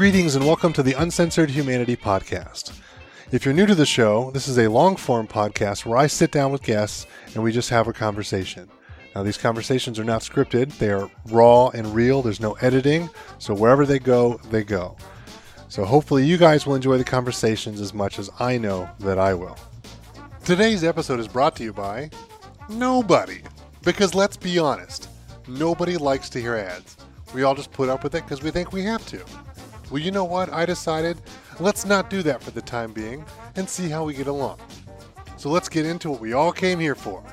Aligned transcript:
Greetings 0.00 0.34
and 0.34 0.46
welcome 0.46 0.72
to 0.72 0.82
the 0.82 0.94
Uncensored 0.94 1.50
Humanity 1.50 1.94
Podcast. 1.94 2.72
If 3.32 3.44
you're 3.44 3.52
new 3.52 3.66
to 3.66 3.74
the 3.74 3.84
show, 3.84 4.30
this 4.30 4.48
is 4.48 4.56
a 4.56 4.70
long 4.70 4.96
form 4.96 5.28
podcast 5.28 5.84
where 5.84 5.98
I 5.98 6.06
sit 6.06 6.32
down 6.32 6.52
with 6.52 6.62
guests 6.62 7.06
and 7.34 7.44
we 7.44 7.52
just 7.52 7.68
have 7.68 7.86
a 7.86 7.92
conversation. 7.92 8.70
Now, 9.14 9.24
these 9.24 9.36
conversations 9.36 9.98
are 9.98 10.04
not 10.04 10.22
scripted, 10.22 10.78
they 10.78 10.88
are 10.88 11.10
raw 11.26 11.68
and 11.68 11.94
real. 11.94 12.22
There's 12.22 12.40
no 12.40 12.52
editing, 12.62 13.10
so 13.36 13.52
wherever 13.52 13.84
they 13.84 13.98
go, 13.98 14.40
they 14.48 14.64
go. 14.64 14.96
So, 15.68 15.84
hopefully, 15.84 16.24
you 16.24 16.38
guys 16.38 16.64
will 16.64 16.76
enjoy 16.76 16.96
the 16.96 17.04
conversations 17.04 17.78
as 17.78 17.92
much 17.92 18.18
as 18.18 18.30
I 18.40 18.56
know 18.56 18.88
that 19.00 19.18
I 19.18 19.34
will. 19.34 19.58
Today's 20.46 20.82
episode 20.82 21.20
is 21.20 21.28
brought 21.28 21.56
to 21.56 21.62
you 21.62 21.74
by 21.74 22.08
nobody. 22.70 23.42
Because 23.82 24.14
let's 24.14 24.38
be 24.38 24.58
honest, 24.58 25.10
nobody 25.46 25.98
likes 25.98 26.30
to 26.30 26.40
hear 26.40 26.54
ads. 26.54 26.96
We 27.34 27.42
all 27.42 27.54
just 27.54 27.70
put 27.70 27.90
up 27.90 28.02
with 28.02 28.14
it 28.14 28.24
because 28.24 28.42
we 28.42 28.50
think 28.50 28.72
we 28.72 28.82
have 28.84 29.04
to. 29.08 29.22
Well, 29.90 30.00
you 30.00 30.12
know 30.12 30.24
what? 30.24 30.52
I 30.52 30.64
decided 30.64 31.20
let's 31.58 31.84
not 31.84 32.10
do 32.10 32.22
that 32.22 32.42
for 32.42 32.52
the 32.52 32.62
time 32.62 32.92
being 32.92 33.24
and 33.56 33.68
see 33.68 33.88
how 33.88 34.04
we 34.04 34.14
get 34.14 34.28
along. 34.28 34.58
So 35.36 35.48
let's 35.48 35.68
get 35.68 35.84
into 35.84 36.10
what 36.10 36.20
we 36.20 36.32
all 36.32 36.52
came 36.52 36.78
here 36.78 36.94
for 36.94 37.24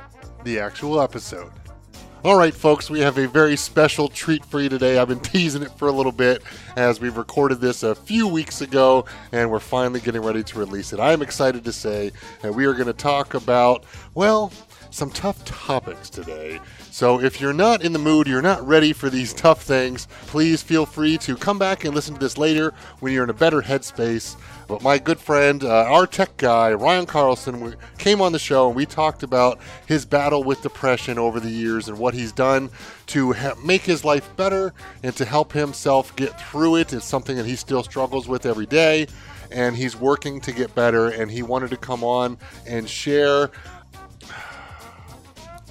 the 0.44 0.60
actual 0.60 1.00
episode. 1.00 1.52
All 2.24 2.36
right, 2.36 2.54
folks, 2.54 2.90
we 2.90 3.00
have 3.02 3.20
a 3.20 3.28
very 3.28 3.56
special 3.56 4.08
treat 4.08 4.44
for 4.44 4.60
you 4.60 4.70
today. 4.70 4.98
I've 4.98 5.08
been 5.08 5.20
teasing 5.22 5.62
it 5.62 5.72
for 5.78 5.88
a 5.88 5.92
little 5.92 6.12
bit 6.12 6.42
as 6.76 7.00
we've 7.00 7.16
recorded 7.16 7.62
this 7.62 7.84
a 7.84 7.94
few 7.94 8.28
weeks 8.28 8.62
ago, 8.62 9.05
and 9.32 9.52
we're 9.52 9.60
finally 9.60 10.00
getting 10.00 10.24
ready 10.24 10.44
to 10.44 10.60
release 10.60 10.94
it. 10.94 10.99
I 10.99 11.14
am 11.14 11.21
excited 11.21 11.64
to 11.64 11.71
say 11.71 12.12
that 12.42 12.54
we 12.54 12.66
are 12.66 12.74
going 12.74 12.88
to 12.88 12.94
talk 12.94 13.36
about, 13.36 13.86
well, 14.16 14.52
some 14.98 15.12
tough 15.12 15.45
topics 15.45 16.09
today. 16.09 16.59
So 16.90 17.21
if 17.21 17.40
you're 17.40 17.53
not 17.53 17.84
in 17.84 17.93
the 17.93 17.99
mood, 17.99 18.27
you're 18.27 18.41
not 18.41 18.67
ready 18.67 18.93
for 18.93 19.12
these 19.12 19.31
tough 19.31 19.62
things, 19.62 20.07
please 20.26 20.63
feel 20.63 20.87
free 20.87 21.20
to 21.20 21.35
come 21.35 21.59
back 21.59 21.85
and 21.85 21.93
listen 21.93 22.15
to 22.15 22.20
this 22.20 22.35
later 22.35 22.73
when 22.99 23.13
you're 23.13 23.23
in 23.23 23.29
a 23.29 23.34
better 23.34 23.62
headspace. 23.62 24.35
But 24.68 24.81
my 24.81 24.98
good 24.98 25.20
friend, 25.20 25.63
uh, 25.63 25.84
our 25.84 26.07
tech 26.07 26.35
guy, 26.37 26.73
Ryan 26.73 27.05
Carlson, 27.05 27.75
came 27.99 28.21
on 28.21 28.31
the 28.31 28.40
show 28.40 28.68
and 28.68 28.75
we 28.75 28.87
talked 28.87 29.21
about 29.21 29.59
his 29.85 30.03
battle 30.03 30.43
with 30.43 30.63
depression 30.63 31.20
over 31.20 31.40
the 31.40 31.49
years 31.49 31.87
and 31.87 31.99
what 31.99 32.15
he's 32.15 32.31
done 32.31 32.71
to 33.07 33.34
ha- 33.34 33.53
make 33.63 33.84
his 33.84 34.03
life 34.03 34.35
better 34.35 34.73
and 35.03 35.15
to 35.15 35.25
help 35.25 35.53
himself 35.53 36.15
get 36.15 36.41
through 36.41 36.77
it. 36.77 36.91
It's 36.91 37.05
something 37.05 37.37
that 37.37 37.45
he 37.45 37.55
still 37.55 37.84
struggles 37.84 38.27
with 38.27 38.48
every 38.48 38.65
day 38.65 39.05
and 39.51 39.75
he's 39.75 39.95
working 39.95 40.41
to 40.41 40.51
get 40.51 40.73
better 40.75 41.09
and 41.09 41.31
he 41.31 41.41
wanted 41.43 41.70
to 41.70 41.77
come 41.77 42.03
on 42.03 42.37
and 42.65 42.90
share 42.90 43.49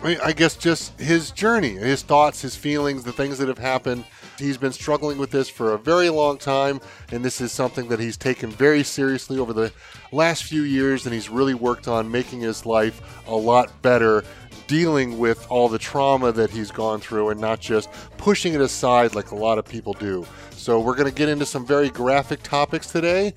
I 0.05 0.33
guess 0.33 0.57
just 0.57 1.01
his 1.01 1.31
journey, 1.31 1.71
his 1.71 2.03
thoughts, 2.03 2.43
his 2.43 2.55
feelings, 2.55 3.03
the 3.03 3.13
things 3.13 3.39
that 3.39 3.49
have 3.49 3.59
happened. 3.59 4.05
He's 4.39 4.59
been 4.59 4.73
struggling 4.73 5.17
with 5.17 5.31
this 5.31 5.49
for 5.49 5.73
a 5.73 5.79
very 5.79 6.11
long 6.11 6.37
time, 6.37 6.81
and 7.11 7.25
this 7.25 7.41
is 7.41 7.51
something 7.51 7.89
that 7.89 7.99
he's 7.99 8.19
taken 8.19 8.51
very 8.51 8.83
seriously 8.83 9.39
over 9.39 9.55
the 9.55 9.73
last 10.13 10.45
few 10.45 10.63
years, 10.63 11.07
and 11.07 11.15
he's 11.15 11.31
really 11.31 11.55
worked 11.55 11.89
on 11.89 12.11
making 12.11 12.41
his 12.41 12.67
life 12.67 13.25
a 13.27 13.35
lot 13.35 13.81
better, 13.81 14.23
dealing 14.67 15.19
with 15.19 15.47
all 15.49 15.69
the 15.69 15.79
trauma 15.79 16.31
that 16.31 16.51
he's 16.51 16.71
gone 16.71 17.01
through 17.01 17.31
and 17.31 17.41
not 17.41 17.59
just 17.59 17.89
pushing 18.19 18.53
it 18.53 18.61
aside 18.61 19.15
like 19.15 19.31
a 19.31 19.37
lot 19.37 19.57
of 19.57 19.65
people 19.65 19.95
do. 19.95 20.27
So, 20.51 20.79
we're 20.79 20.97
going 20.97 21.09
to 21.09 21.15
get 21.15 21.31
into 21.31 21.47
some 21.47 21.65
very 21.65 21.89
graphic 21.89 22.43
topics 22.43 22.89
today 22.89 23.33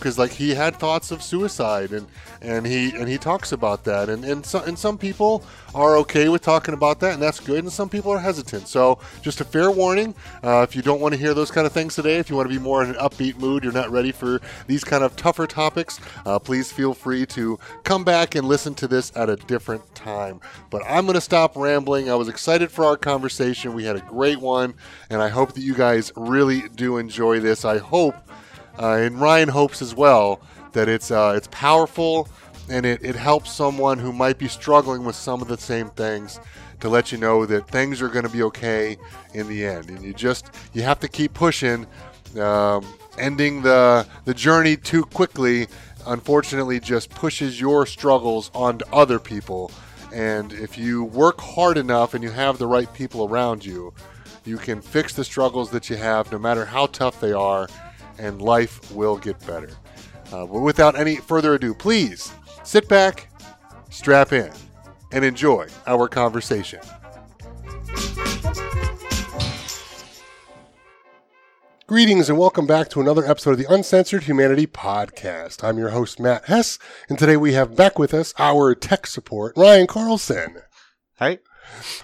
because 0.00 0.18
like 0.18 0.32
he 0.32 0.54
had 0.54 0.74
thoughts 0.76 1.10
of 1.10 1.22
suicide 1.22 1.92
and 1.92 2.06
and 2.40 2.66
he 2.66 2.90
and 2.96 3.08
he 3.08 3.18
talks 3.18 3.52
about 3.52 3.84
that. 3.84 4.08
And 4.08 4.24
and, 4.24 4.44
so, 4.44 4.62
and 4.62 4.78
some 4.78 4.96
people 4.98 5.44
are 5.74 5.96
okay 5.98 6.28
with 6.28 6.42
talking 6.42 6.74
about 6.74 6.98
that 7.00 7.12
and 7.12 7.22
that's 7.22 7.38
good 7.38 7.62
and 7.62 7.72
some 7.72 7.88
people 7.88 8.10
are 8.10 8.18
hesitant. 8.18 8.66
So 8.66 8.98
just 9.22 9.40
a 9.40 9.44
fair 9.44 9.70
warning 9.70 10.14
uh, 10.42 10.66
if 10.68 10.74
you 10.74 10.82
don't 10.82 11.00
want 11.00 11.14
to 11.14 11.20
hear 11.20 11.34
those 11.34 11.50
kind 11.50 11.66
of 11.66 11.72
things 11.72 11.94
today 11.94 12.18
if 12.18 12.28
you 12.28 12.36
want 12.36 12.48
to 12.48 12.54
be 12.54 12.60
more 12.60 12.82
in 12.82 12.90
an 12.90 12.96
upbeat 12.96 13.38
mood 13.38 13.62
you're 13.62 13.72
not 13.72 13.90
ready 13.90 14.10
for 14.10 14.40
these 14.66 14.82
kind 14.82 15.04
of 15.04 15.14
tougher 15.16 15.46
topics 15.46 16.00
uh, 16.26 16.38
please 16.38 16.72
feel 16.72 16.94
free 16.94 17.24
to 17.26 17.58
come 17.84 18.02
back 18.02 18.34
and 18.34 18.48
listen 18.48 18.74
to 18.74 18.88
this 18.88 19.12
at 19.14 19.28
a 19.28 19.36
different 19.36 19.94
time. 19.94 20.40
But 20.70 20.82
i'm 20.88 21.04
going 21.04 21.14
to 21.14 21.20
stop 21.20 21.56
rambling. 21.56 22.10
I 22.10 22.14
was 22.14 22.28
excited 22.28 22.70
for 22.70 22.84
our 22.84 22.96
conversation. 22.96 23.74
We 23.74 23.84
had 23.84 23.96
a 23.96 24.00
great 24.00 24.40
one 24.40 24.74
and 25.10 25.22
i 25.22 25.28
hope 25.28 25.52
that 25.52 25.62
you 25.62 25.74
guys 25.74 26.10
really 26.16 26.68
do 26.70 26.96
enjoy 26.96 27.40
this. 27.40 27.64
I 27.64 27.78
hope 27.78 28.14
and 28.78 29.20
Ryan 29.20 29.48
hopes 29.48 29.82
as 29.82 29.94
well 29.94 30.40
that 30.72 30.88
it's 30.88 31.10
uh, 31.10 31.34
it's 31.36 31.48
powerful 31.50 32.28
and 32.68 32.86
it, 32.86 33.04
it 33.04 33.16
helps 33.16 33.52
someone 33.52 33.98
who 33.98 34.12
might 34.12 34.38
be 34.38 34.48
struggling 34.48 35.04
with 35.04 35.16
some 35.16 35.42
of 35.42 35.48
the 35.48 35.58
same 35.58 35.90
things 35.90 36.38
to 36.78 36.88
let 36.88 37.12
you 37.12 37.18
know 37.18 37.44
that 37.44 37.68
things 37.68 38.00
are 38.00 38.08
going 38.08 38.24
to 38.24 38.30
be 38.30 38.42
okay 38.44 38.96
in 39.34 39.48
the 39.48 39.66
end. 39.66 39.90
And 39.90 40.02
you 40.02 40.14
just 40.14 40.50
you 40.72 40.82
have 40.82 41.00
to 41.00 41.08
keep 41.08 41.34
pushing. 41.34 41.86
Um, 42.38 42.86
ending 43.18 43.62
the 43.62 44.06
the 44.24 44.34
journey 44.34 44.76
too 44.76 45.04
quickly, 45.04 45.66
unfortunately, 46.06 46.78
just 46.80 47.10
pushes 47.10 47.60
your 47.60 47.86
struggles 47.86 48.50
onto 48.54 48.84
other 48.92 49.18
people. 49.18 49.72
And 50.12 50.52
if 50.52 50.78
you 50.78 51.04
work 51.04 51.40
hard 51.40 51.76
enough 51.76 52.14
and 52.14 52.22
you 52.22 52.30
have 52.30 52.58
the 52.58 52.66
right 52.66 52.92
people 52.94 53.28
around 53.28 53.64
you, 53.64 53.92
you 54.44 54.58
can 54.58 54.80
fix 54.80 55.12
the 55.12 55.24
struggles 55.24 55.70
that 55.70 55.90
you 55.90 55.96
have, 55.96 56.30
no 56.32 56.38
matter 56.38 56.64
how 56.64 56.86
tough 56.86 57.20
they 57.20 57.32
are 57.32 57.68
and 58.20 58.42
life 58.42 58.92
will 58.92 59.16
get 59.16 59.44
better. 59.46 59.70
Uh, 60.32 60.46
but 60.46 60.60
without 60.60 60.96
any 60.96 61.16
further 61.16 61.54
ado, 61.54 61.74
please 61.74 62.32
sit 62.62 62.88
back, 62.88 63.30
strap 63.90 64.32
in, 64.32 64.52
and 65.12 65.24
enjoy 65.24 65.66
our 65.86 66.06
conversation. 66.06 66.80
Greetings 71.86 72.28
and 72.28 72.38
welcome 72.38 72.68
back 72.68 72.88
to 72.90 73.00
another 73.00 73.24
episode 73.26 73.50
of 73.50 73.58
the 73.58 73.72
Uncensored 73.72 74.22
Humanity 74.24 74.66
Podcast. 74.66 75.64
I'm 75.64 75.76
your 75.76 75.88
host, 75.88 76.20
Matt 76.20 76.44
Hess, 76.44 76.78
and 77.08 77.18
today 77.18 77.36
we 77.36 77.54
have 77.54 77.74
back 77.74 77.98
with 77.98 78.14
us 78.14 78.32
our 78.38 78.76
tech 78.76 79.08
support, 79.08 79.54
Ryan 79.56 79.88
Carlson. 79.88 80.58
Hi. 81.18 81.40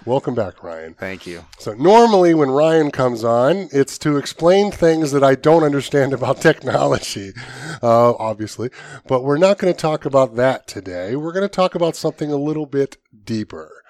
Welcome 0.05 0.35
back, 0.35 0.63
Ryan. 0.63 0.93
Thank 0.93 1.27
you. 1.27 1.45
So, 1.59 1.73
normally 1.73 2.33
when 2.33 2.49
Ryan 2.49 2.91
comes 2.91 3.23
on, 3.23 3.69
it's 3.71 3.97
to 3.99 4.17
explain 4.17 4.71
things 4.71 5.11
that 5.11 5.23
I 5.23 5.35
don't 5.35 5.63
understand 5.63 6.13
about 6.13 6.41
technology, 6.41 7.33
uh, 7.81 8.13
obviously. 8.13 8.69
But 9.07 9.23
we're 9.23 9.37
not 9.37 9.57
going 9.57 9.73
to 9.73 9.79
talk 9.79 10.05
about 10.05 10.35
that 10.35 10.67
today. 10.67 11.15
We're 11.15 11.33
going 11.33 11.47
to 11.47 11.49
talk 11.49 11.75
about 11.75 11.95
something 11.95 12.31
a 12.31 12.37
little 12.37 12.65
bit 12.65 12.97
deeper. 13.23 13.83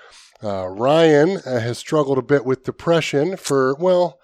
Uh, 0.44 0.68
Ryan 0.68 1.38
uh, 1.46 1.60
has 1.60 1.78
struggled 1.78 2.18
a 2.18 2.24
bit 2.24 2.46
with 2.46 2.64
depression 2.64 3.38
for, 3.38 3.76
well, 3.76 4.20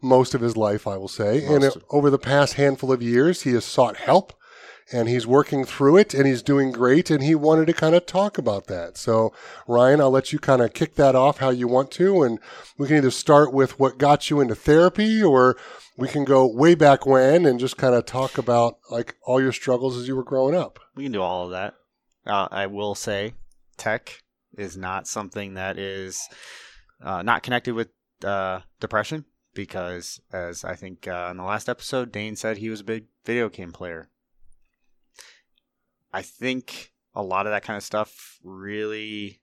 most 0.00 0.34
of 0.34 0.40
his 0.40 0.56
life, 0.56 0.86
I 0.86 0.96
will 0.96 1.08
say. 1.08 1.40
Most 1.40 1.50
and 1.50 1.64
it, 1.64 1.84
over 1.90 2.10
the 2.10 2.18
past 2.18 2.54
handful 2.54 2.92
of 2.92 3.02
years, 3.02 3.42
he 3.42 3.52
has 3.52 3.64
sought 3.64 3.96
help 3.96 4.32
and 4.92 5.08
he's 5.08 5.26
working 5.26 5.64
through 5.64 5.96
it 5.96 6.14
and 6.14 6.26
he's 6.26 6.42
doing 6.42 6.72
great 6.72 7.10
and 7.10 7.22
he 7.22 7.34
wanted 7.34 7.66
to 7.66 7.72
kind 7.72 7.94
of 7.94 8.06
talk 8.06 8.38
about 8.38 8.66
that. 8.66 8.96
So 8.96 9.32
Ryan, 9.66 10.00
I'll 10.00 10.10
let 10.10 10.32
you 10.32 10.38
kind 10.38 10.62
of 10.62 10.72
kick 10.72 10.94
that 10.94 11.14
off 11.14 11.38
how 11.38 11.50
you 11.50 11.68
want 11.68 11.90
to 11.92 12.22
and 12.22 12.38
we 12.78 12.86
can 12.88 12.96
either 12.96 13.10
start 13.10 13.52
with 13.52 13.78
what 13.78 13.98
got 13.98 14.30
you 14.30 14.40
into 14.40 14.54
therapy 14.54 15.22
or 15.22 15.56
we 15.96 16.08
can 16.08 16.24
go 16.24 16.46
way 16.46 16.74
back 16.74 17.04
when 17.04 17.44
and 17.44 17.60
just 17.60 17.76
kind 17.76 17.94
of 17.94 18.06
talk 18.06 18.38
about 18.38 18.78
like 18.90 19.16
all 19.24 19.40
your 19.40 19.52
struggles 19.52 19.96
as 19.96 20.08
you 20.08 20.16
were 20.16 20.24
growing 20.24 20.54
up. 20.54 20.78
We 20.94 21.04
can 21.04 21.12
do 21.12 21.22
all 21.22 21.44
of 21.44 21.50
that. 21.50 21.74
Uh, 22.26 22.48
I 22.50 22.66
will 22.66 22.94
say 22.94 23.34
tech 23.76 24.22
is 24.56 24.76
not 24.76 25.06
something 25.06 25.54
that 25.54 25.78
is 25.78 26.28
uh, 27.02 27.22
not 27.22 27.42
connected 27.42 27.74
with 27.74 27.88
uh, 28.24 28.60
depression 28.80 29.24
because 29.54 30.20
as 30.32 30.64
I 30.64 30.74
think 30.74 31.08
uh, 31.08 31.28
in 31.30 31.36
the 31.36 31.42
last 31.42 31.68
episode, 31.68 32.12
Dane 32.12 32.36
said 32.36 32.58
he 32.58 32.70
was 32.70 32.80
a 32.80 32.84
big 32.84 33.06
video 33.24 33.48
game 33.48 33.72
player. 33.72 34.08
I 36.12 36.22
think 36.22 36.92
a 37.14 37.22
lot 37.22 37.46
of 37.46 37.52
that 37.52 37.62
kind 37.62 37.76
of 37.76 37.82
stuff 37.82 38.38
really 38.42 39.40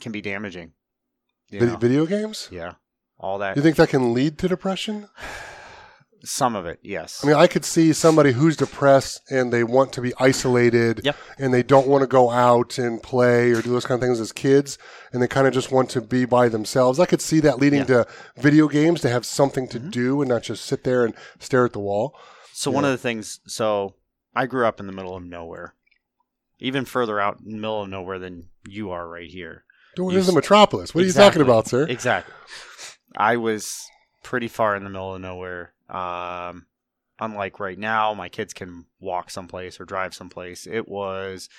can 0.00 0.12
be 0.12 0.20
damaging. 0.20 0.72
Video, 1.50 1.76
video 1.76 2.06
games? 2.06 2.48
Yeah. 2.50 2.74
All 3.18 3.38
that. 3.38 3.56
You 3.56 3.62
think 3.62 3.76
that 3.76 3.90
can 3.90 4.14
lead 4.14 4.38
to 4.38 4.48
depression? 4.48 5.08
Some 6.24 6.54
of 6.54 6.66
it, 6.66 6.78
yes. 6.82 7.24
I 7.24 7.26
mean, 7.26 7.36
I 7.36 7.48
could 7.48 7.64
see 7.64 7.92
somebody 7.92 8.30
who's 8.30 8.56
depressed 8.56 9.22
and 9.28 9.52
they 9.52 9.64
want 9.64 9.92
to 9.94 10.00
be 10.00 10.12
isolated 10.20 11.00
yep. 11.02 11.16
and 11.36 11.52
they 11.52 11.64
don't 11.64 11.88
want 11.88 12.02
to 12.02 12.06
go 12.06 12.30
out 12.30 12.78
and 12.78 13.02
play 13.02 13.50
or 13.50 13.60
do 13.60 13.70
those 13.70 13.84
kind 13.84 14.00
of 14.00 14.06
things 14.06 14.20
as 14.20 14.30
kids 14.30 14.78
and 15.12 15.20
they 15.20 15.26
kind 15.26 15.48
of 15.48 15.52
just 15.52 15.72
want 15.72 15.90
to 15.90 16.00
be 16.00 16.24
by 16.24 16.48
themselves. 16.48 17.00
I 17.00 17.06
could 17.06 17.20
see 17.20 17.40
that 17.40 17.58
leading 17.58 17.80
yeah. 17.80 17.86
to 17.86 18.06
video 18.36 18.68
games 18.68 19.00
to 19.00 19.08
have 19.08 19.26
something 19.26 19.66
to 19.66 19.80
mm-hmm. 19.80 19.90
do 19.90 20.22
and 20.22 20.28
not 20.28 20.44
just 20.44 20.64
sit 20.64 20.84
there 20.84 21.04
and 21.04 21.12
stare 21.40 21.64
at 21.64 21.72
the 21.72 21.80
wall. 21.80 22.16
So, 22.52 22.70
yeah. 22.70 22.76
one 22.76 22.84
of 22.84 22.92
the 22.92 22.98
things, 22.98 23.40
so 23.48 23.96
I 24.34 24.46
grew 24.46 24.66
up 24.66 24.80
in 24.80 24.86
the 24.86 24.92
middle 24.92 25.16
of 25.16 25.24
nowhere, 25.24 25.74
even 26.58 26.84
further 26.84 27.20
out 27.20 27.40
in 27.44 27.52
the 27.52 27.58
middle 27.58 27.82
of 27.82 27.88
nowhere 27.88 28.18
than 28.18 28.48
you 28.66 28.90
are 28.90 29.08
right 29.08 29.30
here. 29.30 29.64
Dude, 29.94 30.12
this 30.12 30.20
is 30.20 30.26
the 30.26 30.32
metropolis. 30.32 30.94
What 30.94 31.04
exactly, 31.04 31.42
are 31.42 31.44
you 31.44 31.46
talking 31.46 31.54
about, 31.54 31.68
sir? 31.68 31.86
Exactly. 31.88 32.34
I 33.16 33.36
was 33.36 33.86
pretty 34.22 34.48
far 34.48 34.74
in 34.74 34.84
the 34.84 34.90
middle 34.90 35.14
of 35.14 35.20
nowhere. 35.20 35.74
Um, 35.90 36.66
unlike 37.20 37.60
right 37.60 37.78
now, 37.78 38.14
my 38.14 38.28
kids 38.30 38.54
can 38.54 38.86
walk 39.00 39.30
someplace 39.30 39.78
or 39.80 39.84
drive 39.84 40.14
someplace. 40.14 40.66
It 40.66 40.88
was 40.88 41.50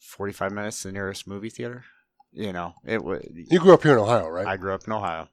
45 0.00 0.52
minutes 0.52 0.82
to 0.82 0.88
the 0.88 0.92
nearest 0.92 1.26
movie 1.26 1.48
theater. 1.48 1.84
You 2.32 2.52
know, 2.52 2.74
it 2.84 3.02
was. 3.02 3.24
You 3.32 3.60
grew 3.60 3.72
up 3.72 3.84
here 3.84 3.92
in 3.92 3.98
Ohio, 3.98 4.28
right? 4.28 4.46
I 4.46 4.56
grew 4.56 4.74
up 4.74 4.82
in 4.86 4.92
Ohio, 4.92 5.28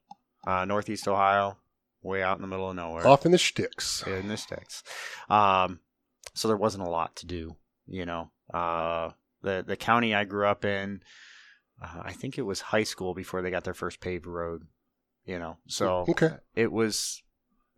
uh, 0.46 0.66
Northeast 0.66 1.08
Ohio. 1.08 1.58
way 2.04 2.24
out 2.24 2.38
in 2.38 2.42
the 2.42 2.48
middle 2.48 2.70
of 2.70 2.76
nowhere 2.76 3.06
Off 3.06 3.26
in 3.26 3.32
the 3.32 3.38
sticks. 3.38 4.04
in 4.08 4.28
the 4.28 4.38
sticks. 4.38 4.84
Um, 5.30 5.80
so 6.34 6.48
there 6.48 6.58
wasn't 6.58 6.84
a 6.86 6.90
lot 6.90 7.16
to 7.18 7.26
do, 7.26 7.56
you 7.88 8.06
know. 8.06 8.32
Uh, 8.54 9.12
the 9.42 9.64
the 9.66 9.76
county 9.78 10.14
I 10.14 10.24
grew 10.26 10.46
up 10.48 10.66
in, 10.66 11.02
uh, 11.84 12.02
I 12.04 12.12
think 12.14 12.38
it 12.38 12.44
was 12.44 12.62
high 12.62 12.84
school 12.84 13.14
before 13.14 13.42
they 13.42 13.52
got 13.52 13.64
their 13.64 13.74
first 13.74 14.00
paved 14.00 14.28
road, 14.28 14.64
you 15.26 15.40
know. 15.40 15.58
So 15.68 16.06
Okay. 16.10 16.32
it 16.56 16.72
was 16.72 17.22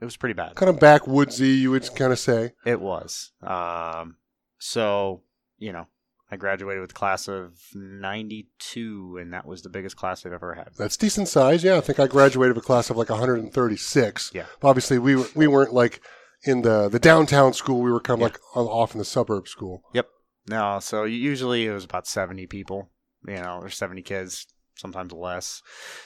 it 0.01 0.06
was 0.06 0.18
pretty 0.18 0.34
bad. 0.34 0.56
Kind 0.56 0.69
of 0.69 0.78
backwoodsy, 0.78 1.60
you 1.60 1.72
would 1.72 1.95
kind 1.95 2.12
of 2.12 2.19
say. 2.19 2.51
It 2.66 2.81
was. 2.81 3.31
Um, 3.42 4.18
so 4.60 5.22
you 5.57 5.72
know, 5.72 5.88
I 6.31 6.36
graduated 6.36 6.81
with 6.81 6.94
class 6.94 7.28
of 7.30 7.54
'92, 7.74 9.18
and 9.22 9.34
that 9.34 9.46
was 9.46 9.62
the 9.62 9.69
biggest 9.69 9.96
class 9.96 10.25
I've 10.25 10.34
ever 10.34 10.54
had. 10.56 10.69
That's 10.78 10.98
decent 10.98 11.28
size. 11.28 11.63
Yeah, 11.63 11.78
I 11.78 11.81
think 11.81 12.00
I 12.00 12.07
graduated 12.07 12.56
with 12.56 12.63
a 12.63 12.68
class 12.68 12.89
of 12.89 12.98
like 12.98 13.10
136. 13.10 14.31
Yeah. 14.34 14.46
Obviously, 14.62 15.00
we 15.00 15.16
were, 15.16 15.28
we 15.36 15.48
weren't 15.48 15.74
like 15.74 16.01
in 16.45 16.62
the 16.62 16.90
the 16.90 17.00
downtown 17.00 17.54
school. 17.54 17.81
We 17.81 17.92
were 17.92 18.00
kind 18.01 18.18
of 18.22 18.22
Yeah. 18.22 18.25
like 18.25 18.40
off 18.56 18.94
in 18.94 19.00
the 19.00 19.06
suburb 19.06 19.48
school. 19.48 19.84
Yep. 19.94 20.10
No, 20.48 20.80
so 20.81 21.06
usually 21.06 21.66
it 21.66 21.72
was 21.72 21.86
about 21.86 22.06
70 22.06 22.48
people, 22.48 22.92
you 23.25 23.36
know, 23.36 23.60
or 23.62 23.69
70 23.69 24.01
kids, 24.01 24.45
sometimes 24.75 25.13
less. 25.13 25.62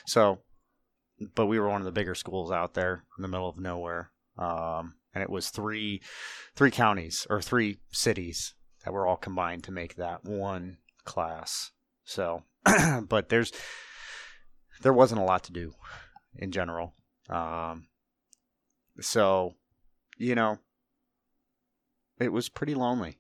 So, 0.06 0.40
but 1.34 1.48
we 1.48 1.60
were 1.60 1.70
one 1.70 1.82
of 1.82 1.86
the 1.86 1.92
bigger 1.92 2.14
schools 2.14 2.52
out 2.52 2.76
there 2.76 3.04
in 3.18 3.24
the 3.24 3.28
middle 3.28 3.50
of 3.50 3.58
nowhere. 3.58 4.12
Um, 4.38 4.94
and 5.16 5.24
it 5.24 5.30
was 5.32 5.50
three, 5.50 6.04
three 6.56 6.70
counties 6.70 7.26
or 7.32 7.42
three 7.42 7.80
cities 7.92 8.54
that 8.86 8.94
were 8.94 9.08
all 9.08 9.18
combined 9.18 9.64
to 9.64 9.72
make 9.72 9.96
that 9.96 10.24
one 10.24 10.78
class. 11.04 11.72
So, 12.04 12.44
but 13.10 13.30
there's, 13.30 13.52
there 14.84 14.94
wasn't 14.94 15.22
a 15.22 15.24
lot 15.24 15.44
to 15.46 15.52
do 15.52 15.74
in 16.36 16.52
general. 16.52 16.94
Um, 17.28 17.88
so, 19.00 19.56
you 20.18 20.36
know, 20.36 20.60
it 22.20 22.32
was 22.32 22.50
pretty 22.50 22.76
lonely 22.76 23.20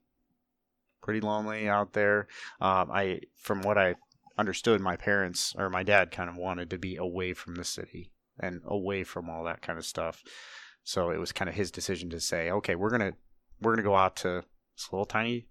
pretty 1.08 1.22
lonely 1.22 1.70
out 1.70 1.94
there. 1.94 2.28
Um, 2.60 2.92
I, 2.92 3.22
from 3.38 3.62
what 3.62 3.78
I 3.78 3.96
understood, 4.38 4.82
my 4.82 4.98
parents 4.98 5.56
or 5.58 5.70
my 5.70 5.82
dad 5.82 6.12
kind 6.12 6.30
of 6.30 6.36
wanted 6.36 6.70
to 6.72 6.78
be 6.78 6.98
away 6.98 7.34
from 7.34 7.56
the 7.56 7.64
city 7.64 8.12
and 8.38 8.60
away 8.66 9.06
from 9.06 9.30
all 9.30 9.46
that 9.46 9.62
kind 9.62 9.80
of 9.80 9.86
stuff. 9.86 10.22
So 10.84 11.10
it 11.10 11.18
was 11.18 11.32
kind 11.32 11.48
of 11.48 11.56
his 11.56 11.72
decision 11.72 12.10
to 12.10 12.20
say, 12.20 12.52
okay, 12.52 12.76
we're 12.76 12.90
gonna 12.90 13.14
we're 13.62 13.72
gonna 13.72 13.84
go 13.84 13.96
out 13.96 14.18
to 14.18 14.44
this 14.76 14.90
little 14.92 15.06
tiny 15.06 15.48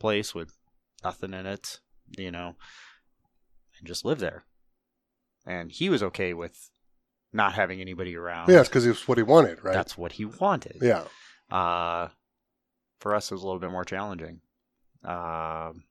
place 0.00 0.34
with 0.34 0.56
nothing 1.04 1.34
in 1.34 1.44
it, 1.44 1.80
you 2.16 2.30
know, 2.30 2.56
and 3.78 3.86
just 3.86 4.06
live 4.06 4.20
there. 4.20 4.44
And 5.46 5.70
he 5.70 5.90
was 5.90 6.02
okay 6.02 6.32
with 6.32 6.70
not 7.34 7.52
having 7.52 7.80
anybody 7.80 8.16
around. 8.16 8.48
Yeah, 8.48 8.60
it's 8.60 8.68
because 8.68 8.86
it's 8.86 9.06
what 9.06 9.18
he 9.18 9.24
wanted, 9.24 9.62
right? 9.62 9.74
That's 9.74 9.98
what 9.98 10.12
he 10.12 10.24
wanted. 10.24 10.78
yeah. 10.80 11.04
Uh, 11.50 12.08
for 12.98 13.14
us, 13.14 13.30
it 13.30 13.34
was 13.34 13.42
a 13.42 13.46
little 13.46 13.60
bit 13.60 13.70
more 13.70 13.84
challenging. 13.84 14.40
Um, 15.04 15.84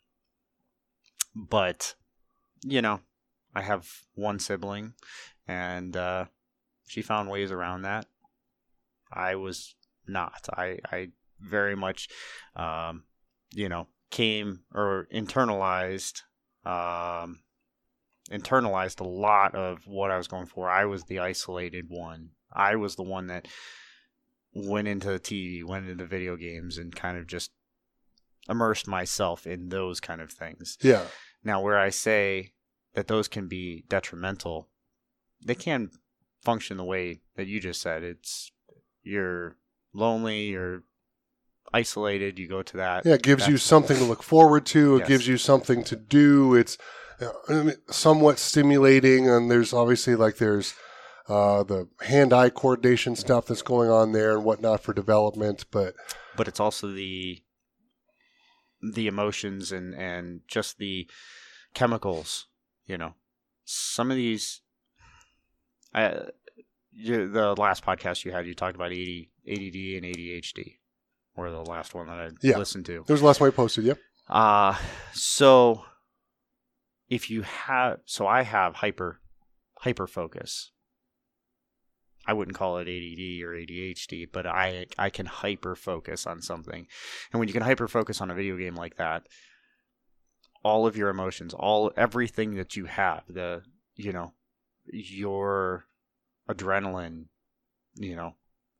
but, 1.35 1.93
you 2.63 2.81
know, 2.81 3.01
I 3.53 3.61
have 3.61 3.87
one 4.15 4.39
sibling, 4.39 4.93
and 5.47 5.95
uh, 5.95 6.25
she 6.87 7.01
found 7.03 7.29
ways 7.29 7.51
around 7.51 7.83
that. 7.83 8.07
I 9.11 9.35
was 9.35 9.75
not. 10.07 10.47
I, 10.57 10.79
I 10.91 11.09
very 11.39 11.75
much, 11.75 12.07
um, 12.55 13.03
you 13.53 13.69
know, 13.69 13.87
came 14.09 14.61
or 14.73 15.07
internalized, 15.13 16.21
um, 16.65 17.41
internalized 18.31 18.99
a 18.99 19.07
lot 19.07 19.55
of 19.55 19.85
what 19.87 20.11
I 20.11 20.17
was 20.17 20.27
going 20.27 20.45
for. 20.45 20.69
I 20.69 20.85
was 20.85 21.03
the 21.03 21.19
isolated 21.19 21.85
one. 21.89 22.29
I 22.51 22.75
was 22.75 22.95
the 22.95 23.03
one 23.03 23.27
that 23.27 23.47
went 24.53 24.87
into 24.87 25.07
the 25.09 25.19
TV, 25.19 25.63
went 25.63 25.89
into 25.89 26.05
video 26.05 26.35
games, 26.35 26.77
and 26.77 26.95
kind 26.95 27.17
of 27.17 27.27
just 27.27 27.51
immersed 28.49 28.87
myself 28.87 29.47
in 29.47 29.69
those 29.69 29.99
kind 29.99 30.21
of 30.21 30.31
things. 30.31 30.77
Yeah. 30.81 31.05
Now, 31.43 31.61
where 31.61 31.77
I 31.77 31.89
say 31.89 32.53
that 32.93 33.07
those 33.07 33.27
can 33.27 33.47
be 33.47 33.83
detrimental, 33.89 34.69
they 35.43 35.55
can 35.55 35.89
function 36.41 36.77
the 36.77 36.83
way 36.83 37.21
that 37.35 37.47
you 37.47 37.59
just 37.59 37.81
said. 37.81 38.03
It's 38.03 38.51
you're 39.01 39.57
lonely, 39.93 40.43
you're 40.47 40.83
isolated, 41.73 42.37
you 42.37 42.47
go 42.47 42.61
to 42.61 42.77
that. 42.77 43.05
Yeah, 43.05 43.15
it 43.15 43.23
gives 43.23 43.47
you 43.47 43.57
something 43.57 43.97
to 43.97 44.03
look 44.03 44.23
forward 44.23 44.65
to. 44.67 44.97
It 44.97 44.99
Yes. 44.99 45.07
gives 45.07 45.27
you 45.27 45.37
something 45.37 45.83
to 45.85 45.95
do. 45.95 46.53
It's 46.55 46.77
somewhat 47.89 48.39
stimulating, 48.39 49.29
and 49.29 49.49
there's 49.51 49.73
obviously 49.73 50.15
like 50.15 50.37
there's 50.37 50.73
uh, 51.29 51.63
the 51.63 51.87
hand-eye 52.01 52.49
coordination 52.49 53.15
stuff 53.15 53.45
that's 53.45 53.61
going 53.61 53.89
on 53.89 54.11
there 54.11 54.33
and 54.35 54.43
whatnot 54.43 54.81
for 54.81 54.93
development. 54.93 55.65
But 55.71 55.93
but 56.35 56.47
it's 56.47 56.59
also 56.59 56.87
the 56.91 57.41
the 58.81 59.07
emotions 59.07 59.71
and 59.71 59.93
and 59.95 60.41
just 60.47 60.77
the 60.77 61.09
chemicals 61.73 62.47
you 62.85 62.97
know 62.97 63.13
some 63.63 64.11
of 64.11 64.17
these 64.17 64.59
I, 65.95 66.25
you, 66.91 67.29
the 67.29 67.53
last 67.55 67.85
podcast 67.85 68.25
you 68.25 68.31
had 68.33 68.45
you 68.45 68.53
talked 68.53 68.75
about 68.75 68.91
AD, 68.91 68.97
ADD 69.47 69.75
and 69.95 70.03
ADHD 70.03 70.79
or 71.35 71.49
the 71.49 71.61
last 71.61 71.95
one 71.95 72.07
that 72.07 72.19
I 72.19 72.29
Yeah. 72.41 72.57
listened 72.57 72.85
to 72.87 73.03
there 73.07 73.13
was 73.13 73.21
the 73.21 73.27
last 73.27 73.39
one 73.39 73.49
I 73.49 73.51
posted. 73.53 73.85
Yep. 73.85 73.99
uh 74.29 74.77
so 75.13 75.85
if 77.09 77.29
you 77.29 77.41
have 77.43 77.99
so 78.05 78.27
I 78.27 78.43
have 78.43 78.75
hyper 78.75 79.19
hyper 79.79 80.07
focus. 80.07 80.71
I 82.25 82.31
wouldn't 82.31 82.55
call 82.55 82.77
it 82.77 82.83
ADD 82.83 83.43
or 83.43 83.51
ADHD, 83.53 84.29
but 84.31 84.45
I 84.45 84.85
I 84.97 85.09
can 85.09 85.25
hyper 85.25 85.75
focus 85.75 86.25
on 86.25 86.41
something. 86.41 86.87
And 87.31 87.39
when 87.39 87.47
you 87.47 87.53
can 87.53 87.63
hyper 87.63 87.87
focus 87.87 88.21
on 88.21 88.31
a 88.31 88.35
video 88.35 88.57
game 88.57 88.75
like 88.75 88.95
that, 88.95 89.27
all 90.63 90.87
of 90.87 90.95
your 90.95 91.09
emotions, 91.09 91.53
all 91.53 91.91
everything 91.97 92.55
that 92.55 92.75
you 92.75 92.85
have, 92.85 93.23
the 93.27 93.63
you 93.95 94.13
know, 94.13 94.33
your 94.85 95.85
adrenaline, 96.49 97.25
you 97.95 98.15
know, 98.15 98.35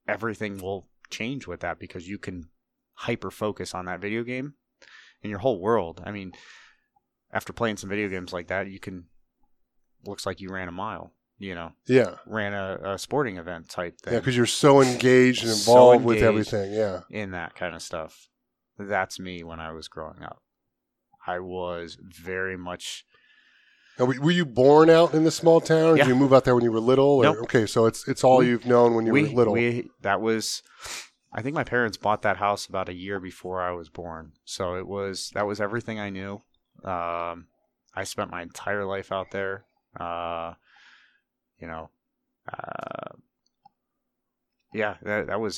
everything 0.07 0.59
will 0.59 0.87
change 1.09 1.45
with 1.45 1.59
that 1.59 1.79
because 1.79 2.07
you 2.07 2.17
can 2.17 2.49
hyper 2.93 3.31
focus 3.31 3.73
on 3.73 3.85
that 3.85 3.99
video 3.99 4.23
game 4.23 4.53
and 5.21 5.29
your 5.29 5.39
whole 5.39 5.59
world. 5.59 6.01
I 6.05 6.11
mean, 6.11 6.31
after 7.33 7.51
playing 7.51 7.77
some 7.77 7.89
video 7.89 8.07
games 8.07 8.31
like 8.31 8.47
that, 8.47 8.67
you 8.67 8.79
can 8.79 9.05
looks 10.05 10.25
like 10.25 10.39
you 10.39 10.49
ran 10.49 10.67
a 10.67 10.71
mile. 10.71 11.11
You 11.39 11.55
know, 11.55 11.71
Yeah. 11.87 12.15
ran 12.25 12.53
a, 12.53 12.93
a 12.93 12.99
sporting 12.99 13.37
event 13.37 13.67
type 13.67 13.99
thing 13.99 14.13
Yeah, 14.13 14.19
because 14.19 14.37
you're 14.37 14.45
so 14.45 14.81
engaged 14.81 15.43
and 15.43 15.51
So 15.51 15.71
involved 15.91 16.05
with 16.05 16.21
everything. 16.23 16.71
Yeah. 16.71 17.01
in 17.09 17.31
that 17.31 17.55
kind 17.55 17.75
of 17.75 17.81
stuff. 17.81 18.29
That's 18.77 19.19
me 19.19 19.43
when 19.43 19.59
I 19.59 19.71
was 19.71 19.87
growing 19.87 20.23
up. 20.23 20.41
I 21.27 21.39
was 21.39 21.97
very 21.99 22.55
much 22.57 23.05
Now, 23.99 24.05
were 24.05 24.31
you 24.31 24.45
born 24.45 24.89
out 24.89 25.13
in 25.13 25.23
the 25.23 25.31
small 25.31 25.59
town? 25.59 25.97
Yeah. 25.97 26.03
Did 26.03 26.09
you 26.09 26.15
move 26.15 26.33
out 26.33 26.45
there 26.45 26.55
when 26.55 26.63
you 26.63 26.71
were 26.71 26.79
little? 26.79 27.05
Or, 27.17 27.23
Nope. 27.23 27.37
Okay, 27.43 27.65
so 27.65 27.85
it's 27.87 28.07
it's 28.07 28.23
all 28.23 28.37
We- 28.37 28.49
you've 28.49 28.65
known 28.65 28.93
when 28.95 29.05
you 29.05 29.11
we, 29.13 29.23
were 29.23 29.29
little. 29.29 29.53
we 29.53 29.89
that 30.01 30.21
was 30.21 30.61
I 31.33 31.41
think 31.41 31.55
my 31.55 31.63
parents 31.63 31.97
bought 31.97 32.21
that 32.21 32.37
house 32.37 32.67
about 32.67 32.89
a 32.89 32.93
year 32.93 33.19
before 33.19 33.61
I 33.61 33.71
was 33.71 33.89
born. 33.89 34.33
So 34.45 34.75
it 34.75 34.87
was 34.87 35.29
that 35.33 35.47
was 35.47 35.59
everything 35.59 35.99
I 35.99 36.09
knew. 36.09 36.41
Um, 36.83 37.47
I 37.95 38.03
spent 38.03 38.31
my 38.31 38.41
entire 38.41 38.85
life 38.85 39.11
out 39.11 39.31
there. 39.31 39.65
Uh, 39.99 40.53
you 41.59 41.67
know, 41.67 41.89
uh, 42.51 43.15
yeah, 44.73 44.95
that, 45.03 45.27
that 45.27 45.39
was 45.39 45.57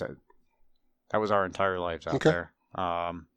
that 1.11 1.17
was 1.21 1.31
our 1.31 1.45
entire 1.45 1.79
lives 1.79 2.05
out 2.07 2.15
Okay. 2.15 2.29
there. 2.29 2.51
Um, 2.75 3.27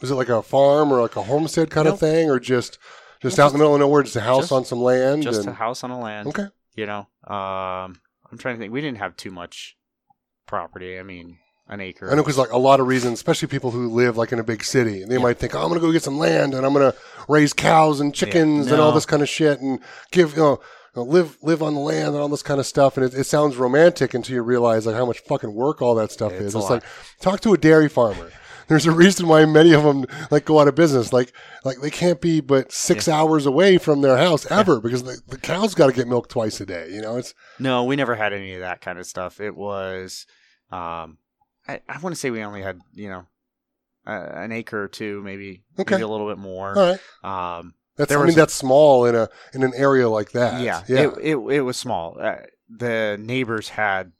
Was 0.00 0.10
it 0.10 0.14
like 0.14 0.28
a 0.30 0.42
farm 0.42 0.92
or 0.92 1.00
like 1.02 1.16
a 1.16 1.22
homestead 1.22 1.70
kind 1.70 1.86
of 1.88 1.98
thing, 2.00 2.30
or 2.30 2.38
just 2.40 2.78
just 3.20 3.36
No, 3.38 3.44
out 3.44 3.46
in 3.48 3.52
the 3.54 3.58
middle 3.58 3.74
of 3.74 3.80
nowhere, 3.80 4.02
just 4.02 4.16
a 4.16 4.20
house 4.20 4.44
just- 4.44 4.52
on 4.52 4.64
some 4.64 4.80
land? 4.80 5.22
just 5.22 5.40
and, 5.40 5.50
a 5.50 5.52
house 5.52 5.84
on 5.84 5.90
a 5.90 5.98
land. 6.00 6.28
Okay. 6.28 6.46
You 6.76 6.86
know, 6.86 7.00
um, 7.26 8.00
I'm 8.30 8.38
trying 8.38 8.54
to 8.54 8.58
think. 8.60 8.72
We 8.72 8.80
didn't 8.80 8.98
have 8.98 9.16
too 9.16 9.30
much 9.30 9.76
property. 10.46 10.98
I 10.98 11.02
mean, 11.02 11.38
an 11.68 11.80
acre. 11.80 12.10
I 12.10 12.14
know 12.14 12.22
because 12.22 12.38
like 12.38 12.52
a 12.52 12.58
lot 12.58 12.80
of 12.80 12.86
reasons, 12.86 13.14
especially 13.18 13.48
people 13.48 13.70
who 13.70 13.88
live 13.88 14.16
like 14.16 14.32
in 14.32 14.38
a 14.38 14.44
big 14.44 14.64
city, 14.64 15.04
they 15.04 15.14
Yeah. 15.16 15.22
might 15.22 15.38
think, 15.38 15.54
oh, 15.54 15.60
I'm 15.62 15.68
going 15.68 15.80
to 15.80 15.86
go 15.86 15.92
get 15.92 16.02
some 16.02 16.18
land 16.18 16.54
and 16.54 16.64
I'm 16.66 16.72
going 16.72 16.90
to 16.90 16.98
raise 17.28 17.52
cows 17.52 18.00
and 18.00 18.14
chickens 18.14 18.70
and 18.70 18.80
all 18.80 18.92
this 18.92 19.06
kind 19.06 19.22
of 19.22 19.28
shit 19.28 19.60
and 19.60 19.80
give 20.10 20.32
you 20.32 20.42
know. 20.42 20.60
Live, 20.96 21.38
live 21.42 21.62
on 21.62 21.74
the 21.74 21.80
land 21.80 22.08
and 22.08 22.16
all 22.16 22.28
this 22.28 22.42
kind 22.42 22.58
of 22.58 22.66
stuff, 22.66 22.96
and 22.96 23.06
it, 23.06 23.14
it 23.14 23.22
sounds 23.22 23.54
romantic 23.56 24.14
until 24.14 24.34
you 24.34 24.42
realize 24.42 24.84
like 24.84 24.96
how 24.96 25.06
much 25.06 25.20
fucking 25.20 25.54
work 25.54 25.80
all 25.80 25.94
that 25.94 26.10
stuff 26.10 26.32
is. 26.32 26.56
It's 26.56 26.70
like 26.70 26.82
talk 27.20 27.38
to 27.42 27.52
a 27.54 27.58
dairy 27.58 27.88
farmer. 27.88 28.32
There's 28.66 28.84
a 28.84 28.90
reason 28.90 29.28
why 29.28 29.44
many 29.44 29.72
of 29.74 29.84
them 29.84 30.06
like 30.32 30.44
go 30.44 30.58
out 30.58 30.66
of 30.66 30.74
business. 30.74 31.12
Like, 31.12 31.32
like 31.64 31.80
they 31.82 31.90
can't 31.90 32.20
be 32.20 32.40
but 32.40 32.72
six 32.72 33.06
hours 33.06 33.46
away 33.46 33.78
from 33.78 34.00
their 34.00 34.16
house 34.16 34.50
ever 34.50 34.80
because 34.80 35.04
the, 35.04 35.20
the 35.28 35.38
cows 35.38 35.74
got 35.76 35.86
to 35.86 35.92
get 35.92 36.08
milk 36.08 36.28
twice 36.28 36.60
a 36.60 36.66
day. 36.66 36.88
You 36.90 37.02
know, 37.02 37.16
it's 37.16 37.32
No, 37.60 37.84
we 37.84 37.94
never 37.94 38.16
had 38.16 38.32
any 38.32 38.54
of 38.54 38.60
that 38.60 38.80
kind 38.80 38.98
of 38.98 39.06
stuff. 39.06 39.40
It 39.40 39.54
was, 39.54 40.26
um, 40.72 41.18
I, 41.68 41.80
I 41.88 41.98
want 41.98 42.14
to 42.14 42.18
say 42.20 42.30
we 42.30 42.42
only 42.42 42.62
had, 42.62 42.80
you 42.94 43.08
know, 43.10 43.26
uh, 44.06 44.28
an 44.34 44.52
acre 44.52 44.82
or 44.82 44.88
two, 44.88 45.22
maybe, 45.22 45.62
Okay. 45.78 45.94
maybe 45.96 46.02
a 46.02 46.08
little 46.08 46.28
bit 46.28 46.38
more. 46.38 46.76
all 46.78 46.96
right. 47.22 47.58
Um, 47.58 47.74
That's 47.96 48.10
I 48.12 48.24
mean 48.24 48.34
that's 48.34 48.54
small 48.54 49.04
in 49.06 49.14
a 49.14 49.28
in 49.52 49.62
an 49.62 49.72
area 49.76 50.08
like 50.08 50.32
that. 50.32 50.62
yeah, 50.62 50.82
yeah. 50.88 51.00
It, 51.20 51.36
it 51.36 51.36
it 51.36 51.60
was 51.62 51.76
small. 51.76 52.16
Uh, 52.20 52.36
the 52.70 53.16
neighbors 53.20 53.70
had 53.70 54.12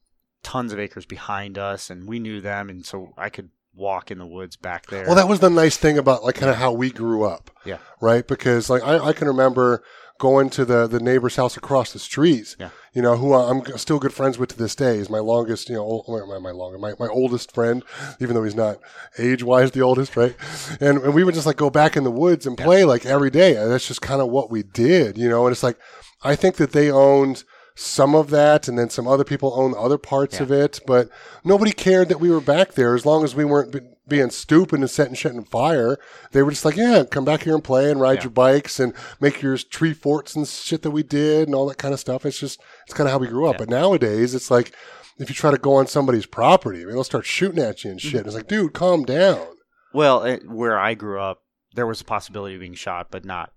tons 0.42 0.72
of 0.72 0.78
acres 0.78 1.06
behind 1.06 1.56
us, 1.58 1.88
and 1.90 2.06
we 2.08 2.18
knew 2.18 2.40
them, 2.40 2.68
and 2.68 2.84
so 2.84 3.12
I 3.16 3.30
could 3.30 3.50
walk 3.74 4.10
in 4.10 4.18
the 4.18 4.26
woods 4.26 4.56
back 4.56 4.86
there. 4.88 5.06
Well, 5.06 5.14
that 5.14 5.28
was 5.28 5.38
the 5.40 5.50
nice 5.50 5.76
thing 5.76 5.96
about 5.98 6.24
like 6.24 6.34
kind 6.34 6.50
of 6.50 6.56
how 6.56 6.72
we 6.72 6.90
grew 6.90 7.22
up. 7.24 7.50
Yeah. 7.64 7.78
Right. 8.00 8.26
Because 8.26 8.68
like 8.68 8.82
I, 8.82 8.98
I 8.98 9.12
can 9.12 9.28
remember 9.28 9.84
going 10.18 10.50
to 10.50 10.64
the 10.64 10.86
the 10.86 11.00
neighbor's 11.00 11.36
house 11.36 11.56
across 11.56 11.92
the 11.92 11.98
street. 11.98 12.56
Yeah. 12.58 12.70
You 12.92 13.02
know, 13.02 13.16
who 13.16 13.34
I'm 13.34 13.64
still 13.78 13.98
good 13.98 14.12
friends 14.12 14.38
with 14.38 14.50
to 14.50 14.58
this 14.58 14.74
day 14.74 14.96
is 14.98 15.08
my 15.08 15.20
longest, 15.20 15.68
you 15.68 15.76
know, 15.76 16.04
my, 16.08 16.38
my 16.38 16.50
longer, 16.50 16.78
my, 16.78 16.94
my 16.98 17.06
oldest 17.06 17.52
friend, 17.54 17.84
even 18.18 18.34
though 18.34 18.42
he's 18.42 18.56
not 18.56 18.78
age 19.18 19.42
wise 19.44 19.70
the 19.70 19.82
oldest, 19.82 20.16
right? 20.16 20.34
And, 20.80 20.98
and 20.98 21.14
we 21.14 21.22
would 21.22 21.34
just 21.34 21.46
like 21.46 21.56
go 21.56 21.70
back 21.70 21.96
in 21.96 22.02
the 22.04 22.10
woods 22.10 22.46
and 22.46 22.58
play 22.58 22.84
like 22.84 23.06
every 23.06 23.30
day. 23.30 23.54
And 23.56 23.70
that's 23.70 23.86
just 23.86 24.02
kind 24.02 24.20
of 24.20 24.28
what 24.28 24.50
we 24.50 24.62
did, 24.64 25.16
you 25.16 25.28
know. 25.28 25.46
And 25.46 25.52
it's 25.52 25.62
like 25.62 25.78
I 26.22 26.34
think 26.34 26.56
that 26.56 26.72
they 26.72 26.90
owned 26.90 27.44
some 27.76 28.16
of 28.16 28.30
that, 28.30 28.66
and 28.66 28.76
then 28.76 28.90
some 28.90 29.06
other 29.06 29.22
people 29.22 29.52
owned 29.54 29.76
other 29.76 29.98
parts 29.98 30.38
Yeah. 30.38 30.42
of 30.42 30.50
it, 30.50 30.80
but 30.84 31.08
nobody 31.44 31.70
cared 31.70 32.08
that 32.08 32.18
we 32.18 32.28
were 32.28 32.40
back 32.40 32.72
there 32.72 32.96
as 32.96 33.06
long 33.06 33.22
as 33.22 33.36
we 33.36 33.44
weren't 33.44 33.76
being 34.08 34.30
stupid 34.30 34.80
and 34.80 34.90
setting 34.90 35.14
shit 35.14 35.34
on 35.34 35.44
fire. 35.44 35.98
They 36.32 36.42
were 36.42 36.50
just 36.50 36.64
like, 36.64 36.76
yeah, 36.76 37.04
come 37.10 37.24
back 37.24 37.42
here 37.42 37.54
and 37.54 37.62
play 37.64 37.90
and 37.90 38.00
ride 38.00 38.18
Yeah. 38.18 38.24
your 38.24 38.30
bikes 38.30 38.80
and 38.80 38.92
make 39.20 39.42
your 39.42 39.56
tree 39.58 39.92
forts 39.94 40.34
and 40.34 40.46
shit 40.46 40.82
that 40.82 40.90
we 40.90 41.02
did 41.02 41.48
and 41.48 41.54
all 41.54 41.66
that 41.68 41.78
kind 41.78 41.94
of 41.94 42.00
stuff. 42.00 42.24
It's 42.26 42.38
just, 42.40 42.60
it's 42.86 42.94
kind 42.94 43.06
of 43.08 43.12
how 43.12 43.18
we 43.18 43.26
grew 43.28 43.46
up. 43.46 43.54
Yeah. 43.54 43.58
But 43.58 43.70
nowadays, 43.70 44.34
it's 44.34 44.50
like, 44.50 44.72
if 45.18 45.28
you 45.28 45.34
try 45.34 45.50
to 45.50 45.58
go 45.58 45.74
on 45.74 45.86
somebody's 45.86 46.26
property, 46.26 46.82
I 46.82 46.84
mean, 46.84 46.94
they'll 46.94 47.04
start 47.04 47.26
shooting 47.26 47.62
at 47.62 47.84
you 47.84 47.90
and 47.90 48.00
shit. 48.00 48.14
Mm-hmm. 48.14 48.26
It's 48.26 48.36
like, 48.36 48.48
dude, 48.48 48.72
calm 48.72 49.04
down. 49.04 49.46
Well, 49.92 50.22
it, 50.22 50.48
where 50.48 50.78
I 50.78 50.94
grew 50.94 51.20
up, 51.20 51.42
there 51.74 51.86
was 51.86 52.00
a 52.00 52.04
possibility 52.04 52.54
of 52.54 52.60
being 52.60 52.74
shot, 52.74 53.08
but 53.10 53.24
not 53.24 53.50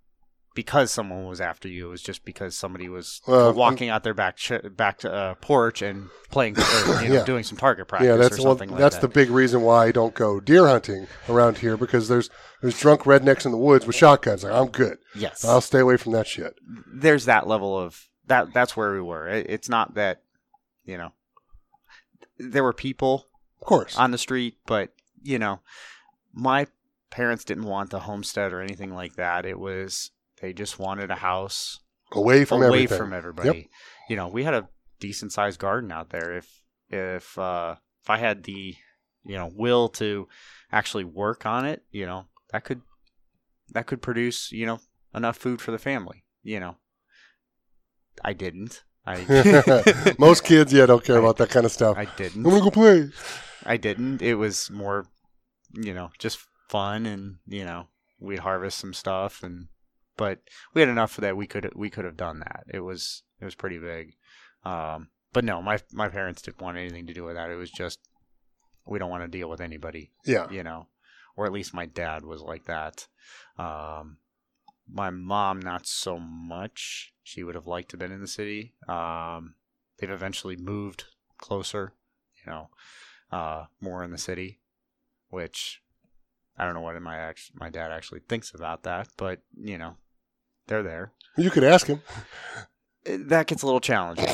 because 0.54 0.92
someone 0.92 1.26
was 1.26 1.40
after 1.40 1.68
you. 1.70 1.88
It 1.88 1.92
was 1.92 2.02
just 2.02 2.26
because 2.26 2.56
somebody 2.58 2.90
was 2.90 3.22
Well, 3.28 3.54
walking 3.54 3.90
out 3.90 4.04
their 4.04 4.14
back 4.14 4.36
ch- 4.38 4.52
back 4.76 5.04
uh, 5.06 5.36
porch 5.36 5.82
and 5.82 6.10
playing, 6.30 6.58
or, 6.60 7.02
you 7.04 7.10
know, 7.10 7.14
Yeah. 7.20 7.24
doing 7.24 7.44
some 7.44 7.58
target 7.58 7.88
practice 7.88 8.08
yeah, 8.08 8.16
that's 8.18 8.38
or 8.38 8.44
well, 8.44 8.52
something 8.52 8.70
like 8.72 8.80
that's 8.80 8.96
that. 8.98 9.02
the 9.02 9.08
big 9.08 9.30
reason 9.30 9.62
why 9.62 9.86
I 9.88 9.92
don't 9.92 10.14
go 10.14 10.40
deer 10.40 10.68
hunting 10.68 11.08
around 11.30 11.60
here 11.60 11.78
because 11.78 12.08
there's 12.10 12.30
there's 12.62 12.78
drunk 12.80 13.02
rednecks 13.04 13.46
in 13.46 13.52
the 13.52 13.58
woods 13.58 13.88
with 13.88 13.96
shotguns. 13.96 14.44
Like, 14.44 14.54
I'm 14.54 14.68
good. 14.70 14.98
yes. 15.16 15.46
I'll 15.46 15.62
stay 15.62 15.80
away 15.80 15.98
from 15.98 16.12
that 16.14 16.28
shit. 16.28 16.54
There's 16.94 17.26
that 17.26 17.48
level 17.48 17.78
of 17.78 18.08
that. 18.28 18.54
That's 18.54 18.76
where 18.76 18.92
we 18.94 19.02
were. 19.02 19.28
It, 19.28 19.48
it's 19.50 19.70
not 19.70 19.94
that 19.96 20.22
you 20.84 20.98
know 20.98 21.14
there 22.38 22.64
were 22.64 22.74
people 22.74 23.28
Of 23.62 23.68
course. 23.68 23.98
on 23.98 24.12
the 24.12 24.18
street, 24.18 24.58
but 24.66 24.90
you 25.24 25.40
know, 25.40 25.60
my 26.34 26.68
parents 27.10 27.44
didn't 27.44 27.66
want 27.66 27.90
the 27.90 28.00
homestead 28.00 28.52
or 28.54 28.62
anything 28.62 28.94
like 28.94 29.16
that. 29.16 29.46
It 29.46 29.60
was 29.60 30.12
they 30.42 30.54
just 30.54 30.80
wanted 30.80 31.12
a 31.12 31.16
house 31.16 31.80
away 32.12 32.44
from 32.46 32.58
away 32.64 32.68
everything. 32.68 32.98
from 32.98 33.14
everybody. 33.14 33.70
You 34.10 34.16
know, 34.16 34.28
we 34.28 34.44
had 34.44 34.54
a 34.54 34.68
decent 35.00 35.32
sized 35.32 35.60
garden 35.60 35.92
out 35.92 36.10
there. 36.10 36.38
If 36.38 36.62
if 36.90 37.38
uh, 37.38 37.76
if 38.04 38.10
I 38.10 38.18
had 38.18 38.44
the 38.44 38.76
you 39.24 39.36
know 39.38 39.50
will 39.56 39.88
to 39.90 40.28
actually 40.72 41.04
work 41.06 41.46
on 41.46 41.66
it, 41.66 41.84
you 41.92 42.06
know, 42.06 42.26
that 42.52 42.64
could 42.66 42.82
that 43.74 43.86
could 43.88 44.02
produce 44.02 44.52
you 44.52 44.66
know 44.66 44.80
enough 45.14 45.38
food 45.38 45.62
for 45.62 45.72
the 45.72 45.78
family. 45.80 46.26
You 46.44 46.60
know, 46.60 46.76
I 48.24 48.34
didn't. 48.34 48.84
I 49.06 50.16
Most 50.20 50.44
kids, 50.44 50.72
yeah, 50.74 50.86
don't 50.86 51.04
care 51.04 51.16
I- 51.16 51.20
about 51.20 51.38
that 51.38 51.50
kind 51.50 51.66
of 51.66 51.72
stuff. 51.72 51.98
I 51.98 52.06
didn't. 52.06 52.46
I'm 52.46 52.52
gonna 52.52 52.64
go 52.64 52.72
play. 52.72 53.10
I 53.66 53.78
didn't. 53.78 54.22
It 54.22 54.36
was 54.36 54.70
more, 54.72 55.06
you 55.74 55.94
know, 55.94 56.10
just 56.20 56.40
fun, 56.70 57.06
and 57.06 57.38
you 57.48 57.64
know, 57.66 57.88
we'd 58.20 58.40
harvest 58.40 58.78
some 58.80 58.94
stuff, 58.94 59.44
and 59.44 59.68
but 60.18 60.40
we 60.74 60.82
had 60.82 60.90
enough 60.90 61.12
for 61.12 61.22
that 61.22 61.38
we 61.38 61.48
could 61.48 61.72
we 61.76 61.90
could 61.90 62.06
have 62.06 62.18
done 62.18 62.40
that. 62.40 62.64
It 62.70 62.80
was 62.82 63.24
it 63.40 63.46
was 63.46 63.56
pretty 63.56 63.78
big, 63.80 64.16
um, 64.64 65.10
but 65.34 65.44
no, 65.44 65.62
my 65.62 65.80
my 65.92 66.10
parents 66.10 66.42
didn't 66.42 66.62
want 66.62 66.78
anything 66.78 67.08
to 67.08 67.14
do 67.14 67.24
with 67.24 67.36
that. 67.36 67.50
It 67.50 67.56
was 67.56 67.72
just 67.72 68.00
we 68.86 69.00
don't 69.00 69.10
want 69.12 69.24
to 69.24 69.28
deal 69.38 69.50
with 69.50 69.62
anybody, 69.62 70.12
Yeah. 70.26 70.50
you 70.50 70.64
know, 70.64 70.88
or 71.36 71.46
at 71.46 71.52
least 71.52 71.74
my 71.74 71.86
dad 71.86 72.26
was 72.26 72.42
like 72.42 72.66
that. 72.66 73.08
Um, 73.58 74.18
my 74.92 75.10
mom, 75.12 75.60
not 75.60 75.86
so 75.88 76.18
much. 76.20 77.14
She 77.24 77.44
would 77.44 77.56
have 77.56 77.68
liked 77.68 77.90
to 77.90 77.94
have 77.94 78.00
been 78.00 78.12
in 78.12 78.20
the 78.22 78.28
city. 78.28 78.74
Um, 78.90 79.56
they've 80.00 80.10
eventually 80.10 80.58
moved 80.58 81.06
closer, 81.38 81.94
you 82.46 82.52
know, 82.52 82.70
uh, 83.32 83.66
more 83.80 84.04
in 84.04 84.12
the 84.12 84.18
city, 84.18 84.60
which 85.30 85.81
I 86.58 86.66
don't 86.66 86.74
know 86.74 86.82
what 86.82 87.00
my 87.02 87.18
act- 87.18 87.52
my 87.54 87.70
dad 87.70 87.92
actually 87.92 88.22
thinks 88.22 88.54
about 88.54 88.84
that, 88.84 89.08
but 89.18 89.40
you 89.58 89.78
know, 89.78 89.96
they're 90.68 90.84
there. 90.84 91.14
You 91.38 91.50
could 91.50 91.64
ask 91.64 91.88
him. 91.88 92.02
That 93.06 93.48
gets 93.48 93.64
a 93.64 93.66
little 93.66 93.80
challenging. 93.82 94.28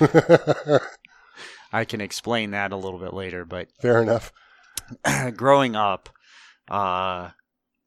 I 1.72 1.84
can 1.84 2.00
explain 2.00 2.52
that 2.52 2.72
a 2.72 2.76
little 2.76 2.98
bit 2.98 3.12
later, 3.12 3.44
but 3.44 3.68
Fair 3.80 4.02
enough. 4.02 4.32
growing 5.36 5.76
up, 5.76 6.08
uh, 6.70 7.30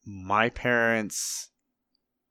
my 0.06 0.50
parents, 0.50 1.49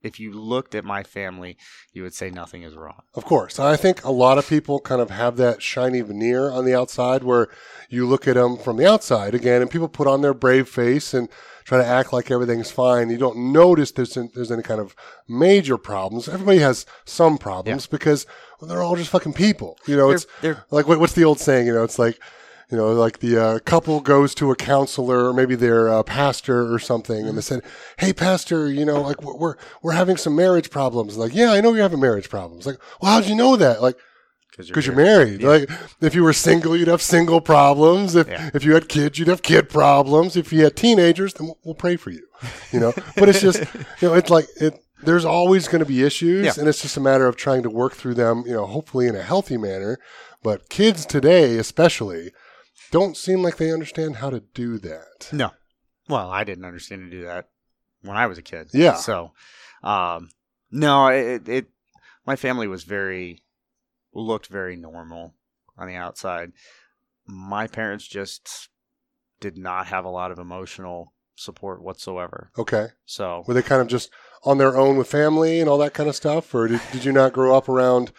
if 0.02 0.20
you 0.20 0.32
looked 0.32 0.74
at 0.74 0.84
my 0.84 1.02
family, 1.02 1.56
you 1.92 2.02
would 2.02 2.14
say 2.14 2.30
nothing 2.30 2.62
is 2.62 2.76
wrong. 2.76 3.02
Of 3.14 3.24
course. 3.24 3.58
I 3.58 3.76
think 3.76 4.04
a 4.04 4.10
lot 4.10 4.38
of 4.38 4.48
people 4.48 4.78
kind 4.78 5.00
of 5.00 5.10
have 5.10 5.36
that 5.36 5.62
shiny 5.62 6.00
veneer 6.00 6.50
on 6.50 6.64
the 6.64 6.74
outside 6.74 7.24
where 7.24 7.48
you 7.88 8.06
look 8.06 8.28
at 8.28 8.34
them 8.34 8.56
from 8.56 8.76
the 8.76 8.86
outside 8.86 9.34
again 9.34 9.60
and 9.60 9.70
people 9.70 9.88
put 9.88 10.06
on 10.06 10.20
their 10.20 10.34
brave 10.34 10.68
face 10.68 11.12
and 11.14 11.28
try 11.64 11.78
to 11.78 11.86
act 11.86 12.12
like 12.12 12.30
everything's 12.30 12.70
fine. 12.70 13.10
You 13.10 13.18
don't 13.18 13.52
notice 13.52 13.90
there's, 13.90 14.14
there's 14.14 14.52
any 14.52 14.62
kind 14.62 14.80
of 14.80 14.94
major 15.28 15.76
problems. 15.76 16.28
Everybody 16.28 16.58
has 16.58 16.86
some 17.04 17.36
problems 17.36 17.86
because 17.86 18.26
well, 18.60 18.68
they're 18.68 18.82
all 18.82 18.96
just 18.96 19.10
fucking 19.10 19.34
people. 19.34 19.78
You 19.86 19.96
know, 19.96 20.08
They're, 20.08 20.16
it's 20.16 20.26
they're 20.40 20.64
like 20.70 20.86
what's 20.86 21.12
the 21.12 21.24
old 21.24 21.40
saying? 21.40 21.66
You 21.66 21.74
know, 21.74 21.84
it's 21.84 21.98
like, 21.98 22.18
you 22.70 22.76
know, 22.76 22.92
like 22.92 23.20
the 23.20 23.38
uh, 23.42 23.58
couple 23.60 24.00
goes 24.00 24.34
to 24.36 24.50
a 24.50 24.56
counselor, 24.56 25.28
or 25.28 25.32
maybe 25.32 25.54
their 25.54 25.88
uh, 25.88 26.02
pastor 26.02 26.72
or 26.72 26.78
something, 26.78 27.26
and 27.26 27.36
they 27.36 27.42
said, 27.42 27.62
"Hey, 27.98 28.12
pastor, 28.12 28.70
you 28.70 28.84
know, 28.84 29.00
like 29.00 29.22
we're 29.22 29.56
we're, 29.82 29.92
having 29.92 30.16
some 30.18 30.36
marriage 30.36 30.70
problems." 30.70 31.16
Like, 31.16 31.34
yeah, 31.34 31.52
I 31.52 31.60
know 31.62 31.72
you're 31.72 31.82
having 31.82 32.00
marriage 32.00 32.28
problems. 32.28 32.66
Like, 32.66 32.76
well, 33.00 33.12
how'd 33.12 33.26
you 33.26 33.34
know 33.34 33.56
that? 33.56 33.80
Like, 33.80 33.96
because 34.56 34.86
you're 34.86 34.96
married. 34.96 35.40
Yeah. 35.40 35.48
Like, 35.48 35.70
if 36.00 36.14
you 36.14 36.22
were 36.24 36.32
single, 36.32 36.76
you'd 36.76 36.88
have 36.88 37.00
single 37.00 37.40
problems. 37.40 38.14
If 38.14 38.28
Yeah. 38.28 38.50
if 38.52 38.64
you 38.64 38.74
had 38.74 38.88
kids, 38.88 39.18
you'd 39.18 39.28
have 39.28 39.40
kid 39.42 39.68
problems. 39.70 40.36
If 40.36 40.52
you 40.52 40.64
had 40.64 40.76
teenagers, 40.76 41.34
then 41.34 41.46
we'll, 41.46 41.58
we'll 41.64 41.74
pray 41.74 41.96
for 41.96 42.10
you. 42.10 42.26
You 42.72 42.80
know, 42.80 42.92
but 43.16 43.28
it's 43.30 43.40
just, 43.40 43.60
you 44.00 44.08
know, 44.08 44.14
it's 44.14 44.30
like 44.30 44.46
it. 44.60 44.74
There's 45.00 45.24
always 45.24 45.68
going 45.68 45.78
to 45.78 45.86
be 45.86 46.02
issues, 46.02 46.44
Yeah. 46.44 46.52
and 46.58 46.68
it's 46.68 46.82
just 46.82 46.96
a 46.96 47.00
matter 47.00 47.26
of 47.28 47.36
trying 47.36 47.62
to 47.62 47.70
work 47.70 47.94
through 47.94 48.14
them. 48.14 48.42
You 48.46 48.52
know, 48.54 48.66
hopefully 48.66 49.06
in 49.06 49.14
a 49.14 49.22
healthy 49.22 49.56
manner. 49.56 49.96
But 50.42 50.68
kids 50.68 51.06
today, 51.06 51.56
especially, 51.56 52.32
don't 52.90 53.16
seem 53.16 53.42
like 53.42 53.56
they 53.56 53.72
understand 53.72 54.16
how 54.16 54.30
to 54.30 54.40
do 54.40 54.78
that. 54.78 55.28
No. 55.32 55.52
Well, 56.08 56.30
I 56.30 56.44
didn't 56.44 56.64
understand 56.64 57.02
to 57.02 57.16
do 57.16 57.24
that 57.24 57.48
when 58.02 58.16
I 58.16 58.26
was 58.26 58.38
a 58.38 58.42
kid. 58.42 58.68
Yeah. 58.72 58.94
So, 58.94 59.32
um, 59.82 60.30
no, 60.70 61.08
it, 61.08 61.48
it, 61.48 61.66
my 62.26 62.36
family 62.36 62.66
was 62.66 62.84
very, 62.84 63.42
looked 64.14 64.46
very 64.46 64.76
normal 64.76 65.34
on 65.76 65.86
the 65.86 65.96
outside. 65.96 66.52
My 67.26 67.66
parents 67.66 68.06
just 68.06 68.68
did 69.40 69.58
not 69.58 69.86
have 69.88 70.04
a 70.04 70.10
lot 70.10 70.30
of 70.30 70.38
emotional 70.38 71.12
support 71.36 71.82
whatsoever. 71.82 72.50
Okay, 72.58 72.88
So, 73.04 73.44
were 73.46 73.54
they 73.54 73.62
kind 73.62 73.80
of 73.80 73.86
just 73.88 74.10
on 74.44 74.58
their 74.58 74.76
own 74.76 74.96
with 74.96 75.08
family 75.08 75.60
and 75.60 75.68
all 75.68 75.78
that 75.78 75.94
kind 75.94 76.08
of 76.08 76.16
stuff, 76.16 76.54
or 76.54 76.68
did, 76.68 76.80
did 76.92 77.04
you 77.04 77.12
not 77.12 77.32
grow 77.32 77.56
up 77.56 77.68
around 77.68 78.12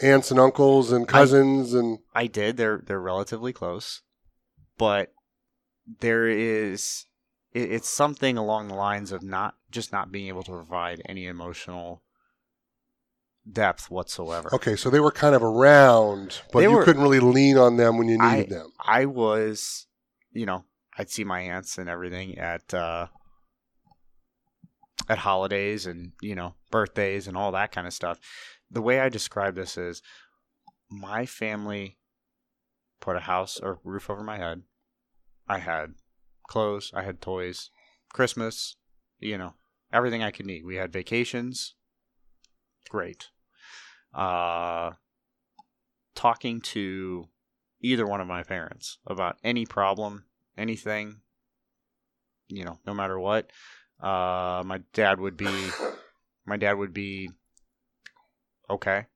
aunts 0.00 0.30
and 0.30 0.38
uncles 0.38 0.92
and 0.92 1.08
cousins 1.08 1.72
and 1.74 1.98
I 2.14 2.26
did. 2.26 2.56
They're 2.56 2.82
they're 2.84 3.00
relatively 3.00 3.52
close, 3.52 4.02
but 4.78 5.12
there 6.00 6.26
is 6.28 7.06
it, 7.52 7.70
it's 7.72 7.88
something 7.88 8.36
along 8.36 8.68
the 8.68 8.74
lines 8.74 9.12
of 9.12 9.22
not 9.22 9.54
just 9.70 9.92
not 9.92 10.10
being 10.12 10.28
able 10.28 10.42
to 10.42 10.50
provide 10.52 11.00
any 11.06 11.26
emotional 11.26 12.02
depth 13.50 13.90
whatsoever. 13.90 14.52
Okay, 14.54 14.74
so 14.76 14.90
they 14.90 15.00
were 15.00 15.12
kind 15.12 15.34
of 15.34 15.42
around, 15.42 16.42
but 16.52 16.60
They 16.60 16.64
you 16.66 16.72
were- 16.76 16.84
couldn't 16.84 17.02
really 17.02 17.20
lean 17.20 17.56
on 17.56 17.76
them 17.76 17.96
when 17.98 18.08
you 18.08 18.18
I- 18.20 18.36
needed 18.38 18.50
them. 18.50 18.72
I 18.84 19.04
was, 19.06 19.86
you 20.32 20.46
know, 20.46 20.64
I'd 20.98 21.10
see 21.10 21.24
my 21.24 21.40
aunts 21.40 21.78
and 21.78 21.88
everything 21.88 22.38
at 22.38 22.72
uh 22.74 23.06
at 25.08 25.18
holidays 25.18 25.86
and, 25.86 26.12
you 26.20 26.34
know, 26.34 26.54
birthdays 26.70 27.28
and 27.28 27.36
all 27.36 27.52
that 27.52 27.70
kind 27.70 27.86
of 27.86 27.92
stuff. 27.92 28.18
The 28.70 28.82
way 28.82 28.98
I 28.98 29.08
describe 29.08 29.54
this 29.54 29.76
is 29.76 30.02
my 30.90 31.26
family 31.26 31.98
put 33.00 33.16
a 33.16 33.20
house 33.20 33.58
or 33.60 33.80
roof 33.84 34.10
over 34.10 34.22
my 34.22 34.38
head. 34.38 34.62
I 35.48 35.58
had 35.58 35.94
clothes, 36.48 36.92
I 36.94 37.02
had 37.02 37.20
toys, 37.20 37.70
Christmas, 38.12 38.76
you 39.18 39.38
know, 39.38 39.54
everything 39.92 40.22
I 40.22 40.30
could 40.30 40.46
need. 40.46 40.64
We 40.64 40.76
had 40.76 40.92
vacations. 40.92 41.74
Great. 42.88 43.28
Uh 44.14 44.92
talking 46.14 46.60
to 46.62 47.28
either 47.80 48.06
one 48.06 48.20
of 48.20 48.26
my 48.26 48.42
parents 48.42 48.98
about 49.06 49.36
any 49.44 49.66
problem, 49.66 50.24
anything, 50.58 51.20
you 52.48 52.64
know, 52.64 52.78
no 52.86 52.94
matter 52.94 53.20
what. 53.20 53.50
Uh, 54.00 54.62
my 54.66 54.80
dad 54.92 55.20
would 55.20 55.36
be, 55.36 55.68
my 56.44 56.56
dad 56.56 56.74
would 56.74 56.92
be 56.92 57.30
okay, 58.68 59.06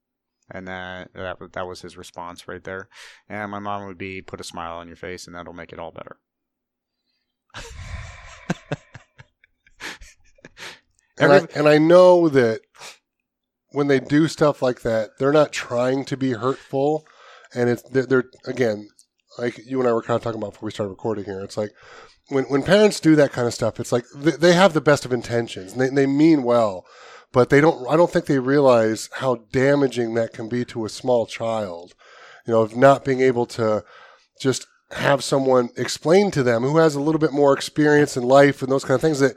And 0.51 0.67
then 0.67 1.09
that 1.15 1.39
that 1.53 1.67
was 1.67 1.83
his 1.83 1.97
response 1.97 2.49
right 2.49 2.63
there. 2.65 2.89
And 3.29 3.51
my 3.51 3.59
mom 3.59 3.87
would 3.87 3.99
be 3.99 4.23
put 4.23 4.41
a 4.41 4.45
smile 4.45 4.79
on 4.79 4.87
your 4.89 4.97
face, 4.97 5.27
and 5.27 5.35
that'll 5.37 5.53
make 5.53 5.73
it 5.73 5.79
all 5.79 5.93
better. 5.93 6.17
And 11.21 11.33
I, 11.33 11.47
and 11.55 11.69
I 11.69 11.79
know 11.79 12.29
that 12.31 12.63
when 13.73 13.89
they 13.89 14.01
do 14.01 14.27
stuff 14.27 14.63
like 14.63 14.81
that, 14.83 15.11
they're 15.19 15.33
not 15.33 15.53
trying 15.53 16.05
to 16.07 16.17
be 16.17 16.33
hurtful, 16.33 17.07
and 17.55 17.69
it's 17.69 17.83
they're, 17.83 18.07
they're 18.07 18.25
again 18.47 18.89
like 19.39 19.61
you 19.67 19.79
and 19.81 19.89
I 19.89 19.93
were 19.93 20.03
kind 20.03 20.17
of 20.17 20.23
talking 20.23 20.41
about 20.41 20.55
before 20.55 20.67
we 20.67 20.73
started 20.73 20.91
recording 20.91 21.25
here. 21.25 21.41
It's 21.41 21.59
like 21.59 21.71
when 22.29 22.45
when 22.45 22.63
parents 22.63 23.01
do 23.01 23.15
that 23.17 23.33
kind 23.33 23.47
of 23.47 23.55
stuff, 23.55 23.79
it's 23.79 23.93
like 23.93 24.05
they, 24.15 24.33
they 24.33 24.53
have 24.55 24.73
the 24.73 24.81
best 24.81 25.05
of 25.05 25.13
intentions 25.13 25.73
and 25.73 25.81
they 25.81 25.89
they 25.91 26.07
mean 26.07 26.43
well, 26.43 26.87
but 27.33 27.51
they 27.51 27.61
don't. 27.61 27.89
I 27.89 27.97
don't 27.97 28.11
think 28.11 28.27
they 28.27 28.39
realize 28.39 29.09
how 29.15 29.45
damaging 29.53 30.15
that 30.15 30.33
can 30.33 30.49
be 30.49 30.65
to 30.67 30.85
a 30.85 30.89
small 30.89 31.27
child. 31.27 31.95
You 32.47 32.55
know, 32.55 32.63
of 32.63 32.77
not 32.77 33.05
being 33.05 33.21
able 33.21 33.47
to 33.47 33.85
just 34.41 34.67
have 34.93 35.23
someone 35.23 35.69
explain 35.77 36.31
to 36.33 36.43
them 36.43 36.63
who 36.63 36.79
has 36.79 36.95
a 36.95 37.01
little 37.01 37.21
bit 37.21 37.33
more 37.33 37.53
experience 37.53 38.17
in 38.17 38.25
life 38.25 38.63
and 38.63 38.73
those 38.73 38.85
kind 38.85 38.97
of 38.97 39.01
things 39.01 39.21
that 39.21 39.37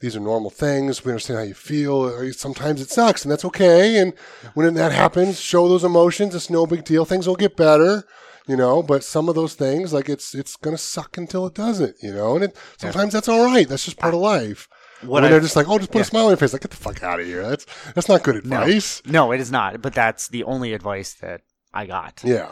these 0.00 0.14
are 0.14 0.20
normal 0.20 0.50
things. 0.50 1.04
We 1.04 1.12
understand 1.12 1.38
how 1.38 1.44
you 1.44 1.54
feel. 1.54 2.32
Sometimes 2.32 2.80
it 2.80 2.90
sucks, 2.90 3.24
and 3.24 3.32
that's 3.32 3.44
okay. 3.46 3.98
And 3.98 4.12
when 4.54 4.74
that 4.74 4.92
happens, 4.92 5.40
show 5.40 5.68
those 5.68 5.84
emotions. 5.84 6.34
It's 6.34 6.50
no 6.50 6.66
big 6.66 6.84
deal. 6.84 7.04
Things 7.04 7.26
will 7.26 7.36
get 7.36 7.56
better, 7.56 8.04
you 8.46 8.56
know. 8.56 8.82
But 8.82 9.02
some 9.02 9.28
of 9.28 9.34
those 9.34 9.54
things, 9.54 9.92
like 9.92 10.08
it's 10.08 10.34
it's 10.34 10.56
gonna 10.56 10.78
suck 10.78 11.16
until 11.16 11.46
it 11.46 11.54
doesn't, 11.54 11.96
you 12.02 12.12
know. 12.12 12.34
And 12.34 12.44
it, 12.44 12.56
sometimes 12.76 13.14
that's 13.14 13.28
all 13.28 13.46
right. 13.46 13.68
That's 13.68 13.86
just 13.86 13.98
part 13.98 14.14
of 14.14 14.20
life. 14.20 14.68
What 15.02 15.10
when 15.10 15.24
I- 15.24 15.28
they're 15.28 15.40
just 15.40 15.56
like, 15.56 15.68
oh, 15.68 15.78
just 15.78 15.90
put 15.90 15.98
a 15.98 16.00
yeah. 16.00 16.04
smile 16.04 16.24
on 16.24 16.30
your 16.30 16.36
face. 16.36 16.52
Like, 16.52 16.62
get 16.62 16.70
the 16.70 16.76
fuck 16.76 17.02
out 17.02 17.20
of 17.20 17.26
here. 17.26 17.42
That's 17.48 17.66
that's 17.94 18.08
not 18.08 18.22
good 18.22 18.36
advice. 18.36 19.02
No, 19.04 19.32
it 19.32 19.40
is 19.40 19.50
not. 19.52 19.82
But 19.82 19.94
that's 19.94 20.28
the 20.28 20.44
only 20.44 20.72
advice 20.72 21.14
that 21.14 21.42
I 21.72 21.86
got. 21.86 22.22
Yeah. 22.24 22.50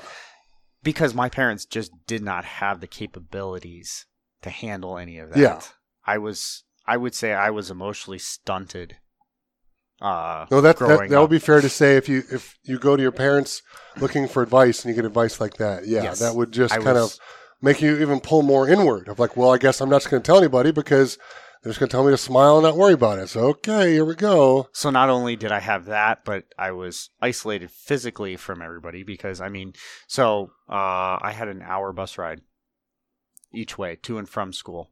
because 0.82 1.14
my 1.14 1.28
parents 1.28 1.64
just 1.64 1.92
did 2.06 2.22
not 2.22 2.44
have 2.44 2.80
the 2.80 2.86
capabilities 2.88 4.06
to 4.42 4.50
handle 4.50 4.98
any 4.98 5.18
of 5.18 5.30
that. 5.30 5.38
Yeah. 5.38 5.60
I 6.04 6.18
was 6.18 6.64
I 6.84 6.96
would 6.96 7.14
say 7.14 7.32
I 7.32 7.50
was 7.50 7.70
emotionally 7.70 8.18
stunted. 8.18 8.96
Uh 10.00 10.46
No, 10.50 10.60
that 10.60 10.76
that, 10.78 10.84
growing 10.86 11.10
that 11.10 11.20
would 11.20 11.30
be 11.30 11.38
fair 11.38 11.60
to 11.60 11.68
say 11.68 11.96
if 11.96 12.08
you 12.08 12.24
if 12.32 12.58
you 12.64 12.78
go 12.78 12.96
to 12.96 13.02
your 13.02 13.12
parents 13.12 13.62
looking 13.98 14.26
for 14.26 14.42
advice 14.42 14.84
and 14.84 14.90
you 14.90 14.96
get 15.00 15.04
advice 15.06 15.40
like 15.40 15.54
that, 15.58 15.86
yeah, 15.86 16.02
Yes. 16.02 16.18
that 16.18 16.34
would 16.34 16.50
just 16.52 16.74
I 16.74 16.78
kind 16.78 16.96
was- 16.98 17.14
of 17.14 17.20
make 17.64 17.80
you 17.80 18.00
even 18.00 18.18
pull 18.18 18.42
more 18.42 18.68
inward 18.68 19.06
of 19.08 19.20
like, 19.20 19.36
well, 19.36 19.52
I 19.54 19.58
guess 19.58 19.80
I'm 19.80 19.88
not 19.88 19.98
just 20.00 20.10
going 20.10 20.20
to 20.20 20.26
tell 20.26 20.38
anybody 20.38 20.72
because 20.72 21.16
they're 21.62 21.70
just 21.70 21.78
going 21.80 21.88
to 21.88 21.92
tell 21.92 22.04
me 22.04 22.10
to 22.10 22.16
smile 22.16 22.56
and 22.58 22.64
not 22.64 22.76
worry 22.76 22.92
about 22.94 23.18
it. 23.18 23.28
So 23.28 23.40
okay, 23.48 23.92
here 23.92 24.04
we 24.04 24.14
go. 24.14 24.68
so 24.72 24.90
not 24.90 25.08
only 25.10 25.36
did 25.36 25.52
I 25.52 25.60
have 25.60 25.86
that, 25.86 26.24
but 26.24 26.44
I 26.58 26.72
was 26.72 27.10
isolated 27.20 27.70
physically 27.70 28.36
from 28.36 28.60
everybody 28.62 29.02
because 29.04 29.40
I 29.40 29.48
mean, 29.48 29.72
so 30.06 30.50
uh 30.68 31.18
I 31.22 31.32
had 31.36 31.48
an 31.48 31.62
hour 31.62 31.92
bus 31.92 32.18
ride 32.18 32.40
each 33.52 33.76
way 33.78 33.96
to 34.02 34.18
and 34.18 34.28
from 34.28 34.52
school. 34.52 34.90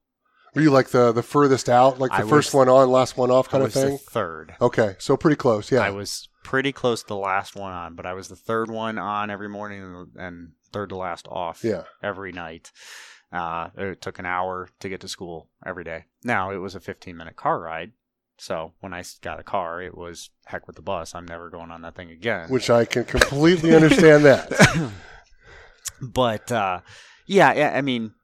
Were 0.55 0.63
you 0.63 0.71
like 0.71 0.89
the 0.89 1.13
the 1.13 1.23
furthest 1.23 1.69
out, 1.69 1.99
like 1.99 2.11
the 2.11 2.17
I 2.19 2.21
first 2.23 2.49
was- 2.53 2.55
one 2.55 2.69
on, 2.69 2.91
last 2.91 3.17
one 3.17 3.31
off 3.31 3.49
kind 3.49 3.63
of 3.65 3.73
thing? 3.73 3.93
the 3.93 3.99
third. 3.99 4.55
okay, 4.61 4.97
so 4.99 5.17
pretty 5.17 5.37
close. 5.37 5.71
Yeah, 5.71 5.81
I 5.81 5.91
was 5.91 6.29
pretty 6.43 6.73
close 6.73 7.03
to 7.03 7.09
the 7.09 7.17
last 7.17 7.55
one 7.55 7.73
on, 7.73 7.95
but 7.95 8.05
I 8.07 8.15
was 8.15 8.29
the 8.29 8.37
third 8.37 8.71
one 8.71 8.99
on 8.99 9.31
every 9.31 9.49
morning 9.49 10.07
and 10.17 10.53
third 10.73 10.89
to 10.91 10.97
last 10.97 11.27
off. 11.29 11.63
yeah. 11.65 11.83
every 12.03 12.33
night. 12.33 12.73
Uh, 13.33 13.69
it 13.77 14.01
took 14.01 14.19
an 14.19 14.27
hour 14.27 14.69
to 14.81 14.89
get 14.89 15.01
to 15.01 15.09
school 15.09 15.49
every 15.65 15.85
day. 15.85 16.05
Now 16.25 16.51
it 16.51 16.57
was 16.57 16.75
a 16.75 16.81
15 16.81 17.17
minute 17.17 17.37
car 17.37 17.61
ride. 17.61 17.93
So 18.39 18.73
when 18.81 18.95
I 18.95 19.05
got 19.21 19.39
a 19.39 19.43
car, 19.43 19.83
it 19.83 19.97
was 19.97 20.31
heck 20.47 20.67
with 20.67 20.77
the 20.77 20.83
bus. 20.83 21.15
I'm 21.15 21.27
never 21.27 21.51
going 21.51 21.71
on 21.71 21.83
that 21.83 21.95
thing 21.95 22.11
again. 22.11 22.49
Which 22.49 22.71
I 22.71 22.87
can 22.87 23.05
completely 23.05 23.75
understand 23.75 24.25
that. 24.25 24.91
but 26.03 26.51
uh, 26.51 26.81
yeah, 27.27 27.73
I 27.75 27.83
mean, 27.83 28.15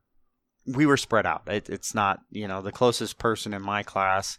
we 0.66 0.86
were 0.86 0.96
spread 0.96 1.26
out. 1.26 1.42
It, 1.46 1.68
it's 1.68 1.94
not, 1.94 2.20
you 2.30 2.48
know, 2.48 2.62
the 2.62 2.72
closest 2.72 3.18
person 3.18 3.52
in 3.54 3.62
my 3.62 3.82
class 3.82 4.38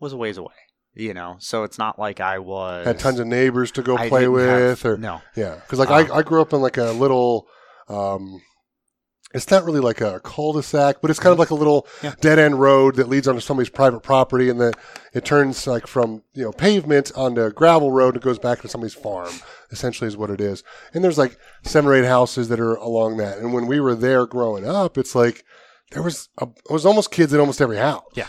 was 0.00 0.12
a 0.12 0.16
ways 0.16 0.38
away. 0.38 0.54
You 0.96 1.12
know, 1.12 1.36
so 1.40 1.64
it's 1.64 1.76
not 1.76 1.98
like 1.98 2.20
I 2.20 2.38
was 2.38 2.86
Had 2.86 3.00
tons 3.00 3.18
of 3.18 3.26
neighbors 3.26 3.72
to 3.72 3.82
go 3.82 3.96
I 3.96 4.08
play 4.08 4.20
didn't 4.20 4.38
have- 4.38 4.60
with, 4.60 4.86
or 4.86 4.96
no, 4.96 5.22
Yeah, 5.34 5.56
because 5.56 5.80
like 5.80 5.90
Um, 5.90 6.12
I, 6.12 6.18
I 6.18 6.22
grew 6.22 6.40
up 6.40 6.52
in 6.52 6.60
like 6.60 6.76
a 6.76 6.92
little, 6.92 7.48
um, 7.88 8.40
it's 9.34 9.50
not 9.50 9.64
really 9.64 9.80
like 9.80 10.00
a 10.00 10.20
cul-de-sac, 10.20 10.98
but 11.02 11.10
it's 11.10 11.20
kind 11.20 11.32
of 11.32 11.38
like 11.38 11.50
a 11.50 11.54
little 11.54 11.86
Yeah. 12.02 12.14
dead 12.20 12.38
end 12.38 12.58
road 12.60 12.94
that 12.96 13.08
leads 13.08 13.28
onto 13.28 13.40
somebody's 13.40 13.68
private 13.68 14.00
property, 14.00 14.48
and 14.48 14.58
then 14.60 14.72
it 15.12 15.24
turns 15.26 15.66
like 15.66 15.86
from 15.86 16.22
you 16.32 16.44
know 16.44 16.52
pavement 16.52 17.12
onto 17.16 17.50
gravel 17.50 17.90
road 17.92 18.14
and 18.14 18.22
goes 18.22 18.38
back 18.38 18.62
to 18.62 18.68
somebody's 18.68 18.94
farm. 18.94 19.32
Essentially, 19.70 20.06
is 20.08 20.16
what 20.16 20.30
it 20.30 20.40
is. 20.40 20.62
And 20.94 21.02
there's 21.02 21.18
like 21.18 21.36
seven 21.64 21.90
or 21.90 21.94
eight 21.94 22.04
houses 22.06 22.48
that 22.48 22.60
are 22.60 22.76
along 22.76 23.16
that. 23.16 23.38
And 23.38 23.52
when 23.52 23.66
we 23.66 23.80
were 23.80 23.96
there 23.96 24.24
growing 24.24 24.66
up, 24.68 24.96
it's 24.96 25.14
like 25.16 25.44
there 25.90 26.02
was 26.02 26.28
a, 26.38 26.44
it 26.46 26.72
was 26.72 26.86
almost 26.86 27.10
kids 27.10 27.32
in 27.32 27.40
almost 27.40 27.60
every 27.60 27.78
house. 27.78 28.04
Yeah. 28.14 28.28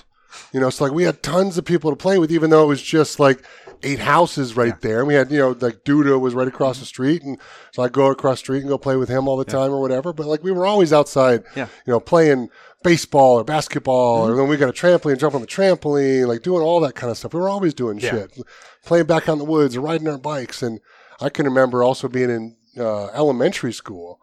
You 0.52 0.60
know, 0.60 0.70
so 0.70 0.84
like 0.86 0.94
we 0.94 1.04
had 1.04 1.22
tons 1.22 1.58
of 1.58 1.64
people 1.66 1.92
to 1.92 1.96
play 1.96 2.18
with, 2.18 2.32
even 2.32 2.50
though 2.50 2.64
it 2.64 2.68
was 2.68 2.82
just 2.82 3.20
like 3.20 3.44
eight 3.84 4.00
houses 4.00 4.56
right 4.56 4.80
there. 4.82 5.00
And 5.00 5.08
we 5.08 5.14
had, 5.14 5.32
you 5.32 5.40
know, 5.40 5.50
like 5.60 5.84
Duda 5.84 6.20
was 6.20 6.34
right 6.34 6.48
across 6.48 6.80
the 6.80 6.86
street. 6.86 7.24
And 7.24 7.40
so 7.72 7.84
I'd 7.84 7.92
go 7.94 8.08
across 8.08 8.36
the 8.40 8.46
street 8.46 8.60
and 8.62 8.70
go 8.70 8.78
play 8.78 8.96
with 8.98 9.10
him 9.10 9.28
all 9.28 9.38
the 9.38 9.46
time 9.46 9.72
or 9.72 9.82
whatever. 9.82 10.14
But 10.14 10.28
like 10.28 10.44
we 10.44 10.52
were 10.52 10.66
always 10.66 10.92
outside, 10.94 11.44
Yeah. 11.56 11.68
you 11.86 11.92
know, 11.92 12.00
playing 12.00 12.50
baseball 12.84 13.40
or 13.40 13.44
basketball. 13.44 14.28
Or 14.28 14.36
then 14.36 14.48
we 14.48 14.58
got 14.58 14.70
a 14.70 14.74
trampoline, 14.74 15.20
jump 15.20 15.36
on 15.36 15.42
the 15.42 15.48
trampoline, 15.48 16.28
like 16.28 16.42
doing 16.44 16.62
all 16.62 16.80
that 16.82 16.96
kind 16.96 17.10
of 17.12 17.18
stuff. 17.18 17.34
We 17.34 17.40
were 17.40 17.50
always 17.50 17.74
doing 17.74 18.00
Yeah. 18.00 18.12
shit, 18.12 18.38
playing 18.86 19.06
back 19.06 19.28
out 19.28 19.34
in 19.34 19.40
the 19.40 19.46
woods 19.46 19.76
or 19.76 19.82
riding 19.82 20.08
our 20.08 20.18
bikes. 20.18 20.62
And 20.62 20.80
I 21.22 21.30
can 21.30 21.46
remember 21.46 21.84
also 21.84 22.08
being 22.08 22.30
in 22.30 22.56
uh, 22.78 23.06
elementary 23.08 23.72
school 23.74 24.20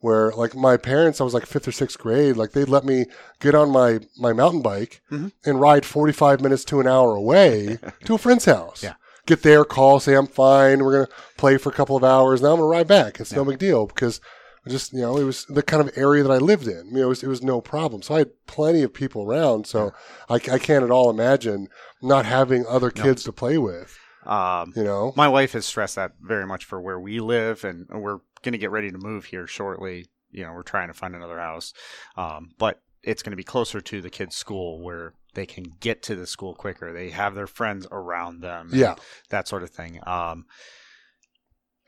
where 0.00 0.32
like 0.32 0.54
my 0.54 0.76
parents, 0.76 1.20
I 1.20 1.24
was 1.24 1.34
like 1.34 1.46
fifth 1.46 1.68
or 1.68 1.72
sixth 1.72 1.98
grade, 1.98 2.36
like 2.36 2.52
they'd 2.52 2.68
let 2.68 2.84
me 2.84 3.06
get 3.38 3.54
on 3.54 3.70
my, 3.70 4.00
my 4.18 4.32
mountain 4.32 4.62
bike 4.62 5.02
Mhm. 5.10 5.32
and 5.44 5.60
ride 5.60 5.84
45 5.84 6.40
minutes 6.40 6.64
to 6.66 6.80
an 6.80 6.86
hour 6.86 7.14
away 7.14 7.78
to 8.04 8.14
a 8.14 8.18
friend's 8.18 8.44
house. 8.46 8.82
Yeah. 8.82 8.94
Get 9.26 9.42
there, 9.42 9.64
call, 9.64 10.00
say 10.00 10.14
I'm 10.14 10.26
fine. 10.26 10.82
We're 10.82 10.92
going 10.92 11.06
to 11.06 11.12
play 11.36 11.56
for 11.58 11.68
a 11.68 11.74
couple 11.74 11.96
of 11.96 12.02
hours. 12.02 12.40
Now 12.42 12.52
I'm 12.52 12.58
going 12.58 12.70
to 12.70 12.76
ride 12.76 12.88
back. 12.88 13.20
It's 13.20 13.32
no 13.32 13.44
big 13.44 13.58
deal 13.58 13.86
because 13.86 14.20
just, 14.66 14.92
you 14.92 15.00
know, 15.00 15.16
it 15.18 15.24
was 15.24 15.44
the 15.46 15.62
kind 15.62 15.80
of 15.86 15.90
area 15.96 16.22
that 16.22 16.32
I 16.32 16.38
lived 16.38 16.66
in. 16.66 16.86
You 16.88 16.96
know, 16.96 17.02
it 17.02 17.08
was, 17.08 17.22
it 17.22 17.28
was 17.28 17.42
no 17.42 17.60
problem. 17.60 18.02
So 18.02 18.14
I 18.14 18.18
had 18.18 18.46
plenty 18.46 18.82
of 18.82 18.92
people 18.94 19.22
around. 19.22 19.66
So 19.66 19.92
I, 20.28 20.34
I 20.34 20.58
can't 20.58 20.82
at 20.84 20.90
all 20.90 21.10
imagine 21.10 21.68
not 22.02 22.24
having 22.24 22.64
other 22.66 22.90
kids 22.90 23.22
to 23.24 23.32
play 23.32 23.56
with, 23.58 23.96
um, 24.26 24.72
you 24.74 24.84
know? 24.84 25.12
my 25.16 25.28
wife 25.28 25.52
has 25.52 25.64
stressed 25.66 25.96
that 25.96 26.12
very 26.20 26.46
much 26.46 26.64
for 26.64 26.80
where 26.80 26.98
we 27.00 27.20
live, 27.20 27.62
and 27.64 27.86
we're 27.90 28.18
going 28.42 28.52
to 28.52 28.58
get 28.58 28.70
ready 28.70 28.90
to 28.90 28.98
move 28.98 29.26
here 29.26 29.46
shortly. 29.46 30.06
You 30.30 30.44
know, 30.44 30.52
we're 30.52 30.62
trying 30.62 30.88
to 30.88 30.94
find 30.94 31.14
another 31.14 31.38
house, 31.38 31.72
um, 32.16 32.50
but 32.58 32.80
it's 33.02 33.22
going 33.22 33.32
to 33.32 33.36
be 33.36 33.42
closer 33.44 33.80
to 33.80 34.00
the 34.00 34.10
kids' 34.10 34.36
school 34.36 34.80
where 34.80 35.14
they 35.34 35.46
can 35.46 35.64
get 35.80 36.02
to 36.04 36.14
the 36.14 36.26
school 36.26 36.54
quicker. 36.54 36.92
They 36.92 37.10
have 37.10 37.34
their 37.34 37.46
friends 37.46 37.86
around 37.90 38.40
them, 38.40 38.70
Yeah. 38.72 38.94
that 39.30 39.48
sort 39.48 39.62
of 39.62 39.70
thing. 39.70 40.00
Um, 40.06 40.44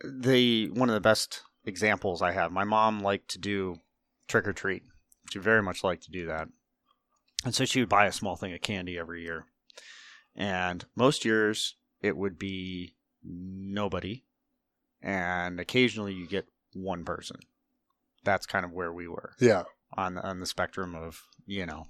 the 0.05 0.71
one 0.71 0.89
of 0.89 0.95
the 0.95 1.01
best 1.01 1.43
examples 1.65 2.23
I 2.23 2.33
have. 2.33 2.51
My 2.51 2.65
mom 2.65 3.01
liked 3.01 3.29
to 3.31 3.39
do 3.39 3.77
trick 4.29 4.49
or 4.49 4.53
treat. 4.53 4.83
She 5.31 5.39
very 5.39 5.63
much 5.63 5.85
liked 5.85 6.03
to 6.05 6.11
do 6.11 6.27
that, 6.27 6.49
and 7.45 7.55
so 7.55 7.65
she 7.65 7.81
would 7.81 7.89
buy 7.89 8.07
a 8.07 8.13
small 8.13 8.37
thing 8.37 8.53
of 8.53 8.61
candy 8.61 8.99
every 8.99 9.23
year. 9.23 9.47
And 10.35 10.85
most 10.97 11.25
years 11.25 11.77
it 12.01 12.17
would 12.17 12.39
be 12.39 12.97
nobody, 13.23 14.25
and 15.03 15.61
occasionally 15.61 16.13
you 16.15 16.27
get 16.27 16.47
one 16.75 17.05
person. 17.05 17.37
That's 18.25 18.47
kind 18.47 18.65
of 18.65 18.73
where 18.73 18.93
we 18.93 19.09
were 19.09 19.33
Yeah. 19.41 19.65
on 19.97 20.17
on 20.19 20.41
the 20.41 20.47
spectrum 20.47 20.95
of 20.95 21.23
you 21.47 21.67
know, 21.67 21.87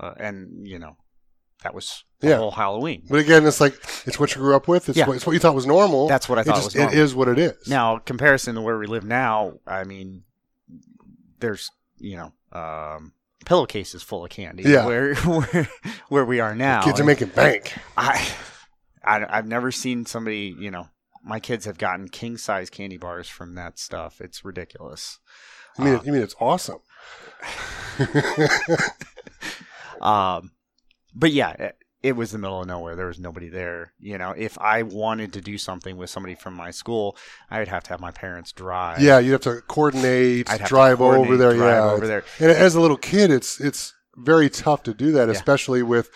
uh, 0.00 0.14
and 0.18 0.66
you 0.66 0.78
know, 0.78 0.96
that 1.62 1.72
was 1.74 2.02
the 2.20 2.28
Yeah. 2.28 2.36
whole 2.38 2.50
Halloween. 2.50 3.04
But 3.08 3.20
again, 3.20 3.46
it's 3.46 3.60
like, 3.60 3.74
it's 4.06 4.18
what 4.18 4.34
you 4.34 4.40
grew 4.40 4.56
up 4.56 4.66
with. 4.68 4.88
It's, 4.88 4.98
Yeah. 4.98 5.06
what, 5.06 5.16
it's 5.16 5.26
what 5.26 5.32
you 5.32 5.38
thought 5.38 5.54
was 5.54 5.66
normal. 5.66 6.08
That's 6.08 6.28
what 6.28 6.38
I 6.38 6.40
it 6.42 6.44
thought 6.44 6.54
just, 6.56 6.64
was 6.66 6.74
it 6.74 6.78
normal. 6.80 6.98
is 6.98 7.14
what 7.14 7.28
it 7.28 7.38
is. 7.38 7.68
Now, 7.68 7.98
comparison 7.98 8.56
to 8.56 8.60
where 8.60 8.76
we 8.78 8.86
live 8.86 9.04
now, 9.04 9.54
I 9.66 9.84
mean, 9.84 10.24
there's 11.40 11.70
you 11.98 12.16
know, 12.16 12.32
um, 12.58 13.12
pillowcases 13.46 14.02
full 14.02 14.24
of 14.24 14.30
candy. 14.30 14.64
Yeah. 14.64 14.84
Where 14.84 15.14
where 15.24 15.68
where 16.08 16.24
we 16.24 16.40
are 16.40 16.54
now, 16.54 16.82
Kids 16.82 17.00
are 17.00 17.04
making 17.04 17.28
bank. 17.28 17.72
I, 17.96 18.26
I 19.04 19.24
I've 19.38 19.46
never 19.46 19.70
seen 19.72 20.04
somebody. 20.06 20.54
You 20.58 20.70
know, 20.72 20.88
my 21.26 21.40
kids 21.40 21.64
have 21.64 21.76
gotten 21.76 22.08
king 22.08 22.36
size 22.38 22.70
candy 22.70 22.96
bars 22.96 23.28
from 23.28 23.54
that 23.56 23.78
stuff. 23.78 24.20
It's 24.20 24.44
ridiculous. 24.44 25.18
You 25.78 25.84
mean, 25.84 25.94
Uh, 25.96 26.02
you 26.04 26.12
mean 26.12 26.22
it's 26.22 26.36
awesome? 26.40 26.78
Um, 30.00 30.50
but 31.14 31.32
yeah, 31.32 31.50
it, 31.52 31.76
it 32.02 32.12
was 32.16 32.30
the 32.30 32.38
middle 32.38 32.60
of 32.60 32.66
nowhere. 32.68 32.96
There 32.96 33.06
was 33.06 33.18
nobody 33.18 33.48
there. 33.48 33.92
You 33.98 34.18
know, 34.18 34.32
if 34.36 34.58
I 34.58 34.82
wanted 34.82 35.32
to 35.32 35.40
do 35.40 35.56
something 35.56 35.96
with 35.96 36.10
somebody 36.10 36.34
from 36.34 36.52
my 36.54 36.70
school, 36.70 37.16
I 37.50 37.58
would 37.60 37.68
have 37.68 37.82
to 37.84 37.90
have 37.90 38.00
my 38.00 38.10
parents 38.10 38.52
drive. 38.52 39.00
Yeah, 39.00 39.18
you'd 39.18 39.32
have 39.32 39.40
to 39.42 39.62
coordinate, 39.62 40.50
I'd 40.50 40.58
to 40.58 40.64
drive 40.66 41.00
over 41.00 41.36
there. 41.38 41.54
drive 41.54 41.68
yeah, 41.84 41.90
over 41.90 42.06
there. 42.06 42.24
And 42.38 42.50
as 42.50 42.74
a 42.74 42.80
little 42.80 42.98
kid, 42.98 43.30
it's 43.30 43.58
it's 43.60 43.94
very 44.16 44.50
tough 44.50 44.82
to 44.84 44.92
do 44.94 45.12
that, 45.12 45.28
Yeah. 45.28 45.32
especially 45.34 45.82
with 45.82 46.10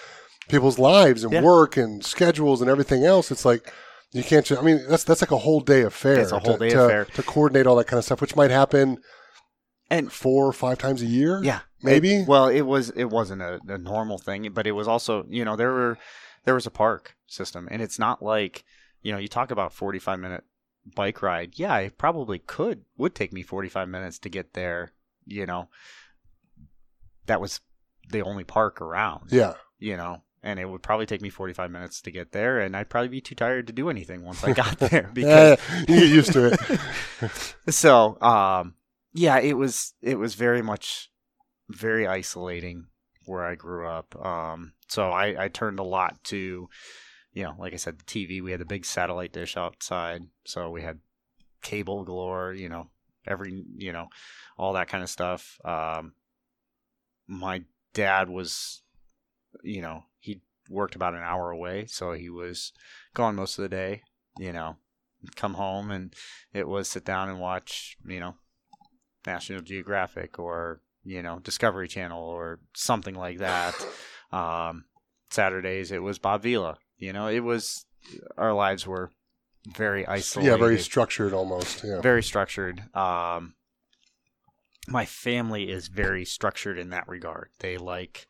people's 0.49 0.79
lives 0.79 1.25
and 1.25 1.33
Yeah. 1.33 1.43
work 1.43 1.79
and 1.79 2.05
schedules 2.05 2.61
and 2.61 2.69
everything 2.69 3.05
else. 3.05 3.31
It's 3.31 3.47
like 3.47 3.73
You 4.13 4.23
can't. 4.25 4.45
Just, 4.45 4.61
I 4.61 4.65
mean, 4.65 4.85
that's 4.89 5.05
that's 5.05 5.21
like 5.23 5.31
a 5.31 5.39
whole 5.39 5.61
day 5.61 5.83
affair. 5.83 6.19
It's 6.21 6.33
a 6.33 6.39
whole 6.41 6.55
to, 6.55 6.59
day 6.59 6.71
to, 6.71 6.85
affair. 6.85 7.05
to 7.05 7.23
coordinate 7.23 7.67
all 7.67 7.77
that 7.77 7.87
kind 7.87 7.99
of 7.99 8.05
stuff, 8.05 8.21
which 8.21 8.35
might 8.35 8.51
happen 8.51 8.99
And 9.89 10.11
four 10.13 10.47
or 10.47 10.53
five 10.53 10.79
times 10.79 11.01
a 11.03 11.07
year. 11.07 11.41
yeah, 11.45 11.61
maybe. 11.83 12.23
It- 12.23 12.29
well, 12.29 12.49
it 12.49 12.63
was 12.63 12.91
it 12.91 13.05
wasn't 13.05 13.43
a, 13.43 13.61
a 13.69 13.79
normal 13.79 14.19
thing, 14.19 14.51
but 14.53 14.67
it 14.67 14.73
was 14.73 14.89
also 14.89 15.25
you 15.29 15.45
know 15.45 15.55
there 15.57 15.73
were 15.73 15.99
there 16.45 16.55
was 16.55 16.67
a 16.67 16.71
park 16.71 17.15
system, 17.27 17.69
and 17.71 17.81
it's 17.83 17.99
not 17.99 18.21
like 18.23 18.65
you 19.03 19.13
know 19.13 19.19
you 19.19 19.29
talk 19.29 19.51
about 19.53 19.73
forty 19.73 19.99
five 20.01 20.19
minute 20.19 20.43
bike 20.97 21.23
ride. 21.23 21.53
Yeah, 21.57 21.77
it 21.79 21.97
probably 21.99 22.39
could 22.41 22.85
would 22.97 23.15
take 23.15 23.33
me 23.33 23.43
forty 23.43 23.69
five 23.69 23.89
minutes 23.89 24.19
to 24.21 24.29
get 24.29 24.55
there. 24.55 24.93
You 25.27 25.47
know, 25.47 25.69
that 27.27 27.41
was 27.41 27.61
the 28.09 28.23
only 28.23 28.43
park 28.45 28.81
around. 28.81 29.29
yeah. 29.31 29.55
You 29.79 29.97
know. 29.97 30.23
And 30.43 30.59
it 30.59 30.69
would 30.69 30.83
probably 30.83 31.05
take 31.07 31.21
me 31.21 31.29
45 31.29 31.71
minutes 31.71 32.01
to 32.01 32.11
get 32.11 32.33
there, 32.33 32.61
and 32.61 32.75
I'd 32.75 32.89
probably 32.89 33.09
be 33.09 33.21
too 33.21 33.35
tired 33.35 33.67
to 33.67 33.73
do 33.75 33.91
anything 33.91 34.25
once 34.25 34.43
I 34.43 34.53
got 34.55 34.79
there 34.91 35.11
because 35.15 35.59
Yeah, 35.61 35.81
you 35.81 36.01
get 36.01 36.09
used 36.09 36.33
to 36.33 36.53
it. 36.53 37.55
so 37.75 38.21
um 38.23 38.75
yeah 39.13 39.39
it 39.39 39.55
was 39.55 39.93
it 40.01 40.19
was 40.19 40.35
very 40.37 40.63
much 40.63 41.11
very 41.69 42.07
isolating 42.07 42.87
where 43.27 43.45
i 43.45 43.55
grew 43.55 43.87
up. 43.87 44.17
Um 44.25 44.73
so 44.89 45.11
i 45.11 45.45
i 45.45 45.49
turned 45.49 45.79
a 45.79 45.83
lot 45.85 46.23
to 46.25 46.69
you 47.35 47.43
know 47.45 47.55
like 47.59 47.73
i 47.75 47.77
said 47.77 47.99
the 47.99 48.05
tv 48.05 48.43
we 48.43 48.51
had 48.51 48.61
the 48.61 48.65
big 48.65 48.85
satellite 48.87 49.33
dish 49.33 49.57
outside 49.57 50.23
so 50.47 50.71
we 50.71 50.83
had 50.83 50.99
cable 51.63 52.03
galore 52.05 52.53
you 52.55 52.69
know 52.69 52.89
every 53.27 53.63
you 53.77 53.93
know 53.93 54.07
all 54.57 54.73
that 54.73 54.89
kind 54.89 55.03
of 55.03 55.11
stuff. 55.11 55.59
Um 55.65 56.15
my 57.29 57.63
dad 57.95 58.29
was 58.31 58.83
you 59.63 59.83
know 59.83 60.03
worked 60.71 60.95
about 60.95 61.15
an 61.15 61.23
hour 61.23 61.51
away 61.51 61.85
so 61.87 62.13
he 62.13 62.31
was 62.31 62.73
gone 63.13 63.35
most 63.35 63.59
of 63.59 63.63
the 63.63 63.69
day 63.69 64.03
you 64.39 64.53
know 64.53 64.77
come 65.37 65.55
home 65.55 65.91
and 65.91 66.15
it 66.53 66.69
was 66.69 66.89
sit 66.89 67.05
down 67.05 67.29
and 67.29 67.41
watch, 67.41 67.97
you 68.07 68.21
know, 68.21 68.35
National 69.27 69.61
Geographic 69.61 70.39
or, 70.39 70.81
you 71.05 71.23
know, 71.23 71.39
Discovery 71.39 71.89
Channel 71.89 72.23
or 72.23 72.61
something 72.75 73.15
like 73.15 73.39
that. 73.39 73.75
Um, 74.33 74.85
Saturdays 75.31 75.91
it 75.91 76.05
was 76.05 76.21
Bob 76.21 76.45
Vila. 76.45 76.79
You 76.99 77.13
know, 77.13 77.27
it 77.27 77.41
was 77.41 77.85
our 78.39 78.53
lives 78.53 78.87
were 78.87 79.11
very 79.75 80.07
isolated. 80.07 80.51
yeah, 80.51 80.57
very 80.57 80.79
structured 80.79 81.33
almost. 81.33 81.83
Yeah. 81.83 82.01
very 82.01 82.23
structured. 82.23 82.79
Um, 82.95 83.55
my 84.87 85.05
family 85.05 85.69
is 85.69 85.89
very 85.89 86.25
structured 86.25 86.79
in 86.79 86.91
that 86.91 87.09
regard. 87.09 87.49
They 87.59 87.77
like 87.77 88.29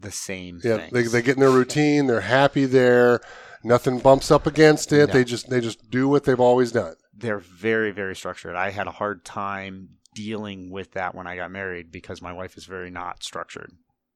the 0.00 0.10
same 0.10 0.60
Yeah, 0.64 0.76
things. 0.78 0.92
they, 0.92 1.02
they 1.02 1.22
get 1.22 1.36
in 1.36 1.40
their 1.40 1.50
routine. 1.50 2.06
They're 2.06 2.20
happy 2.22 2.64
there. 2.66 3.20
Nothing 3.62 3.98
bumps 3.98 4.30
up 4.30 4.46
against 4.46 4.92
it. 4.92 5.08
No. 5.08 5.12
They 5.12 5.24
just 5.24 5.50
they 5.50 5.60
just 5.60 5.90
do 5.90 6.08
what 6.08 6.24
they've 6.24 6.40
always 6.40 6.72
done. 6.72 6.94
they're 7.14 7.38
very 7.38 7.90
very 7.90 8.16
structured 8.16 8.56
i 8.56 8.70
had 8.70 8.86
a 8.86 8.92
hard 8.92 9.22
time 9.26 9.90
dealing 10.14 10.70
with 10.70 10.92
that 10.92 11.14
when 11.14 11.26
i 11.26 11.36
got 11.36 11.50
married 11.50 11.92
because 11.92 12.22
my 12.22 12.32
wife 12.32 12.56
is 12.56 12.64
very 12.64 12.90
not 12.90 13.22
structured 13.22 13.70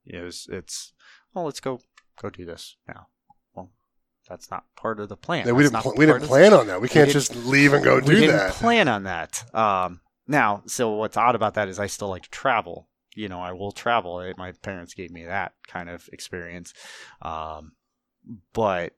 it 0.07 0.23
was 0.23 0.47
it's 0.51 0.92
well 1.35 1.44
let's 1.44 1.61
go 1.61 1.79
go 2.23 2.31
do 2.31 2.47
this 2.47 2.77
now 2.88 3.07
well 3.55 3.70
that's 4.27 4.51
not 4.51 4.64
part 4.75 4.99
of 5.01 5.11
the 5.11 5.16
plan 5.18 5.55
we 5.55 5.62
didn't 5.62 5.83
pl- 5.83 5.92
we 5.99 6.07
didn't 6.07 6.23
plan 6.23 6.55
on 6.55 6.66
that. 6.68 6.81
We 6.81 6.88
can't 6.88 7.11
just 7.11 7.37
leave 7.37 7.75
and 7.75 7.85
go 7.85 7.97
we 7.97 8.01
do 8.07 8.14
didn't 8.20 8.37
that. 8.37 8.53
plan 8.55 8.88
on 8.88 9.03
that 9.03 9.44
um 9.55 10.01
now 10.27 10.62
so 10.66 10.92
what's 10.92 11.18
odd 11.18 11.35
about 11.35 11.53
that 11.55 11.68
is 11.68 11.79
i 11.79 11.87
still 11.87 12.09
like 12.09 12.23
to 12.23 12.31
travel 12.31 12.88
you 13.14 13.29
know 13.29 13.40
i 13.40 13.53
will 13.53 13.72
travel 13.72 14.20
It- 14.20 14.37
my 14.38 14.53
parents 14.53 14.94
gave 14.94 15.11
me 15.11 15.24
that 15.24 15.53
kind 15.66 15.88
of 15.88 16.09
experience. 16.12 16.74
Um 17.22 17.72
but 18.53 18.92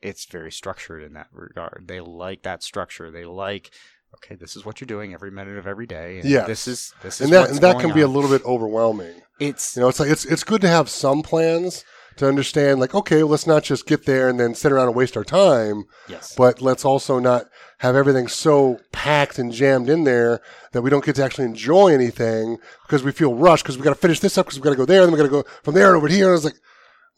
it's 0.00 0.24
very 0.24 0.50
structured 0.50 1.04
in 1.04 1.12
that 1.12 1.28
regard. 1.32 1.84
They 1.86 2.00
like 2.00 2.42
that 2.42 2.62
structure. 2.64 3.10
They 3.10 3.24
like 3.24 3.70
okay 4.16 4.34
this 4.34 4.56
is 4.56 4.64
what 4.64 4.80
you're 4.80 4.86
doing 4.86 5.14
every 5.14 5.30
minute 5.30 5.56
of 5.56 5.66
every 5.66 5.86
day 5.86 6.18
and 6.18 6.28
Yes. 6.28 6.46
this 6.46 6.68
is 6.68 6.94
this 7.02 7.20
is 7.20 7.26
and 7.26 7.32
that 7.32 7.50
and 7.50 7.58
that 7.60 7.78
can 7.80 7.92
be 7.94 8.00
a 8.02 8.08
little 8.08 8.28
bit 8.28 8.44
overwhelming. 8.44 9.14
it's 9.40 9.76
You 9.76 9.82
know, 9.82 9.88
it's 9.88 10.00
like 10.00 10.10
it's 10.10 10.24
it's 10.24 10.44
good 10.44 10.60
to 10.62 10.68
have 10.68 10.88
some 10.90 11.22
plans 11.22 11.84
to 12.16 12.28
understand. 12.28 12.80
Like, 12.80 12.94
okay, 12.94 13.22
let's 13.22 13.46
not 13.46 13.62
just 13.64 13.86
get 13.86 14.06
there 14.06 14.28
and 14.28 14.38
then 14.38 14.54
sit 14.54 14.72
around 14.72 14.88
and 14.88 14.96
waste 14.96 15.16
our 15.16 15.24
time, 15.24 15.84
yes 16.08 16.34
but 16.36 16.60
let's 16.60 16.84
also 16.84 17.18
not 17.18 17.46
have 17.78 17.96
everything 17.96 18.28
so 18.28 18.78
packed 18.92 19.38
and 19.38 19.52
jammed 19.52 19.88
in 19.88 20.04
there 20.04 20.40
that 20.72 20.82
we 20.82 20.90
don't 20.90 21.04
get 21.04 21.16
to 21.16 21.24
actually 21.24 21.44
enjoy 21.46 21.88
anything 21.88 22.58
because 22.86 23.02
we 23.02 23.10
feel 23.12 23.34
rushed 23.34 23.64
because 23.64 23.76
we 23.76 23.82
got 23.84 23.90
to 23.90 23.96
finish 24.00 24.20
this 24.20 24.38
up 24.38 24.46
because 24.46 24.58
we 24.58 24.64
got 24.64 24.70
to 24.70 24.76
go 24.76 24.84
there 24.86 25.02
and 25.02 25.08
then 25.08 25.12
we 25.12 25.18
got 25.18 25.24
to 25.24 25.42
go 25.42 25.48
from 25.62 25.74
there 25.74 25.96
over 25.96 26.06
here. 26.08 26.26
And 26.26 26.30
I 26.30 26.34
was 26.34 26.44
like, 26.44 26.60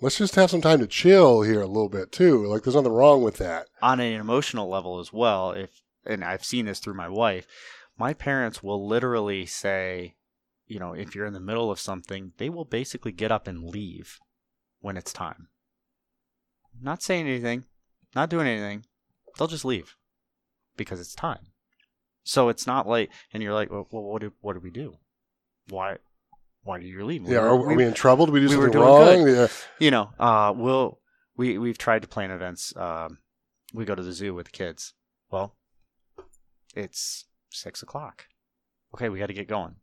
let's 0.01 0.17
just 0.19 0.35
have 0.37 0.51
some 0.51 0.63
time 0.63 0.79
to 0.81 0.87
chill 0.87 1.43
here 1.43 1.61
a 1.61 1.67
little 1.67 1.89
bit 1.91 2.13
too. 2.13 2.47
Like, 2.47 2.63
there's 2.63 2.75
nothing 2.77 2.93
wrong 2.93 3.23
with 3.23 3.37
that. 3.39 3.67
on 3.83 4.01
an 4.01 4.21
emotional 4.21 4.69
level 4.69 4.99
as 5.01 5.13
well 5.13 5.53
if 5.53 5.71
and 6.07 6.23
i've 6.25 6.45
seen 6.45 6.67
this 6.67 6.79
through 6.81 6.95
my 6.95 7.09
wife 7.09 7.47
my 7.99 8.13
parents 8.13 8.63
will 8.63 8.87
literally 8.87 9.47
say 9.47 10.15
you 10.67 10.79
know 10.79 10.93
if 10.93 11.15
you're 11.15 11.27
in 11.27 11.33
the 11.33 11.41
middle 11.41 11.71
of 11.71 11.79
something 11.81 12.33
they 12.39 12.51
will 12.51 12.65
basically 12.67 13.13
get 13.13 13.31
up 13.33 13.47
and 13.49 13.65
leave 13.65 14.19
when 14.85 14.97
it's 14.97 15.13
time 15.13 15.49
not 16.81 17.03
saying 17.03 17.27
anything 17.27 17.65
not 18.15 18.29
doing 18.29 18.47
anything 18.47 18.85
they'll 19.39 19.49
just 19.49 19.65
leave 19.65 19.97
because 20.77 21.01
it's 21.01 21.15
time 21.15 21.47
so 22.23 22.49
it's 22.49 22.67
not 22.67 22.87
like 22.87 23.11
and 23.33 23.43
you're 23.43 23.55
like 23.55 23.71
well, 23.71 23.87
what 23.91 24.21
do 24.21 24.33
what 24.41 24.53
do 24.53 24.61
we 24.61 24.71
do 24.71 24.97
why 25.69 25.97
why 26.65 26.81
do 26.81 26.87
you 26.87 27.05
leave 27.05 27.29
Yeah, 27.29 27.39
are, 27.39 27.51
are 27.51 27.75
we 27.75 27.85
in 27.85 27.93
trouble? 27.93 28.27
Did 28.27 28.33
we 28.33 28.41
do 28.41 28.49
we 28.49 28.57
were 28.57 28.73
something 28.73 28.81
doing 28.81 29.25
wrong? 29.25 29.35
Yeah. 29.37 29.49
you 29.79 29.91
know, 29.91 30.11
uh, 30.19 30.53
we'll 30.57 30.99
we 31.37 31.59
we've 31.59 31.79
tried 31.79 32.03
to 32.03 32.09
plan 32.09 32.31
events. 32.31 32.75
Um, 32.75 33.19
we 33.75 33.85
go 33.85 33.95
to 33.95 34.03
the 34.03 34.13
zoo 34.13 34.35
with 34.35 34.47
the 34.47 34.53
kids. 34.53 34.95
Well, 35.31 35.57
it's 36.75 37.27
six 37.51 37.83
o'clock. 37.83 38.27
Okay, 38.95 39.11
we 39.11 39.19
got 39.19 39.27
to 39.27 39.35
get 39.35 39.47
going. 39.49 39.77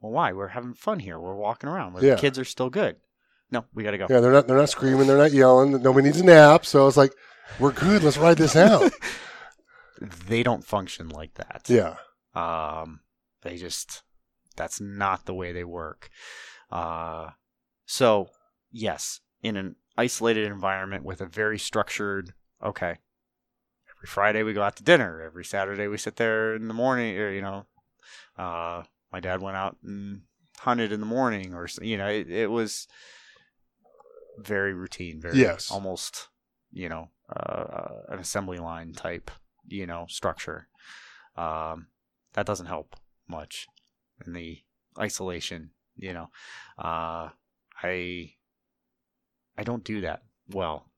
Well, 0.00 0.12
why? 0.12 0.32
We're 0.32 0.48
having 0.48 0.74
fun 0.74 1.00
here. 1.00 1.18
We're 1.18 1.34
walking 1.34 1.68
around. 1.68 1.94
Yeah. 2.00 2.14
The 2.14 2.20
kids 2.20 2.38
are 2.38 2.44
still 2.44 2.70
good. 2.70 2.96
No, 3.50 3.64
we 3.74 3.84
got 3.84 3.92
to 3.92 3.98
go. 3.98 4.06
Yeah, 4.10 4.20
they're 4.20 4.32
not 4.32 4.46
they're 4.48 4.56
not 4.56 4.70
screaming, 4.70 5.06
they're 5.06 5.16
not 5.16 5.32
yelling. 5.32 5.80
Nobody 5.82 6.06
needs 6.06 6.20
a 6.20 6.24
nap. 6.24 6.66
So 6.66 6.86
it's 6.88 6.96
like, 6.96 7.12
we're 7.60 7.72
good. 7.72 8.02
Let's 8.02 8.18
ride 8.18 8.38
this 8.38 8.56
out. 8.56 8.92
They 10.28 10.42
don't 10.42 10.62
function 10.62 11.08
like 11.08 11.34
that. 11.34 11.62
yeah. 11.68 11.96
Um, 12.34 13.00
they 13.42 13.56
just 13.56 14.02
that's 14.56 14.78
not 14.80 15.24
the 15.24 15.34
way 15.34 15.52
they 15.52 15.64
work. 15.64 16.10
Uh, 16.70 17.30
so 17.86 18.28
yes, 18.70 19.20
in 19.42 19.56
an 19.56 19.76
isolated 19.96 20.44
environment 20.44 21.04
with 21.04 21.22
a 21.22 21.26
very 21.26 21.58
structured. 21.58 22.34
Okay, 22.62 22.96
every 23.96 24.06
Friday 24.06 24.42
we 24.42 24.52
go 24.52 24.62
out 24.62 24.76
to 24.76 24.82
dinner. 24.82 25.22
Every 25.22 25.44
Saturday 25.44 25.86
we 25.88 25.96
sit 25.96 26.16
there 26.16 26.54
in 26.54 26.68
the 26.68 26.74
morning. 26.74 27.16
Or 27.16 27.30
you 27.30 27.40
know, 27.40 27.64
uh, 28.36 28.82
my 29.10 29.20
dad 29.20 29.40
went 29.40 29.56
out 29.56 29.78
and 29.82 30.22
hunted 30.58 30.92
in 30.92 31.00
the 31.00 31.06
morning, 31.06 31.54
or 31.54 31.68
you 31.80 31.96
know, 31.96 32.08
it, 32.08 32.30
it 32.30 32.50
was 32.50 32.86
very 34.38 34.72
routine. 34.74 35.20
Very 35.20 35.38
Yes. 35.38 35.70
almost 35.70 36.28
you 36.72 36.88
know 36.88 37.10
uh, 37.34 37.88
an 38.08 38.18
assembly 38.18 38.58
line 38.58 38.92
type 38.92 39.30
you 39.66 39.86
know 39.86 40.06
structure. 40.08 40.68
Um, 41.36 41.88
that 42.34 42.46
doesn't 42.46 42.66
help 42.66 42.96
much 43.28 43.66
in 44.24 44.32
the 44.32 44.58
isolation 44.98 45.70
you 45.96 46.12
know 46.12 46.28
uh 46.78 47.28
i 47.82 48.30
i 49.58 49.62
don't 49.64 49.84
do 49.84 50.00
that 50.02 50.22
well 50.48 50.90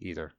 either 0.00 0.32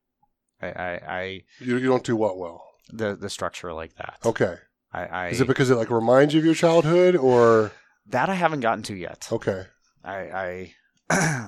i 0.62 0.68
i, 0.68 0.92
I 1.08 1.42
You, 1.60 1.78
you 1.78 1.88
don't 1.88 2.04
do 2.04 2.16
what 2.16 2.38
well. 2.38 2.64
the 2.94 3.16
the 3.16 3.30
structure 3.30 3.74
like 3.74 3.96
that 3.96 4.20
Okay. 4.26 4.56
i 4.94 5.02
i 5.06 5.28
Is 5.30 5.42
it 5.42 5.48
because 5.48 5.70
it 5.70 5.76
like 5.76 5.90
reminds 5.90 6.34
you 6.34 6.40
of 6.40 6.46
your 6.46 6.56
childhood 6.56 7.16
or 7.16 7.72
that 8.08 8.30
i 8.30 8.36
haven't 8.36 8.62
gotten 8.62 8.84
to 8.84 8.96
yet 8.96 9.28
okay. 9.32 9.66
i 10.04 10.72
i 11.10 11.48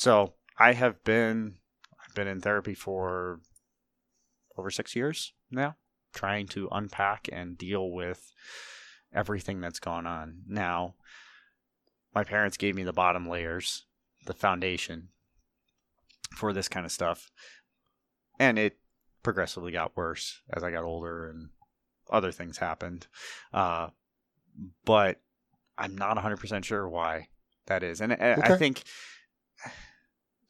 so 0.00 0.34
i 0.58 0.72
have 0.72 1.02
been 1.04 1.54
i've 2.04 2.14
been 2.14 2.28
in 2.28 2.40
therapy 2.40 2.74
for 2.74 3.40
over 4.56 4.70
six 4.70 4.96
years 4.96 5.32
now 5.50 5.76
trying 6.12 6.46
to 6.48 6.68
unpack 6.72 7.28
and 7.32 7.56
deal 7.56 7.90
with 7.90 8.32
everything 9.12 9.60
that's 9.60 9.80
gone 9.80 10.06
on. 10.06 10.42
Now 10.46 10.94
my 12.14 12.24
parents 12.24 12.56
gave 12.56 12.74
me 12.74 12.82
the 12.82 12.92
bottom 12.92 13.28
layers 13.28 13.86
the 14.26 14.34
foundation 14.34 15.08
for 16.34 16.52
this 16.52 16.68
kind 16.68 16.84
of 16.84 16.92
stuff 16.92 17.30
and 18.38 18.58
it 18.58 18.78
progressively 19.22 19.72
got 19.72 19.96
worse 19.96 20.40
as 20.52 20.62
i 20.62 20.70
got 20.70 20.84
older 20.84 21.28
and 21.28 21.48
other 22.10 22.32
things 22.32 22.58
happened. 22.58 23.06
Uh, 23.52 23.88
but 24.84 25.20
i'm 25.78 25.96
not 25.96 26.16
100% 26.16 26.64
sure 26.64 26.88
why 26.88 27.28
that 27.66 27.82
is. 27.82 28.00
And 28.00 28.12
I, 28.12 28.36
I 28.42 28.56
think 28.56 28.82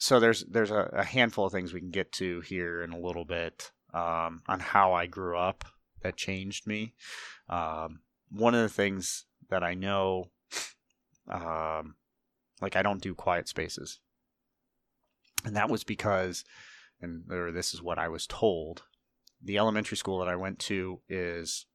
so 0.00 0.18
there's 0.18 0.44
there's 0.46 0.70
a, 0.70 0.90
a 0.94 1.04
handful 1.04 1.44
of 1.44 1.52
things 1.52 1.74
we 1.74 1.80
can 1.80 1.90
get 1.90 2.10
to 2.12 2.40
here 2.40 2.82
in 2.82 2.90
a 2.90 2.98
little 2.98 3.26
bit 3.26 3.70
um, 3.92 4.42
on 4.48 4.58
how 4.58 4.94
I 4.94 5.06
grew 5.06 5.36
up 5.36 5.64
that 6.02 6.16
changed 6.16 6.66
me. 6.66 6.94
Um, 7.50 8.00
one 8.30 8.54
of 8.54 8.62
the 8.62 8.70
things 8.70 9.26
that 9.50 9.62
I 9.62 9.74
know, 9.74 10.30
um, 11.28 11.96
like 12.62 12.76
I 12.76 12.82
don't 12.82 13.02
do 13.02 13.14
quiet 13.14 13.46
spaces, 13.46 14.00
and 15.44 15.54
that 15.54 15.68
was 15.68 15.84
because 15.84 16.44
and 17.02 17.30
or 17.30 17.52
this 17.52 17.74
is 17.74 17.82
what 17.82 17.98
I 17.98 18.08
was 18.08 18.26
told. 18.26 18.84
The 19.42 19.58
elementary 19.58 19.98
school 19.98 20.18
that 20.20 20.28
I 20.28 20.36
went 20.36 20.58
to 20.60 21.00
is 21.10 21.66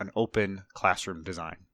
an 0.00 0.10
open 0.16 0.62
classroom 0.74 1.22
design. 1.22 1.66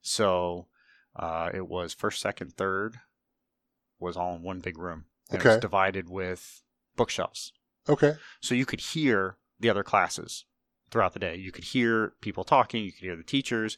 So 0.00 0.68
uh, 1.16 1.50
it 1.52 1.66
was 1.66 1.92
first, 1.92 2.20
second, 2.20 2.52
third 2.52 2.98
was 3.98 4.16
all 4.16 4.34
in 4.36 4.42
one 4.42 4.60
big 4.60 4.78
room. 4.78 5.06
And 5.30 5.40
It 5.40 5.44
was 5.44 5.60
divided 5.60 6.08
with 6.08 6.62
bookshelves. 6.96 7.52
Okay. 7.88 8.14
So 8.40 8.54
you 8.54 8.66
could 8.66 8.80
hear 8.80 9.38
the 9.58 9.70
other 9.70 9.82
classes 9.82 10.44
throughout 10.90 11.12
the 11.14 11.18
day. 11.18 11.36
You 11.36 11.50
could 11.52 11.64
hear 11.64 12.12
people 12.20 12.44
talking. 12.44 12.84
You 12.84 12.92
could 12.92 13.02
hear 13.02 13.16
the 13.16 13.22
teachers. 13.22 13.76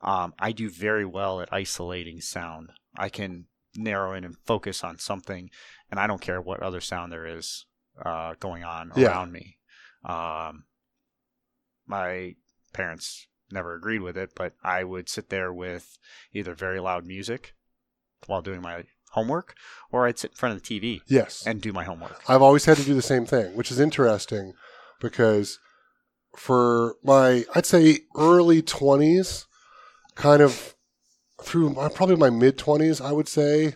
Um, 0.00 0.34
I 0.38 0.52
do 0.52 0.68
very 0.70 1.04
well 1.04 1.40
at 1.40 1.52
isolating 1.52 2.20
sound. 2.20 2.70
I 2.96 3.08
can 3.08 3.46
narrow 3.76 4.12
in 4.14 4.24
and 4.24 4.36
focus 4.44 4.82
on 4.82 4.98
something, 4.98 5.50
and 5.90 6.00
I 6.00 6.06
don't 6.06 6.20
care 6.20 6.40
what 6.40 6.62
other 6.62 6.80
sound 6.80 7.12
there 7.12 7.26
is 7.26 7.66
uh, 8.04 8.34
going 8.40 8.64
on 8.64 8.92
Yeah. 8.96 9.08
around 9.08 9.32
me. 9.32 9.58
Um, 10.04 10.64
my 11.86 12.34
parents 12.72 13.26
never 13.50 13.74
agreed 13.74 14.00
with 14.00 14.16
it, 14.16 14.30
but 14.34 14.54
I 14.62 14.84
would 14.84 15.08
sit 15.08 15.30
there 15.30 15.52
with 15.52 15.98
either 16.32 16.54
very 16.54 16.80
loud 16.80 17.06
music 17.06 17.54
while 18.26 18.42
doing 18.42 18.60
my 18.62 18.84
homework, 19.12 19.54
or 19.90 20.06
I'd 20.06 20.18
sit 20.18 20.32
in 20.32 20.36
front 20.36 20.54
of 20.56 20.62
the 20.62 20.80
TV 20.80 21.00
Yes. 21.06 21.46
and 21.46 21.60
do 21.60 21.72
my 21.72 21.84
homework. 21.84 22.20
I've 22.28 22.42
always 22.42 22.64
had 22.66 22.76
to 22.78 22.84
do 22.84 22.94
the 22.94 23.02
same 23.02 23.26
thing, 23.26 23.56
which 23.56 23.70
is 23.70 23.80
interesting 23.80 24.52
because 25.00 25.58
for 26.36 26.96
my, 27.02 27.44
I'd 27.54 27.66
say 27.66 28.00
early 28.16 28.62
20s, 28.62 29.46
kind 30.14 30.42
of 30.42 30.74
through 31.42 31.70
my, 31.70 31.88
probably 31.88 32.16
my 32.16 32.30
mid 32.30 32.58
20s, 32.58 33.00
I 33.04 33.12
would 33.12 33.28
say, 33.28 33.74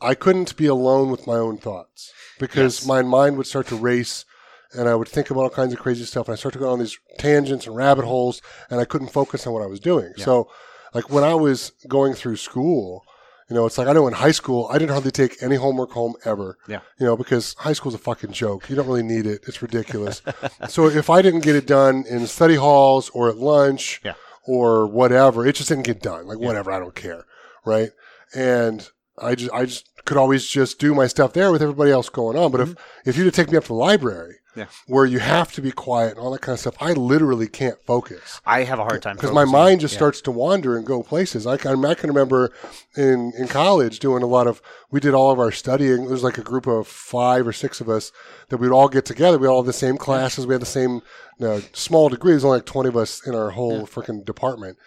I 0.00 0.14
couldn't 0.14 0.56
be 0.56 0.66
alone 0.66 1.10
with 1.10 1.26
my 1.26 1.36
own 1.36 1.58
thoughts 1.58 2.12
because 2.38 2.80
Yes. 2.80 2.86
my 2.86 3.02
mind 3.02 3.36
would 3.36 3.46
start 3.46 3.66
to 3.68 3.76
race 3.76 4.24
and 4.72 4.88
I 4.88 4.94
would 4.94 5.08
think 5.08 5.30
about 5.30 5.40
all 5.42 5.50
kinds 5.50 5.72
of 5.72 5.78
crazy 5.78 6.04
stuff 6.04 6.26
and 6.28 6.32
I 6.32 6.36
started 6.36 6.58
to 6.58 6.64
go 6.64 6.70
on 6.72 6.78
these 6.78 6.96
tangents 7.18 7.66
and 7.66 7.76
rabbit 7.76 8.04
holes 8.04 8.40
and 8.70 8.80
I 8.80 8.84
couldn't 8.84 9.08
focus 9.12 9.46
on 9.46 9.52
what 9.52 9.62
I 9.62 9.66
was 9.66 9.80
doing. 9.80 10.12
Yeah. 10.16 10.24
So, 10.24 10.50
like 10.94 11.10
when 11.10 11.22
I 11.24 11.34
was 11.34 11.72
going 11.88 12.14
through 12.14 12.36
school, 12.36 13.04
you 13.50 13.56
know, 13.56 13.66
it's 13.66 13.76
like 13.76 13.88
I 13.88 13.92
know 13.92 14.06
in 14.06 14.14
high 14.14 14.30
school 14.30 14.68
I 14.70 14.78
didn't 14.78 14.92
hardly 14.92 15.10
take 15.10 15.42
any 15.42 15.56
homework 15.56 15.90
home 15.90 16.14
ever. 16.24 16.56
Yeah. 16.68 16.80
You 16.98 17.06
know, 17.06 17.16
because 17.16 17.54
high 17.58 17.72
school's 17.72 17.94
a 17.94 17.98
fucking 17.98 18.32
joke. 18.32 18.70
You 18.70 18.76
don't 18.76 18.86
really 18.86 19.02
need 19.02 19.26
it. 19.26 19.42
It's 19.48 19.60
ridiculous. 19.60 20.22
so 20.68 20.86
if 20.86 21.10
I 21.10 21.20
didn't 21.20 21.40
get 21.40 21.56
it 21.56 21.66
done 21.66 22.04
in 22.08 22.26
study 22.28 22.54
halls 22.54 23.10
or 23.10 23.28
at 23.28 23.36
lunch 23.38 24.00
Yeah. 24.04 24.14
or 24.46 24.86
whatever, 24.86 25.44
it 25.46 25.56
just 25.56 25.68
didn't 25.68 25.84
get 25.84 26.00
done. 26.00 26.26
Like 26.28 26.38
Yeah. 26.40 26.46
whatever, 26.46 26.70
I 26.70 26.78
don't 26.78 26.94
care. 26.94 27.26
Right. 27.66 27.90
And 28.34 28.88
I 29.18 29.34
just 29.34 29.52
I 29.52 29.64
just 29.66 29.89
could 30.04 30.16
always 30.16 30.46
just 30.46 30.78
do 30.78 30.94
my 30.94 31.06
stuff 31.06 31.32
there 31.32 31.52
with 31.52 31.62
everybody 31.62 31.90
else 31.90 32.08
going 32.08 32.36
on. 32.36 32.50
But 32.50 32.60
if 32.62 32.74
if 33.04 33.16
you'd 33.16 33.32
taken 33.34 33.52
me 33.52 33.58
up 33.58 33.64
to 33.64 33.68
the 33.68 33.74
library 33.74 34.36
Mm-hmm. 34.50 34.60
Yeah. 34.62 34.66
where 34.88 35.06
you 35.06 35.20
have 35.20 35.52
to 35.52 35.62
be 35.62 35.70
quiet 35.70 36.10
and 36.10 36.18
all 36.18 36.32
that 36.32 36.40
kind 36.40 36.54
of 36.54 36.58
stuff, 36.58 36.74
I 36.80 36.92
literally 36.92 37.46
can't 37.46 37.78
focus 37.86 38.40
I 38.44 38.64
have 38.64 38.80
a 38.80 38.82
hard 38.82 39.00
time 39.00 39.14
because 39.14 39.30
my 39.30 39.44
mind 39.44 39.80
just 39.80 39.94
Yeah. 39.94 39.98
starts 39.98 40.20
to 40.22 40.32
wander 40.32 40.76
and 40.76 40.84
go 40.84 41.04
places. 41.04 41.46
I 41.46 41.56
can, 41.56 41.84
I 41.84 41.94
can 41.94 42.08
remember 42.08 42.50
in, 42.96 43.32
in 43.38 43.46
college 43.46 44.00
doing 44.00 44.24
a 44.24 44.26
lot 44.26 44.48
of, 44.48 44.60
we 44.90 44.98
did 44.98 45.14
all 45.14 45.30
of 45.30 45.38
our 45.38 45.52
studying. 45.52 45.98
There 46.02 46.10
was 46.10 46.24
like 46.24 46.36
a 46.36 46.42
group 46.42 46.66
of 46.66 46.88
five 46.88 47.46
or 47.46 47.52
six 47.52 47.80
of 47.80 47.88
us 47.88 48.10
that 48.48 48.56
we'd 48.56 48.72
all 48.72 48.88
get 48.88 49.04
together. 49.04 49.38
We 49.38 49.46
all 49.46 49.62
had 49.62 49.68
the 49.68 49.72
same 49.72 49.96
classes. 49.96 50.48
We 50.48 50.54
had 50.54 50.62
the 50.62 50.66
same 50.66 51.00
no, 51.38 51.60
small 51.72 52.08
degree. 52.08 52.32
There's 52.32 52.44
only 52.44 52.56
like 52.58 52.66
20 52.66 52.88
of 52.88 52.96
us 52.96 53.24
in 53.24 53.36
our 53.36 53.50
whole 53.50 53.78
Yeah. 53.78 53.84
freaking 53.84 54.24
department. 54.24 54.78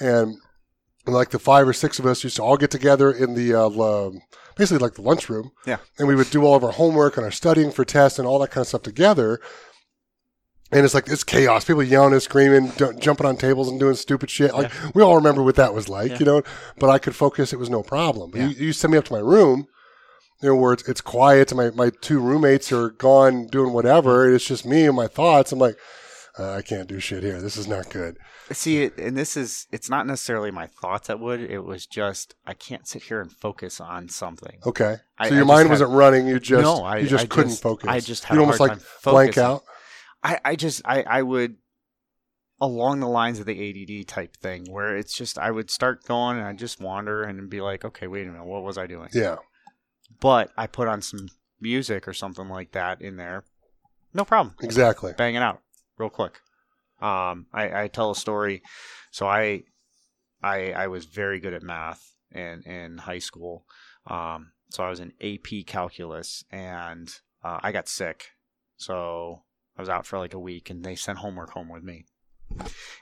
And, 0.00 0.38
and 1.04 1.14
like 1.14 1.28
the 1.28 1.38
five 1.38 1.68
or 1.68 1.74
six 1.74 1.98
of 1.98 2.06
us 2.06 2.24
used 2.24 2.36
to 2.36 2.42
all 2.42 2.56
get 2.56 2.70
together 2.70 3.12
in 3.12 3.34
the, 3.34 3.52
uh, 3.54 3.68
l- 3.68 4.14
basically 4.60 4.78
like 4.86 4.94
the 4.94 5.02
lunchroom. 5.02 5.50
Yeah. 5.66 5.78
And 5.98 6.06
we 6.06 6.14
would 6.14 6.30
do 6.30 6.44
all 6.44 6.54
of 6.54 6.62
our 6.64 6.72
homework 6.72 7.16
and 7.16 7.24
our 7.24 7.30
studying 7.32 7.70
for 7.72 7.84
tests 7.84 8.18
and 8.18 8.28
all 8.28 8.38
that 8.40 8.50
kind 8.50 8.62
of 8.62 8.68
stuff 8.68 8.82
together. 8.82 9.40
And 10.72 10.84
it's 10.84 10.94
like 10.94 11.08
it's 11.08 11.24
chaos. 11.24 11.64
People 11.64 11.82
yelling 11.82 12.12
and 12.12 12.22
screaming, 12.22 12.70
ju- 12.76 12.92
jumping 13.00 13.26
on 13.26 13.36
tables 13.36 13.68
and 13.68 13.80
doing 13.80 13.96
stupid 13.96 14.30
shit. 14.30 14.54
Like 14.54 14.70
we 14.94 15.02
all 15.02 15.16
remember 15.16 15.42
what 15.42 15.56
that 15.56 15.74
was 15.74 15.88
like, 15.88 16.12
Yeah. 16.12 16.18
you 16.20 16.26
know. 16.26 16.42
But 16.78 16.90
I 16.90 16.98
could 16.98 17.16
focus; 17.16 17.52
it 17.52 17.58
was 17.58 17.68
no 17.70 17.82
problem. 17.82 18.30
Yeah. 18.34 18.46
you, 18.48 18.66
you 18.66 18.72
send 18.72 18.92
me 18.92 18.98
up 18.98 19.06
to 19.06 19.12
my 19.12 19.18
room, 19.18 19.66
you 20.40 20.50
know, 20.50 20.54
where 20.54 20.74
it's, 20.74 20.86
it's 20.88 21.00
quiet, 21.00 21.50
and 21.50 21.56
my 21.58 21.70
my 21.70 21.90
two 22.00 22.20
roommates 22.20 22.70
are 22.70 22.90
gone 22.90 23.48
doing 23.48 23.72
whatever. 23.72 24.32
It's 24.32 24.44
just 24.44 24.64
me 24.64 24.84
and 24.86 24.94
my 24.94 25.08
thoughts. 25.08 25.50
I'm 25.50 25.58
like, 25.58 25.76
uh, 26.38 26.52
I 26.52 26.62
can't 26.62 26.88
do 26.88 27.00
shit 27.00 27.24
here. 27.24 27.40
This 27.42 27.56
is 27.56 27.66
not 27.66 27.90
good. 27.90 28.16
See, 28.52 28.82
it, 28.82 28.98
and 28.98 29.16
this 29.16 29.36
is, 29.36 29.66
it's 29.70 29.88
not 29.88 30.06
necessarily 30.06 30.50
my 30.50 30.66
thoughts 30.66 31.06
that 31.08 31.20
would. 31.20 31.40
It 31.40 31.60
was 31.60 31.86
just, 31.86 32.34
I 32.46 32.54
can't 32.54 32.86
sit 32.86 33.02
here 33.04 33.20
and 33.20 33.30
focus 33.30 33.80
on 33.80 34.08
something. 34.08 34.58
Okay, 34.66 34.96
so 34.96 35.00
I- 35.18 35.24
I 35.24 35.28
your 35.28 35.38
just 35.38 35.46
mind 35.48 35.60
had- 35.62 35.70
wasn't 35.70 35.90
running. 35.92 36.26
You 36.26 36.40
just 36.40 36.62
No, 36.62 36.82
I- 36.84 36.98
you 36.98 37.06
just 37.08 37.24
I 37.24 37.26
couldn't 37.28 37.50
just- 37.50 37.62
focus. 37.62 37.88
I 37.88 38.00
just 38.00 38.24
had 38.24 38.34
You'd 38.34 38.40
almost 38.40 38.58
like 38.60 38.78
blank 39.04 39.38
out. 39.38 39.62
I, 40.22 40.40
I 40.44 40.56
just, 40.56 40.82
I, 40.84 41.02
I 41.02 41.22
would, 41.22 41.56
along 42.60 43.00
the 43.00 43.08
lines 43.08 43.38
of 43.38 43.46
the 43.46 43.52
ADD 43.54 44.06
type 44.08 44.36
thing, 44.36 44.66
where 44.70 44.96
it's 44.96 45.14
just, 45.14 45.38
I 45.38 45.50
would 45.50 45.70
start 45.70 46.04
going 46.04 46.36
and 46.36 46.46
I 46.46 46.52
just 46.52 46.80
wander 46.80 47.22
and 47.22 47.48
be 47.48 47.60
like, 47.60 47.84
okay, 47.84 48.06
wait 48.06 48.26
a 48.26 48.30
minute, 48.30 48.44
what 48.46 48.62
was 48.64 48.76
I 48.76 48.86
doing? 48.86 49.08
Yeah, 49.14 49.36
But 50.20 50.50
I 50.56 50.66
put 50.66 50.88
on 50.88 51.00
some 51.02 51.28
music 51.60 52.06
or 52.08 52.12
something 52.12 52.48
like 52.48 52.72
that 52.72 53.00
in 53.00 53.16
there. 53.16 53.44
No 54.12 54.24
problem. 54.24 54.56
exactly. 54.60 55.12
bang 55.16 55.36
it 55.36 55.42
out 55.42 55.62
real 55.96 56.10
quick. 56.10 56.40
Um, 57.00 57.46
I, 57.52 57.84
I 57.84 57.88
tell 57.88 58.10
a 58.10 58.16
story. 58.16 58.62
So 59.10 59.26
I, 59.26 59.62
I, 60.42 60.72
I 60.72 60.86
was 60.88 61.06
very 61.06 61.40
good 61.40 61.54
at 61.54 61.62
math 61.62 62.14
in 62.32 62.62
in 62.62 62.98
high 62.98 63.18
school. 63.18 63.64
Um, 64.06 64.52
so 64.70 64.84
I 64.84 64.88
was 64.88 65.00
in 65.00 65.12
AP 65.20 65.66
calculus, 65.66 66.44
and 66.50 67.12
uh, 67.42 67.58
I 67.62 67.72
got 67.72 67.88
sick. 67.88 68.28
So 68.76 69.42
I 69.76 69.82
was 69.82 69.88
out 69.88 70.06
for 70.06 70.18
like 70.18 70.34
a 70.34 70.38
week, 70.38 70.70
and 70.70 70.84
they 70.84 70.94
sent 70.94 71.18
homework 71.18 71.50
home 71.50 71.68
with 71.68 71.82
me. 71.82 72.06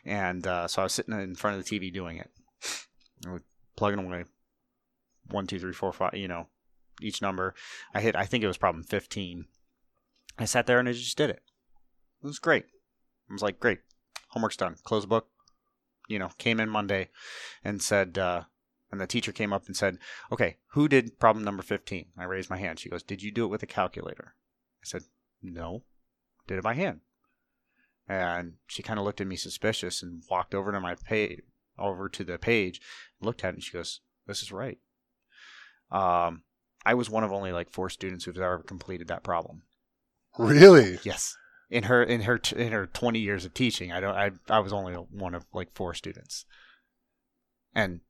And 0.05 0.47
uh, 0.47 0.69
so 0.69 0.83
I 0.83 0.85
was 0.85 0.93
sitting 0.93 1.19
in 1.19 1.35
front 1.35 1.59
of 1.59 1.65
the 1.65 1.79
TV 1.79 1.93
doing 1.93 2.19
it, 2.19 2.31
plugging 3.77 4.05
away, 4.05 4.25
one, 5.31 5.47
two, 5.47 5.59
three, 5.59 5.73
four, 5.73 5.93
five. 5.93 6.15
You 6.15 6.29
know, 6.29 6.49
each 7.01 7.23
number. 7.23 7.55
I 7.95 8.01
hit. 8.01 8.17
I 8.17 8.25
think 8.25 8.43
it 8.43 8.49
was 8.49 8.59
problem 8.59 8.85
fifteen. 8.85 9.47
I 10.39 10.45
sat 10.45 10.67
there 10.67 10.79
and 10.79 10.89
I 10.89 10.93
just 10.93 11.19
did 11.19 11.31
it. 11.31 11.43
It 12.23 12.27
was 12.27 12.39
great. 12.39 12.65
I 13.29 13.33
was 13.33 13.43
like, 13.43 13.61
great, 13.61 13.81
homework's 14.29 14.57
done. 14.57 14.77
Close 14.85 15.03
the 15.03 15.09
book. 15.09 15.29
You 16.09 16.19
know, 16.19 16.31
came 16.39 16.59
in 16.59 16.71
Monday 16.71 17.11
and 17.63 17.83
said, 17.83 18.17
uh, 18.17 18.45
and 18.91 19.01
the 19.01 19.07
teacher 19.07 19.33
came 19.33 19.53
up 19.53 19.67
and 19.67 19.77
said, 19.77 19.99
okay, 20.33 20.57
who 20.69 20.89
did 20.89 21.19
problem 21.19 21.45
number 21.45 21.63
15? 21.63 22.07
I 22.17 22.25
raised 22.25 22.49
my 22.49 22.57
hand. 22.57 22.79
She 22.79 22.89
goes, 22.89 23.03
did 23.03 23.23
you 23.23 23.31
do 23.31 23.45
it 23.45 23.49
with 23.49 23.63
a 23.63 23.67
calculator? 23.67 24.35
I 24.83 24.85
said, 24.85 25.03
no, 25.43 25.83
did 26.47 26.59
it 26.59 26.65
by 26.65 26.75
hand. 26.75 27.01
And 28.09 28.55
she 28.67 28.83
kind 28.83 28.99
of 28.99 29.05
looked 29.05 29.21
at 29.21 29.27
me 29.27 29.37
suspicious 29.37 30.03
and 30.03 30.23
walked 30.31 30.55
over 30.55 30.73
to 30.73 30.81
my 30.81 30.95
page, 30.95 31.43
over 31.79 32.09
to 32.09 32.25
the 32.25 32.39
page, 32.39 32.81
looked 33.21 33.45
at 33.45 33.51
it, 33.51 33.57
and 33.57 33.63
she 33.63 33.73
goes, 33.73 34.01
this 34.27 34.43
is 34.43 34.51
right. 34.51 34.79
Um, 35.91 36.43
I 36.87 36.95
was 36.95 37.11
one 37.11 37.25
of 37.25 37.33
only 37.33 37.53
like 37.53 37.71
four 37.71 37.91
students 37.91 38.25
who've 38.25 38.39
ever 38.39 38.61
completed 38.61 39.09
that 39.09 39.23
problem. 39.23 39.63
Really? 40.39 40.99
Yes. 41.03 41.37
In 41.71 41.85
her 41.85 42.03
in 42.03 42.23
her 42.23 42.41
in 42.57 42.73
her 42.73 42.87
20 42.87 43.19
years 43.19 43.45
of 43.45 43.53
teaching, 43.53 43.93
I 43.93 44.01
don't 44.01 44.15
I 44.15 44.31
I 44.49 44.61
was 44.61 44.73
only 44.73 44.95
one 44.95 45.35
of 45.35 45.45
like 45.53 45.75
four 45.75 45.93
students. 45.95 46.47
And 47.75 48.01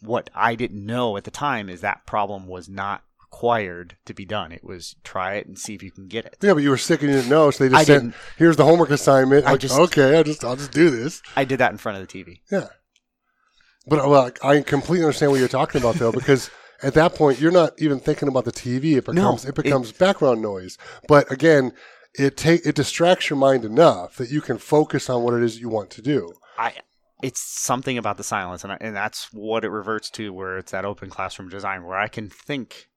what 0.00 0.28
I 0.34 0.54
didn't 0.54 0.84
know 0.84 1.16
at 1.16 1.24
the 1.24 1.30
time 1.30 1.68
is 1.70 1.80
that 1.80 2.06
problem 2.06 2.46
was 2.46 2.68
not 2.68 3.02
required 3.20 3.96
to 4.04 4.12
be 4.14 4.24
done. 4.26 4.52
It 4.52 4.62
was 4.62 4.96
try 5.02 5.34
it 5.34 5.46
and 5.46 5.58
see 5.58 5.74
if 5.74 5.82
you 5.82 5.90
can 5.90 6.08
get 6.08 6.26
it. 6.26 6.36
Yeah, 6.42 6.52
but 6.52 6.62
you 6.62 6.68
were 6.70 6.76
sick 6.76 7.00
and 7.02 7.10
you 7.10 7.16
didn't 7.16 7.30
know, 7.30 7.50
so 7.50 7.64
they 7.64 7.70
just 7.70 7.80
I 7.88 7.94
didn't. 7.94 8.14
"Here's 8.36 8.56
the 8.56 8.64
homework 8.64 8.90
assignment." 8.90 9.46
I 9.46 9.52
Like, 9.52 9.60
just- 9.60 9.78
okay, 9.78 10.18
I 10.18 10.22
just 10.22 10.44
I'll 10.44 10.56
just 10.56 10.72
do 10.72 10.90
this. 10.90 11.22
I 11.34 11.44
did 11.44 11.58
that 11.60 11.72
in 11.72 11.78
front 11.78 11.98
of 11.98 12.06
the 12.06 12.12
TV. 12.24 12.40
Yeah. 12.50 12.68
But 13.86 14.04
uh, 14.04 14.08
well, 14.08 14.30
I 14.42 14.60
completely 14.60 15.04
understand 15.04 15.32
what 15.32 15.38
you're 15.38 15.48
talking 15.48 15.80
about 15.80 15.94
though, 15.94 16.12
because 16.12 16.50
at 16.82 16.94
that 16.94 17.14
point 17.14 17.40
you're 17.40 17.50
not 17.52 17.72
even 17.78 17.98
thinking 17.98 18.28
about 18.28 18.44
the 18.44 18.52
TV. 18.52 18.96
It 18.98 19.06
becomes 19.06 19.44
it 19.46 19.50
it- 19.50 19.54
becomes 19.54 19.92
background 19.92 20.42
noise. 20.42 20.76
But 21.08 21.30
again, 21.32 21.72
it 22.18 22.36
take 22.36 22.64
it 22.66 22.74
distracts 22.74 23.30
your 23.30 23.38
mind 23.38 23.64
enough 23.64 24.16
that 24.16 24.30
you 24.30 24.40
can 24.40 24.58
focus 24.58 25.08
on 25.10 25.22
what 25.22 25.34
it 25.34 25.42
is 25.42 25.60
you 25.60 25.68
want 25.68 25.90
to 25.90 26.02
do. 26.02 26.32
I 26.58 26.74
it's 27.22 27.40
something 27.40 27.96
about 27.96 28.18
the 28.18 28.24
silence 28.24 28.62
and 28.62 28.72
I, 28.72 28.78
and 28.80 28.94
that's 28.94 29.32
what 29.32 29.64
it 29.64 29.70
reverts 29.70 30.10
to 30.10 30.32
where 30.32 30.58
it's 30.58 30.72
that 30.72 30.84
open 30.84 31.08
classroom 31.08 31.48
design 31.48 31.84
where 31.84 31.96
I 31.98 32.08
can 32.08 32.28
think 32.28 32.88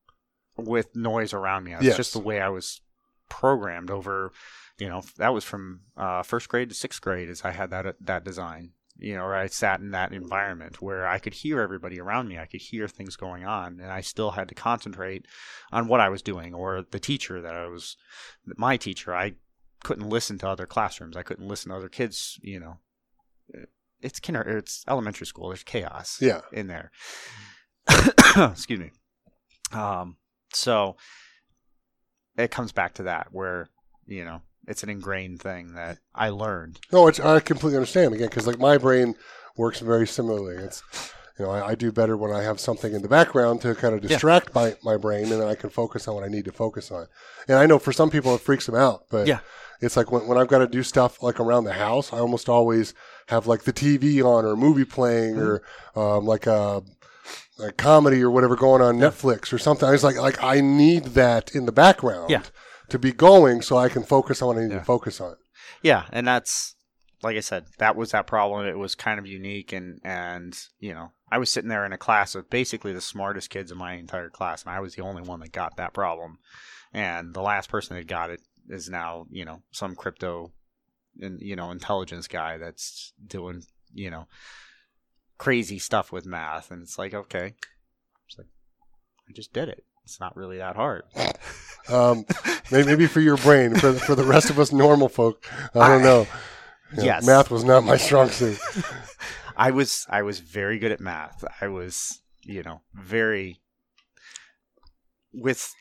with 0.57 0.95
noise 0.95 1.33
around 1.33 1.63
me. 1.63 1.73
It's 1.73 1.83
Yes. 1.83 1.97
just 1.97 2.13
the 2.13 2.19
way 2.19 2.41
I 2.41 2.49
was 2.49 2.81
programmed 3.29 3.89
over, 3.89 4.31
you 4.77 4.89
know, 4.89 5.03
that 5.17 5.33
was 5.33 5.43
from 5.45 5.81
uh, 5.95 6.23
first 6.23 6.49
grade 6.49 6.69
to 6.69 6.75
sixth 6.75 6.99
grade 7.01 7.29
as 7.29 7.43
I 7.43 7.51
had 7.51 7.69
that 7.69 7.95
that 8.01 8.23
design. 8.25 8.71
You 8.99 9.15
know, 9.15 9.23
where 9.23 9.35
I 9.35 9.47
sat 9.47 9.79
in 9.79 9.91
that 9.91 10.11
environment 10.11 10.81
where 10.81 11.07
I 11.07 11.19
could 11.19 11.33
hear 11.33 11.61
everybody 11.61 11.99
around 11.99 12.27
me. 12.27 12.37
I 12.37 12.45
could 12.45 12.61
hear 12.61 12.87
things 12.87 13.15
going 13.15 13.45
on, 13.45 13.79
and 13.79 13.91
I 13.91 14.01
still 14.01 14.31
had 14.31 14.49
to 14.49 14.55
concentrate 14.55 15.25
on 15.71 15.87
what 15.87 15.99
I 16.01 16.09
was 16.09 16.21
doing 16.21 16.53
or 16.53 16.83
the 16.91 16.99
teacher 16.99 17.41
that 17.41 17.55
I 17.55 17.67
was. 17.67 17.95
My 18.57 18.77
teacher, 18.77 19.15
I 19.15 19.33
couldn't 19.83 20.09
listen 20.09 20.37
to 20.39 20.47
other 20.49 20.65
classrooms. 20.65 21.15
I 21.15 21.23
couldn't 21.23 21.47
listen 21.47 21.69
to 21.71 21.77
other 21.77 21.89
kids. 21.89 22.37
You 22.41 22.59
know, 22.59 22.77
it's 24.01 24.19
kinder, 24.19 24.41
it's 24.41 24.83
elementary 24.87 25.27
school. 25.27 25.49
There's 25.49 25.63
chaos 25.63 26.17
Yeah. 26.21 26.41
in 26.51 26.67
there. 26.67 26.91
Excuse 28.35 28.79
me. 28.79 28.91
Um, 29.71 30.17
so 30.53 30.97
it 32.37 32.51
comes 32.51 32.71
back 32.71 32.95
to 32.95 33.03
that 33.03 33.27
where 33.31 33.69
you 34.05 34.25
know 34.25 34.41
it's 34.69 34.83
an 34.83 34.89
ingrained 34.89 35.41
thing 35.41 35.73
that 35.73 35.97
I 36.15 36.29
learned. 36.29 36.79
No, 36.93 37.07
it's, 37.07 37.19
I 37.19 37.39
completely 37.41 37.75
understand 37.77 38.13
again 38.13 38.29
because 38.29 38.47
like 38.47 38.59
my 38.59 38.77
brain 38.77 39.15
works 39.57 39.79
very 39.81 40.07
similarly. 40.07 40.63
It's 40.63 40.81
you 41.37 41.45
know 41.45 41.51
I, 41.51 41.69
I 41.69 41.75
do 41.75 41.91
better 41.91 42.15
when 42.15 42.31
I 42.31 42.43
have 42.43 42.59
something 42.59 42.93
in 42.93 43.01
the 43.01 43.07
background 43.09 43.61
to 43.61 43.75
kind 43.75 43.93
of 43.95 44.01
distract 44.01 44.53
my, 44.55 44.75
my 44.83 44.95
brain, 44.95 45.23
and 45.31 45.41
then 45.41 45.47
I 45.47 45.55
can 45.55 45.69
focus 45.69 46.07
on 46.07 46.15
what 46.15 46.23
I 46.23 46.27
need 46.27 46.45
to 46.45 46.51
focus 46.51 46.91
on. 46.91 47.07
And 47.47 47.57
I 47.57 47.65
know 47.65 47.79
for 47.79 47.91
some 47.91 48.09
people 48.09 48.33
it 48.35 48.41
freaks 48.41 48.65
them 48.67 48.75
out, 48.75 49.05
but 49.09 49.27
Yeah. 49.27 49.39
it's 49.81 49.97
like 49.97 50.11
when, 50.11 50.27
when 50.27 50.37
I've 50.37 50.47
got 50.49 50.59
to 50.59 50.67
do 50.67 50.83
stuff 50.83 51.21
like 51.23 51.39
around 51.39 51.63
the 51.63 51.73
house, 51.73 52.13
I 52.13 52.19
almost 52.19 52.47
always 52.49 52.93
have 53.27 53.47
like 53.47 53.63
the 53.63 53.73
TV 53.73 54.23
on 54.23 54.45
or 54.45 54.55
movie 54.55 54.85
playing 54.85 55.37
or 55.39 55.61
um, 55.95 56.25
like 56.25 56.45
a, 56.47 56.83
a 57.59 57.71
comedy 57.73 58.21
or 58.21 58.29
whatever 58.29 58.55
going 58.55 58.81
on 58.81 58.97
Netflix 58.97 59.51
or 59.51 59.57
something. 59.57 59.87
I 59.87 59.91
was 59.91 60.03
like 60.03 60.17
like 60.17 60.41
I 60.43 60.61
need 60.61 61.03
that 61.15 61.55
in 61.55 61.65
the 61.65 61.71
background 61.71 62.29
Yeah. 62.29 62.43
To 62.89 62.99
be 62.99 63.11
going 63.11 63.61
so 63.61 63.77
I 63.77 63.89
can 63.89 64.03
focus 64.03 64.41
on 64.41 64.47
what 64.49 64.57
I 64.57 64.61
need 64.61 64.71
Yeah. 64.73 64.79
to 64.79 64.85
focus 64.85 65.19
on. 65.21 65.35
Yeah, 65.81 66.05
and 66.11 66.27
that's 66.27 66.75
like 67.21 67.35
I 67.35 67.41
said, 67.41 67.65
that 67.79 67.97
was 67.97 68.11
that 68.11 68.27
problem. 68.27 68.65
It 68.65 68.77
was 68.77 68.95
kind 68.95 69.19
of 69.19 69.27
unique, 69.27 69.73
and 69.73 69.99
and 70.03 70.57
you 70.79 70.93
know, 70.93 71.11
I 71.29 71.37
was 71.37 71.51
sitting 71.51 71.69
there 71.69 71.85
in 71.85 71.91
a 71.93 71.97
class 71.97 72.33
of 72.33 72.49
basically 72.49 72.93
the 72.93 73.01
smartest 73.01 73.49
kids 73.49 73.71
in 73.71 73.77
my 73.77 73.93
entire 73.93 74.29
class, 74.29 74.63
and 74.63 74.71
I 74.73 74.79
was 74.79 74.95
the 74.95 75.01
only 75.03 75.21
one 75.21 75.41
that 75.41 75.51
got 75.51 75.75
that 75.77 75.93
problem. 75.93 76.39
And 76.93 77.33
the 77.33 77.41
last 77.41 77.69
person 77.69 77.97
that 77.97 78.07
got 78.07 78.29
it 78.29 78.41
is 78.69 78.89
now 78.89 79.25
you 79.29 79.43
know 79.45 79.61
some 79.71 79.95
crypto, 79.95 80.53
and 81.19 81.39
you 81.41 81.55
know 81.57 81.71
intelligence 81.71 82.27
guy 82.27 82.57
that's 82.57 83.13
doing 83.25 83.63
you 83.93 84.09
know 84.09 84.27
crazy 85.37 85.77
stuff 85.79 86.11
with 86.11 86.25
math, 86.25 86.71
and 86.71 86.81
it's 86.81 86.97
like 86.97 87.13
okay, 87.13 87.53
it's 88.27 88.37
like 88.37 88.47
I 89.27 89.33
just 89.33 89.51
did 89.53 89.67
it. 89.69 89.83
It's 90.09 90.19
not 90.19 90.35
really 90.35 90.57
that 90.57 90.75
hard. 90.75 91.03
Um, 91.87 92.23
maybe, 92.71 92.85
maybe 92.85 93.07
for 93.07 93.19
your 93.19 93.37
brain, 93.37 93.73
for 93.73 93.93
for 93.93 94.13
the 94.13 94.23
rest 94.23 94.51
of 94.51 94.59
us 94.59 94.71
normal 94.71 95.09
folk, 95.09 95.43
I 95.73 95.87
don't 95.87 96.01
I- 96.01 96.03
know. 96.03 96.27
Know, 96.93 97.03
Yes. 97.03 97.25
math 97.25 97.49
was 97.49 97.63
not 97.63 97.83
my 97.83 97.97
strong 97.97 98.29
suit. 98.29 98.59
I 99.57 99.71
was 99.71 100.05
I 100.07 100.21
was 100.21 100.37
very 100.39 100.77
good 100.77 100.91
at 100.91 100.99
math. 100.99 101.43
I 101.61 101.67
was, 101.67 102.19
you 102.43 102.61
know, 102.61 102.81
very 102.93 103.59
with 105.33 105.73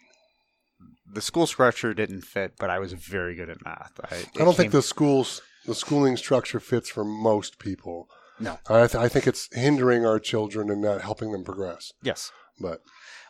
the 1.13 1.21
school 1.21 1.47
structure 1.47 1.93
didn't 1.95 2.23
fit, 2.23 2.55
but 2.59 2.71
I 2.71 2.79
was 2.79 2.93
very 2.95 3.35
good 3.35 3.51
at 3.51 3.63
math. 3.65 3.93
I, 4.11 4.17
I 4.41 4.45
don't 4.45 4.57
think 4.57 4.73
the 4.73 4.83
schools, 4.83 5.43
the 5.67 5.75
schooling 5.75 6.17
structure 6.17 6.61
fits 6.61 6.89
for 6.89 7.05
most 7.05 7.59
people. 7.59 8.09
No. 8.41 8.59
I, 8.69 8.87
th- 8.87 8.95
I 8.95 9.09
think 9.09 9.27
it's 9.27 9.49
hindering 9.53 10.07
our 10.07 10.19
children 10.21 10.71
and 10.71 10.81
not 10.81 11.03
helping 11.03 11.33
them 11.33 11.45
progress. 11.45 11.93
yes. 12.03 12.31
But 12.61 12.81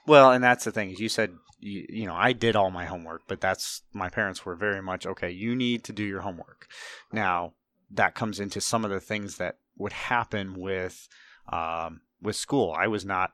Well, 0.06 0.32
and 0.32 0.42
that's 0.42 0.64
the 0.64 0.72
thing. 0.72 0.94
You 0.96 1.08
said 1.08 1.32
you, 1.60 1.86
you 1.88 2.06
know 2.06 2.14
I 2.14 2.32
did 2.32 2.56
all 2.56 2.70
my 2.70 2.84
homework, 2.86 3.22
but 3.28 3.40
that's 3.40 3.82
my 3.92 4.08
parents 4.08 4.44
were 4.46 4.54
very 4.54 4.80
much 4.82 5.06
okay. 5.06 5.30
You 5.30 5.54
need 5.56 5.84
to 5.84 5.92
do 5.92 6.04
your 6.04 6.20
homework. 6.20 6.66
Now 7.12 7.52
that 7.90 8.14
comes 8.14 8.38
into 8.40 8.60
some 8.60 8.84
of 8.84 8.90
the 8.90 9.00
things 9.00 9.36
that 9.36 9.56
would 9.76 9.92
happen 9.92 10.54
with 10.54 11.08
um, 11.52 12.00
with 12.22 12.36
school. 12.36 12.74
I 12.78 12.86
was 12.88 13.04
not. 13.04 13.32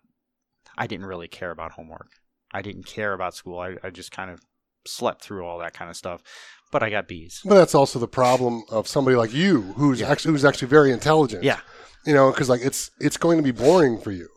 I 0.77 0.87
didn't 0.87 1.07
really 1.07 1.29
care 1.29 1.51
about 1.51 1.73
homework. 1.73 2.11
I 2.53 2.63
didn't 2.63 2.87
care 2.87 3.13
about 3.13 3.35
school. 3.35 3.59
I, 3.59 3.77
I 3.83 3.91
just 3.91 4.11
kind 4.13 4.31
of 4.31 4.41
slept 4.87 5.23
through 5.23 5.45
all 5.45 5.59
that 5.59 5.75
kind 5.75 5.91
of 5.91 5.97
stuff. 5.97 6.23
But 6.73 6.83
I 6.83 6.91
got 6.91 7.07
B's. 7.07 7.41
but 7.45 7.55
that's 7.55 7.75
also 7.75 7.99
the 8.01 8.09
problem 8.09 8.65
of 8.71 8.89
somebody 8.89 9.17
like 9.17 9.33
you, 9.33 9.63
who's 9.77 10.01
Yeah. 10.01 10.11
actually 10.11 10.33
who's 10.33 10.45
actually 10.45 10.69
very 10.69 10.91
intelligent. 10.93 11.45
Yeah. 11.45 11.61
you 12.05 12.13
know, 12.15 12.31
because 12.33 12.49
like 12.49 12.61
it's 12.63 12.91
it's 13.01 13.17
going 13.17 13.37
to 13.37 13.43
be 13.45 13.53
boring 13.53 13.99
for 14.01 14.11
you. 14.11 14.29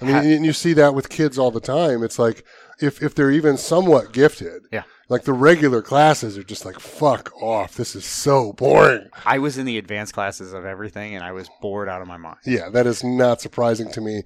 I 0.00 0.04
mean, 0.06 0.16
and 0.16 0.44
you 0.44 0.52
see 0.52 0.72
that 0.74 0.94
with 0.94 1.08
kids 1.08 1.38
all 1.38 1.50
the 1.50 1.60
time. 1.60 2.02
It's 2.02 2.18
like 2.18 2.44
if 2.80 3.02
if 3.02 3.14
they're 3.14 3.30
even 3.30 3.56
somewhat 3.56 4.12
gifted, 4.12 4.62
Yeah. 4.72 4.82
like 5.08 5.22
the 5.22 5.32
regular 5.32 5.82
classes 5.82 6.36
are 6.36 6.42
just 6.42 6.64
like 6.64 6.80
fuck 6.80 7.32
off. 7.40 7.76
This 7.76 7.94
is 7.94 8.04
so 8.04 8.52
boring. 8.54 9.08
I 9.24 9.38
was 9.38 9.56
in 9.56 9.66
the 9.66 9.78
advanced 9.78 10.12
classes 10.14 10.52
of 10.52 10.64
everything, 10.64 11.14
and 11.14 11.22
I 11.24 11.32
was 11.32 11.48
bored 11.62 11.88
out 11.88 12.02
of 12.02 12.08
my 12.08 12.16
mind. 12.16 12.38
Yeah, 12.44 12.68
that 12.70 12.86
is 12.86 13.04
not 13.04 13.40
surprising 13.40 13.90
to 13.92 14.00
me 14.00 14.22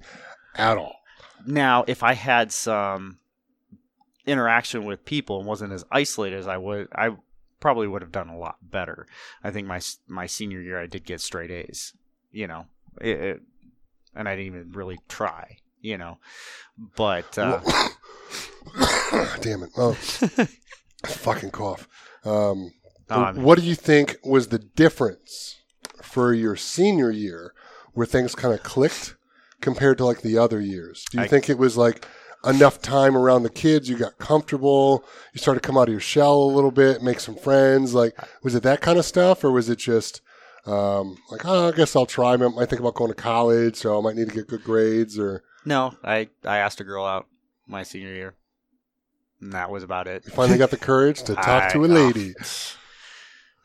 at 0.55 0.77
all. 0.77 0.95
Now, 1.45 1.85
if 1.87 2.01
I 2.03 2.13
had 2.13 2.51
some 2.51 3.19
interaction 4.25 4.85
with 4.85 5.05
people 5.05 5.39
and 5.39 5.47
wasn't 5.47 5.73
as 5.73 5.85
isolated 5.91 6.37
as 6.37 6.47
I 6.47 6.57
would, 6.57 6.87
I 6.93 7.11
probably 7.59 7.87
would 7.87 8.01
have 8.01 8.11
done 8.11 8.29
a 8.29 8.37
lot 8.37 8.57
better. 8.61 9.05
I 9.43 9.51
think 9.51 9.67
my 9.67 9.79
my 10.07 10.25
senior 10.25 10.61
year, 10.61 10.81
I 10.81 10.87
did 10.87 11.05
get 11.05 11.21
straight 11.21 11.51
A's. 11.51 11.93
You 12.31 12.47
know, 12.47 12.65
it, 13.01 13.19
it, 13.21 13.41
and 14.15 14.27
I 14.27 14.35
didn't 14.35 14.47
even 14.47 14.71
really 14.71 14.99
try. 15.07 15.57
You 15.81 15.97
know, 15.97 16.17
but 16.97 17.37
uh, 17.37 17.61
Damn 19.41 19.63
it! 19.63 19.69
Oh, 19.77 19.93
fucking 21.05 21.51
cough. 21.51 21.87
Um, 22.25 22.71
I'm- 23.09 23.41
what 23.43 23.57
do 23.57 23.63
you 23.63 23.75
think 23.75 24.17
was 24.23 24.49
the 24.49 24.59
difference 24.59 25.55
for 26.03 26.33
your 26.33 26.55
senior 26.55 27.11
year, 27.11 27.53
where 27.93 28.05
things 28.05 28.35
kind 28.35 28.53
of 28.53 28.61
clicked 28.63 29.15
compared 29.61 29.97
to 29.99 30.05
like 30.05 30.21
the 30.21 30.37
other 30.37 30.59
years? 30.59 31.05
Do 31.11 31.17
you 31.19 31.23
I- 31.23 31.27
think 31.27 31.49
it 31.49 31.57
was 31.57 31.77
like 31.77 32.05
enough 32.45 32.81
time 32.81 33.17
around 33.17 33.43
the 33.43 33.49
kids, 33.49 33.89
you 33.89 33.97
got 33.97 34.17
comfortable, 34.17 35.03
you 35.33 35.39
started 35.39 35.61
to 35.61 35.67
come 35.67 35.77
out 35.77 35.87
of 35.87 35.93
your 35.93 35.99
shell 36.01 36.35
a 36.43 36.51
little 36.55 36.71
bit, 36.71 37.01
make 37.01 37.19
some 37.19 37.35
friends? 37.35 37.93
Like, 37.93 38.17
was 38.43 38.53
it 38.55 38.63
that 38.63 38.81
kind 38.81 38.99
of 38.99 39.05
stuff, 39.05 39.43
or 39.43 39.51
was 39.51 39.69
it 39.69 39.77
just 39.79 40.21
um, 40.69 41.17
like, 41.31 41.41
oh, 41.45 41.69
I 41.69 41.71
guess 41.71 41.95
I'll 41.95 42.05
try. 42.05 42.33
I 42.33 42.37
might 42.37 42.69
think 42.69 42.79
about 42.79 42.95
going 42.95 43.11
to 43.11 43.15
college, 43.15 43.75
so 43.75 43.97
I 43.97 44.01
might 44.01 44.15
need 44.15 44.29
to 44.29 44.35
get 44.35 44.47
good 44.47 44.63
grades, 44.63 45.17
or 45.17 45.43
no, 45.65 45.95
I 46.03 46.29
I 46.43 46.57
asked 46.59 46.79
a 46.79 46.83
girl 46.83 47.05
out 47.05 47.27
my 47.67 47.83
senior 47.83 48.13
year, 48.13 48.35
and 49.41 49.53
that 49.53 49.69
was 49.69 49.83
about 49.83 50.07
it. 50.07 50.25
you 50.25 50.31
finally 50.31 50.57
got 50.57 50.71
the 50.71 50.77
courage 50.77 51.23
to 51.23 51.35
talk 51.49 51.71
to 51.73 51.85
a 51.85 51.87
lady. 51.87 52.33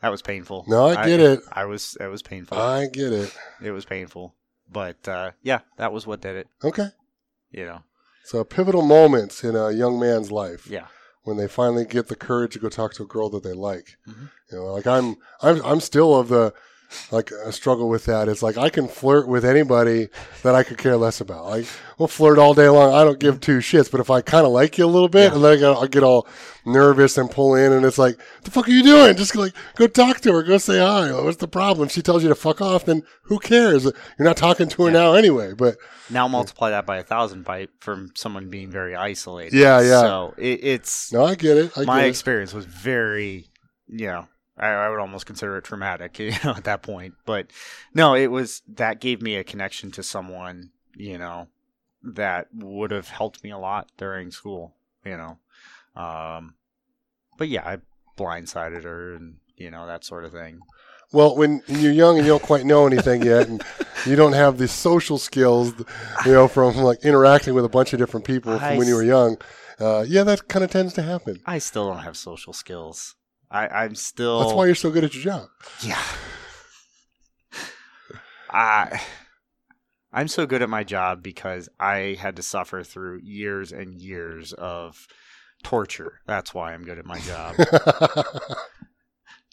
That 0.01 0.11
was 0.11 0.21
painful. 0.21 0.65
No, 0.67 0.85
I 0.85 1.07
get 1.07 1.19
it. 1.19 1.39
I 1.51 1.65
was 1.65 1.97
it 1.99 2.05
was 2.05 2.21
painful. 2.21 2.59
I 2.59 2.85
get 2.85 3.11
it. 3.11 3.35
it 3.59 3.71
was 3.71 3.85
painful, 3.85 4.35
but 4.71 5.07
uh, 5.07 5.31
yeah, 5.41 5.61
that 5.77 5.91
was 5.91 6.05
what 6.05 6.21
did 6.21 6.35
it. 6.35 6.47
Okay. 6.63 6.89
You 7.49 7.65
know, 7.65 7.83
So 8.23 8.43
pivotal 8.43 8.83
moments 8.83 9.43
in 9.43 9.55
a 9.55 9.71
young 9.71 9.99
man's 9.99 10.31
life 10.31 10.67
yeah. 10.67 10.87
when 11.23 11.37
they 11.37 11.47
finally 11.47 11.85
get 11.85 12.07
the 12.07 12.15
courage 12.15 12.53
to 12.53 12.59
go 12.59 12.69
talk 12.69 12.93
to 12.95 13.03
a 13.03 13.07
girl 13.07 13.29
that 13.31 13.41
they 13.41 13.53
like. 13.53 13.97
Mhm. 14.07 14.29
You 14.51 14.57
know, 14.59 14.65
like 14.73 14.85
I'm, 14.85 15.15
I'm, 15.41 15.59
I'm 15.65 15.79
still 15.79 16.15
of 16.15 16.27
the, 16.27 16.53
like 17.11 17.31
I 17.45 17.49
struggle 17.51 17.89
with 17.89 18.05
that. 18.05 18.27
It's 18.29 18.41
like 18.43 18.57
I 18.57 18.69
can 18.69 18.87
flirt 18.87 19.27
with 19.27 19.43
anybody 19.45 20.09
that 20.43 20.55
I 20.55 20.63
could 20.63 20.77
care 20.77 20.97
less 20.97 21.19
about. 21.21 21.45
Like 21.45 21.65
we'll 21.97 22.07
flirt 22.07 22.37
all 22.39 22.53
day 22.53 22.69
long. 22.69 22.93
I 22.93 23.03
don't 23.03 23.19
give 23.19 23.39
two 23.39 23.57
shits. 23.59 23.89
But 23.91 23.99
if 24.01 24.09
I 24.09 24.21
kind 24.21 24.45
of 24.45 24.51
like 24.51 24.77
you 24.77 24.85
a 24.85 24.87
little 24.87 25.09
bit, 25.09 25.29
Yeah. 25.31 25.35
and 25.35 25.43
then 25.43 25.53
I 25.53 25.55
get, 25.57 25.77
I 25.77 25.87
get 25.87 26.03
all 26.03 26.27
nervous 26.65 27.17
and 27.17 27.29
pull 27.29 27.55
in, 27.55 27.71
and 27.71 27.85
it's 27.85 27.97
like, 27.97 28.17
the 28.43 28.51
fuck 28.51 28.67
are 28.67 28.71
you 28.71 28.83
doing? 28.83 29.15
Just 29.15 29.35
like 29.35 29.53
go 29.75 29.87
talk 29.87 30.19
to 30.21 30.33
her, 30.33 30.43
go 30.43 30.57
say 30.57 30.79
hi. 30.79 31.11
What's 31.21 31.37
the 31.37 31.47
problem? 31.47 31.87
If 31.87 31.91
she 31.93 32.01
tells 32.01 32.23
you 32.23 32.29
to 32.29 32.35
fuck 32.35 32.61
off, 32.61 32.85
then 32.85 33.03
who 33.23 33.39
cares? 33.39 33.83
You're 33.83 33.93
not 34.19 34.37
talking 34.37 34.67
to 34.69 34.83
her 34.83 34.87
Yeah. 34.89 34.93
now 34.93 35.13
anyway. 35.13 35.53
But 35.53 35.77
Now 36.09 36.27
multiply 36.27 36.69
that 36.71 36.85
by 36.85 36.97
a 36.97 37.03
thousand 37.03 37.43
by 37.45 37.67
from 37.79 38.11
someone 38.15 38.49
being 38.49 38.71
very 38.71 38.95
isolated. 38.95 39.53
Yeah, 39.57 39.81
yeah. 39.81 40.01
So 40.01 40.33
it, 40.37 40.59
it's 40.63 41.11
no, 41.13 41.25
I 41.25 41.35
get 41.35 41.57
it. 41.57 41.77
I 41.77 41.83
my 41.83 41.99
get 42.01 42.05
it. 42.07 42.09
experience 42.09 42.53
was 42.53 42.65
very, 42.65 43.49
you 43.87 44.07
know, 44.07 44.27
I, 44.57 44.67
I 44.67 44.89
would 44.89 44.99
almost 44.99 45.25
consider 45.25 45.57
it 45.57 45.63
traumatic, 45.63 46.17
you 46.19 46.31
know, 46.43 46.51
at 46.51 46.63
that 46.63 46.81
point. 46.81 47.15
But 47.25 47.47
no, 47.93 48.15
it 48.15 48.27
was 48.27 48.61
that 48.67 48.99
gave 48.99 49.21
me 49.21 49.35
a 49.35 49.43
connection 49.43 49.91
to 49.91 50.03
someone, 50.03 50.71
you 50.95 51.17
know, 51.17 51.47
that 52.03 52.47
would 52.53 52.91
have 52.91 53.09
helped 53.09 53.43
me 53.43 53.51
a 53.51 53.57
lot 53.57 53.89
during 53.97 54.31
school, 54.31 54.73
you 55.03 55.17
know. 55.17 55.37
Um, 56.01 56.55
but 57.37 57.47
yeah, 57.49 57.67
I 57.67 57.77
blindsided 58.17 58.83
her 58.83 59.13
and 59.13 59.37
you 59.57 59.71
know 59.71 59.85
that 59.87 60.03
sort 60.03 60.25
of 60.25 60.31
thing. 60.31 60.59
Well, 61.11 61.35
when 61.35 61.61
you're 61.67 61.91
young 61.91 62.17
and 62.17 62.25
you 62.25 62.33
don't 62.33 62.43
quite 62.43 62.65
know 62.65 62.87
anything 62.87 63.23
yet, 63.23 63.47
and 63.47 63.63
you 64.05 64.15
don't 64.15 64.33
have 64.33 64.57
the 64.57 64.67
social 64.67 65.17
skills, 65.17 65.73
you 66.25 66.33
know, 66.33 66.47
from 66.47 66.75
like 66.77 67.05
interacting 67.05 67.53
with 67.53 67.63
a 67.63 67.69
bunch 67.69 67.93
of 67.93 67.99
different 67.99 68.25
people 68.25 68.57
from 68.57 68.63
I 68.63 68.77
when 68.77 68.87
you 68.87 68.95
were 68.95 69.03
young, 69.03 69.37
uh, 69.79 70.03
yeah, 70.07 70.23
that 70.23 70.47
kind 70.47 70.65
of 70.65 70.71
tends 70.71 70.93
to 70.93 71.03
happen. 71.03 71.41
I 71.45 71.59
still 71.59 71.87
don't 71.87 72.03
have 72.03 72.17
social 72.17 72.53
skills. 72.53 73.15
I, 73.55 73.83
I'm 73.83 73.95
still. 73.95 74.41
That's 74.41 74.53
why 74.53 74.65
you're 74.65 74.75
so 74.75 74.91
good 74.91 75.03
at 75.03 75.13
your 75.13 75.23
job. 75.23 75.47
Yeah. 75.81 76.01
I 78.49 79.01
I'm 80.15 80.29
so 80.29 80.45
good 80.45 80.61
at 80.61 80.69
my 80.69 80.83
job 80.83 81.21
because 81.21 81.67
I 81.79 82.17
had 82.19 82.37
to 82.37 82.41
suffer 82.41 82.83
through 82.83 83.19
years 83.21 83.73
and 83.73 84.01
years 84.01 84.53
of 84.53 85.07
torture. 85.61 86.21
That's 86.25 86.53
why 86.53 86.73
I'm 86.73 86.85
good 86.85 86.97
at 86.97 87.05
my 87.05 87.19
job. 87.19 87.55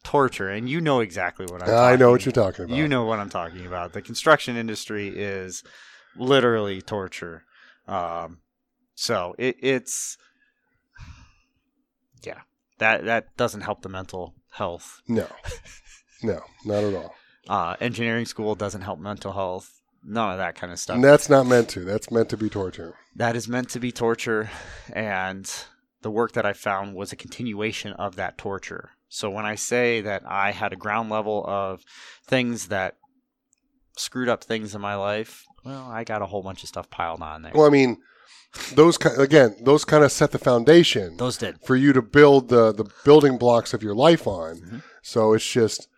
torture, 0.04 0.48
and 0.48 0.68
you 0.68 0.80
know 0.80 1.00
exactly 1.00 1.46
what 1.46 1.62
I'm 1.62 1.68
talking 1.68 1.94
I 1.94 1.96
know 1.96 2.12
what 2.12 2.24
you're 2.24 2.32
talking 2.32 2.66
about. 2.66 2.76
You 2.76 2.86
know 2.86 3.04
what 3.04 3.18
I'm 3.18 3.30
talking 3.30 3.66
about. 3.66 3.92
The 3.92 4.02
construction 4.02 4.56
industry 4.56 5.08
is 5.08 5.64
literally 6.16 6.80
torture. 6.80 7.44
Um, 7.88 8.38
so 8.94 9.34
it, 9.38 9.56
it's 9.60 10.16
that 12.78 13.04
that 13.04 13.36
doesn't 13.36 13.62
help 13.62 13.82
the 13.82 13.88
mental 13.88 14.34
health. 14.50 15.00
No, 15.08 15.26
no, 16.22 16.40
not 16.64 16.84
at 16.84 16.94
all. 16.94 17.14
Uh, 17.48 17.76
engineering 17.80 18.26
school 18.26 18.54
doesn't 18.54 18.82
help 18.82 18.98
mental 18.98 19.32
health. 19.32 19.80
None 20.04 20.32
of 20.32 20.38
that 20.38 20.54
kind 20.56 20.72
of 20.72 20.78
stuff. 20.80 20.96
And 20.96 21.04
that's 21.04 21.28
not 21.28 21.46
meant 21.46 21.68
to. 21.70 21.80
That's 21.84 22.10
meant 22.10 22.28
to 22.30 22.36
be 22.36 22.48
torture. 22.48 22.94
that 23.16 23.36
is 23.36 23.48
meant 23.48 23.68
to 23.70 23.80
be 23.80 23.92
torture, 23.92 24.50
and 24.92 25.48
the 26.02 26.10
work 26.10 26.32
that 26.32 26.44
I 26.44 26.52
found 26.52 26.94
was 26.94 27.12
a 27.12 27.16
continuation 27.16 27.92
of 27.92 28.16
that 28.16 28.36
torture. 28.36 28.90
So 29.08 29.30
when 29.30 29.44
I 29.44 29.54
say 29.54 30.00
that 30.00 30.22
I 30.26 30.50
had 30.52 30.72
a 30.72 30.76
ground 30.76 31.10
level 31.10 31.44
of 31.46 31.82
things 32.26 32.68
that 32.68 32.96
screwed 33.96 34.28
up 34.28 34.42
things 34.42 34.74
in 34.74 34.80
my 34.80 34.94
life, 34.96 35.44
well, 35.64 35.88
I 35.88 36.02
got 36.02 36.22
a 36.22 36.26
whole 36.26 36.42
bunch 36.42 36.62
of 36.62 36.68
stuff 36.68 36.90
piled 36.90 37.22
on 37.22 37.42
there. 37.42 37.52
Well, 37.54 37.66
I 37.66 37.70
mean, 37.70 37.98
those 38.74 38.96
again, 39.18 39.56
those 39.62 39.84
kind 39.84 40.04
of 40.04 40.12
set 40.12 40.30
the 40.30 40.38
foundation 40.38 41.16
Those 41.16 41.38
did. 41.38 41.56
for 41.64 41.74
you 41.76 41.92
to 41.92 42.02
build 42.02 42.48
the 42.48 42.72
the 42.72 42.84
building 43.04 43.38
blocks 43.38 43.72
of 43.74 43.82
your 43.82 43.94
life 43.94 44.26
on. 44.26 44.56
Mhm. 44.56 44.82
So 45.02 45.32
it's 45.32 45.46
just 45.50 45.88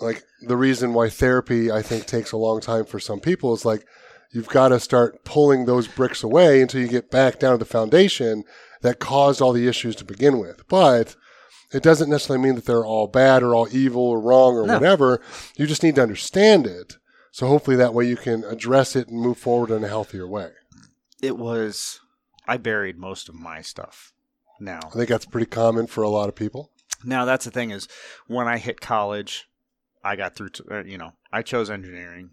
like 0.00 0.22
the 0.42 0.56
reason 0.56 0.92
why 0.94 1.08
therapy 1.08 1.70
I 1.72 1.82
think 1.82 2.06
takes 2.06 2.32
a 2.32 2.36
long 2.36 2.60
time 2.60 2.84
for 2.84 3.00
some 3.00 3.18
people 3.20 3.52
is 3.54 3.64
like 3.64 3.84
you've 4.32 4.48
got 4.48 4.68
to 4.68 4.78
start 4.78 5.24
pulling 5.24 5.64
those 5.64 5.88
bricks 5.88 6.22
away 6.22 6.60
until 6.60 6.80
you 6.80 6.88
get 6.88 7.10
back 7.10 7.38
down 7.38 7.52
to 7.52 7.58
the 7.58 7.64
foundation 7.64 8.44
that 8.82 8.98
caused 9.00 9.40
all 9.40 9.52
the 9.52 9.66
issues 9.66 9.96
to 9.96 10.04
begin 10.04 10.38
with. 10.38 10.62
But 10.68 11.16
it 11.72 11.82
doesn't 11.82 12.10
necessarily 12.10 12.44
mean 12.44 12.54
that 12.54 12.66
they're 12.66 12.84
all 12.84 13.06
bad 13.08 13.42
or 13.42 13.54
all 13.54 13.68
evil 13.72 14.02
or 14.02 14.20
wrong 14.20 14.54
or 14.56 14.66
No. 14.66 14.74
whatever. 14.74 15.20
You 15.56 15.66
just 15.66 15.82
need 15.82 15.96
to 15.96 16.02
understand 16.02 16.66
it. 16.66 16.96
So 17.32 17.46
hopefully 17.46 17.76
that 17.76 17.94
way 17.94 18.04
you 18.06 18.16
can 18.16 18.44
address 18.44 18.94
it 18.94 19.08
and 19.08 19.20
move 19.20 19.38
forward 19.38 19.70
in 19.70 19.82
a 19.82 19.88
healthier 19.88 20.26
way. 20.28 20.50
It 21.22 21.36
was. 21.36 22.00
I 22.46 22.56
buried 22.56 22.96
most 22.98 23.28
of 23.28 23.34
my 23.34 23.60
stuff. 23.60 24.12
Now, 24.60 24.80
I 24.84 24.90
think 24.90 25.08
that's 25.08 25.26
pretty 25.26 25.46
common 25.46 25.86
for 25.86 26.02
a 26.02 26.08
lot 26.08 26.28
of 26.28 26.34
people. 26.34 26.70
now 27.04 27.24
that's 27.24 27.44
the 27.44 27.50
thing 27.50 27.70
is, 27.70 27.86
when 28.26 28.48
I 28.48 28.58
hit 28.58 28.80
college, 28.80 29.48
I 30.02 30.16
got 30.16 30.34
through. 30.34 30.50
To, 30.50 30.64
uh, 30.78 30.82
you 30.84 30.98
know, 30.98 31.12
I 31.32 31.42
chose 31.42 31.70
engineering. 31.70 32.30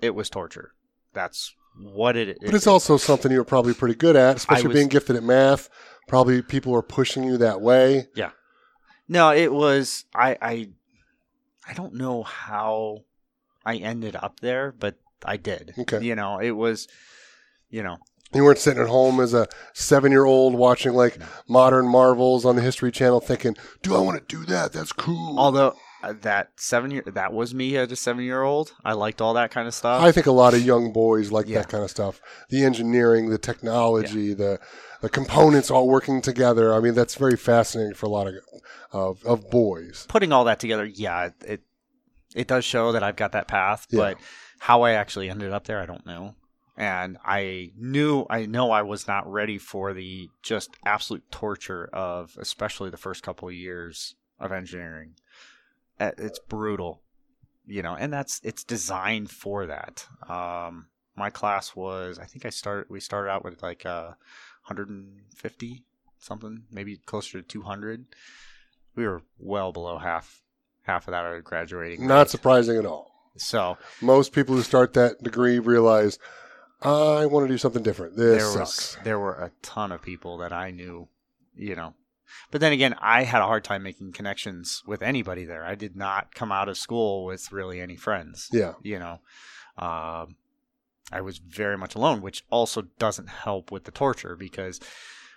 It 0.00 0.14
was 0.14 0.30
torture. 0.30 0.72
That's 1.12 1.54
what 1.78 2.16
it. 2.16 2.38
But 2.40 2.54
it's 2.54 2.66
also 2.66 2.96
something 2.96 3.30
you're 3.32 3.44
probably 3.44 3.74
pretty 3.74 3.94
good 3.94 4.16
at, 4.16 4.36
especially 4.36 4.68
was- 4.68 4.74
being 4.76 4.88
gifted 4.88 5.16
at 5.16 5.22
math. 5.22 5.68
Probably 6.06 6.42
people 6.42 6.72
were 6.72 6.82
pushing 6.82 7.24
you 7.24 7.38
that 7.38 7.60
way. 7.60 8.08
Yeah. 8.14 8.30
No, 9.08 9.30
it 9.32 9.52
was 9.52 10.04
I 10.14 10.36
I 10.40 10.68
I 11.66 11.72
don't 11.74 11.94
know 11.94 12.22
how 12.22 13.04
I 13.64 13.76
ended 13.76 14.14
up 14.16 14.40
there, 14.40 14.72
but 14.72 14.96
I 15.24 15.36
did. 15.38 15.72
Okay. 15.78 16.04
You 16.04 16.14
know, 16.14 16.38
it 16.38 16.50
was 16.52 16.88
you 17.74 17.82
know, 17.82 17.96
You 18.32 18.44
weren't 18.44 18.58
sitting 18.58 18.82
at 18.82 18.88
home 18.88 19.20
as 19.20 19.34
a 19.34 19.46
seven 19.72 20.10
year 20.12 20.24
old 20.24 20.54
watching 20.54 20.92
like 20.94 21.18
modern 21.48 21.86
marvels 21.88 22.44
on 22.44 22.56
the 22.56 22.62
History 22.62 22.90
Channel 22.92 23.20
thinking, 23.20 23.56
do 23.82 23.94
I 23.96 24.00
want 24.00 24.16
to 24.26 24.36
do 24.36 24.44
that? 24.46 24.72
That's 24.72 24.92
cool. 24.92 25.38
although 25.38 25.74
uh, 26.02 26.12
that 26.20 26.50
7 26.56 26.90
year 26.90 27.02
that 27.06 27.32
was 27.32 27.54
me 27.54 27.76
as 27.78 27.90
a 27.90 27.96
7 27.96 28.22
year 28.22 28.42
old. 28.42 28.74
I 28.84 28.92
liked 28.92 29.20
all 29.22 29.32
that 29.34 29.50
kind 29.50 29.66
of 29.66 29.72
stuff. 29.74 30.02
I 30.02 30.12
think 30.12 30.26
a 30.26 30.32
lot 30.32 30.52
of 30.52 30.60
young 30.64 30.92
boys 30.92 31.32
like 31.32 31.46
Yeah. 31.48 31.60
that 31.60 31.68
kind 31.70 31.82
of 31.82 31.90
stuff. 31.90 32.20
The 32.50 32.62
engineering, 32.64 33.30
the 33.30 33.38
technology, 33.38 34.34
the 34.34 34.58
the 35.00 35.08
components 35.08 35.70
all 35.70 35.86
working 35.88 36.20
together. 36.22 36.74
I 36.74 36.80
mean, 36.80 36.94
that's 36.94 37.14
very 37.14 37.36
fascinating 37.36 37.94
for 37.94 38.06
a 38.06 38.10
lot 38.10 38.26
of 38.28 38.34
of, 38.92 39.24
of 39.24 39.50
boys. 39.50 40.06
Putting 40.08 40.32
all 40.32 40.44
that 40.44 40.60
together, 40.60 40.84
yeah, 40.84 41.26
it, 41.26 41.34
it 41.46 41.60
it 42.34 42.46
does 42.48 42.64
show 42.64 42.92
that 42.92 43.02
I've 43.02 43.16
got 43.16 43.32
that 43.32 43.48
path, 43.48 43.86
Yeah. 43.90 43.98
but 44.00 44.18
how 44.58 44.82
I 44.82 44.92
actually 44.92 45.30
ended 45.30 45.52
up 45.52 45.64
there, 45.66 45.80
I 45.80 45.86
don't 45.86 46.04
know. 46.06 46.34
And 46.76 47.18
I 47.24 47.70
knew, 47.76 48.26
I 48.28 48.46
know 48.46 48.70
I 48.72 48.82
was 48.82 49.06
not 49.06 49.30
ready 49.30 49.58
for 49.58 49.92
the 49.92 50.28
just 50.42 50.70
absolute 50.84 51.30
torture 51.30 51.88
of, 51.92 52.36
especially 52.38 52.90
the 52.90 52.96
first 52.96 53.22
couple 53.22 53.48
of 53.48 53.54
years 53.54 54.16
of 54.40 54.50
engineering. 54.50 55.14
Uh, 56.00 56.10
It's 56.18 56.40
brutal, 56.40 57.00
you 57.66 57.82
know, 57.82 57.94
and 57.94 58.12
that's, 58.12 58.40
it's 58.42 58.64
designed 58.64 59.30
for 59.30 59.66
that. 59.66 60.06
Um, 60.28 60.88
my 61.16 61.30
class 61.30 61.76
was, 61.76 62.18
I 62.18 62.24
think 62.24 62.44
I 62.44 62.50
started, 62.50 62.90
we 62.90 62.98
started 62.98 63.30
out 63.30 63.44
with 63.44 63.62
like 63.62 63.86
uh, 63.86 64.14
150 64.66 65.84
something, 66.18 66.64
maybe 66.72 66.96
closer 66.96 67.40
to 67.40 67.46
200. 67.46 68.04
We 68.96 69.06
were 69.06 69.22
well 69.38 69.72
below 69.72 69.98
half, 69.98 70.42
half 70.82 71.06
of 71.06 71.12
that 71.12 71.24
are 71.24 71.40
graduating. 71.40 72.06
Not 72.06 72.18
rate. 72.20 72.30
surprising 72.30 72.78
at 72.78 72.86
all. 72.86 73.12
So 73.36 73.76
Most 74.00 74.32
people 74.32 74.54
who 74.54 74.62
start 74.62 74.92
that 74.94 75.22
degree 75.22 75.58
realize, 75.58 76.18
I 76.84 77.26
want 77.26 77.46
to 77.46 77.52
do 77.52 77.58
something 77.58 77.82
different. 77.82 78.16
This 78.16 78.42
there 78.42 78.52
sucks. 78.52 78.96
was 78.96 79.04
there 79.04 79.18
were 79.18 79.34
a 79.34 79.50
ton 79.62 79.92
of 79.92 80.02
people 80.02 80.38
that 80.38 80.52
I 80.52 80.70
knew, 80.70 81.08
you 81.56 81.74
know. 81.74 81.94
But 82.50 82.60
then 82.60 82.72
again, 82.72 82.94
I 83.00 83.24
had 83.24 83.42
a 83.42 83.46
hard 83.46 83.64
time 83.64 83.82
making 83.82 84.12
connections 84.12 84.82
with 84.86 85.02
anybody 85.02 85.44
there. 85.44 85.64
I 85.64 85.74
did 85.74 85.96
not 85.96 86.34
come 86.34 86.52
out 86.52 86.68
of 86.68 86.76
school 86.76 87.24
with 87.24 87.52
really 87.52 87.80
any 87.80 87.96
friends. 87.96 88.48
Yeah. 88.52 88.74
You 88.82 88.98
know, 88.98 89.20
um, 89.78 90.36
I 91.12 91.20
was 91.20 91.38
very 91.38 91.78
much 91.78 91.94
alone, 91.94 92.20
which 92.22 92.44
also 92.50 92.82
doesn't 92.98 93.28
help 93.28 93.70
with 93.70 93.84
the 93.84 93.90
torture 93.90 94.36
because 94.36 94.80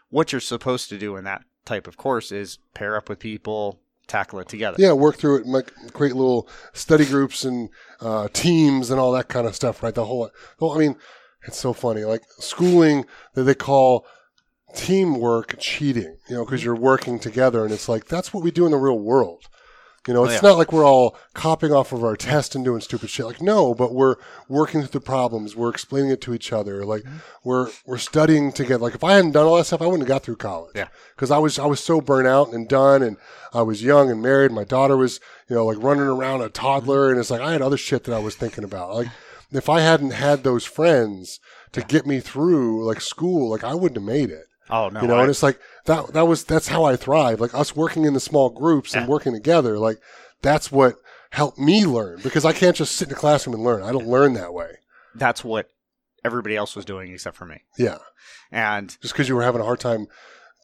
what 0.10 0.32
you're 0.32 0.42
supposed 0.42 0.90
to 0.90 0.98
do 0.98 1.16
in 1.18 1.24
that 1.26 1.44
type 1.66 1.88
of 1.88 1.98
course 1.98 2.32
is 2.32 2.60
pair 2.74 2.96
up 2.96 3.10
with 3.10 3.20
people, 3.20 3.80
tackle 4.08 4.40
it 4.40 4.48
together. 4.48 4.78
Yeah, 4.80 4.94
work 4.94 5.18
through 5.18 5.42
it, 5.42 5.46
make, 5.46 5.94
create 5.94 6.16
little 6.16 6.48
study 6.74 7.06
groups 7.06 7.44
and 7.44 7.70
uh, 8.00 8.30
teams 8.34 8.90
and 8.90 9.00
all 9.00 9.12
that 9.12 9.28
kind 9.28 9.46
of 9.46 9.56
stuff, 9.56 9.84
right? 9.84 9.94
The 9.94 10.06
whole, 10.06 10.32
well, 10.60 10.72
I 10.72 10.80
mean, 10.80 10.96
it's 11.48 11.60
so 11.60 11.74
funny. 11.74 12.04
Like 12.04 12.24
schooling 12.40 13.06
that 13.34 13.44
they 13.44 13.56
call 13.56 14.06
teamwork 14.76 15.56
cheating, 15.60 16.18
you 16.30 16.36
know, 16.36 16.46
because 16.46 16.64
you're 16.64 16.76
working 16.76 17.20
together, 17.20 17.64
and 17.64 17.74
it's 17.74 17.88
like 17.90 18.06
that's 18.06 18.34
what 18.34 18.44
we 18.44 18.52
do 18.52 18.66
in 18.66 18.72
the 18.72 18.78
real 18.78 19.00
world. 19.00 19.46
You 20.08 20.14
know, 20.14 20.22
Oh, 20.22 20.24
it's 20.26 20.36
yeah. 20.42 20.50
not 20.52 20.58
like 20.58 20.72
we're 20.72 20.86
all 20.86 21.18
copying 21.34 21.74
off 21.74 21.92
of 21.92 22.02
our 22.02 22.16
test 22.16 22.56
and 22.56 22.64
doing 22.64 22.80
stupid 22.80 23.10
shit. 23.10 23.26
Like, 23.26 23.42
no, 23.42 23.74
but 23.74 23.94
we're 23.94 24.16
working 24.48 24.80
through 24.80 25.02
the 25.02 25.02
problems. 25.02 25.54
We're 25.54 25.70
explaining 25.70 26.12
it 26.12 26.22
to 26.22 26.34
each 26.34 26.54
other. 26.54 26.86
Like, 26.86 27.04
Mm-hmm. 27.04 27.18
we're 27.44 27.70
we're 27.86 27.98
studying 27.98 28.54
together. 28.54 28.82
Like, 28.84 28.96
if 28.96 29.04
I 29.04 29.16
hadn't 29.16 29.32
done 29.32 29.46
all 29.46 29.58
that 29.58 29.66
stuff, 29.66 29.82
I 29.82 29.86
wouldn't 29.86 30.04
have 30.04 30.08
got 30.08 30.24
through 30.24 30.38
college. 30.38 30.72
Yeah. 30.76 30.88
because 31.16 31.30
I 31.30 31.40
was 31.40 31.60
I 31.60 31.66
was 31.66 31.82
so 31.84 32.00
burnt 32.00 32.26
out 32.28 32.54
and 32.54 32.70
done, 32.70 33.04
and 33.04 33.18
I 33.54 33.64
was 33.64 33.84
young 33.84 34.10
and 34.10 34.22
married. 34.22 34.52
My 34.54 34.64
daughter 34.64 34.96
was, 34.96 35.20
you 35.50 35.58
know, 35.58 35.66
like 35.66 35.78
running 35.82 36.06
around 36.08 36.42
a 36.42 36.48
toddler, 36.50 37.10
and 37.12 37.20
it's 37.20 37.30
like 37.32 37.42
I 37.42 37.52
had 37.52 37.62
other 37.62 37.78
shit 37.78 38.06
that 38.06 38.16
I 38.16 38.20
was 38.20 38.36
thinking 38.36 38.64
about. 38.64 38.94
Like, 38.94 39.08
if 39.52 39.70
I 39.70 39.82
hadn't 39.82 40.12
had 40.12 40.44
those 40.44 40.66
friends 40.66 41.40
to 41.74 41.82
get 41.82 42.06
me 42.06 42.20
through 42.20 42.86
like 42.86 43.02
school, 43.02 43.50
like 43.50 43.64
I 43.64 43.74
wouldn't 43.76 43.98
have 43.98 44.04
made 44.04 44.30
it. 44.30 44.46
Oh 44.70 44.90
no, 44.90 45.02
you 45.02 45.08
know, 45.08 45.18
I- 45.18 45.22
and 45.22 45.30
it's 45.30 45.44
like 45.44 45.60
that. 45.86 46.14
That 46.14 46.28
was 46.28 46.44
that's 46.44 46.68
how 46.68 46.84
I 46.84 46.96
thrive. 46.96 47.40
Like 47.40 47.54
us 47.54 47.76
working 47.76 48.06
in 48.06 48.14
the 48.14 48.20
small 48.20 48.50
groups 48.50 48.94
and 48.94 49.08
working 49.08 49.34
together. 49.34 49.78
Like 49.80 49.98
that's 50.42 50.72
what 50.72 50.96
helped 51.32 51.58
me 51.60 51.86
learn 51.86 52.20
because 52.24 52.46
I 52.46 52.54
can't 52.54 52.76
just 52.76 52.96
sit 52.96 53.08
in 53.10 53.14
a 53.14 53.18
classroom 53.18 53.54
and 53.56 53.64
learn. 53.64 53.84
I 53.84 53.92
don't 53.92 54.08
learn 54.08 54.34
that 54.34 54.54
way. 54.54 54.78
that's 55.16 55.44
what 55.44 55.70
everybody 56.26 56.56
else 56.56 56.76
was 56.76 56.84
doing 56.86 57.12
except 57.14 57.36
for 57.38 57.46
me. 57.46 57.62
Yeah, 57.78 58.00
And 58.52 58.90
just 59.02 59.14
because 59.14 59.30
you 59.30 59.36
were 59.36 59.44
having 59.44 59.62
a 59.62 59.66
hard 59.66 59.80
time 59.80 60.08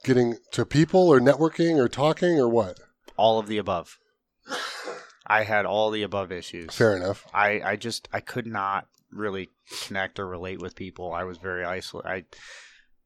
getting 0.04 0.38
to 0.52 0.66
people 0.66 1.08
or 1.08 1.20
networking 1.22 1.78
or 1.78 1.88
talking 1.88 2.38
or 2.40 2.50
what. 2.50 2.80
all 3.18 3.40
of 3.40 3.48
the 3.48 3.58
above. 3.58 3.98
I 5.40 5.44
had 5.44 5.66
all 5.66 5.90
the 5.92 6.04
above 6.04 6.32
issues. 6.32 6.74
Fair 6.74 6.96
enough. 6.96 7.26
I, 7.34 7.62
I 7.72 7.76
just 7.76 8.08
I 8.14 8.20
could 8.20 8.48
not 8.48 8.88
really 9.12 9.50
connect 9.86 10.20
or 10.20 10.28
relate 10.28 10.60
with 10.62 10.76
people. 10.76 11.12
I 11.14 11.24
was 11.24 11.38
very 11.38 11.64
isolated. 11.66 12.10
I 12.10 12.24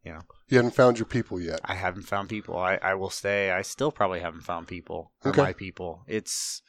you 0.04 0.14
know, 0.14 0.22
You 0.48 0.58
haven't 0.58 0.76
found 0.76 0.98
your 1.00 1.06
people 1.06 1.40
yet. 1.40 1.60
I 1.66 1.74
haven't 1.76 2.04
found 2.04 2.30
people. 2.30 2.58
I, 2.58 2.76
I 2.82 2.94
will 2.94 3.10
say 3.10 3.52
I 3.52 3.62
still 3.62 3.92
probably 3.92 4.22
haven't 4.22 4.42
found 4.42 4.68
people 4.68 5.12
or 5.26 5.32
Okay. 5.32 5.42
my 5.42 5.54
people. 5.54 6.04
It's 6.08 6.62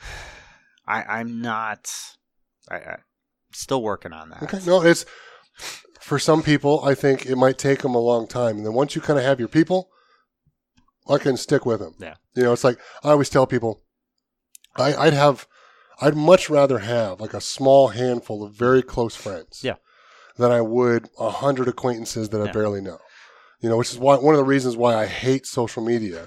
I 0.86 1.02
I'm 1.02 1.40
not 1.40 1.90
I, 2.70 2.76
I 2.76 2.96
still 3.52 3.82
working 3.82 4.12
on 4.12 4.30
that. 4.30 4.42
Okay, 4.44 4.60
no, 4.66 4.82
it's 4.82 5.04
for 6.00 6.18
some 6.18 6.42
people. 6.42 6.84
I 6.84 6.94
think 6.94 7.26
it 7.26 7.36
might 7.36 7.58
take 7.58 7.82
them 7.82 7.94
a 7.94 8.00
long 8.00 8.26
time, 8.26 8.58
and 8.58 8.66
then 8.66 8.74
once 8.74 8.94
you 8.94 9.00
kind 9.02 9.18
of 9.18 9.24
have 9.24 9.38
your 9.40 9.48
people, 9.48 9.88
I 11.08 11.18
can 11.18 11.36
stick 11.36 11.64
with 11.66 11.80
them. 11.80 11.94
Yeah. 11.98 12.14
you 12.34 12.42
know, 12.44 12.52
it's 12.52 12.64
like 12.64 12.78
I 13.02 13.10
always 13.10 13.30
tell 13.30 13.46
people, 13.46 13.82
I, 14.80 14.94
I'd 14.94 15.12
have, 15.12 15.46
I'd 16.00 16.16
much 16.16 16.48
rather 16.50 16.78
have 16.80 17.20
like 17.20 17.34
a 17.34 17.40
small 17.40 17.88
handful 17.88 18.44
of 18.44 18.52
very 18.54 18.82
close 18.82 19.14
friends, 19.16 19.60
Yeah. 19.62 19.76
than 20.36 20.50
I 20.52 20.60
would 20.60 21.08
a 21.18 21.30
hundred 21.30 21.68
acquaintances 21.68 22.28
that 22.30 22.40
I 22.40 22.46
Yeah. 22.46 22.52
barely 22.52 22.80
know. 22.80 22.98
You 23.60 23.70
know, 23.70 23.78
which 23.78 23.90
is 23.92 23.98
why 23.98 24.16
one 24.16 24.34
of 24.34 24.38
the 24.38 24.44
reasons 24.44 24.76
why 24.76 24.94
I 24.94 25.06
hate 25.06 25.46
social 25.46 25.82
media. 25.82 26.26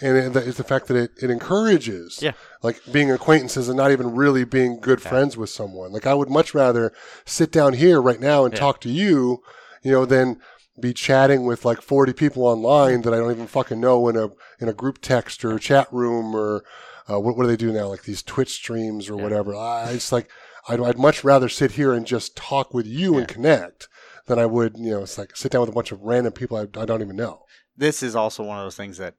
And 0.00 0.16
it, 0.16 0.36
it's 0.46 0.58
the 0.58 0.64
fact 0.64 0.86
that 0.86 0.96
it, 0.96 1.10
it 1.20 1.28
encourages 1.28 2.22
Yeah. 2.22 2.32
like 2.62 2.80
being 2.92 3.10
acquaintances 3.10 3.68
and 3.68 3.76
not 3.76 3.90
even 3.90 4.14
really 4.14 4.44
being 4.44 4.78
good 4.80 5.02
friends 5.02 5.36
with 5.36 5.50
someone. 5.50 5.92
Like 5.92 6.06
I 6.06 6.14
would 6.14 6.30
much 6.30 6.54
rather 6.54 6.92
sit 7.24 7.50
down 7.50 7.72
here 7.72 8.00
right 8.00 8.20
now 8.20 8.44
and 8.44 8.54
talk 8.54 8.80
to 8.82 8.88
you, 8.88 9.42
you 9.82 9.90
know, 9.90 10.04
than 10.04 10.40
be 10.80 10.92
chatting 10.92 11.44
with 11.44 11.64
like 11.64 11.82
40 11.82 12.12
people 12.12 12.46
online 12.46 13.02
that 13.02 13.12
I 13.12 13.16
don't 13.16 13.32
even 13.32 13.48
fucking 13.48 13.80
know 13.80 14.06
in 14.06 14.16
a 14.16 14.28
in 14.60 14.68
a 14.68 14.72
group 14.72 15.00
text 15.02 15.44
or 15.44 15.58
chat 15.58 15.92
room 15.92 16.36
or 16.36 16.62
uh, 17.10 17.18
what, 17.20 17.36
what 17.36 17.44
do 17.44 17.48
they 17.48 17.56
do 17.56 17.72
now? 17.72 17.86
Like 17.88 18.02
these 18.02 18.22
Twitch 18.22 18.52
streams 18.54 19.08
or 19.08 19.16
Yeah. 19.16 19.22
whatever. 19.22 19.54
I 19.54 19.90
it's 19.92 20.12
like 20.12 20.30
I'd, 20.68 20.80
I'd 20.80 20.98
much 20.98 21.24
rather 21.24 21.48
sit 21.48 21.72
here 21.72 21.92
and 21.94 22.06
just 22.06 22.36
talk 22.36 22.74
with 22.74 22.86
you 22.86 23.16
and 23.18 23.26
connect 23.26 23.88
than 24.26 24.38
I 24.38 24.44
would, 24.46 24.76
you 24.76 24.90
know, 24.90 25.02
it's 25.02 25.16
like 25.16 25.34
sit 25.36 25.52
down 25.52 25.62
with 25.62 25.70
a 25.70 25.74
bunch 25.74 25.92
of 25.92 26.02
random 26.02 26.32
people 26.32 26.56
I, 26.56 26.62
I 26.80 26.84
don't 26.84 27.00
even 27.02 27.16
know. 27.16 27.44
this 27.76 28.02
is 28.02 28.14
also 28.14 28.42
one 28.42 28.58
of 28.58 28.64
those 28.64 28.76
things 28.76 28.98
that 28.98 29.14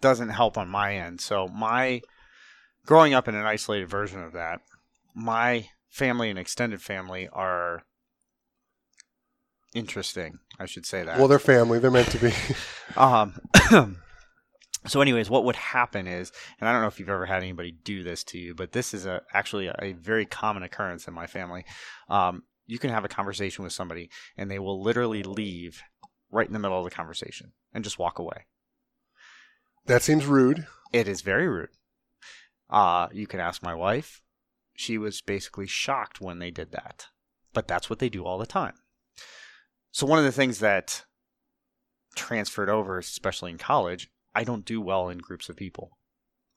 doesn't 0.00 0.30
help 0.30 0.56
on 0.56 0.68
my 0.68 0.94
end. 0.94 1.20
So 1.20 1.48
my 1.48 2.00
growing 2.86 3.12
up 3.14 3.28
in 3.28 3.34
an 3.34 3.44
isolated 3.44 3.88
version 3.90 4.22
of 4.22 4.32
that, 4.32 4.60
my 5.14 5.68
family 5.90 6.30
and 6.30 6.38
extended 6.38 6.80
family 6.80 7.28
are 7.32 7.82
interesting. 9.74 10.38
I 10.58 10.66
should 10.66 10.86
say 10.86 11.02
that. 11.02 11.18
Well, 11.18 11.28
they're 11.28 11.38
family. 11.38 11.78
They're 11.78 11.90
meant 11.90 12.08
to 12.10 12.18
be. 12.18 12.32
Um, 12.96 13.34
so, 14.86 15.00
anyways, 15.00 15.30
what 15.30 15.44
would 15.44 15.56
happen 15.56 16.06
is, 16.06 16.32
and 16.60 16.68
I 16.68 16.72
don't 16.72 16.82
know 16.82 16.88
if 16.88 17.00
you've 17.00 17.08
ever 17.08 17.26
had 17.26 17.42
anybody 17.42 17.72
do 17.72 18.02
this 18.02 18.24
to 18.24 18.38
you, 18.38 18.54
but 18.54 18.72
this 18.72 18.94
is 18.94 19.06
a 19.06 19.22
actually 19.32 19.68
a, 19.68 19.74
a 19.80 19.92
very 19.92 20.26
common 20.26 20.62
occurrence 20.62 21.08
in 21.08 21.14
my 21.14 21.26
family. 21.26 21.64
Um, 22.08 22.42
you 22.66 22.78
can 22.78 22.90
have 22.90 23.04
a 23.04 23.08
conversation 23.08 23.64
with 23.64 23.72
somebody, 23.72 24.10
and 24.36 24.50
they 24.50 24.58
will 24.58 24.82
literally 24.82 25.22
leave 25.22 25.82
right 26.30 26.46
in 26.46 26.52
the 26.52 26.58
middle 26.58 26.78
of 26.78 26.84
the 26.84 26.90
conversation 26.90 27.52
and 27.72 27.84
just 27.84 27.98
walk 27.98 28.18
away. 28.18 28.46
that 29.86 30.02
seems 30.02 30.26
rude. 30.26 30.66
It 30.92 31.08
is 31.08 31.20
very 31.20 31.48
rude. 31.48 31.70
Uh, 32.68 33.08
you 33.12 33.26
can 33.26 33.40
ask 33.40 33.62
my 33.62 33.74
wife. 33.74 34.20
She 34.74 34.98
was 34.98 35.20
basically 35.20 35.66
shocked 35.66 36.20
when 36.20 36.38
they 36.38 36.50
did 36.50 36.72
that. 36.72 37.06
But 37.52 37.68
that's 37.68 37.88
what 37.88 38.00
they 38.00 38.08
do 38.08 38.24
all 38.24 38.38
the 38.38 38.46
time. 38.46 38.74
So, 39.90 40.06
one 40.06 40.18
of 40.18 40.24
the 40.24 40.32
things 40.32 40.58
that 40.58 41.04
transferred 42.14 42.68
over, 42.68 42.98
especially 42.98 43.50
in 43.50 43.58
college, 43.58 44.10
I 44.36 44.44
don't 44.44 44.66
do 44.66 44.82
well 44.82 45.08
in 45.08 45.18
groups 45.18 45.48
of 45.48 45.56
people. 45.56 45.96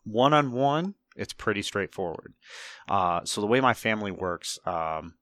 One 0.03 0.33
on 0.33 0.51
one, 0.51 0.95
it's 1.15 1.31
pretty 1.31 1.61
straightforward. 1.61 2.33
Uh, 2.89 3.21
so, 3.23 3.39
the 3.39 3.47
way 3.47 3.61
my 3.61 3.73
family 3.73 4.11
works, 4.11 4.59
um, 4.65 5.13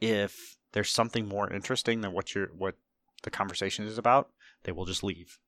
if 0.00 0.56
there's 0.72 0.90
something 0.90 1.26
more 1.26 1.52
interesting 1.52 2.02
than 2.02 2.12
what 2.12 2.36
you're, 2.36 2.50
what 2.56 2.76
the 3.24 3.30
conversation 3.30 3.84
is 3.84 3.98
about, 3.98 4.30
they 4.62 4.70
will 4.70 4.84
just 4.84 5.02
leave. 5.02 5.38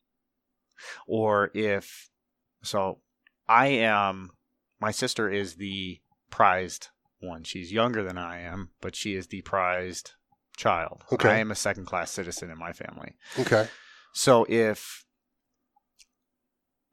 Or 1.06 1.52
if 1.54 2.10
so 2.62 2.98
I 3.48 3.68
am 3.68 4.32
my 4.80 4.90
sister 4.90 5.30
is 5.30 5.54
the 5.54 6.00
prized 6.30 6.88
one. 7.20 7.44
She's 7.44 7.72
younger 7.72 8.02
than 8.02 8.18
I 8.18 8.40
am, 8.40 8.70
but 8.80 8.96
she 8.96 9.14
is 9.14 9.28
the 9.28 9.42
prized 9.42 10.12
child. 10.56 11.04
Okay. 11.12 11.28
I 11.28 11.38
am 11.38 11.50
a 11.50 11.54
second 11.54 11.84
class 11.84 12.10
citizen 12.10 12.50
in 12.50 12.58
my 12.58 12.72
family. 12.72 13.14
Okay. 13.38 13.68
So 14.12 14.46
if 14.48 15.04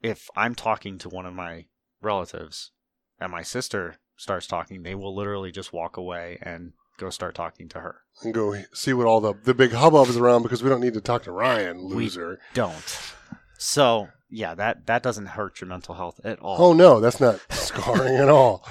if 0.02 0.28
I'm 0.36 0.54
talking 0.54 0.98
to 0.98 1.08
one 1.08 1.26
of 1.26 1.34
my 1.34 1.66
relatives 2.00 2.72
and 3.20 3.32
my 3.32 3.42
sister 3.42 3.96
starts 4.16 4.46
talking, 4.46 4.82
they 4.82 4.94
will 4.94 5.14
literally 5.14 5.50
just 5.50 5.72
walk 5.72 5.96
away 5.96 6.38
and 6.42 6.72
go 6.98 7.10
start 7.10 7.34
talking 7.34 7.68
to 7.70 7.80
her. 7.80 8.02
And 8.22 8.34
go 8.34 8.62
see 8.72 8.92
what 8.92 9.06
all 9.06 9.20
the 9.20 9.34
the 9.44 9.54
big 9.54 9.72
hubbub 9.72 10.08
is 10.08 10.16
around 10.16 10.42
because 10.42 10.62
we 10.62 10.68
don't 10.68 10.80
need 10.80 10.94
to 10.94 11.00
talk 11.00 11.22
to 11.24 11.32
Ryan, 11.32 11.80
loser. 11.80 12.30
We-. 12.30 12.54
Don't. 12.54 13.14
So 13.58 14.08
yeah, 14.28 14.54
that 14.54 14.86
that 14.86 15.02
doesn't 15.02 15.26
hurt 15.26 15.60
your 15.60 15.68
mental 15.68 15.94
health 15.94 16.20
at 16.24 16.38
all. 16.40 16.56
Oh 16.58 16.72
no, 16.72 17.00
that's 17.00 17.20
not 17.20 17.40
scarring 17.50 18.16
at 18.16 18.28
all. 18.28 18.66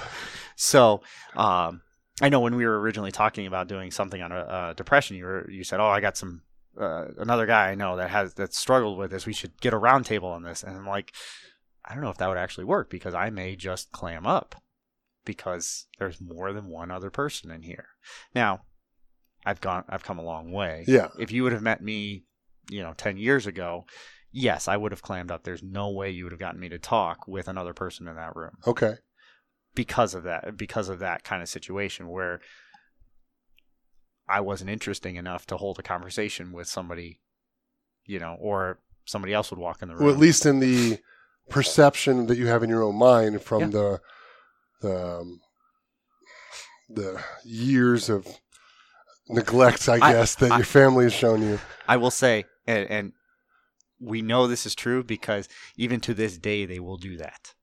So, 0.56 1.02
um, 1.36 1.82
I 2.20 2.28
know 2.28 2.40
when 2.40 2.56
we 2.56 2.66
were 2.66 2.80
originally 2.80 3.12
talking 3.12 3.46
about 3.46 3.68
doing 3.68 3.90
something 3.90 4.20
on 4.20 4.32
a 4.32 4.74
depression, 4.76 5.16
you 5.16 5.24
were 5.24 5.50
you 5.50 5.64
said, 5.64 5.80
"Oh, 5.80 5.86
I 5.86 6.00
got 6.00 6.16
some 6.16 6.42
uh, 6.78 7.06
another 7.18 7.46
guy 7.46 7.70
I 7.70 7.74
know 7.74 7.96
that 7.96 8.10
has 8.10 8.34
that 8.34 8.54
struggled 8.54 8.98
with 8.98 9.10
this. 9.10 9.26
We 9.26 9.32
should 9.32 9.60
get 9.60 9.74
a 9.74 9.78
roundtable 9.78 10.32
on 10.32 10.42
this." 10.42 10.62
And 10.62 10.76
I'm 10.76 10.86
like, 10.86 11.12
I 11.84 11.94
don't 11.94 12.02
know 12.02 12.10
if 12.10 12.18
that 12.18 12.28
would 12.28 12.38
actually 12.38 12.64
work 12.64 12.90
because 12.90 13.14
I 13.14 13.30
may 13.30 13.56
just 13.56 13.90
clam 13.92 14.26
up 14.26 14.54
because 15.24 15.86
there's 15.98 16.20
more 16.20 16.52
than 16.52 16.68
one 16.68 16.90
other 16.90 17.10
person 17.10 17.50
in 17.50 17.62
here. 17.62 17.86
Now, 18.34 18.62
I've 19.44 19.60
gone, 19.60 19.84
I've 19.88 20.02
come 20.04 20.18
a 20.18 20.24
long 20.24 20.52
way. 20.52 20.84
Yeah. 20.86 21.08
If 21.18 21.32
you 21.32 21.42
would 21.42 21.52
have 21.52 21.62
met 21.62 21.82
me, 21.82 22.24
you 22.70 22.82
know, 22.82 22.94
ten 22.96 23.16
years 23.16 23.46
ago. 23.46 23.84
Yes, 24.30 24.68
I 24.68 24.76
would 24.76 24.92
have 24.92 25.00
clammed 25.00 25.30
up. 25.30 25.42
There's 25.44 25.62
no 25.62 25.90
way 25.90 26.10
you 26.10 26.24
would 26.24 26.32
have 26.32 26.38
gotten 26.38 26.60
me 26.60 26.68
to 26.68 26.78
talk 26.78 27.26
with 27.26 27.48
another 27.48 27.72
person 27.72 28.06
in 28.06 28.16
that 28.16 28.36
room 28.36 28.52
Okay. 28.66 28.96
because 29.74 30.14
of 30.14 30.24
that 30.24 30.54
because 30.58 30.90
of 30.90 30.98
that 30.98 31.24
kind 31.24 31.42
of 31.42 31.48
situation 31.48 32.08
where 32.08 32.40
I 34.28 34.40
wasn't 34.40 34.70
interesting 34.70 35.16
enough 35.16 35.46
to 35.46 35.56
hold 35.56 35.78
a 35.78 35.82
conversation 35.82 36.52
with 36.52 36.68
somebody, 36.68 37.20
you 38.04 38.18
know, 38.18 38.36
or 38.40 38.78
somebody 39.04 39.32
else 39.32 39.50
would 39.50 39.58
walk 39.60 39.80
in 39.82 39.88
the 39.88 39.94
room. 39.94 40.04
Well, 40.04 40.14
at 40.14 40.20
least 40.20 40.44
in 40.46 40.60
the 40.60 40.98
perception 41.48 42.26
that 42.26 42.36
you 42.36 42.46
have 42.46 42.62
in 42.62 42.68
your 42.70 42.82
own 42.82 42.96
mind 42.96 43.42
from 43.42 43.60
Yeah. 43.62 43.66
the 43.68 44.00
the 44.80 45.06
um, 45.20 45.40
the 46.88 47.22
years 47.44 48.08
of 48.08 48.26
neglect, 49.28 49.88
I 49.88 49.94
I- 49.94 50.12
guess, 50.12 50.34
that 50.36 50.52
I- 50.52 50.56
your 50.58 50.64
family 50.66 51.04
has 51.04 51.12
shown 51.14 51.42
you. 51.42 51.58
I 51.86 51.96
will 51.96 52.10
say, 52.10 52.44
and, 52.66 52.88
and 52.90 53.12
we 54.00 54.22
know 54.22 54.46
this 54.46 54.66
is 54.66 54.74
true 54.74 55.02
because 55.02 55.48
even 55.76 56.00
to 56.00 56.14
this 56.14 56.38
day 56.38 56.64
they 56.66 56.78
will 56.80 56.96
do 56.98 57.16
that. 57.16 57.54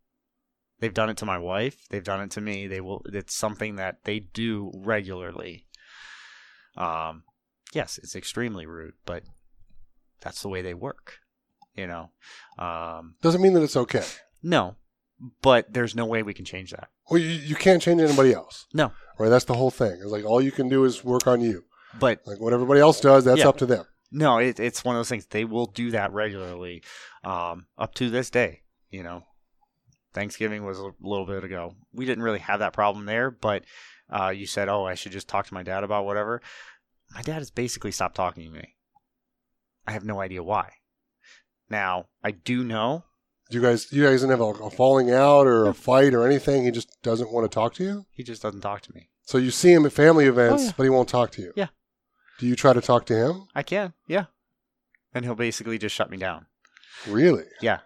They've 0.80 0.94
done 0.94 1.10
it 1.10 1.18
to 1.18 1.26
my 1.26 1.38
wife. 1.38 1.88
They've 1.90 2.04
done 2.04 2.22
it 2.22 2.32
to 2.32 2.42
me. 2.42 2.68
They 2.68 2.82
will. 2.82 3.02
It's 3.06 3.34
something 3.36 3.78
that 3.78 4.04
they 4.04 4.20
do 4.20 4.72
regularly. 4.76 5.66
Um, 6.78 7.24
yes, 7.74 7.98
it's 8.02 8.16
extremely 8.16 8.66
rude, 8.66 8.94
but 9.06 9.24
that's 10.22 10.42
the 10.42 10.50
way 10.50 10.62
they 10.62 10.74
work. 10.74 11.20
You 11.76 11.88
know, 11.88 12.10
um, 12.58 13.16
Doesn't 13.22 13.42
mean 13.42 13.54
that 13.54 13.64
it's 13.64 13.76
okay. 13.76 14.04
no, 14.42 14.76
but 15.42 15.74
there's 15.74 15.94
no 15.96 16.06
way 16.06 16.24
we 16.24 16.34
can 16.34 16.46
change 16.46 16.72
that. 16.72 16.88
Well, 17.10 17.20
you, 17.20 17.28
you 17.30 17.56
can't 17.56 17.82
change 17.82 18.02
anybody 18.02 18.34
else. 18.34 18.66
No. 18.74 18.92
Right? 19.20 19.30
That's 19.30 19.46
the 19.46 19.54
whole 19.56 19.72
thing. 19.72 19.92
It's 20.02 20.06
like 20.06 20.24
all 20.26 20.42
you 20.42 20.52
can 20.52 20.70
do 20.70 20.86
is 20.86 21.04
work 21.04 21.28
on 21.28 21.42
you. 21.42 21.66
But 22.00 22.22
Like 22.26 22.40
what 22.40 22.54
everybody 22.54 22.80
else 22.80 23.00
does, 23.02 23.26
that's 23.26 23.40
Yeah. 23.42 23.50
up 23.50 23.58
to 23.58 23.66
them. 23.66 23.86
no, 24.12 24.38
it, 24.38 24.60
it's 24.60 24.84
one 24.86 24.96
of 24.96 25.00
those 25.00 25.10
things. 25.10 25.26
They 25.26 25.44
will 25.46 25.66
do 25.66 25.92
that 25.92 26.14
regularly, 26.14 26.82
um, 27.24 27.68
up 27.78 27.94
to 27.96 28.10
this 28.10 28.30
day. 28.30 28.62
You 28.90 29.04
know, 29.04 29.24
Thanksgiving 30.14 30.64
was 30.66 30.80
a 30.80 30.92
little 31.02 31.26
bit 31.26 31.44
ago. 31.44 31.76
We 31.94 32.06
didn't 32.06 32.24
really 32.24 32.40
have 32.40 32.60
that 32.60 32.72
problem 32.74 33.06
there, 33.06 33.30
but 33.32 33.64
uh, 34.10 34.30
you 34.30 34.46
said, 34.46 34.70
"Oh, 34.70 34.86
I 34.86 34.96
should 34.96 35.12
just 35.12 35.28
talk 35.28 35.48
to 35.48 35.54
my 35.54 35.64
dad 35.64 35.84
about 35.84 36.06
whatever." 36.06 36.42
My 37.14 37.22
dad 37.22 37.36
has 37.40 37.52
basically 37.52 37.92
stopped 37.92 38.16
talking 38.16 38.44
to 38.46 38.50
me. 38.50 38.76
I 39.88 39.92
have 39.92 40.04
no 40.06 40.20
idea 40.20 40.42
why. 40.44 40.72
Now, 41.70 42.08
I 42.24 42.32
do 42.32 42.64
know 42.64 43.04
You 43.52 43.62
guys, 43.62 43.92
you 43.92 44.04
guys 44.04 44.22
didn't 44.22 44.32
have 44.32 44.42
a, 44.42 44.64
a 44.66 44.70
falling 44.72 45.12
out 45.12 45.46
or 45.48 45.68
a 45.68 45.74
fight 45.74 46.14
or 46.16 46.26
anything. 46.26 46.64
He 46.64 46.72
just 46.72 46.90
doesn't 47.04 47.32
want 47.32 47.50
to 47.50 47.54
talk 47.54 47.74
to 47.76 47.84
you. 47.84 48.06
he 48.12 48.24
just 48.24 48.42
doesn't 48.42 48.62
talk 48.62 48.82
to 48.82 48.94
me. 48.94 49.10
So 49.24 49.38
you 49.38 49.52
see 49.52 49.72
him 49.72 49.86
at 49.86 49.94
family 49.94 50.26
events, 50.26 50.64
Oh, 50.64 50.66
yeah. 50.68 50.72
but 50.78 50.84
he 50.84 50.90
won't 50.90 51.10
talk 51.10 51.32
to 51.32 51.42
you. 51.42 51.54
Yeah. 51.56 51.68
Do 52.40 52.48
you 52.48 52.56
try 52.56 52.74
to 52.74 52.82
talk 52.82 53.06
to 53.08 53.16
him? 53.16 53.48
I 53.56 53.62
can, 53.64 53.94
yeah, 54.08 54.26
and 55.14 55.24
he'll 55.26 55.36
basically 55.36 55.78
just 55.78 55.96
shut 55.96 56.10
me 56.10 56.18
down. 56.18 56.48
Really? 57.08 57.46
Yeah, 57.62 57.80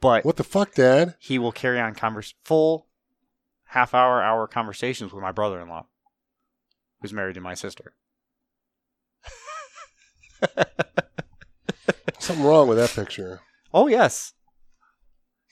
but 0.00 0.24
What 0.24 0.36
the 0.36 0.44
fuck, 0.44 0.74
Dad? 0.74 1.14
he 1.20 1.38
will 1.38 1.52
carry 1.52 1.78
on 1.80 1.94
converse 1.94 2.34
full 2.44 2.87
half 3.68 3.94
hour 3.94 4.22
hour 4.22 4.46
conversations 4.46 5.12
with 5.12 5.22
my 5.22 5.32
brother-in-law 5.32 5.86
who's 7.00 7.12
married 7.12 7.34
to 7.34 7.40
my 7.40 7.54
sister 7.54 7.94
Something 12.18 12.44
wrong 12.44 12.68
with 12.68 12.78
that 12.78 12.90
picture. 12.90 13.40
oh 13.72 13.86
yes 13.86 14.32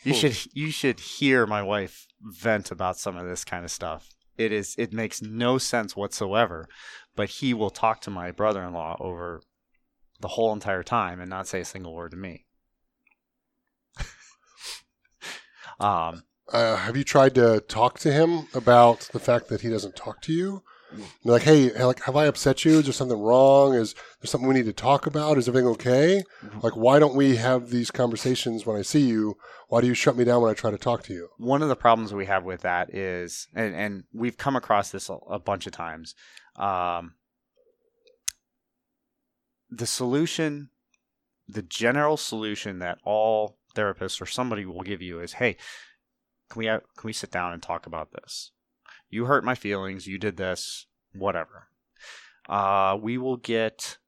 you 0.03 0.12
Hmm. 0.12 0.19
should 0.19 0.37
you 0.55 0.71
should 0.71 1.01
hear 1.01 1.47
my 1.47 1.62
wife 1.62 2.07
vent 2.21 2.71
about 2.71 2.97
some 2.99 3.17
of 3.17 3.27
this 3.27 3.45
kind 3.45 3.64
of 3.64 3.71
stuff 3.71 4.09
it 4.37 4.53
is 4.53 4.75
it 4.79 4.93
makes 4.93 5.23
no 5.23 5.59
sense 5.59 5.97
whatsoever 5.97 6.67
but 7.14 7.29
he 7.29 7.55
will 7.55 7.71
talk 7.71 8.01
to 8.03 8.11
my 8.11 8.31
brother-in-law 8.31 8.97
over 9.01 9.41
the 10.21 10.29
whole 10.29 10.53
entire 10.53 10.83
time 10.83 11.21
and 11.21 11.31
not 11.31 11.47
say 11.49 11.61
a 11.61 11.64
single 11.64 11.95
word 11.95 12.11
to 12.11 12.17
me 12.17 12.45
um 15.81 16.23
Uh, 16.53 16.76
have 16.76 16.97
you 16.97 17.05
tried 17.05 17.34
to 17.34 17.61
talk 17.68 17.99
to 17.99 18.12
him 18.12 18.47
about 18.55 19.09
the 19.12 19.18
fact 19.18 19.49
that 19.49 19.62
he 19.62 19.68
doesn't 19.68 19.97
talk 19.97 20.22
to 20.22 20.32
you? 20.32 20.62
Like, 21.24 21.42
hey, 21.42 21.72
like, 21.84 22.03
have 22.05 22.14
I 22.14 22.26
upset 22.26 22.64
you? 22.64 22.78
Is 22.78 22.84
there 22.84 22.92
something 22.92 23.18
wrong? 23.20 23.74
Is 23.74 23.94
there 23.94 24.28
something 24.28 24.49
we 24.49 24.55
need 24.55 24.66
to 24.66 24.72
talk 24.72 25.07
about? 25.07 25.36
Is 25.36 25.49
everything 25.49 25.68
okay? 25.70 26.22
Like, 26.62 26.76
why 26.76 27.01
don't 27.01 27.16
we 27.16 27.36
have 27.36 27.70
these 27.70 27.90
conversations 27.90 28.64
when 28.64 28.76
I 28.76 28.82
see 28.82 29.01
you? 29.01 29.36
Why 29.68 29.80
do 29.80 29.88
you 29.88 29.94
shut 29.94 30.16
me 30.16 30.24
down 30.24 30.42
when 30.42 30.51
I 30.51 30.55
try 30.55 30.70
to 30.70 30.78
talk 30.78 31.03
to 31.05 31.12
you? 31.12 31.28
one 31.38 31.61
of 31.62 31.68
the 31.68 31.76
problems 31.76 32.14
we 32.14 32.26
have 32.26 32.44
with 32.44 32.62
that 32.62 32.94
is, 32.94 33.49
and, 33.55 33.74
and 33.74 34.05
we've 34.12 34.38
come 34.38 34.55
across 34.55 34.90
this 34.90 35.09
a, 35.09 35.14
a 35.28 35.40
bunch 35.40 35.66
of 35.66 35.72
times. 35.72 36.14
Um, 36.55 37.14
the 39.68 39.86
solution, 39.86 40.70
the 41.49 41.62
general 41.62 42.16
solution 42.16 42.78
that 42.78 42.99
all 43.05 43.59
therapists 43.74 44.22
or 44.22 44.26
somebody 44.26 44.64
will 44.64 44.82
give 44.82 45.03
you 45.03 45.20
is, 45.20 45.34
"Hey, 45.34 45.57
can 46.51 46.59
we 46.61 46.66
have, 46.66 46.82
can 46.97 47.09
we 47.09 47.12
sit 47.12 47.30
down 47.30 47.53
and 47.53 47.62
talk 47.62 47.86
about 47.86 48.12
this? 48.12 48.53
You 49.11 49.24
hurt 49.26 49.44
my 49.44 49.55
feelings. 49.55 50.07
You 50.07 50.18
did 50.18 50.36
this. 50.36 50.86
Whatever. 51.14 51.68
Uh, 52.49 52.97
we 53.01 53.18
will 53.18 53.36
get. 53.36 53.99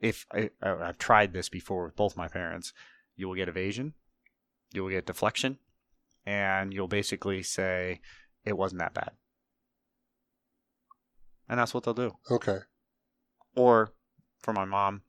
If 0.00 0.26
I, 0.32 0.50
I- 0.62 0.88
I've 0.88 0.98
tried 0.98 1.32
this 1.32 1.48
before 1.48 1.84
with 1.86 1.96
both 1.96 2.16
my 2.16 2.28
parents, 2.28 2.72
you 3.16 3.28
will 3.28 3.34
get 3.34 3.48
evasion, 3.48 3.94
you 4.74 4.82
will 4.84 4.90
get 4.90 5.06
deflection, 5.06 5.58
and 6.26 6.74
you'll 6.74 6.86
basically 6.88 7.42
say 7.42 8.00
it 8.44 8.58
wasn't 8.58 8.80
that 8.80 8.92
bad. 8.92 9.12
And 11.48 11.58
that's 11.58 11.72
what 11.72 11.84
they'll 11.84 11.94
do. 11.94 12.16
Okay. 12.30 12.58
Or 13.54 13.92
for 14.42 14.52
my 14.52 14.64
mom, 14.66 15.02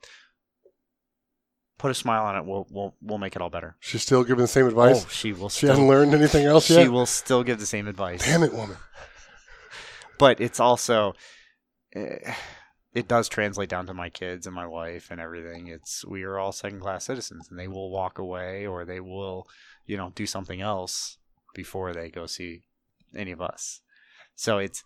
put 1.77 1.91
a 1.91 1.93
smile 1.93 2.23
on 2.25 2.35
it. 2.35 2.45
We'll 2.45 2.67
we'll 2.69 2.95
we'll 3.01 3.17
make 3.17 3.35
it 3.35 3.41
all 3.41 3.49
better. 3.49 3.75
She's 3.79 4.01
still 4.01 4.23
giving 4.23 4.41
the 4.41 4.47
same 4.47 4.67
advice. 4.67 5.03
Oh, 5.05 5.09
she 5.09 5.33
will. 5.33 5.49
she 5.49 5.57
Still, 5.59 5.69
hasn't 5.69 5.87
learned 5.87 6.13
anything 6.13 6.45
else 6.45 6.65
she 6.65 6.73
yet. 6.75 6.83
She 6.83 6.89
will 6.89 7.05
still 7.05 7.43
give 7.43 7.59
the 7.59 7.65
same 7.65 7.87
advice. 7.87 8.25
Damn 8.25 8.43
it, 8.43 8.53
woman. 8.53 8.77
But 10.17 10.41
it's 10.41 10.59
also, 10.59 11.13
eh, 11.93 12.33
it 12.93 13.07
does 13.07 13.29
translate 13.29 13.69
down 13.69 13.85
to 13.87 13.93
my 13.93 14.09
kids 14.09 14.47
and 14.47 14.55
my 14.55 14.65
wife 14.65 15.09
and 15.11 15.21
everything. 15.21 15.67
It's 15.67 16.03
we 16.05 16.23
are 16.23 16.39
all 16.39 16.51
second 16.51 16.79
class 16.81 17.05
citizens, 17.05 17.47
and 17.49 17.59
they 17.59 17.67
will 17.67 17.91
walk 17.91 18.17
away 18.17 18.65
or 18.65 18.83
they 18.83 18.99
will, 18.99 19.47
you 19.85 19.97
know, 19.97 20.11
do 20.15 20.25
something 20.25 20.61
else 20.61 21.17
before 21.53 21.93
they 21.93 22.09
go 22.09 22.25
see 22.25 22.63
any 23.15 23.31
of 23.31 23.41
us. 23.41 23.81
So 24.35 24.57
it's 24.57 24.83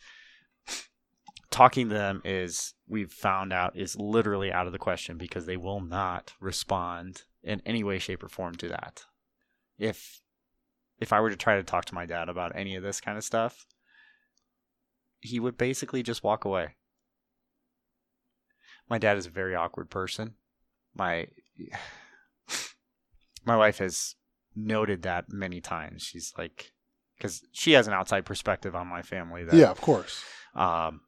talking 1.51 1.89
to 1.89 1.93
them 1.93 2.21
is 2.23 2.73
we've 2.87 3.11
found 3.11 3.53
out 3.53 3.75
is 3.75 3.97
literally 3.97 4.51
out 4.51 4.65
of 4.65 4.71
the 4.71 4.79
question 4.79 5.17
because 5.17 5.45
they 5.45 5.57
will 5.57 5.81
not 5.81 6.33
respond 6.39 7.23
in 7.43 7.61
any 7.65 7.83
way, 7.83 7.99
shape, 7.99 8.23
or 8.23 8.29
form 8.29 8.55
to 8.55 8.69
that. 8.69 9.03
If 9.77 10.21
if 10.99 11.11
I 11.11 11.19
were 11.19 11.29
to 11.29 11.35
try 11.35 11.57
to 11.57 11.63
talk 11.63 11.85
to 11.85 11.95
my 11.95 12.05
dad 12.05 12.29
about 12.29 12.55
any 12.55 12.75
of 12.75 12.83
this 12.83 13.01
kind 13.01 13.17
of 13.17 13.23
stuff, 13.23 13.65
he 15.19 15.39
would 15.39 15.57
basically 15.57 16.03
just 16.03 16.23
walk 16.23 16.45
away. 16.45 16.75
My 18.89 18.97
dad 18.97 19.17
is 19.17 19.25
a 19.25 19.31
very 19.31 19.55
awkward 19.55 19.89
person. 19.89 20.35
My 20.95 21.27
my 23.45 23.57
wife 23.57 23.79
has 23.79 24.15
noted 24.55 25.01
that 25.01 25.31
many 25.31 25.59
times. 25.59 26.03
She's 26.03 26.33
like, 26.37 26.71
because 27.17 27.41
she 27.51 27.73
has 27.73 27.87
an 27.87 27.93
outside 27.93 28.25
perspective 28.25 28.75
on 28.75 28.87
my 28.87 29.01
family. 29.01 29.43
That, 29.43 29.55
Yeah, 29.55 29.71
of 29.71 29.81
course. 29.81 30.23
Um, 30.55 31.01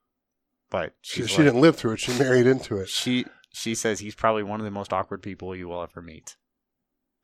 but 0.73 0.93
She, 1.01 1.25
she 1.27 1.37
like- 1.37 1.45
didn't 1.45 1.61
live 1.61 1.75
through 1.77 1.93
it. 1.93 1.99
She 1.99 2.17
married 2.17 2.47
into 2.47 2.77
it. 2.77 2.89
she 2.89 3.25
she 3.53 3.75
says 3.75 3.99
he's 3.99 4.15
probably 4.15 4.41
one 4.41 4.59
of 4.59 4.63
the 4.65 4.71
most 4.71 4.91
awkward 4.91 5.21
people 5.21 5.55
you 5.55 5.67
will 5.67 5.83
ever 5.83 6.01
meet, 6.01 6.35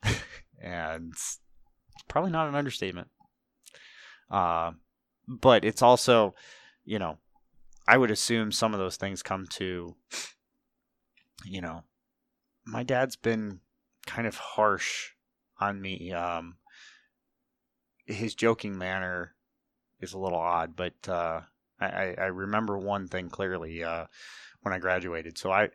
and 0.62 1.10
it's 1.12 1.40
probably 2.08 2.30
not 2.30 2.48
an 2.48 2.54
understatement. 2.54 3.08
Uh, 4.30 4.70
but 5.26 5.64
it's 5.64 5.82
also, 5.82 6.36
you 6.84 7.00
know, 7.00 7.18
I 7.88 7.96
would 7.98 8.12
assume 8.12 8.52
some 8.52 8.72
of 8.72 8.78
those 8.78 8.96
things 8.96 9.24
come 9.24 9.46
to, 9.54 9.96
you 11.44 11.60
know, 11.60 11.82
my 12.64 12.84
dad's 12.84 13.16
been 13.16 13.58
kind 14.06 14.28
of 14.28 14.36
harsh 14.36 15.08
on 15.60 15.80
me. 15.80 16.12
Um, 16.12 16.58
his 18.06 18.36
joking 18.36 18.78
manner 18.78 19.34
is 20.00 20.12
a 20.12 20.18
little 20.18 20.38
odd, 20.38 20.76
but 20.76 21.08
uh, 21.08 21.40
I, 21.80 22.14
I 22.18 22.26
remember 22.26 22.78
one 22.78 23.08
thing 23.08 23.28
clearly. 23.28 23.82
Uh, 23.84 24.06
when 24.62 24.74
I 24.74 24.78
graduated. 24.78 25.38
So 25.38 25.50
I, 25.50 25.70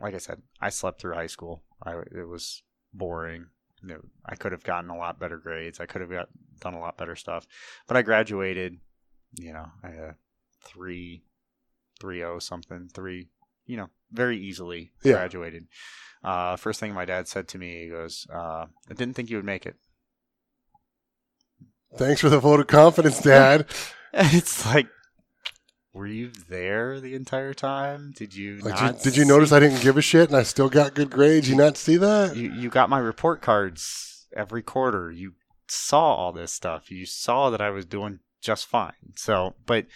like 0.00 0.14
I 0.14 0.18
said, 0.18 0.42
I 0.60 0.70
slept 0.70 1.00
through 1.00 1.14
high 1.14 1.26
school. 1.26 1.62
I 1.82 1.92
it 1.92 2.26
was 2.28 2.62
boring. 2.92 3.46
You 3.82 3.88
know, 3.88 4.00
I 4.24 4.34
could 4.34 4.52
have 4.52 4.64
gotten 4.64 4.88
a 4.90 4.96
lot 4.96 5.18
better 5.20 5.36
grades. 5.36 5.78
I 5.78 5.86
could 5.86 6.00
have 6.00 6.10
got 6.10 6.28
done 6.60 6.74
a 6.74 6.80
lot 6.80 6.96
better 6.96 7.16
stuff. 7.16 7.46
But 7.86 7.96
I 7.96 8.02
graduated. 8.02 8.78
You 9.34 9.52
know, 9.52 9.66
I 9.82 9.88
had 9.88 9.98
a 9.98 10.16
three, 10.64 11.24
three 12.00 12.22
oh 12.24 12.38
something, 12.38 12.88
three. 12.92 13.28
You 13.66 13.76
know, 13.76 13.90
very 14.10 14.38
easily 14.38 14.92
Yeah. 15.02 15.12
graduated. 15.12 15.66
Uh, 16.22 16.56
first 16.56 16.80
thing 16.80 16.94
my 16.94 17.04
dad 17.04 17.28
said 17.28 17.48
to 17.48 17.58
me, 17.58 17.84
he 17.84 17.90
goes, 17.90 18.26
uh, 18.32 18.66
"I 18.90 18.94
didn't 18.94 19.14
think 19.14 19.28
you 19.28 19.36
would 19.36 19.44
make 19.44 19.66
it." 19.66 19.76
Thanks 21.96 22.20
for 22.20 22.28
the 22.28 22.40
vote 22.40 22.60
of 22.60 22.66
confidence, 22.66 23.20
Dad. 23.20 23.66
it's 24.12 24.64
like, 24.66 24.88
were 25.94 26.06
you 26.06 26.32
there 26.48 27.00
the 27.00 27.14
entire 27.14 27.54
time? 27.54 28.12
Did 28.16 28.34
you 28.34 28.58
Like, 28.58 28.74
not 28.74 28.94
did, 28.94 29.02
did 29.02 29.16
you 29.16 29.24
notice 29.24 29.52
I 29.52 29.60
didn't 29.60 29.80
give 29.80 29.96
a 29.96 30.02
shit 30.02 30.28
and 30.28 30.36
I 30.36 30.42
still 30.42 30.68
got 30.68 30.94
good 30.94 31.08
grades? 31.10 31.48
You 31.48 31.56
not 31.56 31.76
see 31.76 31.96
that? 31.96 32.36
you 32.36 32.52
you 32.52 32.68
got 32.68 32.90
my 32.90 32.98
report 32.98 33.40
cards 33.40 34.26
every 34.36 34.62
quarter. 34.62 35.10
You 35.10 35.34
saw 35.68 36.14
all 36.14 36.32
this 36.32 36.52
stuff. 36.52 36.90
You 36.90 37.06
saw 37.06 37.48
that 37.50 37.60
I 37.60 37.70
was 37.70 37.86
doing 37.86 38.18
just 38.42 38.66
fine. 38.66 39.14
So, 39.16 39.54
but 39.64 39.86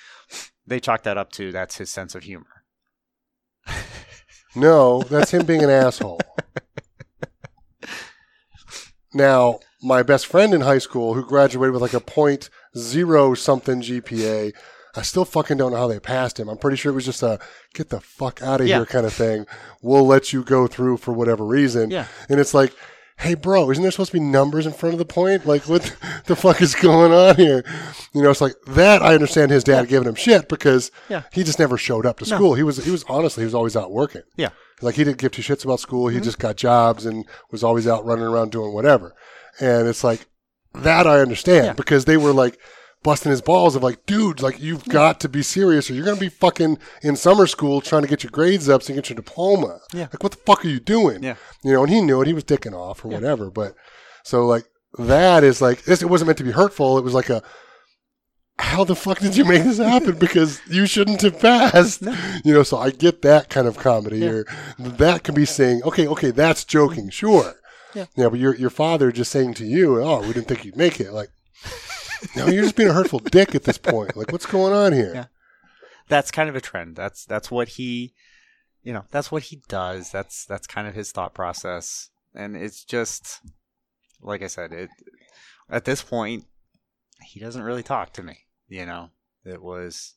they 0.66 0.80
chalk 0.80 1.02
that 1.02 1.18
up 1.18 1.32
to 1.32 1.52
that's 1.52 1.76
his 1.76 1.90
sense 1.90 2.14
of 2.14 2.22
humor. 2.22 2.64
No, 4.56 5.02
that's 5.02 5.30
him 5.32 5.44
being 5.44 5.62
an 5.62 5.70
asshole. 5.70 6.20
Now, 9.14 9.60
my 9.82 10.02
best 10.02 10.26
friend 10.26 10.52
in 10.52 10.62
high 10.62 10.78
school 10.78 11.14
who 11.14 11.24
graduated 11.24 11.72
with 11.72 11.82
like 11.82 11.94
a 11.94 12.00
point 12.00 12.50
zero 12.76 13.34
something 13.34 13.80
GPA, 13.80 14.52
I 14.98 15.02
still 15.02 15.24
fucking 15.24 15.56
don't 15.56 15.72
know 15.72 15.78
how 15.78 15.86
they 15.88 16.00
passed 16.00 16.38
him. 16.40 16.48
I'm 16.48 16.58
pretty 16.58 16.76
sure 16.76 16.90
it 16.92 16.94
was 16.96 17.04
just 17.04 17.22
a 17.22 17.38
get 17.74 17.88
the 17.90 18.00
fuck 18.00 18.42
out 18.42 18.60
of 18.60 18.66
Yeah. 18.66 18.76
here 18.76 18.86
kind 18.86 19.06
of 19.06 19.12
thing. 19.12 19.46
We'll 19.82 20.06
let 20.06 20.32
you 20.32 20.42
go 20.42 20.66
through 20.66 20.96
for 20.98 21.12
whatever 21.12 21.44
reason. 21.44 21.90
Yeah. 21.90 22.06
And 22.28 22.40
it's 22.40 22.52
like, 22.54 22.74
hey, 23.18 23.34
bro, 23.34 23.68
isn't 23.70 23.82
there 23.82 23.90
supposed 23.90 24.12
to 24.12 24.18
be 24.18 24.24
numbers 24.24 24.64
in 24.66 24.72
front 24.72 24.92
of 24.94 24.98
the 24.98 25.04
point? 25.04 25.44
Like, 25.46 25.62
what 25.68 25.94
the 26.26 26.36
fuck 26.36 26.60
is 26.62 26.74
going 26.74 27.12
on 27.12 27.36
here? 27.36 27.64
You 28.14 28.22
know, 28.22 28.30
it's 28.30 28.40
like 28.40 28.54
that. 28.68 29.02
I 29.02 29.14
understand 29.14 29.50
his 29.50 29.64
dad 29.64 29.88
giving 29.88 30.08
him 30.08 30.14
shit 30.14 30.48
because 30.48 30.90
Yeah. 31.08 31.22
he 31.32 31.42
just 31.44 31.58
never 31.58 31.76
showed 31.78 32.06
up 32.06 32.18
to 32.18 32.28
No. 32.30 32.36
school. 32.36 32.54
He 32.54 32.62
was, 32.62 32.84
he 32.84 32.90
was 32.90 33.04
honestly, 33.08 33.42
he 33.42 33.46
was 33.46 33.54
always 33.54 33.76
out 33.76 33.92
working. 33.92 34.22
Yeah. 34.36 34.50
Like 34.82 34.94
he 34.96 35.04
didn't 35.04 35.18
give 35.18 35.32
two 35.32 35.42
shits 35.42 35.64
about 35.64 35.80
school. 35.80 36.08
He 36.08 36.16
Mm-hmm. 36.16 36.24
just 36.24 36.38
got 36.38 36.56
jobs 36.56 37.06
and 37.06 37.24
was 37.50 37.62
always 37.64 37.86
out 37.88 38.04
running 38.04 38.24
around 38.24 38.52
doing 38.52 38.72
whatever. 38.72 39.14
And 39.60 39.88
it's 39.88 40.04
like 40.04 40.26
that 40.74 41.06
I 41.06 41.20
understand 41.20 41.66
Yeah. 41.66 41.72
because 41.72 42.04
they 42.04 42.16
were 42.16 42.32
like 42.32 42.58
busting 43.02 43.30
his 43.30 43.40
balls 43.40 43.76
of 43.76 43.82
like, 43.82 44.04
dude, 44.06 44.40
like 44.40 44.60
you've 44.60 44.84
got 44.86 45.20
to 45.20 45.28
be 45.28 45.42
serious 45.42 45.90
or 45.90 45.94
you're 45.94 46.04
gonna 46.04 46.16
be 46.16 46.28
fucking 46.28 46.78
in 47.02 47.16
summer 47.16 47.46
school 47.46 47.80
trying 47.80 48.02
to 48.02 48.08
get 48.08 48.22
your 48.22 48.30
grades 48.30 48.68
up 48.68 48.82
so 48.82 48.92
you 48.92 48.96
get 48.96 49.08
your 49.08 49.16
diploma. 49.16 49.80
Yeah. 49.92 50.08
Like 50.12 50.22
what 50.22 50.32
the 50.32 50.38
fuck 50.38 50.64
are 50.64 50.68
you 50.68 50.80
doing? 50.80 51.22
Yeah. 51.22 51.36
You 51.62 51.72
know, 51.72 51.82
and 51.84 51.92
he 51.92 52.00
knew 52.00 52.20
it. 52.20 52.26
He 52.26 52.34
was 52.34 52.44
dicking 52.44 52.74
off 52.74 53.04
or 53.04 53.08
whatever. 53.08 53.50
But 53.50 53.74
so 54.24 54.46
like 54.46 54.64
that 54.98 55.44
is 55.44 55.60
like 55.60 55.84
this. 55.84 56.02
It 56.02 56.08
wasn't 56.10 56.28
meant 56.28 56.38
to 56.38 56.44
be 56.44 56.52
hurtful. 56.52 56.98
It 56.98 57.04
was 57.04 57.14
like 57.14 57.30
a 57.30 57.42
how 58.58 58.82
the 58.84 58.96
fuck 58.96 59.20
did 59.20 59.36
you 59.36 59.44
make 59.44 59.62
this 59.62 59.78
happen? 59.78 60.18
Because 60.18 60.60
you 60.68 60.86
shouldn't 60.86 61.22
have 61.22 61.38
passed. 61.38 62.02
You 62.44 62.52
know, 62.52 62.62
so 62.62 62.76
I 62.76 62.90
get 62.90 63.22
that 63.22 63.48
kind 63.50 63.68
of 63.68 63.78
comedy. 63.78 64.26
Or 64.26 64.44
that 64.78 65.22
can 65.22 65.34
be 65.34 65.44
saying, 65.44 65.82
okay, 65.84 66.08
okay, 66.08 66.32
that's 66.32 66.64
joking, 66.64 67.10
sure. 67.10 67.54
Yeah. 67.94 68.06
Yeah, 68.16 68.28
but 68.28 68.38
your 68.40 68.54
your 68.56 68.70
father 68.70 69.12
just 69.12 69.30
saying 69.30 69.54
to 69.54 69.64
you, 69.64 70.02
oh, 70.02 70.20
we 70.20 70.32
didn't 70.32 70.48
think 70.48 70.64
you'd 70.64 70.76
make 70.76 71.00
it. 71.00 71.12
Like, 71.12 71.30
no, 72.36 72.46
you're 72.46 72.62
just 72.62 72.76
being 72.76 72.88
a 72.88 72.94
hurtful 72.94 73.18
dick 73.18 73.54
at 73.54 73.64
this 73.64 73.78
point. 73.78 74.16
Like, 74.16 74.32
what's 74.32 74.46
going 74.46 74.72
on 74.72 74.92
here? 74.92 75.12
Yeah. 75.14 75.24
That's 76.08 76.30
kind 76.30 76.48
of 76.48 76.56
a 76.56 76.60
trend. 76.60 76.96
That's 76.96 77.24
that's 77.24 77.50
what 77.50 77.68
he, 77.68 78.14
you 78.82 78.92
know, 78.92 79.04
that's 79.10 79.30
what 79.30 79.44
he 79.44 79.62
does. 79.68 80.10
That's 80.10 80.44
that's 80.46 80.66
kind 80.66 80.88
of 80.88 80.94
his 80.94 81.12
thought 81.12 81.34
process, 81.34 82.10
and 82.34 82.56
it's 82.56 82.84
just 82.84 83.40
like 84.22 84.42
I 84.42 84.46
said. 84.46 84.72
It 84.72 84.90
at 85.68 85.84
this 85.84 86.02
point, 86.02 86.44
he 87.22 87.40
doesn't 87.40 87.62
really 87.62 87.82
talk 87.82 88.12
to 88.14 88.22
me. 88.22 88.38
You 88.68 88.86
know, 88.86 89.10
it 89.44 89.62
was 89.62 90.14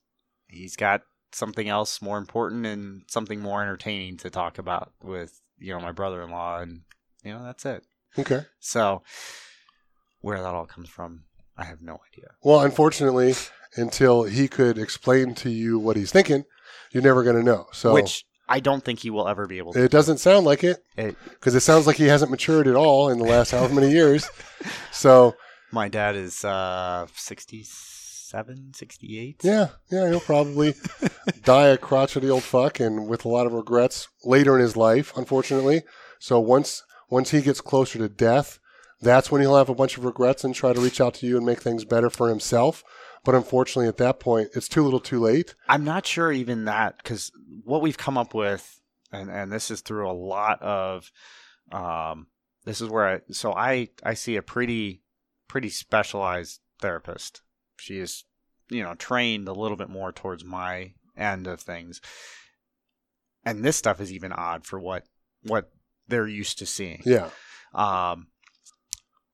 he's 0.47 0.76
got 0.76 1.02
something 1.34 1.68
else 1.68 2.02
more 2.02 2.18
important 2.18 2.66
and 2.66 3.04
something 3.08 3.39
more 3.39 3.62
entertaining 3.62 4.18
to 4.18 4.30
talk 4.30 4.58
about 4.58 4.91
with 5.02 5.41
you 5.58 5.74
know 5.74 5.80
my 5.80 5.91
brother-in-law, 5.91 6.60
and 6.60 6.82
you 7.24 7.34
know 7.34 7.43
that's 7.43 7.66
it. 7.66 7.84
Okay. 8.18 8.45
So 8.60 9.04
where 10.22 10.38
that 10.38 10.54
all 10.54 10.66
comes 10.66 10.89
from, 10.89 11.24
I 11.58 11.64
have 11.66 11.82
no 11.82 11.99
idea. 12.12 12.32
Well, 12.43 12.62
unfortunately, 12.62 13.36
until 13.76 14.24
he 14.24 14.47
could 14.47 14.78
explain 14.78 15.36
to 15.36 15.49
you 15.49 15.78
what 15.80 15.95
he's 15.97 16.12
thinking, 16.12 16.45
you're 16.91 17.04
never 17.04 17.24
going 17.24 17.36
to 17.38 17.43
know. 17.43 17.68
So 17.72 17.93
Which 17.93 18.26
I 18.49 18.60
don't 18.60 18.84
think 18.84 18.99
he 18.99 19.10
will 19.10 19.28
ever 19.28 19.47
be 19.47 19.58
able 19.60 19.74
to. 19.74 19.84
it 19.84 19.91
doesn't 19.91 20.18
sound 20.18 20.45
like 20.45 20.64
it 20.64 20.84
It, 20.97 21.16
because 21.30 21.56
it 21.56 21.62
sounds 21.62 21.88
like 21.88 21.95
he 21.97 22.08
hasn't 22.08 22.32
matured 22.32 22.68
at 22.68 22.76
all 22.76 23.10
in 23.10 23.18
the 23.20 23.26
last 23.26 23.52
however 23.52 23.74
many 23.74 23.91
years. 23.91 24.30
So 24.91 25.36
My 25.72 25.88
dad 25.88 26.16
is 26.16 26.43
uh 26.45 27.08
67, 27.16 28.74
68. 28.76 29.41
yeah, 29.43 29.70
yeah, 29.91 30.10
he'll 30.10 30.20
probably 30.20 30.76
die 31.43 31.68
a 31.68 31.78
crotchety 31.78 32.30
old 32.30 32.43
fuck 32.43 32.80
and 32.80 33.08
with 33.08 33.26
a 33.26 33.30
lot 33.30 33.45
of 33.47 33.54
regrets 33.54 34.08
later 34.24 34.56
in 34.56 34.62
his 34.62 34.76
life, 34.78 35.12
unfortunately. 35.16 35.84
So 36.20 36.39
once 36.39 36.84
once 37.10 37.32
he 37.32 37.41
gets 37.41 37.62
closer 37.62 37.99
to 37.99 38.10
death, 38.10 38.60
that's 39.02 39.32
when 39.32 39.41
he'll 39.41 39.58
have 39.58 39.70
a 39.70 39.76
bunch 39.76 39.97
of 39.97 40.06
regrets 40.06 40.43
and 40.43 40.54
try 40.54 40.74
to 40.74 40.80
reach 40.80 41.02
out 41.02 41.16
to 41.16 41.28
you 41.28 41.38
and 41.38 41.45
make 41.45 41.62
things 41.62 41.86
better 41.86 42.10
for 42.10 42.30
himself. 42.30 42.84
But 43.24 43.36
unfortunately, 43.36 43.88
at 43.88 43.97
that 43.97 44.20
point, 44.20 44.49
it's 44.56 44.68
too 44.68 44.84
little, 44.84 44.99
too 44.99 45.20
late. 45.20 45.54
I'm 45.68 45.84
not 45.84 46.08
sure 46.08 46.32
even 46.32 46.66
that 46.66 46.97
because 46.97 47.32
what 47.64 47.82
we've 47.82 47.97
come 47.97 48.18
up 48.18 48.34
with, 48.34 48.82
and 49.12 49.30
and 49.30 49.52
this 49.52 49.70
is 49.70 49.82
through 49.82 50.10
a 50.10 50.14
lot 50.14 50.62
of, 50.62 51.12
um, 51.72 52.28
this 52.66 52.82
is 52.82 52.89
where 52.89 53.08
I 53.08 53.22
so 53.32 53.54
I 53.54 53.89
I 54.04 54.16
see 54.16 54.38
a 54.38 54.41
pretty 54.41 55.04
pretty 55.47 55.70
specialized 55.70 56.62
therapist. 56.80 57.41
She 57.78 57.99
is, 57.99 58.24
you 58.70 58.82
know, 58.82 58.95
trained 58.95 59.47
a 59.47 59.54
little 59.54 59.78
bit 59.78 59.89
more 59.89 60.12
towards 60.12 60.43
my 60.43 60.93
end 61.16 61.45
of 61.45 61.62
things, 61.62 62.02
and 63.45 63.64
this 63.64 63.78
stuff 63.78 64.02
is 64.02 64.12
even 64.12 64.32
odd 64.32 64.66
for 64.66 64.80
what 64.80 65.04
what 65.43 65.72
they're 66.08 66.28
used 66.28 66.58
to 66.60 66.66
seeing. 66.66 67.04
Yeah. 67.06 67.30
um, 67.74 68.28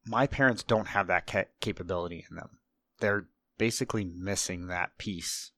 my 0.07 0.27
parents 0.27 0.63
don't 0.63 0.87
have 0.87 1.07
that 1.07 1.27
ca- 1.27 1.45
capability 1.59 2.25
in 2.29 2.35
them. 2.35 2.59
They're 2.99 3.25
basically 3.57 4.05
missing 4.05 4.67
that 4.67 4.97
piece. 4.97 5.51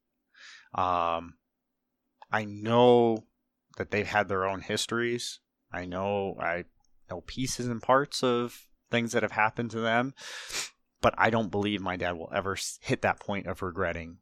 Um, 0.73 1.35
I 2.31 2.45
know 2.45 3.25
that 3.77 3.91
they've 3.91 4.07
had 4.07 4.27
their 4.27 4.45
own 4.45 4.61
histories. 4.61 5.39
I 5.71 5.85
know 5.85 6.35
I 6.39 6.65
know 7.09 7.21
pieces 7.21 7.67
and 7.67 7.81
parts 7.81 8.23
of 8.23 8.67
things 8.91 9.11
that 9.13 9.23
have 9.23 9.31
happened 9.31 9.71
to 9.71 9.79
them, 9.79 10.13
but 11.01 11.13
I 11.17 11.29
don't 11.29 11.51
believe 11.51 11.81
my 11.81 11.95
dad 11.95 12.13
will 12.17 12.31
ever 12.33 12.57
hit 12.81 13.01
that 13.03 13.19
point 13.19 13.47
of 13.47 13.61
regretting 13.61 14.17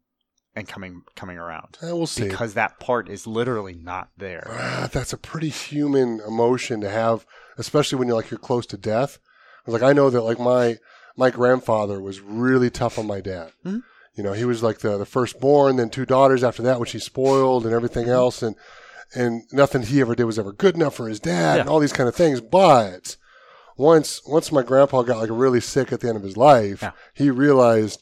and 0.55 0.67
coming 0.67 1.03
coming 1.15 1.37
around 1.37 1.77
Eh, 1.81 1.91
we'll 1.91 2.07
see. 2.07 2.27
because 2.27 2.53
that 2.55 2.79
part 2.79 3.09
is 3.09 3.27
literally 3.27 3.75
not 3.75 4.09
there. 4.17 4.47
Ah, 4.49 4.89
that's 4.91 5.13
a 5.13 5.17
pretty 5.17 5.49
human 5.49 6.19
emotion 6.27 6.81
to 6.81 6.89
have, 6.89 7.25
especially 7.57 7.97
when 7.99 8.07
you're 8.07 8.17
like 8.17 8.31
you're 8.31 8.39
close 8.39 8.65
to 8.67 8.77
death. 8.77 9.19
Like 9.67 9.83
I 9.83 9.93
know 9.93 10.09
that 10.09 10.21
like 10.21 10.39
my 10.39 10.77
my 11.15 11.29
grandfather 11.29 11.99
was 12.01 12.21
really 12.21 12.69
tough 12.69 12.97
on 12.97 13.05
my 13.07 13.21
dad. 13.21 13.51
Mhm. 13.65 13.83
You 14.15 14.23
know, 14.23 14.33
he 14.33 14.45
was 14.45 14.63
like 14.63 14.79
the 14.79 14.97
the 14.97 15.05
firstborn, 15.05 15.75
then 15.75 15.89
two 15.89 16.05
daughters 16.05 16.43
after 16.43 16.63
that, 16.63 16.79
which 16.79 16.91
he 16.93 16.99
spoiled 16.99 17.65
and 17.65 17.73
everything 17.73 18.07
else, 18.09 18.41
and 18.41 18.55
and 19.15 19.43
nothing 19.51 19.83
he 19.83 20.01
ever 20.01 20.15
did 20.15 20.25
was 20.25 20.39
ever 20.39 20.51
good 20.51 20.75
enough 20.75 20.95
for 20.95 21.07
his 21.07 21.19
dad, 21.19 21.59
and 21.59 21.69
all 21.69 21.79
these 21.79 21.93
kind 21.93 22.09
of 22.09 22.15
things. 22.15 22.41
But 22.41 23.15
once 23.77 24.21
once 24.25 24.51
my 24.51 24.63
grandpa 24.63 25.01
got 25.03 25.17
like 25.19 25.29
really 25.31 25.61
sick 25.61 25.91
at 25.93 25.99
the 25.99 26.07
end 26.07 26.17
of 26.17 26.23
his 26.23 26.37
life, 26.37 26.81
Yeah. 26.81 26.91
he 27.13 27.29
realized, 27.29 28.01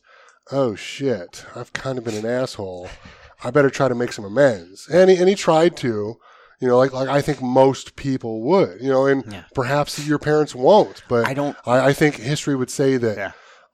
oh 0.51 0.75
shit, 0.75 1.45
I've 1.55 1.73
kind 1.73 1.97
of 1.97 2.03
been 2.03 2.15
an 2.15 2.25
asshole. 2.25 2.89
I 3.43 3.51
better 3.51 3.69
try 3.69 3.87
to 3.89 3.95
make 3.95 4.13
some 4.13 4.25
amends. 4.25 4.87
And 4.89 5.09
he, 5.09 5.17
and 5.17 5.27
he 5.27 5.35
tried 5.35 5.75
to, 5.77 6.15
you 6.61 6.67
know, 6.67 6.77
like 6.77 6.93
like 6.93 7.09
I 7.09 7.21
think 7.21 7.41
most 7.41 7.95
people 7.95 8.41
would, 8.43 8.81
you 8.81 8.89
know, 8.89 9.05
and 9.05 9.23
Yeah. 9.31 9.43
perhaps 9.53 10.05
your 10.07 10.19
parents 10.19 10.55
won't, 10.55 11.03
but 11.07 11.27
I 11.27 11.33
don't. 11.33 11.55
I, 11.65 11.87
I 11.89 11.93
think 11.93 12.15
history 12.15 12.55
would 12.55 12.69
say 12.69 12.97
that 12.97 13.17
Yeah. 13.17 13.31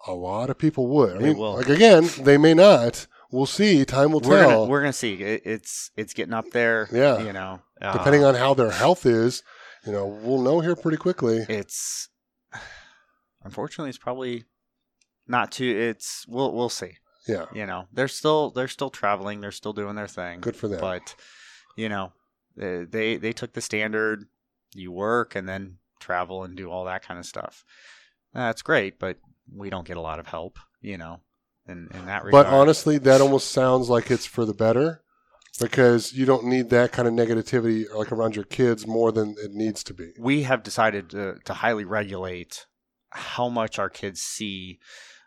a 0.08 0.14
lot 0.14 0.50
of 0.50 0.58
people 0.58 0.88
would. 0.88 1.18
I 1.18 1.20
They 1.20 1.28
mean, 1.30 1.38
will. 1.38 1.54
like 1.56 1.70
again, 1.70 2.10
they 2.20 2.38
may 2.38 2.54
not. 2.54 3.08
We'll 3.32 3.46
see. 3.46 3.86
Time 3.86 4.12
will 4.12 4.20
We're 4.20 4.40
tell. 4.42 4.50
gonna 4.50 4.66
we're 4.70 4.82
gonna 4.82 4.92
see. 4.94 5.14
It, 5.14 5.42
it's 5.46 5.92
it's 5.96 6.14
getting 6.14 6.34
up 6.34 6.50
there. 6.52 6.90
Yeah. 6.92 7.20
You 7.24 7.32
know. 7.34 7.62
uh, 7.82 7.94
Depending 7.94 8.24
on 8.26 8.36
how 8.36 8.54
their 8.54 8.72
health 8.72 9.06
is, 9.06 9.42
you 9.86 9.92
know, 9.94 10.06
we'll 10.06 10.42
know 10.42 10.60
here 10.60 10.76
pretty 10.76 10.98
quickly. 10.98 11.46
it's 11.48 12.10
unfortunately 13.44 13.90
it's 13.90 13.98
probably 13.98 14.44
not 15.28 15.52
too. 15.52 15.66
It's 15.66 16.26
we'll 16.28 16.54
we'll 16.54 16.70
see. 16.70 16.98
Yeah, 17.28 17.46
You 17.54 17.68
know, 17.68 17.86
they're 17.94 18.08
still 18.08 18.50
they're 18.50 18.68
still 18.68 18.90
traveling. 18.90 19.42
They're 19.42 19.52
still 19.52 19.74
doing 19.74 19.96
their 19.96 20.08
thing. 20.08 20.42
good 20.42 20.56
for 20.56 20.68
them. 20.68 20.80
but 20.82 21.16
you 21.78 21.88
know 21.88 22.12
they 22.56 23.18
they 23.18 23.34
took 23.34 23.54
the 23.54 23.62
standard 23.62 24.26
you 24.74 24.92
work 24.92 25.36
and 25.36 25.48
then 25.48 25.78
travel 26.00 26.44
and 26.44 26.56
do 26.56 26.70
all 26.70 26.86
that 26.86 27.06
kind 27.06 27.20
of 27.20 27.26
stuff 27.26 27.64
that's 28.34 28.62
great 28.62 29.00
but 29.00 29.18
we 29.54 29.70
don't 29.70 29.88
get 29.88 29.98
a 29.98 30.02
lot 30.02 30.20
of 30.20 30.28
help 30.28 30.58
you 30.82 30.98
know 30.98 31.20
in, 31.68 31.90
in 31.94 32.06
that 32.06 32.24
regard 32.24 32.46
But 32.46 32.54
honestly, 32.54 32.98
that 33.00 33.22
almost 33.22 33.52
sounds 33.52 33.90
like 33.90 34.10
it's 34.12 34.26
for 34.26 34.46
the 34.46 34.54
better 34.54 35.02
because 35.60 36.14
you 36.14 36.26
don't 36.26 36.46
need 36.46 36.70
that 36.70 36.92
kind 36.92 37.08
of 37.08 37.14
negativity 37.14 37.86
like 37.94 38.12
around 38.12 38.36
your 38.36 38.46
kids 38.46 38.88
more 38.88 39.12
than 39.12 39.36
it 39.38 39.52
needs 39.52 39.84
to 39.84 39.94
be. 39.94 40.12
we 40.20 40.44
have 40.44 40.64
decided 40.64 41.10
to, 41.10 41.36
to 41.46 41.54
highly 41.54 41.86
regulate 41.86 42.66
how 43.12 43.50
much 43.50 43.78
our 43.78 43.90
kids 43.90 44.22
see 44.22 44.80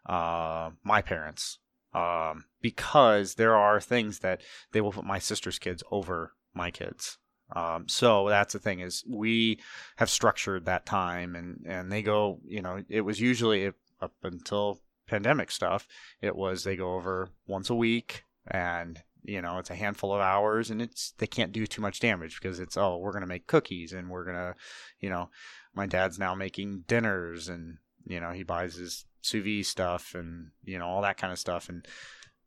uh, 0.06 0.70
my 0.82 1.02
parents 1.02 1.58
um, 1.94 2.46
because 2.60 3.34
there 3.34 3.54
are 3.54 3.80
things 3.80 4.20
that 4.20 4.40
they 4.72 4.80
will 4.80 4.92
put 4.92 5.04
my 5.04 5.18
sister's 5.18 5.58
kids 5.58 5.82
over 5.90 6.32
my 6.54 6.70
kids. 6.70 7.18
Um, 7.54 7.88
so 7.88 8.28
that's 8.28 8.54
the 8.54 8.58
thing 8.58 8.80
is 8.80 9.04
we 9.08 9.60
have 9.96 10.10
structured 10.10 10.64
that 10.64 10.86
time 10.86 11.36
and, 11.36 11.64
and 11.66 11.92
they 11.92 12.02
go 12.02 12.40
you 12.46 12.62
know 12.62 12.82
it 12.88 13.02
was 13.02 13.20
usually 13.20 13.70
up 14.00 14.12
until 14.22 14.80
pandemic 15.06 15.50
stuff 15.50 15.86
it 16.22 16.34
was 16.34 16.64
they 16.64 16.74
go 16.74 16.94
over 16.94 17.28
once 17.46 17.68
a 17.68 17.74
week 17.74 18.24
and 18.48 19.02
you 19.22 19.42
know 19.42 19.58
it's 19.58 19.70
a 19.70 19.74
handful 19.74 20.14
of 20.14 20.20
hours 20.20 20.70
and 20.70 20.80
it's 20.80 21.12
they 21.18 21.26
can't 21.26 21.52
do 21.52 21.66
too 21.66 21.82
much 21.82 22.00
damage 22.00 22.40
because 22.40 22.58
it's 22.58 22.78
oh 22.78 22.96
we're 22.96 23.12
going 23.12 23.20
to 23.20 23.26
make 23.26 23.46
cookies 23.46 23.92
and 23.92 24.08
we're 24.08 24.24
going 24.24 24.36
to 24.36 24.54
you 25.00 25.10
know 25.10 25.28
my 25.74 25.86
dad's 25.86 26.18
now 26.18 26.34
making 26.34 26.84
dinners 26.86 27.48
and 27.48 27.76
you 28.06 28.20
know 28.20 28.30
he 28.30 28.42
buys 28.42 28.74
his 28.74 29.04
sous 29.20 29.44
vide 29.44 29.66
stuff 29.66 30.14
and 30.14 30.50
you 30.64 30.78
know 30.78 30.86
all 30.86 31.02
that 31.02 31.16
kind 31.16 31.32
of 31.32 31.38
stuff 31.38 31.68
and 31.68 31.86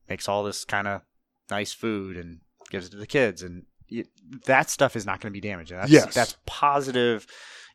makes 0.10 0.28
all 0.28 0.44
this 0.44 0.66
kind 0.66 0.88
of 0.88 1.02
nice 1.50 1.74
food 1.74 2.18
and 2.18 2.40
gives 2.70 2.88
it 2.88 2.90
to 2.92 2.98
the 2.98 3.08
kids 3.08 3.42
and 3.42 3.64
that 4.46 4.70
stuff 4.70 4.96
is 4.96 5.06
not 5.06 5.20
going 5.22 5.32
to 5.34 5.40
be 5.42 5.48
damaged 5.48 5.72
and 5.72 5.80
that's 5.82 5.92
Yes. 5.92 6.14
that's 6.14 6.38
positive 6.46 7.26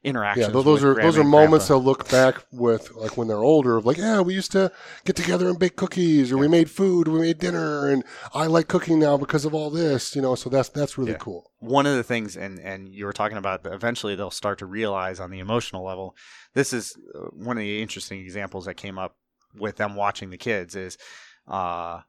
interactions 0.05 0.49
Yeah, 0.49 0.53
tho- 0.53 0.63
those 0.63 0.83
are 0.83 0.95
those 1.01 1.17
are 1.17 1.23
moments 1.23 1.69
grandpa. 1.69 1.75
they'll 1.81 1.85
look 1.85 2.11
back 2.11 2.45
with, 2.51 2.91
like 2.97 3.17
when 3.17 3.29
they're 3.29 3.45
older, 3.45 3.77
of 3.77 3.87
like, 3.87 3.99
yeah, 3.99 4.21
we 4.21 4.35
used 4.35 4.51
to 4.51 4.73
get 5.05 5.15
together 5.15 5.49
and 5.49 5.57
bake 5.61 5.77
cookies, 5.77 6.33
or 6.33 6.39
we 6.39 6.49
made 6.49 6.69
food, 6.69 7.07
or 7.07 7.13
we 7.13 7.21
made 7.21 7.39
dinner, 7.39 7.89
and 7.89 8.03
I 8.35 8.47
like 8.49 8.67
cooking 8.67 8.99
now 8.99 9.17
because 9.17 9.45
of 9.45 9.55
all 9.55 9.71
this, 9.71 10.17
you 10.17 10.21
know. 10.21 10.35
So 10.35 10.51
that's 10.51 10.71
that's 10.71 10.99
really 10.99 11.13
Yeah. 11.13 11.19
cool. 11.19 11.53
one 11.61 11.87
of 11.87 11.95
the 11.97 12.03
things 12.03 12.37
and 12.37 12.59
and 12.59 12.89
you 12.93 13.05
were 13.05 13.13
talking 13.13 13.39
about 13.39 13.65
eventually 13.65 14.17
they'll 14.17 14.33
start 14.33 14.59
to 14.59 14.67
realize 14.67 15.21
on 15.21 15.31
the 15.31 15.39
emotional 15.39 15.85
level 15.85 16.17
this 16.55 16.73
is 16.73 16.97
uh, 17.15 17.27
one 17.33 17.57
of 17.57 17.61
the 17.63 17.81
interesting 17.81 18.19
examples 18.21 18.65
that 18.65 18.75
came 18.75 18.99
up 18.99 19.15
with 19.55 19.77
them 19.77 19.95
watching 19.95 20.31
the 20.31 20.37
kids 20.37 20.75
is 20.75 20.99
uh 21.47 22.01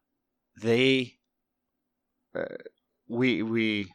they 0.60 1.14
uh, 2.36 2.46
we 3.14 3.44
we 3.44 3.92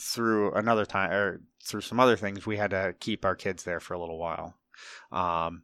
through 0.00 0.52
another 0.54 0.84
time 0.84 1.10
or 1.10 1.40
through 1.64 1.80
some 1.80 2.00
other 2.00 2.16
things 2.16 2.44
we 2.44 2.56
had 2.56 2.70
to 2.70 2.94
keep 2.98 3.24
our 3.24 3.36
kids 3.36 3.62
there 3.62 3.80
for 3.80 3.94
a 3.94 4.00
little 4.00 4.18
while 4.18 4.54
um 5.12 5.62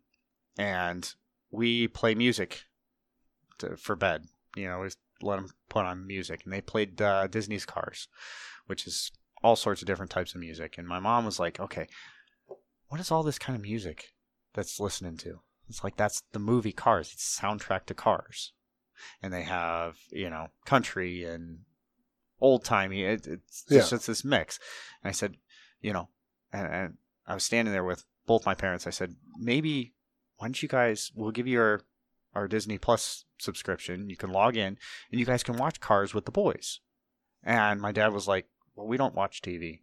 and 0.59 1.15
we 1.51 1.89
play 1.89 2.15
music 2.15 2.63
to, 3.59 3.77
for 3.77 3.97
bed 3.97 4.27
you 4.57 4.69
know 4.69 4.81
we 4.81 4.89
let 5.23 5.37
them 5.37 5.49
put 5.69 5.85
on 5.85 6.07
music 6.07 6.43
and 6.45 6.53
they 6.53 6.61
played 6.61 7.01
uh, 7.03 7.27
disney's 7.27 7.67
cars 7.67 8.07
which 8.67 8.87
is 8.87 9.11
all 9.43 9.57
sorts 9.57 9.83
of 9.83 9.87
different 9.87 10.11
types 10.11 10.35
of 10.35 10.41
music. 10.41 10.77
And 10.79 10.87
my 10.87 10.99
mom 10.99 11.25
was 11.25 11.39
like, 11.39 11.61
okay, 11.61 11.87
what 12.89 13.01
is 13.01 13.11
all 13.11 13.23
this 13.23 13.39
kind 13.39 13.57
of 13.57 13.63
music 13.63 14.13
that's 14.55 14.81
listening 14.81 15.17
to? 15.19 15.41
It's 15.69 15.85
like, 15.85 15.97
that's 15.97 16.23
the 16.33 16.39
movie 16.39 16.73
Cars. 16.73 17.11
It's 17.13 17.39
soundtrack 17.39 17.85
to 17.87 17.95
Cars. 17.95 18.53
And 19.23 19.33
they 19.33 19.43
have, 19.43 19.97
you 20.11 20.31
know, 20.31 20.49
country 20.65 21.25
and 21.25 21.61
old 22.41 22.65
timey. 22.65 23.03
It, 23.05 23.27
it's 23.27 23.65
just 23.65 23.93
Yeah. 23.93 23.97
it's 23.97 24.07
this 24.07 24.25
mix. 24.25 24.59
And 25.03 25.09
I 25.09 25.13
said, 25.13 25.37
you 25.81 25.93
know, 25.93 26.09
and, 26.53 26.67
and 26.67 26.95
I 27.27 27.35
was 27.35 27.45
standing 27.45 27.73
there 27.73 27.85
with 27.85 28.05
both 28.27 28.47
my 28.47 28.55
parents. 28.55 28.87
I 28.87 28.91
said, 28.91 29.15
maybe 29.39 29.95
why 30.37 30.47
don't 30.47 30.63
you 30.63 30.69
guys, 30.69 31.11
we'll 31.15 31.31
give 31.31 31.47
you 31.47 31.61
our, 31.61 31.81
our 32.35 32.47
Disney 32.49 32.79
Plus 32.79 33.25
subscription. 33.39 34.09
You 34.09 34.17
can 34.17 34.31
log 34.31 34.57
in 34.57 34.77
and 35.11 35.19
you 35.21 35.25
guys 35.27 35.43
can 35.43 35.57
watch 35.57 35.81
Cars 35.81 36.15
with 36.15 36.25
the 36.27 36.31
boys. 36.33 36.81
And 37.43 37.81
my 37.81 37.93
dad 37.93 38.13
was 38.13 38.29
like, 38.29 38.47
Well, 38.75 38.87
we 38.87 38.97
don't 38.97 39.15
watch 39.15 39.43
TV. 39.43 39.81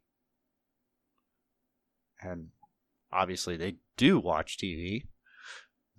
And 2.22 2.50
obviously 3.12 3.58
they 3.58 3.76
do 3.98 4.20
watch 4.20 4.58
TV, 4.58 5.04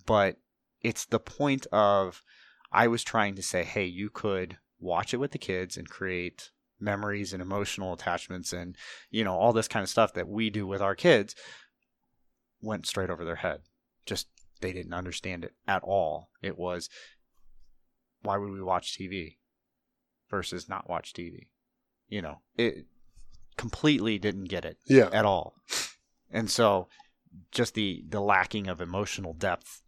but 0.07 0.37
it's 0.83 1.05
the 1.05 1.21
point 1.21 1.67
of 1.73 2.23
I 2.73 2.87
was 2.89 3.03
trying 3.05 3.35
to 3.37 3.43
say, 3.43 3.65
hey, 3.65 3.85
you 3.85 4.11
could 4.11 4.59
watch 4.79 5.15
it 5.15 5.19
with 5.19 5.33
the 5.33 5.39
kids 5.39 5.77
and 5.77 5.89
create 5.89 6.51
memories 6.79 7.33
and 7.33 7.41
emotional 7.41 7.93
attachments 7.93 8.53
and, 8.53 8.77
you 9.11 9.25
know, 9.25 9.35
all 9.35 9.53
this 9.53 9.69
kind 9.69 9.83
of 9.83 9.89
stuff 9.89 10.13
that 10.15 10.29
we 10.29 10.51
do 10.51 10.67
with 10.67 10.83
our 10.83 10.95
kids 10.95 11.35
went 12.61 12.87
straight 12.87 13.11
over 13.11 13.25
their 13.25 13.37
head. 13.37 13.61
Just 14.05 14.29
they 14.61 14.73
didn't 14.73 14.95
understand 14.95 15.45
it 15.45 15.53
at 15.67 15.83
all. 15.83 16.31
It 16.43 16.59
was 16.59 16.89
why 18.23 18.37
would 18.37 18.51
we 18.51 18.63
watch 18.63 18.99
TV 18.99 19.37
versus 20.31 20.69
not 20.69 20.89
watch 20.89 21.13
TV? 21.13 21.49
You 22.09 22.23
know, 22.23 22.41
it 22.57 22.87
completely 23.57 24.19
didn't 24.19 24.45
get 24.45 24.65
it 24.65 24.79
Yeah, 24.87 25.09
at 25.13 25.25
all. 25.25 25.55
And 26.31 26.51
so 26.51 26.89
just 27.53 27.75
the 27.75 28.05
the 28.09 28.21
lacking 28.21 28.69
of 28.69 28.81
emotional 28.81 29.33
depth 29.33 29.83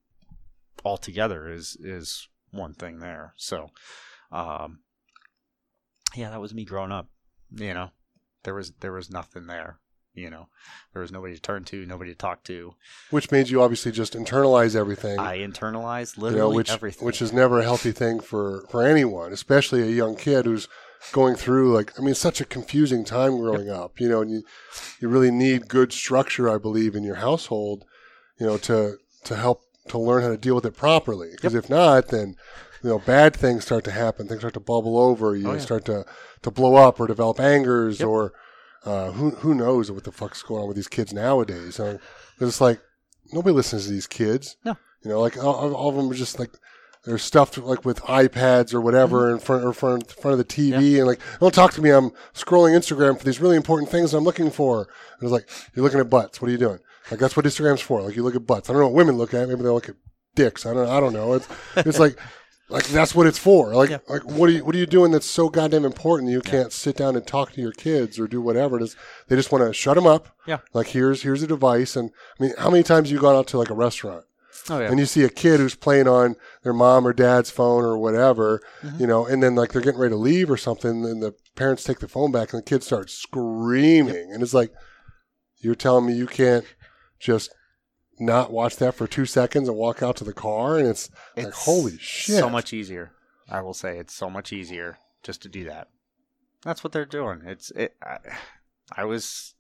altogether 0.85 1.51
is 1.51 1.77
is 1.81 2.29
one 2.51 2.75
thing 2.75 2.99
there. 2.99 3.35
So 3.37 3.71
um 4.33 4.81
yeah, 6.17 6.31
that 6.31 6.41
was 6.41 6.55
me 6.55 6.65
growing 6.65 6.93
up, 6.93 7.09
you 7.55 7.75
know. 7.75 7.91
There 8.45 8.55
was 8.55 8.73
there 8.81 8.93
was 8.93 9.11
nothing 9.11 9.47
there, 9.47 9.79
you 10.15 10.31
know. 10.31 10.49
There 10.93 11.03
was 11.03 11.13
nobody 11.13 11.35
to 11.35 11.41
turn 11.41 11.65
to, 11.65 11.85
nobody 11.85 12.13
to 12.13 12.17
talk 12.17 12.45
to. 12.45 12.75
which 13.11 13.31
means 13.31 13.51
you 13.51 13.63
obviously 13.63 13.93
just 13.93 14.15
internalize 14.15 14.75
everything. 14.75 15.19
I 15.19 15.39
internalized 15.39 16.17
you 16.17 16.23
literally 16.25 16.51
know, 16.53 16.57
which 16.57 16.71
everything. 16.71 17.05
which 17.05 17.21
is 17.21 17.33
never 17.33 17.61
a 17.61 17.65
healthy 17.65 17.93
thing 17.93 18.21
for 18.21 18.65
for 18.71 18.83
anyone, 18.85 19.33
especially 19.33 19.83
a 19.83 19.87
young 19.91 20.17
kid 20.17 20.47
who's 20.47 20.69
going 21.13 21.35
through 21.37 21.75
like 21.75 21.99
I 21.99 22.03
mean, 22.03 22.15
such 22.15 22.41
a 22.41 22.45
confusing 22.45 23.05
time 23.05 23.37
growing 23.39 23.69
up. 23.69 24.01
You 24.01 24.09
know, 24.09 24.23
and 24.23 24.31
you 24.31 24.43
you 25.01 25.09
really 25.09 25.31
need 25.31 25.69
good 25.69 25.93
structure, 25.93 26.49
I 26.49 26.59
believe, 26.59 26.95
in 26.95 27.05
your 27.05 27.17
household. 27.17 27.85
You 28.41 28.47
know, 28.47 28.59
to 28.59 28.97
to 29.25 29.37
help 29.37 29.63
to 29.89 29.99
learn 29.99 30.23
how 30.23 30.29
to 30.29 30.37
deal 30.37 30.55
with 30.55 30.65
it 30.65 30.77
properly. 30.77 31.31
Because 31.33 31.55
if 31.55 31.69
not, 31.69 32.09
then 32.09 32.37
you 32.83 32.91
know 32.91 32.99
bad 32.99 33.35
things 33.37 33.65
start 33.65 33.85
to 33.85 33.91
happen. 33.91 34.29
Things 34.29 34.41
start 34.41 34.55
to 34.55 34.61
bubble 34.61 34.99
over. 34.99 35.35
You 35.37 35.49
Oh, 35.49 35.53
yeah. 35.55 35.59
start 35.61 35.85
to 35.87 36.05
to 36.43 36.51
blow 36.51 36.77
up 36.77 37.01
or 37.01 37.07
develop 37.07 37.41
angers 37.41 38.01
Yep. 38.01 38.09
or 38.09 38.33
uh, 38.85 39.11
who 39.13 39.31
who 39.31 39.55
knows 39.55 39.91
what 39.91 40.05
the 40.05 40.13
fuck's 40.13 40.43
going 40.43 40.63
on 40.63 40.69
with 40.69 40.77
these 40.77 40.89
kids 40.89 41.13
nowadays. 41.13 41.81
Uh, 41.81 41.99
'cause 42.39 42.49
it's 42.49 42.61
like 42.61 42.81
nobody 43.33 43.55
listens 43.55 43.85
to 43.87 43.91
these 43.91 44.07
kids. 44.07 44.57
No. 44.65 44.77
You 45.05 45.11
know, 45.11 45.21
like 45.21 45.37
all, 45.43 45.75
all 45.75 45.89
of 45.91 45.97
them 45.97 46.11
are 46.11 46.15
just 46.15 46.39
like 46.39 46.51
they're 47.05 47.19
stuffed 47.19 47.57
like 47.59 47.85
with 47.85 48.01
iPads 48.03 48.75
or 48.75 48.81
whatever 48.81 49.31
in 49.31 49.39
front 49.39 49.65
or 49.65 49.73
front 49.73 50.11
front 50.13 50.33
of 50.33 50.39
the 50.39 50.45
TV 50.45 50.99
and 50.99 51.07
like 51.07 51.21
don't 51.41 51.55
talk 51.55 51.73
to 51.75 51.83
me. 51.83 51.91
I'm 51.91 52.11
scrolling 52.35 52.77
Instagram 52.77 53.19
for 53.19 53.25
these 53.25 53.41
really 53.41 53.57
important 53.57 53.91
things 53.91 54.13
I'm 54.15 54.25
looking 54.25 54.51
for. 54.51 54.81
And 54.83 55.23
it's 55.23 55.33
like 55.33 55.49
you're 55.75 55.85
looking 55.85 56.01
at 56.01 56.11
butts. 56.11 56.41
What 56.41 56.49
are 56.49 56.53
you 56.53 56.59
doing? 56.59 56.81
Like 57.11 57.21
that's 57.21 57.37
what 57.37 57.47
Instagram's 57.47 57.81
for. 57.81 58.03
Like 58.03 58.17
you 58.17 58.23
look 58.23 58.35
at 58.37 58.47
butts. 58.47 58.69
I 58.69 58.73
don't 58.73 58.83
know 58.83 58.89
what 58.89 58.95
women 58.97 59.17
look 59.17 59.33
at. 59.35 59.49
Maybe 59.49 59.63
they 59.63 59.69
look 59.69 59.89
at 59.89 59.95
dicks. 60.35 60.67
I 60.67 60.75
don't. 60.75 60.89
I 60.89 61.01
don't 61.01 61.13
know. 61.13 61.33
It's 61.35 61.49
it's 61.77 61.99
like 61.99 62.19
Like 62.71 62.87
that's 62.89 63.15
what 63.15 63.27
it's 63.27 63.39
for. 63.39 63.75
Like, 63.75 63.91
Yeah. 63.91 63.99
like 64.09 64.25
what 64.25 64.49
are 64.51 64.53
you 64.53 64.65
what 64.65 64.75
are 64.75 64.79
you 64.79 64.87
doing 64.87 65.11
that's 65.11 65.27
so 65.27 65.49
goddamn 65.49 65.85
important 65.87 66.29
that 66.29 66.33
you 66.33 66.41
can't 66.43 66.73
sit 66.73 66.97
down 66.97 67.17
and 67.17 67.27
talk 67.27 67.53
to 67.53 67.61
your 67.63 67.73
kids 67.73 68.19
or 68.19 68.27
do 68.29 68.41
whatever 68.43 68.77
it 68.77 68.83
is? 68.83 68.95
They 69.29 69.37
just 69.37 69.51
want 69.51 69.65
to 69.67 69.73
shut 69.73 69.95
them 69.95 70.07
up. 70.07 70.29
Yeah. 70.47 70.59
Like 70.75 70.89
here's 70.89 71.23
here's 71.23 71.43
a 71.43 71.47
device, 71.47 71.97
and 71.97 72.11
I 72.39 72.43
mean, 72.43 72.53
how 72.59 72.71
many 72.71 72.83
times 72.83 73.09
have 73.09 73.15
you 73.15 73.21
gone 73.21 73.37
out 73.37 73.47
to 73.49 73.59
like 73.59 73.71
a 73.71 73.75
restaurant 73.75 74.25
Oh 74.69 74.81
yeah. 74.81 74.91
and 74.91 74.99
you 74.99 75.07
see 75.07 75.25
a 75.25 75.31
kid 75.31 75.61
who's 75.61 75.75
playing 75.75 76.09
on 76.09 76.37
their 76.63 76.75
mom 76.75 77.07
or 77.07 77.15
dad's 77.15 77.51
phone 77.51 77.85
or 77.85 77.97
whatever, 77.97 78.61
Mhm. 78.83 79.01
you 79.01 79.07
know, 79.07 79.25
and 79.25 79.43
then 79.43 79.55
like 79.55 79.73
they're 79.73 79.81
getting 79.81 80.01
ready 80.01 80.13
to 80.13 80.19
leave 80.19 80.51
or 80.51 80.59
something, 80.59 81.07
and 81.07 81.23
the 81.23 81.35
parents 81.57 81.85
take 81.85 82.01
the 82.01 82.09
phone 82.09 82.33
back 82.33 82.53
and 82.53 82.61
the 82.61 82.67
kid 82.67 82.83
starts 82.83 83.15
screaming, 83.15 84.31
and 84.33 84.43
it's 84.43 84.53
like, 84.55 84.73
you're 85.61 85.75
telling 85.75 86.05
me 86.07 86.13
you 86.13 86.27
can't 86.27 86.65
just 87.19 87.51
not 88.21 88.51
watch 88.53 88.77
that 88.77 88.95
for 88.95 89.07
two 89.07 89.27
seconds 89.27 89.69
and 89.69 89.77
walk 89.77 90.03
out 90.03 90.17
to 90.17 90.25
the 90.25 90.33
car, 90.33 90.79
and 90.79 90.89
it's, 90.89 91.11
like 91.37 91.53
holy 91.53 91.97
shit, 91.99 92.39
So 92.39 92.49
much 92.51 92.73
easier. 92.73 93.13
I 93.51 93.61
will 93.63 93.75
say 93.75 93.99
it's 93.99 94.15
so 94.15 94.29
much 94.29 94.53
easier 94.53 94.99
just 95.23 95.43
to 95.43 95.49
do 95.49 95.65
that. 95.65 95.89
That's 96.63 96.83
what 96.83 96.93
they're 96.93 97.07
doing. 97.07 97.43
It's 97.47 97.71
it. 97.71 97.95
I, 98.03 98.19
I 98.97 99.05
was. 99.05 99.55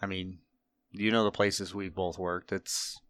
I 0.00 0.06
mean, 0.06 0.38
you 0.92 1.10
know 1.10 1.24
the 1.24 1.30
places 1.30 1.74
we've 1.74 1.94
both 1.94 2.18
worked. 2.18 2.52
It's 2.52 3.00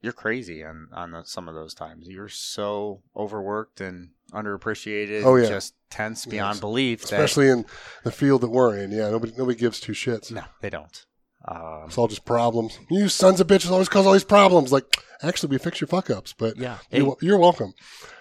you're 0.00 0.12
crazy 0.12 0.64
on 0.64 0.88
on 0.92 1.10
the, 1.10 1.24
some 1.24 1.48
of 1.48 1.54
those 1.54 1.74
times. 1.74 2.06
You're 2.08 2.28
so 2.28 3.02
overworked 3.16 3.80
and 3.80 4.10
underappreciated. 4.32 5.24
Oh, 5.24 5.36
yeah. 5.36 5.48
just 5.48 5.74
tense 5.90 6.24
beyond 6.24 6.54
Yes. 6.56 6.60
belief. 6.60 7.00
That, 7.02 7.20
especially 7.20 7.48
in 7.48 7.66
the 8.04 8.12
field 8.12 8.40
that 8.42 8.50
we're 8.50 8.76
in. 8.78 8.90
Yeah, 8.92 9.10
nobody 9.10 9.32
nobody 9.36 9.58
gives 9.58 9.80
two 9.80 9.92
shits. 9.92 10.30
no, 10.32 10.44
they 10.60 10.70
don't. 10.70 11.04
Um, 11.46 11.84
It's 11.86 11.96
all 11.98 12.08
just 12.08 12.24
problems. 12.24 12.78
You 12.90 13.08
sons 13.08 13.40
of 13.40 13.46
bitches 13.46 13.70
always 13.70 13.88
cause 13.88 14.06
all 14.06 14.12
these 14.12 14.24
problems. 14.24 14.72
Like, 14.72 15.02
actually, 15.22 15.50
we 15.50 15.58
fix 15.58 15.80
your 15.80 15.88
fuck 15.88 16.10
ups, 16.10 16.32
but 16.32 16.56
yeah, 16.56 16.78
you, 16.90 17.16
you're 17.20 17.38
welcome. 17.38 17.72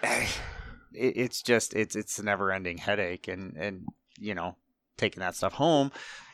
it's 0.94 1.42
just 1.42 1.74
it's 1.76 1.96
it's 1.96 2.20
a 2.20 2.24
never 2.24 2.52
ending 2.52 2.78
headache 2.78 3.28
and 3.28 3.56
and 3.56 3.86
you 4.18 4.34
know 4.36 4.56
taking 4.98 5.22
that 5.22 5.36
stuff 5.36 5.54
home 5.54 5.92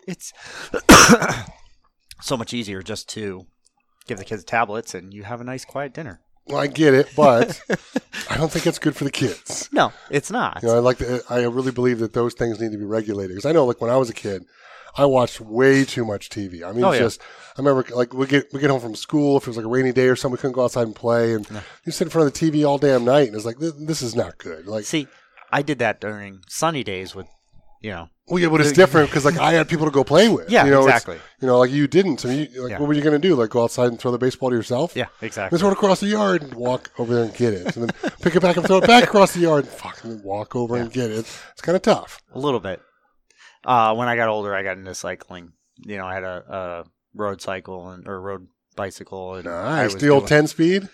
it's 0.08 0.34
so 2.22 2.36
much 2.38 2.54
easier 2.54 2.82
just 2.82 3.08
to 3.10 3.46
give 4.08 4.18
the 4.18 4.24
kids 4.24 4.44
tablets 4.44 4.96
and 4.96 5.14
you 5.14 5.24
have 5.24 5.42
a 5.42 5.44
nice 5.44 5.66
quiet 5.66 5.94
dinner 5.94 6.20
Well, 6.48 6.58
I 6.58 6.68
get 6.68 6.94
it, 6.94 7.10
but 7.16 7.62
I 8.30 8.38
don't 8.38 8.52
think 8.52 8.66
it's 8.66 8.80
good 8.80 8.96
for 8.96 9.04
the 9.04 9.12
kids. 9.12 9.70
no 9.72 9.92
it's 10.10 10.32
not 10.32 10.64
You 10.64 10.70
know, 10.70 10.76
I 10.76 10.80
like. 10.80 10.98
To, 11.00 11.22
I 11.30 11.44
really 11.44 11.72
believe 11.72 12.00
that 12.00 12.14
those 12.14 12.34
things 12.34 12.60
need 12.60 12.72
to 12.72 12.78
be 12.78 12.86
regulated 12.86 13.32
because 13.36 13.46
I 13.46 13.52
know, 13.52 13.66
like 13.66 13.82
when 13.82 13.92
I 13.92 13.98
was 13.98 14.10
a 14.10 14.14
kid, 14.14 14.46
I 14.98 15.06
watched 15.06 15.42
way 15.42 15.84
too 15.86 16.06
much 16.06 16.30
TV. 16.30 16.64
I 16.64 16.72
mean, 16.72 16.84
Oh, 16.86 16.92
it's 16.92 17.00
yeah. 17.00 17.06
just 17.06 17.22
I 17.58 17.62
remember 17.62 17.86
like 17.96 18.14
we 18.14 18.26
get 18.28 18.54
we 18.54 18.60
get 18.60 18.70
home 18.70 18.80
from 18.82 18.96
school 18.96 19.38
if 19.38 19.44
it 19.44 19.48
was 19.48 19.58
like 19.58 19.66
a 19.66 19.70
rainy 19.70 19.92
day 19.92 20.08
or 20.08 20.16
something, 20.16 20.34
we 20.38 20.42
couldn't 20.42 20.54
go 20.54 20.64
outside 20.64 20.88
and 20.88 20.96
play, 20.96 21.34
and 21.34 21.50
No. 21.52 21.62
you 21.86 21.92
sit 21.92 22.06
in 22.06 22.10
front 22.12 22.28
of 22.28 22.34
the 22.34 22.40
TV 22.52 22.68
all 22.68 22.78
damn 22.78 23.04
night, 23.06 23.28
and 23.28 23.36
it's 23.36 23.46
like 23.46 23.60
this, 23.60 23.74
this 23.78 24.02
is 24.02 24.16
not 24.16 24.38
good. 24.38 24.68
Like, 24.68 24.86
see 24.86 25.08
i 25.52 25.62
did 25.62 25.78
that 25.80 26.02
during 26.02 26.40
sunny 26.50 26.84
days 26.84 27.14
with 27.16 27.28
you 27.82 27.92
know 27.92 28.10
well, 28.28 28.40
yeah, 28.40 28.50
but 28.50 28.60
it's 28.62 28.72
different 28.72 29.10
because 29.10 29.24
like 29.26 29.38
I 29.38 29.52
had 29.54 29.70
people 29.70 29.86
to 29.86 29.92
go 29.92 30.04
play 30.04 30.28
with. 30.30 30.50
yeah 30.50 30.66
you 30.66 30.72
know, 30.72 30.82
exactly 30.84 31.18
You 31.40 31.48
know, 31.48 31.60
like 31.60 31.70
you 31.70 31.88
didn't. 31.88 32.26
Mean, 32.26 32.50
you, 32.52 32.64
like, 32.64 32.72
Yeah. 32.72 32.80
what 32.80 32.88
were 32.88 32.94
you 32.96 33.04
going 33.04 33.20
to 33.22 33.28
do? 33.28 33.36
Like 33.36 33.52
go 33.52 33.64
outside 33.64 33.90
and 33.90 34.00
throw 34.00 34.10
the 34.12 34.18
baseball 34.18 34.50
to 34.50 34.56
yourself? 34.56 34.96
yeah 34.96 35.06
exactly 35.22 35.56
Just 35.56 35.64
run 35.64 35.72
across 35.74 36.00
the 36.00 36.08
yard 36.08 36.42
and 36.42 36.54
walk 36.56 36.90
over 36.98 37.14
there 37.14 37.24
and 37.26 37.34
get 37.36 37.54
it, 37.54 37.76
and 37.78 37.88
then 37.88 38.12
pick 38.22 38.36
it 38.36 38.42
back 38.42 38.58
and 38.58 38.66
throw 38.66 38.78
it 38.78 38.88
back 38.88 39.04
across 39.04 39.34
the 39.34 39.42
yard 39.42 39.66
and 39.66 39.74
fucking 39.74 40.24
walk 40.24 40.56
over 40.56 40.76
and 40.78 40.92
get 40.92 41.12
it. 41.12 41.20
It's 41.52 41.62
kind 41.62 41.76
of 41.76 41.84
tough. 41.84 42.20
a 42.34 42.40
little 42.40 42.60
bit 42.60 42.82
uh 43.66 43.94
when 43.96 44.08
i 44.08 44.16
got 44.16 44.30
older 44.30 44.54
i 44.56 44.64
got 44.64 44.78
into 44.78 44.94
cycling 44.96 45.52
you 45.86 45.98
know 45.98 46.06
i 46.06 46.14
had 46.14 46.24
a, 46.24 46.44
a 46.50 46.90
road 47.14 47.42
cycle 47.42 47.90
and 47.90 48.08
or 48.08 48.20
road 48.22 48.48
bicycle 48.76 49.36
and 49.36 49.48
I 49.48 49.84
Nice. 49.84 49.96
The 49.96 50.10
old 50.10 50.22
doing- 50.24 50.28
ten 50.30 50.48
speed 50.48 50.90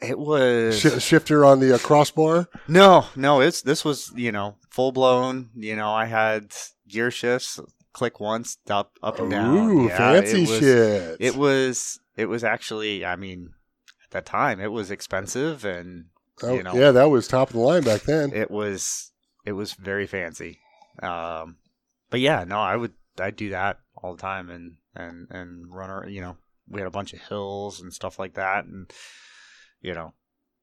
it 0.00 0.18
was 0.18 0.78
Sh- 0.78 1.02
shifter 1.02 1.42
on 1.44 1.58
the 1.58 1.74
uh, 1.74 1.78
crossbar. 1.78 2.48
No, 2.68 3.06
no, 3.16 3.40
it's 3.40 3.62
this 3.62 3.82
was 3.82 4.12
you 4.14 4.30
know 4.30 4.56
full 4.70 4.92
blown. 4.92 5.48
You 5.54 5.74
know, 5.74 5.90
I 5.90 6.04
had 6.04 6.52
gear 6.86 7.10
shifts, 7.10 7.58
click 7.94 8.20
once, 8.20 8.58
up, 8.68 8.92
up 9.02 9.18
and 9.18 9.30
down. 9.30 9.56
Ooh, 9.56 9.88
Yeah, 9.88 9.96
fancy 9.96 10.42
it 10.42 10.48
was, 10.50 10.58
shit. 10.58 11.16
It 11.18 11.34
was 11.36 11.98
it 12.14 12.26
was 12.26 12.44
actually. 12.44 13.06
I 13.06 13.16
mean, 13.16 13.54
at 14.04 14.10
that 14.10 14.26
time, 14.26 14.60
it 14.60 14.70
was 14.70 14.90
expensive 14.90 15.64
and 15.64 16.04
Oh, 16.42 16.52
you 16.54 16.62
know. 16.62 16.74
yeah, 16.74 16.90
that 16.90 17.08
was 17.08 17.26
top 17.26 17.48
of 17.48 17.54
the 17.54 17.60
line 17.60 17.82
back 17.82 18.02
then. 18.02 18.34
it 18.34 18.50
was 18.50 19.12
it 19.46 19.52
was 19.52 19.72
very 19.72 20.06
fancy. 20.06 20.58
Um, 21.02 21.56
but 22.10 22.20
yeah, 22.20 22.44
no, 22.44 22.58
I 22.60 22.76
would 22.76 22.94
I'd 23.18 23.36
do 23.36 23.50
that 23.50 23.78
all 23.96 24.14
the 24.14 24.22
time 24.22 24.50
and 24.50 24.76
and 24.94 25.28
and 25.30 25.74
run. 25.74 25.90
ar- 25.90 26.08
You 26.08 26.20
know, 26.20 26.36
we 26.68 26.80
had 26.80 26.86
a 26.86 26.90
bunch 26.90 27.12
of 27.12 27.20
hills 27.20 27.80
and 27.80 27.92
stuff 27.92 28.18
like 28.18 28.34
that, 28.34 28.64
and 28.64 28.90
you 29.80 29.94
know, 29.94 30.14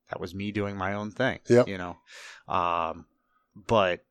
that 0.09 0.19
was 0.19 0.35
me 0.35 0.51
doing 0.51 0.75
my 0.77 0.93
own 0.93 1.11
thing. 1.11 1.39
Yep. 1.47 1.67
You 1.67 1.77
know, 1.77 1.97
um, 2.47 3.05
but 3.55 4.05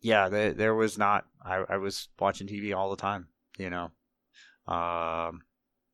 yeah, 0.00 0.28
there, 0.28 0.52
there 0.52 0.74
was 0.74 0.98
not. 0.98 1.26
I, 1.44 1.64
I 1.68 1.76
was 1.76 2.08
watching 2.18 2.46
TV 2.46 2.74
all 2.76 2.90
the 2.90 2.96
time. 2.96 3.28
You 3.58 3.70
know, 3.70 3.90
um, 4.72 5.42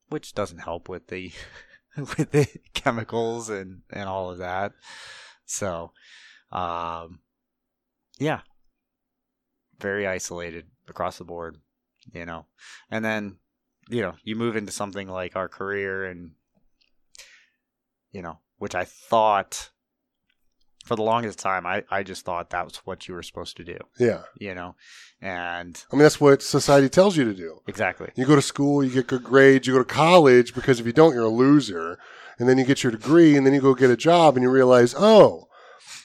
which 0.08 0.34
doesn't 0.34 0.58
help 0.58 0.88
with 0.88 1.08
the 1.08 1.32
with 1.96 2.30
the 2.30 2.46
chemicals 2.74 3.50
and 3.50 3.82
and 3.90 4.08
all 4.08 4.30
of 4.30 4.38
that. 4.38 4.72
So, 5.44 5.92
um, 6.52 7.20
yeah, 8.18 8.40
very 9.80 10.06
isolated 10.06 10.66
across 10.88 11.18
the 11.18 11.24
board. 11.24 11.58
You 12.12 12.24
know, 12.24 12.46
and 12.90 13.04
then 13.04 13.36
you 13.88 14.02
know 14.02 14.14
you 14.22 14.36
move 14.36 14.56
into 14.56 14.72
something 14.72 15.08
like 15.08 15.36
our 15.36 15.48
career 15.48 16.04
and 16.04 16.32
you 18.12 18.22
know 18.22 18.38
which 18.58 18.74
i 18.74 18.84
thought 18.84 19.70
for 20.84 20.96
the 20.96 21.02
longest 21.02 21.38
time 21.38 21.66
i, 21.66 21.82
I 21.90 22.02
just 22.02 22.24
thought 22.24 22.50
that 22.50 22.64
was 22.64 22.76
what 22.78 23.08
you 23.08 23.14
were 23.14 23.22
supposed 23.22 23.56
to 23.58 23.64
do 23.64 23.78
yeah. 23.98 24.22
you 24.38 24.54
know 24.54 24.74
and 25.20 25.82
I 25.92 25.96
mean, 25.96 26.02
that's 26.02 26.20
what 26.20 26.42
society 26.42 26.88
tells 26.88 27.16
you 27.16 27.24
to 27.24 27.34
do. 27.34 27.60
exactly 27.66 28.10
You 28.14 28.24
go 28.24 28.36
to 28.36 28.42
school, 28.42 28.84
you 28.84 28.90
get 28.90 29.08
good 29.08 29.24
grades, 29.24 29.66
you 29.66 29.72
go 29.72 29.80
to 29.80 29.84
college 29.84 30.54
because 30.54 30.78
if 30.78 30.86
you 30.86 30.92
don't, 30.92 31.12
you're 31.12 31.24
a 31.24 31.28
loser. 31.28 31.98
And 32.38 32.48
then 32.48 32.56
you 32.56 32.64
get 32.64 32.84
your 32.84 32.92
degree, 32.92 33.36
and 33.36 33.44
then 33.44 33.52
you 33.52 33.60
go 33.60 33.74
get 33.74 33.90
a 33.90 33.96
job, 33.96 34.36
and 34.36 34.44
you 34.44 34.48
realize, 34.48 34.94
oh, 34.96 35.47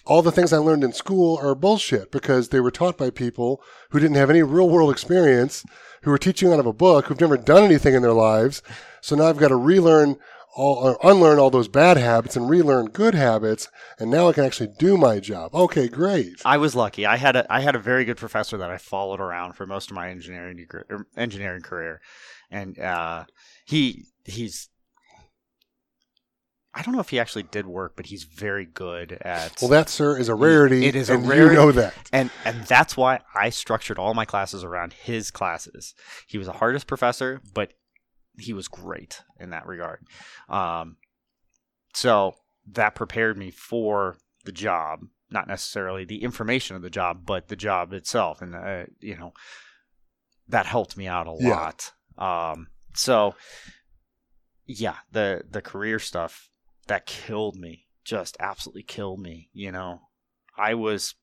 all 0.06 0.22
the 0.22 0.32
things 0.32 0.54
I 0.54 0.58
learned 0.58 0.84
in 0.84 0.94
school 0.94 1.40
are 1.42 1.56
bullshit 1.56 2.12
because 2.12 2.50
they 2.50 2.60
were 2.60 2.72
taught 2.72 2.98
by 2.98 3.10
people 3.10 3.62
who 3.90 4.00
didn't 4.00 4.18
have 4.18 4.30
any 4.30 4.44
real 4.44 4.70
world 4.70 4.92
experience, 4.92 5.66
who 6.04 6.12
were 6.12 6.18
teaching 6.18 6.52
out 6.52 6.60
of 6.60 6.66
a 6.66 6.74
book, 6.74 7.06
who've 7.06 7.20
never 7.20 7.38
done 7.38 7.64
anything 7.64 7.94
in 7.94 8.02
their 8.02 8.14
lives. 8.14 8.62
So 9.02 9.16
now 9.16 9.26
I've 9.26 9.38
got 9.38 9.50
to 9.50 9.56
relearn 9.56 10.18
all, 10.56 10.76
or 10.76 10.98
unlearn 11.04 11.40
all 11.40 11.50
those 11.50 11.68
bad 11.68 11.98
habits 11.98 12.36
and 12.36 12.50
relearn 12.50 12.88
good 12.88 13.16
habits, 13.16 13.70
and 14.00 14.12
now 14.12 14.30
I 14.30 14.34
can 14.34 14.46
actually 14.46 14.70
do 14.78 14.98
my 14.98 15.20
job. 15.20 15.54
Okay, 15.54 15.88
great. 15.88 16.42
i 16.46 16.58
was 16.58 16.76
lucky 16.76 17.06
i 17.06 17.18
had 17.18 17.36
a 17.36 17.52
i 17.52 17.62
had 17.62 17.76
a 17.76 17.80
very 17.80 18.06
good 18.06 18.18
professor 18.18 18.58
that 18.58 18.70
i 18.70 18.78
followed 18.78 19.20
around 19.20 19.54
for 19.54 19.66
most 19.66 19.90
of 19.90 19.96
my 19.96 20.10
engineering 20.10 20.66
er, 20.72 21.08
engineering 21.18 21.62
career 21.62 22.02
and 22.52 22.78
uh 22.80 23.24
he 23.66 24.06
he's 24.26 24.70
I 26.76 26.82
don't 26.82 26.94
know 26.96 27.00
if 27.02 27.10
he 27.10 27.20
actually 27.20 27.44
did 27.44 27.68
work, 27.68 27.94
but 27.96 28.08
he's 28.08 28.24
very 28.24 28.66
good 28.66 29.12
at 29.22 29.62
Well, 29.62 29.70
that, 29.70 29.90
sir, 29.90 30.18
is 30.18 30.28
a 30.28 30.34
rarity. 30.36 30.86
It 30.88 30.96
is 30.96 31.10
a 31.10 31.14
and 31.16 31.28
rarity. 31.28 31.54
You 31.56 31.62
know 31.62 31.72
that. 31.72 31.94
and 32.12 32.32
and 32.46 32.64
that's 32.66 32.98
why 32.98 33.20
I 33.36 33.50
structured 33.52 34.00
all 34.00 34.14
my 34.16 34.26
classes 34.26 34.64
around 34.64 34.94
his 34.94 35.30
classes. 35.30 35.94
He 36.28 36.38
was 36.40 36.48
the 36.48 36.54
hardest 36.54 36.88
professor, 36.88 37.42
but 37.54 37.74
he 38.40 38.54
was 38.54 38.68
great 38.68 39.22
in 39.40 39.52
that 39.52 39.68
regard. 39.68 40.08
Um, 40.50 40.98
so 41.94 42.34
that 42.72 42.96
prepared 42.96 43.38
me 43.38 43.52
for 43.52 44.18
the 44.46 44.52
job, 44.52 45.02
not 45.30 45.48
necessarily 45.48 46.06
the 46.06 46.24
information 46.24 46.76
of 46.76 46.82
the 46.82 46.90
job, 46.90 47.24
but 47.26 47.50
the 47.50 47.56
job 47.56 47.94
itself, 47.94 48.42
and 48.42 48.56
uh, 48.56 48.86
you 49.00 49.16
know 49.16 49.34
that 50.48 50.66
helped 50.66 50.98
me 50.98 51.08
out 51.08 51.28
a 51.28 51.36
Yeah. 51.40 51.50
lot. 51.50 51.92
Um, 52.18 52.68
so 52.96 53.36
yeah, 54.66 54.96
the 55.12 55.44
the 55.48 55.62
career 55.62 56.00
stuff 56.00 56.50
that 56.88 57.06
killed 57.06 57.56
me, 57.56 57.88
just 58.04 58.38
absolutely 58.40 58.84
killed 58.84 59.20
me. 59.20 59.50
You 59.54 59.72
know, 59.72 60.02
I 60.58 60.74
was 60.74 61.16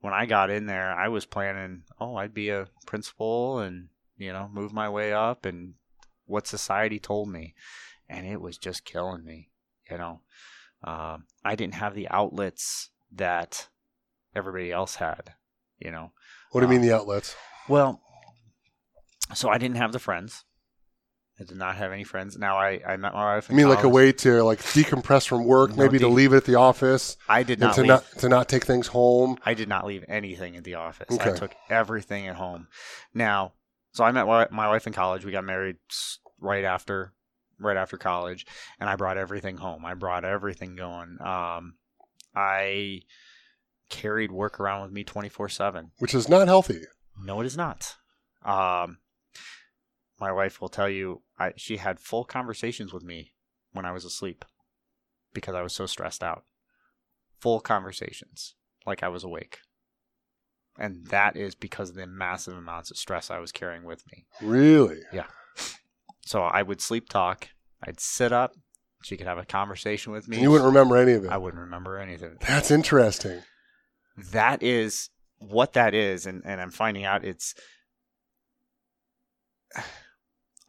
when 0.00 0.14
I 0.14 0.26
got 0.26 0.50
in 0.50 0.66
there, 0.66 0.92
I 0.92 1.08
was 1.08 1.26
planning, 1.26 1.82
oh, 2.00 2.16
I'd 2.16 2.34
be 2.34 2.50
a 2.50 2.68
principal 2.86 3.58
and, 3.58 3.88
you 4.16 4.32
know, 4.32 4.48
move 4.52 4.72
my 4.72 4.88
way 4.88 5.12
up 5.12 5.44
and 5.44 5.74
what 6.26 6.46
society 6.46 6.98
told 6.98 7.28
me. 7.28 7.54
And 8.08 8.26
it 8.26 8.40
was 8.40 8.58
just 8.58 8.84
killing 8.84 9.24
me, 9.24 9.50
you 9.90 9.98
know. 9.98 10.20
Um, 10.84 11.24
I 11.44 11.56
didn't 11.56 11.74
have 11.74 11.94
the 11.94 12.08
outlets 12.08 12.90
that 13.12 13.68
everybody 14.34 14.70
else 14.70 14.96
had, 14.96 15.34
you 15.78 15.90
know. 15.90 16.12
What 16.52 16.60
do 16.60 16.66
you 16.66 16.70
mean 16.70 16.80
Um, 16.80 16.86
the 16.86 16.96
outlets? 16.96 17.34
Well, 17.68 18.00
so 19.34 19.48
I 19.48 19.58
didn't 19.58 19.76
have 19.76 19.92
the 19.92 19.98
friends. 19.98 20.44
I 21.40 21.44
did 21.44 21.56
not 21.56 21.76
have 21.76 21.92
any 21.92 22.04
friends. 22.04 22.36
Now 22.36 22.56
I, 22.56 22.80
I 22.86 22.96
met 22.96 23.14
my 23.14 23.36
wife. 23.36 23.48
I 23.50 23.54
mean, 23.54 23.68
like 23.68 23.84
a 23.84 23.88
way 23.88 24.12
to 24.12 24.42
like 24.42 24.60
decompress 24.60 25.26
from 25.26 25.44
work, 25.44 25.70
No 25.70 25.76
maybe 25.76 25.98
to 26.00 26.08
leave 26.08 26.32
it 26.32 26.38
at 26.38 26.44
the 26.44 26.56
office, 26.56 27.16
I 27.28 27.44
did 27.44 27.60
not 27.60 27.74
to 27.76 27.82
leave. 27.82 27.88
not 27.88 28.04
to 28.18 28.28
not 28.28 28.48
take 28.48 28.64
things 28.64 28.88
home. 28.88 29.38
I 29.44 29.54
did 29.54 29.68
not 29.68 29.86
leave 29.86 30.04
anything 30.08 30.56
at 30.56 30.64
the 30.64 30.74
office. 30.74 31.16
I 31.18 31.32
took 31.32 31.54
everything 31.70 32.26
at 32.26 32.36
home. 32.36 32.66
Now, 33.14 33.52
so 33.92 34.04
I 34.04 34.10
met 34.10 34.26
my, 34.26 34.68
wife 34.68 34.86
in 34.86 34.92
college. 34.92 35.24
We 35.24 35.32
got 35.32 35.44
married 35.44 35.76
right 36.40 36.64
after, 36.64 37.12
right 37.58 37.76
after 37.76 37.96
college, 37.96 38.46
and 38.80 38.88
I 38.88 38.96
brought 38.96 39.16
everything 39.16 39.56
home. 39.56 39.84
I 39.84 39.94
brought 39.94 40.24
everything 40.24 40.76
going. 40.76 41.18
Um, 41.20 41.74
I 42.34 43.02
carried 43.90 44.30
work 44.30 44.60
around 44.60 44.82
with 44.82 44.92
me 44.92 45.04
24 45.04 45.48
7. 45.48 45.92
which 45.98 46.14
is 46.14 46.28
not 46.28 46.48
healthy. 46.48 46.82
No, 47.20 47.40
it 47.40 47.46
is 47.46 47.56
not. 47.56 47.96
Um, 48.44 48.98
my 50.20 50.32
wife 50.32 50.60
will 50.60 50.68
tell 50.68 50.88
you 50.88 51.22
I, 51.38 51.52
she 51.56 51.76
had 51.76 52.00
full 52.00 52.24
conversations 52.24 52.92
with 52.92 53.02
me 53.02 53.32
when 53.72 53.84
I 53.84 53.92
was 53.92 54.04
asleep 54.04 54.44
because 55.32 55.54
I 55.54 55.62
was 55.62 55.72
so 55.72 55.86
stressed 55.86 56.22
out. 56.22 56.44
Full 57.40 57.60
conversations, 57.60 58.54
like 58.86 59.02
I 59.02 59.08
was 59.08 59.22
awake. 59.24 59.58
And 60.78 61.06
that 61.08 61.36
is 61.36 61.54
because 61.54 61.90
of 61.90 61.96
the 61.96 62.06
massive 62.06 62.56
amounts 62.56 62.90
of 62.90 62.96
stress 62.96 63.30
I 63.30 63.38
was 63.38 63.52
carrying 63.52 63.84
with 63.84 64.04
me. 64.12 64.26
Really? 64.40 65.00
Yeah. 65.12 65.26
So 66.20 66.42
I 66.42 66.62
would 66.62 66.80
sleep 66.80 67.08
talk. 67.08 67.48
I'd 67.82 68.00
sit 68.00 68.32
up. 68.32 68.54
She 69.02 69.16
could 69.16 69.26
have 69.26 69.38
a 69.38 69.44
conversation 69.44 70.12
with 70.12 70.28
me. 70.28 70.40
You 70.40 70.50
wouldn't 70.50 70.66
remember 70.66 70.96
any 70.96 71.12
of 71.12 71.24
it. 71.24 71.30
I 71.30 71.36
wouldn't 71.36 71.60
remember 71.60 71.98
anything. 71.98 72.36
That's 72.46 72.70
interesting. 72.70 73.42
that 74.32 74.62
is 74.62 75.10
what 75.38 75.74
that 75.74 75.94
is 75.94 76.26
and, 76.26 76.42
and 76.44 76.60
i'm 76.60 76.72
finding 76.72 77.04
out 77.04 77.24
it's 77.24 77.54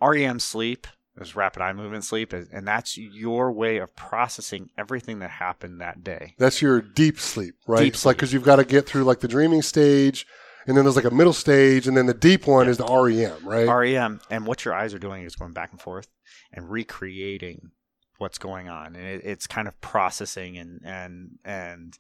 rem 0.02 0.40
sleep 0.40 0.88
is 1.20 1.36
rapid 1.36 1.62
eye 1.62 1.74
movement 1.74 2.04
sleep 2.04 2.32
and 2.34 2.68
that's 2.68 2.98
your 2.98 3.52
way 3.52 3.78
of 3.78 3.94
processing 3.96 4.70
everything 4.78 5.20
that 5.20 5.32
happened 5.32 5.82
that 5.82 6.04
day 6.04 6.34
That's 6.38 6.62
your 6.62 6.82
deep 6.82 7.20
sleep, 7.20 7.56
right? 7.68 7.84
Deep 7.84 7.94
it's 7.94 8.06
like 8.06 8.18
because 8.18 8.34
you've 8.34 8.44
got 8.44 8.58
to 8.58 8.66
get 8.66 8.86
through 8.86 9.04
like 9.04 9.20
the 9.20 9.28
dreaming 9.28 9.62
stage, 9.62 10.26
and 10.66 10.78
then 10.78 10.86
there's 10.86 10.96
like 10.96 11.06
a 11.06 11.12
middle 11.12 11.34
stage, 11.34 11.88
and 11.88 11.98
then 11.98 12.06
the 12.06 12.14
deep 12.14 12.48
one 12.48 12.70
is 12.70 12.78
the 12.78 12.86
REM, 12.86 13.46
right? 13.46 13.68
rem 13.68 14.22
and 14.30 14.46
what 14.46 14.64
your 14.64 14.74
eyes 14.74 14.94
are 14.94 15.00
doing 15.00 15.24
is 15.24 15.36
going 15.36 15.54
back 15.54 15.72
and 15.72 15.82
forth 15.82 16.08
and 16.54 16.70
recreating 16.70 17.72
what's 18.20 18.38
going 18.38 18.68
on 18.70 18.96
and 18.96 19.06
it, 19.06 19.22
it's 19.24 19.48
kind 19.48 19.68
of 19.68 19.80
processing 19.82 20.58
and 20.58 20.82
and 20.84 21.40
and 21.46 21.98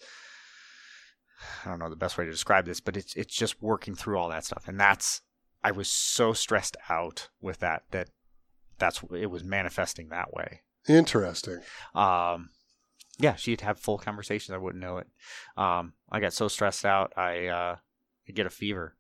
i 1.65 1.69
don't 1.69 1.79
know 1.79 1.89
the 1.89 1.95
best 1.95 2.17
way 2.17 2.25
to 2.25 2.31
describe 2.31 2.65
this 2.65 2.81
but 2.81 2.97
it's 2.97 3.15
it's 3.15 3.33
just 3.33 3.61
working 3.61 3.95
through 3.95 4.17
all 4.17 4.29
that 4.29 4.43
stuff 4.43 4.67
and 4.67 4.79
that's 4.79 5.21
i 5.63 5.71
was 5.71 5.87
so 5.89 6.33
stressed 6.33 6.77
out 6.89 7.29
with 7.41 7.59
that 7.59 7.83
that 7.91 8.09
that's 8.79 9.01
it 9.13 9.27
was 9.29 9.43
manifesting 9.43 10.09
that 10.09 10.33
way. 10.33 10.61
Interesting. 10.87 11.59
um 11.93 12.49
yeah 13.19 13.35
she'd 13.35 13.61
have 13.61 13.77
full 13.77 13.97
conversations. 13.97 14.53
I 14.55 14.57
wouldn't 14.57 14.81
know 14.81 14.97
it. 14.97 15.07
Um 15.57 15.93
i 16.09 16.19
got 16.19 16.33
so 16.33 16.47
stressed 16.47 16.85
out 16.85 17.13
i 17.17 17.47
uh 17.47 17.75
i 18.27 18.31
get 18.31 18.45
a 18.45 18.49
fever. 18.49 18.95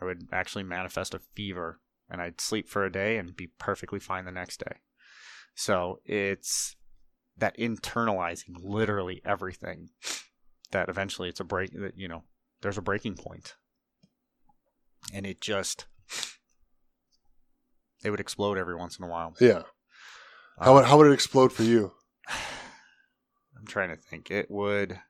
I 0.00 0.04
would 0.04 0.28
actually 0.32 0.64
manifest 0.64 1.14
a 1.14 1.20
fever 1.34 1.80
and 2.10 2.20
i'd 2.20 2.40
sleep 2.40 2.68
for 2.68 2.84
a 2.84 2.92
day 2.92 3.16
and 3.16 3.36
be 3.36 3.48
perfectly 3.58 4.00
fine 4.00 4.24
the 4.24 4.32
next 4.32 4.60
day. 4.60 4.76
So 5.54 6.00
it's 6.04 6.76
that 7.38 7.56
internalizing 7.58 8.56
literally 8.58 9.22
everything 9.24 9.90
that 10.72 10.88
eventually 10.88 11.28
it's 11.28 11.40
a 11.40 11.44
break 11.44 11.70
that 11.72 11.96
you 11.96 12.08
know 12.08 12.24
there's 12.62 12.78
a 12.78 12.82
breaking 12.82 13.14
point 13.14 13.54
and 15.12 15.26
it 15.26 15.40
just 15.40 15.86
it 18.04 18.10
would 18.10 18.20
explode 18.20 18.58
every 18.58 18.76
once 18.76 18.98
in 18.98 19.04
a 19.04 19.08
while 19.08 19.34
Yeah. 19.40 19.62
How 20.60 20.74
would, 20.74 20.86
how 20.86 20.96
would 20.96 21.08
it 21.08 21.12
explode 21.12 21.52
for 21.52 21.64
you? 21.64 21.92
I'm 22.28 23.66
trying 23.66 23.90
to 23.90 23.96
think. 23.96 24.30
It 24.30 24.50
would 24.50 25.00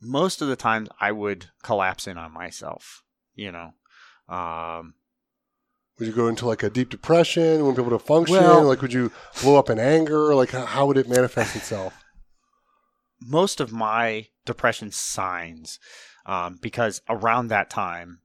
most 0.00 0.42
of 0.42 0.48
the 0.48 0.56
times 0.56 0.88
I 1.00 1.10
would 1.12 1.46
collapse 1.62 2.06
in 2.06 2.18
on 2.18 2.32
myself, 2.32 3.02
you 3.34 3.50
know. 3.52 3.72
Um 4.28 4.94
Would 5.98 6.08
you 6.08 6.14
go 6.14 6.28
into 6.28 6.46
like 6.46 6.62
a 6.62 6.70
deep 6.70 6.90
depression? 6.90 7.60
Wouldn't 7.60 7.76
be 7.76 7.82
able 7.82 7.98
to 7.98 8.04
function? 8.04 8.36
Well- 8.36 8.64
like, 8.64 8.82
would 8.82 8.92
you 8.92 9.10
blow 9.42 9.56
up 9.56 9.70
in 9.70 9.78
anger? 9.78 10.34
Like, 10.34 10.50
how, 10.50 10.66
how 10.66 10.86
would 10.86 10.98
it 10.98 11.08
manifest 11.08 11.56
itself? 11.56 12.02
most 13.20 13.60
of 13.60 13.72
my 13.72 14.26
depression 14.44 14.90
signs 14.92 15.78
um, 16.26 16.58
because 16.60 17.00
around 17.08 17.48
that 17.48 17.70
time 17.70 18.20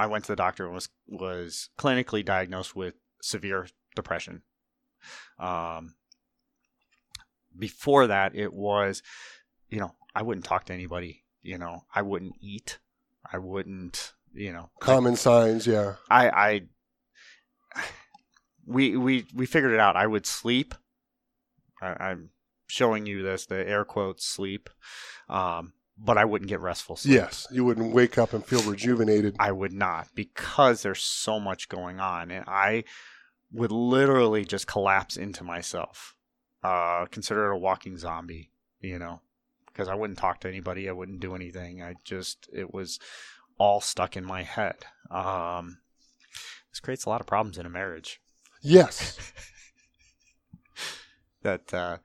I 0.00 0.06
went 0.06 0.24
to 0.24 0.32
the 0.32 0.36
doctor 0.36 0.64
and 0.64 0.74
was 0.74 0.88
was 1.06 1.68
clinically 1.78 2.24
diagnosed 2.24 2.74
with 2.74 2.94
severe 3.20 3.68
depression. 3.94 4.42
Um, 5.38 5.94
before 7.58 8.06
that, 8.06 8.34
it 8.34 8.54
was, 8.54 9.02
you 9.68 9.78
know, 9.78 9.94
I 10.14 10.22
wouldn't 10.22 10.46
talk 10.46 10.64
to 10.66 10.72
anybody. 10.72 11.24
You 11.42 11.58
know, 11.58 11.84
I 11.94 12.00
wouldn't 12.00 12.36
eat. 12.40 12.78
I 13.30 13.38
wouldn't, 13.38 14.14
you 14.32 14.52
know, 14.52 14.70
Common 14.80 15.16
signs, 15.16 15.66
yeah. 15.66 15.96
I, 16.08 16.30
I, 16.30 16.62
we, 18.66 18.96
we, 18.96 19.26
we 19.34 19.44
figured 19.46 19.72
it 19.72 19.80
out. 19.80 19.96
I 19.96 20.06
would 20.06 20.24
sleep. 20.24 20.74
I, 21.82 22.08
I'm 22.08 22.30
showing 22.68 23.04
you 23.04 23.22
this, 23.22 23.46
the 23.46 23.68
air 23.68 23.84
quotes 23.84 24.24
sleep. 24.24 24.70
Um, 25.28 25.74
but 26.02 26.16
I 26.16 26.24
wouldn't 26.24 26.48
get 26.48 26.60
restful 26.60 26.96
sleep. 26.96 27.16
Yes. 27.16 27.46
You 27.50 27.64
wouldn't 27.64 27.92
wake 27.92 28.16
up 28.16 28.32
and 28.32 28.44
feel 28.44 28.62
rejuvenated. 28.62 29.36
I 29.38 29.52
would 29.52 29.72
not 29.72 30.08
because 30.14 30.82
there's 30.82 31.02
so 31.02 31.38
much 31.38 31.68
going 31.68 32.00
on 32.00 32.30
and 32.30 32.44
I 32.48 32.84
would 33.52 33.70
literally 33.70 34.44
just 34.44 34.66
collapse 34.66 35.16
into 35.16 35.44
myself. 35.44 36.14
Uh, 36.62 37.06
consider 37.10 37.50
it 37.50 37.54
a 37.54 37.58
walking 37.58 37.98
zombie, 37.98 38.50
you 38.80 38.98
know, 38.98 39.20
because 39.66 39.88
I 39.88 39.94
wouldn't 39.94 40.18
talk 40.18 40.40
to 40.40 40.48
anybody. 40.48 40.88
I 40.88 40.92
wouldn't 40.92 41.20
do 41.20 41.34
anything. 41.34 41.82
I 41.82 41.94
just, 42.04 42.48
it 42.52 42.72
was 42.72 42.98
all 43.58 43.80
stuck 43.80 44.16
in 44.16 44.24
my 44.24 44.42
head. 44.42 44.76
Um, 45.10 45.78
this 46.70 46.80
creates 46.80 47.04
a 47.04 47.10
lot 47.10 47.20
of 47.20 47.26
problems 47.26 47.58
in 47.58 47.66
a 47.66 47.70
marriage 47.70 48.20
Yes. 48.62 49.16
that, 51.42 51.72
uh, 51.72 51.98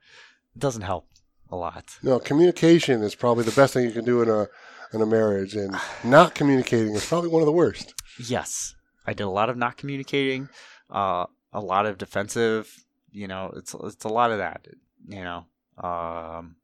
doesn't 0.56 0.82
help 0.82 1.06
a 1.50 1.56
lot. 1.56 1.98
No, 2.02 2.18
communication 2.18 3.02
is 3.02 3.14
probably 3.14 3.44
the 3.44 3.52
best 3.52 3.74
thing 3.74 3.84
you 3.84 3.92
can 3.92 4.04
do 4.04 4.22
in 4.22 4.28
a 4.28 4.48
in 4.92 5.02
a 5.02 5.06
marriage, 5.06 5.54
and 5.54 5.76
not 6.04 6.34
communicating 6.34 6.94
is 6.94 7.06
probably 7.06 7.28
one 7.28 7.42
of 7.42 7.46
the 7.46 7.52
worst. 7.52 7.94
Yes, 8.18 8.74
I 9.06 9.12
did 9.12 9.24
a 9.24 9.30
lot 9.30 9.50
of 9.50 9.56
not 9.56 9.76
communicating, 9.76 10.48
uh, 10.90 11.26
a 11.52 11.60
lot 11.60 11.86
of 11.86 11.98
defensive. 11.98 12.84
You 13.10 13.28
know, 13.28 13.52
it's 13.56 13.74
it's 13.74 14.04
a 14.04 14.08
lot 14.08 14.30
of 14.30 14.38
that. 14.38 14.66
You 15.08 15.22
know, 15.22 15.44
um, 15.82 16.56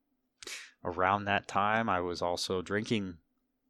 around 0.84 1.24
that 1.24 1.48
time, 1.48 1.88
I 1.88 2.00
was 2.00 2.22
also 2.22 2.62
drinking 2.62 3.18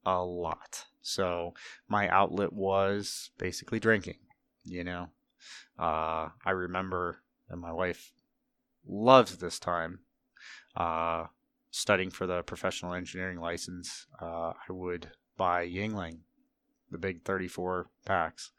a 0.05 0.23
lot, 0.23 0.87
so 1.01 1.55
my 1.89 2.09
outlet 2.09 2.53
was 2.53 3.31
basically 3.39 3.81
drinking. 3.81 4.19
You 4.65 4.85
know, 4.85 5.09
uh, 5.79 6.29
I 6.45 6.51
remember, 6.51 7.23
and 7.49 7.61
my 7.61 7.73
wife 7.73 8.13
loves 8.87 9.39
this 9.39 9.59
time. 9.59 10.01
Uh, 10.77 11.27
studying 11.71 12.11
for 12.11 12.27
the 12.27 12.43
professional 12.43 12.95
engineering 12.95 13.41
license, 13.41 14.07
uh, 14.21 14.53
I 14.69 14.73
would 14.73 15.11
buy 15.37 15.67
Yuengling 15.67 16.19
the 16.91 16.99
big 16.99 17.25
34 17.25 17.87
packs 18.05 18.53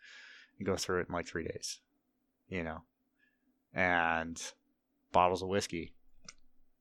and 0.57 0.65
go 0.65 0.75
through 0.75 1.01
it 1.01 1.07
in 1.07 1.13
like 1.13 1.27
three 1.27 1.43
days, 1.43 1.79
you 2.49 2.63
know, 2.63 2.81
and 3.73 4.41
bottles 5.11 5.41
of 5.41 5.49
whiskey, 5.49 5.93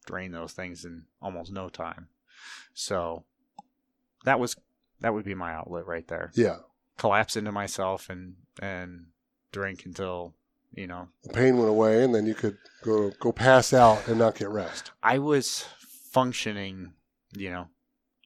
drain 0.07 0.33
those 0.33 0.53
things 0.53 0.85
in 0.85 1.05
almost 1.21 1.53
no 1.53 1.69
time. 1.69 2.09
So 2.75 3.25
that 4.25 4.41
was 4.41 4.57
that 5.01 5.13
would 5.13 5.25
be 5.25 5.35
my 5.35 5.53
outlet 5.53 5.87
right 5.87 6.07
there. 6.09 6.33
Yeah, 6.35 6.59
Collapse 6.97 7.37
into 7.37 7.53
myself 7.53 8.09
and 8.09 8.37
and 8.61 9.07
drink 9.53 9.85
until 9.85 10.35
you 10.75 10.87
know 10.87 11.09
the 11.23 11.33
pain 11.33 11.57
went 11.57 11.71
away, 11.71 12.05
and 12.05 12.15
then 12.15 12.27
you 12.27 12.35
could 12.35 12.59
go 12.83 13.11
go 13.21 13.33
pass 13.33 13.73
out 13.73 14.07
and 14.09 14.19
not 14.19 14.37
get 14.37 14.49
rest. 14.49 14.91
I 15.03 15.19
was 15.19 15.67
functioning. 16.11 16.95
You 17.35 17.51
know, 17.51 17.69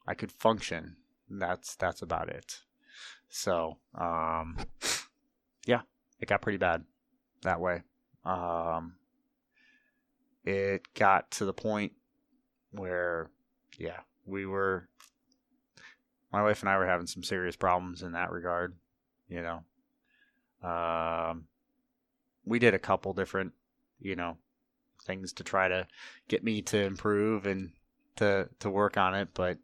I 0.07 0.15
could 0.15 0.33
function. 0.33 0.97
That's 1.29 1.77
that's 1.77 2.03
about 2.03 2.29
it. 2.29 2.61
So, 3.29 3.79
um, 3.95 4.57
yeah, 5.67 5.83
it 6.21 6.29
got 6.29 6.43
pretty 6.43 6.59
bad 6.59 6.85
that 7.43 7.61
way. 7.61 7.83
Um, 8.25 8.95
it 10.45 10.95
got 10.95 11.31
to 11.33 11.45
the 11.45 11.53
point 11.53 11.93
where, 12.71 13.31
yeah, 13.79 14.01
we 14.25 14.47
were, 14.47 14.89
my 16.33 16.43
wife 16.43 16.63
and 16.63 16.69
I 16.69 16.79
were 16.79 16.87
having 16.87 17.07
some 17.07 17.23
serious 17.23 17.57
problems 17.57 18.03
in 18.03 18.13
that 18.13 18.31
regard. 18.31 18.75
You 19.29 19.43
know, 19.43 20.69
um, 20.69 21.47
we 22.47 22.59
did 22.59 22.73
a 22.75 22.79
couple 22.79 23.13
different, 23.13 23.53
you 23.99 24.17
know, 24.17 24.39
things 25.05 25.33
to 25.35 25.45
try 25.45 25.69
to 25.69 25.87
get 26.29 26.43
me 26.43 26.63
to 26.63 26.79
improve 26.81 27.45
and 27.47 27.73
to 28.17 28.49
to 28.61 28.71
work 28.71 28.97
on 28.97 29.15
it, 29.15 29.29
but 29.35 29.59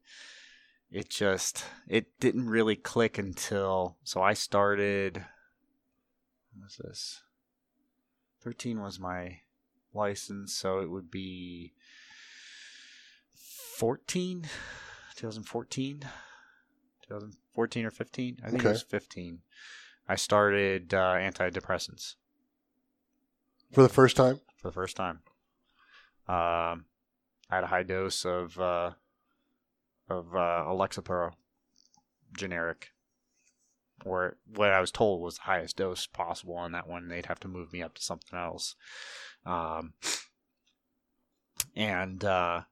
it 0.90 1.08
just 1.08 1.64
it 1.88 2.06
didn't 2.20 2.50
really 2.50 2.76
click 2.76 3.16
until 3.16 3.96
so 4.04 4.20
I 4.20 4.34
started 4.34 5.24
what 6.54 6.64
was 6.64 6.76
this? 6.76 7.22
13 8.42 8.80
was 8.82 8.98
my 9.00 9.38
license, 9.94 10.52
so 10.52 10.80
it 10.80 10.90
would 10.90 11.10
be 11.10 11.72
14 13.78 14.42
2014 15.16 16.00
2014 17.02 17.84
or 17.84 17.90
15 17.90 18.36
i 18.42 18.46
think 18.48 18.60
Okay. 18.60 18.68
it 18.68 18.72
was 18.72 18.82
15 18.82 19.38
i 20.08 20.14
started 20.14 20.94
uh, 20.94 21.14
antidepressants 21.14 22.14
For 23.72 23.82
the 23.82 23.88
first 23.88 24.16
time, 24.16 24.40
for 24.56 24.68
the 24.68 24.72
first 24.72 24.96
time. 24.96 25.20
Um, 26.28 26.84
I 27.50 27.56
had 27.56 27.64
a 27.64 27.68
high 27.68 27.82
dose 27.82 28.24
of 28.24 28.58
uh, 28.60 28.90
of 30.08 30.34
uh, 30.34 30.64
a 30.66 30.74
Lexapro 30.74 31.32
generic, 32.36 32.90
or 34.04 34.36
what 34.54 34.70
I 34.70 34.80
was 34.80 34.90
told 34.90 35.22
was 35.22 35.36
the 35.36 35.42
highest 35.42 35.76
dose 35.76 36.06
possible 36.06 36.54
on 36.54 36.72
that 36.72 36.86
one. 36.86 37.08
They'd 37.08 37.26
have 37.26 37.40
to 37.40 37.48
move 37.48 37.72
me 37.72 37.82
up 37.82 37.94
to 37.94 38.02
something 38.02 38.38
else, 38.38 38.76
um, 39.46 39.94
and 41.74 42.22
uh, 42.24 42.62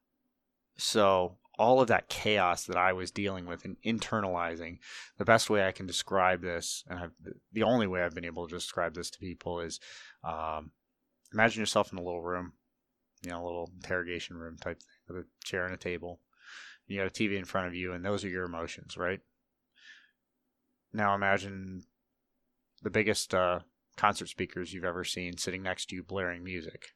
so 0.76 1.38
all 1.59 1.80
of 1.80 1.88
that 1.88 2.09
chaos 2.09 2.64
that 2.64 2.76
I 2.78 2.94
was 2.94 3.11
dealing 3.11 3.44
with 3.46 3.66
and 3.66 3.76
internalizing. 3.84 4.78
The 5.18 5.26
best 5.26 5.51
way 5.51 5.66
I 5.66 5.72
can 5.72 5.86
describe 5.86 6.40
this, 6.40 6.84
and 6.88 6.98
I've, 6.98 7.12
the 7.53 7.62
only 7.64 7.86
way 7.86 8.03
I've 8.03 8.14
been 8.14 8.24
able 8.24 8.48
to 8.48 8.55
describe 8.55 8.94
this 8.94 9.11
to 9.11 9.18
people 9.18 9.61
is, 9.61 9.78
um, 10.24 10.70
imagine 11.33 11.61
yourself 11.61 11.93
in 11.93 11.99
a 11.99 12.03
little 12.03 12.22
room, 12.22 12.53
you 13.22 13.31
know, 13.31 13.43
a 13.43 13.47
little 13.47 13.70
interrogation 13.74 14.37
room 14.37 14.57
type 14.59 14.81
thing 14.81 14.89
with 15.09 15.24
a 15.24 15.45
chair 15.45 15.64
and 15.64 15.74
a 15.74 15.78
table. 15.78 16.20
You 16.87 16.99
got 16.99 17.07
a 17.07 17.11
TV 17.11 17.39
in 17.39 17.45
front 17.45 17.68
of 17.68 17.74
you, 17.74 17.93
and 17.93 18.05
those 18.05 18.24
are 18.24 18.28
your 18.28 18.45
emotions, 18.45 18.97
right? 18.97 19.20
Now 20.93 21.14
imagine 21.14 21.85
the 22.83 22.91
biggest 22.91 23.35
uh, 23.35 23.61
concert 23.97 24.28
speakers 24.28 24.72
you've 24.72 24.85
ever 24.85 25.05
seen 25.05 25.37
sitting 25.37 25.62
next 25.62 25.91
to 25.91 25.97
you 25.97 26.03
blaring 26.03 26.43
music. 26.43 26.89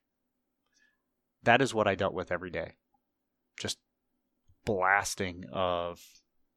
That 1.43 1.61
is 1.61 1.75
what 1.75 1.87
I 1.87 1.95
dealt 1.95 2.15
with 2.15 2.33
every 2.33 2.51
day. 2.51 2.73
Just 3.59 3.79
blasting 4.65 5.45
of 5.53 6.01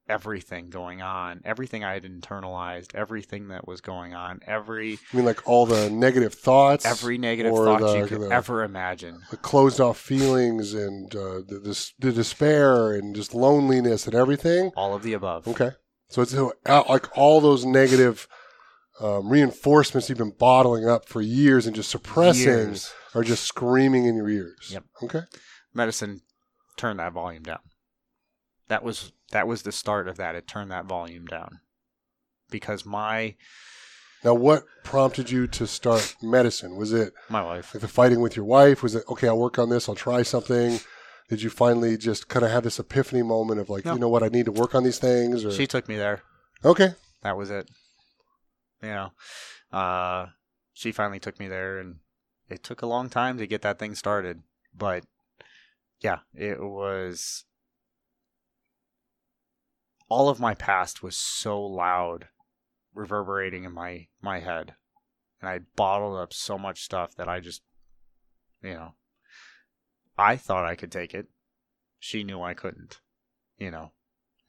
everything 0.10 0.70
going 0.70 1.02
on, 1.02 1.42
everything 1.46 1.84
I 1.84 1.94
had 1.94 2.04
internalized, 2.04 2.96
everything 2.96 3.50
that 3.50 3.68
was 3.68 3.82
going 3.82 4.14
on, 4.14 4.40
every 4.48 5.00
I 5.14 5.16
mean, 5.18 5.26
like 5.26 5.48
all 5.48 5.66
the 5.66 5.90
negative 5.90 6.34
thoughts, 6.34 6.86
every 6.86 7.18
negative 7.18 7.54
thought 7.54 7.82
the- 7.82 7.98
you 7.98 8.06
could 8.08 8.22
the- 8.22 8.32
ever 8.32 8.64
imagine. 8.64 9.22
the 9.32 9.38
closed 9.38 9.80
off 9.82 9.98
feelings, 10.00 10.74
and 10.74 11.14
uh, 11.16 11.42
the, 11.48 11.60
the 11.64 11.92
the 12.00 12.12
despair, 12.12 12.94
and 12.94 13.16
just 13.16 13.34
loneliness, 13.34 14.06
and 14.06 14.16
everything. 14.16 14.72
All 14.76 14.96
of 14.96 15.04
the 15.04 15.14
above. 15.14 15.48
Okay, 15.48 15.72
so 16.10 16.22
it's 16.22 16.34
uh, 16.34 16.50
like 16.90 17.16
all 17.18 17.42
those 17.42 17.66
negative 17.66 18.28
um, 19.00 19.30
reinforcements 19.30 20.10
you've 20.10 20.18
been 20.18 20.34
bottling 20.38 20.88
up 20.88 21.08
for 21.08 21.22
years 21.22 21.68
and 21.68 21.76
just 21.76 21.90
suppressing 21.90 22.44
Years. 22.44 22.92
are 23.14 23.24
just 23.24 23.44
screaming 23.44 24.06
in 24.06 24.16
your 24.16 24.30
ears. 24.30 24.70
Yep. 24.72 24.84
Okay. 25.04 25.22
Medicine 25.74 26.22
turned 26.78 26.98
that 27.00 27.14
volume 27.14 27.44
down. 27.44 27.60
That 28.68 28.84
was 28.84 29.12
that 29.32 29.48
was 29.48 29.62
the 29.64 29.72
start 29.72 30.08
of 30.08 30.18
that. 30.18 30.36
It 30.36 30.48
turned 30.48 30.72
that 30.72 30.86
volume 30.86 31.26
down. 31.26 31.60
Because 32.50 32.86
my 32.86 33.36
Now, 34.24 34.34
what 34.34 34.64
prompted 34.84 35.30
you 35.30 35.48
to 35.48 35.68
start 35.68 36.16
medicine? 36.22 36.76
Was 36.76 36.94
it 36.94 37.14
my 37.30 37.44
wife 37.44 37.74
like 37.74 37.82
the 37.82 37.88
fighting 37.88 38.20
with 38.22 38.36
your 38.36 38.46
wife? 38.46 38.82
Was 38.84 38.96
it 38.96 39.04
okay? 39.10 39.28
I'll 39.28 39.38
work 39.38 39.60
on 39.60 39.70
this. 39.70 39.88
I'll 39.90 39.96
try 39.96 40.22
something. 40.24 40.80
Did 41.30 41.42
you 41.42 41.50
finally 41.50 41.98
just 41.98 42.30
kind 42.30 42.46
of 42.46 42.52
have 42.52 42.64
this 42.64 42.80
epiphany 42.80 43.22
moment 43.22 43.60
of 43.60 43.70
like, 43.70 43.84
No. 43.84 43.94
you 43.94 44.00
know 44.00 44.08
what, 44.08 44.24
I 44.24 44.30
need 44.30 44.46
to 44.46 44.52
work 44.52 44.74
on 44.74 44.84
these 44.86 44.98
things? 44.98 45.44
Or 45.44 45.52
she 45.52 45.68
took 45.68 45.90
me 45.90 45.98
there. 45.98 46.22
okay, 46.64 46.94
that 47.22 47.36
was 47.36 47.50
it. 47.50 47.70
You 48.82 48.90
know, 48.90 49.12
uh, 49.78 50.28
she 50.74 50.92
finally 50.94 51.20
took 51.20 51.38
me 51.40 51.48
there, 51.50 51.80
and 51.80 51.98
it 52.48 52.64
took 52.64 52.82
a 52.82 52.86
long 52.86 53.10
time 53.10 53.38
to 53.40 53.48
get 53.48 53.62
that 53.64 53.78
thing 53.80 53.94
started. 53.96 54.44
But 54.74 55.04
yeah, 56.00 56.20
it 56.34 56.62
was. 56.62 57.44
All 60.10 60.30
of 60.30 60.40
my 60.40 60.54
past 60.54 61.04
was 61.04 61.18
so 61.18 61.62
loud, 61.62 62.30
reverberating 62.94 63.64
in 63.64 63.74
my 63.74 64.08
my 64.22 64.40
head, 64.40 64.76
and 65.42 65.50
I 65.50 65.60
bottled 65.76 66.18
up 66.18 66.34
so 66.34 66.58
much 66.58 66.84
stuff 66.84 67.16
that 67.16 67.28
I 67.28 67.40
just, 67.40 67.62
you 68.64 68.74
know, 68.74 68.94
I 70.18 70.38
thought 70.38 70.66
I 70.66 70.76
could 70.76 70.92
take 70.92 71.14
it. 71.14 71.28
She 72.00 72.24
knew 72.24 72.42
I 72.42 72.54
couldn't. 72.54 73.02
You 73.58 73.72
know, 73.72 73.92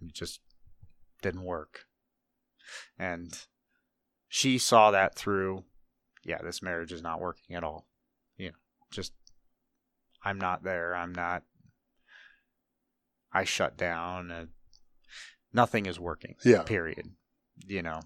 it 0.01 0.13
just 0.13 0.41
didn't 1.23 1.43
work 1.45 1.87
and 2.99 3.47
she 4.29 4.59
saw 4.59 4.91
that 4.91 5.15
through 5.15 5.65
yeah 6.25 6.39
this 6.43 6.63
marriage 6.63 6.93
is 6.93 7.03
not 7.03 7.21
working 7.21 7.57
at 7.57 7.65
all 7.65 7.87
you 8.37 8.49
know 8.49 8.57
just 8.91 9.13
i'm 10.25 10.39
not 10.39 10.63
there 10.63 10.95
i'm 10.95 11.15
not 11.15 11.43
i 13.33 13.45
shut 13.45 13.77
down 13.77 14.31
and 14.31 14.49
nothing 15.63 15.85
is 15.87 15.99
working 15.99 16.35
yeah, 16.45 16.63
period 16.63 17.07
you 17.67 17.83
know 17.83 18.01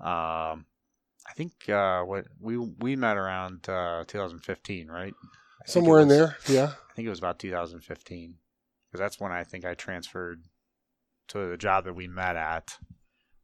um 0.00 0.66
i 1.30 1.32
think 1.38 1.52
uh 1.68 2.02
what 2.02 2.24
we 2.40 2.54
we 2.58 2.96
met 2.96 3.16
around 3.16 3.68
uh 3.68 4.04
2015 4.06 4.88
right 4.88 5.14
I 5.66 5.70
somewhere 5.70 6.00
in 6.00 6.08
there. 6.08 6.36
Yeah, 6.46 6.72
I 6.90 6.92
think 6.94 7.06
it 7.06 7.10
was 7.10 7.18
about 7.18 7.38
2015 7.38 8.34
because 8.86 9.00
that's 9.00 9.18
when 9.18 9.32
I 9.32 9.44
think 9.44 9.64
I 9.64 9.72
transferred 9.74 10.44
to 11.28 11.48
the 11.48 11.56
job 11.56 11.84
that 11.84 11.94
we 11.94 12.06
met 12.06 12.36
at. 12.36 12.76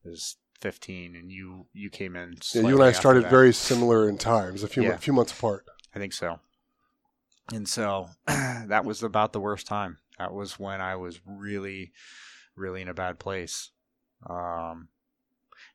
Was 0.05 0.37
15, 0.61 1.17
and 1.17 1.31
you 1.31 1.67
you 1.73 1.89
came 1.89 2.17
in. 2.17 2.35
yeah. 2.55 2.63
You 2.63 2.75
and 2.75 2.83
I 2.85 2.93
started 2.93 3.25
that. 3.25 3.31
very 3.31 3.53
similar 3.55 4.07
in 4.09 4.19
times, 4.19 4.63
a 4.63 4.69
few 4.69 4.83
Yeah. 4.83 4.91
a 4.91 4.99
few 4.99 5.15
months 5.15 5.33
apart. 5.33 5.65
I 5.95 5.99
think 5.99 6.13
so. 6.13 6.41
And 7.55 7.67
so 7.67 8.09
that 8.27 8.85
was 8.85 9.03
about 9.03 9.33
the 9.33 9.41
worst 9.41 9.67
time. 9.67 9.97
That 10.19 10.35
was 10.35 10.59
when 10.59 10.81
I 10.83 10.97
was 10.97 11.21
really, 11.27 11.93
really 12.61 12.83
in 12.83 12.89
a 12.89 12.95
bad 12.95 13.19
place. 13.19 13.71
Um, 14.29 14.89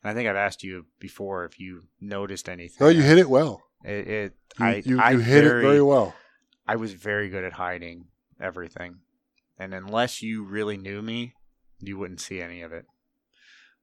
and 0.01 0.11
I 0.11 0.13
think 0.13 0.29
I've 0.29 0.36
asked 0.36 0.63
you 0.63 0.86
before 0.99 1.45
if 1.45 1.59
you 1.59 1.83
noticed 1.99 2.47
anything. 2.47 2.77
No, 2.79 2.88
you 2.88 3.01
hit 3.01 3.17
it 3.17 3.29
well. 3.29 3.63
it. 3.83 4.07
it 4.07 4.33
You, 4.59 4.65
I 4.65 4.83
you, 4.86 4.99
I 4.99 5.11
you 5.11 5.19
hit 5.19 5.43
very, 5.43 5.59
it 5.59 5.67
very 5.67 5.81
well. 5.81 6.15
I 6.67 6.75
was 6.77 6.93
very 6.93 7.29
good 7.29 7.43
at 7.43 7.53
hiding 7.53 8.05
everything. 8.39 8.99
And 9.57 9.73
unless 9.73 10.21
you 10.21 10.43
really 10.43 10.77
knew 10.77 11.01
me, 11.01 11.33
you 11.79 11.97
wouldn't 11.97 12.21
see 12.21 12.41
any 12.41 12.61
of 12.61 12.71
it. 12.73 12.86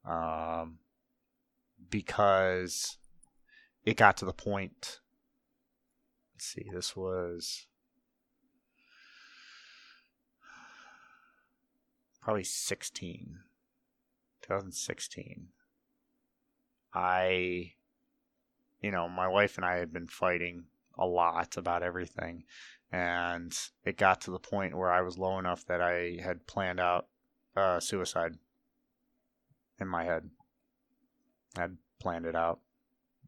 Um, 0.09 0.78
because 1.90 2.98
it 3.84 3.96
got 3.96 4.16
to 4.18 4.24
the 4.24 4.32
point. 4.32 5.00
Let's 6.34 6.46
see, 6.46 6.66
this 6.72 6.96
was 6.96 7.66
probably 12.23 12.45
16. 12.45 13.39
2016. 14.43 15.49
I, 16.94 17.73
you 18.81 18.90
know, 18.90 19.09
my 19.09 19.28
wife 19.28 19.57
and 19.57 19.65
I 19.65 19.77
had 19.77 19.93
been 19.93 20.07
fighting 20.07 20.65
a 20.99 21.07
lot 21.07 21.57
about 21.57 21.82
everything. 21.82 22.44
And 22.90 23.57
it 23.85 23.97
got 23.97 24.20
to 24.23 24.31
the 24.31 24.39
point 24.39 24.77
where 24.77 24.93
I 24.93 25.01
was 25.01 25.19
low 25.19 25.39
enough 25.39 25.65
that 25.66 25.81
I 25.81 26.19
had 26.23 26.47
planned 26.47 26.81
out 26.81 27.07
uh, 27.57 27.81
suicide 27.81 28.35
in 29.81 29.89
my 29.89 30.05
head. 30.05 30.28
I'd 31.57 31.77
planned 32.01 32.27
it 32.27 32.36
out. 32.36 32.61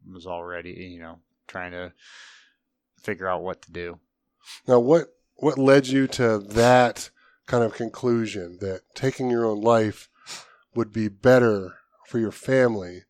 Was 0.07 0.27
already, 0.27 0.71
you 0.71 0.99
know, 0.99 1.17
trying 1.47 1.71
to 1.71 1.91
figure 3.01 3.27
out 3.27 3.41
what 3.41 3.63
to 3.63 3.71
do. 3.71 3.99
Now, 4.67 4.79
what 4.79 5.15
what 5.37 5.57
led 5.57 5.87
you 5.87 6.05
to 6.07 6.37
that 6.37 7.09
kind 7.45 7.63
of 7.63 7.73
conclusion 7.73 8.57
that 8.61 8.81
taking 8.95 9.29
your 9.29 9.45
own 9.45 9.61
life 9.61 10.09
would 10.73 10.91
be 10.91 11.07
better 11.07 11.75
for 12.07 12.19
your 12.19 12.31
family 12.31 13.03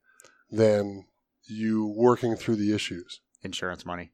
than 0.51 1.05
you 1.47 1.85
working 1.85 2.35
through 2.35 2.55
the 2.57 2.73
issues? 2.73 3.21
Insurance 3.43 3.85
money. 3.85 4.11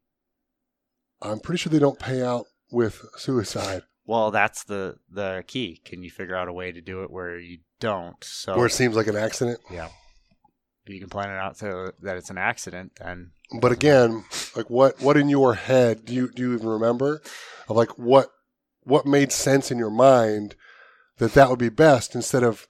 I'm 1.22 1.39
pretty 1.39 1.60
sure 1.60 1.72
they 1.72 1.80
don't 1.80 1.99
pay 1.99 2.22
out 2.23 2.45
with 2.72 3.06
suicide, 3.18 3.84
Well, 4.06 4.31
that's 4.31 4.64
the 4.64 4.95
the 5.10 5.43
key. 5.45 5.81
Can 5.85 6.02
you 6.03 6.10
figure 6.10 6.35
out 6.35 6.48
a 6.48 6.53
way 6.53 6.72
to 6.72 6.81
do 6.81 7.03
it 7.03 7.11
where 7.11 7.38
you 7.38 7.60
don't? 7.80 8.22
So 8.23 8.56
where 8.57 8.65
it 8.68 8.72
seems 8.72 8.95
like 8.95 9.07
an 9.07 9.15
accident. 9.18 9.60
yeah, 9.69 9.89
if 10.85 10.93
you 10.93 10.99
can 10.99 11.10
plan 11.10 11.30
it 11.30 11.38
out 11.38 11.57
so 11.57 11.91
that 12.02 12.18
it's 12.18 12.30
an 12.30 12.38
accident, 12.38 12.93
then 12.99 13.31
But 13.60 13.72
again, 13.72 14.23
like 14.56 14.69
what 14.69 15.02
what 15.02 15.18
in 15.18 15.30
your 15.30 15.53
head 15.53 16.06
do 16.06 16.14
you 16.14 16.31
do 16.31 16.41
you 16.43 16.53
even 16.56 16.68
remember 16.68 17.22
of 17.68 17.76
like 17.76 17.98
what 17.98 18.30
what 18.83 19.05
made 19.05 19.31
sense 19.31 19.71
in 19.71 19.77
your 19.77 19.91
mind 19.91 20.55
that 21.17 21.33
that 21.33 21.49
would 21.49 21.59
be 21.59 21.69
best 21.69 22.15
instead 22.15 22.43
of 22.43 22.67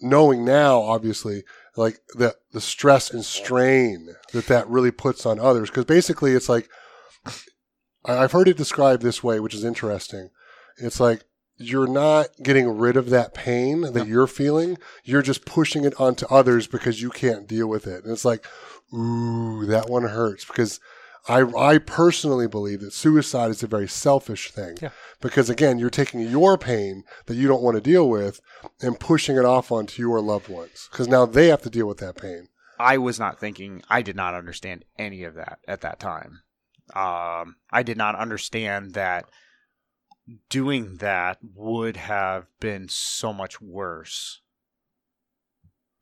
knowing 0.00 0.44
now 0.44 0.80
obviously 0.80 1.44
like 1.76 2.00
the 2.14 2.34
the 2.52 2.60
stress 2.60 3.10
and 3.10 3.24
strain 3.24 4.14
that 4.32 4.46
that 4.46 4.68
really 4.68 4.90
puts 4.90 5.26
on 5.26 5.38
others? 5.38 5.70
Because 5.70 5.84
basically 5.84 6.32
it's 6.32 6.48
like 6.48 6.68
I've 8.04 8.32
heard 8.32 8.48
it 8.48 8.56
described 8.56 9.02
this 9.02 9.22
way 9.22 9.40
which 9.40 9.54
is 9.54 9.64
interesting. 9.64 10.30
It's 10.78 11.00
like 11.00 11.24
you're 11.56 11.86
not 11.86 12.28
getting 12.42 12.78
rid 12.78 12.96
of 12.96 13.10
that 13.10 13.34
pain 13.34 13.82
that 13.92 14.06
you're 14.06 14.26
feeling. 14.26 14.78
You're 15.04 15.20
just 15.20 15.44
pushing 15.44 15.84
it 15.84 15.98
onto 16.00 16.26
others 16.26 16.66
because 16.66 17.02
you 17.02 17.10
can't 17.10 17.46
deal 17.46 17.66
with 17.66 17.86
it. 17.86 18.02
And 18.02 18.12
it's 18.12 18.24
like 18.24 18.46
ooh 18.94 19.66
that 19.66 19.90
one 19.90 20.04
hurts. 20.04 20.44
Because 20.44 20.80
I, 21.28 21.40
I 21.42 21.78
personally 21.78 22.48
believe 22.48 22.80
that 22.80 22.92
suicide 22.92 23.50
is 23.50 23.62
a 23.62 23.66
very 23.66 23.88
selfish 23.88 24.50
thing 24.50 24.78
Yeah. 24.80 24.90
because 25.20 25.50
again 25.50 25.78
you're 25.78 25.90
taking 25.90 26.20
your 26.20 26.56
pain 26.58 27.04
that 27.26 27.34
you 27.36 27.46
don't 27.46 27.62
want 27.62 27.76
to 27.76 27.80
deal 27.80 28.08
with 28.08 28.40
and 28.80 28.98
pushing 28.98 29.36
it 29.36 29.44
off 29.44 29.70
onto 29.70 30.00
your 30.02 30.20
loved 30.20 30.48
ones 30.48 30.88
because 30.90 31.08
now 31.08 31.26
they 31.26 31.48
have 31.48 31.62
to 31.62 31.70
deal 31.70 31.86
with 31.86 31.98
that 31.98 32.16
pain 32.16 32.48
I 32.78 32.96
was 32.96 33.18
not 33.20 33.38
thinking. 33.38 33.82
I 33.90 34.00
did 34.00 34.16
not 34.16 34.32
understand 34.34 34.86
any 34.98 35.22
of 35.24 35.34
that 35.34 35.58
at 35.68 35.82
that 35.82 36.00
time. 36.00 36.40
Um, 36.94 37.56
I 37.70 37.82
did 37.84 37.98
not 37.98 38.14
understand 38.16 38.94
that 38.94 39.26
doing 40.48 40.96
that 40.96 41.36
would 41.54 41.98
have 41.98 42.46
been 42.58 42.88
so 42.88 43.34
much 43.34 43.60
worse. 43.60 44.40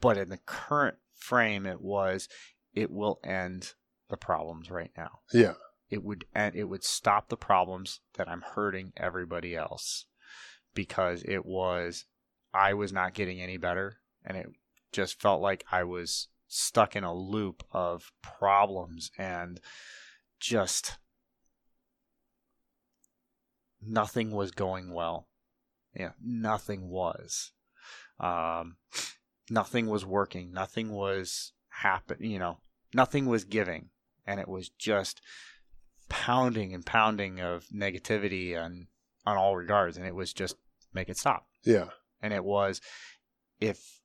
But 0.00 0.16
in 0.18 0.28
the 0.28 0.38
current 0.38 0.98
frame, 1.16 1.66
it 1.66 1.80
was, 1.80 2.28
it 2.74 2.92
will 2.92 3.18
end 3.24 3.72
the 4.08 4.16
problems 4.16 4.70
right 4.70 4.90
now. 4.96 5.20
Yeah. 5.32 5.54
It 5.90 6.04
would 6.04 6.26
and 6.34 6.54
it 6.54 6.64
would 6.64 6.84
stop 6.84 7.28
the 7.28 7.36
problems 7.36 8.00
that 8.14 8.28
I'm 8.28 8.42
hurting 8.42 8.92
everybody 8.96 9.56
else 9.56 10.06
because 10.74 11.22
it 11.22 11.46
was 11.46 12.04
I 12.52 12.74
was 12.74 12.92
not 12.92 13.14
getting 13.14 13.40
any 13.40 13.56
better 13.56 13.98
and 14.24 14.36
it 14.36 14.46
just 14.92 15.20
felt 15.20 15.40
like 15.40 15.64
I 15.70 15.84
was 15.84 16.28
stuck 16.46 16.96
in 16.96 17.04
a 17.04 17.14
loop 17.14 17.62
of 17.72 18.10
problems 18.22 19.10
and 19.18 19.60
just 20.40 20.98
nothing 23.80 24.30
was 24.30 24.50
going 24.50 24.92
well. 24.92 25.28
Yeah, 25.94 26.12
nothing 26.22 26.88
was. 26.88 27.52
Um, 28.20 28.76
nothing 29.50 29.86
was 29.86 30.04
working. 30.04 30.52
Nothing 30.52 30.90
was 30.90 31.52
happening. 31.68 32.30
You 32.30 32.38
know, 32.38 32.58
nothing 32.94 33.26
was 33.26 33.44
giving, 33.44 33.90
and 34.28 34.38
it 34.38 34.46
was 34.48 34.68
just 34.68 35.20
pounding 36.08 36.72
and 36.74 36.84
pounding 36.86 37.40
of 37.40 37.66
negativity 37.74 38.56
on 38.56 38.86
on 39.26 39.36
all 39.36 39.56
regards, 39.56 39.96
and 39.96 40.06
it 40.06 40.14
was 40.14 40.32
just 40.32 40.56
make 40.94 41.08
it 41.08 41.16
stop. 41.18 41.46
Yeah. 41.64 41.88
And 42.22 42.32
it 42.32 42.44
was 42.44 42.80
if 43.60 44.00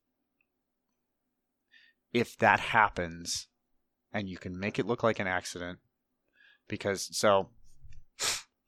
if 2.14 2.38
that 2.38 2.60
happens 2.60 3.48
and 4.12 4.30
you 4.30 4.38
can 4.38 4.60
make 4.60 4.78
it 4.80 4.86
look 4.86 5.02
like 5.04 5.20
an 5.20 5.28
accident 5.28 5.80
because 6.68 7.10
so 7.18 7.50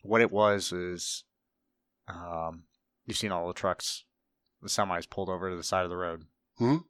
what 0.01 0.21
it 0.21 0.31
was 0.31 0.71
is 0.71 1.23
um 2.07 2.63
you've 3.05 3.17
seen 3.17 3.31
all 3.31 3.47
the 3.47 3.53
trucks 3.53 4.03
the 4.61 4.67
semis 4.67 5.07
pulled 5.09 5.29
over 5.29 5.49
to 5.51 5.55
the 5.55 5.63
side 5.63 5.83
of 5.83 5.89
the 5.91 5.97
road 5.97 6.23
Mhm. 6.59 6.83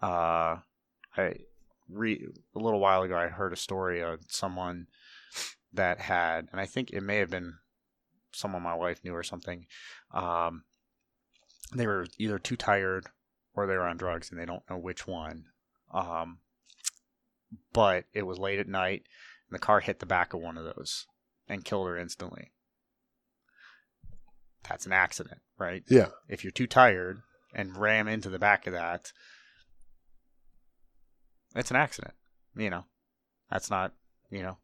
uh 0.00 0.56
i 1.16 1.34
re 1.92 2.26
a 2.54 2.58
little 2.58 2.80
while 2.80 3.02
ago 3.02 3.16
i 3.16 3.28
heard 3.28 3.52
a 3.52 3.56
story 3.56 4.00
of 4.02 4.20
someone 4.28 4.86
that 5.72 6.00
had 6.00 6.48
and 6.52 6.60
i 6.60 6.66
think 6.66 6.90
it 6.90 7.02
may 7.02 7.16
have 7.16 7.30
been 7.30 7.54
someone 8.32 8.62
my 8.62 8.74
wife 8.74 9.02
knew 9.04 9.14
or 9.14 9.22
something 9.22 9.66
um 10.12 10.64
they 11.74 11.86
were 11.86 12.06
either 12.18 12.38
too 12.38 12.56
tired 12.56 13.06
or 13.54 13.66
they 13.66 13.76
were 13.76 13.86
on 13.86 13.96
drugs 13.96 14.30
and 14.30 14.40
they 14.40 14.44
don't 14.46 14.68
know 14.70 14.78
which 14.78 15.06
one 15.06 15.44
um 15.92 16.38
but 17.72 18.04
it 18.12 18.22
was 18.22 18.38
late 18.38 18.58
at 18.60 18.68
night 18.68 19.02
and 19.48 19.54
the 19.54 19.58
car 19.58 19.80
hit 19.80 19.98
the 19.98 20.06
back 20.06 20.32
of 20.34 20.40
one 20.40 20.56
of 20.56 20.64
those 20.64 21.06
and 21.48 21.64
killed 21.64 21.88
her 21.88 21.96
instantly 21.98 22.50
that's 24.68 24.86
an 24.86 24.92
accident 24.92 25.40
right 25.58 25.82
Yeah. 25.88 26.08
if 26.28 26.44
you're 26.44 26.50
too 26.50 26.66
tired 26.66 27.22
and 27.54 27.76
ram 27.76 28.06
into 28.06 28.30
the 28.30 28.38
back 28.38 28.66
of 28.68 28.72
that, 28.74 29.12
it's 31.54 31.70
an 31.70 31.76
accident. 31.76 32.14
You 32.56 32.70
know, 32.70 32.84
that's 33.50 33.70
not, 33.70 33.92
you 34.30 34.42
know, 34.42 34.58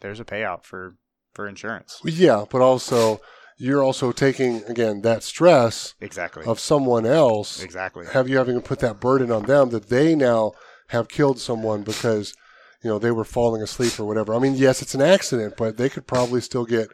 there's 0.00 0.20
a 0.20 0.24
payout 0.24 0.64
for 0.64 0.96
for 1.32 1.48
insurance. 1.48 2.00
Yeah, 2.04 2.44
but 2.48 2.60
also 2.60 3.20
you're 3.56 3.82
also 3.82 4.12
taking 4.12 4.64
again 4.64 5.02
that 5.02 5.22
stress 5.22 5.94
Exactly. 6.00 6.44
of 6.44 6.58
someone 6.58 7.06
else. 7.06 7.62
Exactly. 7.62 8.06
Have 8.06 8.28
you 8.28 8.36
having 8.36 8.56
to 8.56 8.60
put 8.60 8.80
that 8.80 9.00
burden 9.00 9.30
on 9.30 9.44
them 9.44 9.70
that 9.70 9.88
they 9.88 10.14
now 10.14 10.52
have 10.88 11.08
killed 11.08 11.38
someone 11.38 11.82
because 11.82 12.34
you 12.82 12.90
know 12.90 12.98
they 12.98 13.10
were 13.10 13.24
falling 13.24 13.62
asleep 13.62 13.98
or 13.98 14.04
whatever. 14.04 14.34
I 14.34 14.38
mean, 14.38 14.54
yes, 14.54 14.82
it's 14.82 14.94
an 14.94 15.02
accident, 15.02 15.54
but 15.56 15.76
they 15.76 15.88
could 15.88 16.06
probably 16.06 16.40
still 16.40 16.64
get 16.64 16.88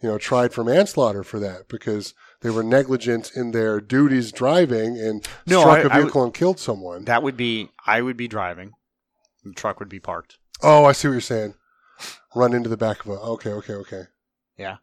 you 0.00 0.08
know 0.08 0.18
tried 0.18 0.52
for 0.52 0.64
manslaughter 0.64 1.22
for 1.22 1.40
that 1.40 1.68
because 1.68 2.14
they 2.42 2.50
were 2.50 2.62
negligent 2.62 3.32
in 3.34 3.52
their 3.52 3.80
duties 3.80 4.32
driving 4.32 4.98
and 4.98 5.26
No, 5.46 5.60
struck 5.60 5.78
I- 5.78 5.80
a 5.80 5.88
I 5.88 5.96
would- 5.96 6.02
vehicle 6.04 6.24
and 6.24 6.34
killed 6.34 6.58
someone. 6.60 7.04
That 7.06 7.22
would 7.22 7.36
be 7.36 7.70
I 7.86 8.02
would 8.02 8.16
be 8.16 8.28
driving. 8.28 8.72
The 9.44 9.52
truck 9.52 9.78
would 9.80 9.88
be 9.88 10.00
parked. 10.00 10.38
oh, 10.62 10.84
I 10.84 10.92
see 10.92 11.08
what 11.08 11.12
you're 11.12 11.20
saying. 11.20 11.54
Run 12.34 12.52
into 12.54 12.68
the 12.68 12.76
back 12.76 13.04
of 13.04 13.10
a. 13.10 13.14
Okay, 13.20 13.50
okay, 13.50 13.74
okay. 13.74 14.02
Yeah. 14.56 14.76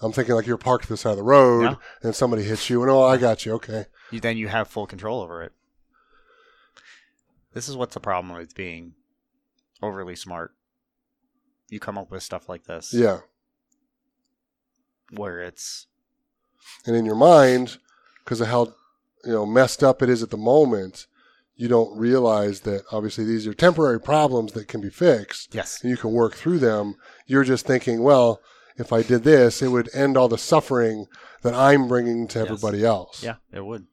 I'm 0.00 0.12
thinking 0.12 0.34
like 0.34 0.46
you're 0.46 0.56
parked 0.58 0.84
to 0.84 0.90
the 0.90 0.96
side 0.96 1.10
of 1.12 1.16
the 1.16 1.22
road 1.24 1.62
Yeah. 1.62 1.74
and 2.02 2.14
somebody 2.14 2.44
hits 2.44 2.70
you 2.70 2.82
and 2.82 2.90
oh, 2.90 3.02
I 3.02 3.16
got 3.16 3.44
you. 3.44 3.52
Okay. 3.54 3.86
You, 4.10 4.20
then 4.20 4.36
you 4.36 4.46
have 4.48 4.68
full 4.68 4.86
control 4.86 5.20
over 5.20 5.42
it. 5.42 5.52
This 7.52 7.68
is 7.68 7.76
what's 7.76 7.94
the 7.94 8.00
problem 8.00 8.36
with 8.36 8.54
being 8.54 8.94
overly 9.82 10.14
smart. 10.14 10.54
You 11.68 11.80
come 11.80 11.98
up 11.98 12.10
with 12.10 12.22
stuff 12.22 12.48
like 12.48 12.64
this 12.64 12.94
Yeah. 12.94 13.20
where 15.10 15.40
it's 15.40 15.86
and 16.86 16.94
in 16.96 17.04
your 17.04 17.14
mind 17.16 17.78
because 18.24 18.40
of 18.40 18.48
how 18.48 18.66
you 19.24 19.32
know 19.32 19.46
messed 19.46 19.82
up 19.82 20.02
it 20.02 20.08
is 20.08 20.22
at 20.22 20.30
the 20.30 20.36
moment 20.36 21.06
you 21.56 21.66
don't 21.68 21.96
realize 21.98 22.60
that 22.60 22.82
obviously 22.92 23.24
these 23.24 23.46
are 23.46 23.54
temporary 23.54 24.00
problems 24.00 24.52
that 24.52 24.68
can 24.68 24.80
be 24.80 24.90
fixed 24.90 25.54
yes, 25.54 25.80
and 25.82 25.90
you 25.90 25.96
can 25.96 26.12
work 26.12 26.34
through 26.34 26.58
them 26.58 26.94
you're 27.26 27.44
just 27.44 27.66
thinking 27.66 28.02
well 28.02 28.40
if 28.76 28.92
i 28.92 29.02
did 29.02 29.24
this 29.24 29.60
it 29.60 29.68
would 29.68 29.88
end 29.94 30.16
all 30.16 30.28
the 30.28 30.38
suffering 30.38 31.06
that 31.42 31.54
i'm 31.54 31.88
bringing 31.88 32.28
to 32.28 32.38
Yes. 32.38 32.48
everybody 32.48 32.84
else 32.84 33.22
Yeah, 33.22 33.36
it 33.52 33.64
would. 33.64 33.86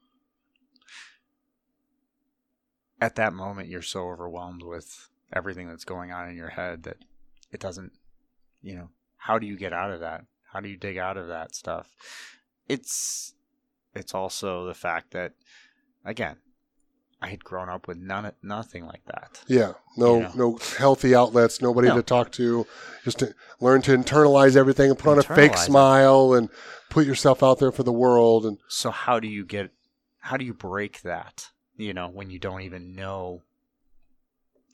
At 3.02 3.16
that 3.16 3.34
moment, 3.34 3.68
you're 3.68 3.82
so 3.82 4.08
overwhelmed 4.10 4.64
with 4.64 5.10
everything 5.34 5.68
that's 5.68 5.84
going 5.84 6.12
on 6.12 6.30
in 6.30 6.36
your 6.36 6.50
head 6.50 6.84
that 6.84 6.98
it 7.52 7.60
doesn't, 7.60 7.92
you 8.62 8.74
know, 8.76 8.90
how 9.18 9.38
do 9.38 9.46
you 9.46 9.58
get 9.58 9.74
out 9.74 9.92
of 9.92 10.00
that? 10.00 10.26
How 10.54 10.60
do 10.62 10.70
you 10.70 10.78
dig 10.78 10.98
out 10.98 11.18
of 11.18 11.28
that 11.28 11.54
stuff? 11.54 11.90
It's, 12.68 13.34
it's 13.94 14.14
also 14.14 14.66
the 14.66 14.74
fact 14.74 15.12
that, 15.12 15.34
again, 16.04 16.38
I 17.22 17.30
had 17.30 17.44
grown 17.44 17.70
up 17.70 17.88
with 17.88 17.98
none, 17.98 18.32
nothing 18.44 18.86
like 18.86 19.06
that. 19.06 19.42
yeah 19.48 19.74
no 19.98 20.16
You 20.16 20.22
know. 20.24 20.32
no 20.36 20.60
healthy 20.78 21.16
outlets 21.16 21.62
nobody 21.62 21.88
No. 21.88 21.96
to 21.96 22.04
talk 22.04 22.32
to 22.34 22.68
just 23.04 23.20
to 23.20 23.34
learn 23.62 23.82
to 23.84 23.98
internalize 23.98 24.56
everything 24.58 24.90
and 24.90 25.00
put 25.00 25.12
on 25.12 25.20
a 25.20 25.24
fake 25.24 25.54
it. 25.54 25.58
smile 25.60 26.34
and 26.34 26.50
put 26.90 27.06
yourself 27.08 27.42
out 27.42 27.58
there 27.60 27.72
for 27.72 27.84
the 27.84 27.94
world 27.94 28.46
and 28.46 28.58
So 28.68 28.92
how 28.92 29.20
do 29.20 29.28
you 29.28 29.46
get, 29.46 29.72
how 30.20 30.36
do 30.38 30.46
you 30.46 30.54
break 30.54 31.02
that? 31.04 31.50
You 31.78 31.94
know, 31.94 32.10
when 32.10 32.30
you 32.30 32.38
don't 32.38 32.62
even 32.62 32.94
know 32.96 33.42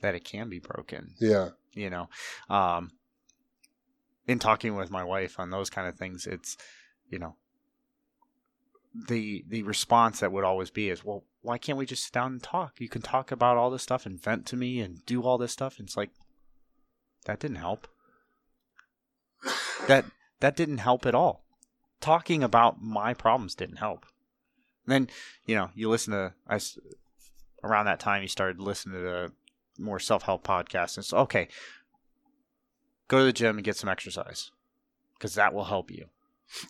that 0.00 0.14
it 0.16 0.24
can 0.24 0.48
be 0.48 0.58
broken. 0.58 1.14
yeah 1.20 1.50
you 1.74 1.88
know 1.88 2.08
um 2.50 2.90
in 4.26 4.38
talking 4.38 4.74
with 4.76 4.90
my 4.90 5.04
wife 5.04 5.38
on 5.40 5.48
those 5.50 5.70
kind 5.70 5.88
of 5.88 5.94
things 5.94 6.26
it's 6.26 6.56
you 7.08 7.18
know 7.18 7.36
the 8.94 9.44
the 9.48 9.62
response 9.62 10.20
that 10.20 10.32
would 10.32 10.44
always 10.44 10.70
be 10.70 10.90
is 10.90 11.04
well 11.04 11.24
why 11.42 11.58
can't 11.58 11.78
we 11.78 11.86
just 11.86 12.04
sit 12.04 12.12
down 12.12 12.32
and 12.32 12.42
talk? 12.42 12.80
You 12.80 12.88
can 12.88 13.02
talk 13.02 13.32
about 13.32 13.56
all 13.56 13.70
this 13.70 13.82
stuff 13.82 14.06
and 14.06 14.22
vent 14.22 14.46
to 14.46 14.56
me 14.56 14.80
and 14.80 15.04
do 15.06 15.22
all 15.22 15.38
this 15.38 15.52
stuff. 15.52 15.78
And 15.78 15.88
it's 15.88 15.96
like 15.96 16.10
that 17.26 17.40
didn't 17.40 17.56
help. 17.56 17.88
That 19.88 20.04
that 20.40 20.56
didn't 20.56 20.78
help 20.78 21.04
at 21.04 21.14
all. 21.14 21.44
Talking 22.00 22.42
about 22.42 22.80
my 22.80 23.12
problems 23.12 23.54
didn't 23.54 23.76
help. 23.76 24.06
Then 24.86 25.08
you 25.46 25.56
know 25.56 25.70
you 25.74 25.88
listen 25.90 26.12
to 26.12 26.32
I 26.48 26.60
around 27.64 27.86
that 27.86 28.00
time 28.00 28.22
you 28.22 28.28
started 28.28 28.60
listening 28.60 29.02
to 29.02 29.32
more 29.78 29.98
self-help 29.98 30.46
podcasts. 30.46 30.96
And 30.96 31.04
so 31.04 31.18
okay 31.18 31.48
go 33.08 33.18
to 33.18 33.24
the 33.24 33.32
gym 33.32 33.58
and 33.58 33.64
get 33.64 33.76
some 33.76 33.90
exercise 33.90 34.52
because 35.14 35.34
that 35.34 35.52
will 35.52 35.64
help 35.64 35.90
you 35.90 36.06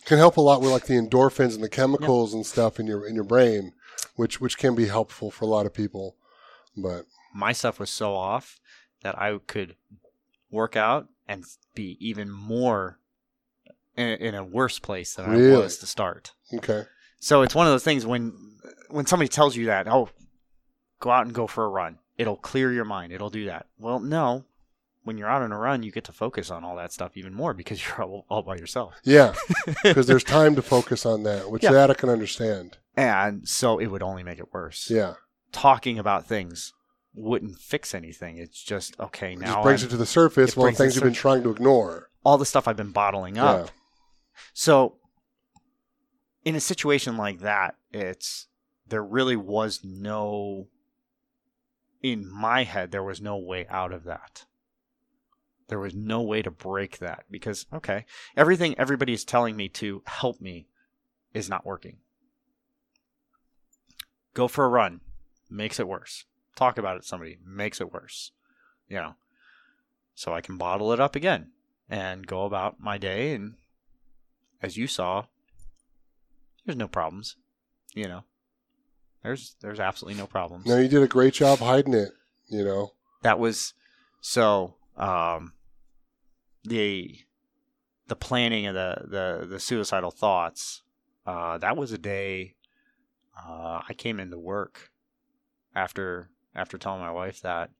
can 0.05 0.17
help 0.17 0.37
a 0.37 0.41
lot 0.41 0.61
with 0.61 0.71
like 0.71 0.85
the 0.85 0.93
endorphins 0.93 1.55
and 1.55 1.63
the 1.63 1.69
chemicals 1.69 2.33
and 2.33 2.45
stuff 2.45 2.79
in 2.79 2.87
your 2.87 3.05
in 3.05 3.15
your 3.15 3.23
brain, 3.23 3.73
which 4.15 4.39
which 4.39 4.57
can 4.57 4.75
be 4.75 4.87
helpful 4.87 5.31
for 5.31 5.45
a 5.45 5.47
lot 5.47 5.65
of 5.65 5.73
people. 5.73 6.15
But 6.75 7.05
my 7.33 7.51
stuff 7.51 7.79
was 7.79 7.89
so 7.89 8.13
off 8.13 8.59
that 9.01 9.19
i 9.19 9.37
could 9.47 9.75
work 10.49 10.75
out 10.75 11.07
and 11.27 11.43
be 11.73 11.97
even 11.99 12.29
more 12.29 12.99
in, 13.95 14.09
in 14.09 14.35
a 14.35 14.43
worse 14.43 14.79
place 14.79 15.15
than 15.15 15.29
i 15.29 15.57
was 15.57 15.77
to 15.77 15.85
start. 15.85 16.31
Okay, 16.53 16.83
so 17.19 17.41
it's 17.41 17.55
one 17.55 17.67
of 17.67 17.73
those 17.73 17.83
things 17.83 18.05
when 18.05 18.33
when 18.89 19.05
somebody 19.05 19.27
tells 19.27 19.55
you 19.55 19.65
that 19.67 19.87
oh 19.87 20.09
go 20.99 21.11
out 21.11 21.25
and 21.25 21.35
go 21.35 21.47
for 21.47 21.65
a 21.65 21.69
run. 21.69 21.99
It'll 22.15 22.37
clear 22.37 22.71
your 22.71 22.85
mind. 22.85 23.11
It'll 23.11 23.29
do 23.31 23.45
that. 23.45 23.65
Well 23.77 23.99
no 23.99 24.45
when 25.03 25.17
you're 25.17 25.29
out 25.29 25.41
on 25.41 25.51
a 25.51 25.57
run 25.57 25.83
you 25.83 25.91
get 25.91 26.03
to 26.05 26.11
focus 26.13 26.49
on 26.49 26.63
all 26.63 26.75
that 26.75 26.91
stuff 26.93 27.15
even 27.17 27.33
more 27.33 27.53
because 27.53 27.81
you're 27.87 28.01
all, 28.03 28.25
all 28.29 28.41
by 28.41 28.55
yourself 28.55 28.95
yeah, 29.03 29.33
because 29.83 30.07
there's 30.07 30.23
time 30.23 30.55
to 30.55 30.61
focus 30.61 31.05
on 31.05 31.23
that, 31.23 31.49
which 31.51 31.63
Yeah. 31.63 31.71
that 31.71 31.91
I 31.91 31.93
can 31.93 32.09
understand. 32.09 32.77
and 32.95 33.47
so 33.47 33.79
it 33.79 33.87
would 33.87 34.03
only 34.03 34.23
make 34.23 34.39
it 34.39 34.53
worse 34.53 34.89
Yeah, 34.89 35.15
talking 35.51 35.97
about 35.99 36.25
things 36.27 36.73
wouldn't 37.15 37.59
fix 37.59 37.93
anything 37.93 38.37
it's 38.37 38.63
just 38.63 38.99
okay 38.99 39.33
it 39.33 39.39
now 39.39 39.53
just 39.55 39.63
brings 39.63 39.81
I'm- 39.83 39.87
it 39.89 39.91
to 39.91 39.97
the 39.97 40.05
surface. 40.05 40.57
Well, 40.57 40.71
things 40.71 40.95
you've 40.95 41.03
been 41.03 41.13
trying 41.13 41.43
to 41.43 41.51
ignore. 41.51 42.09
all 42.25 42.37
the 42.39 42.45
stuff 42.45 42.67
i've 42.67 42.75
been 42.77 42.91
bottling 42.91 43.37
up 43.37 43.65
Yeah. 43.67 43.71
So, 44.53 44.97
in 46.43 46.55
a 46.55 46.59
situation 46.59 47.17
like 47.17 47.39
that, 47.41 47.75
it's 47.91 48.47
there 48.87 49.03
really 49.03 49.35
was 49.35 49.81
no 49.83 50.67
in 52.01 52.27
my 52.29 52.63
head 52.63 52.91
there 52.91 53.03
was 53.03 53.21
no 53.21 53.37
way 53.37 53.65
out 53.69 53.93
of 53.93 54.03
that. 54.05 54.45
There 55.67 55.79
was 55.79 55.93
no 55.93 56.21
way 56.21 56.41
to 56.41 56.51
break 56.51 56.99
that 56.99 57.25
because 57.31 57.65
okay, 57.73 58.05
everything 58.35 58.75
everybody 58.77 59.13
is 59.13 59.23
telling 59.23 59.55
me 59.55 59.69
to 59.69 60.03
help 60.05 60.41
me 60.41 60.67
is 61.33 61.49
not 61.49 61.65
working. 61.65 61.97
Go 64.33 64.47
for 64.47 64.65
a 64.65 64.69
run 64.69 65.01
makes 65.49 65.79
it 65.79 65.87
worse. 65.87 66.25
Talk 66.55 66.77
about 66.77 66.97
it 66.97 67.05
somebody 67.05 67.37
makes 67.45 67.79
it 67.79 67.93
worse. 67.93 68.31
You 68.87 68.97
know. 68.97 69.15
So 70.15 70.33
I 70.33 70.41
can 70.41 70.57
bottle 70.57 70.91
it 70.93 70.99
up 70.99 71.15
again 71.15 71.51
and 71.89 72.27
go 72.27 72.45
about 72.45 72.79
my 72.79 72.97
day 72.97 73.33
and 73.33 73.55
as 74.61 74.77
you 74.77 74.87
saw, 74.87 75.25
there's 76.65 76.77
no 76.77 76.87
problems. 76.87 77.35
You 77.93 78.07
know. 78.07 78.23
There's 79.23 79.55
there's 79.61 79.79
absolutely 79.79 80.19
no 80.19 80.27
problems. 80.27 80.65
No, 80.65 80.77
you 80.77 80.87
did 80.87 81.03
a 81.03 81.07
great 81.07 81.33
job 81.33 81.59
hiding 81.59 81.93
it. 81.93 82.11
You 82.47 82.65
know. 82.65 82.91
That 83.21 83.39
was 83.39 83.73
so 84.19 84.75
um 84.97 85.53
the 86.63 87.17
the 88.07 88.15
planning 88.15 88.67
of 88.67 88.75
the 88.75 89.05
the 89.07 89.47
the 89.47 89.59
suicidal 89.59 90.11
thoughts. 90.11 90.81
Uh, 91.25 91.57
that 91.57 91.77
was 91.77 91.93
a 91.93 91.97
day 91.97 92.55
uh, 93.37 93.81
I 93.87 93.93
came 93.93 94.19
into 94.19 94.37
work 94.37 94.91
after 95.75 96.29
after 96.55 96.77
telling 96.77 97.01
my 97.01 97.11
wife 97.11 97.41
that, 97.41 97.71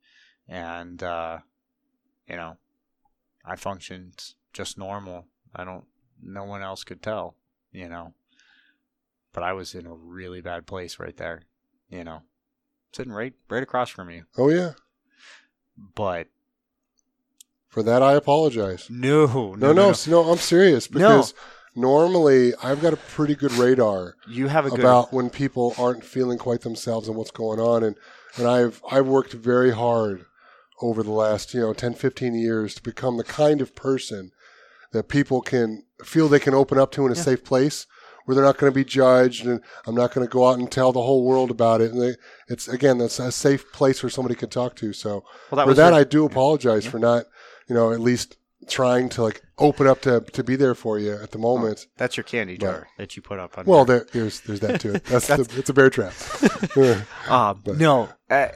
and 0.47 1.01
uh, 1.03 1.39
you 2.27 2.35
know, 2.35 2.57
I 3.45 3.55
functioned 3.55 4.33
just 4.51 4.77
normal. 4.77 5.27
I 5.55 5.63
don't. 5.63 5.85
No 6.21 6.43
one 6.45 6.63
else 6.63 6.83
could 6.83 7.01
tell. 7.01 7.35
You 7.71 7.89
know, 7.89 8.13
but 9.33 9.43
I 9.43 9.53
was 9.53 9.75
in 9.75 9.85
a 9.85 9.93
really 9.93 10.41
bad 10.41 10.65
place 10.65 10.99
right 10.99 11.15
there. 11.17 11.43
You 11.89 12.03
know, 12.03 12.21
sitting 12.91 13.13
right 13.13 13.33
right 13.49 13.63
across 13.63 13.89
from 13.89 14.09
you. 14.09 14.23
Oh 14.37 14.49
yeah. 14.49 14.71
But 15.95 16.27
For 17.73 17.81
that, 17.83 18.03
I 18.03 18.13
apologize. 18.13 18.87
no, 18.89 19.25
No, 19.55 19.73
no, 19.73 19.73
no. 19.73 19.93
no 20.07 20.23
I'm 20.31 20.37
serious 20.37 20.87
because 20.87 21.33
normally 21.75 22.53
I've 22.63 22.81
got 22.81 22.93
a 22.93 22.97
pretty 22.97 23.35
good 23.35 23.51
radar 23.53 24.15
You 24.27 24.47
have 24.47 24.65
a 24.65 24.69
good 24.69 24.79
about 24.79 25.11
when 25.11 25.29
people 25.29 25.73
aren't 25.77 26.03
feeling 26.05 26.37
quite 26.37 26.61
themselves 26.61 27.07
and 27.07 27.17
what's 27.17 27.31
going 27.31 27.59
on 27.59 27.83
and 27.83 27.95
and 28.37 28.47
I've 28.47 28.81
I've 28.91 29.07
worked 29.07 29.33
very 29.33 29.71
hard 29.71 30.25
over 30.81 31.01
the 31.03 31.11
last, 31.11 31.53
you 31.53 31.61
know, 31.61 31.73
10 31.73 31.93
15 31.95 32.35
years 32.35 32.75
to 32.75 32.81
become 32.83 33.17
the 33.17 33.23
kind 33.23 33.61
of 33.61 33.75
person 33.75 34.31
that 34.91 35.07
people 35.07 35.41
can 35.41 35.83
feel 36.03 36.27
they 36.27 36.39
can 36.39 36.53
open 36.53 36.77
up 36.77 36.91
to 36.91 37.05
in 37.05 37.11
a 37.11 37.15
Yeah. 37.15 37.21
safe 37.21 37.43
place 37.43 37.87
where 38.25 38.35
they're 38.35 38.43
not 38.45 38.57
going 38.57 38.71
to 38.71 38.75
be 38.75 38.85
judged 38.85 39.45
and 39.45 39.59
I'm 39.85 39.95
not 39.95 40.13
going 40.13 40.25
to 40.25 40.31
go 40.31 40.47
out 40.47 40.57
and 40.57 40.71
tell 40.71 40.91
the 40.93 41.01
whole 41.01 41.25
world 41.25 41.51
about 41.51 41.81
it 41.81 41.91
and 41.91 42.01
they, 42.01 42.15
it's 42.47 42.67
again 42.67 42.97
that's 42.99 43.19
a 43.19 43.31
safe 43.31 43.71
place 43.71 44.01
where 44.03 44.09
somebody 44.09 44.35
can 44.35 44.49
talk 44.49 44.75
to 44.77 44.93
so 44.93 45.23
well, 45.51 45.57
that 45.57 45.67
for 45.67 45.73
that 45.73 45.89
your- 45.89 45.99
I 45.99 46.03
do 46.03 46.25
apologize 46.25 46.85
for 46.85 46.99
not 46.99 47.25
you 47.67 47.75
know 47.75 47.91
at 47.91 47.99
least 47.99 48.37
trying 48.67 49.09
to 49.09 49.21
like 49.21 49.41
open 49.57 49.87
up 49.87 50.01
to 50.01 50.21
to 50.31 50.43
be 50.43 50.55
there 50.55 50.73
for 50.75 50.97
you 50.97 51.13
at 51.13 51.31
the 51.31 51.37
moment 51.37 51.85
that's 51.97 52.15
your 52.15 52.23
candy 52.23 52.55
But- 52.57 52.65
jar 52.65 52.87
that 52.97 53.15
you 53.15 53.21
put 53.21 53.37
up 53.39 53.57
on. 53.57 53.65
well, 53.65 53.83
there, 53.85 54.07
there's 54.13 54.39
there's 54.41 54.61
that 54.61 54.79
too. 54.81 54.91
That's, 55.05 55.27
That's- 55.27 55.47
the, 55.47 55.59
it's 55.59 55.69
a 55.69 55.73
bear 55.73 55.89
trap. 55.89 56.13
Um, 57.29 57.61
But- 57.65 57.77
no, 57.77 58.09
uh, 58.29 58.49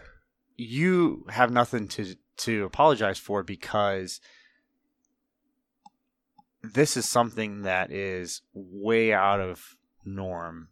you 0.55 1.25
have 1.29 1.51
nothing 1.51 1.87
to 1.89 2.15
to 2.37 2.63
apologize 2.65 3.17
for 3.19 3.43
because 3.43 4.21
this 6.63 6.97
is 6.97 7.07
something 7.07 7.61
that 7.63 7.91
is 7.91 8.41
way 8.53 9.13
out 9.13 9.39
of 9.39 9.75
norm. 10.05 10.69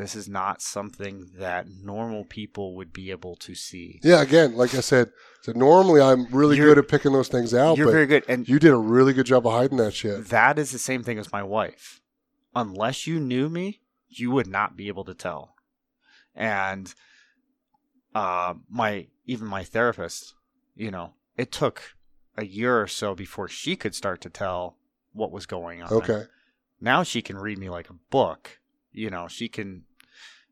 This 0.00 0.14
is 0.16 0.28
not 0.28 0.62
something 0.62 1.30
that 1.36 1.66
normal 1.68 2.24
people 2.24 2.74
would 2.76 2.92
be 2.92 3.10
able 3.10 3.36
to 3.36 3.54
see. 3.54 4.00
yeah, 4.02 4.22
again, 4.22 4.56
like 4.56 4.74
I 4.74 4.80
said, 4.80 5.10
so 5.42 5.52
normally 5.52 6.00
I'm 6.00 6.26
really 6.26 6.56
You're- 6.56 6.70
good 6.70 6.78
at 6.78 6.88
picking 6.88 7.12
those 7.12 7.28
things 7.28 7.52
out, 7.54 7.76
You're 7.76 7.86
but 7.86 7.92
very 7.92 8.06
good, 8.06 8.24
and 8.28 8.48
you 8.48 8.58
did 8.58 8.72
a 8.72 8.76
really 8.76 9.12
good 9.12 9.26
job 9.26 9.46
of 9.46 9.52
hiding 9.52 9.76
that 9.78 9.92
shit. 9.94 10.28
that 10.28 10.58
is 10.58 10.72
the 10.72 10.78
same 10.78 11.02
thing 11.02 11.18
as 11.18 11.30
my 11.32 11.42
wife. 11.42 12.00
Unless 12.54 13.06
you 13.06 13.20
knew 13.20 13.48
me, 13.48 13.80
you 14.08 14.30
would 14.30 14.46
not 14.46 14.76
be 14.76 14.88
able 14.88 15.04
to 15.04 15.14
tell. 15.14 15.54
And 16.34 16.92
uh, 18.14 18.54
my 18.68 19.06
even 19.26 19.46
my 19.46 19.62
therapist, 19.64 20.34
you 20.74 20.90
know, 20.90 21.12
it 21.36 21.52
took 21.52 21.94
a 22.36 22.44
year 22.44 22.80
or 22.80 22.86
so 22.88 23.14
before 23.14 23.48
she 23.48 23.76
could 23.76 23.94
start 23.94 24.20
to 24.22 24.30
tell 24.30 24.76
what 25.12 25.30
was 25.30 25.46
going 25.46 25.82
on. 25.82 25.92
Okay, 25.92 26.24
Now 26.80 27.02
she 27.02 27.22
can 27.22 27.36
read 27.36 27.58
me 27.58 27.68
like 27.68 27.90
a 27.90 27.94
book. 28.10 28.58
You 28.92 29.10
know, 29.10 29.28
she 29.28 29.48
can. 29.48 29.84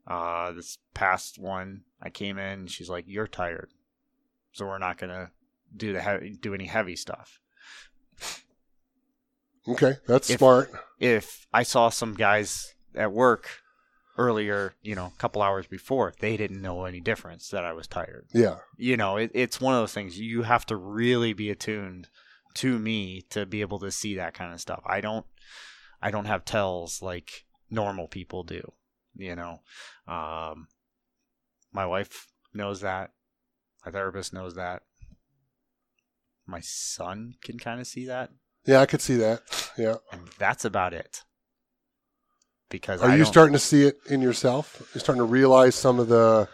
Uh, 0.09 0.53
this 0.53 0.79
past 0.95 1.39
one, 1.39 1.83
I 2.03 2.09
came 2.11 2.39
in. 2.39 2.67
She's 2.67 2.89
like, 2.89 3.05
"You're 3.07 3.29
tired, 3.29 3.71
so 4.53 4.67
we're 4.67 4.79
not 4.79 4.97
gonna 4.99 5.31
do 5.77 5.93
the 5.93 6.01
heavy, 6.01 6.31
do 6.41 6.55
any 6.55 6.65
heavy 6.67 6.97
stuff." 6.97 7.41
okay, 9.69 9.97
that's 10.07 10.31
If- 10.31 10.39
smart. 10.39 10.71
if 10.99 11.47
I 11.53 11.63
saw 11.63 11.89
some 11.91 12.15
guys 12.15 12.75
at 12.95 13.13
work 13.13 13.61
earlier, 14.17 14.75
you 14.83 14.95
know, 14.95 15.13
a 15.15 15.19
couple 15.21 15.43
hours 15.43 15.67
before, 15.67 16.13
they 16.21 16.37
didn't 16.37 16.61
know 16.63 16.85
any 16.87 17.01
difference 17.01 17.51
that 17.51 17.65
I 17.65 17.73
was 17.73 17.87
tired. 17.87 18.27
Yeah, 18.33 18.59
You 18.77 18.97
know, 18.97 19.17
it, 19.17 19.31
it's 19.35 19.61
one 19.61 19.75
of 19.75 19.81
those 19.81 19.93
things 19.93 20.19
you 20.19 20.43
have 20.43 20.67
to 20.67 20.77
really 20.77 21.33
be 21.35 21.51
attuned 21.51 22.09
to 22.55 22.79
me 22.79 23.23
to 23.31 23.47
be 23.47 23.61
able 23.61 23.79
to 23.79 23.93
see 23.93 24.17
that 24.17 24.35
kind 24.35 24.53
of 24.53 24.61
stuff. 24.61 24.83
I 24.87 25.01
don't, 25.01 25.27
I 26.03 26.11
don't 26.11 26.25
have 26.25 26.45
tells 26.45 27.01
like 27.03 27.45
normal 27.71 28.09
people 28.09 28.43
do. 28.43 28.73
You 29.19 29.37
know, 29.37 29.61
um, 30.07 30.69
my 31.73 31.85
wife 31.85 32.29
knows 32.55 32.81
that. 32.81 33.11
My 33.85 33.93
therapist 33.93 34.33
knows 34.33 34.55
that. 34.55 34.83
My 36.47 36.61
son 36.61 37.35
can 37.43 37.59
kind 37.59 37.79
of 37.81 37.87
see 37.87 38.07
that, 38.07 38.31
yeah, 38.69 38.83
I 38.83 38.87
could 38.87 39.01
see 39.01 39.17
that. 39.17 39.41
Yeah, 39.79 39.97
and 40.13 40.29
that's 40.39 40.67
about 40.67 40.93
it. 40.93 41.23
Because 42.69 43.01
are 43.01 43.11
I 43.11 43.17
you 43.17 43.25
starting 43.25 43.55
to 43.55 43.59
see 43.59 43.85
it 43.85 43.97
in 44.11 44.21
yourself? 44.21 44.91
You're 44.93 45.01
starting 45.01 45.21
to 45.21 45.25
realize 45.25 45.75
some 45.75 45.99
of 45.99 46.09
the. 46.09 46.49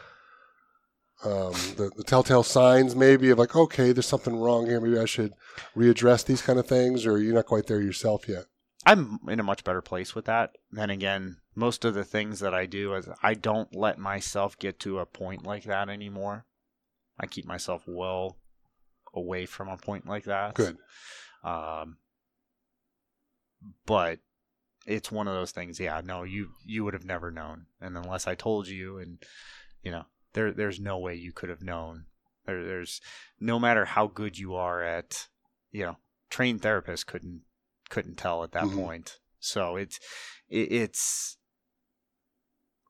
Um, 1.25 1.53
the, 1.77 1.91
the 1.97 2.05
telltale 2.05 2.43
signs 2.43 2.95
maybe 2.95 3.31
of 3.31 3.39
like 3.39 3.57
okay 3.57 3.93
there's 3.93 4.05
something 4.05 4.37
wrong 4.37 4.67
here 4.67 4.79
maybe 4.79 4.99
i 4.99 5.07
should 5.07 5.33
readdress 5.75 6.23
these 6.23 6.43
kind 6.43 6.59
of 6.59 6.67
things 6.67 7.07
or 7.07 7.19
you're 7.19 7.33
not 7.33 7.47
quite 7.47 7.67
there 7.67 7.81
yourself 7.81 8.29
yet 8.29 8.45
I'm 8.87 9.21
in 9.29 9.41
a 9.41 9.45
much 9.45 9.65
better 9.65 9.83
place 9.83 10.15
with 10.15 10.27
that. 10.27 10.57
Then 10.71 10.91
again, 10.91 11.39
most 11.55 11.85
of 11.85 11.95
the 11.95 12.05
things 12.05 12.41
that 12.41 12.55
I 12.55 12.67
do 12.67 12.95
is 12.95 13.09
I 13.23 13.35
don't 13.35 13.75
let 13.75 13.99
myself 13.99 14.59
get 14.59 14.79
to 14.81 14.99
a 14.99 15.07
point 15.07 15.47
like 15.47 15.65
that 15.65 15.89
anymore. 15.89 16.47
I 17.19 17.27
keep 17.27 17.47
myself 17.47 17.85
well 17.87 18.37
away 19.15 19.47
from 19.47 19.69
a 19.69 19.77
point 19.77 20.07
like 20.07 20.25
that. 20.25 20.55
good 20.55 20.77
Um, 21.45 21.99
but 23.87 24.19
it's 24.87 25.13
one 25.13 25.29
of 25.29 25.35
those 25.35 25.53
things. 25.53 25.79
Yeah, 25.81 26.01
no, 26.05 26.23
you 26.23 26.51
you 26.65 26.85
would 26.85 26.95
have 26.95 27.05
never 27.05 27.31
known, 27.31 27.67
and 27.81 27.97
unless 27.97 28.27
I 28.27 28.35
told 28.35 28.69
you, 28.69 28.99
and 28.99 29.23
you 29.83 29.91
know, 29.91 30.05
there 30.33 30.53
there's 30.53 30.81
no 30.81 30.99
way 30.99 31.15
you 31.15 31.33
could 31.33 31.49
have 31.49 31.63
known. 31.63 32.07
There, 32.47 32.65
there's 32.65 33.01
no 33.41 33.59
matter 33.59 33.85
how 33.85 34.07
good 34.07 34.39
you 34.39 34.55
are 34.55 34.83
at, 34.83 35.29
you 35.71 35.85
know, 35.85 35.97
trained 36.29 36.61
therapists 36.61 37.07
couldn't 37.07 37.43
couldn't 37.95 38.17
tell 38.17 38.43
at 38.43 38.53
that 38.53 38.65
Mhm. 38.65 38.77
point. 38.77 39.19
So 39.41 39.77
it's 39.77 39.99
it, 40.49 40.73
it's 40.73 41.37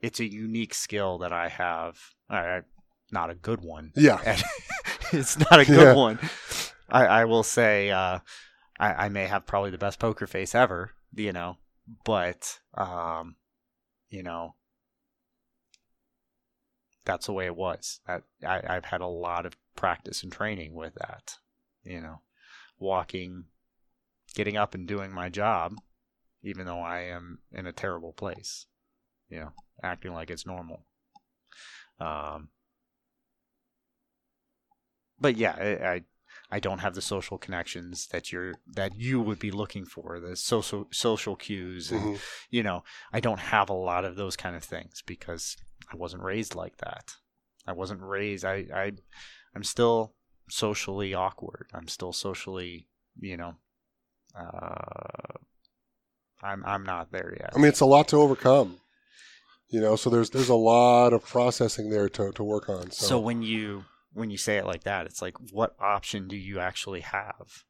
it's 0.01 0.21
a 0.21 0.31
unique 0.31 0.75
skill 0.75 1.19
that 1.19 1.33
I 1.33 1.49
have. 1.49 1.99
I, 2.29 2.39
I, 2.39 2.61
not 3.13 3.31
a 3.31 3.35
good 3.35 3.61
one. 3.63 3.93
yeah 3.97 4.19
it's 5.13 5.39
not 5.39 5.61
a 5.61 5.65
good 5.65 5.77
Yeah. 5.89 5.95
one. 5.95 6.19
I, 6.89 7.07
I 7.07 7.25
will 7.25 7.43
say 7.43 7.91
uh, 7.91 8.19
I, 8.79 9.07
I 9.07 9.09
may 9.09 9.27
have 9.27 9.47
probably 9.47 9.71
the 9.71 9.79
best 9.79 9.99
poker 9.99 10.27
face 10.27 10.55
ever, 10.55 10.93
you 11.15 11.33
know, 11.33 11.59
but 12.05 12.61
um, 12.75 13.37
you 14.11 14.23
know, 14.23 14.55
that's 17.05 17.27
the 17.27 17.33
way 17.33 17.47
it 17.47 17.57
was. 17.57 18.01
I, 18.09 18.19
I, 18.47 18.63
I've 18.77 18.87
had 18.87 19.01
a 19.01 19.07
lot 19.07 19.47
of 19.47 19.57
practice 19.77 20.23
and 20.23 20.33
training 20.33 20.75
with 20.75 20.95
that, 20.95 21.37
you 21.83 22.01
know, 22.01 22.21
walking, 22.79 23.45
getting 24.35 24.57
up 24.57 24.75
and 24.75 24.87
doing 24.87 25.13
my 25.13 25.29
job, 25.29 25.77
even 26.43 26.67
though 26.67 26.81
I 26.81 27.01
am 27.03 27.39
in 27.53 27.67
a 27.67 27.73
terrible 27.73 28.13
place, 28.13 28.67
you 29.29 29.41
know, 29.41 29.53
acting 29.83 30.13
like 30.13 30.31
it's 30.31 30.47
normal. 30.47 30.87
Um, 32.01 32.49
but 35.19 35.37
yeah, 35.37 35.53
I, 35.59 35.89
I 35.95 36.03
I 36.51 36.61
don't 36.61 36.81
have 36.81 36.95
the 36.95 37.03
social 37.03 37.39
connections 37.39 38.09
that 38.09 38.33
you're 38.33 38.55
that 38.75 38.95
you 38.97 39.21
would 39.21 39.39
be 39.39 39.51
looking 39.51 39.85
for, 39.85 40.21
the 40.21 40.37
social 40.37 40.89
social 40.93 41.37
cues, 41.37 41.91
and 41.91 42.01
Mhm. 42.01 42.21
you 42.51 42.63
know, 42.63 42.85
I 43.13 43.21
don't 43.21 43.41
have 43.41 43.71
a 43.71 43.75
lot 43.75 44.05
of 44.05 44.17
those 44.17 44.37
kind 44.37 44.57
of 44.57 44.65
things 44.65 45.03
because 45.07 45.57
I 45.93 45.97
wasn't 45.97 46.23
raised 46.23 46.55
like 46.55 46.79
that. 46.79 47.15
I 47.67 47.73
wasn't 47.73 48.03
raised. 48.03 48.45
I 48.45 48.67
I 48.75 48.93
I'm 49.55 49.65
still 49.65 50.15
socially 50.51 51.15
awkward. 51.15 51.71
I'm 51.73 51.89
still 51.89 52.13
socially, 52.13 52.89
you 53.19 53.37
know, 53.37 53.55
uh, 54.39 55.39
I'm 56.43 56.65
I'm 56.65 56.85
not 56.85 57.13
there 57.13 57.35
yet. 57.39 57.51
I 57.55 57.59
mean, 57.59 57.69
it's 57.69 57.81
a 57.81 57.87
lot 57.87 58.09
to 58.09 58.17
overcome. 58.17 58.79
You 59.69 59.81
know, 59.81 59.97
so 59.97 60.11
there's 60.11 60.31
there's 60.31 60.49
a 60.49 60.55
lot 60.55 61.13
of 61.13 61.25
processing 61.27 61.91
there 61.91 62.09
to, 62.11 62.33
to 62.33 62.45
work 62.45 62.69
on. 62.69 62.91
So, 62.91 63.07
So 63.07 63.19
when 63.19 63.43
you 63.43 63.85
when 64.13 64.31
you 64.31 64.37
say 64.37 64.57
it 64.57 64.67
like 64.67 64.85
that, 64.85 65.07
it's 65.07 65.23
like 65.23 65.35
what 65.53 65.75
option 65.81 66.29
do 66.29 66.37
you 66.37 66.61
actually 66.61 67.01
have? 67.01 67.65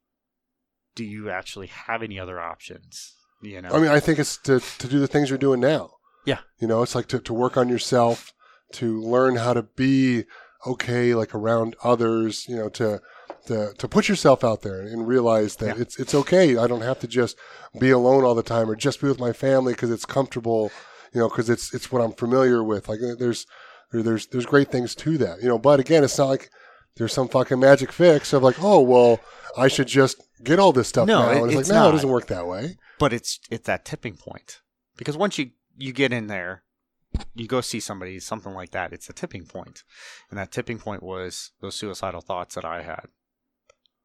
do 0.94 1.04
you 1.04 1.30
actually 1.30 1.66
have 1.66 2.02
any 2.02 2.18
other 2.18 2.40
options? 2.40 3.14
You 3.42 3.60
know, 3.60 3.70
I 3.70 3.78
mean, 3.78 3.90
I 3.90 4.00
think 4.00 4.18
it's 4.18 4.36
to, 4.38 4.60
to 4.60 4.88
do 4.88 5.00
the 5.00 5.06
things 5.06 5.28
you're 5.28 5.38
doing 5.38 5.60
now. 5.60 5.90
Yeah. 6.24 6.38
You 6.58 6.66
know, 6.68 6.82
it's 6.82 6.94
like 6.94 7.08
to, 7.08 7.18
to 7.18 7.34
work 7.34 7.56
on 7.56 7.68
yourself, 7.68 8.32
to 8.74 9.00
learn 9.00 9.36
how 9.36 9.52
to 9.52 9.62
be 9.62 10.24
okay, 10.66 11.14
like 11.14 11.34
around 11.34 11.76
others, 11.84 12.46
you 12.48 12.56
know, 12.56 12.68
to, 12.70 13.02
to, 13.46 13.72
to 13.78 13.88
put 13.88 14.08
yourself 14.08 14.42
out 14.44 14.62
there 14.62 14.80
and 14.80 15.06
realize 15.06 15.56
that 15.56 15.76
Yeah. 15.76 15.82
it's, 15.82 15.98
it's 15.98 16.14
okay. 16.14 16.56
I 16.56 16.66
don't 16.66 16.82
have 16.82 16.98
to 17.00 17.06
just 17.06 17.36
be 17.78 17.90
alone 17.90 18.24
all 18.24 18.34
the 18.34 18.42
time 18.42 18.70
or 18.70 18.76
just 18.76 19.00
be 19.00 19.08
with 19.08 19.18
my 19.20 19.32
family 19.32 19.72
because 19.74 19.90
it's 19.90 20.04
comfortable, 20.06 20.70
you 21.12 21.20
know, 21.20 21.28
because 21.28 21.50
it's, 21.50 21.72
it's 21.74 21.90
what 21.92 22.02
I'm 22.02 22.12
familiar 22.12 22.62
with. 22.64 22.88
Like 22.88 23.00
uh, 23.02 23.14
there's, 23.18 23.46
there's, 23.92 24.26
there's 24.28 24.46
great 24.46 24.70
things 24.70 24.94
to 24.96 25.18
that, 25.18 25.42
you 25.42 25.48
know, 25.48 25.58
but 25.58 25.78
again, 25.80 26.02
it's 26.04 26.18
not 26.18 26.28
like 26.28 26.50
there's 26.96 27.12
some 27.12 27.28
fucking 27.28 27.60
magic 27.60 27.92
fix 27.92 28.32
of 28.32 28.42
like, 28.42 28.62
oh, 28.62 28.80
well, 28.80 29.20
I 29.56 29.68
should 29.68 29.88
just 29.88 30.20
get 30.42 30.58
all 30.58 30.72
this 30.72 30.88
stuff 30.88 31.06
No, 31.06 31.20
now. 31.20 31.30
it- 31.30 31.36
it's, 31.48 31.60
it's 31.60 31.68
like, 31.68 31.74
no, 31.76 31.82
not. 31.84 31.88
it 31.90 31.92
doesn't 31.92 32.10
work 32.10 32.26
that 32.28 32.46
way. 32.46 32.76
but 32.98 33.12
it's 33.12 33.40
it's 33.50 33.66
that 33.66 33.84
tipping 33.84 34.16
point 34.16 34.60
because 34.96 35.16
once 35.16 35.38
you 35.38 35.50
you 35.76 35.92
get 35.92 36.12
in 36.12 36.26
there 36.28 36.62
you 37.34 37.46
go 37.48 37.60
see 37.60 37.78
somebody 37.80 38.18
something 38.20 38.52
like 38.54 38.70
that 38.70 38.92
it's 38.92 39.08
a 39.08 39.12
tipping 39.12 39.44
point 39.46 39.82
and 40.30 40.38
that 40.38 40.50
tipping 40.52 40.78
point 40.78 41.02
was 41.02 41.50
those 41.60 41.74
suicidal 41.76 42.20
thoughts 42.20 42.54
that 42.54 42.64
i 42.64 42.82
had 42.82 43.06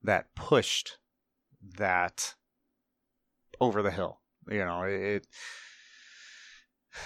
that 0.04 0.34
pushed 0.36 0.98
that 1.78 2.36
over 3.60 3.82
the 3.82 3.92
hill 3.92 4.22
you 4.50 4.64
know 4.64 4.84
it, 4.84 5.02
it 5.02 5.28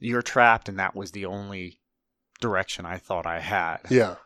you're 0.00 0.22
trapped 0.22 0.68
and 0.68 0.78
that 0.78 0.94
was 0.94 1.12
the 1.12 1.26
only 1.26 1.80
direction 2.40 2.84
i 2.86 2.98
thought 2.98 3.26
i 3.26 3.40
had 3.40 3.78
Yeah. 3.88 4.16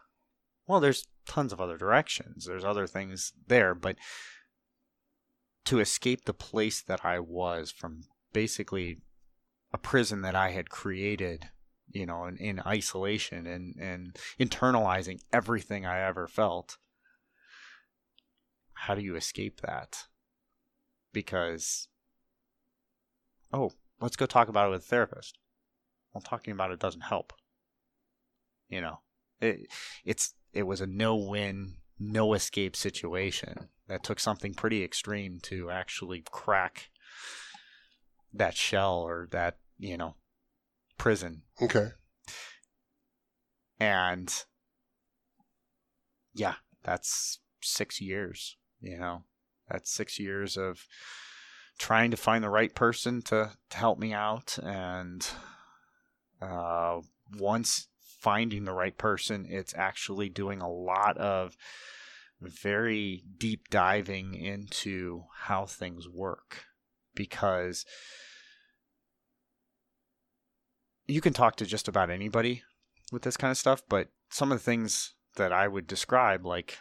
well, 0.66 0.80
there's 0.80 1.06
tons 1.28 1.52
of 1.52 1.60
other 1.60 1.76
directions. 1.76 2.47
There's 2.47 2.64
other 2.64 2.86
things 2.86 3.32
there, 3.47 3.74
but 3.74 3.97
to 5.66 5.78
escape 5.78 6.24
the 6.24 6.35
place 6.35 6.80
that 6.80 7.05
I 7.05 7.20
was 7.20 7.70
from 7.70 8.01
basically 8.32 9.02
a 9.72 9.78
prison 9.78 10.22
that 10.22 10.35
I 10.35 10.51
had 10.51 10.70
created, 10.70 11.51
you 11.90 12.06
know, 12.06 12.24
in, 12.24 12.39
in 12.39 12.60
isolation 12.66 13.47
and, 13.47 13.76
and 13.78 14.16
internalizing 14.40 15.20
everything 15.32 15.85
I 15.85 16.01
ever 16.01 16.26
felt. 16.26 16.78
How 18.82 18.94
do 18.94 19.02
you 19.02 19.16
escape 19.16 19.60
that? 19.62 20.06
Because, 21.12 21.88
oh, 23.52 23.72
let's 24.00 24.16
go 24.16 24.26
talk 24.26 24.48
about 24.48 24.68
it 24.68 24.70
with 24.70 24.82
a 24.82 24.86
therapist. 24.86 25.38
Well, 26.12 26.22
talking 26.22 26.52
about 26.52 26.70
it 26.70 26.78
doesn't 26.78 27.02
help. 27.02 27.32
You 28.68 28.80
know, 28.80 29.00
it, 29.40 29.66
it's 30.05 30.34
it 30.52 30.62
was 30.62 30.80
a 30.80 30.86
no 30.86 31.16
win, 31.16 31.74
no 31.98 32.34
escape 32.34 32.76
situation 32.76 33.68
that 33.88 34.02
took 34.02 34.20
something 34.20 34.55
pretty 34.55 34.84
extreme 34.84 35.38
to 35.42 35.70
actually 35.70 36.22
crack 36.30 36.90
that 38.32 38.55
shell 38.56 39.00
or 39.00 39.28
that, 39.32 39.59
you 39.78 39.96
know, 39.96 40.14
prison. 40.98 41.42
Okay. 41.60 41.88
And 43.80 44.32
yeah, 46.34 46.55
that's 46.84 47.40
six 47.60 48.00
years, 48.00 48.56
you 48.80 48.98
know, 48.98 49.22
that's 49.68 49.90
six 49.90 50.18
years 50.18 50.56
of 50.56 50.86
trying 51.78 52.10
to 52.10 52.16
find 52.16 52.42
the 52.42 52.50
right 52.50 52.74
person 52.74 53.22
to, 53.22 53.52
to 53.70 53.76
help 53.76 53.98
me 53.98 54.12
out. 54.12 54.59
And 54.62 55.26
uh, 56.40 57.00
once 57.38 57.88
finding 58.20 58.64
the 58.64 58.72
right 58.72 58.96
person, 58.96 59.46
it's 59.48 59.74
actually 59.74 60.28
doing 60.28 60.60
a 60.60 60.70
lot 60.70 61.16
of 61.18 61.56
very 62.40 63.22
deep 63.36 63.68
diving 63.68 64.34
into 64.34 65.24
how 65.34 65.66
things 65.66 66.09
work 66.09 66.64
because 67.14 67.84
you 71.06 71.20
can 71.20 71.32
talk 71.32 71.56
to 71.56 71.66
just 71.66 71.88
about 71.88 72.10
anybody 72.10 72.62
with 73.10 73.22
this 73.22 73.36
kind 73.36 73.50
of 73.50 73.59
stuff, 73.59 73.82
but 73.88 74.09
some 74.30 74.52
of 74.52 74.59
the 74.59 74.64
things 74.64 75.14
that 75.36 75.52
I 75.52 75.66
would 75.66 75.86
describe, 75.86 76.44
like 76.44 76.78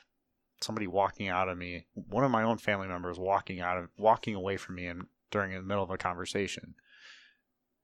somebody 0.61 0.87
walking 0.87 1.27
out 1.27 1.49
of 1.49 1.57
me, 1.57 1.85
one 1.93 2.23
of 2.23 2.31
my 2.31 2.43
own 2.43 2.57
family 2.57 2.87
members 2.87 3.17
walking 3.19 3.59
out 3.59 3.77
of 3.77 3.89
walking 3.97 4.35
away 4.35 4.57
from 4.57 4.75
me 4.75 4.87
and 4.87 5.05
during 5.31 5.51
in 5.51 5.57
the 5.61 5.67
middle 5.67 5.83
of 5.83 5.89
a 5.91 5.97
conversation. 5.97 6.75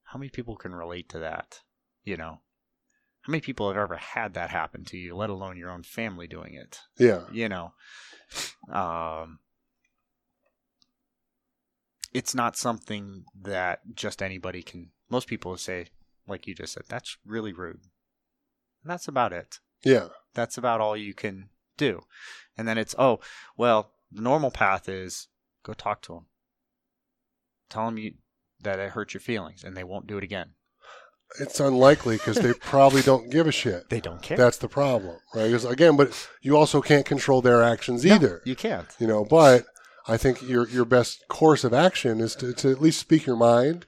How 0.04 0.20
many 0.20 0.30
people 0.30 0.56
can 0.56 0.74
relate 0.76 1.10
to 1.10 1.20
that? 1.20 1.62
You 2.04 2.18
know, 2.18 2.40
how 3.22 3.32
many 3.32 3.42
people 3.42 3.68
have 3.70 3.78
ever 3.78 3.96
had 3.98 4.34
that 4.34 4.50
happen 4.50 4.84
to 4.86 4.98
you, 4.98 5.16
let 5.16 5.30
alone 5.30 5.58
your 5.58 5.70
own 5.72 5.84
family 5.84 6.28
doing 6.28 6.54
it? 6.56 6.80
Yeah. 6.98 7.24
you 7.32 7.50
know 7.50 7.74
um 8.72 9.40
it's 12.14 12.36
not 12.36 12.56
something 12.56 13.26
that 13.40 13.82
just 13.96 14.22
anybody 14.22 14.62
can 14.62 14.90
most 15.10 15.28
people 15.28 15.56
say 15.58 15.88
like 16.28 16.48
you 16.48 16.56
just 16.56 16.74
said 16.74 16.84
that's 16.88 17.18
really 17.26 17.52
rude 17.54 17.82
and 18.84 18.92
that's 18.92 19.08
about 19.08 19.34
it 19.34 19.60
Yeah. 19.84 20.10
that's 20.34 20.58
about 20.58 20.82
all 20.82 20.96
you 20.98 21.14
can 21.14 21.50
do 21.78 22.02
and 22.58 22.68
then 22.68 22.78
it's 22.78 22.96
oh 22.98 23.20
well 23.58 23.92
the 24.12 24.22
normal 24.22 24.52
path 24.52 24.88
is 24.88 25.28
go 25.64 25.74
talk 25.74 26.02
to 26.02 26.14
them 26.14 26.26
tell 27.70 27.86
them 27.86 27.98
you 27.98 28.14
that 28.62 28.80
it 28.80 28.92
hurt 28.92 29.14
your 29.14 29.22
feelings 29.22 29.64
and 29.64 29.76
they 29.76 29.84
won't 29.84 30.08
do 30.08 30.18
it 30.18 30.24
again 30.24 30.52
It's 31.40 31.60
unlikely 31.60 32.18
because 32.18 32.38
they 32.38 32.54
probably 32.54 33.02
don't 33.02 33.32
give 33.32 33.48
a 33.48 33.52
shit. 33.52 33.90
they 33.90 34.00
don't 34.00 34.22
care 34.22 34.38
That's 34.38 34.58
the 34.58 34.70
problem, 34.70 35.18
right? 35.34 35.50
'Cause 35.52 35.66
again, 35.66 35.98
but 35.98 36.30
you 36.42 36.56
also 36.56 36.82
can't 36.82 37.06
control 37.06 37.42
their 37.42 37.64
actions 37.64 38.06
No, 38.06 38.14
either. 38.16 38.42
you 38.46 38.56
can't 38.56 38.88
You 39.00 39.08
know, 39.08 39.26
but 39.26 39.66
I 40.08 40.18
think 40.18 40.42
your 40.44 40.68
your 40.68 40.86
best 40.86 41.24
course 41.30 41.64
of 41.64 41.74
action 41.74 42.20
is 42.22 42.36
to, 42.36 42.54
to 42.54 42.72
at 42.72 42.82
least 42.82 43.00
speak 43.00 43.26
your 43.26 43.36
mind 43.38 43.86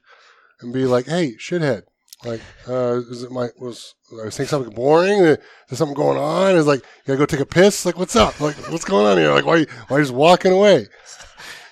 and 0.61 0.73
be 0.73 0.85
like, 0.85 1.05
"Hey, 1.07 1.35
shithead, 1.35 1.83
like, 2.23 2.41
uh, 2.67 3.01
is 3.09 3.23
it 3.23 3.31
my 3.31 3.49
was 3.59 3.93
I 4.21 4.25
was 4.25 4.35
saying 4.35 4.47
something 4.49 4.73
boring? 4.73 5.19
Is 5.19 5.37
there 5.69 5.77
something 5.77 5.95
going 5.95 6.17
on? 6.17 6.55
Is 6.55 6.65
like 6.67 6.79
you 6.79 6.85
gotta 7.07 7.17
go 7.19 7.25
take 7.25 7.39
a 7.39 7.45
piss? 7.45 7.85
Like, 7.85 7.97
what's 7.97 8.15
up? 8.15 8.39
Like, 8.39 8.55
what's 8.71 8.85
going 8.85 9.05
on 9.05 9.17
here? 9.17 9.31
Like, 9.31 9.45
why 9.45 9.65
why 9.87 9.97
are 9.97 9.99
you 9.99 10.05
just 10.05 10.13
walking 10.15 10.51
away? 10.53 10.87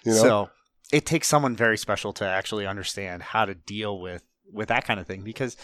You 0.06 0.12
know? 0.12 0.18
So 0.22 0.50
it 0.92 1.06
takes 1.06 1.28
someone 1.28 1.56
very 1.56 1.78
special 1.78 2.14
to 2.14 2.26
actually 2.26 2.68
understand 2.68 3.24
how 3.24 3.46
to 3.46 3.56
deal 3.56 4.00
with 4.00 4.24
with 4.52 4.68
that 4.68 4.86
kind 4.86 5.00
of 5.00 5.08
thing 5.08 5.22
because 5.24 5.56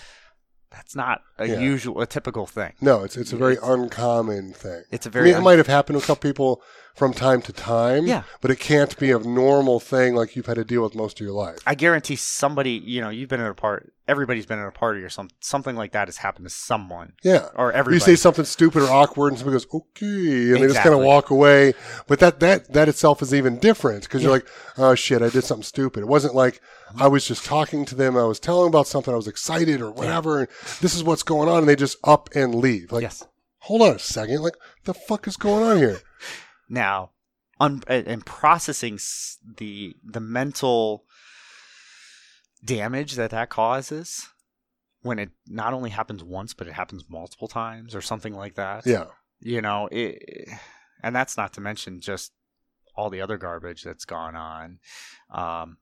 that's 0.72 0.96
not 0.96 1.22
a 1.40 1.48
Yeah. 1.48 1.60
usual, 1.60 2.00
a 2.00 2.06
typical 2.08 2.46
thing. 2.48 2.74
no, 2.80 3.04
it's 3.04 3.18
it's 3.18 3.34
a 3.34 3.36
very 3.38 3.54
It's- 3.54 3.70
uncommon 3.70 4.54
thing. 4.54 4.84
It's 4.92 5.06
a 5.06 5.10
very 5.10 5.30
mean, 5.30 5.38
it 5.38 5.42
might 5.42 5.58
have 5.58 5.68
happened 5.68 6.00
to 6.00 6.04
a 6.04 6.08
couple 6.08 6.30
people 6.30 6.62
from 6.96 7.14
time 7.14 7.42
to 7.44 7.54
time. 7.54 8.06
Yeah. 8.06 8.24
But 8.42 8.52
it 8.52 8.60
can't 8.60 8.98
be 8.98 9.12
a 9.12 9.20
normal 9.20 9.80
thing 9.80 10.16
like 10.16 10.36
you've 10.36 10.48
had 10.48 10.56
to 10.56 10.66
deal 10.66 10.84
with 10.84 10.96
most 10.96 11.20
of 11.20 11.26
your 11.26 11.34
life. 11.34 11.60
I 11.66 11.76
guarantee 11.76 12.16
somebody, 12.16 12.72
you 12.72 13.00
know, 13.02 13.10
you've 13.10 13.30
been 13.30 13.40
in 13.40 13.46
a 13.48 13.54
part. 13.54 13.94
Everybody's 14.08 14.48
been 14.48 14.58
in 14.60 14.66
a 14.66 14.72
party 14.72 15.02
or 15.02 15.10
some 15.10 15.30
something 15.40 15.76
like 15.76 15.92
that 15.92 16.08
has 16.08 16.18
happened 16.18 16.48
to 16.48 16.50
someone 16.50 17.14
Yeah. 17.24 17.48
or 17.56 17.72
everybody. 17.72 17.96
You 17.98 18.00
say 18.00 18.16
something 18.16 18.44
stupid 18.44 18.82
or 18.82 18.90
awkward, 18.90 19.30
and 19.34 19.38
somebody 19.38 19.54
goes, 19.54 19.68
"Okay," 19.72 20.52
and 20.52 20.56
they 20.56 20.68
just 20.68 20.80
kind 20.82 20.96
of 20.96 21.02
walk 21.02 21.30
away. 21.30 21.74
But 22.08 22.20
that 22.20 22.40
that 22.40 22.74
that 22.74 22.90
itself 22.90 23.22
is 23.22 23.34
even 23.36 23.60
different 23.60 24.02
because 24.04 24.24
you're 24.24 24.32
like, 24.32 24.48
"Oh 24.80 24.96
shit, 24.96 25.22
I 25.22 25.30
did 25.30 25.44
something 25.44 25.64
stupid." 25.64 26.02
It 26.02 26.08
wasn't 26.08 26.34
like 26.34 26.60
I 26.98 27.08
was 27.08 27.24
just 27.28 27.46
talking 27.46 27.86
to 27.86 27.94
them. 27.94 28.18
I 28.18 28.24
was 28.24 28.40
telling 28.40 28.64
them 28.64 28.72
about 28.72 28.88
something. 28.88 29.14
I 29.14 29.18
was 29.18 29.28
excited 29.28 29.80
or 29.80 29.92
whatever. 29.92 30.40
And 30.40 30.48
this 30.82 30.96
is 30.96 31.04
what's 31.04 31.22
going 31.22 31.48
on, 31.48 31.60
and 31.60 31.68
they 31.70 31.76
just 31.76 31.98
up 32.04 32.30
and 32.34 32.56
leave. 32.56 32.92
Like, 32.92 33.04
yes. 33.04 33.24
hold 33.60 33.84
on 33.84 33.96
a 33.96 34.00
second. 34.00 34.42
Like, 34.42 34.56
the 34.86 34.96
fuck 34.96 35.28
is 35.28 35.38
going 35.38 35.64
on 35.64 35.78
here? 35.78 36.00
Now, 36.70 37.12
un- 37.60 37.84
and 37.88 38.26
processing 38.26 39.00
the 39.58 39.96
the 40.04 40.20
mental 40.20 41.04
damage 42.64 43.16
that 43.16 43.32
that 43.32 43.50
causes 43.50 44.28
when 45.02 45.18
it 45.20 45.30
not 45.48 45.74
only 45.74 45.90
happens 45.90 46.24
once 46.24 46.54
but 46.54 46.68
it 46.68 46.74
happens 46.74 47.06
multiple 47.10 47.48
times 47.48 47.96
or 47.96 48.02
something 48.02 48.34
like 48.34 48.56
that. 48.56 48.86
Yeah. 48.86 49.06
you 49.40 49.62
know 49.62 49.88
it 49.92 50.50
and 51.02 51.16
that's 51.16 51.38
not 51.38 51.54
to 51.54 51.62
mention 51.62 52.02
just 52.02 52.34
all 52.96 53.10
the 53.10 53.22
other 53.22 53.38
garbage 53.38 53.84
that's 53.84 54.04
gone 54.04 54.36
on 54.36 54.80
um 55.34 55.78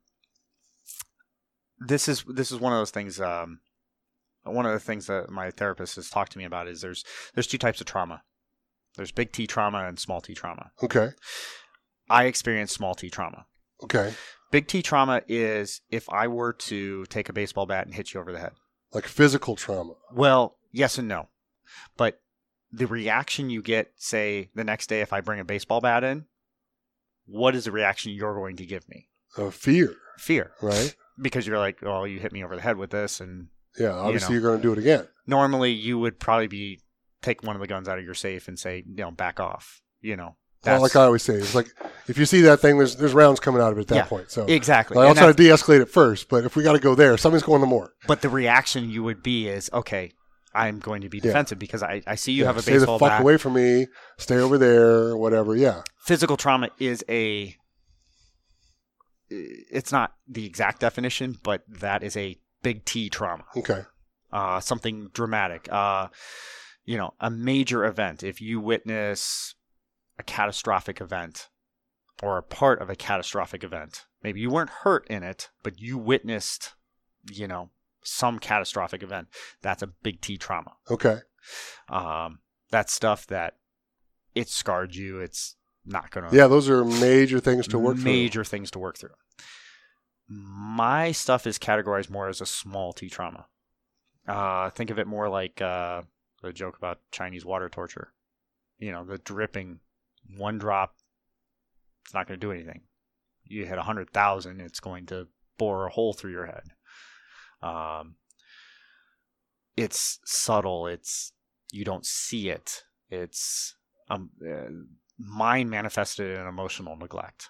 this 1.80 2.08
is 2.08 2.24
this 2.28 2.52
is 2.52 2.60
one 2.60 2.74
of 2.74 2.80
those 2.80 2.92
things 2.92 3.20
um 3.20 3.60
one 4.44 4.66
of 4.68 4.72
the 4.72 4.80
things 4.80 5.08
that 5.08 5.30
my 5.30 5.50
therapist 5.52 5.96
has 5.96 6.10
talked 6.12 6.32
to 6.32 6.38
me 6.38 6.46
about 6.46 6.68
is 6.68 6.82
there's 6.82 7.04
there's 7.34 7.48
two 7.48 7.58
types 7.58 7.82
of 7.82 7.88
trauma 7.88 8.22
there's 8.98 9.12
big 9.12 9.32
t 9.32 9.48
trauma 9.48 9.86
and 9.86 9.98
small 10.00 10.20
t 10.22 10.34
trauma 10.34 10.72
Okay. 10.84 11.10
i 12.10 12.26
experienced 12.26 12.74
small 12.74 12.94
t 12.96 13.10
trauma 13.10 13.46
Okay. 13.84 14.14
big 14.52 14.68
t 14.68 14.82
trauma 14.82 15.22
is 15.28 15.82
if 15.90 16.10
i 16.10 16.28
were 16.28 16.52
to 16.54 17.06
take 17.06 17.30
a 17.30 17.34
baseball 17.34 17.66
bat 17.66 17.86
and 17.86 17.96
hit 17.96 18.14
you 18.14 18.20
over 18.20 18.32
the 18.34 18.40
head 18.40 18.54
Like 18.94 19.06
physical 19.08 19.56
trauma. 19.56 19.94
Well, 20.14 20.58
yes 20.72 20.98
and 20.98 21.08
no. 21.08 21.28
But 21.98 22.22
the 22.72 22.88
reaction 22.88 23.50
you 23.50 23.62
get, 23.62 23.92
say, 23.98 24.50
the 24.56 24.64
next 24.64 24.88
day 24.88 25.02
if 25.02 25.12
I 25.14 25.20
bring 25.22 25.40
a 25.42 25.46
baseball 25.46 25.82
bat 25.82 26.04
in, 26.04 26.26
what 27.26 27.54
is 27.56 27.66
the 27.66 27.72
reaction 27.72 28.14
you're 28.14 28.34
going 28.36 28.56
to 28.58 28.66
give 28.66 28.88
me? 28.90 29.10
Of 29.38 29.54
fear, 29.56 29.94
Fear. 30.18 30.52
right? 30.62 30.96
Because 31.22 31.46
you're 31.46 31.58
like, 31.60 31.84
oh, 31.84 32.06
you 32.06 32.20
hit 32.20 32.32
me 32.32 32.44
over 32.44 32.56
the 32.56 32.62
head 32.62 32.78
with 32.78 32.92
this. 32.92 33.20
And 33.20 33.48
Yeah. 33.78 33.92
Obviously, 33.92 34.36
know. 34.36 34.42
you 34.42 34.48
are 34.48 34.50
going 34.52 34.62
to 34.62 34.68
do 34.68 34.74
it 34.74 34.80
again. 34.80 35.08
normally 35.28 35.72
you 35.74 36.00
would 36.00 36.18
probably 36.20 36.48
be 36.48 36.80
take 37.28 37.44
one 37.44 37.56
of 37.56 37.62
the 37.62 37.68
guns 37.68 37.88
out 37.90 37.98
of 38.00 38.06
your 38.06 38.14
safe 38.14 38.48
and 38.48 38.58
say, 38.58 38.84
you 38.88 38.96
know, 39.04 39.12
back 39.12 39.40
off, 39.40 39.82
you 40.02 40.16
know. 40.16 40.36
That's 40.64 40.82
like 40.82 40.96
I 40.96 41.04
always 41.06 41.24
say, 41.24 41.36
it's 41.36 41.54
like 41.56 41.70
if 42.08 42.18
you 42.18 42.26
see 42.26 42.42
that 42.42 42.60
thing, 42.60 42.78
there's 42.78 42.96
there's 42.96 43.14
rounds 43.14 43.40
coming 43.40 43.62
out 43.62 43.72
of 43.72 43.78
it 43.78 43.82
at 43.82 43.88
that 43.90 43.96
Yeah, 43.96 44.06
point. 44.06 44.32
So 44.32 44.46
exactly. 44.48 44.98
like, 44.98 45.08
I'll 45.08 45.16
try 45.16 45.28
to 45.28 45.34
de-escalate 45.34 45.82
it 45.82 45.90
first, 45.90 46.30
but 46.30 46.44
if 46.46 46.56
we 46.56 46.64
got 46.64 46.74
to 46.74 46.80
go 46.80 46.96
there, 46.96 47.16
something's 47.18 47.44
going 47.44 47.62
to 47.62 47.68
more. 47.68 47.94
but 48.08 48.22
the 48.22 48.30
reaction 48.30 48.90
you 48.90 49.04
would 49.04 49.22
be 49.24 49.48
is 49.48 49.70
okay. 49.72 50.12
I'm 50.54 50.80
going 50.80 51.02
to 51.02 51.10
be 51.10 51.18
Yeah. 51.20 51.24
defensive 51.24 51.60
because 51.60 51.84
I, 51.84 52.02
I 52.08 52.16
see 52.16 52.32
you 52.32 52.42
Yeah, 52.44 52.48
have 52.48 52.58
a 52.58 52.62
stay 52.64 52.74
the 52.74 52.80
baseball 52.80 52.98
fuck 53.00 53.10
bat. 53.12 53.22
away 53.22 53.38
from 53.38 53.54
me. 53.54 53.88
Stay 54.18 54.38
over 54.38 54.58
there, 54.58 55.16
whatever. 55.16 55.56
Yeah, 55.56 55.84
Physical 56.00 56.36
trauma 56.38 56.70
is 56.80 57.04
a. 57.08 57.56
It's 59.30 59.92
not 59.92 60.14
the 60.28 60.46
exact 60.46 60.80
definition, 60.82 61.38
but 61.44 61.62
that 61.68 62.02
is 62.02 62.16
a 62.18 62.38
big 62.64 62.86
T 62.86 63.10
trauma. 63.10 63.44
okay, 63.56 63.82
uh, 64.32 64.60
something 64.62 65.10
dramatic, 65.14 65.68
uh, 65.72 66.08
you 66.88 66.98
know, 66.98 67.14
a 67.20 67.30
major 67.30 67.86
event. 67.86 68.24
If 68.24 68.42
you 68.42 68.60
witness 68.62 69.54
a 70.18 70.24
catastrophic 70.24 71.00
event 71.02 71.50
or 72.24 72.38
a 72.38 72.44
part 72.44 72.82
of 72.82 72.90
a 72.90 72.96
catastrophic 72.96 73.64
event, 73.64 74.06
maybe 74.24 74.40
you 74.40 74.50
weren't 74.50 74.70
hurt 74.70 75.06
in 75.10 75.22
it, 75.22 75.50
but 75.62 75.80
you 75.80 75.98
witnessed, 75.98 76.74
you 77.30 77.46
know, 77.46 77.70
some 78.04 78.40
catastrophic 78.40 79.04
event. 79.04 79.28
That's 79.62 79.84
a 79.84 79.88
big 79.88 80.22
T 80.22 80.38
trauma. 80.38 80.78
okay, 80.90 81.20
Um, 81.90 82.40
that's 82.72 82.94
stuff 82.94 83.28
that 83.28 83.58
it 84.34 84.48
scarred 84.48 84.96
you. 84.96 85.20
It's 85.20 85.58
not 85.86 86.10
going 86.10 86.30
to 86.30 86.36
yeah. 86.36 86.48
Those 86.48 86.70
are 86.70 86.86
major 86.86 87.42
things 87.42 87.68
to 87.68 87.78
work 87.78 87.98
major 87.98 88.46
things 88.46 88.72
to 88.72 88.80
work 88.80 88.98
through. 88.98 89.16
My 90.30 91.12
stuff 91.12 91.46
is 91.46 91.60
categorized 91.60 92.10
more 92.10 92.30
as 92.30 92.40
a 92.40 92.46
small 92.46 92.94
T 92.94 93.10
trauma. 93.10 93.48
Uh, 94.26 94.70
think 94.70 94.90
of 94.90 95.00
it 95.00 95.08
more 95.08 95.30
like 95.30 95.62
uh, 95.62 96.02
the 96.48 96.54
joke 96.54 96.78
about 96.78 97.00
Chinese 97.12 97.46
water 97.46 97.70
torture. 97.70 98.14
You 98.80 98.92
know, 98.92 99.04
the 99.04 99.18
dripping, 99.18 99.80
one 100.38 100.58
drop, 100.58 100.96
it's 102.06 102.14
not 102.14 102.28
going 102.28 102.40
to 102.40 102.46
do 102.46 102.52
anything. 102.52 102.82
You 103.44 103.66
hit 103.66 103.78
a 103.78 103.84
hundred 103.84 104.12
thousand, 104.12 104.62
it's 104.62 104.80
going 104.80 105.06
to 105.08 105.28
bore 105.58 105.88
a 105.88 105.92
hole 105.92 106.14
through 106.14 106.32
your 106.32 106.46
head. 106.46 106.64
Um, 107.62 108.16
it's 109.76 110.20
subtle. 110.26 110.88
It's 110.88 111.32
you 111.72 111.86
don't 111.86 112.06
see 112.06 112.50
it. 112.50 112.84
It's 113.10 113.76
um, 114.10 114.32
uh, 114.46 114.70
mine 115.18 115.70
manifested 115.70 116.38
in 116.38 116.48
emotional 116.48 116.96
neglect. 116.96 117.50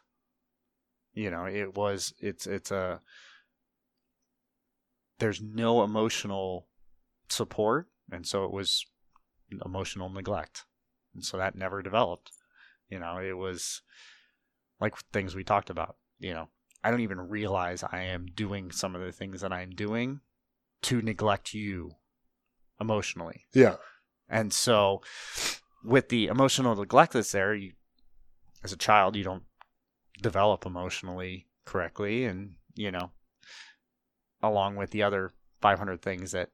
You 1.13 1.31
know, 1.31 1.45
it 1.45 1.75
was 1.75 2.13
it's 2.19 2.45
it's 2.45 2.71
a 2.71 3.01
there's 5.19 5.41
no 5.41 5.83
emotional 5.83 6.67
support, 7.29 7.87
and 8.11 8.25
so 8.25 8.45
it 8.45 8.51
was 8.51 8.85
emotional 9.65 10.09
neglect, 10.09 10.65
and 11.13 11.23
so 11.23 11.37
that 11.37 11.55
never 11.55 11.81
developed. 11.81 12.31
You 12.89 12.99
know, 12.99 13.17
it 13.17 13.37
was 13.37 13.81
like 14.79 14.97
things 15.11 15.35
we 15.35 15.43
talked 15.43 15.69
about. 15.69 15.97
You 16.19 16.33
know, 16.33 16.49
I 16.83 16.91
don't 16.91 17.01
even 17.01 17.19
realize 17.19 17.83
I 17.83 18.03
am 18.03 18.27
doing 18.27 18.71
some 18.71 18.95
of 18.95 19.01
the 19.01 19.11
things 19.11 19.41
that 19.41 19.51
I'm 19.51 19.71
doing 19.71 20.21
to 20.83 21.01
neglect 21.01 21.53
you 21.53 21.91
emotionally. 22.79 23.45
Yeah, 23.53 23.75
And 24.29 24.53
so, 24.53 25.01
with 25.83 26.09
the 26.09 26.27
emotional 26.27 26.75
neglect 26.75 27.13
that's 27.13 27.31
there, 27.31 27.55
you, 27.55 27.73
as 28.63 28.71
a 28.71 28.77
child, 28.77 29.15
you 29.15 29.23
don't 29.23 29.43
develop 30.21 30.65
emotionally 30.65 31.47
correctly, 31.65 32.25
and 32.25 32.55
you 32.75 32.91
know, 32.91 33.11
along 34.41 34.75
with 34.75 34.91
the 34.91 35.03
other 35.03 35.33
500 35.61 36.01
things 36.01 36.31
that 36.31 36.49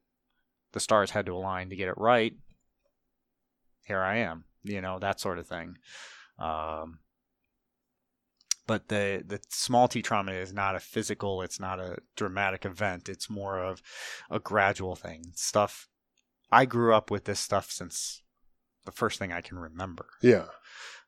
the 0.73 0.79
stars 0.79 1.11
had 1.11 1.25
to 1.27 1.33
align 1.33 1.69
to 1.69 1.75
get 1.75 1.87
it 1.87 1.97
right. 1.97 2.33
Here 3.85 4.01
I 4.01 4.17
am, 4.17 4.43
you 4.63 4.81
know, 4.81 4.99
that 4.99 5.19
sort 5.19 5.39
of 5.39 5.47
thing. 5.47 5.77
Um, 6.37 6.99
but 8.65 8.87
the 8.87 9.23
the 9.25 9.39
small 9.49 9.87
T 9.87 10.01
trauma 10.01 10.31
is 10.31 10.53
not 10.53 10.75
a 10.75 10.79
physical, 10.79 11.41
it's 11.41 11.59
not 11.59 11.79
a 11.79 11.97
dramatic 12.15 12.65
event. 12.65 13.09
It's 13.09 13.29
more 13.29 13.59
of 13.59 13.81
a 14.29 14.39
gradual 14.39 14.95
thing. 14.95 15.31
Stuff 15.35 15.89
I 16.51 16.65
grew 16.65 16.93
up 16.93 17.09
with 17.11 17.25
this 17.25 17.39
stuff 17.39 17.71
since 17.71 18.21
the 18.85 18.91
first 18.91 19.19
thing 19.19 19.31
I 19.31 19.41
can 19.41 19.57
remember. 19.57 20.05
yeah, 20.21 20.45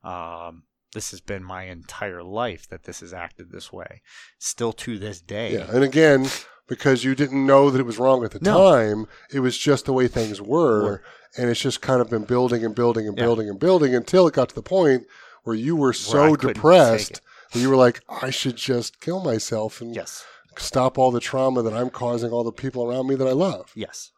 Um, 0.03 0.63
this 0.95 1.11
has 1.11 1.22
been 1.22 1.43
my 1.43 1.65
entire 1.65 2.23
life 2.23 2.67
that 2.69 2.85
this 2.85 3.01
has 3.01 3.13
acted 3.13 3.51
this 3.51 3.72
way. 3.72 4.01
Still 4.39 4.73
to 4.73 4.97
this 4.97 5.22
day. 5.22 5.53
yeah. 5.53 5.69
And 5.69 5.84
again, 5.84 6.26
because 6.67 7.03
you 7.03 7.13
didn't 7.13 7.45
know 7.45 7.69
that 7.69 7.80
it 7.80 7.85
was 7.85 7.99
wrong 7.99 8.23
at 8.23 8.31
the 8.31 8.39
No. 8.39 8.57
time, 8.72 9.05
it 9.31 9.41
was 9.41 9.55
just 9.55 9.85
the 9.85 9.93
way 9.93 10.07
things 10.07 10.41
were, 10.41 10.84
Were. 10.84 11.03
and 11.38 11.49
it's 11.51 11.59
just 11.59 11.81
kind 11.81 12.01
of 12.01 12.09
been 12.09 12.23
building 12.23 12.65
and 12.65 12.73
building 12.73 13.07
and 13.07 13.15
Yeah. 13.15 13.23
building 13.26 13.47
and 13.49 13.59
building 13.59 13.93
until 13.93 14.26
it 14.26 14.34
got 14.34 14.49
to 14.49 14.55
the 14.55 14.63
point 14.63 15.05
where 15.43 15.55
you 15.55 15.76
were 15.76 15.93
so 15.93 16.35
depressed 16.35 17.22
that 17.51 17.59
you 17.59 17.69
were 17.69 17.76
like, 17.76 18.01
I 18.09 18.31
should 18.31 18.55
just 18.55 18.99
kill 18.99 19.19
myself 19.22 19.80
and 19.81 19.93
Yes. 19.95 20.26
stop 20.57 20.97
all 20.97 21.11
the 21.11 21.19
trauma 21.19 21.61
that 21.61 21.73
I'm 21.73 21.91
causing 21.91 22.31
all 22.31 22.43
the 22.43 22.51
people 22.51 22.84
around 22.89 23.05
me 23.07 23.13
that 23.15 23.27
I 23.27 23.34
love. 23.34 23.72
Yes. 23.76 24.11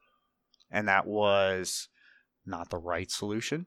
And 0.71 0.87
that 0.87 1.05
was 1.05 1.89
not 2.45 2.69
the 2.69 2.77
right 2.77 3.11
solution. 3.11 3.65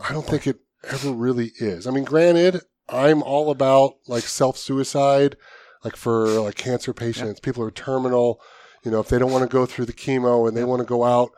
I 0.00 0.12
don't 0.12 0.24
think 0.26 0.46
it 0.46 0.60
ever 0.84 1.10
really 1.12 1.52
is. 1.58 1.86
I 1.86 1.90
mean, 1.90 2.04
granted, 2.04 2.62
I'm 2.88 3.22
all 3.22 3.50
about 3.50 3.94
like 4.06 4.24
self 4.24 4.56
suicide, 4.56 5.36
like 5.84 5.96
for 5.96 6.26
like 6.40 6.54
cancer 6.56 6.92
patients, 6.92 7.40
people 7.40 7.62
who 7.62 7.68
are 7.68 7.72
terminal. 7.72 8.40
You 8.84 8.90
know, 8.90 9.00
if 9.00 9.08
they 9.08 9.18
don't 9.18 9.32
want 9.32 9.42
to 9.48 9.52
go 9.52 9.66
through 9.66 9.86
the 9.86 9.92
chemo 9.92 10.46
and 10.48 10.56
they 10.56 10.64
want 10.64 10.80
to 10.80 10.86
go 10.86 11.04
out, 11.04 11.30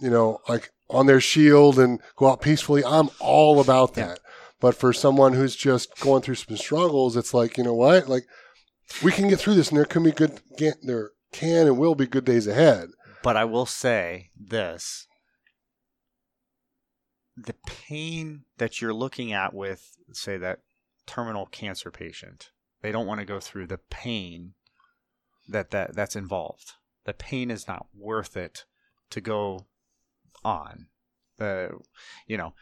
you 0.00 0.10
know, 0.10 0.38
like 0.48 0.70
on 0.88 1.06
their 1.06 1.20
shield 1.20 1.78
and 1.78 2.00
go 2.16 2.28
out 2.28 2.40
peacefully, 2.40 2.84
I'm 2.84 3.10
all 3.20 3.60
about 3.60 3.96
Yeah. 3.96 4.06
that. 4.08 4.20
But 4.60 4.74
for 4.74 4.92
someone 4.92 5.34
who's 5.34 5.54
just 5.54 6.00
going 6.00 6.22
through 6.22 6.36
some 6.36 6.56
struggles, 6.56 7.16
it's 7.16 7.34
like, 7.34 7.58
you 7.58 7.64
know 7.64 7.74
what? 7.74 8.08
Like, 8.08 8.24
we 9.02 9.12
can 9.12 9.28
get 9.28 9.38
through 9.38 9.54
this 9.54 9.68
and 9.68 9.76
there 9.76 9.84
can 9.84 10.02
be 10.02 10.12
good, 10.12 10.40
there 10.82 11.10
can 11.32 11.66
and 11.66 11.76
will 11.76 11.94
be 11.94 12.06
good 12.06 12.24
days 12.24 12.46
ahead. 12.46 12.88
But 13.22 13.36
I 13.36 13.44
will 13.44 13.66
say 13.66 14.30
this 14.34 15.06
the 17.36 17.54
pain 17.66 18.44
that 18.58 18.80
you're 18.80 18.94
looking 18.94 19.32
at 19.32 19.52
with, 19.52 19.96
say, 20.12 20.38
that 20.38 20.60
terminal 21.06 21.46
cancer 21.46 21.90
patient, 21.90 22.50
they 22.82 22.90
don't 22.92 23.06
want 23.06 23.20
to 23.20 23.26
go 23.26 23.40
through 23.40 23.66
the 23.66 23.78
pain 23.78 24.54
that, 25.48 25.70
that 25.70 25.94
that's 25.94 26.16
involved. 26.16 26.72
The 27.04 27.12
pain 27.12 27.50
is 27.50 27.68
not 27.68 27.86
worth 27.94 28.36
it 28.36 28.64
to 29.10 29.20
go 29.20 29.66
on. 30.44 30.86
The 31.38 31.70
you 32.26 32.36
know, 32.36 32.54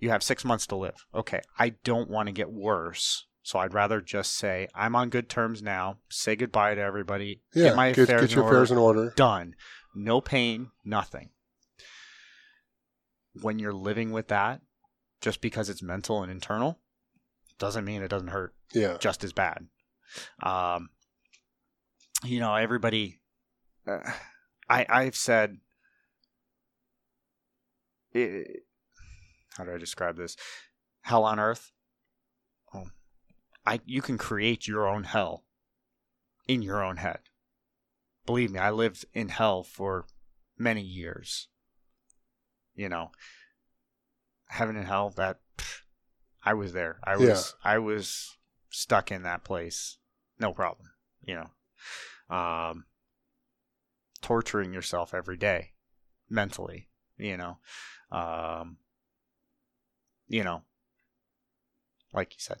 you 0.00 0.10
have 0.10 0.22
six 0.22 0.44
months 0.44 0.66
to 0.68 0.76
live. 0.76 1.06
Okay, 1.14 1.40
I 1.58 1.70
don't 1.84 2.08
want 2.08 2.28
to 2.28 2.32
get 2.32 2.50
worse. 2.50 3.26
So 3.42 3.58
I'd 3.58 3.74
rather 3.74 4.00
just 4.00 4.34
say 4.36 4.68
I'm 4.74 4.94
on 4.94 5.08
good 5.08 5.28
terms 5.28 5.62
now. 5.62 5.98
Say 6.08 6.36
goodbye 6.36 6.74
to 6.74 6.80
everybody. 6.80 7.40
Yeah. 7.54 7.68
get 7.68 7.76
my 7.76 7.92
get, 7.92 8.04
affairs 8.04 8.20
get 8.20 8.30
your 8.32 8.44
in 8.44 8.48
affairs 8.48 8.70
order 8.70 8.80
in 8.80 9.00
order. 9.00 9.14
done. 9.16 9.54
No 9.94 10.20
pain, 10.20 10.70
nothing. 10.84 11.30
When 13.34 13.58
you're 13.58 13.72
living 13.72 14.10
with 14.10 14.28
that, 14.28 14.60
just 15.20 15.40
because 15.40 15.68
it's 15.68 15.82
mental 15.82 16.22
and 16.22 16.30
internal, 16.32 16.80
doesn't 17.58 17.84
mean 17.84 18.02
it 18.02 18.08
doesn't 18.08 18.28
hurt 18.28 18.54
Yeah. 18.72 18.96
just 18.98 19.24
as 19.24 19.32
bad. 19.32 19.68
Um, 20.42 20.90
you 22.24 22.40
know, 22.40 22.54
everybody. 22.54 23.20
Uh, 23.86 24.00
I 24.68 24.86
I've 24.88 25.16
said. 25.16 25.58
It, 28.12 28.62
how 29.56 29.64
do 29.64 29.72
I 29.72 29.78
describe 29.78 30.16
this? 30.16 30.36
Hell 31.02 31.24
on 31.24 31.38
earth. 31.38 31.72
Oh, 32.74 32.86
I 33.66 33.80
you 33.84 34.02
can 34.02 34.18
create 34.18 34.66
your 34.66 34.86
own 34.88 35.04
hell 35.04 35.44
in 36.46 36.62
your 36.62 36.82
own 36.82 36.96
head. 36.96 37.20
Believe 38.24 38.50
me, 38.50 38.58
I 38.58 38.70
lived 38.70 39.04
in 39.14 39.28
hell 39.28 39.62
for 39.62 40.06
many 40.56 40.82
years. 40.82 41.48
You 42.78 42.88
know, 42.88 43.10
heaven 44.46 44.76
and 44.76 44.86
hell. 44.86 45.10
That 45.16 45.40
pff, 45.58 45.80
I 46.44 46.54
was 46.54 46.72
there. 46.72 47.00
I 47.02 47.16
was 47.16 47.54
I 47.64 47.78
was 47.78 48.36
stuck 48.70 49.10
in 49.10 49.24
that 49.24 49.42
place. 49.42 49.98
No 50.38 50.52
problem. 50.52 50.88
You 51.20 51.42
know, 52.30 52.34
um, 52.36 52.84
torturing 54.22 54.72
yourself 54.72 55.12
every 55.12 55.36
day, 55.36 55.72
mentally. 56.30 56.88
You 57.16 57.36
know, 57.36 57.58
um, 58.12 58.76
you 60.28 60.44
know, 60.44 60.62
like 62.12 62.34
you 62.34 62.40
said, 62.40 62.58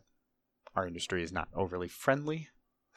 our 0.74 0.84
industry 0.84 1.22
is 1.22 1.30
not 1.30 1.48
overly 1.54 1.86
friendly. 1.88 2.48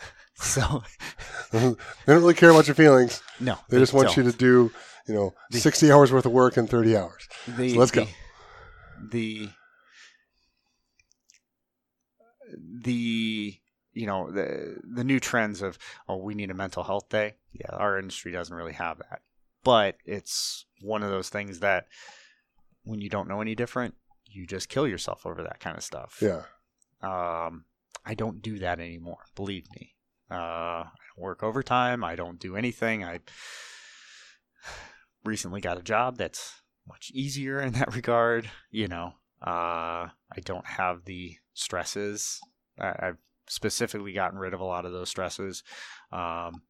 so 0.36 0.84
they 1.52 1.60
don't 1.60 1.78
really 2.08 2.34
care 2.34 2.50
about 2.50 2.68
your 2.68 2.76
feelings. 2.76 3.22
no, 3.40 3.58
They 3.70 3.80
just 3.80 3.94
want 3.94 4.16
you 4.18 4.24
to 4.24 4.32
do, 4.32 4.72
you 5.08 5.14
know, 5.14 5.34
The- 5.52 5.60
60 5.60 5.92
hours 5.92 6.12
worth 6.12 6.26
of 6.26 6.32
work 6.32 6.58
in 6.58 6.68
30 6.68 6.98
hours. 6.98 7.28
The, 7.48 7.74
So 7.74 7.80
let's 7.80 7.92
go. 7.92 8.08
The 9.12 9.50
the 12.84 13.58
you 13.94 14.06
know 14.06 14.32
the 14.32 14.78
the 14.84 15.04
new 15.04 15.20
trends 15.20 15.62
of 15.62 15.78
oh 16.08 16.18
we 16.18 16.34
need 16.34 16.50
a 16.52 16.54
mental 16.54 16.84
health 16.84 17.10
day. 17.10 17.36
Yeah, 17.54 17.72
our 17.76 17.98
industry 18.00 18.32
doesn't 18.32 18.56
really 18.56 18.74
have 18.74 18.98
that, 19.00 19.22
but 19.64 19.98
it's 20.06 20.66
one 20.82 21.04
of 21.04 21.10
those 21.10 21.30
things 21.30 21.60
that 21.60 21.88
when 22.84 23.02
you 23.02 23.10
don't 23.10 23.28
know 23.28 23.42
any 23.42 23.56
different, 23.56 23.96
you 24.26 24.46
just 24.48 24.70
kill 24.70 24.88
yourself 24.88 25.26
over 25.26 25.44
that 25.44 25.60
kind 25.60 25.78
of 25.78 25.84
stuff. 25.84 26.22
Yeah. 26.22 26.44
Um, 27.02 27.66
I 28.06 28.14
don't 28.14 28.42
do 28.42 28.60
that 28.60 28.80
anymore. 28.80 29.26
Believe 29.36 29.66
me. 29.76 29.96
Uh, 30.30 30.36
I 30.36 30.90
don't 31.16 31.24
work 31.24 31.44
overtime. 31.44 32.04
I 32.04 32.16
don't 32.16 32.40
do 32.40 32.56
anything. 32.56 33.04
I 33.04 33.20
recently 35.24 35.62
got 35.62 35.78
a 35.78 35.84
job 35.84 36.18
that's 36.18 36.62
much 36.88 37.12
easier 37.14 37.60
in 37.60 37.74
that 37.74 37.94
regard. 37.96 38.50
You 38.70 38.88
know, 38.88 39.14
uh, 39.42 40.08
I 40.10 40.40
don't 40.44 40.66
have 40.66 41.06
the 41.06 41.36
stresses. 41.54 42.40
I, 42.80 42.90
I've 43.00 43.18
specifically 43.48 44.14
gotten 44.14 44.40
rid 44.40 44.54
of 44.54 44.62
a 44.62 44.66
lot 44.66 44.86
of 44.86 44.94
those 44.94 45.10
stresses. 45.10 45.64
Um, 46.12 46.64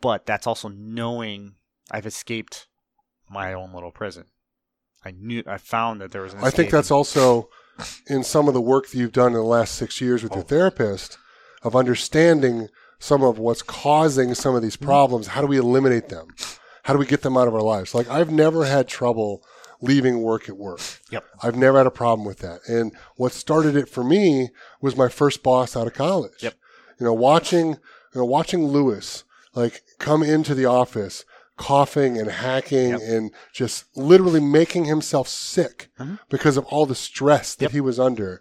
but 0.00 0.26
that's 0.26 0.46
also 0.46 0.68
knowing 0.68 1.54
I've 1.90 2.06
escaped 2.06 2.66
my 3.30 3.54
own 3.54 3.72
little 3.72 3.92
prison. 3.92 4.26
I 5.04 5.12
knew 5.12 5.42
I 5.46 5.58
found 5.58 6.00
that 6.00 6.12
there 6.12 6.22
was 6.22 6.34
an 6.34 6.40
I 6.42 6.50
think 6.50 6.70
that's 6.70 6.90
also 6.90 7.48
in 8.06 8.22
some 8.22 8.48
of 8.48 8.54
the 8.54 8.60
work 8.60 8.88
that 8.88 8.96
you've 8.98 9.12
done 9.12 9.28
in 9.28 9.34
the 9.34 9.42
last 9.42 9.74
six 9.74 10.00
years 10.00 10.22
with 10.22 10.34
your 10.34 10.44
therapist 10.44 11.18
of 11.62 11.74
understanding 11.74 12.68
some 12.98 13.22
of 13.22 13.38
what's 13.38 13.62
causing 13.62 14.34
some 14.34 14.54
of 14.54 14.62
these 14.62 14.76
Mm-hmm. 14.76 14.84
problems. 14.86 15.26
How 15.28 15.40
do 15.40 15.46
we 15.46 15.58
eliminate 15.58 16.08
them? 16.08 16.28
How 16.84 16.92
do 16.92 16.98
we 16.98 17.06
get 17.06 17.22
them 17.22 17.36
out 17.36 17.48
of 17.48 17.54
our 17.54 17.62
lives? 17.62 17.94
Like 17.94 18.08
I've 18.08 18.30
never 18.30 18.64
had 18.64 18.88
trouble 18.88 19.42
leaving 19.80 20.22
work 20.22 20.48
at 20.48 20.56
work. 20.56 20.80
Yep. 21.10 21.24
I've 21.42 21.56
never 21.56 21.78
had 21.78 21.86
a 21.86 21.90
problem 21.90 22.26
with 22.26 22.38
that. 22.38 22.60
And 22.68 22.92
what 23.16 23.32
started 23.32 23.76
it 23.76 23.88
for 23.88 24.02
me 24.04 24.50
was 24.80 24.96
my 24.96 25.08
first 25.08 25.42
boss 25.42 25.76
out 25.76 25.86
of 25.86 25.94
college. 25.94 26.42
Yep. 26.42 26.54
You 27.00 27.06
know, 27.06 27.12
watching 27.12 27.68
you 28.14 28.20
know, 28.20 28.24
watching 28.24 28.66
Lewis 28.68 29.24
like 29.54 29.82
come 29.98 30.22
into 30.22 30.54
the 30.54 30.66
office 30.66 31.24
coughing 31.56 32.18
and 32.18 32.30
hacking 32.30 32.90
Yep. 32.90 33.00
and 33.02 33.30
just 33.52 33.84
literally 33.96 34.40
making 34.40 34.86
himself 34.86 35.28
sick 35.28 35.88
Mhm. 36.00 36.18
because 36.28 36.56
of 36.56 36.64
all 36.66 36.86
the 36.86 36.94
stress 36.94 37.54
that 37.54 37.62
Yep. 37.66 37.70
he 37.72 37.80
was 37.80 38.00
under. 38.00 38.40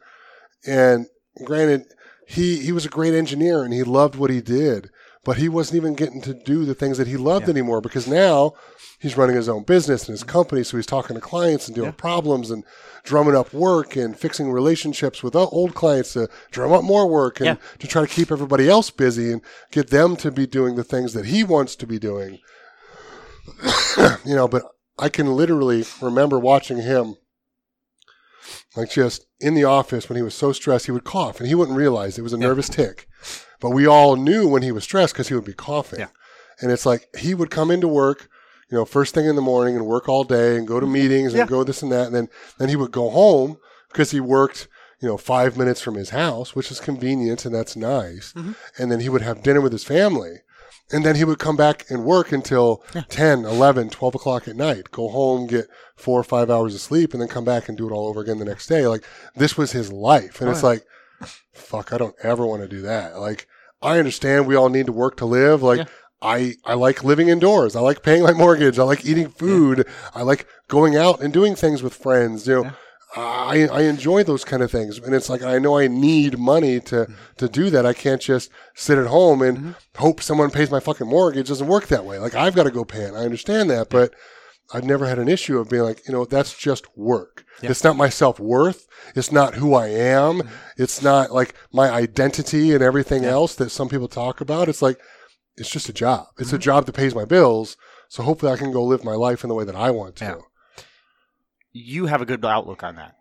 And 0.66 1.08
granted, 1.44 1.86
he 2.28 2.58
he 2.58 2.72
was 2.72 2.86
a 2.86 2.90
great 2.90 3.14
engineer 3.14 3.64
and 3.64 3.74
he 3.74 3.84
loved 3.84 4.16
what 4.16 4.30
he 4.32 4.42
did, 4.42 4.90
but 5.24 5.38
he 5.38 5.48
wasn't 5.50 5.76
even 5.76 5.94
getting 5.94 6.22
to 6.22 6.34
do 6.34 6.66
the 6.66 6.74
things 6.74 6.98
that 6.98 7.08
he 7.08 7.18
loved 7.18 7.46
Yeah. 7.48 7.52
anymore 7.52 7.82
because 7.82 8.08
now 8.08 8.54
he's 9.00 9.18
running 9.18 9.36
his 9.36 9.50
own 9.50 9.64
business 9.64 10.04
and 10.08 10.14
his 10.14 10.24
company, 10.24 10.64
so 10.64 10.78
he's 10.78 10.86
talking 10.86 11.16
to 11.16 11.22
clients 11.22 11.68
and 11.68 11.76
dealing 11.76 11.90
with 11.90 11.98
problems 11.98 12.50
and 12.50 12.64
drumming 13.04 13.36
up 13.36 13.54
work 13.54 13.96
and 13.98 14.18
fixing 14.18 14.50
relationships 14.52 15.22
with 15.22 15.36
old 15.36 15.76
clients 15.76 16.14
to 16.14 16.30
drum 16.52 16.72
up 16.72 16.84
more 16.84 17.06
work 17.08 17.40
and 17.42 17.46
Yeah. 17.46 17.56
to 17.80 17.88
try 17.88 18.02
to 18.02 18.08
keep 18.08 18.32
everybody 18.32 18.70
else 18.70 18.90
busy 18.90 19.32
and 19.34 19.42
get 19.72 19.90
them 19.90 20.16
to 20.18 20.32
be 20.32 20.48
doing 20.48 20.76
the 20.76 20.84
things 20.86 21.14
that 21.14 21.26
he 21.26 21.44
wants 21.44 21.76
to 21.76 21.86
be 21.86 22.00
doing. 22.00 22.40
you 24.26 24.36
know, 24.36 24.48
but 24.48 24.64
I 24.98 25.10
can 25.10 25.36
literally 25.36 25.86
remember 26.02 26.40
watching 26.40 26.78
him 26.78 27.16
like 28.76 28.92
just 28.92 29.26
in 29.40 29.54
the 29.54 29.64
office 29.64 30.10
when 30.10 30.16
he 30.16 30.22
was 30.22 30.34
so 30.36 30.52
stressed, 30.52 30.86
he 30.86 30.92
would 30.92 31.04
cough 31.04 31.40
and 31.40 31.48
he 31.48 31.56
wouldn't 31.56 31.78
realize 31.78 32.18
it 32.18 32.24
was 32.24 32.34
a 32.34 32.38
nervous 32.38 32.70
tic. 32.70 33.08
But 33.60 33.70
we 33.70 33.86
all 33.88 34.16
knew 34.16 34.48
when 34.48 34.64
he 34.64 34.72
was 34.72 34.84
stressed 34.84 35.14
because 35.14 35.28
he 35.30 35.36
would 35.36 35.46
be 35.46 35.54
coughing. 35.54 36.00
Yeah. 36.00 36.08
And 36.60 36.72
it's 36.72 36.86
like 36.86 37.08
he 37.18 37.34
would 37.34 37.50
come 37.50 37.72
into 37.72 37.88
work, 37.88 38.28
you 38.70 38.78
know, 38.78 38.86
first 38.86 39.14
thing 39.14 39.26
in 39.26 39.36
the 39.36 39.42
morning 39.42 39.76
and 39.76 39.86
work 39.86 40.10
all 40.10 40.24
day 40.24 40.58
and 40.58 40.68
go 40.68 40.80
to 40.80 40.86
meetings 40.88 41.34
and 41.34 41.40
Yeah. 41.40 41.46
go 41.46 41.64
this 41.64 41.82
and 41.82 41.92
that. 41.92 42.08
And 42.08 42.16
then, 42.16 42.30
then 42.60 42.70
he 42.70 42.76
would 42.76 42.92
go 42.92 43.10
home 43.10 43.58
because 43.90 44.12
he 44.12 44.20
worked, 44.20 44.68
you 45.02 45.08
know, 45.08 45.18
five 45.18 45.56
minutes 45.58 45.80
from 45.82 45.96
his 45.96 46.10
house, 46.10 46.56
which 46.56 46.72
is 46.72 46.80
convenient 46.80 47.46
and 47.46 47.54
that's 47.56 47.76
nice. 47.76 48.34
Mhm. 48.34 48.56
And 48.78 48.92
then 48.92 49.00
he 49.00 49.10
would 49.10 49.22
have 49.22 49.44
dinner 49.44 49.62
with 49.62 49.72
his 49.72 49.84
family. 49.84 50.42
And 50.92 51.06
then 51.06 51.16
he 51.16 51.24
would 51.24 51.40
come 51.40 51.56
back 51.56 51.86
and 51.90 52.04
work 52.04 52.32
until 52.32 52.84
Yeah. 52.94 53.04
10, 53.10 53.46
11, 53.46 53.90
12 53.90 54.16
o'clock 54.16 54.48
at 54.48 54.56
night, 54.56 54.92
go 54.92 55.08
home, 55.10 55.48
get 55.48 55.68
four 55.96 56.20
or 56.20 56.24
five 56.24 56.50
hours 56.50 56.76
of 56.76 56.82
sleep, 56.82 57.14
and 57.14 57.22
then 57.22 57.30
come 57.30 57.46
back 57.46 57.68
and 57.70 57.78
do 57.78 57.88
it 57.88 57.92
all 57.94 58.08
over 58.08 58.22
again 58.22 58.38
the 58.40 58.46
next 58.46 58.68
day. 58.68 58.86
Like, 58.88 59.04
this 59.36 59.58
was 59.58 59.72
his 59.72 59.92
life. 59.92 60.42
And 60.42 60.50
it's 60.50 60.62
yeah. 60.62 60.70
like, 60.70 60.86
fuck, 61.54 61.94
I 61.94 61.98
don't 61.98 62.16
ever 62.22 62.46
want 62.46 62.62
to 62.62 62.68
do 62.68 62.82
that. 62.82 63.20
Like, 63.20 63.48
I 63.82 63.98
understand 64.00 64.46
we 64.48 64.56
all 64.56 64.70
need 64.70 64.86
to 64.88 64.92
work 64.92 65.18
to 65.18 65.26
live. 65.26 65.64
Like, 65.64 65.80
Yeah. 65.80 65.86
I, 66.22 66.54
I 66.64 66.76
like 66.76 67.04
living 67.04 67.28
indoors. 67.28 67.76
I 67.76 67.82
like 67.82 68.02
paying 68.02 68.24
my 68.24 68.32
mortgage. 68.32 68.80
I 68.80 68.84
like 68.84 69.06
eating 69.06 69.28
food. 69.30 69.86
I 70.16 70.22
like 70.22 70.48
going 70.70 70.96
out 70.96 71.22
and 71.22 71.34
doing 71.34 71.54
things 71.54 71.84
with 71.84 71.94
friends. 71.94 72.48
You 72.48 72.56
know, 72.56 72.64
Yeah. 72.64 72.72
I, 73.16 73.68
I 73.72 73.82
enjoy 73.84 74.24
those 74.24 74.44
kind 74.44 74.64
of 74.64 74.72
things. 74.72 74.98
And 74.98 75.14
it's 75.14 75.30
like, 75.30 75.44
I 75.44 75.60
know 75.60 75.78
I 75.78 75.88
need 75.88 76.38
money 76.40 76.80
to, 76.82 76.96
Mm-hmm. 76.96 77.14
to 77.38 77.48
do 77.50 77.70
that. 77.70 77.86
I 77.86 77.94
can't 77.94 78.22
just 78.22 78.50
sit 78.76 78.98
at 78.98 79.08
home 79.08 79.42
and 79.42 79.76
hope 79.98 80.22
someone 80.22 80.50
pays 80.52 80.72
my 80.72 80.80
fucking 80.80 81.08
mortgage. 81.08 81.42
It 81.42 81.48
doesn't 81.48 81.68
work 81.68 81.88
that 81.88 82.06
way. 82.06 82.18
Like, 82.20 82.34
I've 82.36 82.56
got 82.56 82.64
to 82.64 82.72
go 82.72 82.84
pay 82.86 83.02
it. 83.04 83.14
I 83.14 83.26
understand 83.26 83.70
that. 83.70 83.90
But 83.90 84.14
I've 84.74 84.84
never 84.86 85.06
had 85.06 85.20
an 85.20 85.28
issue 85.28 85.60
of 85.60 85.70
being 85.70 85.84
like, 85.84 86.08
you 86.08 86.14
know, 86.14 86.26
that's 86.26 86.58
just 86.58 86.86
work. 86.98 87.44
Yeah. 87.62 87.70
It's 87.72 87.84
not 87.84 87.98
my 87.98 88.10
self 88.10 88.40
worth. 88.40 88.88
It's 89.16 89.32
not 89.32 89.56
who 89.56 89.76
I 89.76 89.88
am. 89.90 90.42
It's 90.78 91.04
not 91.04 91.32
like 91.32 91.54
my 91.72 91.90
identity 91.92 92.74
and 92.74 92.82
everything 92.82 93.24
Yeah. 93.24 93.32
else 93.32 93.54
that 93.56 93.70
some 93.70 93.90
people 93.90 94.08
talk 94.08 94.42
about. 94.42 94.70
It's 94.70 94.82
like, 94.82 95.00
it's 95.58 95.70
just 95.70 95.90
a 95.90 95.94
job. 95.94 96.28
It's 96.40 96.48
Mm-hmm. 96.48 96.56
a 96.56 96.60
job 96.60 96.86
that 96.88 96.94
pays 96.96 97.14
my 97.14 97.26
bills. 97.26 97.78
So 98.10 98.24
hopefully 98.24 98.52
I 98.52 98.58
can 98.58 98.72
go 98.72 98.84
live 98.84 99.04
my 99.04 99.14
life 99.16 99.44
in 99.44 99.50
the 99.50 99.56
way 99.56 99.66
that 99.66 99.76
I 99.76 99.92
want 99.92 100.16
to. 100.18 100.26
Yeah. 100.26 100.36
You 101.74 102.06
have 102.06 102.22
a 102.22 102.26
good 102.26 102.44
outlook 102.46 102.84
on 102.84 102.96
that. 102.96 103.16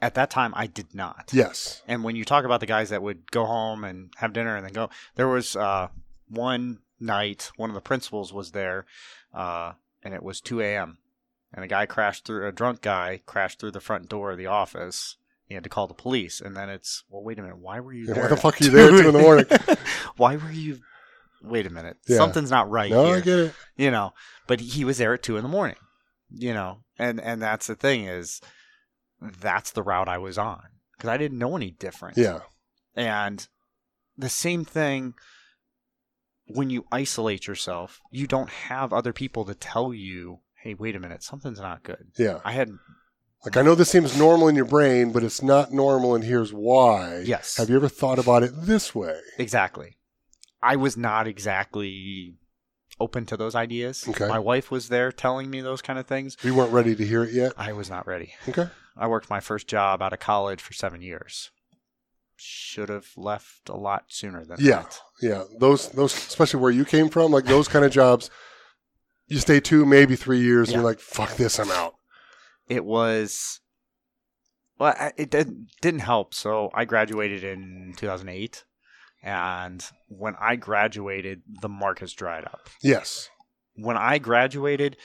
At 0.00 0.14
that 0.14 0.30
time, 0.30 0.52
I 0.56 0.66
did 0.66 0.94
not. 0.94 1.30
Yes. 1.32 1.82
And 1.86 2.02
when 2.02 2.16
you 2.16 2.24
talk 2.24 2.44
about 2.44 2.60
the 2.60 2.66
guys 2.66 2.88
that 2.88 3.02
would 3.02 3.30
go 3.30 3.44
home 3.44 3.84
and 3.84 4.10
have 4.16 4.32
dinner 4.32 4.56
and 4.56 4.64
then 4.64 4.72
go, 4.72 4.88
there 5.16 5.28
was 5.28 5.56
uh, 5.56 5.88
one 6.28 6.78
night, 6.98 7.50
one 7.56 7.68
of 7.68 7.74
the 7.74 7.80
principals 7.82 8.32
was 8.32 8.52
there, 8.52 8.86
uh, 9.34 9.72
and 10.02 10.14
it 10.14 10.22
was 10.22 10.40
2 10.40 10.62
a.m. 10.62 10.98
And 11.52 11.64
a 11.64 11.68
guy 11.68 11.84
crashed 11.84 12.24
through, 12.24 12.46
a 12.46 12.52
drunk 12.52 12.80
guy 12.80 13.20
crashed 13.26 13.58
through 13.60 13.72
the 13.72 13.80
front 13.80 14.08
door 14.08 14.30
of 14.30 14.38
the 14.38 14.46
office. 14.46 15.16
He 15.44 15.54
had 15.54 15.64
to 15.64 15.70
call 15.70 15.86
the 15.86 15.94
police. 15.94 16.40
And 16.40 16.56
then 16.56 16.70
it's, 16.70 17.02
well, 17.10 17.22
wait 17.22 17.38
a 17.38 17.42
minute, 17.42 17.58
why 17.58 17.80
were 17.80 17.92
you 17.92 18.06
Yeah, 18.06 18.14
there? 18.14 18.22
why 18.22 18.28
the 18.30 18.36
fuck 18.36 18.60
are 18.60 18.64
you 18.64 18.70
there 18.74 18.86
at 18.94 19.00
2 19.02 19.08
in 19.08 19.12
the 19.12 19.20
morning? 19.20 19.46
why 20.16 20.36
were 20.36 20.52
you, 20.52 20.78
wait 21.42 21.66
a 21.66 21.70
minute, 21.70 21.98
Yeah. 22.06 22.16
something's 22.18 22.50
not 22.50 22.70
right 22.70 22.90
No, 22.90 23.04
here 23.04 23.16
I 23.16 23.20
get 23.20 23.38
it. 23.38 23.54
you 23.76 23.90
know 23.90 24.12
but 24.46 24.60
he 24.60 24.84
was 24.84 24.98
there 24.98 25.12
at 25.14 25.22
two 25.22 25.36
in 25.36 25.42
the 25.42 25.48
morning 25.48 25.76
you 26.30 26.52
know 26.52 26.78
and 27.00 27.20
and 27.20 27.40
that's 27.42 27.66
the 27.66 27.74
thing 27.74 28.04
is 28.04 28.40
that's 29.40 29.70
the 29.72 29.82
route 29.82 30.08
i 30.08 30.18
was 30.18 30.38
on 30.38 30.62
because 30.96 31.08
i 31.10 31.16
didn't 31.16 31.38
know 31.38 31.56
any 31.56 31.70
different 31.70 32.16
Yeah. 32.16 32.40
and 32.94 33.46
the 34.16 34.28
same 34.28 34.64
thing 34.64 35.14
when 36.46 36.70
you 36.70 36.84
isolate 36.92 37.46
yourself 37.46 38.00
you 38.10 38.26
don't 38.26 38.50
have 38.50 38.92
other 38.92 39.12
people 39.12 39.44
to 39.44 39.54
tell 39.54 39.92
you 39.94 40.40
hey 40.62 40.74
wait 40.74 40.96
a 40.96 41.00
minute 41.00 41.22
something's 41.22 41.60
not 41.60 41.82
good 41.82 42.08
Yeah. 42.18 42.40
i 42.44 42.52
had 42.52 42.70
Like 43.44 43.56
I 43.56 43.62
know 43.62 43.74
this 43.74 43.90
seems 43.90 44.18
normal 44.18 44.48
in 44.48 44.56
your 44.56 44.66
brain, 44.66 45.12
but 45.12 45.22
it's 45.24 45.42
not 45.42 45.72
normal, 45.72 46.14
and 46.14 46.22
here's 46.22 46.52
why. 46.52 47.22
Yes. 47.24 47.56
Have 47.56 47.70
you 47.70 47.76
ever 47.76 47.88
thought 47.88 48.18
about 48.18 48.42
it 48.42 48.52
this 48.54 48.94
way? 48.94 49.18
exactly 49.38 49.96
i 50.62 50.76
was 50.76 50.94
not 50.96 51.26
exactly 51.26 52.34
open 53.00 53.26
to 53.26 53.36
those 53.36 53.54
ideas 53.54 54.06
Okay. 54.08 54.28
my 54.28 54.38
wife 54.38 54.70
was 54.70 54.88
there 54.88 55.10
telling 55.10 55.50
me 55.50 55.60
those 55.62 55.82
kind 55.82 55.98
of 55.98 56.06
things 56.06 56.36
You 56.42 56.54
weren't 56.54 56.72
ready 56.72 56.94
to 56.94 57.04
hear 57.06 57.22
it 57.24 57.32
yet. 57.32 57.52
i 57.56 57.72
was 57.72 57.88
not 57.90 58.06
ready 58.06 58.34
Okay. 58.48 58.68
I 58.96 59.06
worked 59.06 59.30
my 59.30 59.40
first 59.40 59.66
job 59.66 60.02
out 60.02 60.12
of 60.12 60.18
college 60.20 60.60
for 60.60 60.74
seven 60.74 61.00
years. 61.00 61.50
Should 62.36 62.88
have 62.90 63.08
left 63.16 63.68
a 63.68 63.76
lot 63.76 64.04
sooner 64.08 64.44
than 64.44 64.58
Yeah. 64.60 64.82
that. 64.82 65.00
Yeah. 65.22 65.44
Those 65.58 65.88
those 65.90 66.14
especially 66.14 66.60
where 66.60 66.70
you 66.70 66.84
came 66.84 67.08
from, 67.08 67.30
like 67.32 67.44
those 67.44 67.68
kind 67.68 67.84
of 67.84 67.92
jobs, 67.92 68.28
you 69.26 69.38
stay 69.38 69.60
two, 69.60 69.86
maybe 69.86 70.16
three 70.16 70.40
years, 70.40 70.68
and 70.68 70.74
you're 70.76 70.84
like, 70.84 71.00
fuck 71.00 71.36
this, 71.36 71.58
I'm 71.58 71.70
out. 71.70 71.94
It 72.68 72.84
was, 72.84 73.60
well, 74.78 74.94
it 75.16 75.30
didn't, 75.30 75.68
didn't 75.80 76.00
help. 76.00 76.34
So 76.34 76.70
I 76.74 76.84
graduated 76.84 77.44
in 77.44 77.94
2008. 77.96 78.64
And 79.22 79.84
when 80.08 80.34
I 80.40 80.56
graduated, 80.56 81.42
the 81.60 81.68
market's 81.68 82.12
dried 82.12 82.44
up. 82.44 82.68
Yes. 82.82 83.28
When 83.74 83.96
I 83.96 84.18
graduated, 84.18 84.96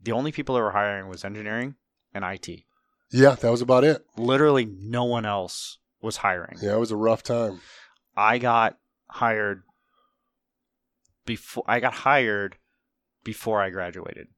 the 0.00 0.12
only 0.12 0.32
people 0.32 0.54
that 0.54 0.62
were 0.62 0.70
hiring 0.70 1.08
was 1.08 1.24
engineering 1.24 1.74
and 2.14 2.24
IT. 2.24 2.64
Yeah, 3.10 3.34
that 3.34 3.50
was 3.50 3.62
about 3.62 3.84
it. 3.84 4.04
Literally 4.16 4.64
no 4.64 5.04
one 5.04 5.26
else 5.26 5.78
was 6.00 6.18
hiring. 6.18 6.58
Yeah, 6.60 6.74
it 6.74 6.78
was 6.78 6.90
a 6.90 6.96
rough 6.96 7.22
time. 7.22 7.60
I 8.16 8.38
got 8.38 8.78
hired 9.08 9.62
before 11.24 11.64
I 11.66 11.80
got 11.80 11.92
hired 11.92 12.56
before 13.24 13.60
I 13.60 13.70
graduated. 13.70 14.28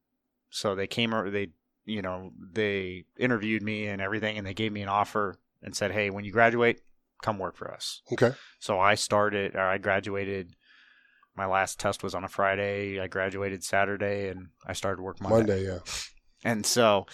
So 0.50 0.74
they 0.74 0.86
came 0.86 1.14
or 1.14 1.30
they 1.30 1.48
you 1.84 2.02
know, 2.02 2.32
they 2.38 3.04
interviewed 3.18 3.62
me 3.62 3.86
and 3.86 4.02
everything 4.02 4.36
and 4.36 4.46
they 4.46 4.54
gave 4.54 4.72
me 4.72 4.82
an 4.82 4.88
offer 4.88 5.38
and 5.62 5.74
said, 5.74 5.90
"Hey, 5.92 6.10
when 6.10 6.24
you 6.24 6.32
graduate, 6.32 6.82
come 7.22 7.38
work 7.38 7.56
for 7.56 7.72
us." 7.72 8.02
Okay. 8.12 8.32
So 8.58 8.78
I 8.78 8.94
started 8.94 9.54
or 9.54 9.60
I 9.60 9.78
graduated 9.78 10.54
my 11.36 11.46
last 11.46 11.78
test 11.78 12.02
was 12.02 12.14
on 12.14 12.24
a 12.24 12.28
Friday. 12.28 13.00
I 13.00 13.06
graduated 13.06 13.62
Saturday 13.62 14.28
and 14.28 14.48
I 14.66 14.72
started 14.72 15.00
work 15.02 15.20
Monday. 15.20 15.36
Monday, 15.36 15.64
yeah. 15.66 15.78
And 16.44 16.66
so 16.66 17.06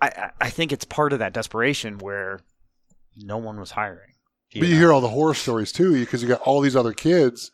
I 0.00 0.30
I- 0.40 0.50
think 0.50 0.72
it's 0.72 0.84
part 0.84 1.12
of 1.12 1.18
that 1.20 1.32
desperation 1.32 1.98
where 1.98 2.40
no 3.16 3.36
one 3.38 3.58
was 3.58 3.72
hiring. 3.72 4.14
But 4.52 4.62
you 4.62 4.74
know? 4.74 4.78
hear 4.80 4.92
all 4.92 5.00
the 5.00 5.08
horror 5.08 5.34
stories 5.34 5.72
too, 5.72 5.92
because 5.98 6.22
you 6.22 6.28
got 6.28 6.40
all 6.40 6.60
these 6.60 6.76
other 6.76 6.92
kids 6.92 7.50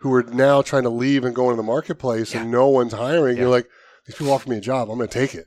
who 0.00 0.12
are 0.14 0.22
now 0.22 0.62
trying 0.62 0.84
to 0.84 0.90
leave 0.90 1.24
and 1.24 1.34
go 1.34 1.44
into 1.50 1.56
the 1.56 1.62
marketplace, 1.64 2.34
and 2.34 2.50
no 2.50 2.68
one's 2.68 2.92
hiring. 2.92 3.36
Yeah. 3.36 3.42
You're 3.42 3.50
like, 3.50 3.68
these 4.06 4.14
people 4.16 4.32
offer 4.32 4.48
me 4.48 4.56
a 4.56 4.60
job, 4.60 4.88
I'm 4.90 4.96
going 4.96 5.08
to 5.08 5.12
take 5.12 5.34
it. 5.34 5.46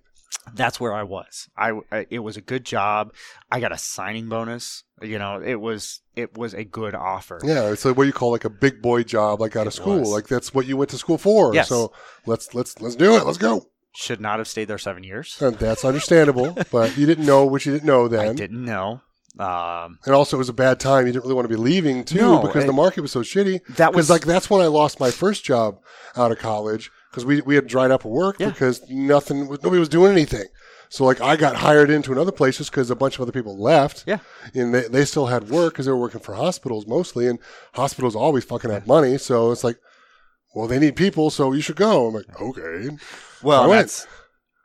That's 0.53 0.79
where 0.79 0.93
I 0.93 1.03
was. 1.03 1.49
I, 1.57 1.71
I- 1.91 2.07
it 2.09 2.19
was 2.19 2.37
a 2.37 2.41
good 2.41 2.65
job. 2.65 3.13
I 3.51 3.59
got 3.59 3.71
a 3.71 3.77
signing 3.77 4.29
bonus. 4.29 4.83
You 5.01 5.17
know, 5.19 5.41
it 5.41 5.55
was 5.59 6.01
it 6.15 6.37
was 6.37 6.53
a 6.53 6.63
good 6.63 6.93
offer. 6.93 7.39
Yeah, 7.43 7.71
it's 7.71 7.83
like 7.85 7.97
what 7.97 8.05
you 8.07 8.13
call 8.13 8.31
like 8.31 8.45
a 8.45 8.49
big 8.51 8.81
boy 8.81 9.03
job, 9.03 9.41
like 9.41 9.55
out 9.55 9.65
of 9.67 9.73
school. 9.73 9.99
was. 9.99 10.09
Like 10.09 10.27
that's 10.27 10.53
what 10.53 10.67
you 10.67 10.77
went 10.77 10.91
to 10.91 10.97
school 10.97 11.17
for. 11.17 11.53
Yes. 11.55 11.69
So 11.69 11.91
let's 12.25 12.53
let's 12.53 12.79
let's 12.81 12.95
do 12.95 13.15
it. 13.15 13.25
Let's 13.25 13.37
go. 13.39 13.65
Should 13.93 14.21
not 14.21 14.37
have 14.39 14.47
stayed 14.47 14.65
there 14.65 14.77
seven 14.77 15.03
years. 15.03 15.41
And 15.41 15.57
that's 15.57 15.83
understandable, 15.83 16.55
but 16.71 16.95
you 16.97 17.05
didn't 17.05 17.25
know 17.25 17.45
what 17.45 17.65
you 17.65 17.73
didn't 17.73 17.87
know 17.87 18.07
then. 18.07 18.29
I 18.29 18.33
didn't 18.33 18.63
know. 18.63 19.01
Um, 19.39 19.97
And 20.05 20.13
also, 20.13 20.37
it 20.37 20.39
was 20.39 20.49
a 20.49 20.53
bad 20.53 20.79
time. 20.79 21.07
You 21.07 21.13
didn't 21.13 21.23
really 21.23 21.35
want 21.35 21.45
to 21.45 21.49
be 21.49 21.55
leaving 21.61 22.03
too 22.03 22.17
No, 22.19 22.41
because 22.41 22.63
it- 22.65 22.67
the 22.67 22.73
market 22.73 23.01
was 23.01 23.11
so 23.11 23.21
shitty. 23.21 23.61
that 23.77 23.93
was 23.93 24.09
like 24.09 24.25
that's 24.25 24.49
when 24.49 24.61
I 24.61 24.67
lost 24.67 24.99
my 24.99 25.09
first 25.11 25.43
job 25.43 25.79
out 26.15 26.31
of 26.31 26.37
college 26.39 26.91
because 27.11 27.25
we 27.25 27.41
we 27.41 27.55
had 27.55 27.67
dried 27.67 27.91
up 27.91 28.03
work 28.05 28.37
Yeah. 28.39 28.49
because 28.49 28.81
nothing 28.89 29.47
was 29.47 29.61
nobody 29.61 29.79
was 29.79 29.89
doing 29.89 30.11
anything. 30.11 30.45
So 30.89 31.05
like 31.05 31.21
I 31.21 31.35
got 31.37 31.55
hired 31.57 31.89
into 31.89 32.11
another 32.11 32.31
places 32.31 32.69
because 32.69 32.89
a 32.89 32.95
bunch 32.95 33.15
of 33.15 33.21
other 33.21 33.31
people 33.31 33.57
left. 33.57 34.03
Yeah. 34.07 34.19
and 34.53 34.73
they, 34.73 34.87
they 34.87 35.05
still 35.05 35.27
had 35.27 35.49
work 35.49 35.73
because 35.73 35.85
they 35.85 35.91
were 35.91 35.97
working 35.97 36.19
for 36.21 36.33
hospitals 36.35 36.85
mostly, 36.87 37.27
and 37.27 37.39
hospitals 37.73 38.15
always 38.15 38.43
fucking 38.43 38.71
had 38.71 38.87
money. 38.87 39.17
So 39.17 39.51
it's 39.51 39.63
like, 39.63 39.77
well, 40.53 40.67
they 40.67 40.79
need 40.79 40.95
people, 40.97 41.29
so 41.29 41.53
you 41.53 41.61
should 41.61 41.77
go. 41.77 42.07
I'm 42.07 42.13
like, 42.13 42.41
okay. 42.41 42.89
well. 43.41 43.69
That's 43.69 44.05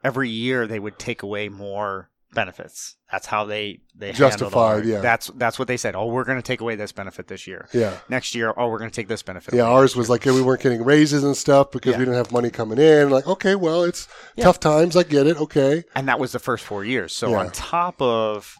every 0.02 0.28
year 0.31 0.66
they 0.66 0.78
would 0.81 0.98
take 0.98 1.23
away 1.23 1.48
more 1.48 2.10
benefits. 2.34 2.96
That's 3.10 3.26
how 3.26 3.44
they 3.44 3.80
they 3.94 4.12
Justified, 4.12 4.84
yeah. 4.84 5.00
That's 5.00 5.28
that's 5.36 5.58
what 5.58 5.68
they 5.68 5.76
said. 5.76 5.94
Oh, 5.94 6.06
we're 6.06 6.24
going 6.24 6.38
to 6.38 6.42
take 6.42 6.60
away 6.60 6.74
this 6.76 6.92
benefit 6.92 7.28
this 7.28 7.46
year. 7.46 7.68
Yeah. 7.72 7.96
Next 8.08 8.34
year, 8.34 8.52
oh, 8.56 8.68
we're 8.68 8.78
going 8.78 8.90
to 8.90 8.94
take 8.94 9.08
this 9.08 9.22
benefit. 9.22 9.54
Yeah, 9.54 9.62
ours 9.64 9.94
was 9.96 10.10
like 10.10 10.24
yeah, 10.24 10.32
we 10.34 10.42
weren't 10.42 10.60
getting 10.60 10.84
raises 10.84 11.24
and 11.24 11.36
stuff 11.36 11.70
because 11.70 11.92
Yeah. 11.92 11.98
we 11.98 12.04
didn't 12.04 12.16
have 12.18 12.32
money 12.32 12.50
coming 12.50 12.78
in. 12.78 13.10
Like, 13.10 13.26
okay, 13.26 13.54
well, 13.54 13.84
it's 13.84 14.08
Yeah. 14.34 14.44
tough 14.44 14.60
times. 14.60 14.96
I 14.96 15.02
get 15.04 15.26
it. 15.26 15.36
Okay. 15.40 15.84
and 15.94 16.08
that 16.08 16.18
was 16.18 16.32
the 16.32 16.38
first 16.38 16.64
four 16.64 16.84
years. 16.84 17.14
So 17.14 17.30
Yeah. 17.30 17.38
on 17.38 17.50
top 17.52 18.00
of 18.02 18.56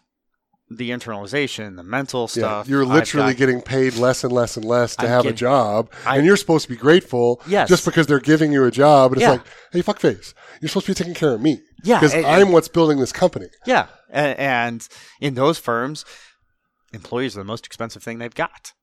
the 0.69 0.89
internalization, 0.89 1.75
the 1.77 1.83
mental 1.83 2.23
Yeah, 2.23 2.27
stuff, 2.41 2.67
you're 2.67 2.85
literally 2.85 3.31
got- 3.33 3.37
getting 3.39 3.61
paid 3.61 3.95
less 3.95 4.23
and 4.25 4.33
less 4.33 4.57
and 4.57 4.65
less 4.65 4.95
to 4.97 5.03
I'm 5.03 5.07
have 5.09 5.25
a 5.25 5.31
job, 5.31 5.89
I- 6.05 6.17
and 6.17 6.25
you're 6.25 6.35
supposed 6.35 6.63
to 6.65 6.69
be 6.69 6.75
grateful 6.75 7.41
Yes. 7.47 7.69
just 7.69 7.85
because 7.85 8.07
they're 8.07 8.19
giving 8.19 8.51
you 8.51 8.65
a 8.65 8.71
job. 8.71 9.11
And 9.13 9.21
it's 9.21 9.25
Yeah. 9.25 9.31
like, 9.31 9.41
hey, 9.71 9.81
fuck 9.81 9.99
face, 9.99 10.33
you're 10.61 10.67
supposed 10.67 10.87
to 10.87 10.91
be 10.91 10.95
taking 10.95 11.13
care 11.13 11.31
of 11.33 11.41
me 11.41 11.61
Yeah, 11.83 11.99
because 11.99 12.15
I'm 12.15 12.51
what's 12.51 12.67
building 12.67 12.99
this 12.99 13.11
company. 13.11 13.47
yeah, 13.65 13.87
and, 14.09 14.39
and 14.39 14.87
in 15.21 15.35
those 15.35 15.57
firms, 15.57 16.05
employees 16.93 17.35
are 17.35 17.41
the 17.41 17.45
most 17.45 17.65
expensive 17.65 18.03
thing 18.03 18.17
they've 18.17 18.33
got. 18.33 18.73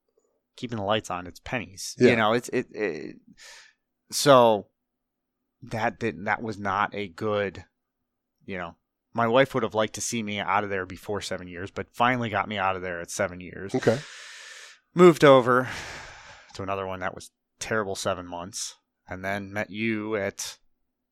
Keeping 0.57 0.79
the 0.79 0.85
lights 0.85 1.11
on, 1.11 1.27
it's 1.27 1.41
pennies. 1.41 1.97
Yeah. 1.99 2.11
You 2.11 2.17
know, 2.17 2.33
it's 2.33 2.49
it, 2.51 2.67
it. 2.71 3.17
So 4.13 4.69
that 5.63 5.99
did 5.99 6.25
that 6.27 6.43
was 6.43 6.59
not 6.59 6.95
a 6.95 7.09
good. 7.09 7.65
You 8.47 8.59
know, 8.59 8.77
my 9.13 9.27
wife 9.27 9.55
would 9.55 9.63
have 9.63 9.75
liked 9.75 9.95
to 9.95 10.01
see 10.01 10.23
me 10.23 10.39
out 10.39 10.65
of 10.65 10.71
there 10.71 10.87
before 10.87 11.21
seven 11.21 11.49
years, 11.49 11.71
but 11.71 11.89
finally 11.93 12.29
got 12.29 12.49
me 12.49 12.59
out 12.59 12.77
of 12.77 12.83
there 12.83 13.01
at 13.01 13.11
seven 13.11 13.41
years. 13.41 13.75
Okay, 13.75 13.99
moved 14.95 15.25
over 15.25 15.69
to 16.55 16.63
another 16.63 16.87
one 16.87 17.01
that 17.01 17.15
was 17.15 17.31
terrible 17.59 17.95
seven 17.95 18.27
months 18.27 18.77
and 19.09 19.25
then 19.25 19.53
met 19.53 19.71
you 19.71 20.17
at 20.17 20.59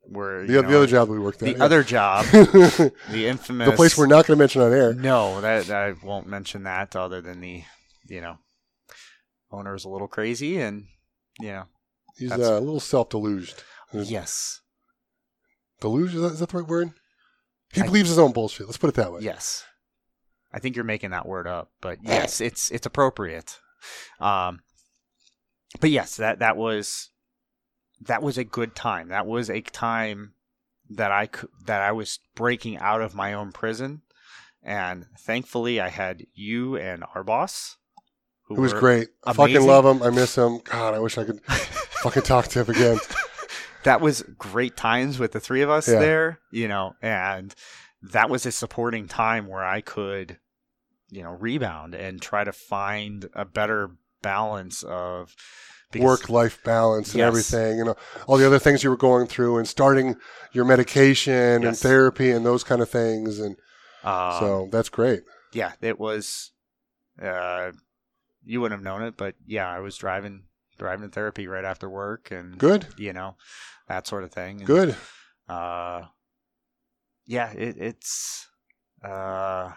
where 0.04 0.46
the, 0.46 0.52
you 0.54 0.62
the 0.62 0.76
other 0.76 0.86
job 0.86 1.08
we 1.08 1.18
worked 1.18 1.38
the 1.38 1.50
at, 1.50 1.58
yeah. 1.58 1.64
other 1.64 1.82
job 1.82 2.24
the 2.32 2.92
infamous, 3.12 3.68
the 3.70 3.76
place 3.76 3.96
we're 3.96 4.06
not 4.06 4.26
going 4.26 4.36
to 4.36 4.40
mention 4.40 4.60
on 4.62 4.72
air. 4.72 4.92
no 4.94 5.40
that 5.40 5.70
i 5.70 5.92
won't 6.04 6.26
mention 6.26 6.64
that 6.64 6.94
other 6.96 7.20
than 7.20 7.40
the 7.40 7.62
you 8.08 8.20
know 8.20 8.36
owner 9.50 9.74
is 9.74 9.84
a 9.84 9.88
little 9.88 10.08
crazy 10.08 10.58
and 10.60 10.86
you 11.40 11.48
know 11.48 11.64
He's 12.18 12.30
uh, 12.32 12.36
a 12.36 12.60
little 12.60 12.80
self-deluged. 12.80 13.62
yes 13.92 14.60
Deluge 15.80 16.14
is 16.14 16.20
that, 16.20 16.32
is 16.32 16.38
that 16.40 16.48
the 16.50 16.58
right 16.58 16.68
word? 16.68 16.90
He 17.72 17.80
I- 17.80 17.86
believes 17.86 18.08
his 18.08 18.18
own 18.18 18.32
bullshit. 18.32 18.66
Let's 18.66 18.78
put 18.78 18.88
it 18.88 18.94
that 18.96 19.12
way. 19.12 19.20
yes 19.22 19.64
i 20.52 20.58
think 20.58 20.76
you're 20.76 20.84
making 20.84 21.10
that 21.10 21.26
word 21.26 21.46
up 21.46 21.70
but 21.80 21.98
yes 22.02 22.40
it's 22.40 22.70
it's 22.70 22.84
appropriate 22.86 23.58
um 24.20 24.60
but 25.80 25.88
yes 25.90 26.16
that 26.16 26.40
that 26.40 26.56
was 26.58 27.08
that 28.06 28.22
was 28.22 28.38
a 28.38 28.44
good 28.44 28.74
time 28.74 29.08
that 29.08 29.26
was 29.26 29.48
a 29.50 29.60
time 29.60 30.32
that 30.90 31.10
i 31.12 31.26
could 31.26 31.48
that 31.66 31.80
i 31.82 31.92
was 31.92 32.18
breaking 32.34 32.76
out 32.78 33.00
of 33.00 33.14
my 33.14 33.32
own 33.32 33.52
prison 33.52 34.02
and 34.62 35.06
thankfully 35.18 35.80
i 35.80 35.88
had 35.88 36.26
you 36.34 36.76
and 36.76 37.04
our 37.14 37.22
boss 37.24 37.76
who 38.44 38.56
It 38.56 38.60
was 38.60 38.72
great. 38.72 39.08
I 39.24 39.32
fucking 39.34 39.64
love 39.64 39.86
him. 39.86 40.02
I 40.02 40.10
miss 40.10 40.36
him. 40.36 40.58
God, 40.64 40.94
I 40.94 40.98
wish 40.98 41.16
I 41.16 41.22
could 41.22 41.40
fucking 41.46 42.24
talk 42.24 42.48
to 42.48 42.64
him 42.64 42.70
again. 42.70 42.98
that 43.84 44.00
was 44.00 44.22
great 44.36 44.76
times 44.76 45.20
with 45.20 45.30
the 45.30 45.38
three 45.38 45.62
of 45.62 45.70
us 45.70 45.86
Yeah. 45.88 46.00
there, 46.00 46.38
you 46.50 46.66
know, 46.66 46.94
and 47.00 47.54
that 48.02 48.28
was 48.28 48.44
a 48.44 48.50
supporting 48.50 49.06
time 49.06 49.46
where 49.46 49.64
I 49.64 49.80
could, 49.80 50.38
you 51.08 51.22
know, 51.22 51.30
rebound 51.30 51.94
and 51.94 52.20
try 52.20 52.42
to 52.42 52.52
find 52.52 53.28
a 53.32 53.44
better 53.44 53.90
balance 54.22 54.82
of 54.82 55.36
work 56.00 56.28
life 56.30 56.62
balance 56.64 57.10
and 57.10 57.18
Yes. 57.18 57.26
everything 57.28 57.80
and 57.80 57.94
all 58.26 58.36
the 58.36 58.46
other 58.46 58.58
things 58.58 58.82
you 58.82 58.90
were 58.90 58.96
going 58.96 59.26
through 59.26 59.58
and 59.58 59.68
starting 59.68 60.16
your 60.52 60.64
medication 60.64 61.64
and 61.64 61.76
therapy 61.76 62.30
and 62.30 62.44
those 62.46 62.64
kind 62.64 62.80
of 62.80 62.88
things 62.88 63.38
and 63.38 63.56
Um, 64.04 64.32
so 64.40 64.68
that's 64.72 64.88
great 64.88 65.22
yeah, 65.52 65.72
it 65.82 65.98
was. 66.00 66.50
Uh, 67.20 67.72
you 68.44 68.60
wouldn't 68.60 68.78
have 68.78 68.84
known 68.84 69.02
it, 69.02 69.16
but 69.18 69.34
yeah, 69.46 69.68
I 69.68 69.80
was 69.80 69.96
driving 69.96 70.44
driving 70.78 71.08
to 71.08 71.12
therapy 71.14 71.46
right 71.46 71.64
after 71.64 71.88
work, 71.90 72.30
and 72.30 72.58
good 72.58 72.86
you 72.96 73.12
know, 73.12 73.36
that 73.88 74.06
sort 74.06 74.24
of 74.24 74.32
thing. 74.32 74.58
And, 74.58 74.66
good 74.66 74.96
uh 75.48 76.04
yeah 77.26 77.52
it, 77.52 77.76
it's 77.78 78.48
uh 79.04 79.70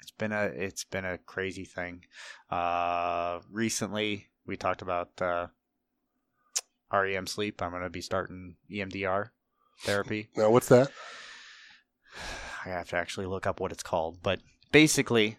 it's 0.00 0.10
been 0.12 0.32
a 0.32 0.44
it's 0.44 0.84
been 0.84 1.04
a 1.04 1.18
crazy 1.18 1.64
thing 1.64 2.04
uh 2.50 3.40
recently 3.50 4.26
we 4.46 4.56
talked 4.56 4.82
about 4.82 5.10
uh 5.20 5.48
rem 6.92 7.26
sleep. 7.26 7.60
I'm 7.62 7.70
going 7.70 7.82
to 7.82 7.90
be 7.90 8.00
starting 8.00 8.56
emdr 8.70 9.30
therapy. 9.80 10.28
Now 10.36 10.50
what's 10.50 10.68
that? 10.68 10.90
I 12.64 12.70
have 12.70 12.88
to 12.90 12.96
actually 12.96 13.26
look 13.26 13.46
up 13.46 13.60
what 13.60 13.72
it's 13.72 13.82
called 13.82 14.22
but 14.22 14.40
basically 14.72 15.36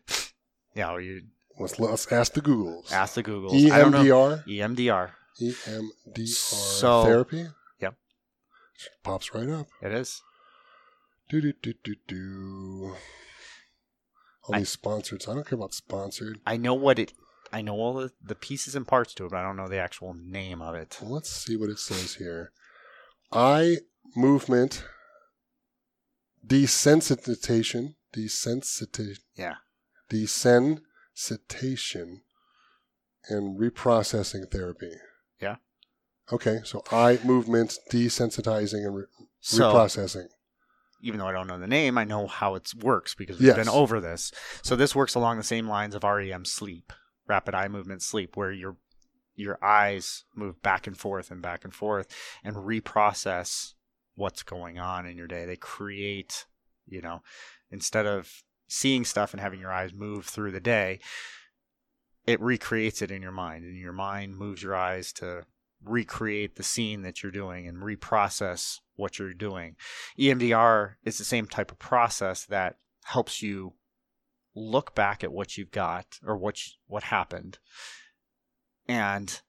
know 0.76 0.98
you 0.98 1.24
let's, 1.60 1.80
let's 1.80 2.12
ask 2.12 2.34
the 2.34 2.42
googles. 2.42 2.92
Ask 2.92 3.16
the 3.16 3.24
googles. 3.24 3.70
I 3.72 3.80
don't 3.80 3.92
know. 3.92 4.04
Emdr 4.04 4.44
emdr 4.48 5.12
emdr 5.42 6.28
So- 6.30 7.04
therapy? 7.04 7.48
Yep. 7.82 7.96
pops 9.04 9.34
right 9.34 9.50
up. 9.50 9.68
It 9.82 9.92
is. 9.92 10.22
Do 11.30 11.42
do 11.42 11.54
do 11.62 11.74
do 11.84 11.96
do. 12.08 12.96
All 14.44 14.56
I- 14.56 14.60
these 14.60 14.70
sponsored 14.70 15.22
so 15.24 15.32
i 15.32 15.36
don't 15.36 15.46
care 15.48 15.58
about 15.58 15.74
sponsored. 15.74 16.40
I 16.46 16.58
know 16.58 16.74
what 16.74 17.00
it 17.00 17.14
i 17.54 17.62
know 17.62 17.76
all 17.76 17.94
the, 17.94 18.12
the 18.24 18.36
pieces 18.36 18.76
and 18.76 18.88
parts 18.88 19.14
to 19.14 19.26
it 19.26 19.32
but 19.32 19.38
i 19.38 19.44
don't 19.44 19.58
know 19.58 19.68
the 19.68 19.78
actual 19.80 20.14
name 20.14 20.62
of 20.62 20.76
it 20.76 20.98
Well, 21.02 21.12
let's 21.12 21.30
see 21.32 21.56
what 21.58 21.70
it 21.70 21.80
says 21.80 22.16
here. 22.16 22.52
Eye 23.32 23.78
movement 24.16 24.84
desensitization, 26.46 27.96
desensitization, 28.16 29.18
yeah 29.36 29.56
desensitization, 30.10 32.22
and 33.30 33.60
reprocessing 33.60 34.50
therapy. 34.52 34.92
Yeah. 35.42 35.56
Okay, 36.32 36.60
so 36.64 36.84
eye 36.92 37.20
movement 37.26 37.78
desensitizing 37.92 38.86
and 38.86 38.96
re- 38.96 39.04
so 39.42 39.74
reprocessing. 39.74 40.28
even 41.02 41.20
though 41.20 41.28
I 41.28 41.32
don't 41.34 41.48
know 41.48 41.60
the 41.60 41.68
name, 41.68 41.98
I 41.98 42.04
know 42.06 42.28
how 42.28 42.56
it 42.56 42.72
works 42.82 43.16
because 43.16 43.38
we've 43.40 43.48
Yes. 43.48 43.58
been 43.58 43.70
over 43.70 44.00
this. 44.00 44.32
So 44.62 44.76
this 44.76 44.96
works 44.96 45.16
along 45.16 45.38
the 45.38 45.44
same 45.44 45.68
lines 45.68 45.96
of 45.96 46.04
REM 46.04 46.46
sleep, 46.46 46.94
rapid 47.28 47.56
eye 47.56 47.68
movement 47.68 48.02
sleep, 48.02 48.36
where 48.36 48.52
your 48.52 48.78
your 49.36 49.64
eyes 49.64 50.24
move 50.36 50.62
back 50.64 50.88
and 50.88 50.98
forth 50.98 51.30
and 51.30 51.42
back 51.42 51.64
and 51.64 51.74
forth 51.74 52.08
and 52.44 52.56
reprocess 52.56 53.74
what's 54.16 54.42
going 54.42 54.80
on 54.80 55.06
in 55.06 55.16
your 55.16 55.28
day. 55.28 55.46
They 55.46 55.56
create, 55.56 56.48
you 56.88 57.02
know, 57.02 57.22
instead 57.70 58.08
of 58.08 58.44
seeing 58.68 59.06
stuff 59.06 59.34
and 59.34 59.40
having 59.40 59.60
your 59.60 59.72
eyes 59.72 59.94
move 59.94 60.26
through 60.26 60.52
the 60.52 60.60
day, 60.60 61.00
it 62.26 62.42
recreates 62.42 63.02
it 63.02 63.12
in 63.12 63.22
your 63.22 63.32
mind, 63.32 63.64
and 63.64 63.78
your 63.78 63.94
mind 63.94 64.36
moves 64.36 64.62
your 64.62 64.76
eyes 64.76 65.14
to 65.14 65.46
recreate 65.86 66.56
the 66.56 66.64
scene 66.64 67.04
that 67.04 67.22
you're 67.22 67.32
doing 67.32 67.68
and 67.68 67.78
reprocess 67.78 68.80
what 68.96 69.20
you're 69.20 69.34
doing. 69.34 69.76
EMDR 70.20 70.96
is 71.04 71.18
the 71.18 71.24
same 71.24 71.46
type 71.46 71.72
of 71.72 71.80
process 71.80 72.44
that 72.46 72.78
helps 73.06 73.42
you 73.42 73.74
look 74.58 74.96
back 74.96 75.24
at 75.24 75.32
what 75.32 75.58
you've 75.58 75.72
got 75.72 76.20
or 76.24 76.36
what 76.36 76.66
you- 76.66 76.74
what 76.88 77.04
happened 77.04 77.60
and 78.88 79.42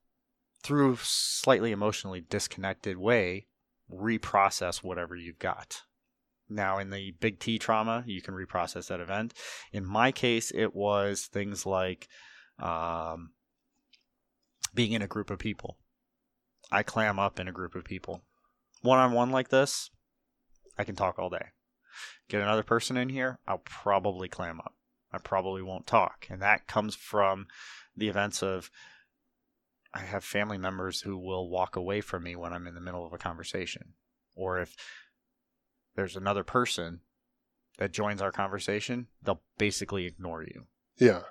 through 0.61 0.97
slightly 0.97 1.71
emotionally 1.71 2.21
disconnected 2.21 2.97
way 2.97 3.47
reprocess 3.89 4.83
whatever 4.83 5.15
you've 5.15 5.39
got. 5.39 5.83
Now 6.47 6.77
in 6.77 6.89
the 6.89 7.11
big 7.11 7.39
T 7.39 7.57
trauma, 7.57 8.03
you 8.05 8.21
can 8.21 8.33
reprocess 8.33 8.87
that 8.87 8.99
event. 8.99 9.33
In 9.71 9.85
my 9.85 10.11
case, 10.11 10.51
it 10.51 10.75
was 10.75 11.25
things 11.25 11.65
like 11.65 12.07
um, 12.59 13.33
being 14.73 14.91
in 14.91 15.01
a 15.01 15.07
group 15.07 15.29
of 15.29 15.39
people. 15.39 15.77
I 16.71 16.83
clam 16.83 17.19
up 17.19 17.39
in 17.39 17.47
a 17.47 17.53
group 17.53 17.75
of 17.75 17.83
people. 17.83 18.23
One 18.81 18.99
on 18.99 19.11
one 19.11 19.31
like 19.31 19.49
this, 19.49 19.89
I 20.77 20.83
can 20.83 20.95
talk 20.95 21.17
all 21.17 21.29
day. 21.29 21.47
get 22.27 22.41
another 22.41 22.63
person 22.63 22.95
in 22.97 23.09
here, 23.09 23.39
I'll 23.47 23.59
probably 23.59 24.27
clam 24.27 24.59
up. 24.59 24.75
I 25.11 25.17
probably 25.17 25.61
won't 25.61 25.87
talk. 25.87 26.27
And 26.29 26.41
that 26.41 26.67
comes 26.67 26.95
from 26.95 27.47
the 27.95 28.07
events 28.07 28.43
of 28.43 28.69
I 29.93 30.01
have 30.01 30.23
family 30.23 30.57
members 30.57 31.01
who 31.01 31.17
will 31.17 31.49
walk 31.49 31.75
away 31.75 32.01
from 32.01 32.23
me 32.23 32.35
when 32.35 32.53
I'm 32.53 32.67
in 32.67 32.75
the 32.75 32.81
middle 32.81 33.05
of 33.05 33.13
a 33.13 33.17
conversation. 33.17 33.93
Or 34.35 34.59
if 34.59 34.75
there's 35.95 36.15
another 36.15 36.43
person 36.43 37.01
that 37.79 37.91
joins 37.91 38.21
our 38.21 38.31
conversation, 38.31 39.07
they'll 39.23 39.41
basically 39.57 40.05
ignore 40.05 40.43
you. 40.43 40.67
Yeah. 40.97 41.21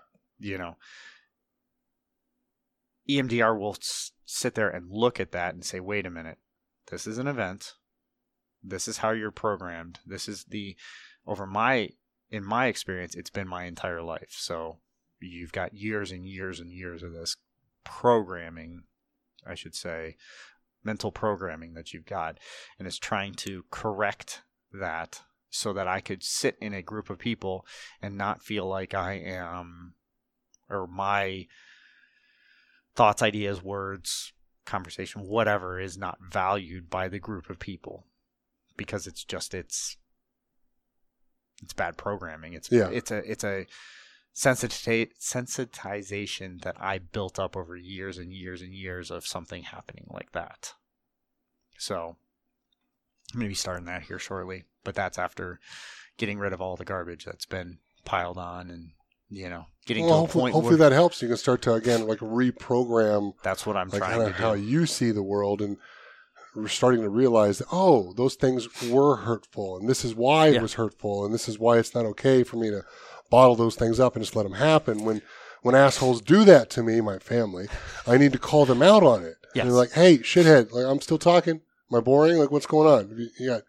You 0.40 0.58
know, 0.58 0.76
EMDR 3.08 3.58
will 3.58 3.76
s- 3.80 4.12
sit 4.24 4.54
there 4.54 4.68
and 4.68 4.90
look 4.90 5.20
at 5.20 5.32
that 5.32 5.54
and 5.54 5.64
say, 5.64 5.80
wait 5.80 6.06
a 6.06 6.10
minute, 6.10 6.38
this 6.90 7.06
is 7.06 7.18
an 7.18 7.26
event. 7.26 7.74
This 8.62 8.88
is 8.88 8.98
how 8.98 9.10
you're 9.10 9.30
programmed. 9.30 10.00
This 10.06 10.28
is 10.28 10.44
the, 10.44 10.76
over 11.26 11.46
my, 11.46 11.90
in 12.30 12.44
my 12.44 12.66
experience, 12.66 13.14
it's 13.14 13.30
been 13.30 13.48
my 13.48 13.64
entire 13.64 14.02
life. 14.02 14.30
So 14.30 14.78
you've 15.20 15.52
got 15.52 15.74
years 15.74 16.12
and 16.12 16.26
years 16.26 16.60
and 16.60 16.70
years 16.70 17.02
of 17.02 17.12
this 17.12 17.36
programming, 17.84 18.84
I 19.46 19.54
should 19.54 19.74
say, 19.74 20.16
mental 20.84 21.10
programming 21.10 21.74
that 21.74 21.92
you've 21.92 22.06
got. 22.06 22.38
And 22.78 22.86
it's 22.86 22.98
trying 22.98 23.34
to 23.34 23.64
correct 23.70 24.42
that 24.72 25.22
so 25.50 25.72
that 25.72 25.88
I 25.88 26.00
could 26.00 26.22
sit 26.22 26.56
in 26.60 26.74
a 26.74 26.82
group 26.82 27.08
of 27.08 27.18
people 27.18 27.66
and 28.02 28.18
not 28.18 28.42
feel 28.42 28.66
like 28.68 28.92
I 28.94 29.14
am, 29.14 29.94
or 30.68 30.86
my 30.86 31.46
thoughts, 32.94 33.22
ideas, 33.22 33.62
words, 33.62 34.32
conversation, 34.66 35.22
whatever 35.22 35.80
is 35.80 35.96
not 35.96 36.18
valued 36.20 36.90
by 36.90 37.08
the 37.08 37.18
group 37.18 37.48
of 37.48 37.58
people 37.58 38.04
because 38.76 39.06
it's 39.06 39.24
just 39.24 39.54
it's 39.54 39.96
it's 41.62 41.72
bad 41.72 41.96
programming. 41.96 42.52
It's 42.54 42.70
Yeah. 42.70 42.88
it's 42.88 43.10
a 43.10 43.18
it's 43.30 43.44
a 43.44 43.66
sensita- 44.34 45.10
sensitization 45.20 46.62
that 46.62 46.76
I 46.80 46.98
built 46.98 47.38
up 47.38 47.56
over 47.56 47.76
years 47.76 48.18
and 48.18 48.32
years 48.32 48.62
and 48.62 48.72
years 48.72 49.10
of 49.10 49.26
something 49.26 49.64
happening 49.64 50.06
like 50.10 50.32
that. 50.32 50.74
So 51.78 52.16
I'm 53.32 53.40
gonna 53.40 53.48
be 53.48 53.54
starting 53.54 53.86
that 53.86 54.04
here 54.04 54.18
shortly, 54.18 54.64
but 54.84 54.94
that's 54.94 55.18
after 55.18 55.60
getting 56.16 56.38
rid 56.38 56.52
of 56.52 56.60
all 56.60 56.76
the 56.76 56.84
garbage 56.84 57.24
that's 57.24 57.46
been 57.46 57.78
piled 58.04 58.38
on 58.38 58.70
and 58.70 58.90
you 59.30 59.48
know 59.48 59.66
getting 59.86 60.04
Well, 60.04 60.12
to 60.12 60.16
a 60.16 60.20
hopefully, 60.20 60.42
point 60.42 60.54
hopefully 60.54 60.78
where 60.78 60.88
that 60.90 60.94
helps. 60.94 61.20
You 61.20 61.28
can 61.28 61.36
start 61.36 61.62
to 61.62 61.74
again 61.74 62.06
like 62.06 62.18
reprogram 62.20 63.34
that's 63.42 63.66
what 63.66 63.76
I'm 63.76 63.88
like 63.90 63.98
trying 64.00 64.20
to 64.20 64.26
do. 64.26 64.32
how 64.32 64.52
you 64.54 64.86
see 64.86 65.10
the 65.10 65.22
world 65.22 65.60
and 65.60 65.76
starting 66.66 67.02
to 67.02 67.08
realize 67.08 67.58
that 67.58 67.66
oh 67.70 68.12
those 68.14 68.34
things 68.34 68.66
were 68.90 69.16
hurtful 69.16 69.78
and 69.78 69.88
this 69.88 70.04
is 70.04 70.14
why 70.14 70.48
it 70.48 70.54
Yeah. 70.54 70.62
was 70.62 70.74
hurtful 70.74 71.24
and 71.24 71.32
this 71.32 71.48
is 71.48 71.58
why 71.58 71.78
it's 71.78 71.94
not 71.94 72.04
okay 72.06 72.42
for 72.42 72.56
me 72.56 72.70
to 72.70 72.82
bottle 73.30 73.54
those 73.56 73.76
things 73.76 74.00
up 74.00 74.16
and 74.16 74.24
just 74.24 74.34
let 74.34 74.42
them 74.44 74.54
happen. 74.54 75.04
When 75.04 75.22
when 75.62 75.74
assholes 75.74 76.20
do 76.20 76.44
that 76.44 76.70
to 76.70 76.82
me 76.82 77.00
my 77.00 77.18
family 77.18 77.66
i 78.06 78.16
need 78.16 78.32
to 78.32 78.38
call 78.38 78.64
them 78.64 78.82
out 78.82 79.02
on 79.02 79.22
it. 79.24 79.34
Yes. 79.54 79.62
and 79.62 79.70
they're 79.70 79.78
like 79.78 79.92
hey 79.92 80.18
shithead 80.18 80.72
like 80.72 80.84
i'm 80.86 81.00
still 81.00 81.18
talking. 81.18 81.60
Am 81.90 81.98
i 81.98 82.00
boring? 82.00 82.38
Like 82.38 82.50
what's 82.50 82.66
going 82.66 82.88
on? 82.88 83.30
You, 83.38 83.48
got 83.48 83.62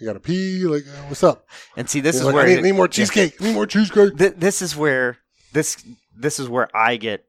you 0.00 0.06
got 0.06 0.12
to 0.14 0.20
pee? 0.20 0.64
Like 0.64 0.82
uh, 0.86 1.02
what's 1.08 1.22
up? 1.24 1.46
And 1.76 1.88
see, 1.90 2.00
this 2.00 2.16
is 2.16 2.24
like, 2.24 2.34
where 2.34 2.44
I 2.44 2.48
need, 2.48 2.58
it- 2.58 2.62
need 2.62 2.72
more 2.72 2.86
yeah. 2.86 2.90
cheesecake. 2.90 3.40
Need 3.40 3.54
more 3.54 3.66
cheesecake. 3.66 4.16
Th- 4.16 4.34
this 4.36 4.60
is 4.62 4.76
where 4.76 5.18
this 5.52 5.82
this 6.14 6.38
is 6.38 6.48
where 6.48 6.74
I 6.76 6.96
get 6.96 7.24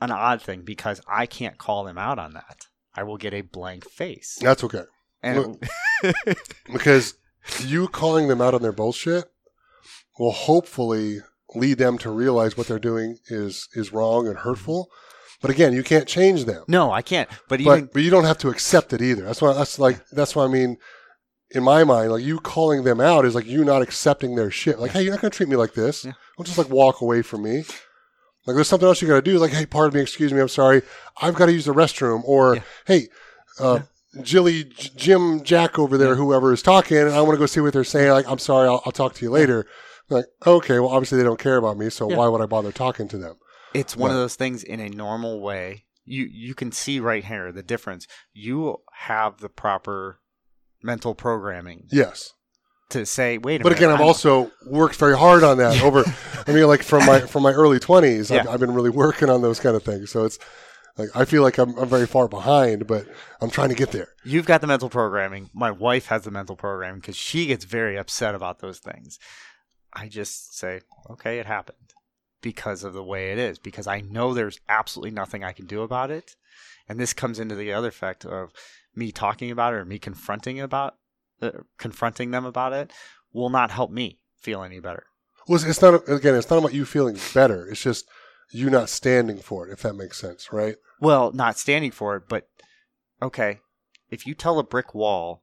an 0.00 0.10
odd 0.10 0.40
thing 0.42 0.62
because 0.62 1.00
I 1.08 1.26
can't 1.26 1.58
call 1.58 1.84
them 1.84 1.98
out 1.98 2.18
on 2.18 2.32
that. 2.34 2.66
I 2.94 3.02
will 3.04 3.16
get 3.16 3.34
a 3.34 3.42
blank 3.42 3.88
face. 3.88 4.38
that's 4.40 4.64
okay 4.64 4.84
And 5.22 5.58
because 6.72 7.14
you 7.64 7.88
calling 7.88 8.28
them 8.28 8.40
out 8.40 8.54
on 8.54 8.62
their 8.62 8.72
bullshit 8.72 9.24
will 10.18 10.32
hopefully 10.32 11.18
lead 11.54 11.78
them 11.78 11.96
to 11.98 12.10
realize 12.10 12.56
what 12.56 12.66
they're 12.66 12.78
doing 12.78 13.18
is 13.28 13.68
is 13.74 13.92
wrong 13.92 14.26
and 14.26 14.38
hurtful. 14.38 14.90
But 15.40 15.50
again, 15.52 15.72
you 15.72 15.84
can't 15.84 16.08
change 16.08 16.44
them. 16.46 16.64
no, 16.68 16.90
I 16.90 17.00
can't. 17.02 17.28
But 17.48 17.60
even 17.60 17.84
But 17.84 17.92
but 17.92 18.02
you 18.02 18.10
don't 18.10 18.24
have 18.24 18.38
to 18.38 18.48
accept 18.48 18.92
it 18.92 19.00
either. 19.00 19.22
That's 19.24 19.40
why 19.40 19.52
that's 19.54 19.78
like 19.78 20.00
that's 20.10 20.34
why 20.36 20.44
I 20.44 20.48
mean 20.48 20.76
in 21.50 21.62
my 21.62 21.84
mind, 21.84 22.12
like 22.12 22.24
you 22.24 22.38
calling 22.40 22.84
them 22.84 23.00
out 23.00 23.24
is 23.24 23.34
like 23.34 23.46
you 23.46 23.64
not 23.64 23.80
accepting 23.80 24.34
their 24.34 24.50
shit. 24.50 24.78
Like, 24.78 24.90
hey, 24.90 25.02
you're 25.02 25.12
not 25.12 25.22
gonna 25.22 25.30
treat 25.30 25.48
me 25.48 25.56
like 25.56 25.74
this. 25.74 26.04
Yeah. 26.04 26.12
Don't 26.36 26.44
just 26.44 26.58
like 26.58 26.68
walk 26.68 27.00
away 27.00 27.22
from 27.22 27.42
me. 27.42 27.64
Like 28.48 28.54
there's 28.54 28.66
something 28.68 28.88
else 28.88 29.02
you 29.02 29.08
gotta 29.08 29.20
do. 29.20 29.38
Like, 29.38 29.52
hey, 29.52 29.66
pardon 29.66 29.94
me, 29.98 30.02
excuse 30.02 30.32
me, 30.32 30.40
I'm 30.40 30.48
sorry. 30.48 30.80
I've 31.20 31.34
got 31.34 31.46
to 31.46 31.52
use 31.52 31.66
the 31.66 31.74
restroom. 31.74 32.22
Or 32.24 32.56
Yeah. 32.56 32.62
hey, 32.86 33.08
uh, 33.60 33.80
Jilly, 34.22 34.64
J- 34.64 34.90
Jim, 34.96 35.42
Jack 35.44 35.78
over 35.78 35.98
there, 35.98 36.14
whoever 36.14 36.52
is 36.54 36.62
talking, 36.62 36.96
and 36.96 37.10
I 37.10 37.20
want 37.20 37.34
to 37.34 37.38
go 37.38 37.44
see 37.44 37.60
what 37.60 37.74
they're 37.74 37.84
saying. 37.84 38.10
Like, 38.10 38.26
I'm 38.26 38.38
sorry, 38.38 38.66
I'll, 38.66 38.80
I'll 38.86 38.92
talk 38.92 39.12
to 39.14 39.24
you 39.24 39.30
later. 39.30 39.66
Like, 40.08 40.24
okay, 40.46 40.78
well, 40.80 40.88
obviously 40.88 41.18
they 41.18 41.24
don't 41.24 41.38
care 41.38 41.58
about 41.58 41.76
me, 41.76 41.90
so 41.90 42.08
Yeah. 42.10 42.16
why 42.16 42.28
would 42.28 42.40
I 42.40 42.46
bother 42.46 42.72
talking 42.72 43.06
to 43.08 43.18
them? 43.18 43.36
it's 43.74 43.94
one 43.94 44.10
of 44.10 44.16
those 44.16 44.34
things 44.34 44.64
in 44.64 44.80
a 44.80 44.88
normal 44.88 45.42
way. 45.42 45.84
You 46.06 46.26
you 46.32 46.54
can 46.54 46.72
see 46.72 47.00
right 47.00 47.22
here 47.22 47.52
the 47.52 47.62
difference. 47.62 48.06
You 48.32 48.78
have 48.94 49.40
the 49.40 49.50
proper 49.50 50.20
mental 50.82 51.14
programming 51.14 51.86
Yes. 51.92 52.32
To 52.90 53.04
say, 53.06 53.38
wait 53.38 53.60
a 53.60 53.64
But 53.64 53.70
minute. 53.70 53.78
again, 53.78 53.90
I've 53.90 54.00
I'm- 54.00 54.06
also 54.06 54.50
worked 54.66 54.96
very 54.96 55.16
hard 55.16 55.44
on 55.44 55.58
that 55.58 55.82
over. 55.82 56.04
I 56.46 56.52
mean, 56.52 56.66
like 56.66 56.82
from 56.82 57.04
my 57.06 57.20
from 57.20 57.42
my 57.42 57.52
early 57.52 57.78
twenties, 57.78 58.30
I've, 58.30 58.48
I've 58.48 58.60
been 58.60 58.74
really 58.74 58.90
working 58.90 59.28
on 59.30 59.42
those 59.42 59.60
kind 59.60 59.76
of 59.76 59.82
things. 59.82 60.10
So 60.10 60.24
it's 60.24 60.38
like 60.96 61.10
I 61.14 61.24
feel 61.26 61.42
like 61.42 61.58
I'm, 61.58 61.76
I'm 61.78 61.88
very 61.88 62.06
far 62.06 62.26
behind, 62.28 62.86
but 62.86 63.06
I'm 63.40 63.50
trying 63.50 63.68
to 63.68 63.74
get 63.74 63.92
there. 63.92 64.08
You've 64.24 64.46
got 64.46 64.60
the 64.62 64.66
mental 64.66 64.88
programming. 64.88 65.50
My 65.52 65.70
wife 65.70 66.06
has 66.06 66.22
the 66.22 66.30
mental 66.30 66.56
programming 66.56 67.00
because 67.00 67.16
she 67.16 67.46
gets 67.46 67.64
very 67.64 67.96
upset 67.98 68.34
about 68.34 68.60
those 68.60 68.78
things. 68.78 69.18
I 69.92 70.08
just 70.08 70.56
say, 70.58 70.80
okay, 71.10 71.38
it 71.38 71.46
happened 71.46 71.92
because 72.40 72.84
of 72.84 72.92
the 72.94 73.02
way 73.04 73.32
it 73.32 73.38
is, 73.38 73.58
because 73.58 73.86
I 73.86 74.00
know 74.00 74.32
there's 74.32 74.60
absolutely 74.68 75.10
nothing 75.10 75.42
I 75.44 75.52
can 75.52 75.66
do 75.66 75.82
about 75.82 76.10
it. 76.10 76.36
And 76.88 76.98
this 76.98 77.12
comes 77.12 77.38
into 77.38 77.54
the 77.54 77.72
other 77.72 77.88
effect 77.88 78.24
of 78.24 78.50
me 78.94 79.12
talking 79.12 79.50
about 79.50 79.74
it 79.74 79.76
or 79.76 79.84
me 79.84 79.98
confronting 79.98 80.60
about 80.60 80.94
uh, 81.40 81.50
confronting 81.76 82.30
them 82.30 82.44
about 82.44 82.72
it 82.72 82.92
will 83.32 83.50
not 83.50 83.70
help 83.70 83.90
me 83.90 84.18
feel 84.36 84.62
any 84.62 84.80
better. 84.80 85.04
Well, 85.46 85.56
it's, 85.56 85.64
it's 85.64 85.82
not 85.82 86.08
again. 86.08 86.34
It's 86.34 86.50
not 86.50 86.58
about 86.58 86.74
you 86.74 86.84
feeling 86.84 87.18
better. 87.34 87.66
It's 87.66 87.82
just 87.82 88.06
you 88.50 88.70
not 88.70 88.88
standing 88.88 89.38
for 89.38 89.66
it. 89.66 89.72
If 89.72 89.82
that 89.82 89.94
makes 89.94 90.18
sense, 90.18 90.52
right? 90.52 90.76
Well, 91.00 91.32
not 91.32 91.58
standing 91.58 91.90
for 91.90 92.16
it, 92.16 92.24
but 92.28 92.48
okay, 93.22 93.60
if 94.10 94.26
you 94.26 94.34
tell 94.34 94.58
a 94.58 94.64
brick 94.64 94.94
wall, 94.94 95.42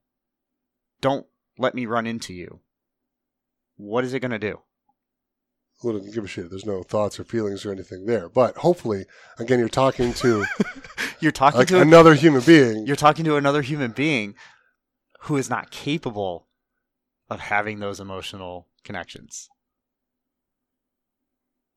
don't 1.01 1.25
let 1.57 1.73
me 1.75 1.85
run 1.85 2.05
into 2.07 2.33
you, 2.33 2.59
what 3.77 4.03
is 4.03 4.13
it 4.13 4.19
going 4.19 4.31
to 4.31 4.39
do? 4.39 4.61
Well, 5.83 5.95
it 5.95 5.99
doesn't 5.99 6.15
give 6.15 6.23
a 6.23 6.27
shit. 6.27 6.49
There's 6.49 6.65
no 6.65 6.83
thoughts 6.83 7.19
or 7.19 7.23
feelings 7.25 7.65
or 7.65 7.71
anything 7.71 8.05
there. 8.05 8.29
But 8.29 8.57
hopefully, 8.57 9.05
again, 9.39 9.59
you're 9.59 9.69
talking 9.69 10.13
to 10.15 10.45
You're 11.19 11.31
talking 11.31 11.59
like 11.59 11.67
to 11.69 11.79
a, 11.79 11.81
another 11.81 12.13
human 12.13 12.41
being. 12.41 12.85
you're 12.85 12.95
talking 12.95 13.25
to 13.25 13.35
another 13.37 13.61
human 13.61 13.91
being 13.91 14.35
who 15.25 15.37
is 15.37 15.49
not 15.49 15.71
capable 15.71 16.47
of 17.29 17.39
having 17.39 17.79
those 17.79 17.99
emotional 17.99 18.67
connections. 18.83 19.49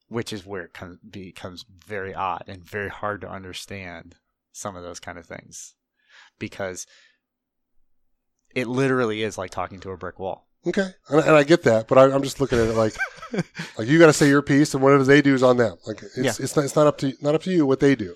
Which 0.09 0.33
is 0.33 0.47
where 0.47 0.63
it 0.65 0.73
com- 0.73 1.01
becomes 1.09 1.65
very 1.87 2.15
odd 2.15 2.45
and 2.47 2.65
very 2.65 2.89
hard 2.89 3.21
to 3.23 3.31
understand 3.31 4.17
some 4.53 4.75
of 4.77 4.83
those 4.83 5.01
kind 5.01 5.19
of 5.19 5.27
things. 5.27 5.75
Because 6.39 6.87
it 8.55 8.67
literally 8.67 9.23
is 9.23 9.37
like 9.37 9.51
talking 9.51 9.81
to 9.81 9.91
a 9.91 9.97
brick 9.99 10.19
wall. 10.19 10.47
Okay, 10.67 10.89
and, 11.09 11.21
and 11.21 11.31
I 11.37 11.45
get 11.45 11.63
that, 11.63 11.87
but 11.89 11.99
I, 11.99 12.05
I'm 12.13 12.23
just 12.23 12.41
looking 12.41 12.59
at 12.59 12.67
it 12.67 12.75
like, 12.75 12.95
like 13.79 13.87
you 13.87 13.99
got 13.99 14.07
to 14.07 14.13
say 14.13 14.29
your 14.29 14.43
piece, 14.43 14.75
and 14.75 14.83
whatever 14.83 15.05
they 15.05 15.23
do 15.23 15.35
is 15.35 15.43
on 15.43 15.57
them. 15.57 15.77
Like 15.87 16.03
it's 16.03 16.19
Yeah. 16.19 16.33
it's 16.39 16.57
not 16.57 16.65
it's 16.65 16.75
not 16.77 16.87
up 16.87 16.99
to 16.99 17.13
not 17.23 17.35
up 17.35 17.43
to 17.45 17.53
you 17.53 17.65
what 17.65 17.81
they 17.81 17.95
do, 17.95 18.15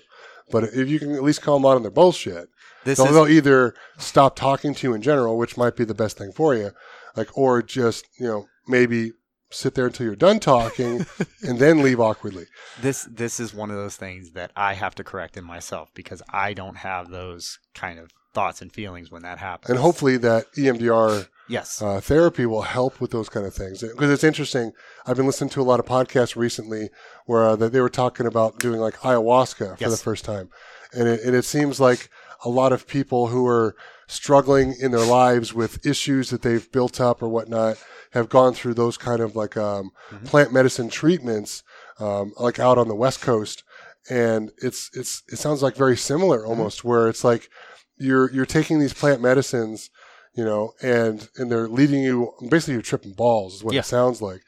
but 0.51 0.65
if 0.65 0.89
you 0.89 0.99
can 0.99 1.13
at 1.15 1.23
least 1.23 1.41
call 1.41 1.57
them 1.57 1.65
out 1.65 1.75
on 1.77 1.83
their 1.83 1.91
bullshit, 1.91 2.49
This 2.83 2.97
they'll, 2.97 3.07
is 3.07 3.13
they'll 3.13 3.27
either 3.27 3.73
stop 3.97 4.35
talking 4.35 4.73
to 4.75 4.87
you 4.87 4.93
in 4.93 5.01
general, 5.01 5.37
which 5.37 5.57
might 5.57 5.75
be 5.75 5.85
the 5.85 5.93
best 5.93 6.17
thing 6.17 6.31
for 6.31 6.55
you, 6.55 6.71
like 7.15 7.37
or 7.37 7.61
just 7.61 8.05
you 8.19 8.27
know 8.27 8.47
maybe 8.67 9.11
sit 9.51 9.75
there 9.75 9.85
until 9.85 10.05
you're 10.07 10.15
done 10.15 10.39
talking 10.39 11.05
and 11.43 11.59
then 11.59 11.83
leave 11.83 11.99
awkwardly. 11.99 12.45
this 12.81 13.07
this 13.11 13.39
is 13.39 13.53
one 13.53 13.69
of 13.69 13.75
those 13.75 13.95
things 13.95 14.31
that 14.31 14.51
I 14.55 14.73
have 14.73 14.95
to 14.95 15.03
correct 15.03 15.37
in 15.37 15.43
myself 15.43 15.89
because 15.93 16.23
I 16.29 16.53
don't 16.53 16.77
have 16.77 17.09
those 17.09 17.59
kind 17.75 17.99
of 17.99 18.09
thoughts 18.33 18.63
and 18.63 18.73
feelings 18.73 19.11
when 19.11 19.21
that 19.21 19.37
happens. 19.37 19.69
And 19.69 19.77
hopefully 19.79 20.17
that 20.17 20.51
EMDR 20.57 21.27
yes, 21.47 21.83
uh, 21.83 22.01
therapy 22.01 22.47
will 22.47 22.63
help 22.63 22.99
with 22.99 23.11
those 23.11 23.29
kind 23.29 23.45
of 23.45 23.53
things 23.53 23.81
because 23.83 24.09
it's 24.09 24.23
interesting. 24.23 24.71
I've 25.05 25.17
been 25.17 25.27
listening 25.27 25.51
to 25.51 25.61
a 25.61 25.63
lot 25.63 25.79
of 25.79 25.85
podcasts 25.85 26.35
recently 26.35 26.89
where 27.27 27.43
uh, 27.43 27.55
that 27.57 27.71
they 27.73 27.79
were 27.81 27.89
talking 27.89 28.25
about 28.25 28.57
doing 28.57 28.79
like 28.79 28.95
ayahuasca 29.01 29.77
for 29.77 29.77
Yes. 29.79 29.91
the 29.91 30.03
first 30.03 30.25
time, 30.25 30.49
and 30.93 31.07
it, 31.07 31.21
and 31.23 31.35
it 31.35 31.45
seems 31.45 31.79
like 31.79 32.09
a 32.45 32.49
lot 32.49 32.71
of 32.73 32.87
people 32.87 33.27
who 33.27 33.45
are 33.47 33.75
struggling 34.07 34.75
in 34.79 34.91
their 34.91 35.05
lives 35.05 35.53
with 35.53 35.85
issues 35.85 36.29
that 36.29 36.41
they've 36.41 36.71
built 36.71 36.99
up 37.01 37.21
or 37.21 37.29
whatnot 37.29 37.77
have 38.11 38.29
gone 38.29 38.53
through 38.53 38.73
those 38.75 38.97
kind 38.97 39.21
of 39.21 39.35
like 39.35 39.57
um, 39.57 39.91
Mhm. 40.11 40.25
plant 40.25 40.53
medicine 40.53 40.89
treatments, 40.89 41.63
um, 41.99 42.33
like 42.39 42.59
out 42.59 42.77
on 42.77 42.87
the 42.87 42.95
West 42.95 43.21
Coast, 43.21 43.63
and 44.09 44.51
it's 44.57 44.89
it's 44.93 45.23
it 45.31 45.37
sounds 45.37 45.63
like 45.63 45.75
very 45.75 45.97
similar 45.97 46.45
almost, 46.45 46.83
where 46.83 47.07
it's 47.07 47.23
like 47.23 47.49
you're 47.97 48.31
you're 48.31 48.45
taking 48.45 48.79
these 48.79 48.93
plant 48.93 49.21
medicines 49.21 49.89
you 50.35 50.43
know, 50.43 50.71
and 50.81 51.29
and 51.37 51.51
they're 51.51 51.67
leading 51.67 52.01
you 52.01 52.33
basically 52.49 52.73
you're 52.73 52.81
tripping 52.81 53.13
balls 53.13 53.53
is 53.57 53.63
what 53.63 53.75
Yeah. 53.75 53.81
it 53.81 53.85
sounds 53.85 54.19
like, 54.19 54.41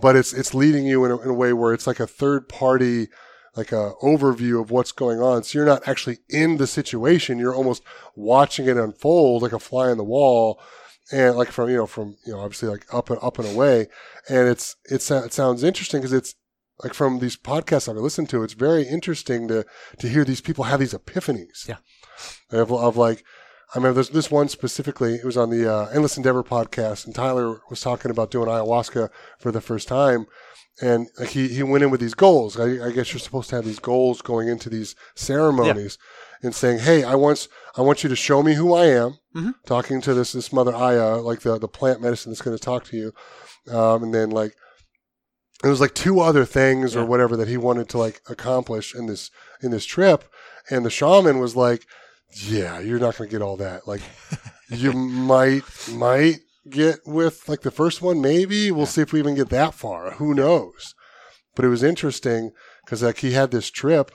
but 0.00 0.14
it's 0.14 0.32
it's 0.32 0.54
leading 0.54 0.86
you 0.86 1.04
in 1.04 1.10
a, 1.10 1.18
in 1.20 1.28
a 1.30 1.34
way 1.34 1.52
where 1.52 1.72
it's 1.74 1.84
like 1.88 1.98
a 1.98 2.06
third 2.06 2.48
party 2.48 3.08
like 3.56 3.72
a 3.72 3.92
overview 4.02 4.60
of 4.60 4.70
what's 4.70 4.92
going 4.92 5.20
on. 5.20 5.42
So 5.42 5.58
you're 5.58 5.66
not 5.66 5.86
actually 5.86 6.18
in 6.28 6.56
the 6.56 6.66
situation. 6.66 7.38
You're 7.38 7.54
almost 7.54 7.82
watching 8.16 8.66
it 8.66 8.76
unfold 8.76 9.42
like 9.42 9.52
a 9.52 9.58
fly 9.58 9.90
on 9.90 9.98
the 9.98 10.04
wall, 10.04 10.60
and 11.10 11.36
like 11.36 11.50
from 11.50 11.68
you 11.68 11.76
know 11.76 11.86
from 11.86 12.16
you 12.26 12.32
know 12.32 12.40
obviously 12.40 12.68
like 12.68 12.86
up 12.92 13.10
and 13.10 13.18
up 13.22 13.38
and 13.38 13.48
away. 13.48 13.88
And 14.28 14.48
it's 14.48 14.76
it's 14.84 15.10
it 15.10 15.32
sounds 15.32 15.62
interesting 15.62 16.00
because 16.00 16.12
it's 16.12 16.34
like 16.82 16.94
from 16.94 17.18
these 17.18 17.36
podcasts 17.36 17.88
I've 17.88 17.96
listened 17.96 18.30
to. 18.30 18.42
It's 18.42 18.54
very 18.54 18.84
interesting 18.84 19.48
to 19.48 19.66
to 19.98 20.08
hear 20.08 20.24
these 20.24 20.40
people 20.40 20.64
have 20.64 20.80
these 20.80 20.94
epiphanies. 20.94 21.68
Yeah. 21.68 21.78
Of, 22.50 22.72
of 22.72 22.96
like. 22.96 23.24
I 23.74 23.78
remember 23.78 23.94
there's 23.94 24.10
this 24.10 24.30
one 24.30 24.50
specifically. 24.50 25.14
It 25.14 25.24
was 25.24 25.38
on 25.38 25.48
the 25.48 25.66
uh, 25.66 25.86
Endless 25.86 26.18
Endeavor 26.18 26.42
podcast, 26.42 27.06
and 27.06 27.14
Tyler 27.14 27.62
was 27.70 27.80
talking 27.80 28.10
about 28.10 28.30
doing 28.30 28.46
ayahuasca 28.46 29.08
for 29.38 29.50
the 29.50 29.62
first 29.62 29.88
time, 29.88 30.26
and 30.80 31.08
like 31.18 31.28
he, 31.30 31.48
he 31.48 31.62
went 31.62 31.84
in 31.84 31.90
with 31.90 32.00
these 32.00 32.14
goals. 32.14 32.58
I, 32.58 32.86
I 32.86 32.90
guess 32.92 33.12
you're 33.12 33.20
supposed 33.20 33.50
to 33.50 33.56
have 33.56 33.64
these 33.64 33.78
goals 33.78 34.22
going 34.22 34.48
into 34.48 34.70
these 34.70 34.94
ceremonies, 35.14 35.98
and 36.42 36.54
saying, 36.54 36.80
"Hey, 36.80 37.04
I 37.04 37.14
want 37.14 37.46
I 37.76 37.82
want 37.82 38.02
you 38.02 38.08
to 38.08 38.16
show 38.16 38.42
me 38.42 38.54
who 38.54 38.72
I 38.74 38.86
am." 38.86 39.18
Mhm. 39.36 39.54
Talking 39.66 40.00
to 40.02 40.14
this 40.14 40.32
this 40.32 40.52
mother 40.52 40.74
Aya, 40.74 41.16
like 41.16 41.40
the 41.40 41.58
the 41.58 41.68
plant 41.68 42.00
medicine 42.00 42.32
that's 42.32 42.42
going 42.42 42.56
to 42.56 42.62
talk 42.62 42.84
to 42.86 42.96
you, 42.96 43.12
um, 43.74 44.02
and 44.02 44.14
then 44.14 44.30
like 44.30 44.54
it 45.64 45.68
was 45.68 45.80
like 45.80 45.94
two 45.94 46.18
other 46.20 46.44
things 46.44 46.96
or 46.96 47.04
whatever 47.04 47.36
that 47.36 47.48
he 47.48 47.56
wanted 47.56 47.88
to 47.90 47.98
like 47.98 48.20
accomplish 48.28 48.94
in 48.94 49.06
this 49.06 49.30
in 49.62 49.70
this 49.70 49.84
trip, 49.84 50.24
and 50.70 50.84
the 50.84 50.90
shaman 50.90 51.38
was 51.38 51.54
like, 51.54 51.86
"Yeah, 52.34 52.80
you're 52.80 52.98
not 52.98 53.16
going 53.16 53.28
to 53.30 53.32
get 53.36 53.42
all 53.42 53.56
that. 53.58 53.86
Like, 53.86 54.02
you 54.68 54.92
might 55.28 55.62
might." 55.90 56.40
Get 56.70 57.00
with 57.06 57.48
like 57.48 57.62
the 57.62 57.70
first 57.72 58.00
one, 58.02 58.20
maybe 58.20 58.70
we'll 58.70 58.86
see 58.86 59.02
if 59.02 59.12
we 59.12 59.18
even 59.18 59.34
get 59.34 59.48
that 59.50 59.74
far. 59.74 60.12
Who 60.12 60.34
knows? 60.34 60.94
but 61.54 61.66
it 61.66 61.68
was 61.68 61.82
interesting 61.82 62.50
because 62.84 63.02
like 63.02 63.18
he 63.18 63.32
had 63.32 63.50
this 63.50 63.70
trip 63.70 64.10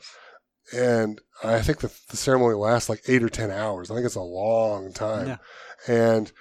and 0.73 1.21
i 1.43 1.61
think 1.61 1.79
the, 1.81 1.91
the 2.09 2.17
ceremony 2.17 2.55
lasts 2.55 2.89
like 2.89 3.03
eight 3.07 3.21
or 3.21 3.29
ten 3.29 3.51
hours 3.51 3.91
i 3.91 3.93
think 3.93 4.07
it's 4.07 4.15
a 4.15 4.21
long 4.21 4.91
time 4.91 5.27
Yeah. 5.27 5.37
and 5.87 6.31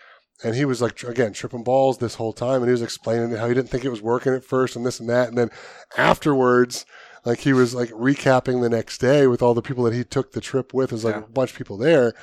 and 0.42 0.54
he 0.54 0.64
was 0.64 0.80
like 0.80 1.02
again 1.02 1.34
tripping 1.34 1.62
balls 1.64 1.98
this 1.98 2.14
whole 2.14 2.32
time 2.32 2.62
and 2.62 2.66
he 2.66 2.72
was 2.72 2.80
explaining 2.80 3.30
how 3.36 3.46
he 3.46 3.52
didn't 3.52 3.68
think 3.68 3.84
it 3.84 3.90
was 3.90 4.00
working 4.00 4.32
at 4.32 4.42
first 4.42 4.74
and 4.74 4.86
this 4.86 4.98
and 4.98 5.08
that 5.10 5.28
and 5.28 5.36
then 5.36 5.50
afterwards 5.98 6.86
like 7.26 7.40
he 7.40 7.52
was 7.52 7.74
like 7.74 7.90
recapping 7.90 8.62
the 8.62 8.70
next 8.70 8.98
day 8.98 9.26
with 9.26 9.42
all 9.42 9.52
the 9.54 9.60
people 9.62 9.84
that 9.84 9.92
he 9.94 10.02
took 10.04 10.32
the 10.32 10.40
trip 10.40 10.72
with 10.72 10.90
there's 10.90 11.04
like 11.04 11.14
Yeah. 11.16 11.24
a 11.24 11.28
bunch 11.28 11.50
of 11.52 11.58
people 11.58 11.76
there 11.76 12.14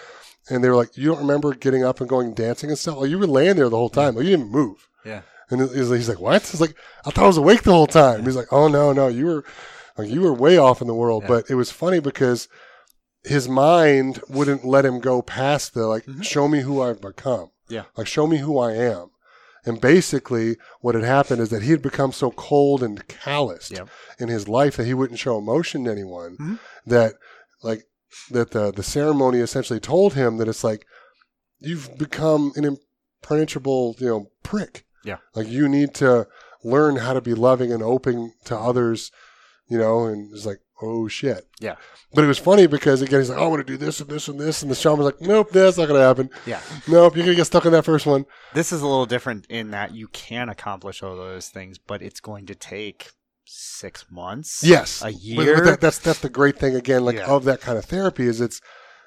and 0.49 0.63
they 0.63 0.69
were 0.69 0.75
like 0.75 0.95
you 0.97 1.07
don't 1.09 1.19
remember 1.21 1.53
getting 1.53 1.83
up 1.83 1.99
and 2.01 2.09
going 2.09 2.33
dancing 2.33 2.69
and 2.69 2.77
stuff 2.77 2.97
like 2.97 3.09
you 3.09 3.17
were 3.19 3.27
laying 3.27 3.55
there 3.55 3.69
the 3.69 3.77
whole 3.77 3.89
time 3.89 4.15
like 4.15 4.25
you 4.25 4.35
didn't 4.35 4.51
move 4.51 4.87
Yeah. 5.05 5.21
and 5.49 5.61
he's 5.61 5.89
like, 5.89 5.97
he's 5.97 6.09
like, 6.09 6.19
what? 6.19 6.41
He's 6.41 6.61
like, 6.61 6.75
I 7.05 7.11
thought 7.11 7.25
I 7.25 7.27
was 7.27 7.37
awake 7.37 7.63
the 7.63 7.71
whole 7.73 7.87
time. 7.87 8.23
He's 8.25 8.35
like, 8.35 8.51
oh 8.51 8.67
no, 8.67 8.91
no, 8.93 9.07
you 9.07 9.25
were, 9.25 9.43
like, 9.97 10.09
you 10.09 10.21
were 10.21 10.33
way 10.33 10.57
off 10.57 10.81
in 10.81 10.87
the 10.87 10.95
world. 10.95 11.23
Yeah. 11.23 11.27
But 11.29 11.49
it 11.49 11.55
was 11.55 11.71
funny 11.71 11.99
because 11.99 12.47
his 13.23 13.47
mind 13.47 14.21
wouldn't 14.27 14.65
let 14.65 14.85
him 14.85 14.99
go 14.99 15.21
past 15.21 15.73
the 15.73 15.85
like, 15.87 16.05
Mhm. 16.05 16.23
show 16.23 16.47
me 16.47 16.61
who 16.61 16.81
I've 16.81 16.99
become. 17.01 17.51
Yeah. 17.69 17.83
Like, 17.95 18.07
show 18.07 18.25
me 18.27 18.37
who 18.37 18.57
I 18.57 18.73
am. 18.73 19.11
And 19.65 19.79
basically, 19.79 20.57
what 20.81 20.95
had 20.95 21.03
happened 21.05 21.39
is 21.41 21.49
that 21.49 21.61
he 21.63 21.71
had 21.71 21.81
become 21.81 22.11
so 22.11 22.31
cold 22.31 22.83
and 22.83 23.07
calloused 23.07 23.71
Yep. 23.71 23.87
in 24.19 24.27
his 24.27 24.47
life 24.49 24.75
that 24.75 24.85
he 24.87 24.93
wouldn't 24.93 25.19
show 25.19 25.37
emotion 25.37 25.85
to 25.85 25.91
anyone. 25.91 26.35
Mhm. 26.37 26.59
That, 26.85 27.13
like, 27.61 27.85
that 28.31 28.51
the 28.51 28.71
the 28.71 28.83
ceremony 28.83 29.39
essentially 29.39 29.79
told 29.79 30.13
him 30.13 30.37
that 30.37 30.47
it's 30.47 30.63
like 30.63 30.85
you've 31.59 31.97
become 31.97 32.51
an 32.55 32.77
impenetrable, 33.23 33.95
you 33.99 34.07
know, 34.07 34.27
prick. 34.43 34.85
Yeah. 35.03 35.17
Like 35.35 35.47
you 35.47 35.67
need 35.67 35.93
to 35.95 36.27
learn 36.63 36.97
how 36.97 37.13
to 37.13 37.21
be 37.21 37.33
loving 37.33 37.71
and 37.71 37.83
open 37.83 38.33
to 38.45 38.57
others, 38.57 39.11
you 39.67 39.77
know, 39.77 40.05
and 40.05 40.33
it's 40.33 40.45
like, 40.45 40.59
oh 40.81 41.07
shit. 41.07 41.47
Yeah. 41.59 41.75
But 42.13 42.23
it 42.23 42.27
was 42.27 42.39
funny 42.39 42.67
because 42.67 43.01
again, 43.01 43.19
he's 43.19 43.29
like, 43.29 43.39
oh, 43.39 43.45
I 43.45 43.47
want 43.47 43.65
to 43.65 43.71
do 43.73 43.77
this 43.77 43.99
and 43.99 44.09
this 44.09 44.27
and 44.27 44.39
this. 44.39 44.61
And 44.61 44.69
the 44.69 44.75
shaman's 44.75 45.05
like, 45.05 45.21
nope, 45.21 45.49
that's 45.51 45.77
not 45.77 45.87
going 45.87 45.99
to 45.99 46.05
happen. 46.05 46.29
Yeah. 46.45 46.61
Nope, 46.87 47.15
you're 47.15 47.25
going 47.25 47.35
to 47.35 47.39
get 47.39 47.45
stuck 47.45 47.65
in 47.65 47.71
that 47.71 47.85
first 47.85 48.05
one. 48.05 48.25
This 48.53 48.71
is 48.71 48.81
a 48.81 48.87
little 48.87 49.05
different 49.05 49.45
in 49.47 49.71
that 49.71 49.93
you 49.93 50.07
can 50.09 50.49
accomplish 50.49 51.01
all 51.01 51.15
those 51.15 51.49
things, 51.49 51.77
but 51.77 52.01
it's 52.01 52.19
going 52.19 52.45
to 52.47 52.55
take 52.55 53.11
six 53.45 54.05
months. 54.09 54.63
Yes. 54.63 55.03
A 55.03 55.11
year. 55.11 55.61
that, 55.61 55.81
that's, 55.81 55.99
that's 55.99 56.19
the 56.19 56.29
great 56.29 56.57
thing 56.57 56.75
again, 56.75 57.05
like 57.05 57.17
Yeah. 57.17 57.27
of 57.27 57.43
that 57.45 57.61
kind 57.61 57.77
of 57.77 57.85
therapy 57.85 58.27
is 58.27 58.41
it's, 58.41 58.61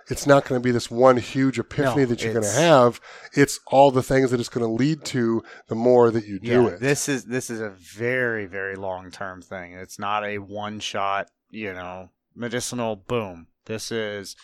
it's 0.08 0.26
not 0.26 0.44
going 0.46 0.60
to 0.60 0.64
be 0.64 0.70
this 0.70 0.90
one 0.90 1.16
huge 1.16 1.58
epiphany 1.58 2.02
No, 2.02 2.06
that 2.06 2.22
you're 2.22 2.32
going 2.32 2.44
to 2.44 2.50
have. 2.52 3.00
It's 3.34 3.58
all 3.66 3.90
the 3.90 4.04
things 4.04 4.30
that 4.30 4.38
it's 4.38 4.48
going 4.48 4.64
to 4.64 4.72
lead 4.72 5.04
to 5.06 5.42
the 5.68 5.74
more 5.74 6.10
that 6.10 6.26
you 6.26 6.38
do 6.38 6.62
yeah, 6.62 6.68
it. 6.68 6.80
This 6.80 7.08
is 7.08 7.24
this 7.24 7.50
is 7.50 7.60
a 7.60 7.70
very 7.70 8.46
very 8.46 8.76
long 8.76 9.10
term 9.10 9.42
thing. 9.42 9.72
It's 9.72 9.98
not 9.98 10.24
a 10.24 10.38
one 10.38 10.78
shot, 10.78 11.28
you 11.50 11.72
know, 11.72 12.10
medicinal 12.36 12.94
boom. 12.94 13.48
This 13.64 13.90
is, 13.90 14.36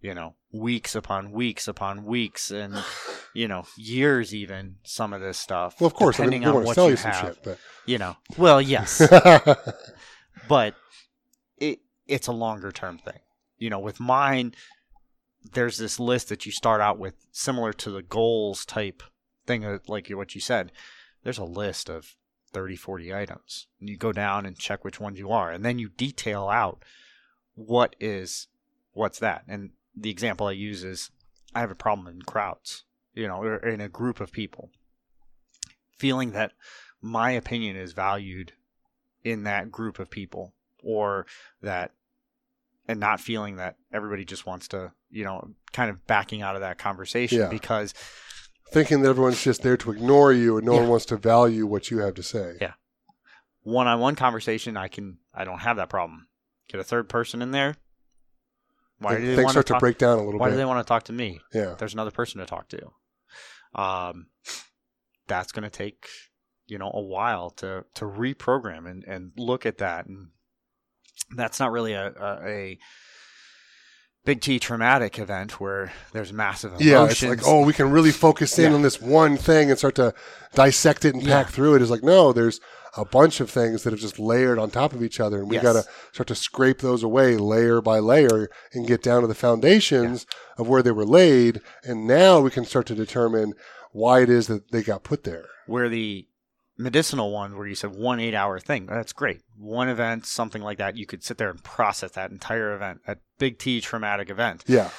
you 0.00 0.14
know, 0.14 0.34
weeks 0.52 0.94
upon 0.94 1.32
weeks 1.32 1.68
upon 1.68 2.04
weeks 2.04 2.50
and 2.50 2.74
you 3.34 3.48
know, 3.48 3.64
years 3.76 4.34
even 4.34 4.76
some 4.82 5.12
of 5.12 5.20
this 5.20 5.38
stuff. 5.38 5.80
well, 5.80 5.86
of 5.86 5.94
course, 5.94 6.18
I 6.18 6.24
mean, 6.24 6.40
depending 6.40 6.48
on 6.48 6.64
what 6.64 6.76
you 6.76 6.88
you 6.88 6.96
have. 6.96 7.38
shit, 7.44 7.58
You 7.86 7.98
know. 7.98 8.16
Well, 8.36 8.60
yes. 8.60 8.98
but 9.08 9.76
but 10.48 10.74
it 11.56 11.80
it's 12.06 12.26
a 12.26 12.32
longer 12.32 12.72
term 12.72 12.98
thing. 12.98 13.20
You 13.58 13.70
know, 13.70 13.80
with 13.80 14.00
mine, 14.00 14.54
there's 15.52 15.78
this 15.78 15.98
list 15.98 16.28
that 16.28 16.46
you 16.46 16.52
start 16.52 16.80
out 16.80 16.98
with, 16.98 17.14
similar 17.32 17.72
to 17.74 17.90
the 17.90 18.02
goals 18.02 18.64
type 18.64 19.02
thing, 19.46 19.64
uh, 19.64 19.78
like 19.88 20.08
what 20.10 20.34
you 20.34 20.40
said. 20.40 20.72
There's 21.24 21.38
a 21.38 21.44
list 21.44 21.88
of 21.88 22.14
30, 22.52 22.76
40 22.76 23.14
items. 23.14 23.66
And 23.80 23.88
you 23.88 23.96
go 23.96 24.12
down 24.12 24.46
and 24.46 24.58
check 24.58 24.84
which 24.84 25.00
ones 25.00 25.18
you 25.18 25.30
are, 25.30 25.50
and 25.50 25.64
then 25.64 25.78
you 25.78 25.88
detail 25.88 26.48
out 26.48 26.84
what 27.54 27.96
is 27.98 28.48
what's 28.92 29.18
that. 29.18 29.44
And 29.48 29.70
the 30.00 30.10
example 30.10 30.46
I 30.46 30.52
use 30.52 30.84
is 30.84 31.10
I 31.54 31.60
have 31.60 31.70
a 31.70 31.74
problem 31.76 32.06
in 32.08 32.22
crowds, 32.22 32.84
you 33.14 33.26
know, 33.26 33.42
or 33.42 33.56
in 33.56 33.80
a 33.80 33.88
group 33.88 34.20
of 34.20 34.32
people, 34.32 34.70
feeling 35.98 36.32
that 36.32 36.52
my 37.00 37.30
opinion 37.32 37.76
is 37.76 37.92
valued 37.92 38.52
in 39.24 39.44
that 39.44 39.70
group 39.70 39.98
of 39.98 40.10
people 40.10 40.54
or 40.82 41.26
that 41.62 41.92
and 42.86 42.98
not 43.00 43.20
feeling 43.20 43.56
that 43.56 43.76
everybody 43.92 44.24
just 44.24 44.46
wants 44.46 44.68
to 44.68 44.92
you 45.10 45.24
know 45.24 45.50
kind 45.72 45.90
of 45.90 46.06
backing 46.06 46.40
out 46.42 46.54
of 46.54 46.60
that 46.62 46.78
conversation 46.78 47.38
Yeah. 47.40 47.48
because 47.48 47.92
thinking 48.72 49.02
that 49.02 49.10
everyone's 49.10 49.42
just 49.42 49.62
there 49.62 49.76
to 49.78 49.90
ignore 49.90 50.32
you 50.32 50.56
and 50.58 50.66
no 50.66 50.74
Yeah. 50.74 50.80
one 50.80 50.88
wants 50.90 51.06
to 51.06 51.16
value 51.16 51.66
what 51.66 51.90
you 51.90 51.98
have 51.98 52.14
to 52.14 52.22
say. 52.22 52.56
Yeah. 52.60 52.74
one-on-one 53.62 54.14
conversation 54.14 54.76
i 54.76 54.88
can 54.88 55.18
i 55.34 55.44
don't 55.44 55.60
have 55.60 55.76
that 55.76 55.88
problem 55.88 56.28
get 56.68 56.80
a 56.80 56.84
third 56.84 57.08
person 57.08 57.42
in 57.42 57.50
there 57.50 57.74
why 58.98 59.16
do 59.16 59.20
they 59.20 59.36
things 59.36 59.44
want 59.44 59.50
start 59.52 59.66
to 59.66 59.68
to 59.68 59.74
talk, 59.74 59.80
break 59.80 59.98
down 59.98 60.18
a 60.18 60.24
little 60.24 60.40
why 60.40 60.48
bit. 60.48 60.52
do 60.52 60.56
they 60.56 60.64
want 60.64 60.84
to 60.84 60.88
talk 60.88 61.04
to 61.04 61.12
me 61.12 61.40
yeah. 61.52 61.74
there's 61.78 61.94
another 61.94 62.10
person 62.10 62.40
to 62.40 62.46
talk 62.46 62.68
to 62.68 62.90
um 63.74 64.26
that's 65.26 65.52
going 65.52 65.62
to 65.62 65.70
take 65.70 66.06
you 66.66 66.78
know 66.78 66.90
a 66.92 67.02
while 67.02 67.50
to 67.50 67.84
to 67.94 68.04
reprogram 68.04 68.88
and 68.88 69.04
and 69.04 69.32
look 69.36 69.66
at 69.66 69.78
that 69.78 70.06
and 70.06 70.28
that's 71.36 71.60
not 71.60 71.72
really 71.72 71.92
a 71.92 72.12
a, 72.12 72.46
a 72.46 72.78
big 74.28 74.40
T 74.42 74.58
traumatic 74.58 75.18
event 75.18 75.58
where 75.58 75.90
there's 76.12 76.34
massive 76.34 76.72
emotions. 76.72 76.86
Yeah, 76.90 77.06
it's 77.06 77.22
like, 77.22 77.40
oh, 77.46 77.64
we 77.64 77.72
can 77.72 77.90
really 77.90 78.10
focus 78.12 78.58
in 78.58 78.70
Yeah. 78.72 78.76
on 78.76 78.82
this 78.82 79.00
one 79.00 79.38
thing 79.38 79.70
and 79.70 79.78
start 79.78 79.94
to 79.94 80.12
dissect 80.54 81.06
it 81.06 81.14
and 81.14 81.24
pack 81.24 81.48
through 81.48 81.76
it. 81.76 81.82
It's 81.82 81.90
like, 81.90 82.02
no, 82.02 82.34
there's 82.34 82.60
a 82.96 83.06
bunch 83.06 83.40
of 83.40 83.48
things 83.50 83.84
that 83.84 83.92
have 83.94 84.00
just 84.00 84.18
layered 84.18 84.58
on 84.58 84.70
top 84.70 84.92
of 84.92 85.02
each 85.02 85.18
other, 85.18 85.38
and 85.38 85.48
we 85.48 85.56
Yes. 85.56 85.62
got 85.62 85.72
to 85.74 85.84
start 86.12 86.26
to 86.26 86.34
scrape 86.34 86.80
those 86.80 87.02
away 87.02 87.36
layer 87.38 87.80
by 87.80 88.00
layer 88.00 88.50
and 88.74 88.86
get 88.86 89.02
down 89.02 89.22
to 89.22 89.26
the 89.28 89.34
foundations 89.34 90.26
of 90.58 90.68
where 90.68 90.82
they 90.82 90.90
were 90.90 91.06
laid. 91.06 91.60
And 91.82 92.06
now 92.06 92.40
we 92.40 92.50
can 92.50 92.66
start 92.66 92.84
to 92.88 92.94
determine 92.94 93.54
why 93.92 94.20
it 94.20 94.28
is 94.28 94.46
that 94.48 94.70
they 94.72 94.82
got 94.82 95.04
put 95.04 95.24
there. 95.24 95.46
where 95.66 95.88
the 95.88 96.26
medicinal 96.78 97.32
one 97.32 97.56
where 97.56 97.66
you 97.66 97.74
said 97.74 97.94
one 97.94 98.20
eight 98.20 98.34
hour 98.34 98.58
thing. 98.58 98.86
That's 98.86 99.12
great. 99.12 99.42
One 99.56 99.88
event 99.88 100.26
something 100.26 100.62
like 100.62 100.78
that 100.78 100.96
you 100.96 101.06
could 101.06 101.24
sit 101.24 101.36
there 101.36 101.50
and 101.50 101.62
process 101.62 102.12
that 102.12 102.30
entire 102.30 102.74
event 102.74 103.00
that 103.06 103.18
big 103.38 103.58
t 103.58 103.80
traumatic 103.80 104.30
event. 104.30 104.64
Yeah, 104.66 104.90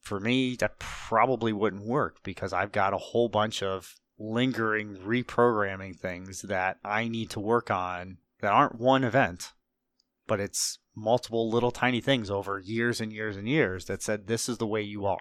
for 0.00 0.20
me 0.20 0.56
that 0.56 0.78
probably 0.78 1.52
wouldn't 1.52 1.84
work 1.84 2.22
because 2.22 2.54
i've 2.54 2.72
got 2.72 2.94
a 2.94 2.98
whole 2.98 3.28
bunch 3.28 3.62
of 3.62 3.94
lingering 4.18 4.96
reprogramming 4.96 5.94
things 5.94 6.40
that 6.42 6.78
i 6.82 7.06
need 7.06 7.28
to 7.28 7.38
work 7.38 7.70
on 7.70 8.16
that 8.40 8.50
aren't 8.50 8.80
one 8.80 9.04
event 9.04 9.52
but 10.26 10.38
it's 10.38 10.78
multiple 10.94 11.50
little 11.50 11.72
tiny 11.72 12.00
things 12.00 12.30
over 12.30 12.60
years 12.60 13.00
and 13.00 13.12
years 13.12 13.36
and 13.36 13.48
years 13.48 13.86
that 13.86 14.00
said 14.00 14.26
this 14.28 14.48
is 14.48 14.58
the 14.58 14.66
way 14.66 14.80
you 14.80 15.04
are. 15.04 15.18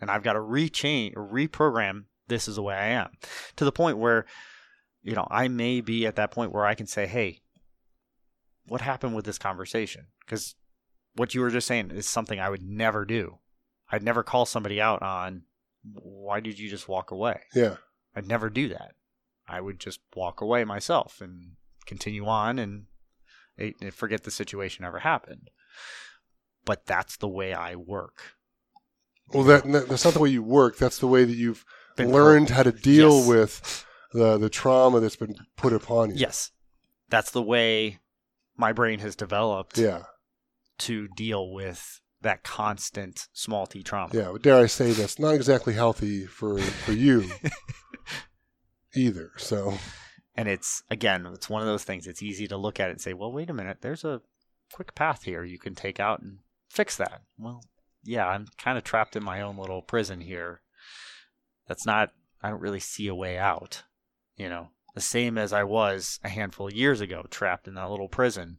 And 0.00 0.10
i've 0.10 0.22
got 0.22 0.32
to 0.32 0.38
rechange 0.38 1.14
reprogram 1.14 2.04
this 2.26 2.48
is 2.48 2.56
the 2.56 2.62
way 2.62 2.74
i 2.74 2.86
am. 2.86 3.10
To 3.56 3.66
the 3.66 3.72
point 3.72 3.98
where 3.98 4.24
you 5.02 5.14
know 5.14 5.26
i 5.30 5.48
may 5.48 5.80
be 5.80 6.06
at 6.06 6.16
that 6.16 6.30
point 6.30 6.52
where 6.52 6.66
i 6.66 6.74
can 6.74 6.86
say 6.86 7.06
hey 7.06 7.40
what 8.66 8.80
happened 8.80 9.14
with 9.14 9.24
this 9.24 9.38
conversation 9.38 10.06
because 10.24 10.54
what 11.14 11.34
you 11.34 11.40
were 11.40 11.50
just 11.50 11.66
saying 11.66 11.90
is 11.90 12.06
something 12.08 12.38
i 12.38 12.48
would 12.50 12.62
never 12.62 13.04
do 13.04 13.38
i'd 13.90 14.02
never 14.02 14.22
call 14.22 14.44
somebody 14.46 14.80
out 14.80 15.02
on 15.02 15.42
why 15.94 16.40
did 16.40 16.58
you 16.58 16.68
just 16.68 16.88
walk 16.88 17.12
away? 17.12 17.40
Yeah. 17.54 17.76
I'd 18.14 18.26
never 18.26 18.50
do 18.50 18.68
that. 18.68 18.92
I 19.48 19.60
would 19.60 19.78
just 19.78 20.00
walk 20.14 20.40
away 20.40 20.64
myself 20.64 21.20
and 21.20 21.52
continue 21.86 22.26
on 22.26 22.58
and 22.58 22.86
forget 23.94 24.24
the 24.24 24.30
situation 24.30 24.84
ever 24.84 24.98
happened. 24.98 25.50
But 26.64 26.84
that's 26.84 27.16
the 27.16 27.28
way 27.28 27.54
I 27.54 27.76
work. 27.76 28.20
Well, 29.32 29.44
that 29.44 29.64
that's 29.88 30.04
not 30.04 30.14
the 30.14 30.20
way 30.20 30.30
you 30.30 30.42
work. 30.42 30.76
That's 30.76 30.98
the 30.98 31.06
way 31.06 31.24
that 31.24 31.36
you've 31.36 31.64
learned 31.96 32.50
how 32.50 32.64
to 32.64 32.72
deal 32.72 33.18
Yes. 33.18 33.28
with 33.28 33.86
the 34.12 34.38
the 34.38 34.48
trauma 34.50 35.00
that's 35.00 35.16
been 35.16 35.34
put 35.56 35.72
upon 35.72 36.10
you. 36.10 36.16
Yes. 36.16 36.50
That's 37.10 37.30
the 37.30 37.42
way 37.42 37.98
my 38.56 38.72
brain 38.72 38.98
has 39.00 39.14
developed 39.16 39.78
Yeah. 39.78 40.02
to 40.78 41.08
deal 41.08 41.52
with 41.52 42.00
that 42.20 42.42
constant 42.42 43.28
small 43.32 43.66
t 43.66 43.82
trauma. 43.82 44.10
Yeah. 44.14 44.30
But 44.32 44.42
dare 44.42 44.58
I 44.62 44.66
say 44.66 44.92
that's 44.92 45.18
not 45.18 45.34
exactly 45.34 45.74
healthy 45.74 46.26
for 46.26 46.58
for 46.58 46.92
you 46.92 47.30
either. 48.94 49.30
So 49.36 49.74
And 50.36 50.48
it's 50.48 50.82
again, 50.90 51.26
it's 51.26 51.48
one 51.50 51.62
of 51.62 51.68
those 51.68 51.84
things. 51.84 52.06
It's 52.06 52.22
easy 52.22 52.46
to 52.48 52.56
look 52.56 52.80
at 52.80 52.88
it 52.88 52.92
and 52.92 53.00
say, 53.00 53.12
"Well, 53.12 53.32
wait 53.32 53.50
a 53.50 53.54
minute. 53.54 53.78
There's 53.80 54.04
a 54.04 54.20
quick 54.72 54.94
path 54.94 55.24
here 55.24 55.44
you 55.44 55.58
can 55.58 55.74
take 55.74 55.98
out 56.00 56.20
and 56.20 56.38
fix 56.70 56.96
that." 56.96 57.22
Well, 57.38 57.62
yeah, 58.04 58.26
I'm 58.26 58.46
kind 58.56 58.78
of 58.78 58.84
trapped 58.84 59.16
in 59.16 59.24
my 59.24 59.40
own 59.40 59.56
little 59.56 59.82
prison 59.82 60.20
here. 60.20 60.62
That's 61.66 61.84
not. 61.86 62.10
I 62.42 62.50
don't 62.50 62.60
really 62.60 62.80
see 62.80 63.08
a 63.08 63.14
way 63.14 63.36
out. 63.36 63.82
You 64.38 64.48
know, 64.48 64.68
the 64.94 65.00
same 65.00 65.36
as 65.36 65.52
I 65.52 65.64
was 65.64 66.20
a 66.24 66.28
handful 66.28 66.68
of 66.68 66.74
years 66.74 67.00
ago, 67.00 67.26
trapped 67.30 67.68
in 67.68 67.74
that 67.74 67.90
little 67.90 68.08
prison. 68.08 68.58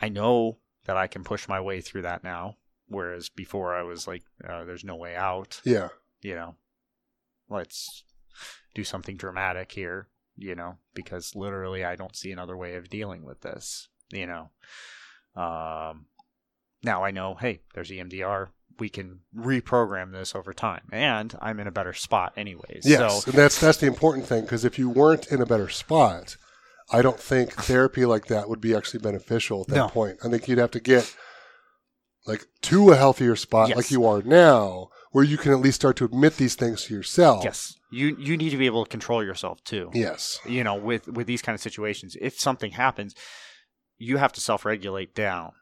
I 0.00 0.08
know 0.08 0.58
that 0.86 0.96
I 0.96 1.06
can 1.06 1.24
push 1.24 1.48
my 1.48 1.60
way 1.60 1.80
through 1.80 2.02
that 2.02 2.24
now, 2.24 2.56
whereas 2.88 3.28
before 3.28 3.74
I 3.74 3.82
was 3.82 4.06
like, 4.06 4.24
uh, 4.46 4.64
"There's 4.64 4.84
no 4.84 4.96
way 4.96 5.14
out." 5.14 5.60
yeah. 5.64 5.88
you 6.22 6.34
know, 6.34 6.56
let's 7.48 8.04
do 8.74 8.84
something 8.84 9.16
dramatic 9.16 9.72
here, 9.72 10.08
you 10.36 10.54
know, 10.54 10.78
because 10.94 11.34
literally 11.34 11.84
I 11.84 11.96
don't 11.96 12.16
see 12.16 12.32
another 12.32 12.56
way 12.56 12.74
of 12.74 12.90
dealing 12.90 13.22
with 13.22 13.40
this, 13.40 13.88
you 14.10 14.26
know. 14.26 14.50
Um, 15.34 16.06
now 16.82 17.04
I 17.04 17.10
know, 17.10 17.34
hey, 17.34 17.60
there's 17.74 17.90
EMDR. 17.90 18.48
We 18.78 18.88
can 18.88 19.20
reprogram 19.36 20.12
this 20.12 20.34
over 20.34 20.52
time, 20.52 20.82
and 20.92 21.34
I'm 21.40 21.58
in 21.60 21.66
a 21.66 21.70
better 21.72 21.92
spot, 21.92 22.32
anyways. 22.36 22.82
Yes, 22.84 23.24
So 23.24 23.30
and 23.30 23.38
that's 23.38 23.58
that's 23.60 23.78
the 23.78 23.86
important 23.86 24.26
thing 24.26 24.42
because 24.42 24.64
if 24.64 24.78
you 24.78 24.88
weren't 24.90 25.26
in 25.28 25.40
a 25.40 25.46
better 25.46 25.68
spot, 25.68 26.36
I 26.92 27.02
don't 27.02 27.18
think 27.18 27.52
therapy 27.52 28.04
like 28.04 28.26
that 28.26 28.48
would 28.48 28.60
be 28.60 28.74
actually 28.74 29.00
beneficial 29.00 29.62
at 29.62 29.68
that 29.68 29.76
No. 29.76 29.88
point. 29.88 30.18
I 30.24 30.28
think 30.28 30.46
you'd 30.48 30.58
have 30.58 30.70
to 30.72 30.80
get 30.80 31.14
like 32.26 32.44
to 32.62 32.90
a 32.90 32.96
healthier 32.96 33.36
spot 33.36 33.68
Yes. 33.68 33.76
like 33.76 33.90
you 33.90 34.04
are 34.04 34.20
now, 34.22 34.88
where 35.12 35.24
you 35.24 35.38
can 35.38 35.52
at 35.52 35.60
least 35.60 35.76
start 35.76 35.96
to 35.96 36.04
admit 36.04 36.36
these 36.36 36.54
things 36.54 36.84
to 36.84 36.94
yourself. 36.94 37.44
yes, 37.44 37.74
you 37.90 38.16
you 38.18 38.36
need 38.36 38.50
to 38.50 38.56
be 38.56 38.66
able 38.66 38.84
to 38.84 38.90
control 38.90 39.24
yourself 39.24 39.62
too. 39.64 39.90
Yes. 39.94 40.38
you 40.44 40.64
know 40.64 40.74
with 40.74 41.06
with 41.08 41.26
these 41.26 41.42
kind 41.42 41.54
of 41.54 41.60
situations 41.62 42.16
if 42.20 42.38
something 42.38 42.72
happens 42.72 43.14
you 43.98 44.18
have 44.18 44.32
to 44.34 44.40
self-regulate 44.40 45.14
down 45.14 45.52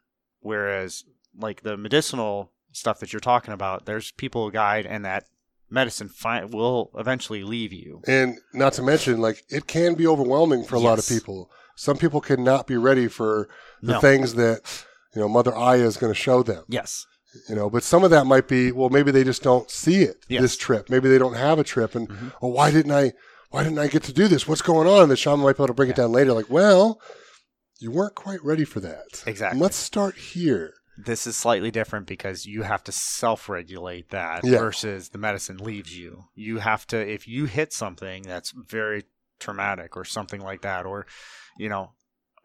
whereas 0.40 1.04
like 1.38 1.62
the 1.62 1.76
medicinal 1.76 2.50
stuff 2.74 2.98
that 3.00 3.12
you're 3.12 3.20
talking 3.20 3.54
about 3.54 3.86
there's 3.86 4.10
people 4.12 4.44
who 4.44 4.52
guide 4.52 4.84
and 4.86 5.04
that 5.04 5.24
medicine 5.70 6.08
fi- 6.08 6.44
will 6.44 6.90
eventually 6.96 7.42
leave 7.42 7.72
you 7.72 8.02
And 8.06 8.38
not 8.52 8.74
to 8.74 8.82
mention, 8.82 9.20
like 9.20 9.44
it 9.48 9.66
can 9.66 9.94
be 9.94 10.06
overwhelming 10.06 10.62
for 10.64 10.76
a 10.76 10.80
lot 10.80 10.98
of 10.98 11.08
people. 11.08 11.50
Some 11.76 11.96
people 11.96 12.20
cannot 12.20 12.66
be 12.66 12.76
ready 12.76 13.08
for 13.08 13.48
the 13.82 13.92
No. 13.94 14.00
things 14.00 14.34
that 14.34 14.60
you 15.14 15.20
know 15.20 15.28
Mother 15.28 15.54
Aya 15.56 15.84
is 15.86 15.96
going 15.96 16.12
to 16.12 16.18
show 16.18 16.42
them. 16.42 16.64
yes 16.68 17.06
you 17.48 17.54
know 17.56 17.68
but 17.68 17.82
some 17.82 18.04
of 18.04 18.10
that 18.10 18.26
might 18.26 18.46
be 18.46 18.70
well 18.70 18.90
maybe 18.90 19.10
they 19.10 19.24
just 19.24 19.42
don't 19.42 19.68
see 19.68 20.02
it 20.02 20.18
Yes. 20.28 20.40
this 20.42 20.56
trip 20.56 20.88
maybe 20.88 21.08
they 21.08 21.18
don't 21.18 21.34
have 21.34 21.58
a 21.58 21.64
trip 21.64 21.96
and 21.96 22.08
Mhm. 22.08 22.32
well 22.40 22.52
why 22.52 22.70
didn't 22.70 22.92
i 22.92 23.12
why 23.50 23.64
didn't 23.64 23.80
i 23.80 23.88
get 23.88 24.04
to 24.04 24.12
do 24.12 24.28
this 24.28 24.46
what's 24.46 24.62
going 24.62 24.86
on 24.86 25.08
the 25.08 25.16
shaman 25.16 25.40
might 25.44 25.56
be 25.56 25.60
able 25.64 25.66
to 25.66 25.74
break 25.74 25.90
it 25.90 25.96
down 25.96 26.12
later 26.12 26.32
like 26.32 26.48
well 26.48 27.00
you 27.80 27.90
weren't 27.90 28.14
quite 28.14 28.38
ready 28.44 28.64
for 28.64 28.78
that 28.78 29.24
Exactly. 29.26 29.60
let's 29.60 29.74
start 29.76 30.14
here 30.16 30.74
this 30.96 31.26
is 31.26 31.36
slightly 31.36 31.70
different 31.70 32.06
because 32.06 32.46
you 32.46 32.62
have 32.62 32.84
to 32.84 32.92
self-regulate 32.92 34.10
that 34.10 34.44
Yeah. 34.44 34.58
versus 34.58 35.08
the 35.10 35.18
medicine 35.18 35.58
leaves 35.58 35.96
you. 35.96 36.24
You 36.34 36.58
have 36.58 36.86
to 36.88 36.96
if 36.98 37.26
you 37.26 37.46
hit 37.46 37.72
something 37.72 38.22
that's 38.22 38.52
very 38.52 39.04
traumatic 39.40 39.96
or 39.96 40.04
something 40.04 40.40
like 40.40 40.62
that 40.62 40.86
or 40.86 41.06
you 41.58 41.68
know 41.68 41.90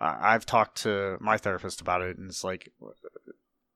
i've 0.02 0.46
talked 0.46 0.82
to 0.82 1.18
my 1.22 1.38
therapist 1.38 1.80
about 1.82 2.02
it 2.02 2.18
and 2.18 2.30
it's 2.30 2.44
like 2.44 2.72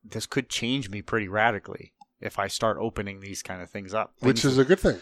this 0.03 0.25
could 0.25 0.49
change 0.49 0.89
me 0.89 1.01
pretty 1.01 1.27
radically 1.27 1.93
if 2.19 2.39
i 2.39 2.47
start 2.47 2.75
opening 2.79 3.19
these 3.19 3.43
kind 3.43 3.61
of 3.61 3.69
things 3.69 3.93
up. 3.93 4.13
Which 4.19 4.43
is 4.43 4.57
a 4.57 4.65
good 4.65 4.79
thing. 4.79 4.99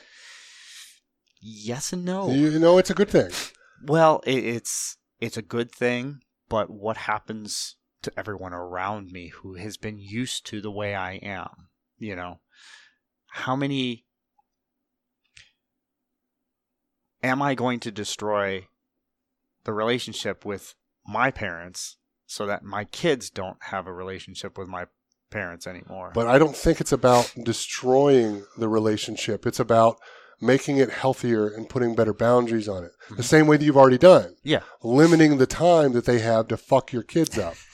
Yes 1.42 1.92
and 1.94 2.06
no. 2.06 2.30
You 2.32 2.60
know 2.60 2.78
it's 2.78 2.90
a 2.90 2.94
good 2.94 3.10
thing. 3.10 3.32
Well, 3.84 4.22
it, 4.26 4.44
it's 4.44 4.98
it's 5.20 5.38
a 5.38 5.42
good 5.42 5.72
thing, 5.72 6.22
but 6.50 6.70
what 6.70 6.98
happens 6.98 7.76
to 8.04 8.12
everyone 8.18 8.54
around 8.54 9.12
me 9.12 9.28
who 9.30 9.56
has 9.56 9.78
been 9.78 10.00
used 10.00 10.46
to 10.48 10.62
the 10.62 10.72
way 10.72 10.96
I 10.96 11.14
am? 11.16 11.70
You 11.98 12.16
know, 12.16 12.40
how 13.28 13.56
many 13.56 14.06
am 17.24 17.42
I 17.42 17.56
going 17.56 17.80
to 17.82 17.92
destroy 17.92 18.68
the 19.64 19.74
relationship 19.74 20.44
with 20.46 20.74
my 21.08 21.30
parents 21.32 21.98
so 22.26 22.46
that 22.46 22.64
my 22.64 22.86
kids 22.86 23.30
don't 23.30 23.58
have 23.66 23.86
a 23.88 23.94
relationship 23.94 24.58
with 24.58 24.68
my 24.68 24.86
parents 25.30 25.66
anymore? 25.66 26.12
but 26.14 26.28
i 26.28 26.38
don't 26.38 26.58
think 26.58 26.82
it's 26.82 26.92
about 26.92 27.32
destroying 27.46 28.44
the 28.58 28.68
relationship 28.68 29.46
it's 29.48 29.62
about 29.62 29.96
making 30.42 30.76
it 30.76 30.90
healthier 30.90 31.48
and 31.48 31.70
putting 31.70 31.96
better 31.96 32.14
boundaries 32.14 32.68
on 32.68 32.84
it 32.84 32.92
the 33.12 33.16
Mhm. 33.16 33.24
same 33.24 33.48
way 33.48 33.56
that 33.56 33.64
you've 33.64 33.78
already 33.78 33.98
done 33.98 34.36
yeah, 34.44 34.60
limiting 34.84 35.38
the 35.38 35.46
time 35.48 35.94
that 35.94 36.04
they 36.04 36.20
have 36.20 36.50
to 36.50 36.58
fuck 36.58 36.92
your 36.92 37.04
kids 37.04 37.38
up. 37.38 37.56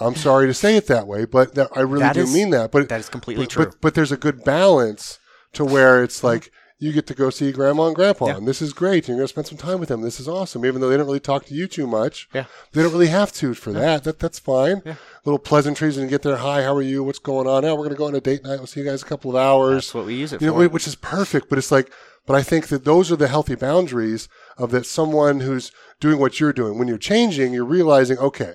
I'm 0.00 0.14
sorry 0.14 0.46
to 0.46 0.54
say 0.54 0.76
it 0.76 0.86
that 0.86 1.06
way, 1.06 1.24
but 1.24 1.54
that, 1.54 1.68
I 1.74 1.80
really 1.80 2.00
That 2.00 2.14
do 2.14 2.22
is- 2.22 2.34
mean 2.34 2.50
that. 2.50 2.70
But 2.70 2.88
that 2.88 3.00
is 3.00 3.08
completely 3.08 3.44
but, 3.44 3.50
true. 3.50 3.64
But, 3.66 3.80
but 3.80 3.94
there's 3.94 4.12
a 4.12 4.16
good 4.16 4.44
balance 4.44 5.18
to 5.54 5.64
where 5.64 6.02
it's 6.02 6.18
mm-hmm. 6.18 6.26
like 6.28 6.52
you 6.80 6.92
get 6.92 7.08
to 7.08 7.14
go 7.14 7.28
see 7.28 7.50
grandma 7.50 7.88
and 7.88 7.96
grandpa, 7.96 8.26
Yeah. 8.26 8.36
and 8.36 8.46
this 8.46 8.62
is 8.62 8.72
great. 8.72 9.08
And 9.08 9.08
you're 9.08 9.16
going 9.16 9.26
to 9.26 9.32
spend 9.32 9.48
some 9.48 9.58
time 9.58 9.80
with 9.80 9.88
them. 9.88 10.02
This 10.02 10.20
is 10.20 10.28
awesome, 10.28 10.64
even 10.64 10.80
though 10.80 10.88
they 10.88 10.96
don't 10.96 11.06
really 11.06 11.18
talk 11.18 11.44
to 11.46 11.54
you 11.54 11.66
too 11.66 11.88
much. 11.88 12.28
Yeah. 12.32 12.44
They 12.72 12.82
don't 12.82 12.92
really 12.92 13.08
have 13.08 13.32
to 13.34 13.54
for 13.54 13.72
that. 13.72 14.04
That 14.04 14.20
that's 14.20 14.38
fine. 14.38 14.82
Yeah. 14.86 14.94
Little 15.24 15.40
pleasantries 15.40 15.96
and 15.96 16.08
get 16.08 16.22
there. 16.22 16.36
Hi, 16.36 16.62
how 16.62 16.74
are 16.76 16.82
you? 16.82 17.02
What's 17.02 17.18
going 17.18 17.48
on? 17.48 17.64
Now 17.64 17.72
we're 17.72 17.78
going 17.78 17.90
to 17.90 17.96
go 17.96 18.06
on 18.06 18.14
a 18.14 18.20
date 18.20 18.44
night. 18.44 18.58
We'll 18.58 18.68
see 18.68 18.80
you 18.80 18.86
guys 18.86 19.02
in 19.02 19.06
a 19.06 19.08
couple 19.08 19.30
of 19.30 19.36
hours 19.36 19.86
That's 19.86 19.94
what 19.94 20.06
we 20.06 20.14
use 20.14 20.32
it 20.32 20.40
you 20.40 20.46
know, 20.48 20.54
for. 20.54 20.68
which 20.68 20.86
is 20.86 20.94
perfect. 20.94 21.48
But 21.48 21.58
it's 21.58 21.72
like, 21.72 21.92
but 22.26 22.36
I 22.36 22.42
think 22.42 22.68
that 22.68 22.84
those 22.84 23.10
are 23.10 23.16
the 23.16 23.26
healthy 23.26 23.56
boundaries 23.56 24.28
of 24.56 24.70
that 24.70 24.86
someone 24.86 25.40
who's 25.40 25.72
doing 25.98 26.20
what 26.20 26.38
you're 26.38 26.52
doing. 26.52 26.78
When 26.78 26.86
you're 26.86 26.98
changing, 26.98 27.52
you're 27.52 27.64
realizing, 27.64 28.18
okay, 28.18 28.54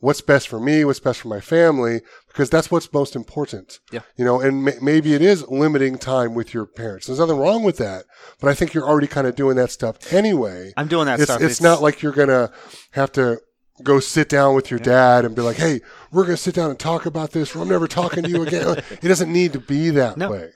what's 0.00 0.20
best 0.20 0.48
for 0.48 0.60
me, 0.60 0.84
what's 0.84 1.00
best 1.00 1.20
for 1.20 1.28
my 1.28 1.40
family, 1.40 2.00
because 2.28 2.48
that's 2.50 2.70
what's 2.70 2.92
most 2.92 3.16
important. 3.16 3.80
Yeah. 3.92 4.00
You 4.16 4.24
know, 4.24 4.40
and 4.40 4.64
ma- 4.64 4.70
maybe 4.80 5.14
it 5.14 5.22
is 5.22 5.46
limiting 5.48 5.98
time 5.98 6.34
with 6.34 6.54
your 6.54 6.66
parents. 6.66 7.06
There's 7.06 7.18
nothing 7.18 7.38
wrong 7.38 7.62
with 7.64 7.78
that, 7.78 8.04
but 8.40 8.48
I 8.48 8.54
think 8.54 8.74
you're 8.74 8.86
already 8.88 9.08
kind 9.08 9.26
of 9.26 9.34
doing 9.34 9.56
that 9.56 9.70
stuff 9.70 10.12
anyway. 10.12 10.72
I'm 10.76 10.88
doing 10.88 11.06
that 11.06 11.20
It's, 11.20 11.24
stuff. 11.30 11.40
it's 11.42 11.60
not 11.60 11.82
like 11.82 12.00
you're 12.02 12.12
gonna 12.12 12.52
have 12.92 13.10
to 13.12 13.40
go 13.82 14.00
sit 14.00 14.28
down 14.28 14.54
with 14.54 14.70
your 14.70 14.80
dad 14.80 15.24
and 15.24 15.34
be 15.36 15.42
like, 15.42 15.56
"Hey, 15.56 15.80
we're 16.12 16.24
gonna 16.24 16.36
sit 16.36 16.54
down 16.54 16.70
and 16.70 16.78
talk 16.78 17.06
about 17.06 17.32
this. 17.32 17.54
Or 17.54 17.62
I'm 17.62 17.68
never 17.68 17.86
talking 17.88 18.22
to 18.24 18.28
you 18.30 18.42
again." 18.42 18.78
it 19.02 19.08
doesn't 19.08 19.32
need 19.32 19.52
to 19.52 19.60
be 19.60 19.90
that 19.90 20.16
No. 20.16 20.30
way. 20.30 20.50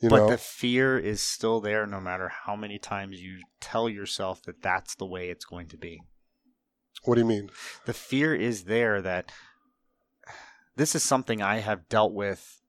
You 0.00 0.10
but 0.10 0.16
know, 0.16 0.30
the 0.30 0.38
fear 0.38 0.98
is 0.98 1.22
still 1.22 1.60
there 1.60 1.86
no 1.86 2.00
matter 2.00 2.30
how 2.44 2.56
many 2.56 2.78
times 2.78 3.20
you 3.20 3.38
tell 3.60 3.88
yourself 3.88 4.42
that 4.42 4.60
that's 4.62 4.94
the 4.96 5.06
way 5.06 5.30
it's 5.30 5.44
going 5.44 5.68
to 5.68 5.76
be. 5.78 6.02
What 7.04 7.14
do 7.14 7.20
you 7.20 7.26
mean? 7.26 7.50
The 7.86 7.92
fear 7.94 8.34
is 8.34 8.64
there 8.64 9.00
that 9.02 9.30
this 10.76 10.94
is 10.94 11.02
something 11.02 11.40
I 11.42 11.58
have 11.58 11.88
dealt 11.88 12.12
with 12.12 12.60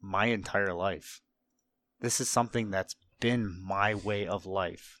my 0.00 0.26
entire 0.26 0.74
life. 0.74 1.20
This 2.00 2.20
is 2.20 2.28
something 2.28 2.70
that's 2.70 2.96
been 3.20 3.58
my 3.62 3.94
way 3.94 4.26
of 4.26 4.44
life. 4.46 5.00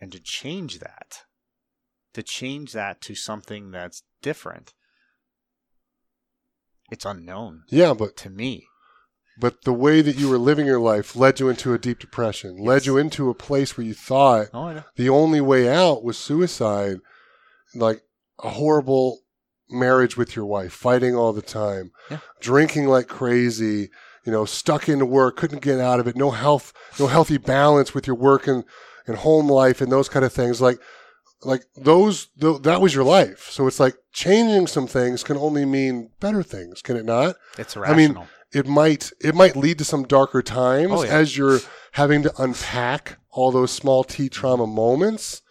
And 0.00 0.10
to 0.12 0.20
change 0.20 0.78
that, 0.78 1.24
to 2.14 2.22
change 2.22 2.72
that 2.72 3.00
to 3.02 3.14
something 3.14 3.70
that's 3.70 4.02
different, 4.22 4.72
it's 6.90 7.04
unknown 7.04 7.64
Yeah, 7.68 7.92
but 7.94 8.16
to 8.18 8.30
me. 8.30 8.66
but 9.38 9.62
the 9.64 9.72
way 9.74 10.00
that 10.00 10.16
you 10.16 10.28
were 10.30 10.38
living 10.38 10.66
your 10.66 10.80
life 10.80 11.14
led 11.14 11.38
you 11.38 11.48
into 11.50 11.74
a 11.74 11.78
deep 11.78 11.98
depression. 11.98 12.56
Led 12.56 12.86
you 12.86 12.96
into 12.96 13.28
a 13.28 13.34
place 13.34 13.76
where 13.76 13.86
you 13.86 13.92
thought 13.94 14.46
Oh, 14.54 14.82
the 14.96 15.08
only 15.10 15.40
way 15.40 15.68
out 15.68 16.02
was 16.02 16.16
suicide, 16.16 16.98
like 17.78 18.02
a 18.42 18.50
horrible 18.50 19.20
marriage 19.70 20.16
with 20.16 20.34
your 20.36 20.46
wife, 20.46 20.72
fighting 20.72 21.14
all 21.14 21.32
the 21.32 21.42
time, 21.42 21.90
Yeah. 22.10 22.18
drinking 22.40 22.86
like 22.88 23.06
crazy, 23.08 23.90
you 24.24 24.32
know, 24.32 24.44
stuck 24.44 24.88
into 24.88 25.04
work, 25.06 25.36
couldn't 25.36 25.62
get 25.62 25.78
out 25.80 26.00
of 26.00 26.06
it, 26.06 26.16
no 26.16 26.30
health, 26.30 26.72
no 26.98 27.06
healthy 27.06 27.36
balance 27.38 27.94
with 27.94 28.06
your 28.06 28.16
work 28.16 28.46
and, 28.46 28.64
and 29.06 29.16
home 29.18 29.48
life 29.48 29.80
and 29.80 29.90
those 29.92 30.08
kind 30.08 30.24
of 30.24 30.32
things. 30.32 30.60
Like, 30.60 30.78
like 31.42 31.64
those, 31.76 32.28
th- 32.40 32.62
that 32.62 32.80
was 32.80 32.94
your 32.94 33.04
life. 33.04 33.48
So 33.50 33.66
it's 33.66 33.78
like 33.78 33.94
changing 34.12 34.66
some 34.66 34.86
things 34.86 35.22
can 35.22 35.36
only 35.36 35.64
mean 35.64 36.10
better 36.20 36.42
things, 36.42 36.82
can 36.82 36.96
it 36.96 37.04
not? 37.04 37.36
It's 37.58 37.76
I 37.76 37.94
mean, 37.94 38.18
it 38.52 38.66
might 38.66 39.10
it 39.20 39.34
might 39.34 39.54
lead 39.56 39.76
to 39.78 39.84
some 39.84 40.04
darker 40.04 40.42
times 40.42 40.90
Oh, 40.92 41.02
yeah. 41.04 41.10
as 41.10 41.36
you're 41.36 41.60
having 41.92 42.22
to 42.22 42.32
unpack 42.42 43.18
all 43.30 43.52
those 43.52 43.70
small 43.70 44.02
T 44.04 44.28
trauma 44.30 44.66
moments. 44.66 45.42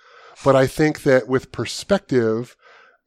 But 0.43 0.55
I 0.55 0.68
think 0.68 1.03
that 1.03 1.27
with 1.27 1.51
perspective, 1.51 2.55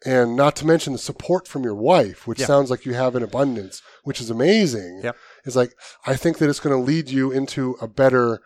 and 0.04 0.34
not 0.34 0.56
to 0.56 0.66
mention 0.66 0.92
the 0.94 0.98
support 0.98 1.46
from 1.46 1.62
your 1.62 1.74
wife, 1.74 2.26
which 2.26 2.40
Yeah. 2.40 2.46
sounds 2.46 2.70
like 2.70 2.84
you 2.86 2.94
have 2.94 3.14
in 3.14 3.22
abundance, 3.22 3.82
which 4.02 4.20
is 4.20 4.30
amazing. 4.30 5.00
Yep. 5.04 5.16
Is 5.44 5.56
like 5.56 5.74
I 6.06 6.16
think 6.16 6.38
that 6.38 6.48
it's 6.48 6.60
going 6.60 6.76
to 6.76 6.82
lead 6.82 7.08
you 7.08 7.30
into 7.30 7.76
a 7.80 7.86
better 7.88 8.40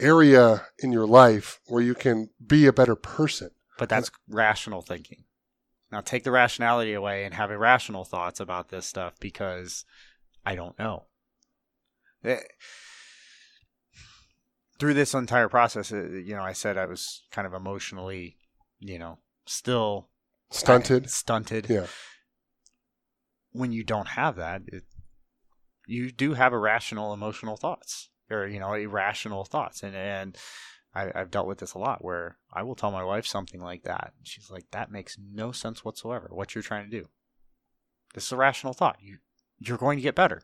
area 0.00 0.66
in 0.78 0.92
your 0.92 1.06
life 1.06 1.60
where 1.66 1.82
you 1.82 1.94
can 1.94 2.30
be 2.44 2.66
a 2.66 2.72
better 2.72 2.96
person. 2.96 3.50
But 3.78 3.88
that's 3.88 4.10
rational 4.28 4.82
thinking. 4.82 5.24
Now 5.90 6.00
take 6.00 6.24
the 6.24 6.30
rationality 6.30 6.92
away 6.94 7.24
and 7.24 7.34
have 7.34 7.50
irrational 7.50 8.04
thoughts 8.04 8.40
about 8.40 8.68
this 8.68 8.86
stuff 8.86 9.14
because 9.20 9.84
I 10.44 10.54
don't 10.54 10.78
know. 10.78 11.06
Eh, 12.24 12.40
Through 14.80 14.94
this 14.94 15.14
entire 15.14 15.48
process, 15.48 15.92
uh, 15.92 16.02
you 16.02 16.34
know, 16.34 16.42
I 16.42 16.52
said 16.54 16.76
I 16.76 16.86
was 16.86 17.22
kind 17.30 17.46
of 17.46 17.54
emotionally, 17.54 18.36
you 18.78 18.98
know, 18.98 19.18
still 19.46 20.08
Stunted. 20.50 21.08
stunted. 21.10 21.66
Yeah. 21.68 21.86
When 23.52 23.72
you 23.72 23.84
don't 23.84 24.08
have 24.08 24.36
that, 24.36 24.62
it, 24.66 24.84
you 25.86 26.10
do 26.10 26.34
have 26.34 26.52
irrational 26.52 27.12
emotional 27.12 27.56
thoughts 27.56 28.08
or 28.30 28.46
you 28.46 28.60
know 28.60 28.72
irrational 28.74 29.44
thoughts, 29.44 29.82
and 29.82 29.94
and 29.94 30.36
I, 30.94 31.10
I've 31.14 31.30
dealt 31.30 31.46
with 31.46 31.58
this 31.58 31.74
a 31.74 31.78
lot 31.78 32.04
where 32.04 32.38
I 32.52 32.62
will 32.62 32.74
tell 32.74 32.90
my 32.90 33.04
wife 33.04 33.26
something 33.26 33.60
like 33.60 33.82
that. 33.84 34.12
She's 34.22 34.50
like, 34.50 34.70
"That 34.70 34.90
makes 34.90 35.16
no 35.18 35.52
sense 35.52 35.84
whatsoever. 35.84 36.28
What 36.30 36.54
you're 36.54 36.62
trying 36.62 36.90
to 36.90 37.00
do. 37.00 37.08
This 38.14 38.26
is 38.26 38.32
a 38.32 38.36
rational 38.36 38.72
thought. 38.72 38.98
You 39.00 39.18
you're 39.58 39.78
going 39.78 39.98
to 39.98 40.02
get 40.02 40.14
better. 40.14 40.42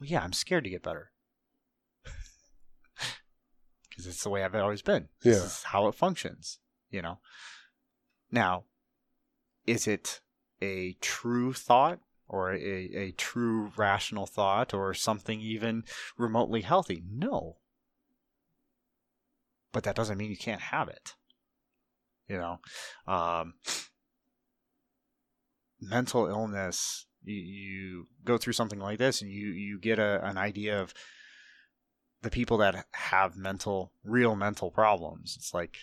Well, 0.00 0.08
yeah, 0.08 0.22
I'm 0.22 0.32
scared 0.32 0.64
to 0.64 0.70
get 0.70 0.82
better." 0.82 1.12
Because 3.96 4.08
it's 4.08 4.22
the 4.22 4.28
way 4.28 4.44
I've 4.44 4.54
always 4.54 4.82
been. 4.82 5.08
This 5.22 5.38
Yeah. 5.38 5.44
is 5.46 5.62
how 5.62 5.88
it 5.88 5.94
functions, 5.94 6.58
you 6.90 7.00
know. 7.00 7.18
Now, 8.30 8.64
is 9.66 9.86
it 9.86 10.20
a 10.60 10.92
true 11.00 11.54
thought 11.54 12.00
or 12.28 12.52
a, 12.52 12.58
a 12.58 13.12
true 13.12 13.72
rational 13.74 14.26
thought 14.26 14.74
or 14.74 14.92
something 14.92 15.40
even 15.40 15.84
remotely 16.18 16.60
healthy? 16.60 17.02
No. 17.10 17.56
But 19.72 19.84
that 19.84 19.96
doesn't 19.96 20.18
mean 20.18 20.30
you 20.30 20.36
can't 20.36 20.60
have 20.60 20.88
it. 20.88 21.14
You 22.28 22.36
know, 22.36 22.60
um, 23.06 23.54
mental 25.80 26.26
illness, 26.26 27.06
you, 27.22 27.34
you 27.36 28.06
go 28.24 28.36
through 28.36 28.52
something 28.52 28.80
like 28.80 28.98
this 28.98 29.22
and 29.22 29.30
you, 29.30 29.46
you 29.48 29.78
get 29.78 29.98
a, 29.98 30.22
an 30.26 30.36
idea 30.36 30.78
of 30.82 30.92
the 32.26 32.30
people 32.30 32.58
that 32.58 32.86
have 32.92 33.36
mental, 33.36 33.92
real 34.04 34.34
mental 34.34 34.70
problems. 34.72 35.36
It's 35.38 35.54
like 35.54 35.76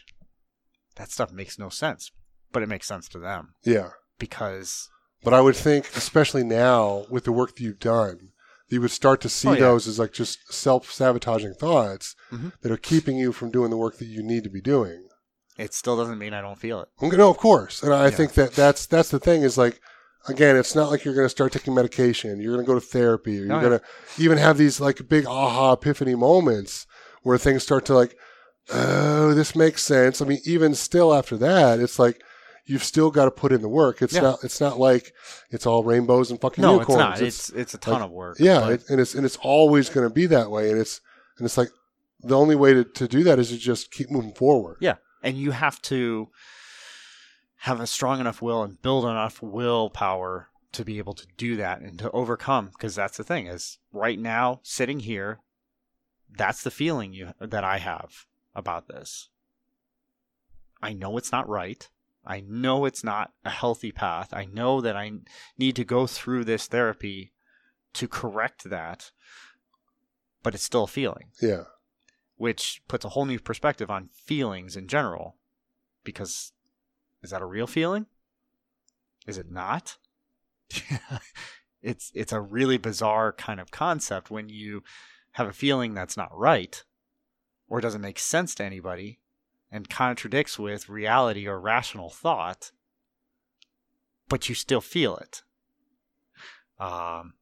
that 0.96 1.10
stuff 1.10 1.32
makes 1.32 1.58
no 1.58 1.70
sense, 1.70 2.12
but 2.52 2.62
it 2.62 2.68
makes 2.70 2.86
sense 2.86 3.08
to 3.10 3.20
them 3.20 3.56
Yeah. 3.64 3.92
because 4.20 4.90
But 5.24 5.34
I 5.34 5.40
would 5.40 5.56
think, 5.56 5.96
especially 5.96 6.44
now 6.44 7.06
with 7.10 7.24
the 7.24 7.32
work 7.32 7.56
that 7.56 7.62
you've 7.64 7.80
done, 7.80 8.34
you 8.68 8.82
would 8.82 8.92
start 8.92 9.22
to 9.22 9.30
see 9.30 9.48
Oh, 9.48 9.54
yeah. 9.54 9.60
those 9.62 9.88
as 9.88 9.98
like 10.00 10.12
just 10.12 10.52
self 10.52 10.92
sabotaging 10.92 11.54
thoughts 11.54 12.14
Mhm. 12.30 12.52
that 12.62 12.72
are 12.74 12.78
keeping 12.78 13.16
you 13.18 13.32
from 13.32 13.50
doing 13.50 13.70
the 13.70 13.78
work 13.78 13.98
that 14.00 14.06
you 14.06 14.22
need 14.22 14.44
to 14.44 14.50
be 14.50 14.62
doing. 14.62 15.08
it 15.56 15.72
still 15.72 15.96
doesn't 15.96 16.18
mean 16.18 16.34
I 16.34 16.42
don't 16.42 16.58
feel 16.60 16.82
it. 16.82 16.90
No, 17.00 17.30
of 17.30 17.38
course, 17.38 17.84
and 17.84 17.94
I 17.94 18.06
Yeah. 18.06 18.16
think 18.18 18.34
that 18.34 18.54
that's 18.54 18.88
that's 18.88 19.10
the 19.10 19.20
thing 19.20 19.44
is 19.44 19.56
like. 19.58 19.80
Again, 20.28 20.56
it's 20.56 20.74
not 20.76 20.90
like 20.90 21.04
you're 21.04 21.14
going 21.14 21.26
to 21.26 21.30
start 21.30 21.52
taking 21.52 21.74
medication. 21.76 22.40
You're 22.40 22.54
going 22.54 22.66
to 22.66 22.68
go 22.68 22.76
to 22.80 22.86
therapy, 22.86 23.40
or 23.42 23.46
you're 23.46 23.56
Oh, 23.58 23.62
going 23.62 23.80
to 23.80 24.22
even 24.24 24.38
have 24.38 24.58
these 24.58 24.80
like 24.80 25.08
big 25.10 25.26
aha 25.26 25.74
epiphany 25.74 26.16
moments 26.16 26.88
where 27.24 27.38
things 27.38 27.64
start 27.64 27.86
to 27.86 27.94
like, 27.94 28.16
oh, 28.72 29.34
this 29.34 29.56
makes 29.56 29.84
sense. 29.84 30.22
I 30.22 30.26
mean, 30.26 30.40
even 30.46 30.76
still 30.76 31.14
after 31.14 31.36
that, 31.38 31.80
it's 31.80 32.00
like 32.00 32.22
you've 32.66 32.84
still 32.84 33.12
got 33.12 33.26
to 33.26 33.32
put 33.32 33.52
in 33.52 33.62
the 33.62 33.68
work. 33.70 34.02
It's 34.02 34.14
Yeah. 34.14 34.22
not. 34.22 34.44
It's 34.44 34.62
not 34.62 34.80
like 34.80 35.12
it's 35.50 35.66
all 35.66 35.84
rainbows 35.84 36.32
and 36.32 36.40
fucking 36.40 36.62
No, 36.62 36.80
it's 36.80 36.88
unicorns. 36.90 37.20
not. 37.20 37.22
It's 37.28 37.50
it's 37.50 37.74
a 37.74 37.78
ton 37.78 37.96
like- 37.96 38.04
of 38.04 38.12
work. 38.12 38.38
Yeah, 38.40 38.70
it, 38.70 38.84
and 38.90 39.02
it's 39.02 39.16
and 39.16 39.26
it's 39.26 39.38
always 39.42 39.90
going 39.90 40.08
to 40.08 40.14
be 40.14 40.26
that 40.28 40.50
way, 40.50 40.70
and 40.72 40.80
it's 40.80 41.02
and 41.38 41.46
it's 41.46 41.58
like 41.58 41.70
the 42.22 42.38
only 42.38 42.56
way 42.56 42.74
to, 42.74 42.86
to 42.86 43.08
do 43.10 43.24
that 43.26 43.40
is 43.40 43.50
to 43.50 43.58
just 43.58 43.92
keep 43.92 44.10
moving 44.10 44.34
forward. 44.34 44.78
Yeah, 44.80 44.96
and 45.22 45.38
you 45.38 45.52
have 45.52 45.82
to 45.84 46.30
have 47.64 47.80
a 47.80 47.88
strong 47.88 48.20
enough 48.20 48.42
will 48.42 48.62
and 48.62 48.82
build 48.82 49.06
enough 49.06 49.42
willpower 49.42 50.50
to 50.74 50.84
be 50.84 50.98
able 50.98 51.14
to 51.14 51.26
do 51.38 51.56
that 51.56 51.80
and 51.80 51.98
to 51.98 52.12
overcome. 52.12 52.66
Because 52.68 52.94
that's 52.94 53.16
the 53.16 53.24
thing 53.24 53.48
is 53.48 53.78
right 53.94 54.20
now 54.20 54.60
sitting 54.64 55.00
here, 55.00 55.40
that's 56.30 56.62
the 56.62 56.72
feeling 56.72 57.14
you 57.14 57.34
that 57.40 57.64
I 57.64 57.78
have 57.78 58.26
about 58.54 58.90
this. 58.90 59.30
I 60.82 60.92
know 60.92 61.16
it's 61.18 61.32
not 61.32 61.48
right. 61.48 61.90
I 62.26 62.42
know 62.46 62.84
it's 62.84 63.02
not 63.02 63.32
a 63.46 63.50
healthy 63.50 63.94
path. 63.94 64.34
I 64.34 64.44
know 64.44 64.82
that 64.82 64.98
I 64.98 65.12
need 65.58 65.78
to 65.78 65.86
go 65.86 66.06
through 66.06 66.44
this 66.44 66.68
therapy 66.68 67.32
to 67.94 68.10
correct 68.10 68.70
that, 68.70 69.12
but 70.42 70.54
it's 70.54 70.66
still 70.66 70.84
a 70.84 70.88
feeling 70.88 71.30
Yeah, 71.42 71.64
which 72.36 72.82
puts 72.90 73.06
a 73.06 73.10
whole 73.10 73.26
new 73.26 73.40
perspective 73.40 73.90
on 73.90 74.10
feelings 74.14 74.76
in 74.76 74.90
general. 74.90 75.38
Because 76.04 76.52
is 77.24 77.30
that 77.32 77.42
a 77.42 77.46
real 77.46 77.68
feeling? 77.68 78.06
Is 79.26 79.38
it 79.38 79.50
not? 79.50 79.98
it's 81.82 82.12
it's 82.14 82.32
a 82.34 82.42
really 82.42 82.78
bizarre 82.78 83.32
kind 83.32 83.60
of 83.60 83.72
concept 83.72 84.30
when 84.30 84.50
you 84.50 84.84
have 85.34 85.48
a 85.48 85.54
feeling 85.54 85.94
that's 85.94 86.18
not 86.18 86.36
right 86.38 86.84
or 87.68 87.82
doesn't 87.82 88.02
make 88.02 88.20
sense 88.20 88.54
to 88.56 88.64
anybody 88.64 89.20
and 89.72 89.90
contradicts 89.90 90.60
with 90.60 90.90
reality 90.90 91.48
or 91.48 91.60
rational 91.60 92.10
thought, 92.10 92.72
but 94.30 94.48
you 94.50 94.54
still 94.56 94.82
feel 94.82 95.16
it. 95.18 95.42
Um, 96.80 97.34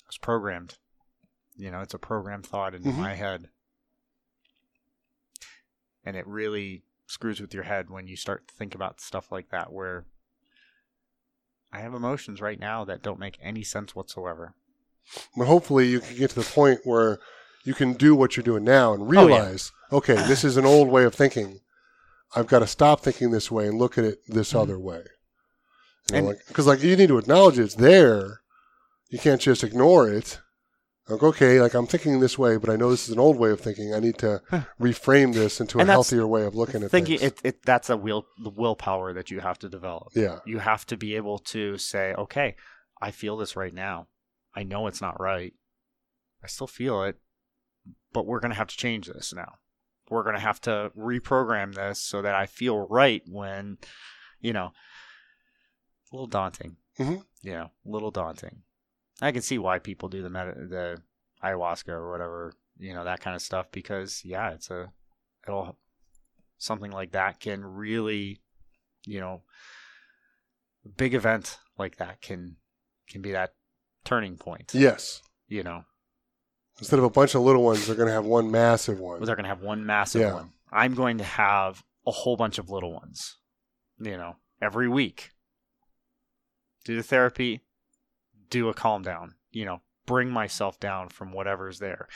I 0.00 0.06
was 0.06 0.18
programmed. 0.18 0.78
You 1.56 1.70
know, 1.70 1.80
it's 1.80 1.94
a 1.94 1.98
programmed 1.98 2.46
thought 2.46 2.74
into 2.74 2.88
Mhm. 2.90 2.96
my 2.98 3.14
head. 3.14 3.50
And 6.04 6.16
it 6.16 6.26
really 6.26 6.84
screws 7.12 7.40
with 7.40 7.52
your 7.52 7.64
head 7.64 7.90
when 7.90 8.06
you 8.08 8.16
start 8.16 8.48
to 8.48 8.54
think 8.54 8.74
about 8.74 9.00
stuff 9.00 9.30
like 9.30 9.50
that, 9.50 9.70
where 9.72 10.06
I 11.72 11.80
have 11.80 11.94
emotions 11.94 12.40
right 12.40 12.58
now 12.58 12.84
that 12.84 13.02
don't 13.02 13.18
make 13.18 13.38
any 13.42 13.62
sense 13.62 13.94
whatsoever. 13.94 14.54
but 15.36 15.46
hopefully 15.46 15.88
you 15.88 16.00
can 16.00 16.16
get 16.16 16.30
to 16.30 16.36
the 16.40 16.46
point 16.50 16.80
where 16.84 17.18
you 17.64 17.74
can 17.74 17.92
do 17.92 18.14
what 18.14 18.36
you're 18.36 18.44
doing 18.44 18.64
now 18.64 18.92
and 18.94 19.02
Oh, 19.02 19.12
yeah. 19.12 19.20
realize, 19.26 19.72
okay, 19.92 20.14
this 20.14 20.42
is 20.44 20.56
an 20.56 20.64
old 20.64 20.88
way 20.88 21.04
of 21.04 21.14
thinking. 21.14 21.60
I've 22.34 22.46
got 22.46 22.60
to 22.60 22.66
stop 22.66 23.00
thinking 23.00 23.30
this 23.30 23.50
way 23.50 23.66
and 23.66 23.78
look 23.78 23.98
at 23.98 24.04
it 24.04 24.20
this 24.28 24.54
other 24.54 24.78
way. 24.78 25.02
Mm-hmm. 26.08 26.28
And- 26.28 26.38
Because 26.48 26.66
like, 26.66 26.82
you 26.82 26.96
need 26.96 27.08
to 27.08 27.18
acknowledge 27.18 27.58
it's 27.58 27.74
there. 27.74 28.40
You 29.10 29.18
can't 29.18 29.40
just 29.40 29.62
ignore 29.64 30.08
it. 30.08 30.40
Like 31.08 31.22
okay, 31.22 31.60
like 31.60 31.74
I'm 31.74 31.86
thinking 31.86 32.20
this 32.20 32.38
way, 32.38 32.56
but 32.56 32.70
I 32.70 32.76
know 32.76 32.90
this 32.90 33.08
is 33.08 33.12
an 33.12 33.18
old 33.18 33.36
way 33.36 33.50
of 33.50 33.60
thinking. 33.60 33.92
I 33.92 33.98
need 33.98 34.18
to 34.18 34.40
reframe 34.80 35.34
this 35.34 35.60
into 35.60 35.80
a 35.80 35.84
healthier 35.84 36.26
way 36.26 36.44
of 36.44 36.54
looking 36.54 36.82
at 36.84 36.90
Thinking 36.92 37.18
things. 37.18 37.32
it, 37.42 37.46
it 37.56 37.62
that's 37.64 37.90
a 37.90 37.96
will 37.96 38.26
the 38.42 38.50
willpower 38.50 39.12
that 39.12 39.30
you 39.30 39.40
have 39.40 39.58
to 39.60 39.68
develop. 39.68 40.08
yeah, 40.14 40.38
You 40.46 40.58
have 40.60 40.86
to 40.86 40.96
be 40.96 41.16
able 41.16 41.38
to 41.38 41.76
say, 41.76 42.14
okay, 42.14 42.54
I 43.00 43.10
feel 43.10 43.36
this 43.36 43.56
right 43.56 43.74
now. 43.74 44.06
I 44.54 44.62
know 44.62 44.86
it's 44.86 45.00
not 45.00 45.18
right. 45.20 45.52
I 46.44 46.46
still 46.46 46.66
feel 46.68 47.02
it, 47.02 47.16
but 48.12 48.24
we're 48.26 48.40
going 48.40 48.50
to 48.52 48.56
have 48.58 48.68
to 48.68 48.76
change 48.76 49.08
this 49.08 49.32
now. 49.34 49.54
We're 50.08 50.22
going 50.24 50.36
to 50.36 50.40
have 50.40 50.60
to 50.62 50.92
reprogram 50.96 51.74
this 51.74 51.98
so 52.00 52.22
that 52.22 52.34
I 52.34 52.46
feel 52.46 52.78
right 52.88 53.22
when, 53.26 53.78
you 54.40 54.52
know, 54.52 54.72
a 56.12 56.14
little 56.16 56.26
daunting. 56.28 56.76
Mhm. 56.98 57.24
You 57.40 57.52
know, 57.54 57.70
a 57.86 57.88
little 57.88 58.10
daunting. 58.10 58.62
I 59.22 59.32
can 59.32 59.42
see 59.42 59.58
why 59.58 59.78
people 59.78 60.08
do 60.08 60.22
the 60.22 60.30
med- 60.30 60.68
the 60.70 60.98
ayahuasca 61.42 61.88
or 61.88 62.10
whatever, 62.10 62.52
you 62.78 62.92
know, 62.94 63.04
that 63.04 63.20
kind 63.20 63.34
of 63.36 63.42
stuff 63.42 63.66
because 63.72 64.22
yeah, 64.24 64.50
it's 64.50 64.70
a 64.70 64.92
it'll 65.46 65.78
something 66.58 66.90
like 66.92 67.12
that 67.12 67.40
can 67.40 67.64
really, 67.64 68.40
you 69.06 69.20
know, 69.20 69.42
big 70.96 71.14
event 71.14 71.58
like 71.78 71.96
that 71.96 72.20
can 72.20 72.56
can 73.08 73.22
be 73.22 73.32
that 73.32 73.54
turning 74.04 74.36
point. 74.36 74.72
yes. 74.74 75.22
You 75.48 75.62
know, 75.62 75.84
Instead 76.78 76.98
of 76.98 77.04
a 77.04 77.10
bunch 77.10 77.34
of 77.34 77.42
little 77.42 77.62
ones, 77.62 77.86
they're 77.86 77.94
going 77.96 78.08
to 78.08 78.12
have 78.14 78.24
one 78.24 78.50
massive 78.50 78.98
one. 78.98 79.22
they're 79.22 79.36
going 79.36 79.44
to 79.44 79.48
have 79.50 79.60
one 79.62 79.84
massive 79.84 80.22
Yeah. 80.22 80.34
one. 80.34 80.52
I'm 80.72 80.94
going 80.94 81.18
to 81.18 81.24
have 81.24 81.84
a 82.06 82.10
whole 82.10 82.36
bunch 82.36 82.58
of 82.58 82.70
little 82.70 82.92
ones. 82.92 83.36
You 84.00 84.16
know, 84.16 84.36
every 84.62 84.88
week. 84.88 85.30
Do 86.84 86.96
the 86.96 87.02
therapy, 87.02 87.60
do 88.52 88.68
a 88.68 88.74
calm 88.74 89.02
down. 89.02 89.34
You 89.50 89.64
know, 89.64 89.80
bring 90.06 90.30
myself 90.30 90.78
down 90.78 91.08
from 91.08 91.32
whatever's 91.32 91.78
there, 91.80 92.06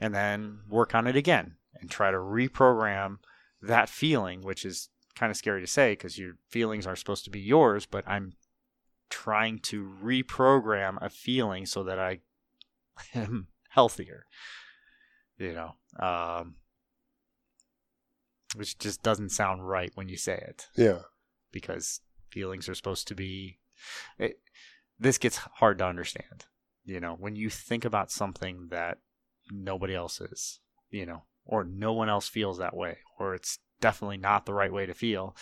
and 0.00 0.14
then 0.14 0.60
work 0.68 0.94
on 0.94 1.06
it 1.06 1.16
again 1.16 1.56
and 1.80 1.90
try 1.90 2.10
to 2.10 2.16
reprogram 2.18 3.18
that 3.60 3.88
feeling, 3.88 4.42
which 4.42 4.64
is 4.64 4.88
kind 5.14 5.30
of 5.30 5.36
scary 5.36 5.60
to 5.60 5.66
say 5.66 5.92
because 5.92 6.18
your 6.18 6.34
feelings 6.48 6.86
are 6.86 6.96
supposed 6.96 7.24
to 7.24 7.30
be 7.30 7.40
yours, 7.40 7.86
but 7.86 8.04
I'm 8.08 8.32
trying 9.10 9.58
to 9.60 9.92
reprogram 10.02 10.96
a 11.00 11.08
feeling 11.10 11.66
so 11.66 11.82
that 11.84 11.98
I 11.98 12.20
am 13.14 13.48
healthier. 13.70 14.26
You 15.38 15.52
know, 15.54 15.74
um, 15.98 16.56
which 18.54 18.78
just 18.78 19.02
doesn't 19.02 19.30
sound 19.30 19.66
right 19.68 19.90
when 19.94 20.08
you 20.08 20.16
say 20.16 20.34
it 20.34 20.66
Yeah. 20.76 21.00
because 21.52 22.00
feelings 22.30 22.68
are 22.68 22.74
supposed 22.74 23.08
to 23.08 23.14
be. 23.14 23.58
It, 24.18 24.38
this 25.02 25.18
gets 25.18 25.36
hard 25.36 25.78
to 25.78 25.86
understand. 25.86 26.46
You 26.84 27.00
know, 27.00 27.16
when 27.18 27.36
you 27.36 27.50
think 27.50 27.84
about 27.84 28.10
something 28.10 28.68
that 28.70 28.98
nobody 29.50 29.94
else 29.94 30.20
is, 30.20 30.60
you 30.90 31.06
know, 31.06 31.24
or 31.44 31.64
no 31.64 31.92
one 31.92 32.08
else 32.08 32.28
feels 32.28 32.58
that 32.58 32.76
way, 32.76 32.98
or 33.18 33.34
it's 33.34 33.58
definitely 33.80 34.16
not 34.16 34.46
the 34.46 34.54
right 34.54 34.72
way 34.72 34.86
to 34.86 34.94
feel, 34.94 35.36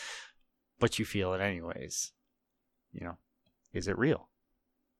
but 0.79 0.99
you 0.99 1.05
feel 1.05 1.35
it 1.35 1.41
anyways. 1.41 2.13
You 2.93 3.05
know, 3.05 3.19
is 3.73 3.87
it 3.87 3.99
real? 3.99 4.29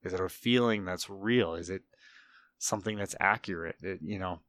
Is 0.03 0.13
it 0.13 0.21
a 0.21 0.29
feeling 0.29 0.85
that's 0.85 1.11
real? 1.11 1.55
Is 1.55 1.71
it 1.71 1.83
something 2.59 2.97
that's 2.97 3.17
accurate? 3.19 3.77
It, 3.83 4.01
you 4.03 4.19
know, 4.19 4.41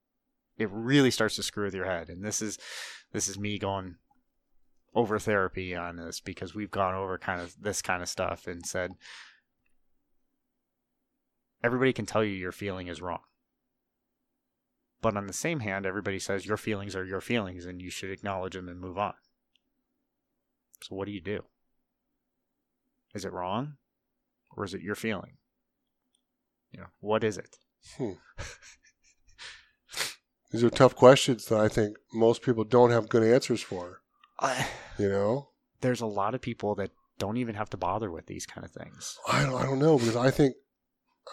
it 0.58 0.70
really 0.72 1.12
starts 1.12 1.36
to 1.38 1.44
screw 1.44 1.66
with 1.66 1.74
your 1.74 1.86
head. 1.86 2.10
And 2.10 2.24
this 2.24 2.42
is 2.42 2.58
this 3.12 3.28
is 3.28 3.40
me 3.40 3.58
going 3.58 3.96
over 4.94 5.20
therapy 5.20 5.76
on 5.76 5.96
this 5.96 6.20
because 6.20 6.54
we've 6.54 6.72
gone 6.72 6.96
over 6.96 7.18
kind 7.18 7.42
of 7.42 7.56
this 7.60 7.82
kind 7.82 8.02
of 8.02 8.10
stuff 8.10 8.48
and 8.48 8.66
said 8.66 8.92
everybody 11.64 11.94
can 11.94 12.06
tell 12.06 12.24
you 12.24 12.32
your 12.32 12.52
feeling 12.52 12.88
is 12.88 13.02
wrong. 13.02 13.22
But 15.02 15.18
on 15.18 15.28
the 15.28 15.34
same 15.34 15.62
hand, 15.62 15.86
everybody 15.86 16.20
says 16.20 16.46
your 16.46 16.58
feelings 16.58 16.96
are 16.96 17.06
your 17.06 17.22
feelings 17.22 17.66
and 17.66 17.82
you 17.82 17.90
should 17.90 18.12
acknowledge 18.12 18.54
them 18.54 18.68
and 18.68 18.80
move 18.80 18.98
on. 18.98 19.14
So 20.84 20.96
what 20.96 21.06
do 21.06 21.12
you 21.12 21.22
do? 21.22 21.44
Is 23.14 23.26
it 23.26 23.34
wrong? 23.34 23.78
Or 24.56 24.64
is 24.64 24.74
it 24.74 24.82
your 24.82 24.96
feeling? 24.96 25.38
You 26.72 26.82
know, 26.82 26.88
what 27.00 27.24
is 27.24 27.38
it? 27.38 27.58
Hmm. 27.98 28.12
These 30.52 30.64
are 30.64 30.70
tough 30.70 30.96
questions 30.96 31.46
that 31.46 31.60
I 31.60 31.68
think 31.68 31.98
most 32.14 32.42
people 32.42 32.64
don't 32.64 32.92
have 32.92 33.10
good 33.10 33.24
answers 33.24 33.62
for. 33.62 34.02
Uh, 34.40 34.64
You 35.00 35.10
know, 35.10 35.50
there's 35.82 36.02
a 36.02 36.06
lot 36.06 36.36
of 36.36 36.42
people 36.42 36.76
that 36.76 36.92
don't 37.18 37.38
even 37.38 37.56
have 37.56 37.70
to 37.72 37.78
bother 37.78 38.12
with 38.12 38.26
these 38.26 38.46
kind 38.46 38.66
of 38.66 38.72
things. 38.72 39.18
I 39.32 39.44
don't, 39.46 39.56
I 39.56 39.64
don't 39.64 39.80
know 39.80 39.98
because 39.98 40.16
I 40.16 40.30
think 40.30 40.56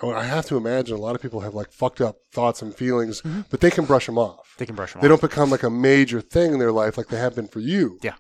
I 0.02 0.24
have 0.24 0.46
to 0.46 0.56
imagine 0.56 0.96
a 0.96 1.00
lot 1.00 1.14
of 1.16 1.22
people 1.22 1.40
have 1.40 1.54
like 1.54 1.72
fucked 1.72 2.00
up 2.00 2.18
thoughts 2.32 2.62
and 2.62 2.74
feelings, 2.74 3.20
Mhm. 3.22 3.46
but 3.50 3.60
they 3.60 3.70
can 3.70 3.84
brush 3.84 4.06
them 4.06 4.18
off. 4.18 4.54
They 4.58 4.66
can 4.66 4.76
brush 4.76 4.92
them 4.92 5.02
They 5.02 5.08
off. 5.08 5.20
don't 5.20 5.30
become 5.30 5.50
like 5.50 5.62
a 5.64 5.70
major 5.70 6.20
thing 6.20 6.52
in 6.52 6.58
their 6.58 6.72
life 6.72 6.96
like 6.96 7.08
they 7.08 7.18
have 7.18 7.34
been 7.34 7.48
for 7.48 7.60
you. 7.60 7.98
Yeah. 8.02 8.14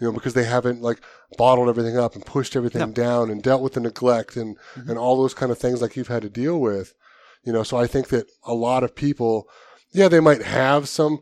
You 0.00 0.06
know, 0.08 0.12
because 0.12 0.34
they 0.34 0.44
haven't 0.44 0.80
like 0.82 1.00
bottled 1.36 1.68
everything 1.68 1.96
up 1.98 2.14
and 2.14 2.24
pushed 2.24 2.54
everything 2.56 2.80
No. 2.80 2.86
down 2.92 3.30
and 3.30 3.42
dealt 3.42 3.62
with 3.62 3.72
the 3.74 3.80
neglect 3.80 4.36
and, 4.36 4.56
Mhm. 4.76 4.90
and 4.90 4.98
all 4.98 5.16
those 5.16 5.34
kind 5.34 5.50
of 5.52 5.58
things 5.58 5.82
like 5.82 5.96
you've 5.96 6.08
had 6.08 6.22
to 6.22 6.28
deal 6.30 6.60
with. 6.60 6.94
You 7.44 7.52
know, 7.52 7.62
so 7.62 7.76
I 7.76 7.86
think 7.86 8.08
that 8.08 8.26
a 8.44 8.54
lot 8.54 8.82
of 8.84 8.94
people, 8.94 9.48
yeah, 9.92 10.08
they 10.08 10.20
might 10.20 10.42
have 10.42 10.88
some 10.88 11.18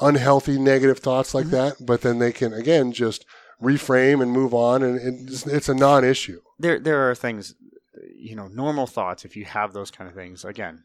unhealthy 0.00 0.58
negative 0.58 0.98
thoughts 0.98 1.34
like 1.34 1.46
Mhm. 1.46 1.50
that, 1.50 1.76
but 1.86 2.02
then 2.02 2.18
they 2.18 2.32
can 2.32 2.52
again 2.52 2.92
just 2.92 3.24
reframe 3.62 4.20
and 4.22 4.30
move 4.30 4.52
on 4.52 4.82
and 4.82 5.28
it's, 5.30 5.46
it's 5.46 5.68
a 5.68 5.74
non-issue. 5.74 6.40
there 6.58 6.78
there 6.78 7.10
are 7.10 7.14
things 7.14 7.54
you 8.18 8.34
know 8.36 8.48
normal 8.48 8.86
thoughts 8.86 9.24
if 9.24 9.36
you 9.36 9.44
have 9.44 9.72
those 9.72 9.90
kind 9.90 10.08
of 10.08 10.14
things 10.16 10.44
again 10.44 10.84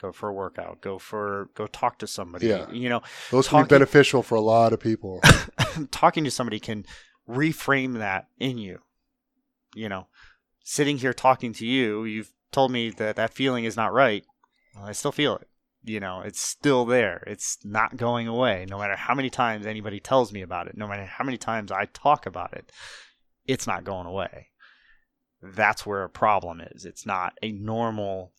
go 0.00 0.12
for 0.12 0.28
a 0.28 0.32
workout 0.32 0.80
go 0.80 0.98
for 0.98 1.50
go 1.54 1.66
talk 1.66 1.98
to 1.98 2.06
somebody 2.06 2.46
Yeah. 2.46 2.70
you 2.70 2.88
know 2.88 3.02
Those 3.30 3.48
can 3.48 3.64
be 3.64 3.68
beneficial 3.68 4.22
for 4.22 4.34
a 4.34 4.40
lot 4.40 4.72
of 4.72 4.80
people. 4.80 5.20
talking 5.90 6.24
to 6.24 6.30
somebody 6.30 6.58
can 6.58 6.84
reframe 7.28 7.98
that 7.98 8.26
in 8.38 8.58
you 8.58 8.78
you 9.74 9.88
know 9.88 10.06
sitting 10.64 10.98
here 10.98 11.12
talking 11.12 11.52
to 11.54 11.66
you 11.66 12.04
you've 12.04 12.32
told 12.50 12.72
me 12.72 12.90
that 12.90 13.16
that 13.16 13.32
feeling 13.32 13.64
is 13.64 13.76
not 13.76 13.92
right 13.92 14.24
well, 14.74 14.86
i 14.86 14.92
still 14.92 15.12
feel 15.12 15.36
it 15.36 15.48
you 15.84 16.00
know 16.00 16.20
it's 16.22 16.40
still 16.40 16.84
there 16.84 17.22
it's 17.26 17.58
not 17.64 17.96
going 17.96 18.26
away 18.26 18.66
no 18.68 18.78
matter 18.78 18.96
how 18.96 19.14
many 19.14 19.30
times 19.30 19.66
anybody 19.66 20.00
tells 20.00 20.32
me 20.32 20.42
about 20.42 20.66
it 20.66 20.76
no 20.76 20.88
matter 20.88 21.04
how 21.04 21.24
many 21.24 21.36
times 21.38 21.70
i 21.70 21.84
talk 21.86 22.26
about 22.26 22.52
it 22.52 22.72
it's 23.46 23.66
not 23.66 23.84
going 23.84 24.06
away 24.06 24.48
that's 25.42 25.86
where 25.86 26.02
a 26.02 26.10
problem 26.10 26.60
is. 26.60 26.84
It's 26.84 27.06
not 27.06 27.34
a 27.42 27.52
normal 27.52 28.32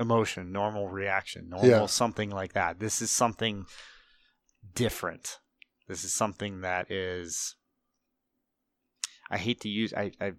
emotion 0.00 0.52
normal 0.52 0.88
reaction 0.88 1.48
normal 1.48 1.68
Yeah. 1.68 1.86
something 1.86 2.30
like 2.30 2.52
that. 2.52 2.78
This 2.78 3.02
is 3.02 3.10
something 3.10 3.66
different. 4.74 5.38
This 5.88 6.04
is 6.04 6.12
something 6.14 6.60
that 6.60 6.90
is 6.90 7.56
i 9.30 9.36
hate 9.36 9.60
to 9.60 9.68
use 9.68 9.92
i, 9.94 10.10
I 10.20 10.32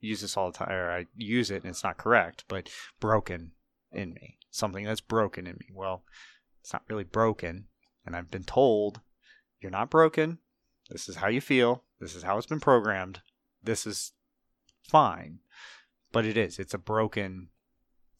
use 0.00 0.20
this 0.22 0.36
all 0.38 0.50
the 0.50 0.56
time 0.56 0.70
or 0.72 0.90
i 0.90 1.06
use 1.16 1.50
it 1.50 1.62
and 1.64 1.66
it's 1.70 1.84
not 1.84 1.98
correct 1.98 2.44
but 2.48 2.70
broken 3.00 3.52
in 3.92 4.14
me. 4.14 4.38
Something 4.50 4.84
that's 4.84 5.00
broken 5.02 5.46
in 5.46 5.54
me. 5.56 5.66
Well 5.72 6.02
it's 6.62 6.72
not 6.72 6.84
really 6.88 7.04
broken 7.04 7.66
and 8.06 8.14
i've 8.16 8.30
been 8.30 8.44
told 8.44 9.00
you're 9.60 9.70
not 9.70 9.90
broken. 9.90 10.38
This 10.90 11.08
is 11.08 11.16
how 11.16 11.28
you 11.28 11.40
feel. 11.40 11.82
This 11.98 12.14
is 12.14 12.22
how 12.22 12.36
it's 12.38 12.46
been 12.46 12.60
programmed. 12.60 13.20
This 13.62 13.86
is 13.86 14.12
fine 14.88 15.38
but 16.12 16.24
it 16.24 16.36
is 16.36 16.58
it's 16.58 16.74
a 16.74 16.78
broken 16.78 17.48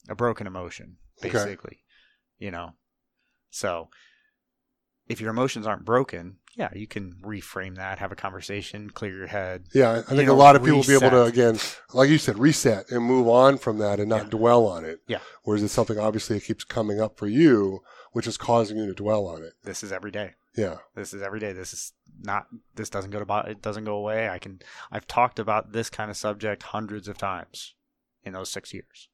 a 0.09 0.15
broken 0.15 0.45
emotion 0.47 0.97
Okay. 1.19 1.31
basically 1.31 1.83
you 2.37 2.51
know 2.51 2.73
so 3.49 3.89
if 5.07 5.21
your 5.21 5.29
emotions 5.29 5.65
aren't 5.65 5.85
broken 5.85 6.37
yeah 6.55 6.69
you 6.73 6.85
can 6.87 7.13
reframe 7.25 7.75
that 7.77 7.99
have 7.99 8.11
a 8.11 8.15
conversation 8.15 8.89
clear 8.89 9.15
your 9.15 9.27
head 9.27 9.65
Yeah, 9.73 9.91
I- 10.07 10.15
think 10.15 10.27
know, 10.27 10.33
a 10.33 10.35
lot 10.35 10.55
of 10.55 10.63
people 10.63 10.79
will 10.79 10.85
be 10.87 10.93
able 10.95 11.09
to 11.11 11.23
again, 11.23 11.57
like 11.93 12.09
you 12.09 12.17
said, 12.17 12.37
reset 12.37 12.91
and 12.91 13.03
move 13.03 13.27
on 13.27 13.57
from 13.57 13.77
that 13.79 13.99
and 13.99 14.09
not 14.09 14.23
Yeah. 14.25 14.29
dwell 14.29 14.65
on 14.65 14.83
it. 14.85 14.99
Yeah. 15.07 15.19
Whereas 15.43 15.63
it's 15.63 15.73
something 15.73 15.97
obviously 15.97 16.37
it 16.37 16.43
keeps 16.43 16.63
coming 16.63 16.99
up 16.99 17.17
for 17.17 17.27
you, 17.27 17.79
which 18.11 18.27
is 18.27 18.37
causing 18.37 18.77
you 18.77 18.85
to 18.87 18.93
dwell 18.93 19.27
on 19.27 19.43
it. 19.43 19.53
this 19.63 19.81
is 19.83 19.91
every 19.91 20.11
day 20.11 20.33
Yeah. 20.57 20.77
this 20.95 21.13
is 21.13 21.21
every 21.21 21.39
day. 21.39 21.53
This 21.53 21.71
is 21.71 21.93
not 22.19 22.47
this 22.75 22.89
doesn't 22.89 23.11
go 23.11 23.23
to 23.23 23.49
it 23.49 23.61
doesn't 23.61 23.85
go 23.85 23.95
away. 23.95 24.27
I 24.27 24.39
can 24.39 24.59
i've 24.91 25.07
talked 25.07 25.37
about 25.37 25.71
this 25.71 25.89
kind 25.89 26.09
of 26.09 26.17
subject 26.17 26.63
hundreds 26.63 27.07
of 27.07 27.17
times 27.17 27.75
in 28.23 28.33
those 28.33 28.49
six 28.49 28.73
years. 28.73 29.07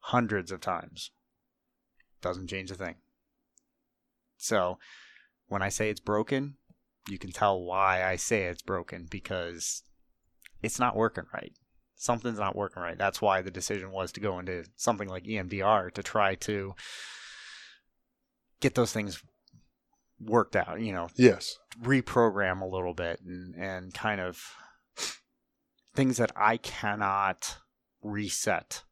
Hundreds 0.00 0.50
of 0.50 0.60
times. 0.60 1.10
Doesn't 2.22 2.48
change 2.48 2.70
a 2.70 2.74
thing. 2.74 2.96
So 4.38 4.78
when 5.48 5.62
i 5.62 5.68
say 5.68 5.90
it's 5.90 6.00
broken 6.00 6.56
you 7.08 7.18
can 7.18 7.32
tell 7.32 7.58
why 7.58 8.04
i 8.04 8.16
say 8.16 8.42
it's 8.44 8.60
broken 8.60 9.06
because 9.10 9.82
it's 10.62 10.78
not 10.78 10.96
working 10.96 11.24
right. 11.32 11.52
Something's 11.94 12.38
not 12.38 12.54
working 12.56 12.82
right. 12.82 12.98
That's 12.98 13.20
why 13.20 13.42
the 13.42 13.50
decision 13.50 13.90
was 13.90 14.12
to 14.12 14.20
go 14.20 14.38
into 14.38 14.64
something 14.76 15.08
like 15.08 15.24
emdr 15.24 15.92
to 15.92 16.02
try 16.02 16.34
to 16.36 16.74
get 18.60 18.74
those 18.74 18.92
things 18.92 19.22
worked 20.20 20.56
out 20.56 20.80
you 20.80 20.92
know 20.92 21.08
Yes. 21.16 21.58
reprogram 21.82 22.60
a 22.60 22.66
little 22.66 22.94
bit 22.94 23.20
and 23.24 23.54
and 23.54 23.94
kind 23.94 24.20
of 24.20 24.42
things 25.94 26.16
that 26.18 26.32
I 26.36 26.56
cannot 26.56 27.58
reset 28.02 28.82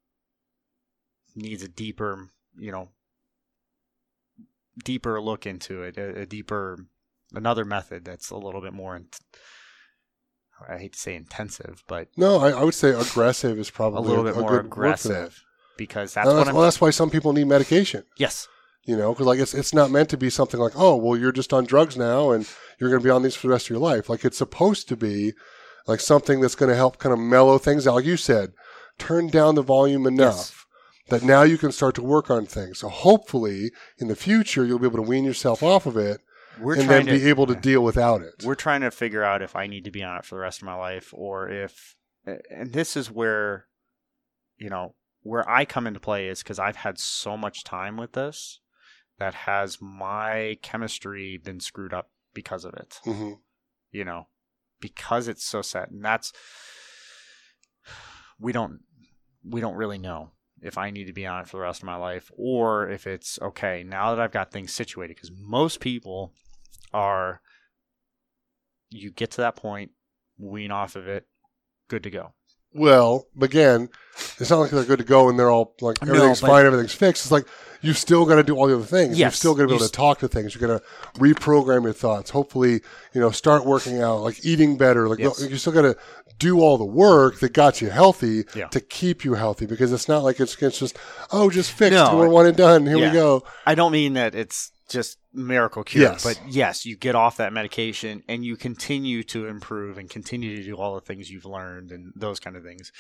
needs 1.37 1.63
a 1.63 1.69
deeper, 1.69 2.31
you 2.59 2.73
know, 2.73 2.89
deeper 4.85 5.21
look 5.21 5.47
into 5.47 5.83
it, 5.83 5.97
a, 5.97 6.23
a 6.23 6.27
deeper 6.27 6.79
another 7.35 7.65
method 7.65 8.05
that's 8.05 8.31
a 8.31 8.37
little 8.37 8.61
bit 8.61 8.73
more 8.73 8.97
int- 8.97 9.19
I 10.69 10.79
hate 10.79 10.95
to 10.95 10.99
say 10.99 11.15
intensive, 11.15 11.85
but 11.87 12.09
No, 12.17 12.39
I, 12.39 12.51
I 12.51 12.65
would 12.65 12.75
say 12.75 12.91
aggressive 12.91 13.59
is 13.59 13.71
probably 13.71 13.99
a 13.99 14.03
little 14.03 14.25
bit 14.25 14.35
more 14.37 14.45
word 14.45 14.57
for 14.57 14.63
that. 14.63 14.67
aggressive 14.67 15.45
because 15.77 16.15
that's 16.15 16.29
that's, 16.29 16.49
I'm 16.49 16.55
well, 16.55 16.65
that's 16.65 16.81
why 16.81 16.91
some 16.91 17.11
people 17.11 17.33
need 17.35 17.47
medication. 17.47 18.05
Yes. 18.17 18.49
You 18.87 18.97
know, 18.97 19.13
because 19.13 19.27
like 19.27 19.41
it's 19.41 19.53
it's 19.53 19.75
not 19.75 19.91
meant 19.91 20.09
to 20.11 20.17
be 20.17 20.31
something 20.31 20.61
like, 20.61 20.73
oh, 20.77 20.97
well, 20.97 21.19
you're 21.19 21.33
just 21.33 21.53
on 21.53 21.65
drugs 21.65 21.97
now 21.97 22.31
and 22.31 22.49
you're 22.79 22.89
going 22.89 23.03
to 23.03 23.05
be 23.05 23.11
on 23.11 23.23
these 23.23 23.35
for 23.35 23.49
the 23.49 23.53
rest 23.53 23.67
of 23.67 23.71
your 23.71 23.81
life. 23.81 24.09
Like 24.09 24.25
it's 24.25 24.39
supposed 24.39 24.89
to 24.89 24.97
be 24.97 25.33
like 25.89 26.01
something 26.01 26.41
that's 26.41 26.55
going 26.55 26.71
to 26.71 26.77
help 26.77 26.99
kind 26.99 27.13
of 27.13 27.19
mellow 27.19 27.59
things 27.59 27.87
out. 27.87 27.97
Like 27.97 28.05
you 28.05 28.17
said, 28.17 28.53
turn 28.99 29.29
down 29.29 29.57
the 29.57 29.63
volume 29.63 30.07
enough 30.07 30.67
that 31.09 31.23
now 31.23 31.43
you 31.43 31.59
can 31.59 31.73
start 31.73 31.95
to 31.97 32.03
work 32.03 32.31
on 32.31 32.47
things. 32.47 32.79
So 32.79 32.89
hopefully, 32.89 33.71
in 33.99 34.09
the 34.09 34.17
future, 34.17 34.65
you'll 34.65 34.79
be 34.79 34.87
able 34.87 35.03
to 35.03 35.09
wean 35.09 35.25
yourself 35.25 35.63
off 35.63 35.87
of 35.87 35.97
it 35.97 36.21
We're 36.61 36.79
and 36.79 36.89
then 36.89 37.07
to 37.07 37.13
be 37.13 37.29
able 37.29 37.47
to 37.47 37.55
deal 37.55 37.83
without 37.83 38.23
it. 38.23 38.45
we're 38.45 38.55
trying 38.55 38.81
to 38.83 38.91
figure 38.91 39.23
out 39.25 39.43
if 39.43 39.57
I 39.57 39.67
need 39.67 39.85
to 39.85 39.91
be 39.91 40.03
on 40.03 40.19
it 40.19 40.25
for 40.25 40.37
the 40.37 40.43
rest 40.43 40.63
of 40.63 40.67
my 40.67 40.75
life 40.75 41.13
or 41.13 41.49
if 41.49 41.97
and 42.51 42.73
this 42.73 42.97
is 42.97 43.11
where 43.11 43.67
you 44.59 44.69
know 44.69 44.95
where 45.23 45.49
I 45.49 45.65
come 45.65 45.87
into 45.87 46.01
play 46.01 46.29
is 46.29 46.43
cuz 46.43 46.59
I've 46.59 46.77
had 46.77 46.99
so 46.99 47.37
much 47.37 47.63
time 47.63 47.97
with 47.97 48.13
this 48.13 48.61
that 49.19 49.35
has 49.35 49.79
my 49.81 50.59
chemistry 50.63 51.37
been 51.37 51.61
screwed 51.61 51.95
up 51.95 52.11
because 52.35 52.65
of 52.65 52.75
it. 52.75 53.01
Hmm 53.05 53.33
you 53.97 54.05
know 54.05 54.27
because 54.81 55.27
it's 55.27 55.45
so 55.45 55.63
set 55.63 55.91
and 55.91 56.05
that's 56.05 56.33
we 58.39 58.53
don't 58.53 58.81
we 59.43 59.61
don't 59.61 59.77
really 59.77 59.99
know 59.99 60.31
if 60.61 60.77
I 60.79 60.91
need 60.91 61.07
to 61.07 61.13
be 61.13 61.27
on 61.27 61.43
it 61.43 61.49
for 61.49 61.59
the 61.59 61.63
rest 61.63 61.83
of 61.83 61.87
my 61.87 61.97
life 61.97 62.31
or 62.35 62.89
if 62.89 63.07
it's 63.07 63.39
okay. 63.43 63.85
Now 63.87 64.15
that 64.15 64.23
I've 64.23 64.33
got 64.33 64.51
things 64.51 64.73
situated 64.73 65.15
because 65.15 65.31
most 65.31 65.81
people 65.81 66.33
are 66.95 67.41
you 68.89 69.11
get 69.11 69.31
to 69.33 69.43
that 69.43 69.57
point 69.57 69.91
wean 70.39 70.71
off 70.71 70.97
of 70.97 71.09
it 71.09 71.27
good 71.89 72.03
to 72.03 72.11
go 72.11 72.33
Well, 72.77 73.27
again, 73.41 73.89
it's 74.39 74.51
not 74.51 74.59
like 74.61 74.71
they're 74.71 74.85
good 74.85 74.99
to 74.99 75.05
go 75.05 75.29
and 75.29 75.39
they're 75.39 75.51
all 75.51 75.75
like 75.81 75.99
everything's 76.03 76.41
but- 76.41 76.49
fine, 76.49 76.67
everything's 76.67 76.95
fixed. 76.95 77.25
It's 77.25 77.33
like 77.33 77.47
you 77.83 77.93
still 77.93 78.25
got 78.25 78.37
to 78.37 78.43
do 78.43 78.57
all 78.57 78.67
the 78.67 78.75
other 78.75 78.85
things. 78.85 79.19
Yes, 79.19 79.19
You're 79.19 79.31
still 79.33 79.55
going 79.55 79.69
to 79.69 79.73
be 79.73 79.77
able 79.77 79.87
to 79.87 79.93
talk 79.93 80.19
to 80.21 80.29
things. 80.29 80.55
You're 80.55 80.67
going 80.67 80.81
to 80.81 80.85
reprogram 81.21 81.85
your 81.85 81.93
thoughts. 81.93 82.31
Hopefully, 82.31 82.81
you 83.13 83.21
know, 83.21 83.31
start 83.31 83.65
working 83.67 84.01
out, 84.01 84.23
like 84.23 84.45
eating 84.45 84.77
better. 84.77 85.09
Like 85.09 85.19
Yes. 85.19 85.41
you 85.49 85.57
still 85.59 85.73
got 85.73 85.83
to 85.83 85.97
do 86.39 86.61
all 86.61 86.79
the 86.79 86.85
work 86.85 87.39
that 87.41 87.53
got 87.53 87.81
you 87.81 87.91
healthy 87.91 88.45
Yeah. 88.55 88.69
to 88.69 88.81
keep 88.81 89.25
you 89.25 89.35
healthy. 89.35 89.67
Because 89.67 89.93
it's 89.93 90.09
not 90.09 90.23
like 90.25 90.41
it's, 90.41 90.61
it's 90.63 90.79
just 90.79 90.97
oh, 91.31 91.51
just 91.51 91.71
fixed. 91.71 91.93
No, 91.93 92.17
We're 92.17 92.29
one 92.29 92.47
and 92.47 92.57
done. 92.57 92.87
Here 92.87 92.97
yeah. 92.97 93.09
we 93.09 93.13
go. 93.15 93.45
I 93.67 93.75
don't 93.75 93.93
mean 93.93 94.15
that 94.15 94.35
it's 94.35 94.73
just 94.89 95.19
miracle 95.33 95.83
cure, 95.85 96.05
Yes. 96.05 96.23
but 96.23 96.41
yes, 96.49 96.87
you 96.87 96.97
get 96.97 97.15
off 97.15 97.37
that 97.39 97.53
medication 97.53 98.23
and 98.29 98.45
you 98.45 98.57
continue 98.57 99.23
to 99.25 99.47
improve 99.47 99.99
and 99.99 100.09
continue 100.09 100.57
to 100.57 100.63
do 100.63 100.77
all 100.77 100.95
the 100.95 101.01
things 101.01 101.31
you've 101.31 101.45
learned 101.45 101.91
and 101.91 102.13
those 102.15 102.39
kind 102.39 102.57
of 102.57 102.63
things. 102.63 102.93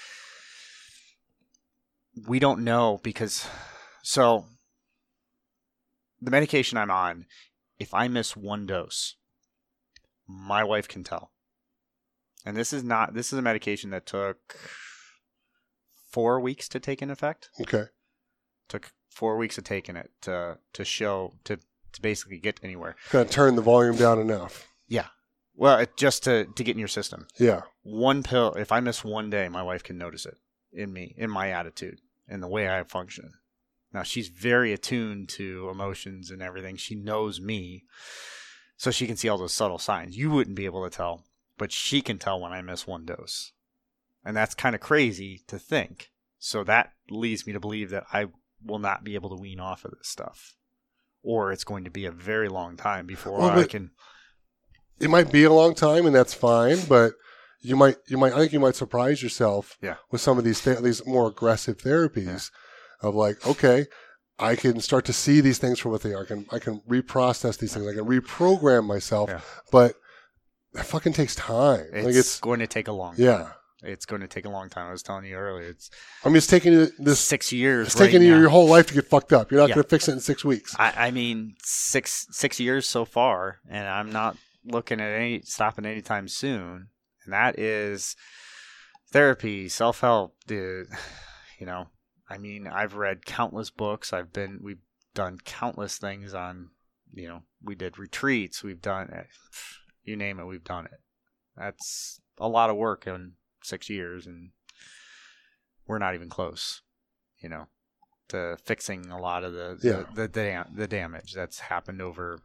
We 2.27 2.39
don't 2.39 2.65
know 2.65 2.99
because 3.03 3.47
so 4.03 4.47
the 6.21 6.31
medication 6.31 6.79
I'm 6.79 6.91
on, 6.91 7.27
if 7.79 7.93
I 7.93 8.09
miss 8.09 8.37
one 8.37 8.67
dose, 8.67 9.17
my 10.27 10.65
wife 10.65 10.89
can 10.89 11.05
tell. 11.05 11.31
And 12.45 12.57
this 12.57 12.73
is 12.73 12.83
not 12.83 13.15
this 13.15 13.33
is 13.33 13.39
a 13.39 13.43
medication 13.43 13.91
that 13.91 14.07
took 14.07 14.57
4 16.11 16.41
weeks 16.41 16.69
to 16.71 16.81
take 16.81 17.03
in 17.03 17.11
effect 17.11 17.51
Okay. 17.61 17.85
took 18.69 18.93
four 19.11 19.37
weeks 19.37 19.57
of 19.59 19.65
taking 19.65 19.97
it 19.97 20.11
to 20.23 20.59
to 20.73 20.85
show 20.85 21.35
to 21.45 21.59
to 21.97 22.03
basically 22.03 22.39
get 22.39 22.61
anywhere. 22.63 22.97
Got 23.11 23.27
to 23.27 23.33
turn 23.33 23.57
the 23.57 23.63
volume 23.63 23.97
down 23.97 24.19
enough. 24.19 24.69
Yeah. 24.89 25.07
Well, 25.55 25.79
it, 25.79 25.97
just 25.97 26.25
to 26.25 26.45
to 26.45 26.65
get 26.65 26.77
in 26.77 26.79
your 26.79 26.89
system. 26.89 27.27
Yeah. 27.39 27.63
One 27.83 28.23
pill. 28.23 28.53
If 28.55 28.73
I 28.73 28.81
miss 28.81 29.05
one 29.05 29.31
day, 29.31 29.49
my 29.49 29.63
wife 29.63 29.83
can 29.83 29.99
notice 29.99 30.27
it 30.27 30.37
in 30.73 30.93
me, 30.93 31.15
in 31.17 31.31
my 31.31 31.51
attitude, 31.51 32.01
in 32.29 32.41
the 32.41 32.49
way 32.49 32.69
I 32.69 32.83
function. 32.85 33.33
Now 33.93 34.03
she's 34.03 34.29
very 34.29 34.73
attuned 34.73 35.29
to 35.31 35.69
emotions 35.71 36.31
and 36.31 36.43
everything. 36.43 36.77
She 36.77 36.95
knows 36.95 37.41
me, 37.41 37.85
so 38.77 38.91
she 38.91 39.07
can 39.07 39.17
see 39.17 39.29
all 39.29 39.39
those 39.39 39.55
subtle 39.55 39.79
signs. 39.79 40.19
You 40.19 40.31
wouldn't 40.31 40.57
be 40.57 40.67
able 40.67 40.85
to 40.85 40.95
tell, 40.95 41.25
but 41.57 41.73
she 41.73 42.03
can 42.03 42.19
tell 42.19 42.41
when 42.41 42.53
I 42.53 42.61
miss 42.61 42.87
one 42.87 43.07
dose, 43.07 43.53
and 44.25 44.37
that's 44.37 44.55
kind 44.55 44.75
of 44.75 44.81
crazy 44.81 45.43
to 45.47 45.59
think. 45.59 46.11
So 46.39 46.63
that 46.65 46.93
leads 47.09 47.47
me 47.47 47.55
to 47.55 47.61
believe 47.61 47.89
that 47.91 48.05
I 48.13 48.27
will 48.63 48.79
not 48.79 49.05
be 49.05 49.15
able 49.15 49.31
to 49.31 49.41
wean 49.41 49.61
off 49.61 49.85
of 49.85 49.93
this 49.93 50.09
stuff, 50.09 50.57
or 51.27 51.53
it's 51.53 51.65
going 51.65 51.85
to 51.85 51.91
be 51.91 52.07
a 52.07 52.11
very 52.13 52.49
long 52.49 52.77
time 52.77 53.07
before 53.07 53.39
Well, 53.39 53.59
I 53.59 53.65
can. 53.65 53.91
it 55.01 55.11
might 55.11 55.31
be 55.33 55.45
a 55.45 55.53
long 55.53 55.75
time 55.75 56.07
and 56.07 56.15
that's 56.15 56.33
fine 56.35 56.79
but 56.89 57.13
you 57.61 57.77
might 57.77 57.97
you 58.09 58.17
might 58.17 58.33
i 58.33 58.39
think 58.39 58.53
you 58.53 58.61
might 58.61 58.77
surprise 58.77 59.23
yourself 59.23 59.77
Yeah. 59.83 59.97
with 60.11 60.21
some 60.21 60.39
of 60.39 60.45
these 60.45 60.61
th- 60.63 60.79
these 60.81 61.05
more 61.07 61.27
aggressive 61.29 61.79
therapies 61.79 62.51
of 63.03 63.15
like 63.15 63.45
okay 63.47 63.87
i 64.39 64.55
can 64.57 64.81
start 64.81 65.05
to 65.07 65.13
see 65.13 65.41
these 65.41 65.59
things 65.59 65.79
for 65.81 65.89
what 65.91 66.03
they 66.03 66.15
are 66.15 66.23
i 66.23 66.27
can 66.27 66.47
i 66.53 66.59
can 66.59 66.81
reprocess 66.89 67.59
these 67.59 67.75
things 67.75 67.87
i 67.87 67.95
can 67.95 68.05
reprogram 68.07 68.85
myself 68.87 69.29
Yeah. 69.31 69.41
but 69.73 69.95
that 70.75 70.87
fucking 70.87 71.15
takes 71.15 71.35
time 71.35 71.87
It's, 71.93 72.07
like 72.07 72.15
it's 72.15 72.41
going 72.41 72.61
to 72.61 72.67
take 72.67 72.89
a 72.89 72.93
long. 72.93 73.15
yeah 73.17 73.53
it's 73.87 74.05
going 74.07 74.21
to 74.21 74.29
take 74.29 74.45
a 74.45 74.49
long 74.51 74.69
time. 74.69 74.89
I 74.89 74.93
was 74.93 75.03
telling 75.03 75.25
you 75.25 75.37
earlier, 75.37 75.69
it's 75.69 75.91
i 76.25 76.29
mean 76.29 76.37
it's 76.37 76.47
taking 76.47 76.89
this 76.99 77.21
six 77.21 77.53
years. 77.53 77.87
it's 77.89 77.97
right 78.01 78.07
taking 78.07 78.23
you 78.23 78.33
now. 78.35 78.41
your 78.41 78.49
whole 78.51 78.69
life 78.69 78.87
to 78.89 78.95
get 78.95 79.07
fucked 79.07 79.33
up 79.33 79.51
you're 79.51 79.61
not 79.61 79.69
Yeah. 79.69 79.77
going 79.77 79.85
to 79.85 79.91
fix 79.91 80.09
it 80.09 80.13
in 80.13 80.21
six 80.21 80.45
weeks 80.45 80.75
I, 80.79 81.07
I 81.07 81.11
mean, 81.11 81.55
six 81.63 82.27
six 82.31 82.59
years 82.61 82.87
so 82.87 83.05
far, 83.05 83.61
and 83.69 83.87
I'm 83.89 84.11
not 84.11 84.37
looking 84.65 85.01
at 85.01 85.13
any 85.13 85.41
stopping 85.43 85.87
anytime 85.87 86.27
soon. 86.29 86.89
And 87.25 87.33
that 87.33 87.59
is 87.59 88.17
therapy, 89.13 89.69
self 89.69 90.01
help, 90.01 90.35
dude. 90.47 90.89
You 91.59 91.65
know, 91.65 91.87
I 92.29 92.37
mean, 92.37 92.67
I've 92.67 92.97
read 92.97 93.25
countless 93.25 93.71
books. 93.71 94.13
I've 94.13 94.31
been, 94.31 94.59
we've 94.63 94.83
done 95.15 95.39
countless 95.43 95.97
things 95.97 96.35
on, 96.35 96.69
you 97.15 97.29
know, 97.29 97.45
we 97.63 97.75
did 97.75 97.99
retreats. 97.99 98.63
We've 98.63 98.83
done 98.83 99.09
it. 99.09 99.27
You 100.05 100.17
name 100.17 100.39
it, 100.39 100.45
we've 100.45 100.63
done 100.63 100.85
it. 100.85 101.01
That's 101.57 102.21
a 102.39 102.47
lot 102.47 102.69
of 102.71 102.77
work 102.77 103.07
in 103.09 103.33
six 103.67 103.91
years, 103.91 104.27
and 104.27 104.51
we're 105.87 105.99
not 105.99 106.15
even 106.15 106.29
close. 106.29 106.83
You 107.41 107.49
know, 107.51 107.67
to 108.29 108.57
fixing 108.65 109.07
a 109.11 109.19
lot 109.21 109.45
of 109.45 109.53
the 109.53 109.79
Yeah. 109.83 110.05
the 110.15 110.23
the, 110.23 110.29
dam- 110.29 110.73
the 110.75 110.89
damage 110.89 111.33
that's 111.33 111.61
happened 111.61 112.01
over 112.03 112.41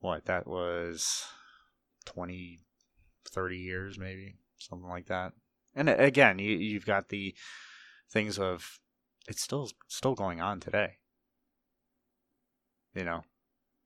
what 0.00 0.24
that 0.26 0.46
was 0.46 1.24
20 2.06 2.60
30 3.30 3.56
years 3.56 3.98
maybe 3.98 4.36
something 4.56 4.88
like 4.88 5.06
that 5.06 5.32
and 5.74 5.88
again 5.88 6.38
you, 6.38 6.56
you've 6.56 6.86
got 6.86 7.10
the 7.10 7.34
things 8.10 8.38
of 8.38 8.80
it's 9.28 9.42
still 9.42 9.70
still 9.88 10.14
going 10.14 10.40
on 10.40 10.58
today 10.58 10.94
you 12.94 13.04
know 13.04 13.22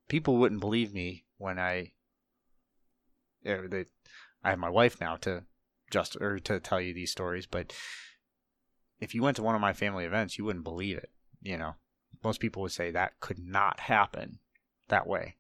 people 0.08 0.36
wouldn't 0.36 0.60
believe 0.60 0.94
me 0.94 1.24
when 1.36 1.58
i 1.58 1.92
yeah, 3.42 3.62
they, 3.68 3.86
i 4.44 4.50
have 4.50 4.58
my 4.58 4.70
wife 4.70 5.00
now 5.00 5.16
to 5.16 5.42
just 5.94 6.16
or 6.16 6.40
to 6.40 6.58
tell 6.58 6.80
you 6.80 6.92
these 6.92 7.12
stories 7.12 7.46
but 7.46 7.72
if 8.98 9.14
you 9.14 9.22
went 9.22 9.36
to 9.36 9.42
one 9.44 9.54
of 9.54 9.60
my 9.60 9.72
family 9.72 10.04
events 10.04 10.36
you 10.36 10.44
wouldn't 10.44 10.64
believe 10.64 10.98
it 10.98 11.10
you 11.40 11.56
know? 11.56 11.74
Most 12.24 12.40
people 12.40 12.62
would 12.62 12.72
say 12.72 12.90
that 12.90 13.20
could 13.20 13.38
not 13.38 13.80
happen 13.80 14.38
that 14.88 15.06
way. 15.06 15.36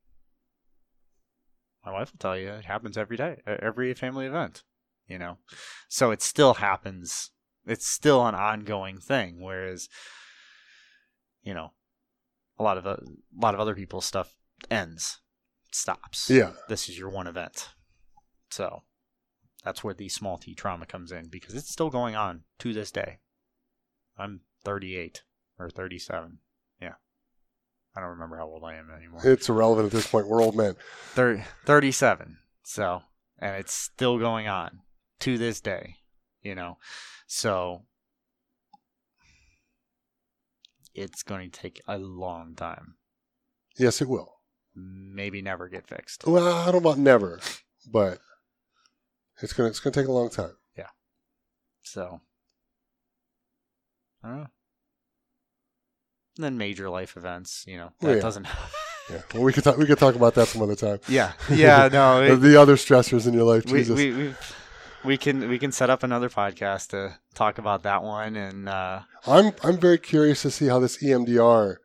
My 1.84 1.92
wife 1.92 2.12
will 2.12 2.18
tell 2.18 2.38
you 2.38 2.50
it 2.50 2.66
happens 2.66 2.96
every 2.96 3.16
day 3.16 3.40
every 3.46 3.92
family 3.94 4.26
event 4.26 4.62
you 5.08 5.18
know? 5.18 5.38
So 5.88 6.12
it 6.12 6.22
still 6.22 6.54
happens 6.54 7.30
it's 7.66 7.86
still 7.86 8.24
an 8.24 8.36
ongoing 8.36 8.98
thing 8.98 9.40
whereas 9.40 9.88
you 11.42 11.52
know 11.52 11.72
a 12.60 12.62
lot 12.62 12.78
of 12.78 12.86
uh, 12.86 12.96
a 13.00 13.40
lot 13.40 13.54
of 13.54 13.60
other 13.60 13.74
people's 13.74 14.04
stuff 14.04 14.34
ends 14.70 15.18
stops. 15.72 16.30
Yeah. 16.30 16.52
This 16.68 16.88
is 16.88 16.96
your 16.96 17.10
one 17.10 17.26
event. 17.26 17.70
So 18.50 18.84
that's 19.64 19.82
where 19.82 19.94
the 19.94 20.08
small 20.08 20.36
t 20.36 20.54
trauma 20.54 20.86
comes 20.86 21.10
in 21.10 21.28
because 21.28 21.54
it's 21.54 21.70
still 21.70 21.90
going 21.90 22.14
on 22.14 22.42
to 22.58 22.72
this 22.72 22.90
day. 22.90 23.18
I'm 24.16 24.40
38 24.64 25.22
or 25.58 25.70
37 25.70 26.38
yeah. 26.80 26.94
I 27.96 28.00
don't 28.00 28.10
remember 28.10 28.36
how 28.36 28.46
old 28.46 28.64
i 28.64 28.74
am 28.74 28.90
anymore. 28.90 29.20
It's 29.24 29.48
irrelevant 29.48 29.86
at 29.86 29.92
this 29.92 30.06
point. 30.06 30.28
We're 30.28 30.42
old 30.42 30.56
men. 30.56 30.76
Thir- 31.14 31.44
37 31.64 32.38
so 32.62 33.02
and 33.38 33.56
it's 33.56 33.74
still 33.74 34.18
going 34.18 34.48
on 34.48 34.80
to 35.20 35.38
this 35.38 35.60
day 35.60 35.96
you 36.42 36.54
know? 36.54 36.76
So 37.26 37.82
it's 40.94 41.22
going 41.22 41.50
to 41.50 41.60
take 41.60 41.80
a 41.88 41.98
long 41.98 42.54
time. 42.54 42.96
Yes 43.78 44.00
it 44.00 44.08
will. 44.08 44.34
Maybe 44.76 45.42
never 45.42 45.68
get 45.68 45.88
fixed. 45.88 46.26
Well 46.26 46.46
i 46.46 46.64
don't 46.70 46.82
know 46.82 46.90
about 46.90 46.98
never 46.98 47.40
but 47.90 48.18
it's 49.42 49.52
gonna 49.52 49.68
it's 49.68 49.80
gonna 49.80 49.94
take 49.94 50.06
a 50.08 50.12
long 50.12 50.30
time 50.30 50.52
Yeah. 50.76 50.88
so 51.82 52.20
i 54.22 54.28
don't 54.28 54.36
know 54.38 54.46
and 56.36 56.44
then 56.44 56.58
major 56.58 56.88
life 56.90 57.16
events 57.16 57.64
you 57.66 57.76
know 57.76 57.90
Oh, 58.02 58.06
that 58.08 58.16
yeah. 58.16 58.20
doesn't 58.22 58.46
Yeah, 59.10 59.20
well, 59.34 59.42
we 59.42 59.52
could 59.52 59.64
talk. 59.64 59.76
We 59.76 59.84
could 59.84 59.98
talk 59.98 60.14
about 60.14 60.32
that 60.36 60.48
some 60.48 60.62
other 60.62 60.74
time. 60.74 60.98
yeah 61.08 61.32
yeah 61.50 61.90
no 61.92 62.22
it- 62.22 62.36
the 62.36 62.56
other 62.56 62.76
stressors 62.76 63.26
in 63.26 63.34
your 63.34 63.44
life, 63.44 63.66
we, 63.66 63.80
Jesus. 63.80 63.94
we, 63.98 64.12
we, 64.14 64.34
we 65.04 65.18
can 65.18 65.46
we 65.50 65.58
can 65.58 65.72
set 65.72 65.90
up 65.90 66.02
another 66.02 66.30
podcast 66.30 66.88
to 66.88 67.18
talk 67.34 67.58
about 67.58 67.82
that 67.82 68.02
one 68.02 68.34
and 68.34 68.66
uh 68.66 69.00
I'm 69.26 69.52
I'm 69.62 69.76
very 69.78 69.98
curious 69.98 70.40
to 70.42 70.50
see 70.50 70.68
how 70.68 70.78
this 70.78 71.02
EMDR 71.02 71.76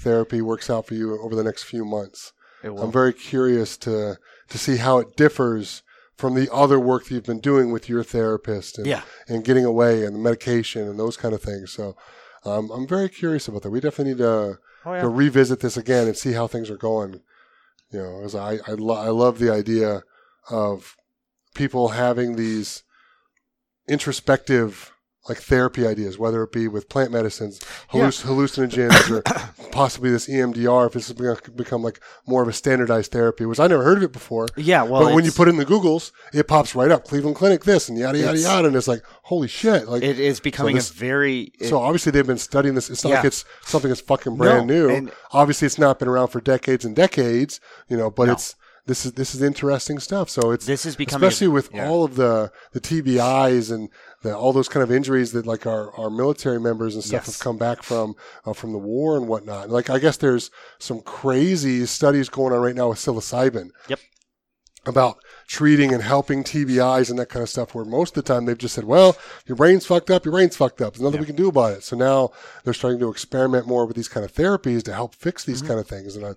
therapy 0.00 0.42
works 0.42 0.68
out 0.68 0.86
for 0.86 0.92
you 0.92 1.18
over 1.22 1.34
the 1.34 1.42
next 1.44 1.62
few 1.62 1.86
months. 1.86 2.34
it 2.62 2.68
will 2.68 2.82
I'm 2.82 2.92
very 2.92 3.14
curious 3.14 3.78
to 3.78 4.18
to 4.50 4.58
see 4.58 4.76
how 4.76 4.98
it 4.98 5.16
differs 5.16 5.82
from 6.16 6.34
the 6.34 6.52
other 6.52 6.80
work 6.80 7.04
that 7.04 7.10
you've 7.14 7.24
been 7.24 7.40
doing 7.40 7.70
with 7.70 7.88
your 7.88 8.02
therapist 8.02 8.78
and, 8.78 8.86
yeah 8.86 9.02
and 9.28 9.44
getting 9.44 9.64
away 9.64 10.04
and 10.04 10.14
the 10.14 10.18
medication 10.18 10.88
and 10.88 10.98
those 10.98 11.16
kind 11.16 11.34
of 11.34 11.42
things. 11.42 11.72
So 11.72 11.96
um, 12.44 12.70
I'm 12.70 12.86
very 12.86 13.08
curious 13.08 13.48
about 13.48 13.62
that. 13.62 13.70
We 13.70 13.80
definitely 13.80 14.14
need 14.14 14.18
to, 14.18 14.58
oh 14.86 14.94
yeah 14.94 15.00
to 15.00 15.08
revisit 15.08 15.60
this 15.60 15.76
again 15.76 16.06
and 16.06 16.16
see 16.16 16.32
how 16.32 16.46
things 16.46 16.70
are 16.70 16.76
going. 16.76 17.20
You 17.92 18.02
know, 18.02 18.22
as 18.24 18.34
I 18.34 18.58
I, 18.66 18.72
lo- 18.72 18.94
I 18.96 19.08
love 19.08 19.38
the 19.38 19.50
idea 19.50 20.02
of 20.50 20.96
people 21.54 21.88
having 21.88 22.36
these 22.36 22.82
introspective 23.88 24.92
like 25.28 25.38
therapy 25.38 25.86
ideas, 25.86 26.18
whether 26.18 26.42
it 26.42 26.52
be 26.52 26.68
with 26.68 26.88
plant 26.88 27.10
medicines, 27.10 27.58
halluc- 27.92 28.24
hallucinogens, 28.24 29.10
or 29.10 29.22
possibly 29.72 30.10
this 30.10 30.28
EMDR, 30.28 30.86
if 30.86 30.92
this 30.92 31.08
is 31.08 31.12
going 31.14 31.36
to 31.36 31.50
become 31.50 31.82
like 31.82 32.00
more 32.26 32.42
of 32.42 32.48
a 32.48 32.52
standardized 32.52 33.10
therapy, 33.12 33.44
which 33.46 33.58
I 33.60 33.66
never 33.66 33.82
heard 33.82 33.98
of 33.98 34.04
it 34.04 34.12
before. 34.12 34.46
yeah 34.56 34.82
well 34.82 35.04
but 35.04 35.14
when 35.14 35.24
you 35.24 35.32
put 35.32 35.48
it 35.48 35.52
in 35.52 35.56
the 35.56 35.66
Googles, 35.66 36.12
it 36.32 36.46
pops 36.48 36.74
right 36.74 36.90
up. 36.90 37.04
Cleveland 37.04 37.36
Clinic, 37.36 37.64
this 37.64 37.88
and 37.88 37.98
yada 37.98 38.18
yada 38.18 38.38
yada, 38.38 38.68
and 38.68 38.76
it's 38.76 38.88
like 38.88 39.02
holy 39.22 39.48
shit! 39.48 39.88
Like 39.88 40.02
it 40.02 40.18
is 40.20 40.40
becoming 40.40 40.76
this- 40.76 40.90
a 40.90 40.94
very 40.94 41.52
it- 41.58 41.68
so 41.68 41.78
obviously 41.78 42.12
they've 42.12 42.26
been 42.26 42.38
studying 42.38 42.74
this. 42.74 42.90
It's 42.90 43.02
not 43.04 43.10
like 43.10 43.24
it's 43.24 43.44
something 43.62 43.88
that's 43.88 44.00
fucking 44.00 44.36
brand 44.36 44.66
No, 44.66 44.74
new. 44.74 44.90
and- 44.94 45.10
obviously, 45.32 45.66
it's 45.66 45.78
not 45.78 45.98
been 45.98 46.08
around 46.08 46.28
for 46.28 46.40
decades 46.40 46.84
and 46.84 46.94
decades. 46.94 47.60
You 47.88 47.96
know, 47.96 48.10
but 48.10 48.26
No. 48.26 48.32
it's 48.32 48.54
this 48.86 49.04
is 49.04 49.12
this 49.12 49.34
is 49.34 49.42
interesting 49.42 49.98
stuff. 49.98 50.30
So 50.30 50.52
it's 50.52 50.64
this 50.66 50.86
is 50.86 50.94
becoming 50.96 51.26
especially 51.26 51.48
with 51.48 51.70
yeah. 51.74 51.88
all 51.88 52.04
of 52.04 52.14
the 52.14 52.52
the 52.72 52.80
TBIs 52.80 53.72
and 53.72 53.88
the, 54.26 54.36
all 54.36 54.52
those 54.52 54.68
kind 54.68 54.82
of 54.82 54.90
injuries 54.90 55.32
that 55.32 55.46
like 55.46 55.66
our, 55.66 55.90
our 55.98 56.10
military 56.10 56.60
members 56.60 56.94
and 56.94 57.02
stuff 57.04 57.24
Yes. 57.26 57.36
have 57.38 57.38
come 57.44 57.56
back 57.58 57.82
from 57.82 58.14
uh, 58.44 58.52
from 58.52 58.72
the 58.72 58.78
war 58.78 59.16
and 59.16 59.26
whatnot. 59.28 59.70
Like 59.70 59.88
I 59.90 59.98
guess 59.98 60.16
there's 60.18 60.50
some 60.78 61.00
crazy 61.00 61.86
studies 61.86 62.28
going 62.28 62.52
on 62.52 62.60
right 62.60 62.74
now 62.74 62.88
with 62.90 62.98
psilocybin. 62.98 63.70
Yep. 63.88 64.00
About 64.84 65.18
treating 65.48 65.92
and 65.92 66.00
helping 66.00 66.44
TBIs 66.44 67.10
and 67.10 67.18
that 67.18 67.28
kind 67.28 67.42
of 67.42 67.48
stuff. 67.48 67.74
Where 67.74 67.84
most 67.84 68.16
of 68.16 68.22
the 68.22 68.32
time 68.32 68.44
they've 68.44 68.56
just 68.56 68.72
said, 68.76 68.84
"Well, 68.84 69.16
your 69.46 69.56
brain's 69.56 69.84
fucked 69.84 70.12
up. 70.12 70.24
Your 70.24 70.30
brain's 70.30 70.56
fucked 70.56 70.80
up. 70.80 70.92
There's 70.94 71.02
nothing 71.02 71.18
we 71.18 71.26
can 71.26 71.34
do 71.34 71.48
about 71.48 71.72
it." 71.72 71.82
So 71.82 71.96
now 71.96 72.30
they're 72.62 72.72
starting 72.72 73.00
to 73.00 73.10
experiment 73.10 73.66
more 73.66 73.84
with 73.84 73.96
these 73.96 74.06
kind 74.06 74.24
of 74.24 74.32
therapies 74.32 74.84
to 74.84 74.92
help 74.94 75.12
fix 75.16 75.42
these 75.42 75.58
Mm-hmm. 75.58 75.66
kind 75.68 75.80
of 75.80 75.88
things. 75.88 76.14
And 76.14 76.24
I, 76.24 76.34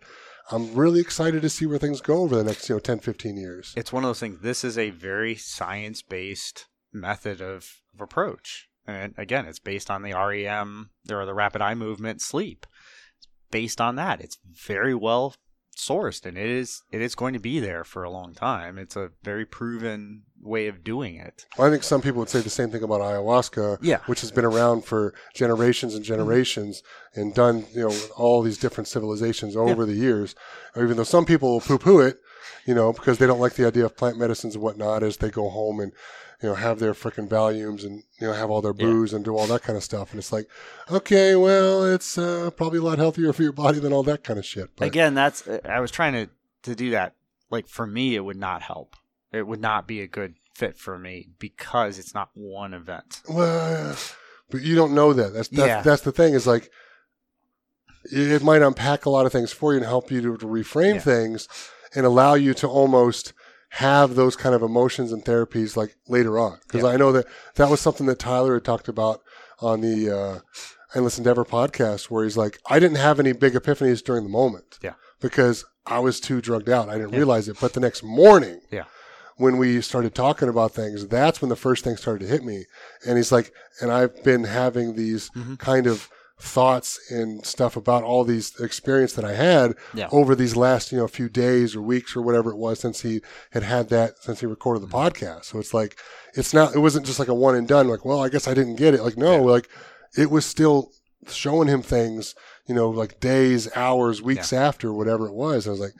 I'm 0.49 0.73
really 0.73 0.99
excited 0.99 1.43
to 1.43 1.49
see 1.49 1.67
where 1.67 1.77
things 1.77 2.01
go 2.01 2.21
over 2.23 2.35
the 2.35 2.43
next 2.43 2.67
you 2.69 2.73
know 2.75 2.79
10, 2.79 2.97
15 3.01 3.37
years. 3.37 3.71
it's 3.77 3.93
one 3.93 4.03
of 4.03 4.09
those 4.09 4.19
things. 4.19 4.39
This 4.41 4.63
is 4.63 4.79
a 4.79 4.89
very 4.89 5.35
science 5.35 6.01
based 6.01 6.65
method 6.91 7.41
of, 7.41 7.81
of 7.93 8.01
approach. 8.01 8.69
And 8.87 9.13
again, 9.17 9.45
it's 9.45 9.59
based 9.59 9.91
on 9.91 10.01
the 10.01 10.13
REM 10.13 10.89
or 11.11 11.25
the 11.25 11.33
rapid 11.33 11.61
eye 11.61 11.75
movement 11.75 12.21
sleep. 12.21 12.65
It's 13.17 13.27
based 13.51 13.79
on 13.79 13.95
that. 13.95 14.21
It's 14.21 14.39
very 14.45 14.95
well 14.95 15.35
sourced 15.79 16.25
and 16.25 16.37
it 16.37 16.49
is 16.49 16.81
it 16.91 17.01
is 17.01 17.15
going 17.15 17.33
to 17.33 17.39
be 17.39 17.59
there 17.59 17.83
for 17.83 18.03
a 18.03 18.09
long 18.09 18.33
time. 18.33 18.77
It's 18.77 18.95
a 18.95 19.11
very 19.23 19.45
proven 19.45 20.23
way 20.41 20.67
of 20.67 20.83
doing 20.83 21.15
it. 21.15 21.45
Well, 21.57 21.67
I 21.67 21.71
think 21.71 21.83
some 21.83 22.01
people 22.01 22.19
would 22.19 22.29
say 22.29 22.41
the 22.41 22.49
same 22.49 22.69
thing 22.69 22.83
about 22.83 23.01
ayahuasca, 23.01 23.79
Yeah. 23.81 23.99
which 24.05 24.21
has 24.21 24.31
been 24.31 24.45
around 24.45 24.85
for 24.85 25.13
generations 25.33 25.95
and 25.95 26.03
generations 26.03 26.81
mm-hmm. 26.81 27.21
and 27.21 27.33
done, 27.33 27.65
you 27.73 27.81
know, 27.81 27.87
with 27.87 28.11
all 28.15 28.41
these 28.41 28.57
different 28.57 28.87
civilizations 28.87 29.55
over 29.55 29.85
the 29.85 29.93
years. 29.93 30.35
Even 30.75 30.97
though 30.97 31.03
some 31.03 31.25
people 31.25 31.51
will 31.51 31.61
poo-poo 31.61 31.99
it, 31.99 32.17
you 32.65 32.73
know, 32.73 32.93
because 32.93 33.17
they 33.17 33.27
don't 33.27 33.39
like 33.39 33.53
the 33.53 33.67
idea 33.67 33.85
of 33.85 33.97
plant 33.97 34.17
medicines 34.17 34.55
and 34.55 34.63
whatnot 34.63 35.03
as 35.03 35.17
they 35.17 35.29
go 35.29 35.49
home 35.49 35.79
and, 35.79 35.93
you 36.41 36.49
know, 36.49 36.55
have 36.55 36.79
their 36.79 36.93
freaking 36.93 37.27
Valiums 37.27 37.83
and, 37.83 38.03
you 38.19 38.27
know, 38.27 38.33
have 38.33 38.49
all 38.49 38.61
their 38.61 38.73
Yeah. 38.77 38.85
booze 38.85 39.13
and 39.13 39.25
do 39.25 39.35
all 39.35 39.45
that 39.47 39.61
kind 39.61 39.75
of 39.77 39.83
stuff. 39.83 40.11
And 40.11 40.19
it's 40.19 40.31
like, 40.31 40.47
okay, 40.89 41.35
well, 41.35 41.83
it's 41.85 42.17
uh, 42.17 42.49
probably 42.55 42.79
a 42.79 42.83
lot 42.83 42.97
healthier 42.97 43.33
for 43.33 43.43
your 43.43 43.51
body 43.51 43.79
than 43.79 43.91
all 43.91 44.03
that 44.03 44.23
kind 44.23 44.39
of 44.39 44.45
shit. 44.45 44.69
But 44.77 44.85
Again, 44.87 45.13
that's 45.15 45.47
I 45.65 45.79
was 45.79 45.91
trying 45.91 46.13
to 46.13 46.29
to 46.63 46.75
do 46.75 46.91
that. 46.91 47.15
Like 47.49 47.67
for 47.67 47.85
me, 47.87 48.15
it 48.15 48.21
would 48.21 48.37
not 48.37 48.61
help. 48.61 48.95
It 49.31 49.47
would 49.47 49.59
not 49.61 49.87
be 49.87 50.01
a 50.01 50.07
good 50.07 50.35
fit 50.55 50.77
for 50.77 50.97
me 50.97 51.29
because 51.39 51.99
it's 51.99 52.13
not 52.13 52.29
one 52.33 52.73
event. 52.73 53.21
Well, 53.29 53.95
but 54.49 54.61
you 54.61 54.75
don't 54.75 54.93
know 54.93 55.13
that. 55.13 55.33
That's 55.33 55.49
that's, 55.49 55.67
Yeah. 55.67 55.81
that's 55.81 56.01
the 56.03 56.11
thing. 56.11 56.33
Is 56.35 56.47
like 56.47 56.69
it 58.11 58.31
it 58.31 58.43
might 58.43 58.61
unpack 58.61 59.05
a 59.05 59.09
lot 59.09 59.25
of 59.25 59.31
things 59.31 59.51
for 59.51 59.73
you 59.73 59.77
and 59.79 59.85
help 59.85 60.09
you 60.11 60.21
to, 60.21 60.37
to 60.37 60.45
reframe 60.45 60.95
Yeah. 60.95 60.99
things 61.01 61.47
and 61.95 62.05
allow 62.05 62.35
you 62.35 62.53
to 62.55 62.67
almost 62.67 63.33
have 63.73 64.15
those 64.15 64.35
kind 64.35 64.55
of 64.55 64.61
emotions 64.63 65.11
and 65.11 65.23
therapies 65.23 65.75
like 65.77 65.95
later 66.07 66.37
on. 66.39 66.57
Because 66.67 66.83
Yeah. 66.83 66.89
I 66.89 66.97
know 66.97 67.11
that 67.11 67.25
that 67.55 67.69
was 67.69 67.79
something 67.79 68.07
that 68.07 68.19
Tyler 68.19 68.55
had 68.55 68.63
talked 68.65 68.87
about 68.87 69.21
on 69.59 69.81
the 69.81 70.09
uh, 70.09 70.39
Endless 70.95 71.17
Endeavor 71.17 71.45
podcast, 71.45 72.05
where 72.05 72.23
he's 72.23 72.37
like, 72.37 72.59
I 72.67 72.79
didn't 72.79 72.97
have 72.97 73.19
any 73.19 73.31
big 73.31 73.53
epiphanies 73.53 74.03
during 74.03 74.23
the 74.23 74.29
moment. 74.29 74.79
Yeah. 74.81 74.93
Because 75.21 75.65
I 75.85 75.99
was 75.99 76.19
too 76.19 76.41
drugged 76.41 76.69
out. 76.69 76.89
I 76.89 76.93
didn't 76.97 77.11
Yeah. 77.11 77.17
realize 77.17 77.47
it. 77.47 77.57
But 77.61 77.73
the 77.73 77.79
next 77.79 78.01
morning, 78.03 78.61
Yeah. 78.71 78.85
when 79.37 79.57
we 79.57 79.81
started 79.81 80.15
talking 80.15 80.49
about 80.49 80.73
things, 80.73 81.05
that's 81.07 81.41
when 81.41 81.49
the 81.49 81.55
first 81.55 81.83
thing 81.83 81.95
started 81.97 82.25
to 82.25 82.31
hit 82.31 82.43
me. 82.43 82.65
And 83.05 83.17
he's 83.17 83.31
like, 83.31 83.53
and 83.81 83.91
I've 83.91 84.23
been 84.23 84.45
having 84.45 84.95
these 84.95 85.29
Mhm. 85.31 85.59
kind 85.59 85.85
of 85.87 86.09
thoughts 86.41 86.99
and 87.11 87.45
stuff 87.45 87.75
about 87.75 88.03
all 88.03 88.23
these 88.23 88.57
experience 88.61 89.13
that 89.13 89.25
I 89.25 89.33
had 89.33 89.75
Yeah. 89.93 90.07
over 90.11 90.35
these 90.35 90.55
last, 90.55 90.91
you 90.91 90.97
know, 90.97 91.07
few 91.07 91.27
days 91.29 91.75
or 91.75 91.81
weeks 91.81 92.15
or 92.15 92.21
whatever 92.21 92.49
it 92.51 92.57
was 92.57 92.79
since 92.79 93.01
he 93.01 93.21
had 93.51 93.63
had 93.63 93.89
that, 93.89 94.13
since 94.23 94.39
he 94.39 94.45
recorded 94.45 94.81
the 94.81 94.87
Mm-hmm. 94.87 95.25
podcast. 95.25 95.45
So 95.45 95.59
it's 95.59 95.73
like, 95.73 95.97
it's 96.35 96.53
not, 96.53 96.73
it 96.75 96.79
wasn't 96.79 97.05
just 97.05 97.19
like 97.19 97.27
a 97.27 97.33
one 97.33 97.55
and 97.55 97.67
done, 97.67 97.87
like, 97.87 98.05
well, 98.05 98.21
I 98.23 98.29
guess 98.29 98.47
I 98.47 98.53
didn't 98.53 98.75
get 98.77 98.93
it. 98.93 99.03
Like, 99.03 99.17
no, 99.17 99.33
Yeah. 99.45 99.51
like 99.51 99.69
it 100.17 100.31
was 100.31 100.45
still 100.45 100.91
showing 101.27 101.67
him 101.67 101.81
things, 101.81 102.33
you 102.67 102.73
know, 102.73 102.89
like 102.89 103.19
days, 103.19 103.67
hours, 103.75 104.21
weeks 104.21 104.53
after, 104.53 104.93
whatever 104.93 105.27
it 105.27 105.33
was. 105.33 105.67
I 105.67 105.71
was 105.71 105.79
like, 105.81 105.93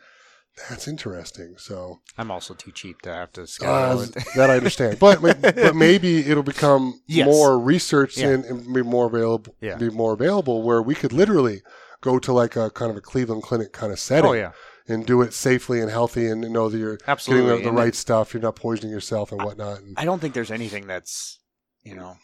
that's 0.70 0.88
interesting. 0.88 1.56
So, 1.58 2.00
I'm 2.18 2.32
also 2.32 2.54
too 2.54 2.72
cheap 2.72 3.02
to 3.04 3.14
have 3.14 3.32
to 3.34 3.44
uh, 3.64 3.96
that 4.36 4.50
I 4.50 4.58
understand, 4.58 5.00
but 5.00 5.22
but 5.22 5.76
maybe 5.76 6.20
it'll 6.20 6.44
become 6.44 7.02
Yes. 7.08 7.26
more 7.26 7.60
researched 7.60 8.18
Yeah. 8.18 8.30
and, 8.30 8.46
and 8.46 8.74
be 8.74 8.82
more 8.82 9.06
available. 9.08 9.56
Yeah. 9.62 9.76
Be 9.78 9.90
more 9.90 10.14
available 10.14 10.64
where 10.64 10.82
we 10.82 10.96
could 10.96 11.14
literally 11.14 11.62
go 12.02 12.20
to 12.20 12.34
like 12.34 12.56
a 12.56 12.70
kind 12.72 12.92
of 12.92 12.98
a 12.98 13.02
Cleveland 13.02 13.44
Clinic 13.44 13.72
kind 13.74 13.92
of 13.92 14.00
setting 14.00 14.30
Oh 14.30 14.34
yeah, 14.34 14.52
and 14.88 15.06
do 15.06 15.22
it 15.22 15.34
safely 15.34 15.80
and 15.82 15.90
healthy 15.92 16.28
and 16.28 16.42
know 16.42 16.68
that 16.70 16.78
you're 16.78 16.98
absolutely. 17.08 17.48
getting 17.50 17.64
the, 17.66 17.70
the 17.72 17.76
right 17.76 17.96
stuff. 17.96 18.34
You're 18.34 18.42
not 18.42 18.56
poisoning 18.56 18.92
yourself 18.92 19.32
and 19.32 19.42
whatnot. 19.44 19.80
And, 19.82 19.96
I 19.98 20.06
don't 20.06 20.20
think 20.20 20.34
there's 20.34 20.52
anything 20.52 20.88
that's 20.88 21.40
you 21.84 21.96
know 21.96 22.18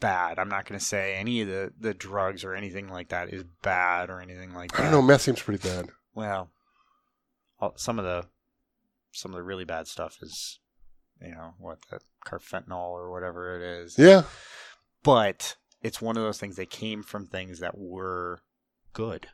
bad. 0.00 0.38
I'm 0.38 0.48
not 0.48 0.66
going 0.66 0.78
to 0.78 0.84
say 0.84 1.14
any 1.14 1.40
of 1.42 1.48
the 1.48 1.72
the 1.78 1.94
drugs 1.94 2.44
or 2.44 2.54
anything 2.54 2.88
like 2.88 3.08
that 3.08 3.32
is 3.32 3.44
bad 3.62 4.10
or 4.10 4.20
anything 4.20 4.54
like 4.54 4.72
that. 4.72 4.80
I 4.80 4.82
don't 4.84 4.92
know. 4.92 5.02
Meth 5.02 5.22
seems 5.22 5.42
pretty 5.42 5.66
bad. 5.66 5.88
Well, 6.14 6.50
all- 7.60 7.76
some 7.76 7.98
of 7.98 8.04
the 8.04 8.26
some 9.12 9.30
of 9.32 9.36
the 9.36 9.42
really 9.42 9.64
bad 9.64 9.86
stuff 9.86 10.18
is 10.22 10.58
you 11.20 11.30
know 11.30 11.54
what 11.58 11.78
the 11.90 12.00
carfentanil 12.26 12.72
or 12.90 13.10
whatever 13.12 13.56
it 13.56 13.62
is. 13.62 13.96
Yeah. 13.98 14.22
but 15.02 15.56
it's 15.82 16.00
one 16.00 16.16
of 16.16 16.22
those 16.22 16.38
things 16.38 16.56
that 16.56 16.70
came 16.70 17.02
from 17.02 17.26
things 17.26 17.60
that 17.60 17.76
were 17.76 18.40
good. 18.94 19.28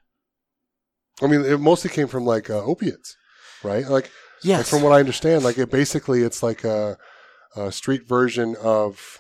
I 1.23 1.27
mean, 1.29 1.45
it 1.45 1.61
mostly 1.61 1.91
came 1.91 2.09
from 2.09 2.25
like 2.25 2.51
uh, 2.51 2.63
opiates, 2.65 3.17
right? 3.63 3.87
Like, 3.89 4.11
Yes. 4.43 4.59
like 4.59 4.67
from 4.67 4.83
what 4.83 4.93
I 4.93 5.01
understand, 5.01 5.45
like 5.45 5.59
it 5.59 5.71
basically 5.71 6.23
it's 6.23 6.43
like 6.43 6.65
a, 6.65 6.97
a 7.57 7.71
street 7.71 8.09
version 8.09 8.57
of 8.61 9.19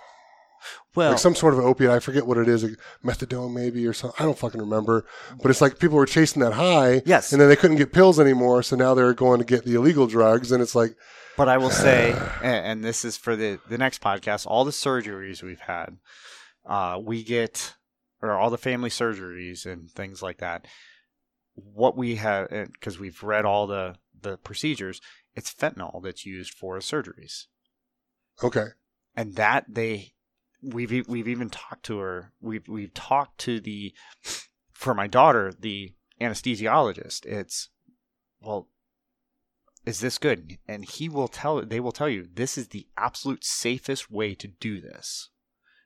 well, 0.94 1.10
like 1.10 1.18
some 1.18 1.34
sort 1.34 1.54
of 1.54 1.60
opiate. 1.60 1.90
I 1.90 2.00
forget 2.00 2.26
what 2.26 2.38
it 2.38 2.48
is, 2.48 2.64
like 2.64 2.78
methadone 3.04 3.54
maybe 3.54 3.86
or 3.86 3.92
something. 3.92 4.16
I 4.18 4.24
don't 4.24 4.38
fucking 4.38 4.60
remember. 4.60 5.06
But 5.40 5.50
it's 5.50 5.60
like 5.60 5.78
people 5.78 5.96
were 5.96 6.06
chasing 6.06 6.42
that 6.42 6.54
high, 6.54 7.02
yes. 7.04 7.32
and 7.32 7.40
then 7.40 7.48
they 7.48 7.56
couldn't 7.56 7.76
get 7.76 7.92
pills 7.92 8.18
anymore, 8.18 8.62
so 8.62 8.76
now 8.76 8.94
they're 8.94 9.14
going 9.14 9.38
to 9.38 9.44
get 9.44 9.64
the 9.64 9.74
illegal 9.74 10.06
drugs, 10.06 10.52
and 10.52 10.62
it's 10.62 10.74
like, 10.74 10.96
But 11.36 11.48
I 11.48 11.58
will 11.58 11.70
say, 11.70 12.12
and, 12.42 12.84
this 12.84 13.04
is 13.04 13.16
for 13.16 13.36
the 13.36 13.58
the 13.68 13.78
next 13.78 14.02
podcast, 14.02 14.46
all 14.46 14.64
the 14.64 14.70
surgeries 14.70 15.42
we've 15.42 15.60
had, 15.60 15.98
uh, 16.66 16.98
we 17.02 17.22
get, 17.22 17.74
or 18.20 18.32
all 18.32 18.50
the 18.50 18.58
family 18.58 18.90
surgeries 18.90 19.66
and 19.66 19.90
things 19.90 20.22
like 20.22 20.38
that. 20.38 20.66
What 21.54 21.96
we 21.96 22.16
have, 22.16 22.48
because 22.50 22.98
we've 22.98 23.22
read 23.22 23.44
all 23.44 23.66
the 23.66 23.96
the 24.22 24.36
procedures, 24.38 25.00
it's 25.34 25.52
fentanyl 25.52 26.02
that's 26.02 26.26
used 26.26 26.52
for 26.52 26.78
surgeries, 26.78 27.46
okay, 28.42 28.68
and 29.16 29.36
that 29.36 29.66
they, 29.68 30.12
we've 30.62 31.08
we've 31.08 31.28
even 31.28 31.50
talked 31.50 31.84
to 31.86 31.98
her. 31.98 32.32
We've 32.40 32.66
we've 32.68 32.94
talked 32.94 33.38
to 33.38 33.60
the, 33.60 33.94
for 34.72 34.94
my 34.94 35.06
daughter, 35.06 35.52
the 35.58 35.94
anesthesiologist. 36.20 37.26
It's, 37.26 37.68
well, 38.40 38.68
is 39.86 40.00
this 40.00 40.18
good? 40.18 40.58
And 40.68 40.84
he 40.84 41.08
will 41.08 41.28
tell 41.28 41.62
they 41.62 41.80
will 41.80 41.92
tell 41.92 42.08
you 42.08 42.26
this 42.32 42.58
is 42.58 42.68
the 42.68 42.86
absolute 42.96 43.44
safest 43.44 44.10
way 44.10 44.34
to 44.34 44.48
do 44.48 44.80
this. 44.80 45.30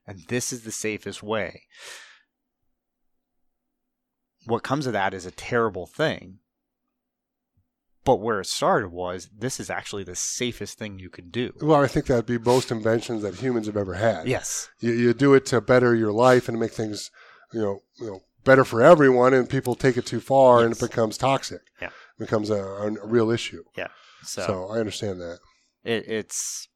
And 0.07 0.21
this 0.29 0.53
is 0.53 0.65
the 0.65 0.73
safest 0.73 1.23
way. 1.23 1.63
What 4.47 4.63
comes 4.63 4.87
of 4.87 4.93
that 4.93 5.15
is 5.15 5.25
a 5.25 5.31
terrible 5.31 5.87
thing. 5.87 6.41
But 8.05 8.17
where 8.17 8.41
it 8.41 8.47
started 8.47 8.89
was 8.89 9.31
this 9.37 9.59
is 9.59 9.71
actually 9.71 10.05
the 10.05 10.15
safest 10.15 10.79
thing 10.79 10.99
you 10.99 11.09
could 11.09 11.33
do. 11.33 11.53
well, 11.63 11.81
I 11.83 11.87
think 11.87 12.07
that'd 12.07 12.27
be 12.27 12.39
most 12.39 12.71
inventions 12.71 13.23
that 13.23 13.37
humans 13.37 13.67
have 13.67 13.77
ever 13.79 13.95
had. 13.95 14.29
Yes. 14.29 14.69
you, 14.81 14.93
you 14.93 15.15
do 15.15 15.33
it 15.35 15.47
to 15.47 15.61
better 15.61 15.95
your 15.95 16.13
life 16.13 16.49
and 16.49 16.61
make 16.61 16.73
things, 16.73 17.11
you 17.53 17.61
know, 17.63 17.83
you 17.99 18.07
know, 18.07 18.21
better 18.45 18.65
for 18.65 18.83
everyone, 18.83 19.33
and 19.33 19.49
people 19.49 19.75
take 19.75 19.97
it 19.97 20.05
too 20.05 20.21
far, 20.21 20.63
and 20.63 20.73
it 20.73 20.79
becomes 20.81 21.17
toxic. 21.17 21.63
Yeah. 21.81 21.89
It 21.89 22.19
becomes 22.19 22.51
a, 22.51 22.57
a 22.63 23.07
real 23.07 23.31
issue. 23.31 23.63
So, 24.23 24.43
So, 24.47 24.69
I 24.71 24.79
understand 24.81 25.21
that. 25.21 25.39
it, 25.83 26.07
it's 26.09 26.69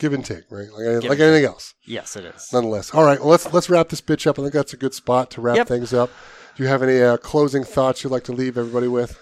Give 0.00 0.12
and 0.12 0.24
take, 0.24 0.44
right? 0.50 0.66
Like, 0.72 1.04
like 1.04 1.20
anything 1.20 1.44
else. 1.44 1.74
yes, 1.86 2.16
it 2.16 2.24
is. 2.24 2.48
Nonetheless, 2.52 2.92
all 2.94 3.04
right. 3.04 3.20
Well, 3.20 3.28
let's 3.28 3.52
let's 3.52 3.70
wrap 3.70 3.88
this 3.90 4.00
bitch 4.00 4.26
up. 4.26 4.38
I 4.40 4.42
think 4.42 4.52
that's 4.54 4.72
a 4.72 4.76
good 4.76 4.92
spot 4.94 5.30
to 5.32 5.40
wrap 5.40 5.56
Yep. 5.56 5.68
things 5.68 5.94
up. 5.94 6.10
Do 6.56 6.62
you 6.64 6.68
have 6.68 6.82
any 6.82 7.00
uh, 7.00 7.16
closing 7.16 7.62
thoughts 7.62 8.02
you'd 8.02 8.10
like 8.10 8.24
to 8.24 8.32
leave 8.32 8.58
everybody 8.58 8.88
with? 8.88 9.16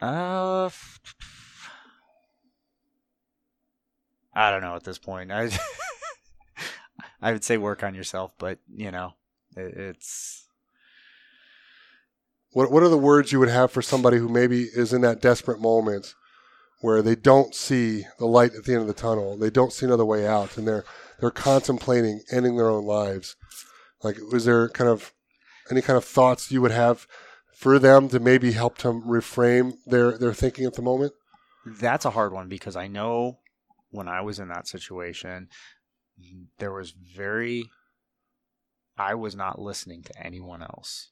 Uh, 0.00 0.68
I 4.34 4.50
don't 4.50 4.60
know 4.60 4.76
at 4.76 4.84
this 4.84 4.98
point. 4.98 5.32
I 5.32 5.50
I 7.22 7.32
would 7.32 7.44
say 7.44 7.56
work 7.56 7.82
on 7.82 7.94
yourself, 7.94 8.32
but 8.38 8.58
you 8.74 8.90
know, 8.90 9.14
it, 9.56 9.74
it's 9.74 10.46
What 12.52 12.70
What 12.70 12.82
are 12.82 12.88
the 12.90 12.98
words 12.98 13.32
you 13.32 13.38
would 13.38 13.48
have 13.48 13.72
for 13.72 13.82
somebody 13.82 14.18
who 14.18 14.28
maybe 14.28 14.64
is 14.64 14.92
in 14.92 15.00
that 15.00 15.22
desperate 15.22 15.60
moment 15.60 16.14
where 16.82 17.00
they 17.00 17.14
don't 17.16 17.54
see 17.54 18.04
the 18.18 18.26
light 18.26 18.54
at 18.54 18.64
the 18.64 18.72
end 18.72 18.82
of 18.82 18.86
the 18.86 18.92
tunnel, 18.92 19.38
they 19.38 19.50
don't 19.50 19.72
see 19.72 19.86
another 19.86 20.04
way 20.04 20.26
out, 20.26 20.58
and 20.58 20.68
they're 20.68 20.84
they're 21.20 21.30
contemplating 21.30 22.20
ending 22.30 22.56
their 22.56 22.68
own 22.68 22.84
lives? 22.84 23.36
Like, 24.02 24.18
was 24.30 24.44
there 24.44 24.68
kind 24.68 24.90
of 24.90 25.14
any 25.70 25.80
kind 25.80 25.96
of 25.96 26.04
thoughts 26.04 26.52
you 26.52 26.60
would 26.60 26.70
have 26.70 27.06
for 27.56 27.78
them 27.78 28.08
to 28.10 28.20
maybe 28.20 28.52
help 28.52 28.78
them 28.78 29.02
reframe 29.02 29.74
their 29.86 30.16
their 30.18 30.34
thinking 30.34 30.64
at 30.66 30.74
the 30.74 30.82
moment? 30.82 31.12
that's 31.66 32.04
a 32.04 32.10
hard 32.10 32.32
one 32.32 32.48
because 32.48 32.76
I 32.76 32.86
know 32.86 33.38
when 33.90 34.08
I 34.08 34.20
was 34.20 34.38
in 34.38 34.48
that 34.48 34.68
situation, 34.68 35.48
there 36.58 36.72
was 36.72 36.92
very 36.92 37.64
I 38.96 39.14
was 39.14 39.34
not 39.34 39.60
listening 39.60 40.02
to 40.04 40.24
anyone 40.24 40.62
else. 40.62 41.10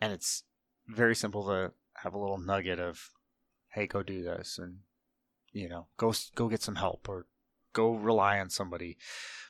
And 0.00 0.12
it's 0.12 0.42
very 0.88 1.14
simple 1.14 1.46
to 1.46 1.72
have 1.96 2.14
a 2.14 2.18
little 2.18 2.38
nugget 2.38 2.80
of 2.80 3.10
hey, 3.68 3.86
go 3.86 4.02
do 4.02 4.22
this 4.22 4.58
and 4.58 4.78
you 5.52 5.68
know, 5.68 5.88
go 5.98 6.14
go 6.34 6.48
get 6.48 6.62
some 6.62 6.76
help 6.76 7.08
or 7.08 7.26
go 7.72 7.92
rely 7.92 8.38
on 8.38 8.50
somebody. 8.50 8.96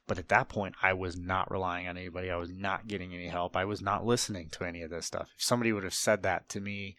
But 0.07 0.19
at 0.19 0.29
that 0.29 0.49
point, 0.49 0.75
I 0.83 0.95
was 0.95 1.17
not 1.17 1.51
relying 1.51 1.87
on 1.87 1.97
anybody. 1.97 2.31
I 2.31 2.37
was 2.37 2.51
not 2.53 2.89
getting 2.89 3.15
any 3.15 3.29
help. 3.29 3.57
I 3.57 3.65
was 3.65 3.81
not 3.81 4.05
listening 4.05 4.49
to 4.53 4.65
any 4.65 4.83
of 4.83 4.91
this 4.91 5.07
stuff. 5.07 5.29
If 5.37 5.45
somebody 5.45 5.73
would 5.73 5.85
have 5.85 5.95
said 5.95 6.23
that 6.25 6.49
to 6.51 6.61
me, 6.61 6.97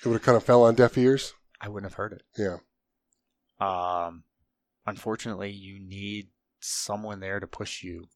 it 0.00 0.08
would 0.08 0.14
have 0.14 0.22
kind 0.22 0.36
of 0.36 0.44
fell 0.44 0.62
on 0.62 0.76
deaf 0.76 0.96
ears. 0.96 1.34
I 1.60 1.68
wouldn't 1.68 1.90
have 1.90 1.96
heard 1.96 2.12
it. 2.12 2.22
Yeah. 2.36 2.58
Um, 3.60 4.22
unfortunately, 4.86 5.50
you 5.50 5.80
need 5.80 6.28
someone 6.60 7.18
there 7.20 7.40
to 7.40 7.46
push 7.46 7.82
you, 7.82 8.06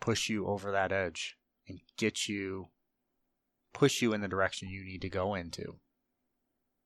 push 0.00 0.30
you 0.30 0.46
over 0.46 0.72
that 0.72 0.92
edge, 0.92 1.36
and 1.68 1.80
get 1.98 2.26
you, 2.26 2.68
push 3.74 4.00
you 4.00 4.14
in 4.14 4.22
the 4.22 4.28
direction 4.28 4.70
you 4.70 4.82
need 4.82 5.02
to 5.02 5.10
go 5.10 5.34
into. 5.34 5.76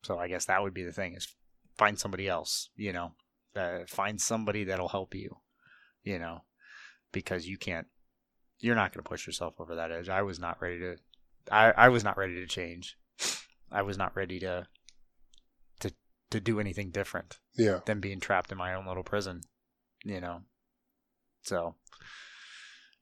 So 0.03 0.19
I 0.19 0.27
guess 0.27 0.47
that 0.47 0.63
would 0.63 0.75
be 0.75 0.83
the 0.83 0.93
thing: 0.93 1.15
is 1.15 1.33
find 1.79 1.99
somebody 1.99 2.29
else. 2.29 2.71
You 2.75 2.93
know, 2.93 3.13
uh, 3.57 3.81
find 3.89 4.21
somebody 4.21 4.65
that'll 4.65 4.89
help 4.89 5.15
you. 5.15 5.39
You 6.03 6.19
know, 6.19 6.43
because 7.13 7.47
you 7.47 7.57
can't, 7.57 7.87
you're 8.61 8.75
not 8.75 8.93
going 8.93 9.03
to 9.03 9.09
push 9.09 9.27
yourself 9.27 9.55
over 9.59 9.75
that 9.77 9.91
edge. 9.91 10.09
I 10.11 10.21
was 10.23 10.39
not 10.39 10.61
ready 10.61 10.79
to, 10.81 10.97
I 11.51 11.71
I 11.73 11.89
was 11.89 12.05
not 12.05 12.19
ready 12.19 12.35
to 12.35 12.47
change. 12.47 12.97
I 13.73 13.81
was 13.83 13.97
not 13.97 14.15
ready 14.15 14.39
to 14.41 14.67
to 15.81 15.93
to 16.31 16.41
do 16.41 16.61
anything 16.61 16.91
different 16.91 17.39
Yeah. 17.57 17.81
than 17.87 18.01
being 18.01 18.21
trapped 18.21 18.53
in 18.53 18.59
my 18.59 18.75
own 18.75 18.87
little 18.87 19.03
prison, 19.03 19.41
you 20.05 20.21
know. 20.21 20.43
So 21.43 21.77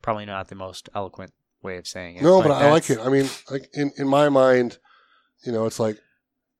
probably 0.00 0.26
not 0.26 0.48
the 0.48 0.54
most 0.54 0.88
eloquent 0.94 1.32
way 1.62 1.76
of 1.76 1.86
saying 1.86 2.16
it. 2.16 2.22
No, 2.22 2.40
but 2.42 2.50
I 2.52 2.70
like 2.70 2.88
it. 2.90 2.98
I 2.98 3.08
mean, 3.08 3.28
like 3.50 3.68
in, 3.72 3.92
in 3.96 4.06
my 4.08 4.28
mind, 4.28 4.78
you 5.44 5.52
know, 5.52 5.66
it's 5.66 5.78
like 5.80 5.98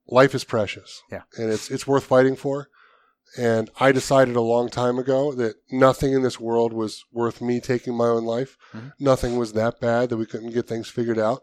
life 0.08 0.34
is 0.34 0.44
precious. 0.44 1.02
Yeah. 1.10 1.22
And 1.38 1.52
it's 1.52 1.70
it's 1.70 1.86
worth 1.86 2.04
fighting 2.04 2.34
for. 2.36 2.68
And 3.38 3.70
I 3.80 3.92
decided 3.92 4.36
a 4.36 4.40
long 4.42 4.68
time 4.68 4.98
ago 4.98 5.32
that 5.32 5.54
nothing 5.70 6.12
in 6.12 6.22
this 6.22 6.38
world 6.38 6.72
was 6.72 7.02
worth 7.12 7.40
me 7.40 7.60
taking 7.60 7.96
my 7.96 8.06
own 8.06 8.24
life. 8.24 8.56
Mhm. 8.74 8.92
Nothing 9.00 9.36
was 9.36 9.52
that 9.54 9.80
bad 9.80 10.10
that 10.10 10.18
we 10.18 10.26
couldn't 10.26 10.52
get 10.52 10.66
things 10.68 10.88
figured 10.88 11.18
out. 11.18 11.42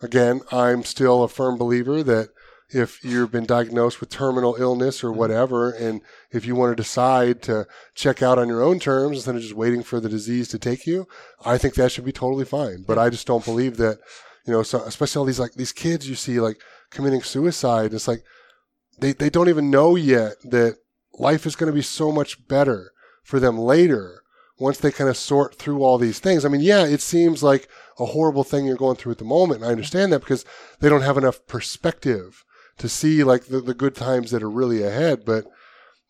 Again, 0.00 0.40
I'm 0.50 0.84
still 0.84 1.22
a 1.22 1.28
firm 1.28 1.56
believer 1.56 2.02
that 2.02 2.30
if 2.70 3.02
you've 3.02 3.30
been 3.32 3.46
diagnosed 3.46 4.00
with 4.00 4.10
terminal 4.10 4.56
illness 4.58 5.02
or 5.02 5.10
Mhm. 5.10 5.16
whatever, 5.16 5.70
and 5.70 6.02
if 6.30 6.44
you 6.44 6.54
want 6.54 6.76
to 6.76 6.82
decide 6.82 7.40
to 7.42 7.66
check 7.94 8.22
out 8.22 8.38
on 8.38 8.48
your 8.48 8.62
own 8.62 8.78
terms 8.78 9.18
instead 9.18 9.36
of 9.36 9.40
just 9.40 9.54
waiting 9.54 9.82
for 9.82 10.00
the 10.00 10.08
disease 10.08 10.48
to 10.48 10.58
take 10.58 10.86
you, 10.86 11.06
I 11.44 11.56
think 11.56 11.74
that 11.74 11.92
should 11.92 12.04
be 12.04 12.12
totally 12.12 12.44
fine. 12.44 12.84
But 12.86 12.98
I 12.98 13.08
just 13.10 13.26
don't 13.26 13.44
believe 13.44 13.76
that, 13.78 13.98
you 14.46 14.52
know, 14.52 14.62
so 14.62 14.80
especially 14.82 15.20
all 15.20 15.24
these 15.24 15.40
like 15.40 15.54
these 15.54 15.72
kids 15.72 16.08
you 16.08 16.14
see 16.14 16.40
like 16.40 16.60
committing 16.90 17.22
suicide. 17.22 17.94
It's 17.94 18.08
like 18.08 18.22
they, 18.98 19.12
they 19.12 19.30
don't 19.30 19.48
even 19.48 19.70
know 19.70 19.94
yet 19.96 20.34
that 20.44 20.76
life 21.18 21.46
is 21.46 21.56
going 21.56 21.70
to 21.70 21.74
be 21.74 21.82
so 21.82 22.12
much 22.12 22.46
better 22.48 22.92
for 23.22 23.40
them 23.40 23.58
later 23.58 24.22
once 24.58 24.78
they 24.78 24.90
kind 24.90 25.08
of 25.10 25.16
sort 25.16 25.54
through 25.54 25.82
all 25.82 25.98
these 25.98 26.18
things. 26.18 26.44
I 26.44 26.48
mean, 26.48 26.60
yeah, 26.60 26.84
it 26.84 27.00
seems 27.00 27.42
like 27.42 27.68
a 27.98 28.06
horrible 28.06 28.44
thing 28.44 28.66
you're 28.66 28.76
going 28.76 28.96
through 28.96 29.12
at 29.12 29.18
the 29.18 29.24
moment. 29.24 29.60
And 29.60 29.68
I 29.68 29.72
understand 29.72 30.12
that 30.12 30.20
because 30.20 30.44
they 30.80 30.88
don't 30.88 31.02
have 31.02 31.16
enough 31.16 31.46
perspective 31.46 32.44
to 32.78 32.88
see 32.88 33.22
like 33.24 33.46
the, 33.46 33.60
the 33.60 33.74
good 33.74 33.94
times 33.94 34.30
that 34.30 34.42
are 34.42 34.50
really 34.50 34.82
ahead. 34.82 35.24
But 35.24 35.46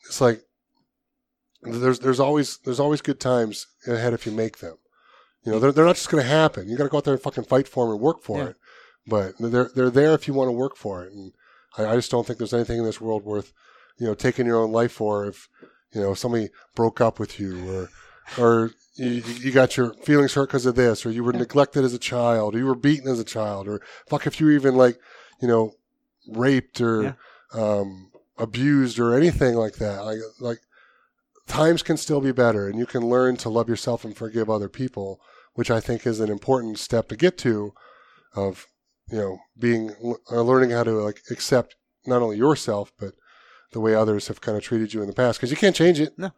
it's 0.07 0.20
like 0.20 0.43
there's 1.62 1.99
there's 1.99 2.20
always 2.20 2.59
there's 2.65 2.81
always 2.81 3.01
good 3.03 3.20
times 3.20 3.67
ahead 3.87 4.15
if 4.15 4.27
you 4.27 4.33
make 4.33 4.59
them. 4.59 4.77
You 5.45 5.53
know, 5.53 5.59
they're 5.59 5.73
they're 5.73 5.85
not 5.87 5.97
just 5.97 6.11
going 6.11 6.23
to 6.23 6.28
happen. 6.28 6.69
You 6.69 6.77
got 6.77 6.85
to 6.85 6.91
go 6.91 6.99
out 6.99 7.05
there 7.05 7.15
and 7.15 7.23
fucking 7.23 7.45
fight 7.45 7.69
for 7.69 7.85
them 7.85 7.93
and 7.95 8.01
work 8.01 8.23
for 8.23 8.39
Yeah. 8.39 8.49
it. 8.51 8.57
But 9.07 9.33
they're 9.39 9.70
they're 9.75 9.91
there 9.91 10.12
if 10.15 10.28
you 10.28 10.35
want 10.35 10.49
to 10.49 10.53
work 10.53 10.77
for 10.77 11.05
it. 11.05 11.12
And 11.12 11.33
I, 11.77 11.87
I 11.87 11.97
just 11.97 12.11
don't 12.11 12.27
think 12.27 12.39
there's 12.39 12.55
anything 12.55 12.78
in 12.78 12.85
this 12.85 13.01
world 13.01 13.25
worth 13.25 13.53
you 13.99 14.07
know 14.07 14.15
taking 14.15 14.47
your 14.47 14.57
own 14.62 14.73
life 14.73 14.93
for 14.93 15.27
if 15.27 15.49
you 15.93 16.01
know 16.01 16.15
somebody 16.15 16.49
broke 16.75 17.01
up 17.01 17.18
with 17.18 17.39
you 17.41 17.68
or 17.70 17.89
or 18.39 18.70
you, 18.97 19.23
you 19.41 19.52
got 19.52 19.77
your 19.77 19.94
feelings 20.05 20.35
hurt 20.35 20.49
because 20.49 20.67
of 20.67 20.75
this 20.75 21.07
or 21.07 21.10
you 21.10 21.23
were 21.25 21.33
neglected 21.33 21.85
as 21.85 21.94
a 21.94 21.99
child 21.99 22.55
or 22.55 22.59
you 22.59 22.67
were 22.67 22.75
beaten 22.75 23.09
as 23.10 23.20
a 23.20 23.25
child 23.25 23.68
or 23.68 23.81
fuck 24.09 24.27
if 24.27 24.41
you 24.41 24.51
even 24.51 24.75
like 24.77 24.99
you 25.41 25.49
know 25.49 25.73
raped 26.28 26.81
or 26.81 27.02
Yeah. 27.02 27.12
um, 27.55 28.10
abused 28.39 28.99
or 28.99 29.15
anything 29.17 29.55
like 29.55 29.75
that 29.77 30.05
like 30.05 30.18
like 30.41 30.59
times 31.47 31.83
can 31.83 31.97
still 31.97 32.20
be 32.20 32.33
better 32.33 32.68
and 32.68 32.78
you 32.78 32.86
can 32.86 33.02
learn 33.09 33.36
to 33.39 33.49
love 33.49 33.68
yourself 33.68 34.05
and 34.05 34.17
forgive 34.17 34.51
other 34.51 34.68
people 34.68 35.20
which 35.55 35.70
i 35.70 35.81
think 35.81 36.07
is 36.07 36.20
an 36.20 36.31
important 36.31 36.78
step 36.78 37.09
to 37.09 37.17
get 37.17 37.39
to 37.39 37.73
of 38.36 38.67
you 39.10 39.17
know 39.18 39.39
being 39.59 39.91
uh, 40.31 40.43
learning 40.43 40.70
how 40.70 40.85
to 40.85 40.93
like 40.93 41.20
accept 41.31 41.75
not 42.07 42.20
only 42.23 42.36
yourself 42.36 42.93
but 42.99 43.12
the 43.73 43.81
way 43.81 43.95
others 43.95 44.29
have 44.29 44.41
kind 44.41 44.57
of 44.57 44.63
treated 44.63 44.93
you 44.95 45.01
in 45.03 45.07
the 45.09 45.13
past 45.15 45.39
because 45.39 45.51
you 45.51 45.57
can't 45.57 45.77
change 45.77 46.01
it 46.01 46.19
No, 46.19 46.31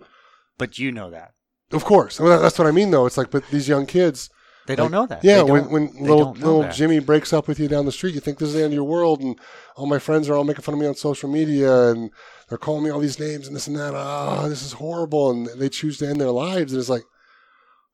but 0.59 0.79
you 0.79 0.91
know 0.93 1.11
that. 1.11 1.33
of 1.73 1.85
course 1.85 2.21
I 2.21 2.25
mean, 2.25 2.43
that's 2.43 2.59
what 2.59 2.67
i 2.69 2.71
mean 2.73 2.91
though 2.91 3.07
it's 3.07 3.17
like 3.17 3.31
but 3.31 3.45
these 3.51 3.69
young 3.69 3.87
kids 3.87 4.31
They 4.67 4.77
don't 4.77 4.87
Like, 4.91 4.93
know 4.93 5.07
that. 5.07 5.25
yeah 5.25 5.43
when 5.43 5.71
when 5.71 5.93
little 6.01 6.33
little 6.35 6.63
that. 6.63 6.75
jimmy 6.75 6.99
breaks 6.99 7.33
up 7.33 7.47
with 7.49 7.59
you 7.61 7.69
down 7.69 7.87
the 7.87 7.93
street 7.93 8.15
you 8.15 8.21
think 8.21 8.39
this 8.39 8.49
is 8.49 8.55
the 8.55 8.63
end 8.65 8.73
of 8.73 8.81
your 8.81 8.85
world 8.85 9.21
and 9.21 9.39
all 9.77 9.87
my 9.87 9.99
friends 9.99 10.29
are 10.29 10.35
all 10.37 10.45
making 10.45 10.63
fun 10.63 10.75
of 10.75 10.81
me 10.81 10.87
on 10.87 10.95
social 10.95 11.29
media 11.31 11.91
and 11.91 12.11
they're 12.49 12.59
calling 12.59 12.83
me 12.85 12.91
all 12.91 13.01
these 13.01 13.21
names 13.21 13.47
and 13.47 13.55
this 13.57 13.67
and 13.69 13.77
that 13.77 13.95
ah 13.95 14.49
this 14.49 14.63
is 14.63 14.73
horrible 14.75 15.31
and 15.31 15.47
they 15.61 15.69
choose 15.69 15.99
to 15.99 16.07
end 16.09 16.21
their 16.21 16.31
lives 16.31 16.73
and 16.73 16.81
it's 16.81 16.89
like 16.91 17.05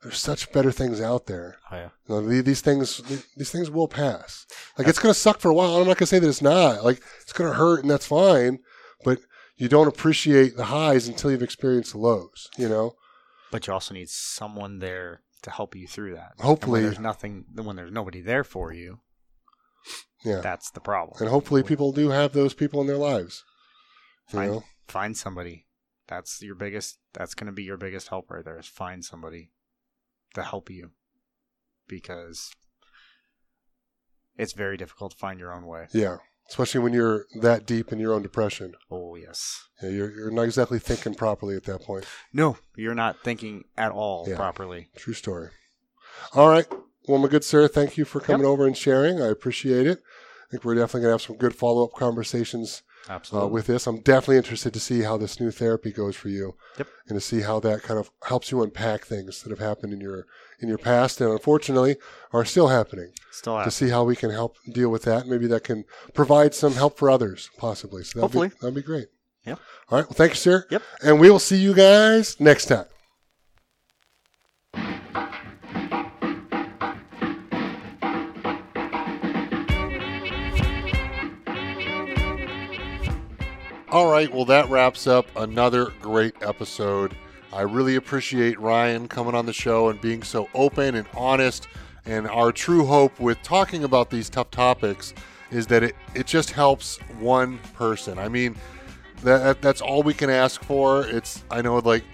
there's 0.03 0.19
such 0.19 0.53
better 0.53 0.71
things 0.73 1.01
out 1.01 1.27
there 1.27 1.57
Oh, 1.73 1.77
yeah. 1.77 1.89
you 2.09 2.15
know, 2.15 2.21
the- 2.29 2.43
these 2.43 2.61
things, 2.61 3.03
these 3.37 3.51
things 3.51 3.71
will 3.71 3.89
pass. 3.89 4.47
Like 4.79 4.87
it's 4.89 4.99
going 4.99 5.13
to 5.13 5.19
suck 5.19 5.41
for 5.41 5.51
a 5.51 5.55
while. 5.55 5.71
I'm 5.77 5.79
not 5.89 5.97
going 5.97 5.97
to 5.97 6.07
say 6.07 6.19
that 6.19 6.29
it's 6.29 6.43
not. 6.43 6.85
Like 6.85 7.01
it's 7.23 7.33
going 7.33 7.51
to 7.51 7.57
hurt, 7.57 7.81
and 7.81 7.91
that's 7.91 8.07
fine. 8.07 8.59
But 9.05 9.21
you 9.57 9.69
don't 9.69 9.89
appreciate 9.89 10.57
the 10.57 10.67
highs 10.67 11.07
until 11.09 11.31
you've 11.31 11.43
experienced 11.43 11.93
the 11.93 11.99
lows. 11.99 12.49
You 12.57 12.69
know. 12.69 12.95
But 13.53 13.67
you 13.67 13.73
also 13.73 13.95
need 13.95 14.09
someone 14.09 14.79
there 14.81 15.23
to 15.43 15.51
help 15.51 15.75
you 15.77 15.87
through 15.87 16.15
that. 16.15 16.33
Hopefully- 16.41 16.81
when 16.81 16.91
there's 16.91 16.99
nothing, 16.99 17.45
when 17.55 17.77
there's 17.77 17.93
nobody 17.93 18.21
there 18.21 18.43
for 18.45 18.73
you, 18.73 19.01
Yeah. 20.25 20.41
that's 20.41 20.71
the 20.71 20.81
problem. 20.81 21.17
And 21.21 21.29
hopefully, 21.31 21.63
people 21.63 21.93
do 21.93 22.09
have 22.11 22.33
those 22.33 22.55
people 22.55 22.81
in 22.81 22.87
their 22.87 22.97
lives. 22.97 23.45
Find 24.29 24.53
know. 24.53 24.65
find 24.89 25.17
somebody. 25.17 25.67
That's 26.09 26.43
your 26.43 26.55
biggest. 26.57 26.99
That's 27.13 27.35
going 27.35 27.47
to 27.47 27.53
be 27.53 27.63
your 27.65 27.77
biggest 27.77 28.09
help 28.09 28.31
right 28.31 28.45
there. 28.45 28.59
Is 28.59 28.67
find 28.67 29.05
somebody 29.05 29.53
to 30.35 30.43
help 30.43 30.69
you, 30.71 30.91
because 31.87 32.51
it's 34.37 34.53
very 34.53 34.77
difficult 34.77 35.13
to 35.13 35.17
find 35.19 35.39
your 35.39 35.53
own 35.53 35.67
way. 35.67 35.87
Yeah. 35.93 36.19
Especially 36.49 36.81
when 36.81 36.93
you're 36.93 37.27
that 37.41 37.67
deep 37.67 37.93
in 37.93 37.99
your 37.99 38.13
own 38.15 38.23
depression. 38.23 38.75
Oh 38.91 39.17
yes. 39.17 39.65
Yeah, 39.83 39.91
you're 39.91 40.11
you're 40.13 40.31
not 40.31 40.43
exactly 40.43 40.79
thinking 40.79 41.15
properly 41.15 41.57
at 41.57 41.65
that 41.65 41.83
point. 41.83 42.05
No, 42.33 42.57
you're 42.77 42.95
not 42.95 43.17
thinking 43.25 43.65
at 43.77 43.91
all 43.93 44.27
Yeah. 44.29 44.37
properly. 44.37 44.89
True 44.97 45.15
story. 45.15 45.51
All 46.35 46.49
right. 46.49 46.67
Well, 47.09 47.19
my 47.19 47.29
good 47.29 47.45
sir, 47.45 47.69
thank 47.69 47.97
you 47.97 48.05
for 48.05 48.21
coming 48.21 48.47
over 48.47 48.67
and 48.67 48.77
sharing. 48.77 49.21
I 49.21 49.27
appreciate 49.27 49.87
it. 49.87 50.03
I 50.47 50.51
think 50.51 50.65
we're 50.65 50.75
definitely 50.77 51.03
going 51.03 51.11
to 51.11 51.15
have 51.15 51.23
some 51.23 51.37
good 51.37 51.55
follow 51.55 51.85
up 51.85 51.93
conversations 51.95 52.83
Absolutely. 53.09 53.47
uh, 53.47 53.51
with 53.51 53.67
this. 53.67 53.87
I'm 53.87 54.01
definitely 54.01 54.37
interested 54.39 54.73
to 54.75 54.81
see 54.81 55.03
how 55.03 55.17
this 55.17 55.39
new 55.41 55.51
therapy 55.51 55.93
goes 55.93 56.17
for 56.17 56.29
you, 56.29 56.55
Yep. 56.79 56.89
and 57.09 57.17
to 57.17 57.21
see 57.21 57.41
how 57.43 57.61
that 57.61 57.83
kind 57.83 57.99
of 58.01 58.11
helps 58.25 58.51
you 58.51 58.63
unpack 58.63 59.05
things 59.05 59.43
that 59.43 59.51
have 59.51 59.59
happened 59.61 59.93
in 59.93 60.01
your 60.01 60.27
in 60.61 60.69
your 60.69 60.79
past 60.79 61.21
and 61.21 61.31
unfortunately 61.31 61.97
are 62.33 62.45
still 62.45 62.69
happening. 62.69 63.13
Still 63.31 63.63
To 63.63 63.71
see 63.71 63.91
how 63.91 64.05
we 64.05 64.17
can 64.17 64.31
help 64.31 64.57
deal 64.73 64.89
with 64.89 65.03
that. 65.03 65.27
Maybe 65.27 65.47
that 65.49 65.65
can 65.65 65.85
provide 66.15 66.55
some 66.55 66.73
help 66.75 66.99
for 66.99 67.11
others, 67.11 67.51
possibly. 67.59 68.03
So 68.05 68.21
that'd 68.21 68.23
Hopefully. 68.23 68.49
be, 68.49 68.55
that'd 68.61 68.75
be 68.75 68.83
great. 68.83 69.09
Yep. 69.45 69.61
All 69.91 69.99
right. 69.99 70.07
Well, 70.07 70.15
thank 70.15 70.33
you, 70.33 70.37
sir. 70.37 70.67
Yep. 70.71 70.83
And 71.03 71.21
we 71.21 71.31
will 71.31 71.39
see 71.39 71.59
you 71.59 71.75
guys 71.75 72.41
next 72.41 72.67
time. 72.67 72.87
All 83.97 84.11
right, 84.11 84.31
well, 84.31 84.45
that 84.45 84.69
wraps 84.69 85.07
up 85.07 85.27
another 85.37 85.87
great 86.03 86.35
episode. 86.43 87.17
I 87.51 87.63
really 87.63 87.97
appreciate 87.97 88.61
Ryan 88.61 89.09
coming 89.09 89.35
on 89.35 89.47
the 89.47 89.55
show 89.55 89.89
and 89.89 89.99
being 90.03 90.23
so 90.23 90.51
open 90.53 90.97
and 90.97 91.09
honest. 91.17 91.67
And 92.05 92.29
our 92.29 92.53
true 92.53 92.85
hope 92.85 93.19
with 93.19 93.41
talking 93.43 93.85
about 93.85 94.11
these 94.11 94.29
tough 94.29 94.51
topics 94.51 95.15
is 95.51 95.67
that 95.69 95.83
it, 95.83 95.97
it 96.15 96.27
just 96.27 96.51
helps 96.51 96.99
one 97.19 97.57
person. 97.73 98.19
I 98.19 98.29
mean, 98.29 98.57
that, 99.23 99.63
that's 99.63 99.81
all 99.81 100.03
we 100.03 100.13
can 100.13 100.29
ask 100.29 100.63
for. 100.63 101.07
It's, 101.07 101.43
I 101.51 101.63
know, 101.63 101.79
like, 101.79 102.05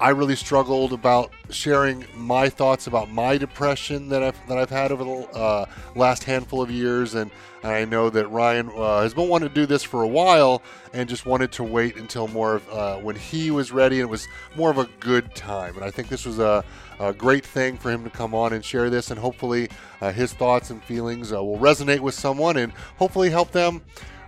I 0.00 0.10
really 0.10 0.36
struggled 0.36 0.92
about 0.92 1.32
sharing 1.50 2.04
my 2.14 2.48
thoughts 2.48 2.86
about 2.86 3.10
my 3.10 3.36
depression 3.36 4.08
that 4.10 4.22
I've 4.22 4.46
that 4.46 4.56
I've 4.56 4.70
had 4.70 4.92
over 4.92 5.02
the 5.02 5.28
uh, 5.36 5.66
last 5.96 6.22
handful 6.22 6.62
of 6.62 6.70
years, 6.70 7.14
and, 7.14 7.32
and 7.64 7.72
I 7.72 7.84
know 7.84 8.08
that 8.10 8.28
Ryan 8.28 8.70
uh, 8.76 9.02
has 9.02 9.12
been 9.12 9.28
wanting 9.28 9.48
to 9.48 9.54
do 9.54 9.66
this 9.66 9.82
for 9.82 10.04
a 10.04 10.06
while, 10.06 10.62
and 10.92 11.08
just 11.08 11.26
wanted 11.26 11.50
to 11.52 11.64
wait 11.64 11.96
until 11.96 12.28
more 12.28 12.56
of 12.56 12.68
uh, 12.70 12.96
when 12.98 13.16
he 13.16 13.50
was 13.50 13.72
ready, 13.72 13.96
and 13.96 14.08
it 14.08 14.10
was 14.10 14.28
more 14.54 14.70
of 14.70 14.78
a 14.78 14.88
good 15.00 15.34
time. 15.34 15.74
And 15.74 15.84
I 15.84 15.90
think 15.90 16.08
this 16.08 16.24
was 16.24 16.38
a, 16.38 16.64
a 17.00 17.12
great 17.12 17.44
thing 17.44 17.76
for 17.76 17.90
him 17.90 18.04
to 18.04 18.10
come 18.10 18.36
on 18.36 18.52
and 18.52 18.64
share 18.64 18.90
this, 18.90 19.10
and 19.10 19.18
hopefully 19.18 19.68
uh, 20.00 20.12
his 20.12 20.32
thoughts 20.32 20.70
and 20.70 20.80
feelings 20.84 21.32
uh, 21.32 21.42
will 21.42 21.58
resonate 21.58 22.00
with 22.00 22.14
someone, 22.14 22.56
and 22.56 22.72
hopefully 22.98 23.30
help 23.30 23.50
them 23.50 23.82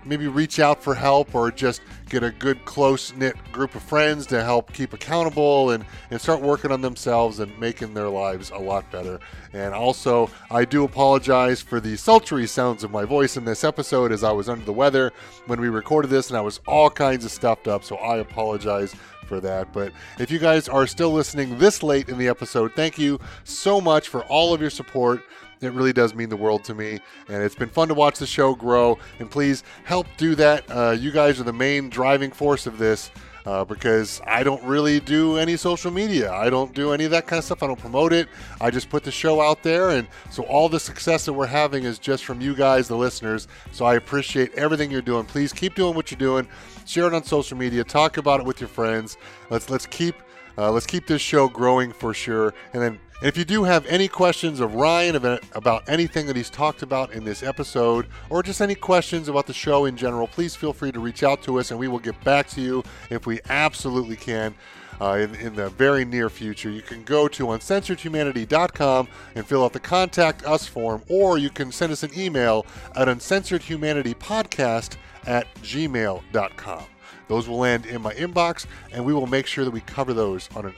maybe 0.05 0.29
reach 0.29 0.59
out 0.61 0.83
for 0.83 0.95
help 0.95 1.35
or 1.35 1.51
just 1.51 1.83
get 2.09 2.23
a 2.23 2.31
good 2.31 2.65
close 2.65 3.15
knit 3.15 3.37
group 3.53 3.75
of 3.75 3.83
friends 3.83 4.27
to 4.27 4.43
help 4.43 4.73
keep 4.73 4.93
accountable 4.93 5.71
and, 5.71 5.85
and 6.11 6.21
start 6.21 6.41
working 6.41 6.73
on 6.73 6.81
themselves 6.81 7.39
and 7.39 7.57
making 7.59 7.95
their 7.95 8.09
lives 8.09 8.51
a 8.51 8.59
lot 8.59 8.91
better. 8.91 9.21
And 9.53 9.75
also, 9.75 10.31
I 10.51 10.65
do 10.65 10.85
apologize 10.85 11.61
for 11.61 11.81
the 11.81 11.97
sultry 11.97 12.47
sounds 12.47 12.85
of 12.85 12.91
my 12.91 13.05
voice 13.05 13.37
in 13.37 13.45
this 13.45 13.65
episode 13.65 14.13
as 14.13 14.25
I 14.25 14.33
was 14.33 14.49
under 14.49 14.65
the 14.65 14.73
weather 14.73 15.13
when 15.47 15.61
we 15.61 15.69
recorded 15.69 16.09
this 16.09 16.29
and 16.29 16.37
I 16.37 16.41
was 16.41 16.61
all 16.67 16.91
kinds 16.91 17.25
of 17.25 17.31
stuffed 17.31 17.69
up, 17.69 17.85
so 17.85 17.97
I 17.97 18.19
apologize 18.19 18.95
for 19.31 19.41
that. 19.41 19.73
But 19.73 19.93
if 20.19 20.31
you 20.31 20.41
guys 20.41 20.69
are 20.69 20.87
still 20.89 21.13
listening 21.13 21.57
this 21.57 21.83
late 21.83 22.09
in 22.09 22.19
the 22.19 22.27
episode, 22.27 22.73
thank 22.75 22.99
you 22.99 23.21
so 23.45 23.81
much 23.81 24.09
for 24.09 24.25
all 24.25 24.53
of 24.53 24.61
your 24.61 24.71
support. 24.71 25.23
It 25.61 25.73
really 25.73 25.93
does 25.93 26.15
mean 26.15 26.31
the 26.31 26.37
world 26.37 26.65
to 26.65 26.75
me, 26.75 27.01
and 27.29 27.43
it's 27.43 27.55
been 27.55 27.69
fun 27.69 27.89
to 27.89 27.95
watch 27.95 28.19
the 28.19 28.27
show 28.27 28.55
grow. 28.55 28.99
And 29.19 29.31
please 29.31 29.63
help 29.85 30.07
do 30.17 30.35
that. 30.37 30.65
Uh, 30.71 30.97
you 30.99 31.11
guys 31.11 31.39
are 31.39 31.45
the 31.45 31.53
main 31.53 31.91
driving 31.91 32.31
force 32.31 32.67
of 32.67 32.79
this. 32.79 33.11
Uh, 33.47 33.65
because 33.65 34.21
I 34.27 34.43
don't 34.43 34.63
really 34.65 35.01
do 35.01 35.39
any 35.39 35.57
social 35.57 35.91
media. 35.91 36.31
I 36.31 36.51
don't 36.51 36.75
do 36.75 36.93
any 36.93 37.07
of 37.07 37.11
that 37.13 37.27
kind 37.27 37.39
of 37.39 37.45
stuff. 37.45 37.63
I 37.63 37.69
don't 37.69 37.79
promote 37.79 38.13
it. 38.13 38.29
I 38.61 38.71
just 38.71 38.91
put 38.91 39.03
the 39.03 39.11
show 39.11 39.41
out 39.41 39.63
there. 39.63 39.89
And 39.91 40.07
so 40.31 40.43
all 40.43 40.69
the 40.69 40.79
success 40.79 41.25
that 41.25 41.33
we're 41.33 41.47
having 41.47 41.85
is 41.85 41.99
just 41.99 42.27
from 42.27 42.43
you 42.43 42.55
guys, 42.55 42.87
the 42.87 42.99
listeners. 42.99 43.49
So 43.73 43.87
I 43.87 43.95
appreciate 43.95 44.53
everything 44.57 44.91
you're 44.91 45.01
doing. 45.01 45.25
Please 45.25 45.55
keep 45.55 45.75
doing 45.75 45.95
what 45.95 46.11
you're 46.11 46.19
doing. 46.19 46.47
Share 46.85 47.07
it 47.07 47.15
on 47.15 47.25
social 47.25 47.57
media. 47.57 47.83
Talk 47.83 48.19
about 48.19 48.41
it 48.41 48.47
with 48.47 48.61
your 48.61 48.69
friends. 48.69 49.17
Let's 49.49 49.71
let's 49.71 49.87
keep 49.87 50.17
uh, 50.59 50.71
let's 50.71 50.87
keep 50.87 51.07
this 51.07 51.23
show 51.23 51.49
growing 51.49 51.93
for 51.93 52.13
sure. 52.13 52.53
And 52.75 52.83
then 52.83 53.01
and 53.21 53.29
if 53.29 53.37
you 53.37 53.45
do 53.45 53.65
have 53.65 53.85
any 53.85 54.09
questions 54.09 54.61
of 54.61 54.75
Ryan 54.75 55.15
about, 55.17 55.87
anything 55.87 56.27
that 56.27 56.37
he's 56.37 56.49
talked 56.49 56.83
about 56.83 57.13
in 57.13 57.23
this 57.23 57.43
episode, 57.43 58.07
or 58.31 58.43
just 58.43 58.63
any 58.63 58.75
questions 58.75 59.29
about 59.29 59.47
the 59.47 59.53
show 59.53 59.85
in 59.85 59.95
general, 59.95 60.27
please 60.27 60.57
feel 60.57 60.73
free 60.73 60.91
to 60.91 61.01
reach 61.01 61.23
out 61.23 61.43
to 61.43 61.59
us 61.59 61.71
and 61.71 61.79
we 61.79 61.87
will 61.87 61.99
get 61.99 62.19
back 62.25 62.49
to 62.49 62.63
you 62.63 62.83
if 63.11 63.27
we 63.27 63.41
absolutely 63.51 64.17
can. 64.17 64.55
Uh, 65.03 65.15
in, 65.15 65.35
in, 65.37 65.55
the 65.55 65.71
very 65.71 66.05
near 66.05 66.29
future. 66.29 66.69
You 66.69 66.83
can 66.83 67.03
go 67.05 67.27
to 67.27 67.47
uncensoredhumanity.com 67.47 69.09
and 69.35 69.47
fill 69.47 69.65
out 69.65 69.73
the 69.73 69.81
contact 69.81 70.45
us 70.45 70.67
form, 70.67 71.03
or 71.09 71.39
you 71.39 71.49
can 71.49 71.73
send 71.73 71.91
us 71.91 72.03
an 72.03 72.11
email 72.15 72.67
at 72.95 73.09
uncensoredhumanitypodcast 73.09 74.97
at 75.27 75.55
gmail.com. 75.63 76.85
Those 77.29 77.49
will 77.49 77.57
land 77.57 77.87
in 77.87 78.03
my 78.03 78.13
inbox, 78.13 78.67
and 78.93 79.03
we 79.03 79.15
will 79.15 79.27
make 79.27 79.47
sure 79.47 79.65
that 79.65 79.71
we 79.71 79.81
cover 79.81 80.13
those 80.13 80.51
on 80.55 80.67
an 80.67 80.75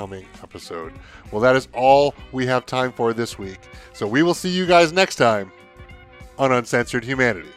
upcoming 0.00 0.26
episode. 0.42 0.92
Well, 1.30 1.40
that 1.42 1.56
is 1.56 1.68
all 1.74 2.14
we 2.32 2.46
have 2.46 2.64
time 2.64 2.92
for 2.92 3.12
this 3.12 3.38
week. 3.38 3.58
So 3.92 4.06
we 4.06 4.22
will 4.22 4.34
see 4.34 4.48
you 4.48 4.66
guys 4.66 4.92
next 4.92 5.16
time 5.16 5.52
on 6.38 6.52
Uncensored 6.52 7.04
Humanity. 7.04 7.50